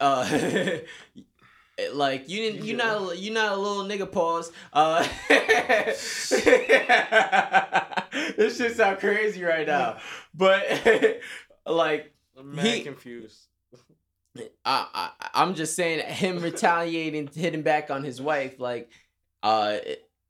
uh, 0.00 0.24
like 1.92 2.28
you 2.28 2.38
didn't, 2.38 2.64
you 2.64 2.76
not, 2.76 3.18
you 3.18 3.30
not 3.32 3.52
a 3.52 3.56
little 3.56 3.84
nigga 3.84 4.10
pause. 4.10 4.50
Uh, 4.72 5.06
this 8.36 8.56
shit 8.56 8.76
sound 8.76 8.98
crazy 8.98 9.42
right 9.42 9.66
now, 9.66 9.98
but 10.34 11.20
like 11.66 12.12
I'm 12.38 12.56
He- 12.58 12.82
confused. 12.82 13.44
I, 14.64 14.86
I 14.94 15.10
I'm 15.34 15.54
just 15.54 15.74
saying 15.74 16.06
him 16.06 16.38
retaliating, 16.42 17.28
hitting 17.34 17.62
back 17.62 17.90
on 17.90 18.04
his 18.04 18.20
wife, 18.22 18.60
like, 18.60 18.90
uh, 19.42 19.78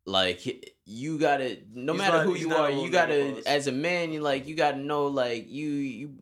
like 0.07 0.47
you 0.87 1.19
gotta, 1.19 1.59
no 1.75 1.93
He's 1.93 2.01
matter 2.01 2.17
not- 2.19 2.27
who 2.27 2.35
you 2.35 2.55
are, 2.55 2.71
you 2.71 2.91
gotta, 2.91 3.43
as 3.47 3.67
a 3.67 3.73
man, 3.73 4.13
you 4.13 4.21
like, 4.21 4.47
you 4.47 4.55
gotta 4.55 4.79
know, 4.79 5.09
like, 5.09 5.51
you 5.51 5.69
you 5.69 6.15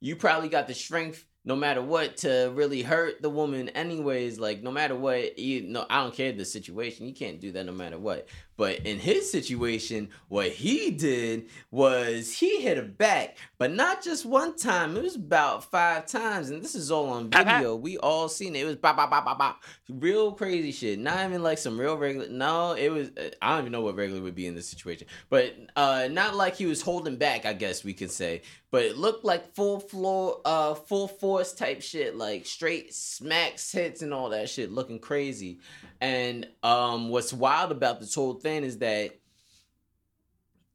you 0.00 0.16
probably 0.16 0.48
got 0.48 0.68
the 0.68 0.74
strength, 0.74 1.26
no 1.44 1.54
matter 1.54 1.82
what, 1.82 2.18
to 2.18 2.50
really 2.54 2.82
hurt 2.82 3.20
the 3.20 3.30
woman, 3.30 3.68
anyways. 3.70 4.38
Like, 4.38 4.62
no 4.62 4.70
matter 4.70 4.96
what, 4.96 5.38
you 5.38 5.62
know 5.62 5.86
I 5.90 6.02
don't 6.02 6.14
care 6.14 6.32
the 6.32 6.44
situation, 6.44 7.06
you 7.06 7.14
can't 7.14 7.40
do 7.40 7.52
that 7.52 7.64
no 7.64 7.72
matter 7.72 7.98
what. 7.98 8.26
But 8.56 8.80
in 8.86 8.98
his 9.00 9.30
situation, 9.30 10.10
what 10.28 10.48
he 10.48 10.90
did 10.90 11.48
was 11.70 12.32
he 12.32 12.62
hit 12.62 12.76
her 12.76 12.84
back, 12.84 13.36
but 13.58 13.72
not 13.72 14.02
just 14.02 14.24
one 14.24 14.56
time. 14.56 14.96
It 14.96 15.02
was 15.02 15.16
about 15.16 15.70
five 15.70 16.06
times, 16.06 16.50
and 16.50 16.62
this 16.62 16.74
is 16.76 16.90
all 16.90 17.10
on 17.10 17.30
video. 17.30 17.74
We 17.74 17.98
all 17.98 18.28
seen 18.28 18.54
it. 18.54 18.60
It 18.60 18.64
was 18.66 18.76
bop 18.76 18.96
bop 18.96 19.10
bop 19.10 19.24
bop 19.24 19.38
bop, 19.38 19.62
real 19.88 20.32
crazy 20.32 20.70
shit. 20.70 20.98
Not 20.98 21.24
even 21.28 21.42
like 21.42 21.58
some 21.58 21.78
real 21.78 21.96
regular. 21.96 22.28
No, 22.28 22.72
it 22.72 22.90
was. 22.90 23.08
uh, 23.16 23.30
I 23.42 23.50
don't 23.50 23.60
even 23.60 23.72
know 23.72 23.80
what 23.80 23.96
regular 23.96 24.22
would 24.22 24.34
be 24.36 24.46
in 24.46 24.54
this 24.54 24.68
situation, 24.68 25.08
but 25.30 25.56
uh, 25.74 26.08
not 26.10 26.36
like 26.36 26.54
he 26.54 26.66
was 26.66 26.80
holding 26.80 27.16
back. 27.16 27.46
I 27.46 27.54
guess 27.54 27.82
we 27.82 27.92
can 27.92 28.08
say, 28.08 28.42
but 28.70 28.84
it 28.84 28.96
looked 28.96 29.24
like 29.24 29.54
full 29.54 29.80
floor, 29.80 30.40
uh, 30.44 30.74
full 30.74 31.08
force 31.08 31.52
type 31.52 31.82
shit, 31.82 32.16
like 32.16 32.46
straight 32.46 32.94
smacks, 32.94 33.72
hits, 33.72 34.02
and 34.02 34.14
all 34.14 34.30
that 34.30 34.48
shit, 34.48 34.70
looking 34.70 34.98
crazy. 34.98 35.58
And 36.04 36.46
um, 36.62 37.08
what's 37.08 37.32
wild 37.32 37.72
about 37.72 37.98
this 37.98 38.14
whole 38.14 38.34
thing 38.34 38.62
is 38.62 38.76
that 38.80 39.18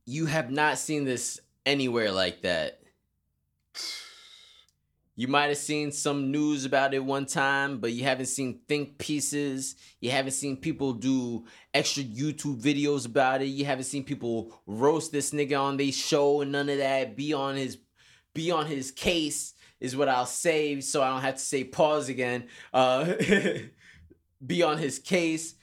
you 0.04 0.26
have 0.26 0.50
not 0.50 0.80
seen 0.80 1.06
this 1.06 1.40
anywhere 1.68 2.12
like 2.12 2.42
that. 2.42 2.80
You 5.16 5.28
might 5.28 5.50
have 5.50 5.60
seen 5.60 5.92
some 5.92 6.32
news 6.32 6.66
about 6.66 6.96
it 6.96 7.06
one 7.06 7.28
time, 7.28 7.78
but 7.78 7.92
you 7.92 8.06
haven't 8.06 8.26
seen 8.26 8.62
think 8.68 8.98
pieces. 8.98 9.76
You 10.00 10.10
haven't 10.10 10.32
seen 10.32 10.58
people 10.58 10.94
do 10.94 11.46
extra 11.76 12.02
YouTube 12.02 12.60
videos 12.60 13.06
about 13.06 13.44
it. 13.44 13.50
You 13.50 13.66
haven't 13.66 13.84
seen 13.84 14.06
people 14.06 14.60
roast 14.66 15.12
this 15.12 15.30
nigga 15.30 15.62
on 15.62 15.78
their 15.78 15.92
show 15.92 16.42
and 16.42 16.52
none 16.52 16.70
of 16.70 16.80
that. 16.80 17.16
Be 17.16 17.34
on 17.34 17.56
his 17.56 17.78
be 18.34 18.50
on 18.50 18.66
his 18.66 18.90
case 18.90 19.54
is 19.80 19.96
what 19.96 20.10
I'll 20.10 20.26
say, 20.26 20.82
so 20.82 21.04
I 21.04 21.10
don't 21.10 21.22
have 21.22 21.36
to 21.36 21.40
say 21.40 21.66
pause 21.66 22.10
again. 22.10 22.46
Uh, 22.74 23.14
be 24.46 24.64
on 24.64 24.78
his 24.78 25.00
case 25.00 25.56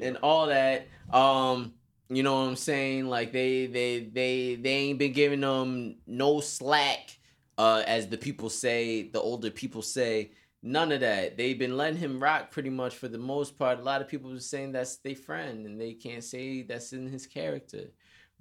and 0.00 0.16
all 0.22 0.46
that. 0.46 0.88
Um, 1.12 1.74
you 2.08 2.22
know 2.22 2.34
what 2.34 2.48
I'm 2.48 2.56
saying? 2.56 3.06
Like 3.06 3.32
they 3.32 3.66
they 3.66 4.10
they 4.12 4.56
they 4.56 4.70
ain't 4.70 4.98
been 4.98 5.12
giving 5.12 5.40
them 5.40 5.96
no 6.06 6.40
slack, 6.40 7.18
uh, 7.58 7.82
as 7.86 8.08
the 8.08 8.18
people 8.18 8.48
say, 8.48 9.08
the 9.08 9.20
older 9.20 9.50
people 9.50 9.82
say. 9.82 10.32
None 10.62 10.90
of 10.90 11.00
that. 11.00 11.36
They've 11.36 11.58
been 11.58 11.76
letting 11.76 11.98
him 11.98 12.20
rock 12.20 12.50
pretty 12.50 12.70
much 12.70 12.96
for 12.96 13.06
the 13.06 13.18
most 13.18 13.56
part. 13.56 13.78
A 13.78 13.82
lot 13.82 14.00
of 14.00 14.08
people 14.08 14.32
are 14.32 14.40
saying 14.40 14.72
that's 14.72 14.96
their 14.96 15.14
friend, 15.14 15.64
and 15.64 15.80
they 15.80 15.92
can't 15.92 16.24
say 16.24 16.62
that's 16.62 16.92
in 16.92 17.06
his 17.06 17.26
character. 17.26 17.92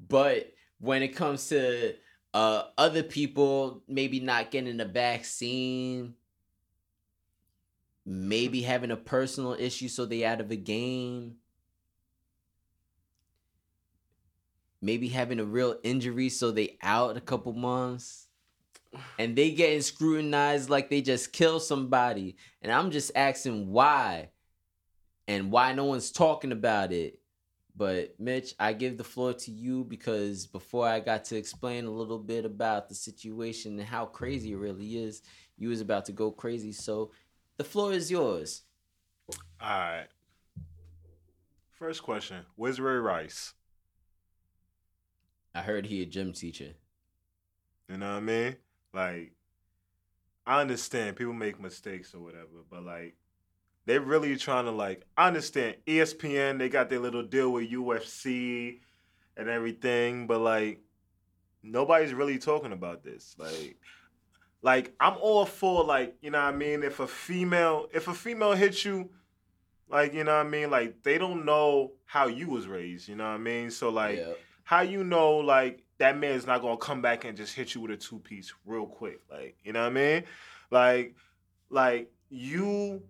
But 0.08 0.52
when 0.80 1.04
it 1.04 1.10
comes 1.10 1.48
to 1.50 1.94
uh, 2.34 2.64
other 2.78 3.04
people 3.04 3.84
maybe 3.88 4.20
not 4.20 4.50
getting 4.50 4.80
a 4.80 4.86
vaccine, 4.86 6.16
maybe 8.06 8.62
having 8.62 8.92
a 8.92 8.98
personal 8.98 9.54
issue 9.54 9.88
so 9.88 10.06
they 10.06 10.24
out 10.24 10.40
of 10.40 10.52
a 10.52 10.56
game. 10.56 11.38
Maybe 14.82 15.08
having 15.08 15.40
a 15.40 15.46
real 15.46 15.78
injury 15.84 16.30
so 16.30 16.52
they 16.52 16.78
out 16.84 17.18
a 17.18 17.22
couple 17.22 17.54
months. 17.54 18.28
And 19.18 19.36
they 19.36 19.52
getting 19.52 19.82
scrutinized 19.82 20.70
like 20.70 20.90
they 20.90 21.02
just 21.02 21.34
killed 21.34 21.64
somebody. 21.64 22.38
And 22.62 22.72
i'm 22.72 22.92
just 22.92 23.12
asking 23.16 23.72
why. 23.72 24.30
And 25.28 25.52
why 25.52 25.74
no 25.74 25.86
one's 25.86 26.12
talking 26.12 26.52
about 26.52 26.92
it. 26.92 27.20
But 27.76 28.16
mitch 28.20 28.54
i 28.60 28.72
give 28.72 28.98
the 28.98 29.04
floor 29.04 29.34
to 29.34 29.52
you 29.52 29.84
because 29.84 30.46
before 30.46 30.88
i 30.88 31.02
got 31.02 31.26
to 31.26 31.36
explain 31.36 31.84
a 31.86 31.92
little 31.92 32.20
bit 32.20 32.46
about 32.46 32.88
the 32.88 32.96
situation 32.96 33.78
and 33.78 33.88
how 33.88 34.06
crazy 34.06 34.54
it 34.54 34.58
really 34.58 34.96
is 34.96 35.24
you 35.58 35.70
was 35.70 35.82
about 35.82 36.06
to 36.06 36.12
go 36.12 36.32
crazy. 36.32 36.72
So 36.72 37.12
the 37.58 37.64
floor 37.64 37.94
is 37.94 38.12
yours 38.12 38.64
All 39.30 39.38
right. 39.62 40.08
First 41.80 42.04
question: 42.04 42.46
Where's 42.56 42.80
Ray 42.80 42.96
Rice? 42.96 43.54
i 45.54 45.62
heard 45.62 45.86
he 45.86 46.02
a 46.02 46.06
gym 46.06 46.34
teacher 46.34 46.74
You 47.90 47.98
know 47.98 48.12
what 48.12 48.18
I 48.18 48.20
mean? 48.22 48.56
Like, 48.94 49.34
I 50.46 50.62
understand 50.62 51.16
people 51.16 51.34
make 51.34 51.60
mistakes 51.60 52.14
or 52.14 52.20
whatever, 52.20 52.64
but 52.70 52.84
like, 52.84 53.16
they're 53.86 54.02
really 54.02 54.36
trying 54.38 54.66
to 54.66 54.72
like. 54.72 55.06
I 55.18 55.28
understand 55.28 55.76
ESPN. 55.86 56.60
They 56.60 56.70
got 56.70 56.90
their 56.90 57.00
little 57.00 57.24
deal 57.24 57.52
with 57.52 57.70
UFC 57.70 58.80
and 59.38 59.50
everything, 59.50 60.28
but 60.28 60.40
like, 60.40 60.82
nobody's 61.62 62.14
really 62.14 62.40
talking 62.40 62.72
about 62.72 63.04
this. 63.04 63.36
Like, 63.38 63.78
like 64.62 64.94
I'm 65.00 65.16
all 65.22 65.46
for 65.46 65.84
like, 65.84 66.16
you 66.22 66.32
know 66.32 66.40
what 66.44 66.54
I 66.54 66.58
mean? 66.58 66.84
If 66.84 67.00
a 67.00 67.08
female, 67.08 67.88
if 67.94 68.08
a 68.08 68.14
female 68.14 68.54
hits 68.54 68.84
you, 68.86 69.10
like, 69.88 70.14
you 70.14 70.24
know 70.24 70.36
what 70.38 70.46
I 70.48 70.50
mean? 70.50 70.72
Like, 70.72 71.04
they 71.04 71.18
don't 71.20 71.46
know 71.46 71.92
how 72.06 72.26
you 72.28 72.50
was 72.50 72.68
raised. 72.68 73.08
You 73.08 73.16
know 73.16 73.26
what 73.26 73.36
I 73.36 73.38
mean? 73.38 73.70
So 73.70 73.90
like 73.90 74.18
Yeah. 74.18 74.34
how 74.64 74.82
you 74.82 75.04
know 75.04 75.38
like 75.38 75.84
that 76.00 76.18
man's 76.18 76.46
not 76.48 76.62
gonna 76.62 76.78
come 76.78 77.02
back 77.02 77.24
and 77.26 77.38
just 77.38 77.54
hit 77.56 77.76
you 77.76 77.82
with 77.82 77.92
a 77.92 77.98
two 77.98 78.20
piece 78.20 78.52
real 78.66 78.86
quick 78.86 79.22
like 79.32 79.56
you 79.64 79.72
know 79.72 79.80
what 79.82 79.88
i 79.88 79.90
mean 79.92 80.24
like 80.70 81.16
like 81.70 82.12
you 82.30 83.02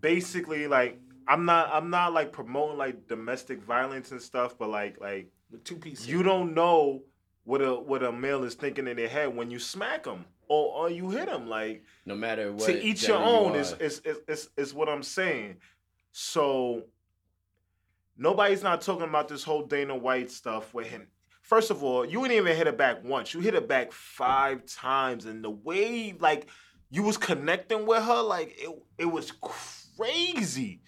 basically 0.00 0.66
like 0.66 0.98
i'm 1.26 1.44
not 1.44 1.70
i'm 1.72 1.90
not 1.90 2.12
like 2.12 2.32
promoting 2.32 2.76
like 2.78 3.06
domestic 3.06 3.62
violence 3.62 4.10
and 4.10 4.20
stuff 4.20 4.56
but 4.58 4.68
like 4.68 5.00
like 5.00 5.28
The 5.50 5.58
two 5.58 5.76
piece. 5.76 6.06
you 6.06 6.22
don't 6.22 6.54
know 6.54 7.02
what 7.44 7.62
a 7.62 7.74
what 7.74 8.02
a 8.02 8.12
male 8.12 8.44
is 8.44 8.54
thinking 8.54 8.86
in 8.86 8.96
their 8.96 9.08
head 9.08 9.34
when 9.34 9.50
you 9.50 9.58
smack 9.58 10.04
them 10.04 10.24
or, 10.50 10.74
or 10.74 10.90
you 10.90 11.10
hit 11.10 11.26
them. 11.26 11.48
Like 11.48 11.84
No 12.04 12.16
matter 12.16 12.52
what. 12.52 12.66
to 12.66 12.82
each 12.84 13.06
your 13.06 13.18
gender 13.18 13.30
you 13.30 13.36
own 13.36 13.54
is, 13.54 13.72
is, 13.80 14.00
is, 14.04 14.18
is, 14.28 14.50
is 14.56 14.74
what 14.74 14.88
I'm 14.88 15.04
saying. 15.04 15.58
So 16.10 16.82
nobody's 18.18 18.62
not 18.62 18.80
talking 18.80 19.08
about 19.08 19.28
this 19.28 19.44
whole 19.44 19.62
Dana 19.62 19.96
White 19.96 20.30
stuff 20.30 20.74
with 20.74 20.88
him. 20.88 21.06
First 21.42 21.70
of 21.70 21.82
all, 21.84 22.04
you 22.04 22.20
didn't 22.22 22.36
even 22.36 22.56
hit 22.56 22.66
it 22.66 22.76
back 22.76 23.04
once. 23.04 23.32
You 23.32 23.40
hit 23.40 23.54
it 23.54 23.68
back 23.68 23.92
five 23.92 24.66
times, 24.66 25.24
and 25.24 25.42
the 25.42 25.50
way 25.50 26.14
like 26.18 26.48
you 26.90 27.02
was 27.02 27.16
connecting 27.16 27.86
with 27.86 28.02
her, 28.02 28.22
like 28.22 28.56
it, 28.58 28.70
it 28.98 29.06
was 29.06 29.32
crazy. 29.40 30.80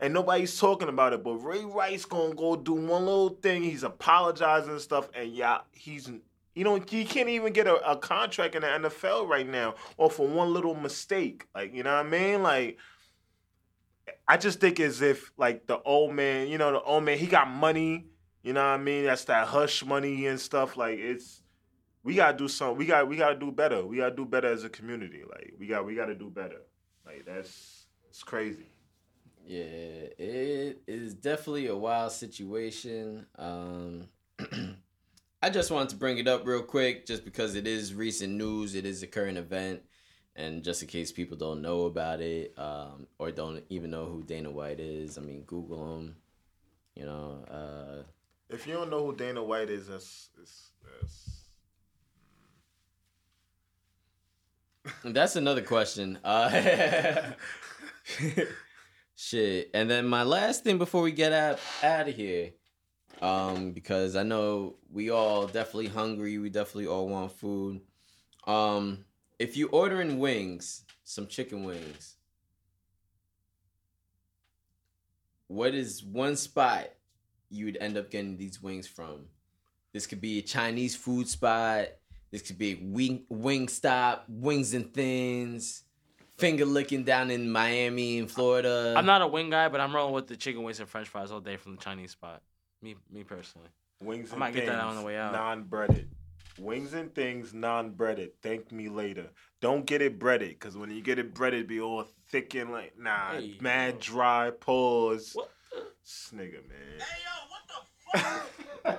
And 0.00 0.14
nobody's 0.14 0.58
talking 0.58 0.88
about 0.88 1.12
it. 1.12 1.24
But 1.24 1.36
Ray 1.36 1.64
Rice 1.64 2.04
gonna 2.04 2.34
go 2.34 2.56
do 2.56 2.72
one 2.74 3.04
little 3.06 3.30
thing. 3.30 3.62
He's 3.62 3.82
apologizing 3.82 4.70
and 4.70 4.80
stuff, 4.80 5.08
and 5.14 5.32
yeah, 5.32 5.58
he's 5.72 6.10
you 6.58 6.64
know 6.64 6.74
you 6.90 7.04
can't 7.04 7.28
even 7.28 7.52
get 7.52 7.68
a, 7.68 7.76
a 7.88 7.96
contract 7.96 8.56
in 8.56 8.62
the 8.62 8.66
NFL 8.88 9.28
right 9.28 9.48
now, 9.48 9.76
or 9.96 10.10
for 10.10 10.26
one 10.26 10.52
little 10.52 10.74
mistake. 10.74 11.46
Like 11.54 11.72
you 11.72 11.84
know 11.84 11.94
what 11.94 12.04
I 12.04 12.08
mean? 12.08 12.42
Like 12.42 12.78
I 14.26 14.38
just 14.38 14.58
think 14.58 14.80
as 14.80 15.00
if 15.00 15.30
like 15.36 15.68
the 15.68 15.80
old 15.82 16.14
man, 16.14 16.48
you 16.48 16.58
know, 16.58 16.72
the 16.72 16.82
old 16.82 17.04
man, 17.04 17.16
he 17.16 17.28
got 17.28 17.48
money. 17.48 18.06
You 18.42 18.54
know 18.54 18.60
what 18.60 18.80
I 18.80 18.82
mean? 18.82 19.04
That's 19.04 19.24
that 19.26 19.46
hush 19.46 19.84
money 19.84 20.26
and 20.26 20.40
stuff. 20.40 20.76
Like 20.76 20.98
it's 20.98 21.42
we 22.02 22.16
gotta 22.16 22.36
do 22.36 22.48
something. 22.48 22.76
We 22.76 22.86
got 22.86 23.06
we 23.06 23.16
gotta 23.16 23.38
do 23.38 23.52
better. 23.52 23.86
We 23.86 23.98
gotta 23.98 24.16
do 24.16 24.24
better 24.24 24.48
as 24.48 24.64
a 24.64 24.68
community. 24.68 25.22
Like 25.30 25.54
we 25.60 25.68
got 25.68 25.86
we 25.86 25.94
gotta 25.94 26.16
do 26.16 26.28
better. 26.28 26.62
Like 27.06 27.24
that's 27.24 27.86
it's 28.08 28.24
crazy. 28.24 28.66
Yeah, 29.46 29.62
it 30.18 30.82
is 30.88 31.14
definitely 31.14 31.68
a 31.68 31.76
wild 31.76 32.10
situation. 32.10 33.26
Um, 33.38 34.08
I 35.40 35.50
just 35.50 35.70
wanted 35.70 35.90
to 35.90 35.96
bring 35.96 36.18
it 36.18 36.26
up 36.26 36.46
real 36.46 36.62
quick, 36.62 37.06
just 37.06 37.24
because 37.24 37.54
it 37.54 37.66
is 37.66 37.94
recent 37.94 38.32
news. 38.32 38.74
It 38.74 38.84
is 38.84 39.02
a 39.02 39.06
current 39.06 39.38
event, 39.38 39.82
and 40.34 40.64
just 40.64 40.82
in 40.82 40.88
case 40.88 41.12
people 41.12 41.36
don't 41.36 41.62
know 41.62 41.84
about 41.84 42.20
it, 42.20 42.54
um, 42.58 43.06
or 43.18 43.30
don't 43.30 43.62
even 43.68 43.90
know 43.90 44.06
who 44.06 44.24
Dana 44.24 44.50
White 44.50 44.80
is. 44.80 45.16
I 45.16 45.20
mean, 45.20 45.42
Google 45.42 45.98
him. 45.98 46.16
You 46.96 47.04
know, 47.04 47.44
uh, 47.48 48.02
If 48.48 48.66
you 48.66 48.74
don't 48.74 48.90
know 48.90 49.06
who 49.06 49.14
Dana 49.14 49.42
White 49.42 49.70
is, 49.70 49.86
that's, 49.86 50.30
that's, 50.36 50.70
that's 51.00 51.38
That's 55.04 55.36
another 55.36 55.62
question. 55.62 56.18
Uh, 56.24 57.32
shit. 59.14 59.70
And 59.74 59.90
then 59.90 60.06
my 60.06 60.22
last 60.22 60.64
thing 60.64 60.78
before 60.78 61.02
we 61.02 61.12
get 61.12 61.32
out 61.32 61.58
out 61.82 62.08
of 62.08 62.14
here, 62.14 62.52
um, 63.22 63.72
because 63.72 64.16
I 64.16 64.22
know 64.22 64.76
we 64.90 65.10
all 65.10 65.46
definitely 65.46 65.88
hungry. 65.88 66.38
We 66.38 66.50
definitely 66.50 66.86
all 66.86 67.08
want 67.08 67.32
food. 67.32 67.80
Um, 68.46 69.04
if 69.38 69.56
you 69.56 69.68
ordering 69.68 70.18
wings, 70.18 70.84
some 71.04 71.26
chicken 71.26 71.64
wings, 71.64 72.16
what 75.46 75.74
is 75.74 76.04
one 76.04 76.36
spot 76.36 76.88
you 77.50 77.66
would 77.66 77.78
end 77.80 77.96
up 77.96 78.10
getting 78.10 78.36
these 78.36 78.62
wings 78.62 78.86
from? 78.86 79.26
This 79.92 80.06
could 80.06 80.20
be 80.20 80.38
a 80.38 80.42
Chinese 80.42 80.94
food 80.94 81.28
spot. 81.28 81.88
This 82.30 82.42
could 82.42 82.58
be 82.58 82.72
a 82.72 82.78
wing 82.82 83.24
wing 83.28 83.68
stop, 83.68 84.24
wings 84.28 84.74
and 84.74 84.92
things 84.92 85.84
finger 86.38 86.64
licking 86.64 87.04
down 87.04 87.30
in 87.30 87.50
Miami 87.50 88.18
and 88.18 88.30
Florida. 88.30 88.94
I'm 88.96 89.06
not 89.06 89.22
a 89.22 89.26
wing 89.26 89.50
guy, 89.50 89.68
but 89.68 89.80
I'm 89.80 89.94
rolling 89.94 90.14
with 90.14 90.28
the 90.28 90.36
chicken 90.36 90.62
wings 90.62 90.80
and 90.80 90.88
French 90.88 91.08
fries 91.08 91.30
all 91.30 91.40
day 91.40 91.56
from 91.56 91.76
the 91.76 91.82
Chinese 91.82 92.12
spot. 92.12 92.42
Me, 92.82 92.96
me 93.10 93.24
personally. 93.24 93.68
wings 94.00 94.30
I 94.30 94.32
and 94.32 94.40
might 94.40 94.54
get 94.54 94.66
things, 94.66 94.70
that 94.72 94.84
on 94.84 94.96
the 94.96 95.02
way 95.02 95.16
out. 95.16 95.32
non-breaded. 95.32 96.08
Wings 96.58 96.92
and 96.92 97.14
things 97.14 97.54
non-breaded. 97.54 98.32
Thank 98.42 98.72
me 98.72 98.88
later. 98.88 99.30
Don't 99.60 99.86
get 99.86 100.02
it 100.02 100.18
breaded, 100.18 100.50
because 100.50 100.76
when 100.76 100.90
you 100.90 101.02
get 101.02 101.18
it 101.18 101.34
breaded, 101.34 101.60
it 101.62 101.68
be 101.68 101.80
all 101.80 102.04
thick 102.30 102.54
and 102.54 102.70
like 102.72 102.98
nah, 102.98 103.32
Hey, 103.32 103.56
mad 103.60 103.94
yo. 103.94 104.00
dry. 104.00 104.50
Pause. 104.50 105.32
What? 105.34 105.50
This 106.02 106.30
nigga, 106.34 106.60
man. 106.68 106.98
nah, 108.84 108.84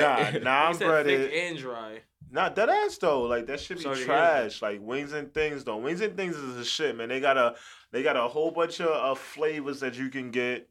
Nah, 0.00 0.16
He 0.16 0.24
said 0.24 0.32
thick 0.34 0.42
non-breaded. 0.44 1.32
and 1.32 1.58
dry. 1.58 2.00
Nah, 2.32 2.48
that 2.48 2.68
ass 2.68 2.96
though. 2.98 3.22
Like 3.22 3.46
that 3.46 3.60
should 3.60 3.78
be 3.78 3.82
So 3.82 3.92
it 3.92 3.98
is. 3.98 4.04
trash. 4.04 4.62
Like 4.62 4.80
wings 4.80 5.12
and 5.12 5.32
things 5.34 5.64
though. 5.64 5.76
Wings 5.78 6.00
and 6.00 6.16
things 6.16 6.36
is 6.36 6.56
a 6.56 6.64
shit, 6.64 6.96
man. 6.96 7.08
They 7.08 7.20
got 7.20 7.36
a 7.36 7.54
they 7.92 8.02
got 8.02 8.16
a 8.16 8.28
whole 8.28 8.50
bunch 8.52 8.80
of, 8.80 8.86
of 8.88 9.18
flavors 9.18 9.80
that 9.80 9.96
you 9.96 10.08
can 10.10 10.30
get. 10.30 10.68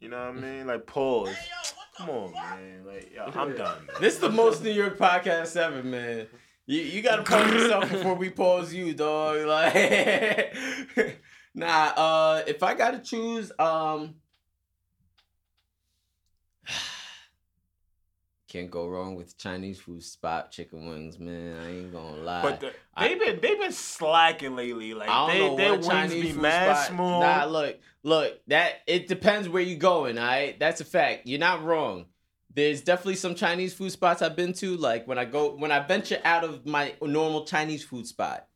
You 0.00 0.08
know 0.08 0.18
what 0.26 0.36
I 0.36 0.40
mean? 0.40 0.66
Like 0.66 0.86
pause. 0.86 1.34
Come 1.96 2.10
on, 2.10 2.32
man. 2.32 2.84
Like 2.86 3.12
yo, 3.12 3.24
I'm 3.24 3.56
done. 3.56 3.86
Man. 3.86 3.96
This 4.00 4.14
is 4.14 4.20
the 4.20 4.30
most 4.30 4.62
New 4.62 4.70
York 4.70 4.96
podcast 4.96 5.56
ever, 5.56 5.82
man. 5.82 6.28
You 6.66 6.80
you 6.82 7.02
gotta 7.02 7.24
pause 7.24 7.52
yourself 7.52 7.90
before 7.90 8.14
we 8.14 8.30
pause 8.30 8.72
you, 8.72 8.94
dog. 8.94 9.38
Like, 9.46 10.54
nah. 11.54 11.92
Uh, 11.96 12.42
if 12.46 12.62
I 12.62 12.74
gotta 12.74 13.00
choose, 13.00 13.50
um, 13.58 14.14
can't 18.48 18.70
go 18.70 18.88
wrong 18.88 19.14
with 19.14 19.36
Chinese 19.36 19.78
food 19.78 20.02
spot 20.02 20.50
chicken 20.50 20.88
wings, 20.88 21.18
man. 21.18 21.58
I 21.58 21.68
ain't 21.70 21.92
gonna 21.92 22.16
lie. 22.16 22.42
But 22.42 22.60
the, 22.60 22.72
they've 22.98 23.18
been 23.20 23.40
they've 23.40 23.58
been 23.60 23.72
slacking 23.72 24.56
lately. 24.56 24.94
Like 24.94 25.08
I 25.10 25.26
they, 25.38 25.56
their 25.56 25.72
wings 25.74 25.86
Chinese 25.86 26.34
be 26.34 26.40
mad 26.40 26.76
spot- 26.76 26.88
small. 26.88 27.20
Nah, 27.20 27.44
look, 27.44 27.78
look. 28.02 28.40
That 28.46 28.80
it 28.86 29.06
depends 29.06 29.48
where 29.48 29.62
you're 29.62 29.78
going. 29.78 30.18
All 30.18 30.24
right, 30.24 30.58
that's 30.58 30.80
a 30.80 30.84
fact. 30.86 31.26
You're 31.26 31.38
not 31.40 31.62
wrong. 31.62 32.06
There's 32.54 32.80
definitely 32.80 33.16
some 33.16 33.34
Chinese 33.34 33.74
food 33.74 33.92
spots 33.92 34.22
I've 34.22 34.34
been 34.34 34.54
to. 34.54 34.76
Like 34.76 35.06
when 35.06 35.18
I 35.18 35.26
go, 35.26 35.54
when 35.54 35.70
I 35.70 35.80
venture 35.86 36.18
out 36.24 36.42
of 36.42 36.66
my 36.66 36.94
normal 37.02 37.44
Chinese 37.44 37.84
food 37.84 38.06
spot. 38.06 38.46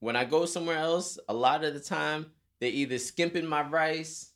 When 0.00 0.14
I 0.14 0.24
go 0.26 0.44
somewhere 0.44 0.76
else, 0.78 1.18
a 1.28 1.34
lot 1.34 1.64
of 1.64 1.72
the 1.72 1.80
time 1.80 2.26
they 2.60 2.68
either 2.68 2.98
skimping 2.98 3.46
my 3.46 3.62
rice 3.66 4.32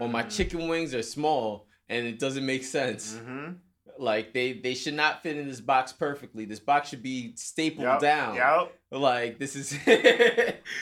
or 0.00 0.08
my 0.08 0.22
Mhm. 0.22 0.34
chicken 0.36 0.68
wings 0.68 0.94
are 0.94 1.02
small, 1.02 1.67
and 1.88 2.06
it 2.06 2.18
doesn't 2.18 2.44
make 2.44 2.64
sense. 2.64 3.14
Mhm. 3.14 3.56
Like 3.98 4.32
they 4.32 4.52
they 4.52 4.74
should 4.74 4.94
not 4.94 5.22
fit 5.24 5.36
in 5.36 5.48
this 5.48 5.60
box 5.60 5.92
perfectly. 5.92 6.44
This 6.44 6.60
box 6.60 6.88
should 6.90 7.02
be 7.02 7.34
stapled 7.34 7.82
Yup, 7.82 8.00
down. 8.00 8.36
yup. 8.36 8.72
Like 8.92 9.38
this 9.40 9.56
is 9.56 9.70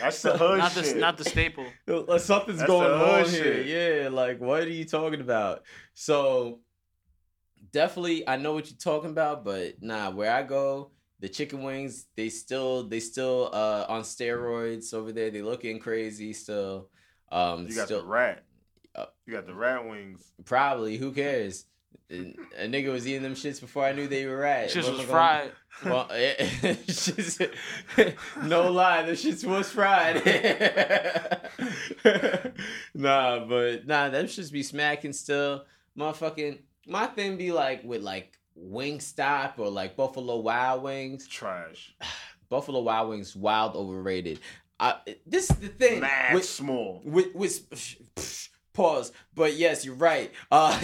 That's 0.00 0.20
the 0.22 0.36
hood 0.36 0.58
Not 0.58 0.72
the 0.72 0.94
not 0.96 1.16
the 1.16 1.24
staple. 1.24 1.66
Uh, 1.88 2.18
Something's 2.18 2.58
That's 2.58 2.68
going 2.68 2.90
the 2.90 2.98
hood 2.98 3.24
on 3.26 3.30
here. 3.30 3.62
Yeah, 4.02 4.08
like 4.10 4.38
what 4.40 4.64
are 4.64 4.68
you 4.68 4.84
talking 4.84 5.20
about? 5.22 5.62
So 5.94 6.60
definitely 7.72 8.28
I 8.28 8.36
know 8.36 8.52
what 8.52 8.68
you're 8.70 8.78
talking 8.78 9.10
about, 9.10 9.44
but 9.44 9.82
nah, 9.82 10.10
where 10.10 10.30
I 10.32 10.42
go, 10.42 10.90
the 11.20 11.28
chicken 11.28 11.62
wings, 11.62 12.06
they 12.16 12.28
still 12.28 12.86
they 12.86 13.00
still 13.00 13.50
uh 13.52 13.86
on 13.88 14.02
steroids 14.02 14.92
over 14.92 15.12
there. 15.12 15.30
They 15.30 15.42
looking 15.42 15.78
crazy 15.78 16.32
still. 16.32 16.90
Um 17.32 17.66
you 17.66 17.74
got 17.74 17.86
still 17.86 18.00
the 18.02 18.06
rat. 18.06 18.44
You 19.26 19.34
got 19.34 19.46
the 19.46 19.54
rat 19.54 19.88
wings. 19.88 20.24
probably 20.44 20.96
who 20.96 21.12
cares? 21.12 21.66
A 22.08 22.68
nigga 22.68 22.92
was 22.92 23.06
eating 23.08 23.22
them 23.22 23.34
shits 23.34 23.60
before 23.60 23.84
I 23.84 23.92
knew 23.92 24.06
they 24.06 24.26
were 24.26 24.36
right. 24.36 24.70
Shit 24.70 24.84
What 24.84 24.98
was 24.98 25.06
fried. 25.06 25.50
well, 25.84 26.06
shits- 26.08 27.52
no 28.44 28.70
lie, 28.70 29.02
the 29.02 29.12
shits 29.12 29.44
was 29.44 29.70
fried. 29.70 30.24
nah, 32.94 33.44
but 33.44 33.86
nah, 33.86 34.08
them 34.08 34.26
shits 34.26 34.52
be 34.52 34.62
smacking 34.62 35.12
still. 35.12 35.64
Motherfucking, 35.98 36.60
my 36.86 37.06
thing 37.06 37.36
be 37.36 37.50
like 37.50 37.82
with 37.82 38.02
like 38.02 38.38
Wingstop 38.56 39.58
or 39.58 39.68
like 39.68 39.96
Buffalo 39.96 40.36
Wild 40.38 40.84
Wings. 40.84 41.26
Trash. 41.26 41.94
Buffalo 42.48 42.82
Wild 42.82 43.08
Wings, 43.10 43.34
wild 43.34 43.74
overrated. 43.74 44.38
I, 44.78 44.94
this 45.26 45.50
is 45.50 45.56
the 45.56 45.68
thing. 45.68 46.00
Mad 46.00 46.34
with, 46.34 46.44
small. 46.44 47.00
with 47.04 47.34
with 47.34 47.64
pause. 48.76 49.12
But 49.34 49.54
yes, 49.56 49.84
you're 49.84 49.94
right. 49.94 50.30
Uh, 50.50 50.78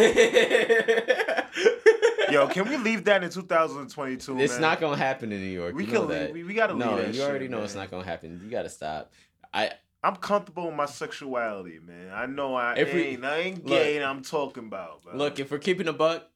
Yo, 2.31 2.47
can 2.51 2.69
we 2.69 2.77
leave 2.79 3.05
that 3.05 3.23
in 3.23 3.31
2022? 3.31 4.39
It's 4.41 4.55
man? 4.55 4.61
not 4.61 4.81
gonna 4.81 4.97
happen 4.97 5.33
in 5.33 5.41
New 5.41 5.47
York. 5.47 5.75
We 5.75 5.85
you 5.85 5.93
can 5.93 6.09
leave- 6.09 6.31
we- 6.33 6.45
we 6.45 6.55
gotta 6.55 6.75
no, 6.75 6.97
leave 6.97 7.09
you 7.09 7.13
shit, 7.15 7.29
already 7.29 7.49
know 7.49 7.63
it's 7.63 7.75
not 7.75 7.91
gonna 7.91 8.05
happen. 8.05 8.41
You 8.43 8.51
gotta 8.51 8.71
stop. 8.71 9.13
I 9.53 9.73
I'm 10.05 10.17
comfortable 10.17 10.67
with 10.67 10.75
my 10.75 10.87
sexuality, 10.87 11.79
man. 11.79 12.11
I 12.13 12.27
know 12.27 12.55
I 12.55 12.75
If 12.75 12.93
we- 12.93 13.03
ain't. 13.03 13.25
I 13.25 13.37
ain't 13.39 13.65
look. 13.67 13.79
gay. 13.79 13.97
and 13.97 14.05
I'm 14.05 14.23
talking 14.23 14.65
about. 14.67 15.03
Bro. 15.05 15.15
look 15.17 15.39
if 15.39 15.51
we're 15.51 15.59
keeping 15.59 15.89
a 15.89 15.93
buck. 15.93 16.29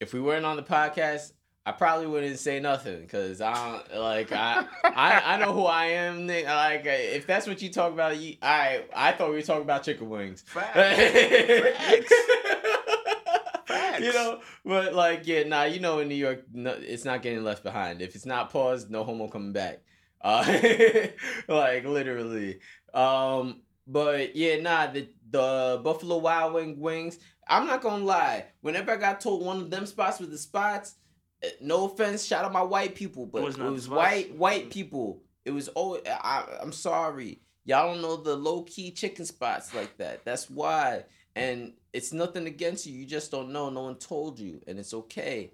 If 0.00 0.12
we 0.12 0.20
weren't 0.20 0.44
on 0.44 0.56
the 0.56 0.62
podcast, 0.62 1.32
I 1.68 1.72
probably 1.72 2.06
wouldn't 2.06 2.38
say 2.38 2.60
nothing 2.60 3.02
because 3.02 3.42
I 3.42 3.52
don't 3.90 4.00
like 4.00 4.32
I, 4.32 4.64
I 4.84 5.34
I 5.34 5.36
know 5.36 5.52
who 5.52 5.64
I 5.66 5.84
am. 5.84 6.24
Nick. 6.24 6.46
Like 6.46 6.82
if 6.86 7.26
that's 7.26 7.46
what 7.46 7.60
you 7.60 7.68
talk 7.68 7.92
about, 7.92 8.16
you, 8.16 8.36
I 8.40 8.84
I 8.96 9.12
thought 9.12 9.28
we 9.28 9.36
were 9.36 9.42
talking 9.42 9.64
about 9.64 9.82
chicken 9.82 10.08
wings. 10.08 10.42
Facts. 10.46 10.72
Facts. 10.74 12.12
Facts. 13.66 14.00
You 14.00 14.14
know, 14.14 14.40
but 14.64 14.94
like, 14.94 15.26
yeah, 15.26 15.42
nah, 15.42 15.64
you 15.64 15.78
know, 15.78 15.98
in 15.98 16.08
New 16.08 16.14
York, 16.14 16.44
no, 16.54 16.70
it's 16.70 17.04
not 17.04 17.20
getting 17.20 17.44
left 17.44 17.62
behind. 17.62 18.00
If 18.00 18.14
it's 18.14 18.24
not 18.24 18.48
paused, 18.48 18.90
no 18.90 19.04
homo 19.04 19.28
coming 19.28 19.52
back. 19.52 19.82
Uh, 20.22 20.42
like 21.48 21.84
literally. 21.84 22.60
Um, 22.94 23.60
but 23.86 24.34
yeah, 24.34 24.58
nah, 24.62 24.86
the 24.86 25.10
the 25.28 25.82
Buffalo 25.84 26.16
Wild 26.16 26.54
Wing 26.54 26.80
wings. 26.80 27.18
I'm 27.46 27.66
not 27.66 27.82
gonna 27.82 28.04
lie. 28.04 28.46
Whenever 28.62 28.92
I 28.92 28.96
got 28.96 29.20
told 29.20 29.44
one 29.44 29.58
of 29.58 29.70
them 29.70 29.84
spots 29.84 30.18
was 30.18 30.30
the 30.30 30.38
spots, 30.38 30.94
Eh, 31.42 31.50
no 31.60 31.86
offense, 31.86 32.24
shout 32.24 32.44
out 32.44 32.52
my 32.52 32.62
white 32.62 32.94
people, 32.94 33.26
but 33.26 33.38
It 33.38 33.42
it 33.42 33.46
was 33.46 33.58
was, 33.58 33.74
the 33.74 33.80
spots. 33.82 33.96
white 33.96 34.34
white 34.34 34.66
mm. 34.66 34.72
people. 34.72 35.22
It 35.44 35.50
was 35.52 35.70
oh, 35.76 35.98
I, 36.06 36.44
I'm 36.60 36.72
sorry, 36.72 37.40
y'all 37.64 37.92
don't 37.92 38.02
know 38.02 38.16
the 38.16 38.36
low 38.36 38.62
key 38.62 38.90
chicken 38.90 39.24
spots 39.24 39.74
like 39.74 39.96
that. 39.98 40.24
That's 40.24 40.50
why, 40.50 41.04
and 41.34 41.72
it's 41.92 42.12
nothing 42.12 42.46
against 42.46 42.86
you. 42.86 42.98
You 42.98 43.06
just 43.06 43.30
don't 43.30 43.52
know. 43.52 43.70
No 43.70 43.84
one 43.84 43.96
told 43.96 44.38
you, 44.38 44.60
and 44.66 44.78
it's 44.78 44.92
okay. 44.92 45.52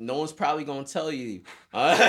No 0.00 0.18
one's 0.18 0.32
probably 0.32 0.64
gonna 0.64 0.84
tell 0.84 1.12
you, 1.12 1.42
but 1.72 2.02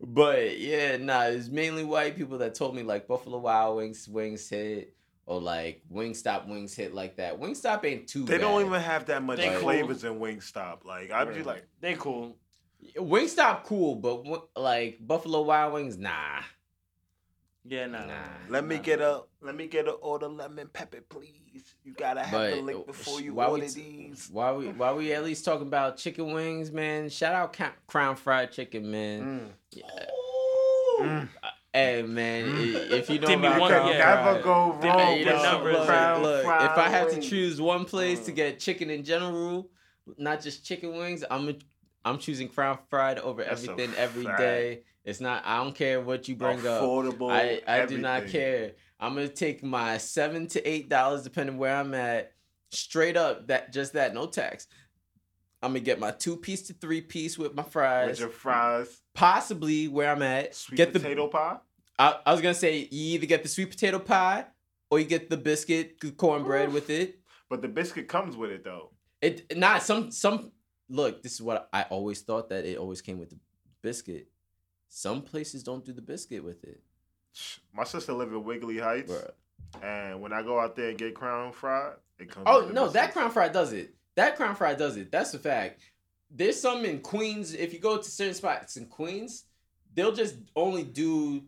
but 0.00 0.58
yeah, 0.58 0.98
nah. 0.98 1.22
It's 1.22 1.48
mainly 1.48 1.84
white 1.84 2.16
people 2.16 2.38
that 2.38 2.54
told 2.54 2.76
me 2.76 2.82
like 2.82 3.08
Buffalo 3.08 3.38
Wild 3.38 3.78
Wings 3.78 4.06
wings 4.06 4.48
hit 4.48 4.94
or 5.26 5.40
like 5.40 5.82
Wingstop 5.92 6.48
wings 6.48 6.74
hit 6.74 6.94
like 6.94 7.16
that. 7.16 7.38
Wingstop 7.40 7.84
ain't 7.84 8.08
too. 8.08 8.24
They 8.24 8.34
bad. 8.38 8.42
don't 8.42 8.66
even 8.66 8.80
have 8.80 9.06
that 9.06 9.22
much 9.22 9.38
They 9.38 9.48
cool. 9.50 9.60
flavors 9.60 10.04
in 10.04 10.14
Wingstop. 10.18 10.84
Like 10.84 11.10
I'd 11.10 11.34
be 11.34 11.42
like, 11.42 11.66
They 11.80 11.94
cool. 11.94 12.36
Wingstop 12.96 13.64
cool, 13.64 13.94
but 13.94 14.48
like 14.56 14.98
Buffalo 15.00 15.42
Wild 15.42 15.74
Wings, 15.74 15.96
nah. 15.96 16.40
Yeah, 17.64 17.86
nah. 17.86 18.04
Nah. 18.06 18.14
let 18.48 18.64
me 18.66 18.78
get 18.78 19.00
a 19.00 19.22
let 19.40 19.54
me 19.54 19.68
get 19.68 19.86
a 19.86 19.92
order 19.92 20.26
lemon 20.26 20.68
pepper, 20.72 21.00
please. 21.08 21.74
You 21.84 21.92
gotta 21.92 22.22
have 22.22 22.50
the 22.50 22.56
But, 22.56 22.64
lick 22.64 22.76
uh, 22.76 22.82
before 22.82 23.20
you 23.20 23.34
why 23.34 23.46
we 23.46 23.50
order 23.60 23.68
t- 23.68 23.80
these. 24.08 24.28
Why 24.32 24.52
we 24.52 24.66
why 24.68 24.92
we 24.92 25.12
at 25.12 25.22
least 25.22 25.44
talking 25.44 25.68
about 25.68 25.96
chicken 25.96 26.32
wings, 26.32 26.72
man? 26.72 27.08
Shout 27.08 27.34
out 27.34 27.56
Crown 27.86 28.16
Fried 28.16 28.50
Chicken, 28.50 28.90
man. 28.90 29.52
Yeah. 29.70 29.84
Mm. 31.00 31.28
Hey 31.74 32.02
man, 32.02 32.50
hmm. 32.50 32.74
if 32.92 33.08
you 33.08 33.18
know 33.18 33.28
Give 33.28 33.40
me 33.40 33.46
about 33.46 33.60
one, 33.60 33.70
Crown 33.70 33.88
yeah. 33.88 34.02
Fried- 34.02 34.26
Never 34.26 34.42
go 34.42 34.78
They 34.80 34.88
wrong 34.88 34.98
made 34.98 35.18
you 35.20 35.24
know, 35.24 35.42
some 35.42 35.52
numbers. 35.52 35.74
look, 35.74 35.86
Crown 35.86 36.22
look, 36.22 36.44
fried 36.44 36.70
if 36.70 36.76
I 36.76 36.88
have 36.90 37.10
to 37.12 37.20
choose 37.20 37.60
one 37.62 37.86
place 37.86 38.20
to 38.26 38.30
hmm. 38.30 38.36
get 38.36 38.60
chicken 38.60 38.90
in 38.90 39.04
general, 39.04 39.70
not 40.18 40.42
just 40.42 40.66
chicken 40.66 40.94
wings, 40.96 41.24
I'm 41.30 41.56
I'm 42.04 42.18
choosing 42.18 42.48
Crown 42.48 42.78
Fried 42.90 43.18
over 43.18 43.42
That's 43.42 43.66
everything 43.66 43.94
every 43.96 44.24
fact. 44.24 44.38
day. 44.38 44.82
It's 45.04 45.20
not. 45.20 45.44
I 45.46 45.62
don't 45.62 45.74
care 45.74 46.00
what 46.00 46.28
you 46.28 46.36
bring 46.36 46.58
up. 46.58 46.82
affordable, 46.82 47.30
I 47.30 47.62
I 47.66 47.86
do 47.86 47.98
not 47.98 48.26
care. 48.28 48.72
I'm 49.00 49.14
gonna 49.14 49.28
take 49.28 49.64
my 49.64 49.98
seven 49.98 50.46
to 50.48 50.68
eight 50.68 50.88
dollars, 50.88 51.22
depending 51.22 51.56
where 51.56 51.74
I'm 51.74 51.94
at, 51.94 52.32
straight 52.70 53.16
up. 53.16 53.48
That 53.48 53.72
just 53.72 53.94
that, 53.94 54.14
no 54.14 54.26
tax. 54.26 54.66
I'm 55.62 55.70
gonna 55.70 55.80
get 55.80 55.98
my 56.00 56.10
two 56.10 56.36
piece 56.36 56.62
to 56.62 56.72
three 56.72 57.00
piece 57.00 57.38
with 57.38 57.54
my 57.54 57.62
fries. 57.62 58.10
with 58.10 58.20
your 58.20 58.28
fries, 58.30 59.00
Possibly 59.14 59.88
where 59.88 60.10
I'm 60.10 60.22
at. 60.22 60.54
sweet 60.54 60.76
get 60.76 60.92
the 60.92 60.98
potato 61.00 61.28
pie. 61.28 61.58
I, 61.98 62.18
I 62.26 62.32
was 62.32 62.40
gonna 62.40 62.54
say 62.54 62.78
you 62.90 63.14
either 63.14 63.26
get 63.26 63.42
the 63.42 63.48
sweet 63.48 63.70
potato 63.70 63.98
pie 63.98 64.46
or 64.90 64.98
you 64.98 65.04
get 65.06 65.30
the 65.30 65.36
biscuit 65.36 66.00
the 66.00 66.10
cornbread 66.10 66.72
with 66.72 66.90
it. 66.90 67.20
But 67.48 67.62
the 67.62 67.68
biscuit 67.68 68.08
comes 68.08 68.36
with 68.36 68.50
it 68.50 68.64
though. 68.64 68.90
It 69.20 69.56
not 69.56 69.82
some 69.82 70.10
some 70.10 70.50
look. 70.88 71.22
This 71.22 71.34
is 71.34 71.42
what 71.42 71.68
I 71.72 71.82
always 71.84 72.20
thought 72.22 72.48
that 72.48 72.64
it 72.64 72.76
always 72.78 73.00
came 73.00 73.18
with 73.18 73.30
the 73.30 73.36
biscuit. 73.82 74.28
Some 74.88 75.22
places 75.22 75.62
don't 75.62 75.84
do 75.84 75.92
the 75.92 76.02
biscuit 76.02 76.42
with 76.44 76.64
it, 76.64 76.82
My 77.72 77.84
sister 77.84 78.12
live 78.12 78.28
in 78.32 78.44
Wheatley 78.44 78.78
Heights, 78.78 79.10
Bruh. 79.12 79.30
and 79.82 80.20
when 80.20 80.32
I 80.34 80.42
go 80.42 80.58
out 80.60 80.76
there 80.76 80.90
and 80.90 80.98
get 80.98 81.14
crown 81.14 81.52
fried, 81.52 81.94
it 82.18 82.30
comes. 82.30 82.44
Oh 82.46 82.58
with 82.60 82.68
the 82.68 82.74
no, 82.74 82.88
that 82.88 83.12
crown 83.12 83.30
fry 83.30 83.48
does 83.48 83.72
it. 83.72 83.94
That 84.16 84.36
crown 84.36 84.54
fry 84.54 84.74
does 84.74 84.96
it. 84.96 85.10
That's 85.10 85.32
a 85.34 85.38
fact. 85.38 85.80
There's 86.30 86.60
some 86.60 86.84
in 86.84 87.00
Queens. 87.00 87.54
If 87.54 87.72
you 87.72 87.78
go 87.78 87.96
to 87.98 88.02
certain 88.10 88.34
spots 88.34 88.76
in 88.76 88.86
Queens, 88.86 89.44
they'll 89.94 90.12
just 90.12 90.36
only 90.56 90.82
do 90.84 91.44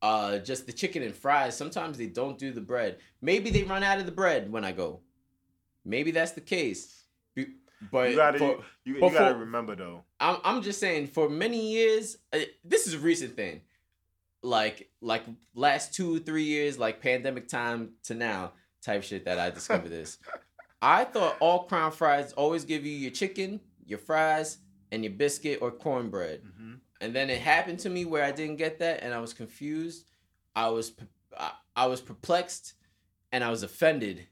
uh 0.00 0.38
just 0.38 0.66
the 0.66 0.72
chicken 0.72 1.02
and 1.02 1.14
fries. 1.14 1.56
Sometimes 1.56 1.98
they 1.98 2.06
don't 2.06 2.38
do 2.38 2.52
the 2.52 2.60
bread. 2.60 2.98
Maybe 3.20 3.50
they 3.50 3.62
run 3.64 3.82
out 3.82 3.98
of 3.98 4.06
the 4.06 4.12
bread 4.12 4.50
when 4.52 4.64
I 4.64 4.72
go. 4.72 5.00
Maybe 5.84 6.10
that's 6.10 6.32
the 6.32 6.40
case. 6.40 6.94
But 7.92 8.10
You 8.10 8.16
gotta, 8.16 8.38
for- 8.38 8.58
you, 8.84 8.94
you 8.94 9.00
but 9.00 9.10
gotta 9.12 9.34
for- 9.34 9.40
remember 9.40 9.76
though. 9.76 10.02
I'm 10.18 10.38
I'm 10.44 10.62
just 10.62 10.80
saying 10.80 11.08
for 11.08 11.28
many 11.28 11.72
years, 11.72 12.16
uh, 12.32 12.38
this 12.64 12.86
is 12.88 12.94
a 12.94 12.98
recent 12.98 13.36
thing. 13.36 13.60
Like 14.42 14.90
like 15.00 15.22
last 15.54 15.94
two 15.94 16.18
three 16.20 16.44
years, 16.44 16.78
like 16.78 17.00
pandemic 17.00 17.48
time 17.48 17.92
to 18.04 18.14
now 18.14 18.52
type 18.82 19.02
shit 19.04 19.24
that 19.26 19.38
I 19.38 19.50
discovered 19.50 19.90
this. 19.90 20.18
I 20.80 21.04
thought 21.04 21.36
all 21.40 21.64
Crown 21.64 21.92
Fries 21.92 22.32
always 22.32 22.64
give 22.64 22.86
you 22.86 22.92
your 22.92 23.10
chicken, 23.10 23.60
your 23.86 23.98
fries, 23.98 24.58
and 24.92 25.02
your 25.02 25.12
biscuit 25.12 25.58
or 25.60 25.70
cornbread. 25.70 26.42
Mm-hmm. 26.44 26.74
And 27.00 27.14
then 27.14 27.30
it 27.30 27.40
happened 27.40 27.78
to 27.80 27.90
me 27.90 28.04
where 28.04 28.24
I 28.24 28.32
didn't 28.32 28.56
get 28.56 28.78
that, 28.80 29.02
and 29.02 29.14
I 29.14 29.20
was 29.20 29.32
confused. 29.32 30.10
I 30.54 30.68
was 30.68 30.90
p- 30.90 31.06
I, 31.38 31.52
I 31.76 31.86
was 31.86 32.00
perplexed, 32.00 32.74
and 33.32 33.44
I 33.44 33.50
was 33.50 33.62
offended 33.62 34.26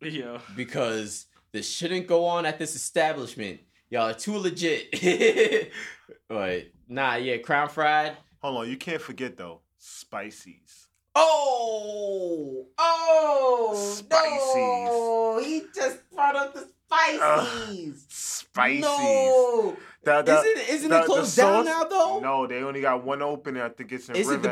Yo. 0.00 0.40
because 0.56 1.26
this 1.52 1.68
shouldn't 1.70 2.06
go 2.06 2.26
on 2.26 2.46
at 2.46 2.58
this 2.58 2.74
establishment. 2.74 3.60
Y'all 3.90 4.08
are 4.08 4.14
too 4.14 4.38
legit. 4.38 5.72
but 6.28 6.68
nah, 6.88 7.16
yeah, 7.16 7.36
crown 7.38 7.68
fried. 7.68 8.16
Hold 8.40 8.58
on, 8.58 8.70
you 8.70 8.76
can't 8.76 9.02
forget 9.02 9.36
though, 9.36 9.60
spices. 9.78 10.81
Oh, 11.14 12.66
oh, 12.78 13.74
Spices. 13.96 14.54
no! 14.56 15.40
He 15.44 15.62
just 15.74 15.98
brought 16.14 16.36
up 16.36 16.54
the 16.54 16.68
spices. 16.86 18.04
Spices. 18.08 18.82
No, 18.82 19.76
The- 20.04 20.22
the- 20.22 20.38
isn't 20.40 20.68
isn't 20.74 20.90
the- 20.90 21.00
it 21.00 21.06
closed 21.06 21.36
down 21.36 21.64
now 21.64 21.84
though? 21.84 22.20
No, 22.20 22.46
they 22.46 22.62
only 22.62 22.80
got 22.80 23.04
one 23.04 23.22
opening. 23.22 23.62
I 23.62 23.68
think 23.68 23.92
it's 23.92 24.08
in 24.08 24.16
Is 24.16 24.30
it 24.30 24.42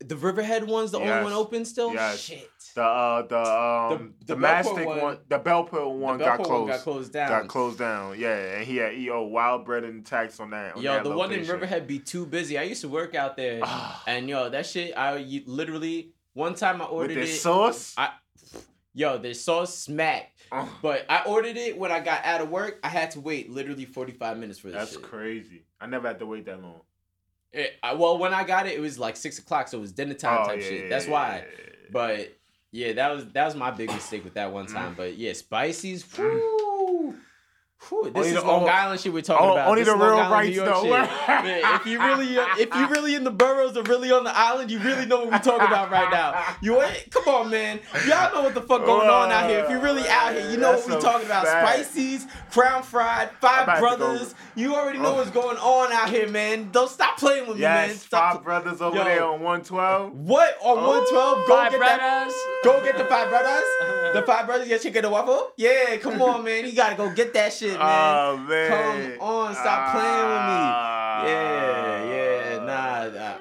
the- 0.00 0.16
Riverhead. 0.16 0.64
One's 0.68 0.90
the 0.92 0.98
only 0.98 1.24
one 1.24 1.32
open 1.32 1.64
still. 1.64 1.92
Yes. 1.92 2.20
Shit. 2.20 2.50
The 2.74 2.82
uh 2.82 3.22
the 3.22 3.38
um 3.38 4.14
The- 4.20 4.26
the, 4.26 4.34
the 4.34 4.36
Bellport 4.36 4.40
mastic 4.40 4.86
one- 4.86 5.00
one, 5.00 5.18
the 5.28 5.38
Bellport 5.40 5.92
one 5.94 6.18
the 6.18 6.24
got 6.24 6.36
closed. 6.36 6.50
one 6.50 6.66
got 6.68 6.80
closed 6.80 7.12
down. 7.12 7.28
Got 7.28 7.48
closed 7.48 7.78
down. 7.78 8.18
Yeah, 8.18 8.36
and 8.36 8.64
he 8.66 8.76
had 8.76 8.94
EO 8.94 9.24
wild 9.24 9.64
bread 9.64 9.84
and 9.84 10.04
tax 10.06 10.38
on 10.40 10.50
that. 10.50 10.76
On 10.76 10.82
Yo, 10.82 10.92
that 10.92 11.04
the 11.04 11.10
one 11.16 11.32
in. 11.32 11.46
Riverhead 11.46 11.86
be 11.86 11.98
too 11.98 12.26
busy. 12.26 12.58
I 12.58 12.62
used 12.62 12.82
to 12.82 12.88
work 12.88 13.14
out 13.14 13.36
there, 13.36 13.60
and 14.06 14.28
yo, 14.28 14.48
that 14.50 14.66
shit. 14.66 14.96
I 14.96 15.16
literally 15.46 16.12
one 16.34 16.54
time 16.54 16.80
I 16.80 16.84
with 16.84 16.92
ordered 16.92 17.16
the 17.16 17.22
it. 17.22 17.26
sauce. 17.38 17.94
I, 17.96 18.10
yo, 18.94 19.18
their 19.18 19.34
sauce 19.34 19.74
smack. 19.76 20.32
Oh, 20.50 20.66
But 20.80 21.04
I 21.10 21.24
ordered 21.24 21.58
it 21.58 21.76
when 21.76 21.92
I 21.92 22.00
got 22.00 22.24
out 22.24 22.40
of 22.40 22.48
work. 22.48 22.78
I 22.82 22.88
had 22.88 23.10
to 23.10 23.20
wait 23.20 23.50
literally 23.50 23.84
forty 23.84 24.12
five 24.12 24.38
minutes 24.38 24.58
for 24.58 24.68
this 24.68 24.76
that's 24.78 24.92
shit. 24.92 25.02
crazy. 25.02 25.66
I 25.78 25.86
never 25.86 26.08
had 26.08 26.18
to 26.20 26.26
wait 26.26 26.46
that 26.46 26.62
long. 26.62 26.80
It- 27.52 27.74
I- 27.82 27.94
well, 27.94 28.18
when 28.18 28.34
I 28.34 28.44
got 28.44 28.66
it, 28.66 28.74
it 28.74 28.80
was 28.80 28.98
like 28.98 29.16
six 29.16 29.38
o'clock, 29.38 29.68
so 29.68 29.78
it 29.78 29.80
was 29.80 29.92
dinner 29.92 30.14
time 30.14 30.40
Oh, 30.42 30.46
type 30.48 30.60
yeah, 30.60 30.68
shit. 30.68 30.88
That's 30.90 31.06
why. 31.06 31.44
But 31.90 32.36
yeah, 32.72 32.92
that 32.94 33.10
was 33.14 33.26
that 33.32 33.46
was 33.46 33.54
my 33.54 33.70
big 33.70 33.90
mistake 33.90 34.24
with 34.24 34.34
that 34.34 34.52
one 34.52 34.66
Mm. 34.66 34.72
time. 34.72 34.94
But 34.96 35.16
yeah, 35.16 35.32
spices. 35.32 36.02
Whew, 36.16 36.67
whew, 37.88 38.04
this 38.04 38.12
Only 38.16 38.28
is 38.28 38.34
the- 38.34 38.46
Long 38.46 38.68
Island 38.68 39.00
shit 39.00 39.12
we're 39.12 39.22
talking 39.22 39.46
oh, 39.46 39.52
about. 39.52 39.68
only 39.68 39.82
This 39.82 39.92
the 39.92 39.96
real 39.98 40.14
Island, 40.16 40.30
rights, 40.32 40.56
though. 40.56 40.84
Man, 41.28 41.74
if 41.76 41.86
you 41.86 41.98
really, 42.00 42.36
if 42.60 42.74
you 42.74 42.88
really 42.88 43.14
in 43.14 43.24
the 43.24 43.30
boroughs 43.30 43.76
or 43.76 43.82
really 43.84 44.10
on 44.10 44.24
the 44.24 44.36
island, 44.36 44.70
you 44.70 44.78
really 44.80 45.06
know 45.06 45.18
what 45.24 45.30
we're 45.30 45.38
talking 45.38 45.66
about 45.66 45.90
right 45.90 46.10
now. 46.10 46.42
You 46.60 46.80
ain't, 46.82 47.10
come 47.10 47.28
on, 47.32 47.50
man. 47.50 47.80
Y'all 48.06 48.32
know 48.34 48.42
what 48.42 48.54
the 48.54 48.62
fuck 48.62 48.84
going 48.84 49.08
on 49.08 49.30
out 49.30 49.48
here. 49.48 49.60
If 49.60 49.70
you're 49.70 49.80
really 49.80 50.06
out 50.08 50.32
here, 50.34 50.50
you 50.50 50.56
know 50.56 50.72
That's 50.72 50.86
what 50.88 50.92
we're 50.94 50.98
a 50.98 51.12
talking 51.12 51.26
about. 51.26 51.44
fact. 51.46 51.68
Spices, 51.92 52.26
crown 52.50 52.82
fried, 52.82 53.30
five 53.40 53.64
about 53.64 53.74
to 53.76 53.80
go- 53.80 53.96
brothers. 53.96 54.34
You 54.54 54.74
already 54.74 54.98
know 54.98 55.12
Oh. 55.12 55.14
what's 55.16 55.30
going 55.30 55.56
on 55.58 55.92
out 55.92 56.10
here, 56.10 56.28
man. 56.28 56.70
Don't 56.72 56.90
stop 56.90 57.16
playing 57.18 57.46
with 57.46 57.56
me, 57.58 57.62
man. 57.62 57.94
Stop 57.94 58.34
five 58.34 58.44
brothers 58.44 58.80
over 58.80 58.96
Yo. 58.96 59.04
there 59.04 59.24
on 59.24 59.40
one 59.40 59.62
twelve. 59.62 60.12
what 60.12 60.56
on 60.62 60.78
Oh. 60.78 60.88
one 60.88 61.08
twelve? 61.10 61.46
Go 61.46 61.54
Five 61.56 61.70
get 61.70 61.78
brothers. 61.78 61.98
that. 62.34 62.60
Go 62.64 62.82
get 62.82 62.98
the 62.98 63.04
five 63.04 63.28
brothers. 63.28 63.62
The 64.14 64.22
five 64.26 64.46
brothers 64.46 64.66
get 64.68 64.82
chicken 64.82 65.04
and 65.04 65.12
waffle. 65.12 65.52
Yeah, 65.56 65.96
come 65.98 66.20
on, 66.20 66.42
man. 66.44 66.64
You 66.66 66.72
gotta 66.72 66.96
go 66.96 67.10
get 67.10 67.32
that 67.34 67.52
shit, 67.52 67.67
man. 67.72 67.78
Oh 67.80 68.36
man, 68.48 69.18
Come 69.18 69.20
on, 69.28 69.54
stop 69.54 69.92
playing 69.92 70.28
with 70.28 70.44
me. 70.48 70.58
Ah. 70.70 71.26
Yeah, 71.26 72.04
yeah, 72.04 72.58
nah, 72.64 73.08
nah. 73.18 73.34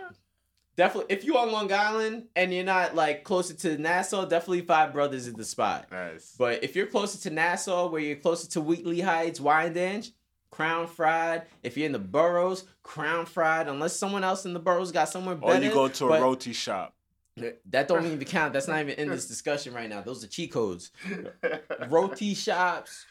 Definitely, 0.75 1.15
if 1.15 1.23
you're 1.23 1.38
on 1.38 1.51
Long 1.51 1.72
Island 1.72 2.25
and 2.35 2.53
you're 2.53 2.64
not 2.64 2.95
like 2.95 3.23
closer 3.23 3.53
to 3.56 3.77
Nassau, 3.77 4.25
definitely 4.25 4.61
Five 4.61 4.93
Brothers 4.93 5.25
is 5.27 5.33
the 5.33 5.45
spot. 5.45 5.88
Nice. 5.91 6.35
But 6.38 6.64
if 6.64 6.75
you're 6.75 6.85
closer 6.88 7.17
to 7.30 7.33
Nassau, 7.33 7.89
where 7.89 8.01
you're 8.01 8.15
closer 8.17 8.47
to 8.49 8.61
Wheatley 8.61 9.01
Heights, 9.01 9.39
Wyandanch, 9.39 10.11
Crown 10.51 10.88
Fried. 10.88 11.43
If 11.64 11.77
you're 11.77 11.85
in 11.85 11.91
the 11.91 11.99
boroughs, 11.99 12.65
Crown 12.83 13.25
Fried. 13.25 13.67
Unless 13.67 13.95
someone 13.95 14.23
else 14.23 14.45
in 14.45 14.53
the 14.53 14.59
boroughs 14.59 14.91
got 14.91 15.09
somewhere 15.09 15.35
better. 15.35 15.59
or 15.59 15.64
you 15.64 15.72
go 15.72 15.88
to 15.88 16.09
a 16.09 16.22
roti 16.22 16.53
shop. 16.53 16.95
that 17.35 17.88
don't 17.88 18.06
even 18.06 18.19
count. 18.25 18.53
That's 18.53 18.67
not 18.67 18.80
even 18.81 18.95
in 18.95 19.09
this 19.09 19.27
discussion 19.27 19.73
right 19.73 19.89
now. 19.89 20.01
Those 20.01 20.23
are 20.23 20.27
cheat 20.27 20.51
codes. 20.51 20.91
Roti 21.89 22.33
shops, 22.33 23.06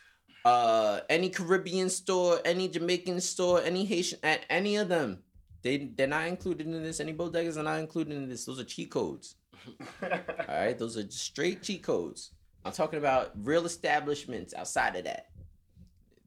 uh, 0.46 1.00
any 1.10 1.28
Caribbean 1.28 1.90
store, 1.90 2.38
any 2.44 2.68
Jamaican 2.68 3.20
store, 3.20 3.60
any 3.62 3.84
Haitian, 3.84 4.20
at 4.22 4.46
any 4.48 4.76
of 4.76 4.88
them. 4.88 5.18
They 5.62 5.90
they're 5.96 6.06
not 6.06 6.28
included 6.28 6.68
in 6.68 6.82
this. 6.84 7.00
Any 7.00 7.12
bodegas 7.12 7.56
are 7.56 7.64
not 7.64 7.80
included 7.80 8.16
in 8.16 8.28
this. 8.28 8.44
Those 8.44 8.60
are 8.60 8.64
cheat 8.64 8.88
codes. 8.92 9.34
All 10.02 10.08
right, 10.48 10.78
those 10.78 10.96
are 10.96 11.02
just 11.02 11.24
straight 11.24 11.64
cheat 11.64 11.82
codes. 11.82 12.30
I'm 12.64 12.70
talking 12.70 13.00
about 13.00 13.32
real 13.42 13.66
establishments 13.66 14.54
outside 14.54 14.94
of 14.94 15.04
that 15.04 15.26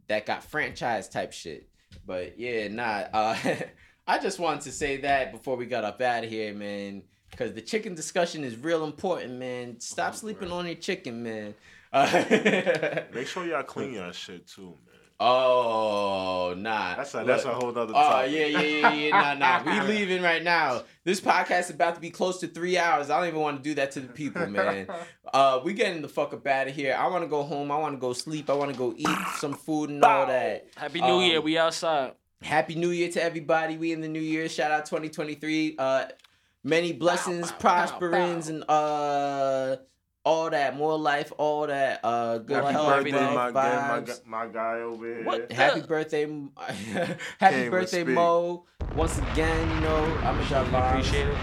that 0.10 0.26
got 0.26 0.44
franchise 0.44 1.08
type 1.08 1.32
shit. 1.32 1.70
But 2.06 2.38
yeah, 2.38 2.68
nah. 2.68 3.06
Uh, 3.14 3.38
I 4.08 4.20
just 4.20 4.38
wanted 4.38 4.62
to 4.62 4.74
say 4.74 4.98
that 4.98 5.32
before 5.32 5.56
we 5.56 5.66
got 5.66 5.86
up 5.86 6.02
out 6.02 6.26
of 6.26 6.30
here, 6.30 6.54
man. 6.54 7.04
Because 7.32 7.54
the 7.54 7.62
chicken 7.62 7.96
discussion 7.96 8.44
is 8.44 8.58
real 8.58 8.84
important, 8.84 9.36
man. 9.36 9.80
Stop 9.80 10.16
sleeping 10.16 10.52
on 10.52 10.66
your 10.66 10.76
chicken, 10.76 11.24
man. 11.24 11.54
Uh, 11.92 12.24
Make 13.14 13.28
sure 13.28 13.46
y'all 13.46 13.64
clean 13.64 13.94
your 13.94 14.14
shit 14.14 14.46
too, 14.48 14.78
man. 14.86 14.96
oh, 15.20 16.54
nah. 16.58 16.96
That's 16.96 17.14
a 17.16 17.24
that's 17.24 17.44
a 17.46 17.48
Look. 17.48 17.56
whole 17.62 17.72
nother 17.72 17.94
Oh 17.96 18.02
topic. 18.10 18.32
yeah, 18.32 18.46
yeah, 18.46 18.60
yeah, 18.62 18.94
yeah. 18.94 19.34
Nah, 19.34 19.62
nah. 19.64 19.64
We 19.66 19.88
leaving 19.96 20.22
right 20.22 20.44
now. 20.44 20.84
This 21.04 21.20
podcast 21.20 21.62
is 21.62 21.70
about 21.72 21.96
to 21.96 22.02
be 22.02 22.10
close 22.12 22.40
to 22.42 22.48
three 22.48 22.78
hours. 22.78 23.10
I 23.10 23.18
don't 23.20 23.28
even 23.30 23.40
want 23.42 23.58
to 23.58 23.64
do 23.64 23.74
that 23.76 23.92
to 23.92 24.02
the 24.02 24.08
people, 24.08 24.46
man. 24.48 24.88
Uh, 25.32 25.62
we 25.64 25.74
getting 25.74 26.02
the 26.02 26.08
fuck 26.08 26.34
up 26.34 26.48
out 26.48 26.68
of 26.70 26.74
here. 26.76 26.96
I 27.00 27.06
want 27.08 27.24
to 27.24 27.28
go 27.28 27.44
home. 27.44 27.70
I 27.70 27.78
want 27.78 27.94
to 27.94 28.00
go 28.00 28.14
sleep. 28.14 28.50
I 28.50 28.54
want 28.54 28.72
to 28.72 28.78
go 28.78 28.96
eat 28.98 29.08
some 29.38 29.54
food 29.54 29.92
and 29.92 30.04
all 30.04 30.26
that. 30.26 30.66
Happy 30.76 31.02
New 31.02 31.22
Year. 31.22 31.38
Um, 31.38 31.44
We 31.44 31.56
outside. 31.56 32.14
Happy 32.42 32.74
New 32.74 32.90
Year 32.90 33.12
to 33.12 33.22
everybody. 33.22 33.78
We 33.78 33.92
in 33.92 34.02
the 34.02 34.08
new 34.08 34.20
year. 34.20 34.50
Shout 34.50 34.72
out 34.72 34.88
2023. 34.88 35.76
Uh, 35.78 36.06
many 36.64 36.94
blessings, 36.94 37.52
prosperings, 37.52 38.50
and 38.50 38.64
uh, 38.68 39.76
all 40.30 40.50
that. 40.52 40.78
More 40.78 40.98
life, 40.98 41.34
all 41.38 41.68
that. 41.68 42.00
Uh, 42.04 42.38
good 42.38 42.58
Happy 42.64 42.74
health, 42.74 42.88
birthday, 42.88 43.12
love, 43.12 43.34
my, 43.34 43.52
guy, 43.52 44.04
my, 44.28 44.46
my 44.46 44.48
guy 44.54 44.80
over 44.82 45.06
here. 45.06 45.24
What? 45.24 45.52
Happy 45.52 45.80
Yeah. 45.80 45.86
birthday, 45.88 46.24
happy 46.58 47.16
Can't 47.40 47.72
birthday, 47.72 48.02
even. 48.02 48.14
Mo. 48.14 48.66
Once 48.96 49.18
again, 49.20 49.70
you 49.76 49.82
know, 49.82 50.04
I'm 50.24 50.36
gonna 50.38 50.46
drop 50.48 50.72
bombs. 50.72 51.08
Appreciate 51.08 51.28
it. 51.28 51.38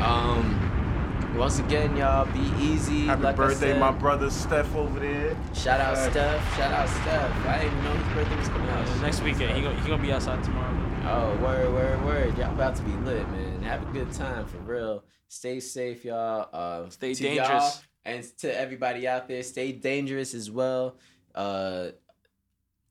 Um, 0.00 1.34
once 1.36 1.58
again, 1.58 1.96
y'all 1.96 2.24
be 2.32 2.52
easy. 2.60 3.06
Happy 3.06 3.22
like 3.22 3.36
birthday, 3.36 3.72
said. 3.72 3.80
my 3.80 3.90
brother 3.92 4.30
Steph 4.30 4.74
over 4.74 4.98
there. 5.00 5.36
Shout 5.54 5.80
out 5.80 5.94
Uh, 5.94 6.10
Steph. 6.10 6.56
Shout 6.56 6.72
out 6.72 6.88
Steph. 6.88 7.46
I 7.46 7.58
didn't 7.58 7.72
even 7.72 7.84
know 7.84 7.92
his 7.92 8.14
birthday 8.14 8.36
was 8.36 8.48
coming 8.48 8.68
out. 8.70 8.88
Uh, 8.88 9.00
next 9.02 9.22
weekend, 9.22 9.56
he 9.56 9.62
gonna, 9.62 9.80
he 9.80 9.88
gonna 9.88 10.02
be 10.02 10.12
outside 10.12 10.42
tomorrow. 10.42 10.74
Oh, 11.04 11.36
word, 11.42 11.72
word, 11.72 12.04
word. 12.04 12.38
Y'all 12.38 12.52
about 12.52 12.74
to 12.76 12.82
be 12.82 12.92
lit, 13.04 13.28
man. 13.30 13.62
Have 13.62 13.82
a 13.88 13.92
good 13.92 14.10
time 14.12 14.44
for 14.46 14.58
real. 14.58 15.04
Stay 15.28 15.60
safe, 15.60 16.04
y'all. 16.04 16.48
Uh, 16.52 16.88
Stay 16.90 17.14
dangerous. 17.14 17.48
y'all 17.48 17.72
and 18.08 18.24
to 18.38 18.58
everybody 18.58 19.06
out 19.06 19.28
there, 19.28 19.42
stay 19.42 19.72
dangerous 19.72 20.34
as 20.34 20.50
well. 20.50 20.96
Uh, 21.34 21.88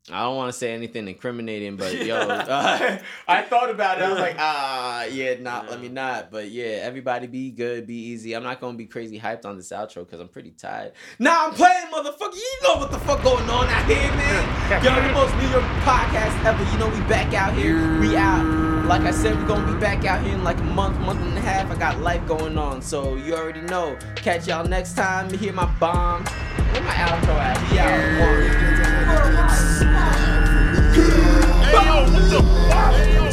I 0.10 0.22
don't 0.22 0.38
want 0.38 0.54
to 0.54 0.58
say 0.58 0.74
anything 0.74 1.06
incriminating, 1.10 1.76
but 1.76 1.94
yo, 2.06 2.16
uh, 2.16 2.98
I 3.28 3.42
thought 3.42 3.70
about 3.70 3.98
it. 3.98 4.06
I 4.06 4.10
was 4.10 4.20
like, 4.20 4.36
ah, 4.40 5.04
yeah, 5.06 5.36
not 5.40 5.70
let 5.70 5.82
me 5.82 5.90
not. 5.90 6.32
But 6.32 6.50
yeah, 6.50 6.80
everybody 6.84 7.28
be 7.28 7.52
good, 7.52 7.86
be 7.86 7.96
easy. 7.96 8.34
I'm 8.34 8.44
not 8.44 8.62
gonna 8.62 8.78
be 8.78 8.86
crazy 8.86 9.20
hyped 9.20 9.46
on 9.46 9.58
this 9.58 9.72
outro 9.72 10.06
because 10.06 10.22
I'm 10.22 10.30
pretty 10.30 10.52
tired. 10.52 10.94
Nah, 11.20 11.48
I'm 11.48 11.54
playing, 11.54 11.88
motherfucker. 11.88 12.36
You 12.36 12.60
know 12.64 12.76
what 12.78 12.92
the 12.92 13.00
fuck 13.00 13.22
going 13.22 13.50
on 13.50 13.68
out 13.68 13.86
here, 13.86 13.98
man. 13.98 14.84
Yo, 14.84 14.96
the 14.96 15.14
most 15.14 15.36
New 15.36 15.50
York 15.50 15.66
podcast 15.84 16.46
ever. 16.46 16.72
You 16.72 16.78
know 16.78 16.88
we 16.88 17.02
back 17.10 17.34
out 17.34 17.54
here. 17.54 18.00
We 18.00 18.16
out. 18.16 18.46
Like 18.86 19.02
I 19.02 19.12
said, 19.12 19.36
we're 19.36 19.48
gonna 19.48 19.74
be 19.74 19.78
back 19.78 20.06
out 20.06 20.24
here 20.24 20.36
in 20.36 20.44
like 20.46 20.57
month, 20.78 21.00
month 21.00 21.20
and 21.22 21.36
a 21.36 21.42
half. 21.42 21.72
I 21.72 21.76
got 21.76 22.00
life 22.02 22.24
going 22.28 22.56
on, 22.56 22.84
so 22.84 23.16
you 23.16 23.34
already 23.34 23.62
know. 23.62 23.98
Catch 24.16 24.48
y'all 24.48 24.64
next 24.64 24.94
time. 24.94 25.28
You 25.32 25.38
hear 25.40 25.52
my 25.52 25.66
bomb. 25.80 26.24
Where 26.24 26.84
my 26.84 26.94
outro 26.94 27.34
at? 27.34 27.58
One. 28.22 28.44
Hey, 31.64 31.72
yo, 31.74 32.06
what 32.14 32.30
the 32.30 32.42
fuck? 32.70 33.27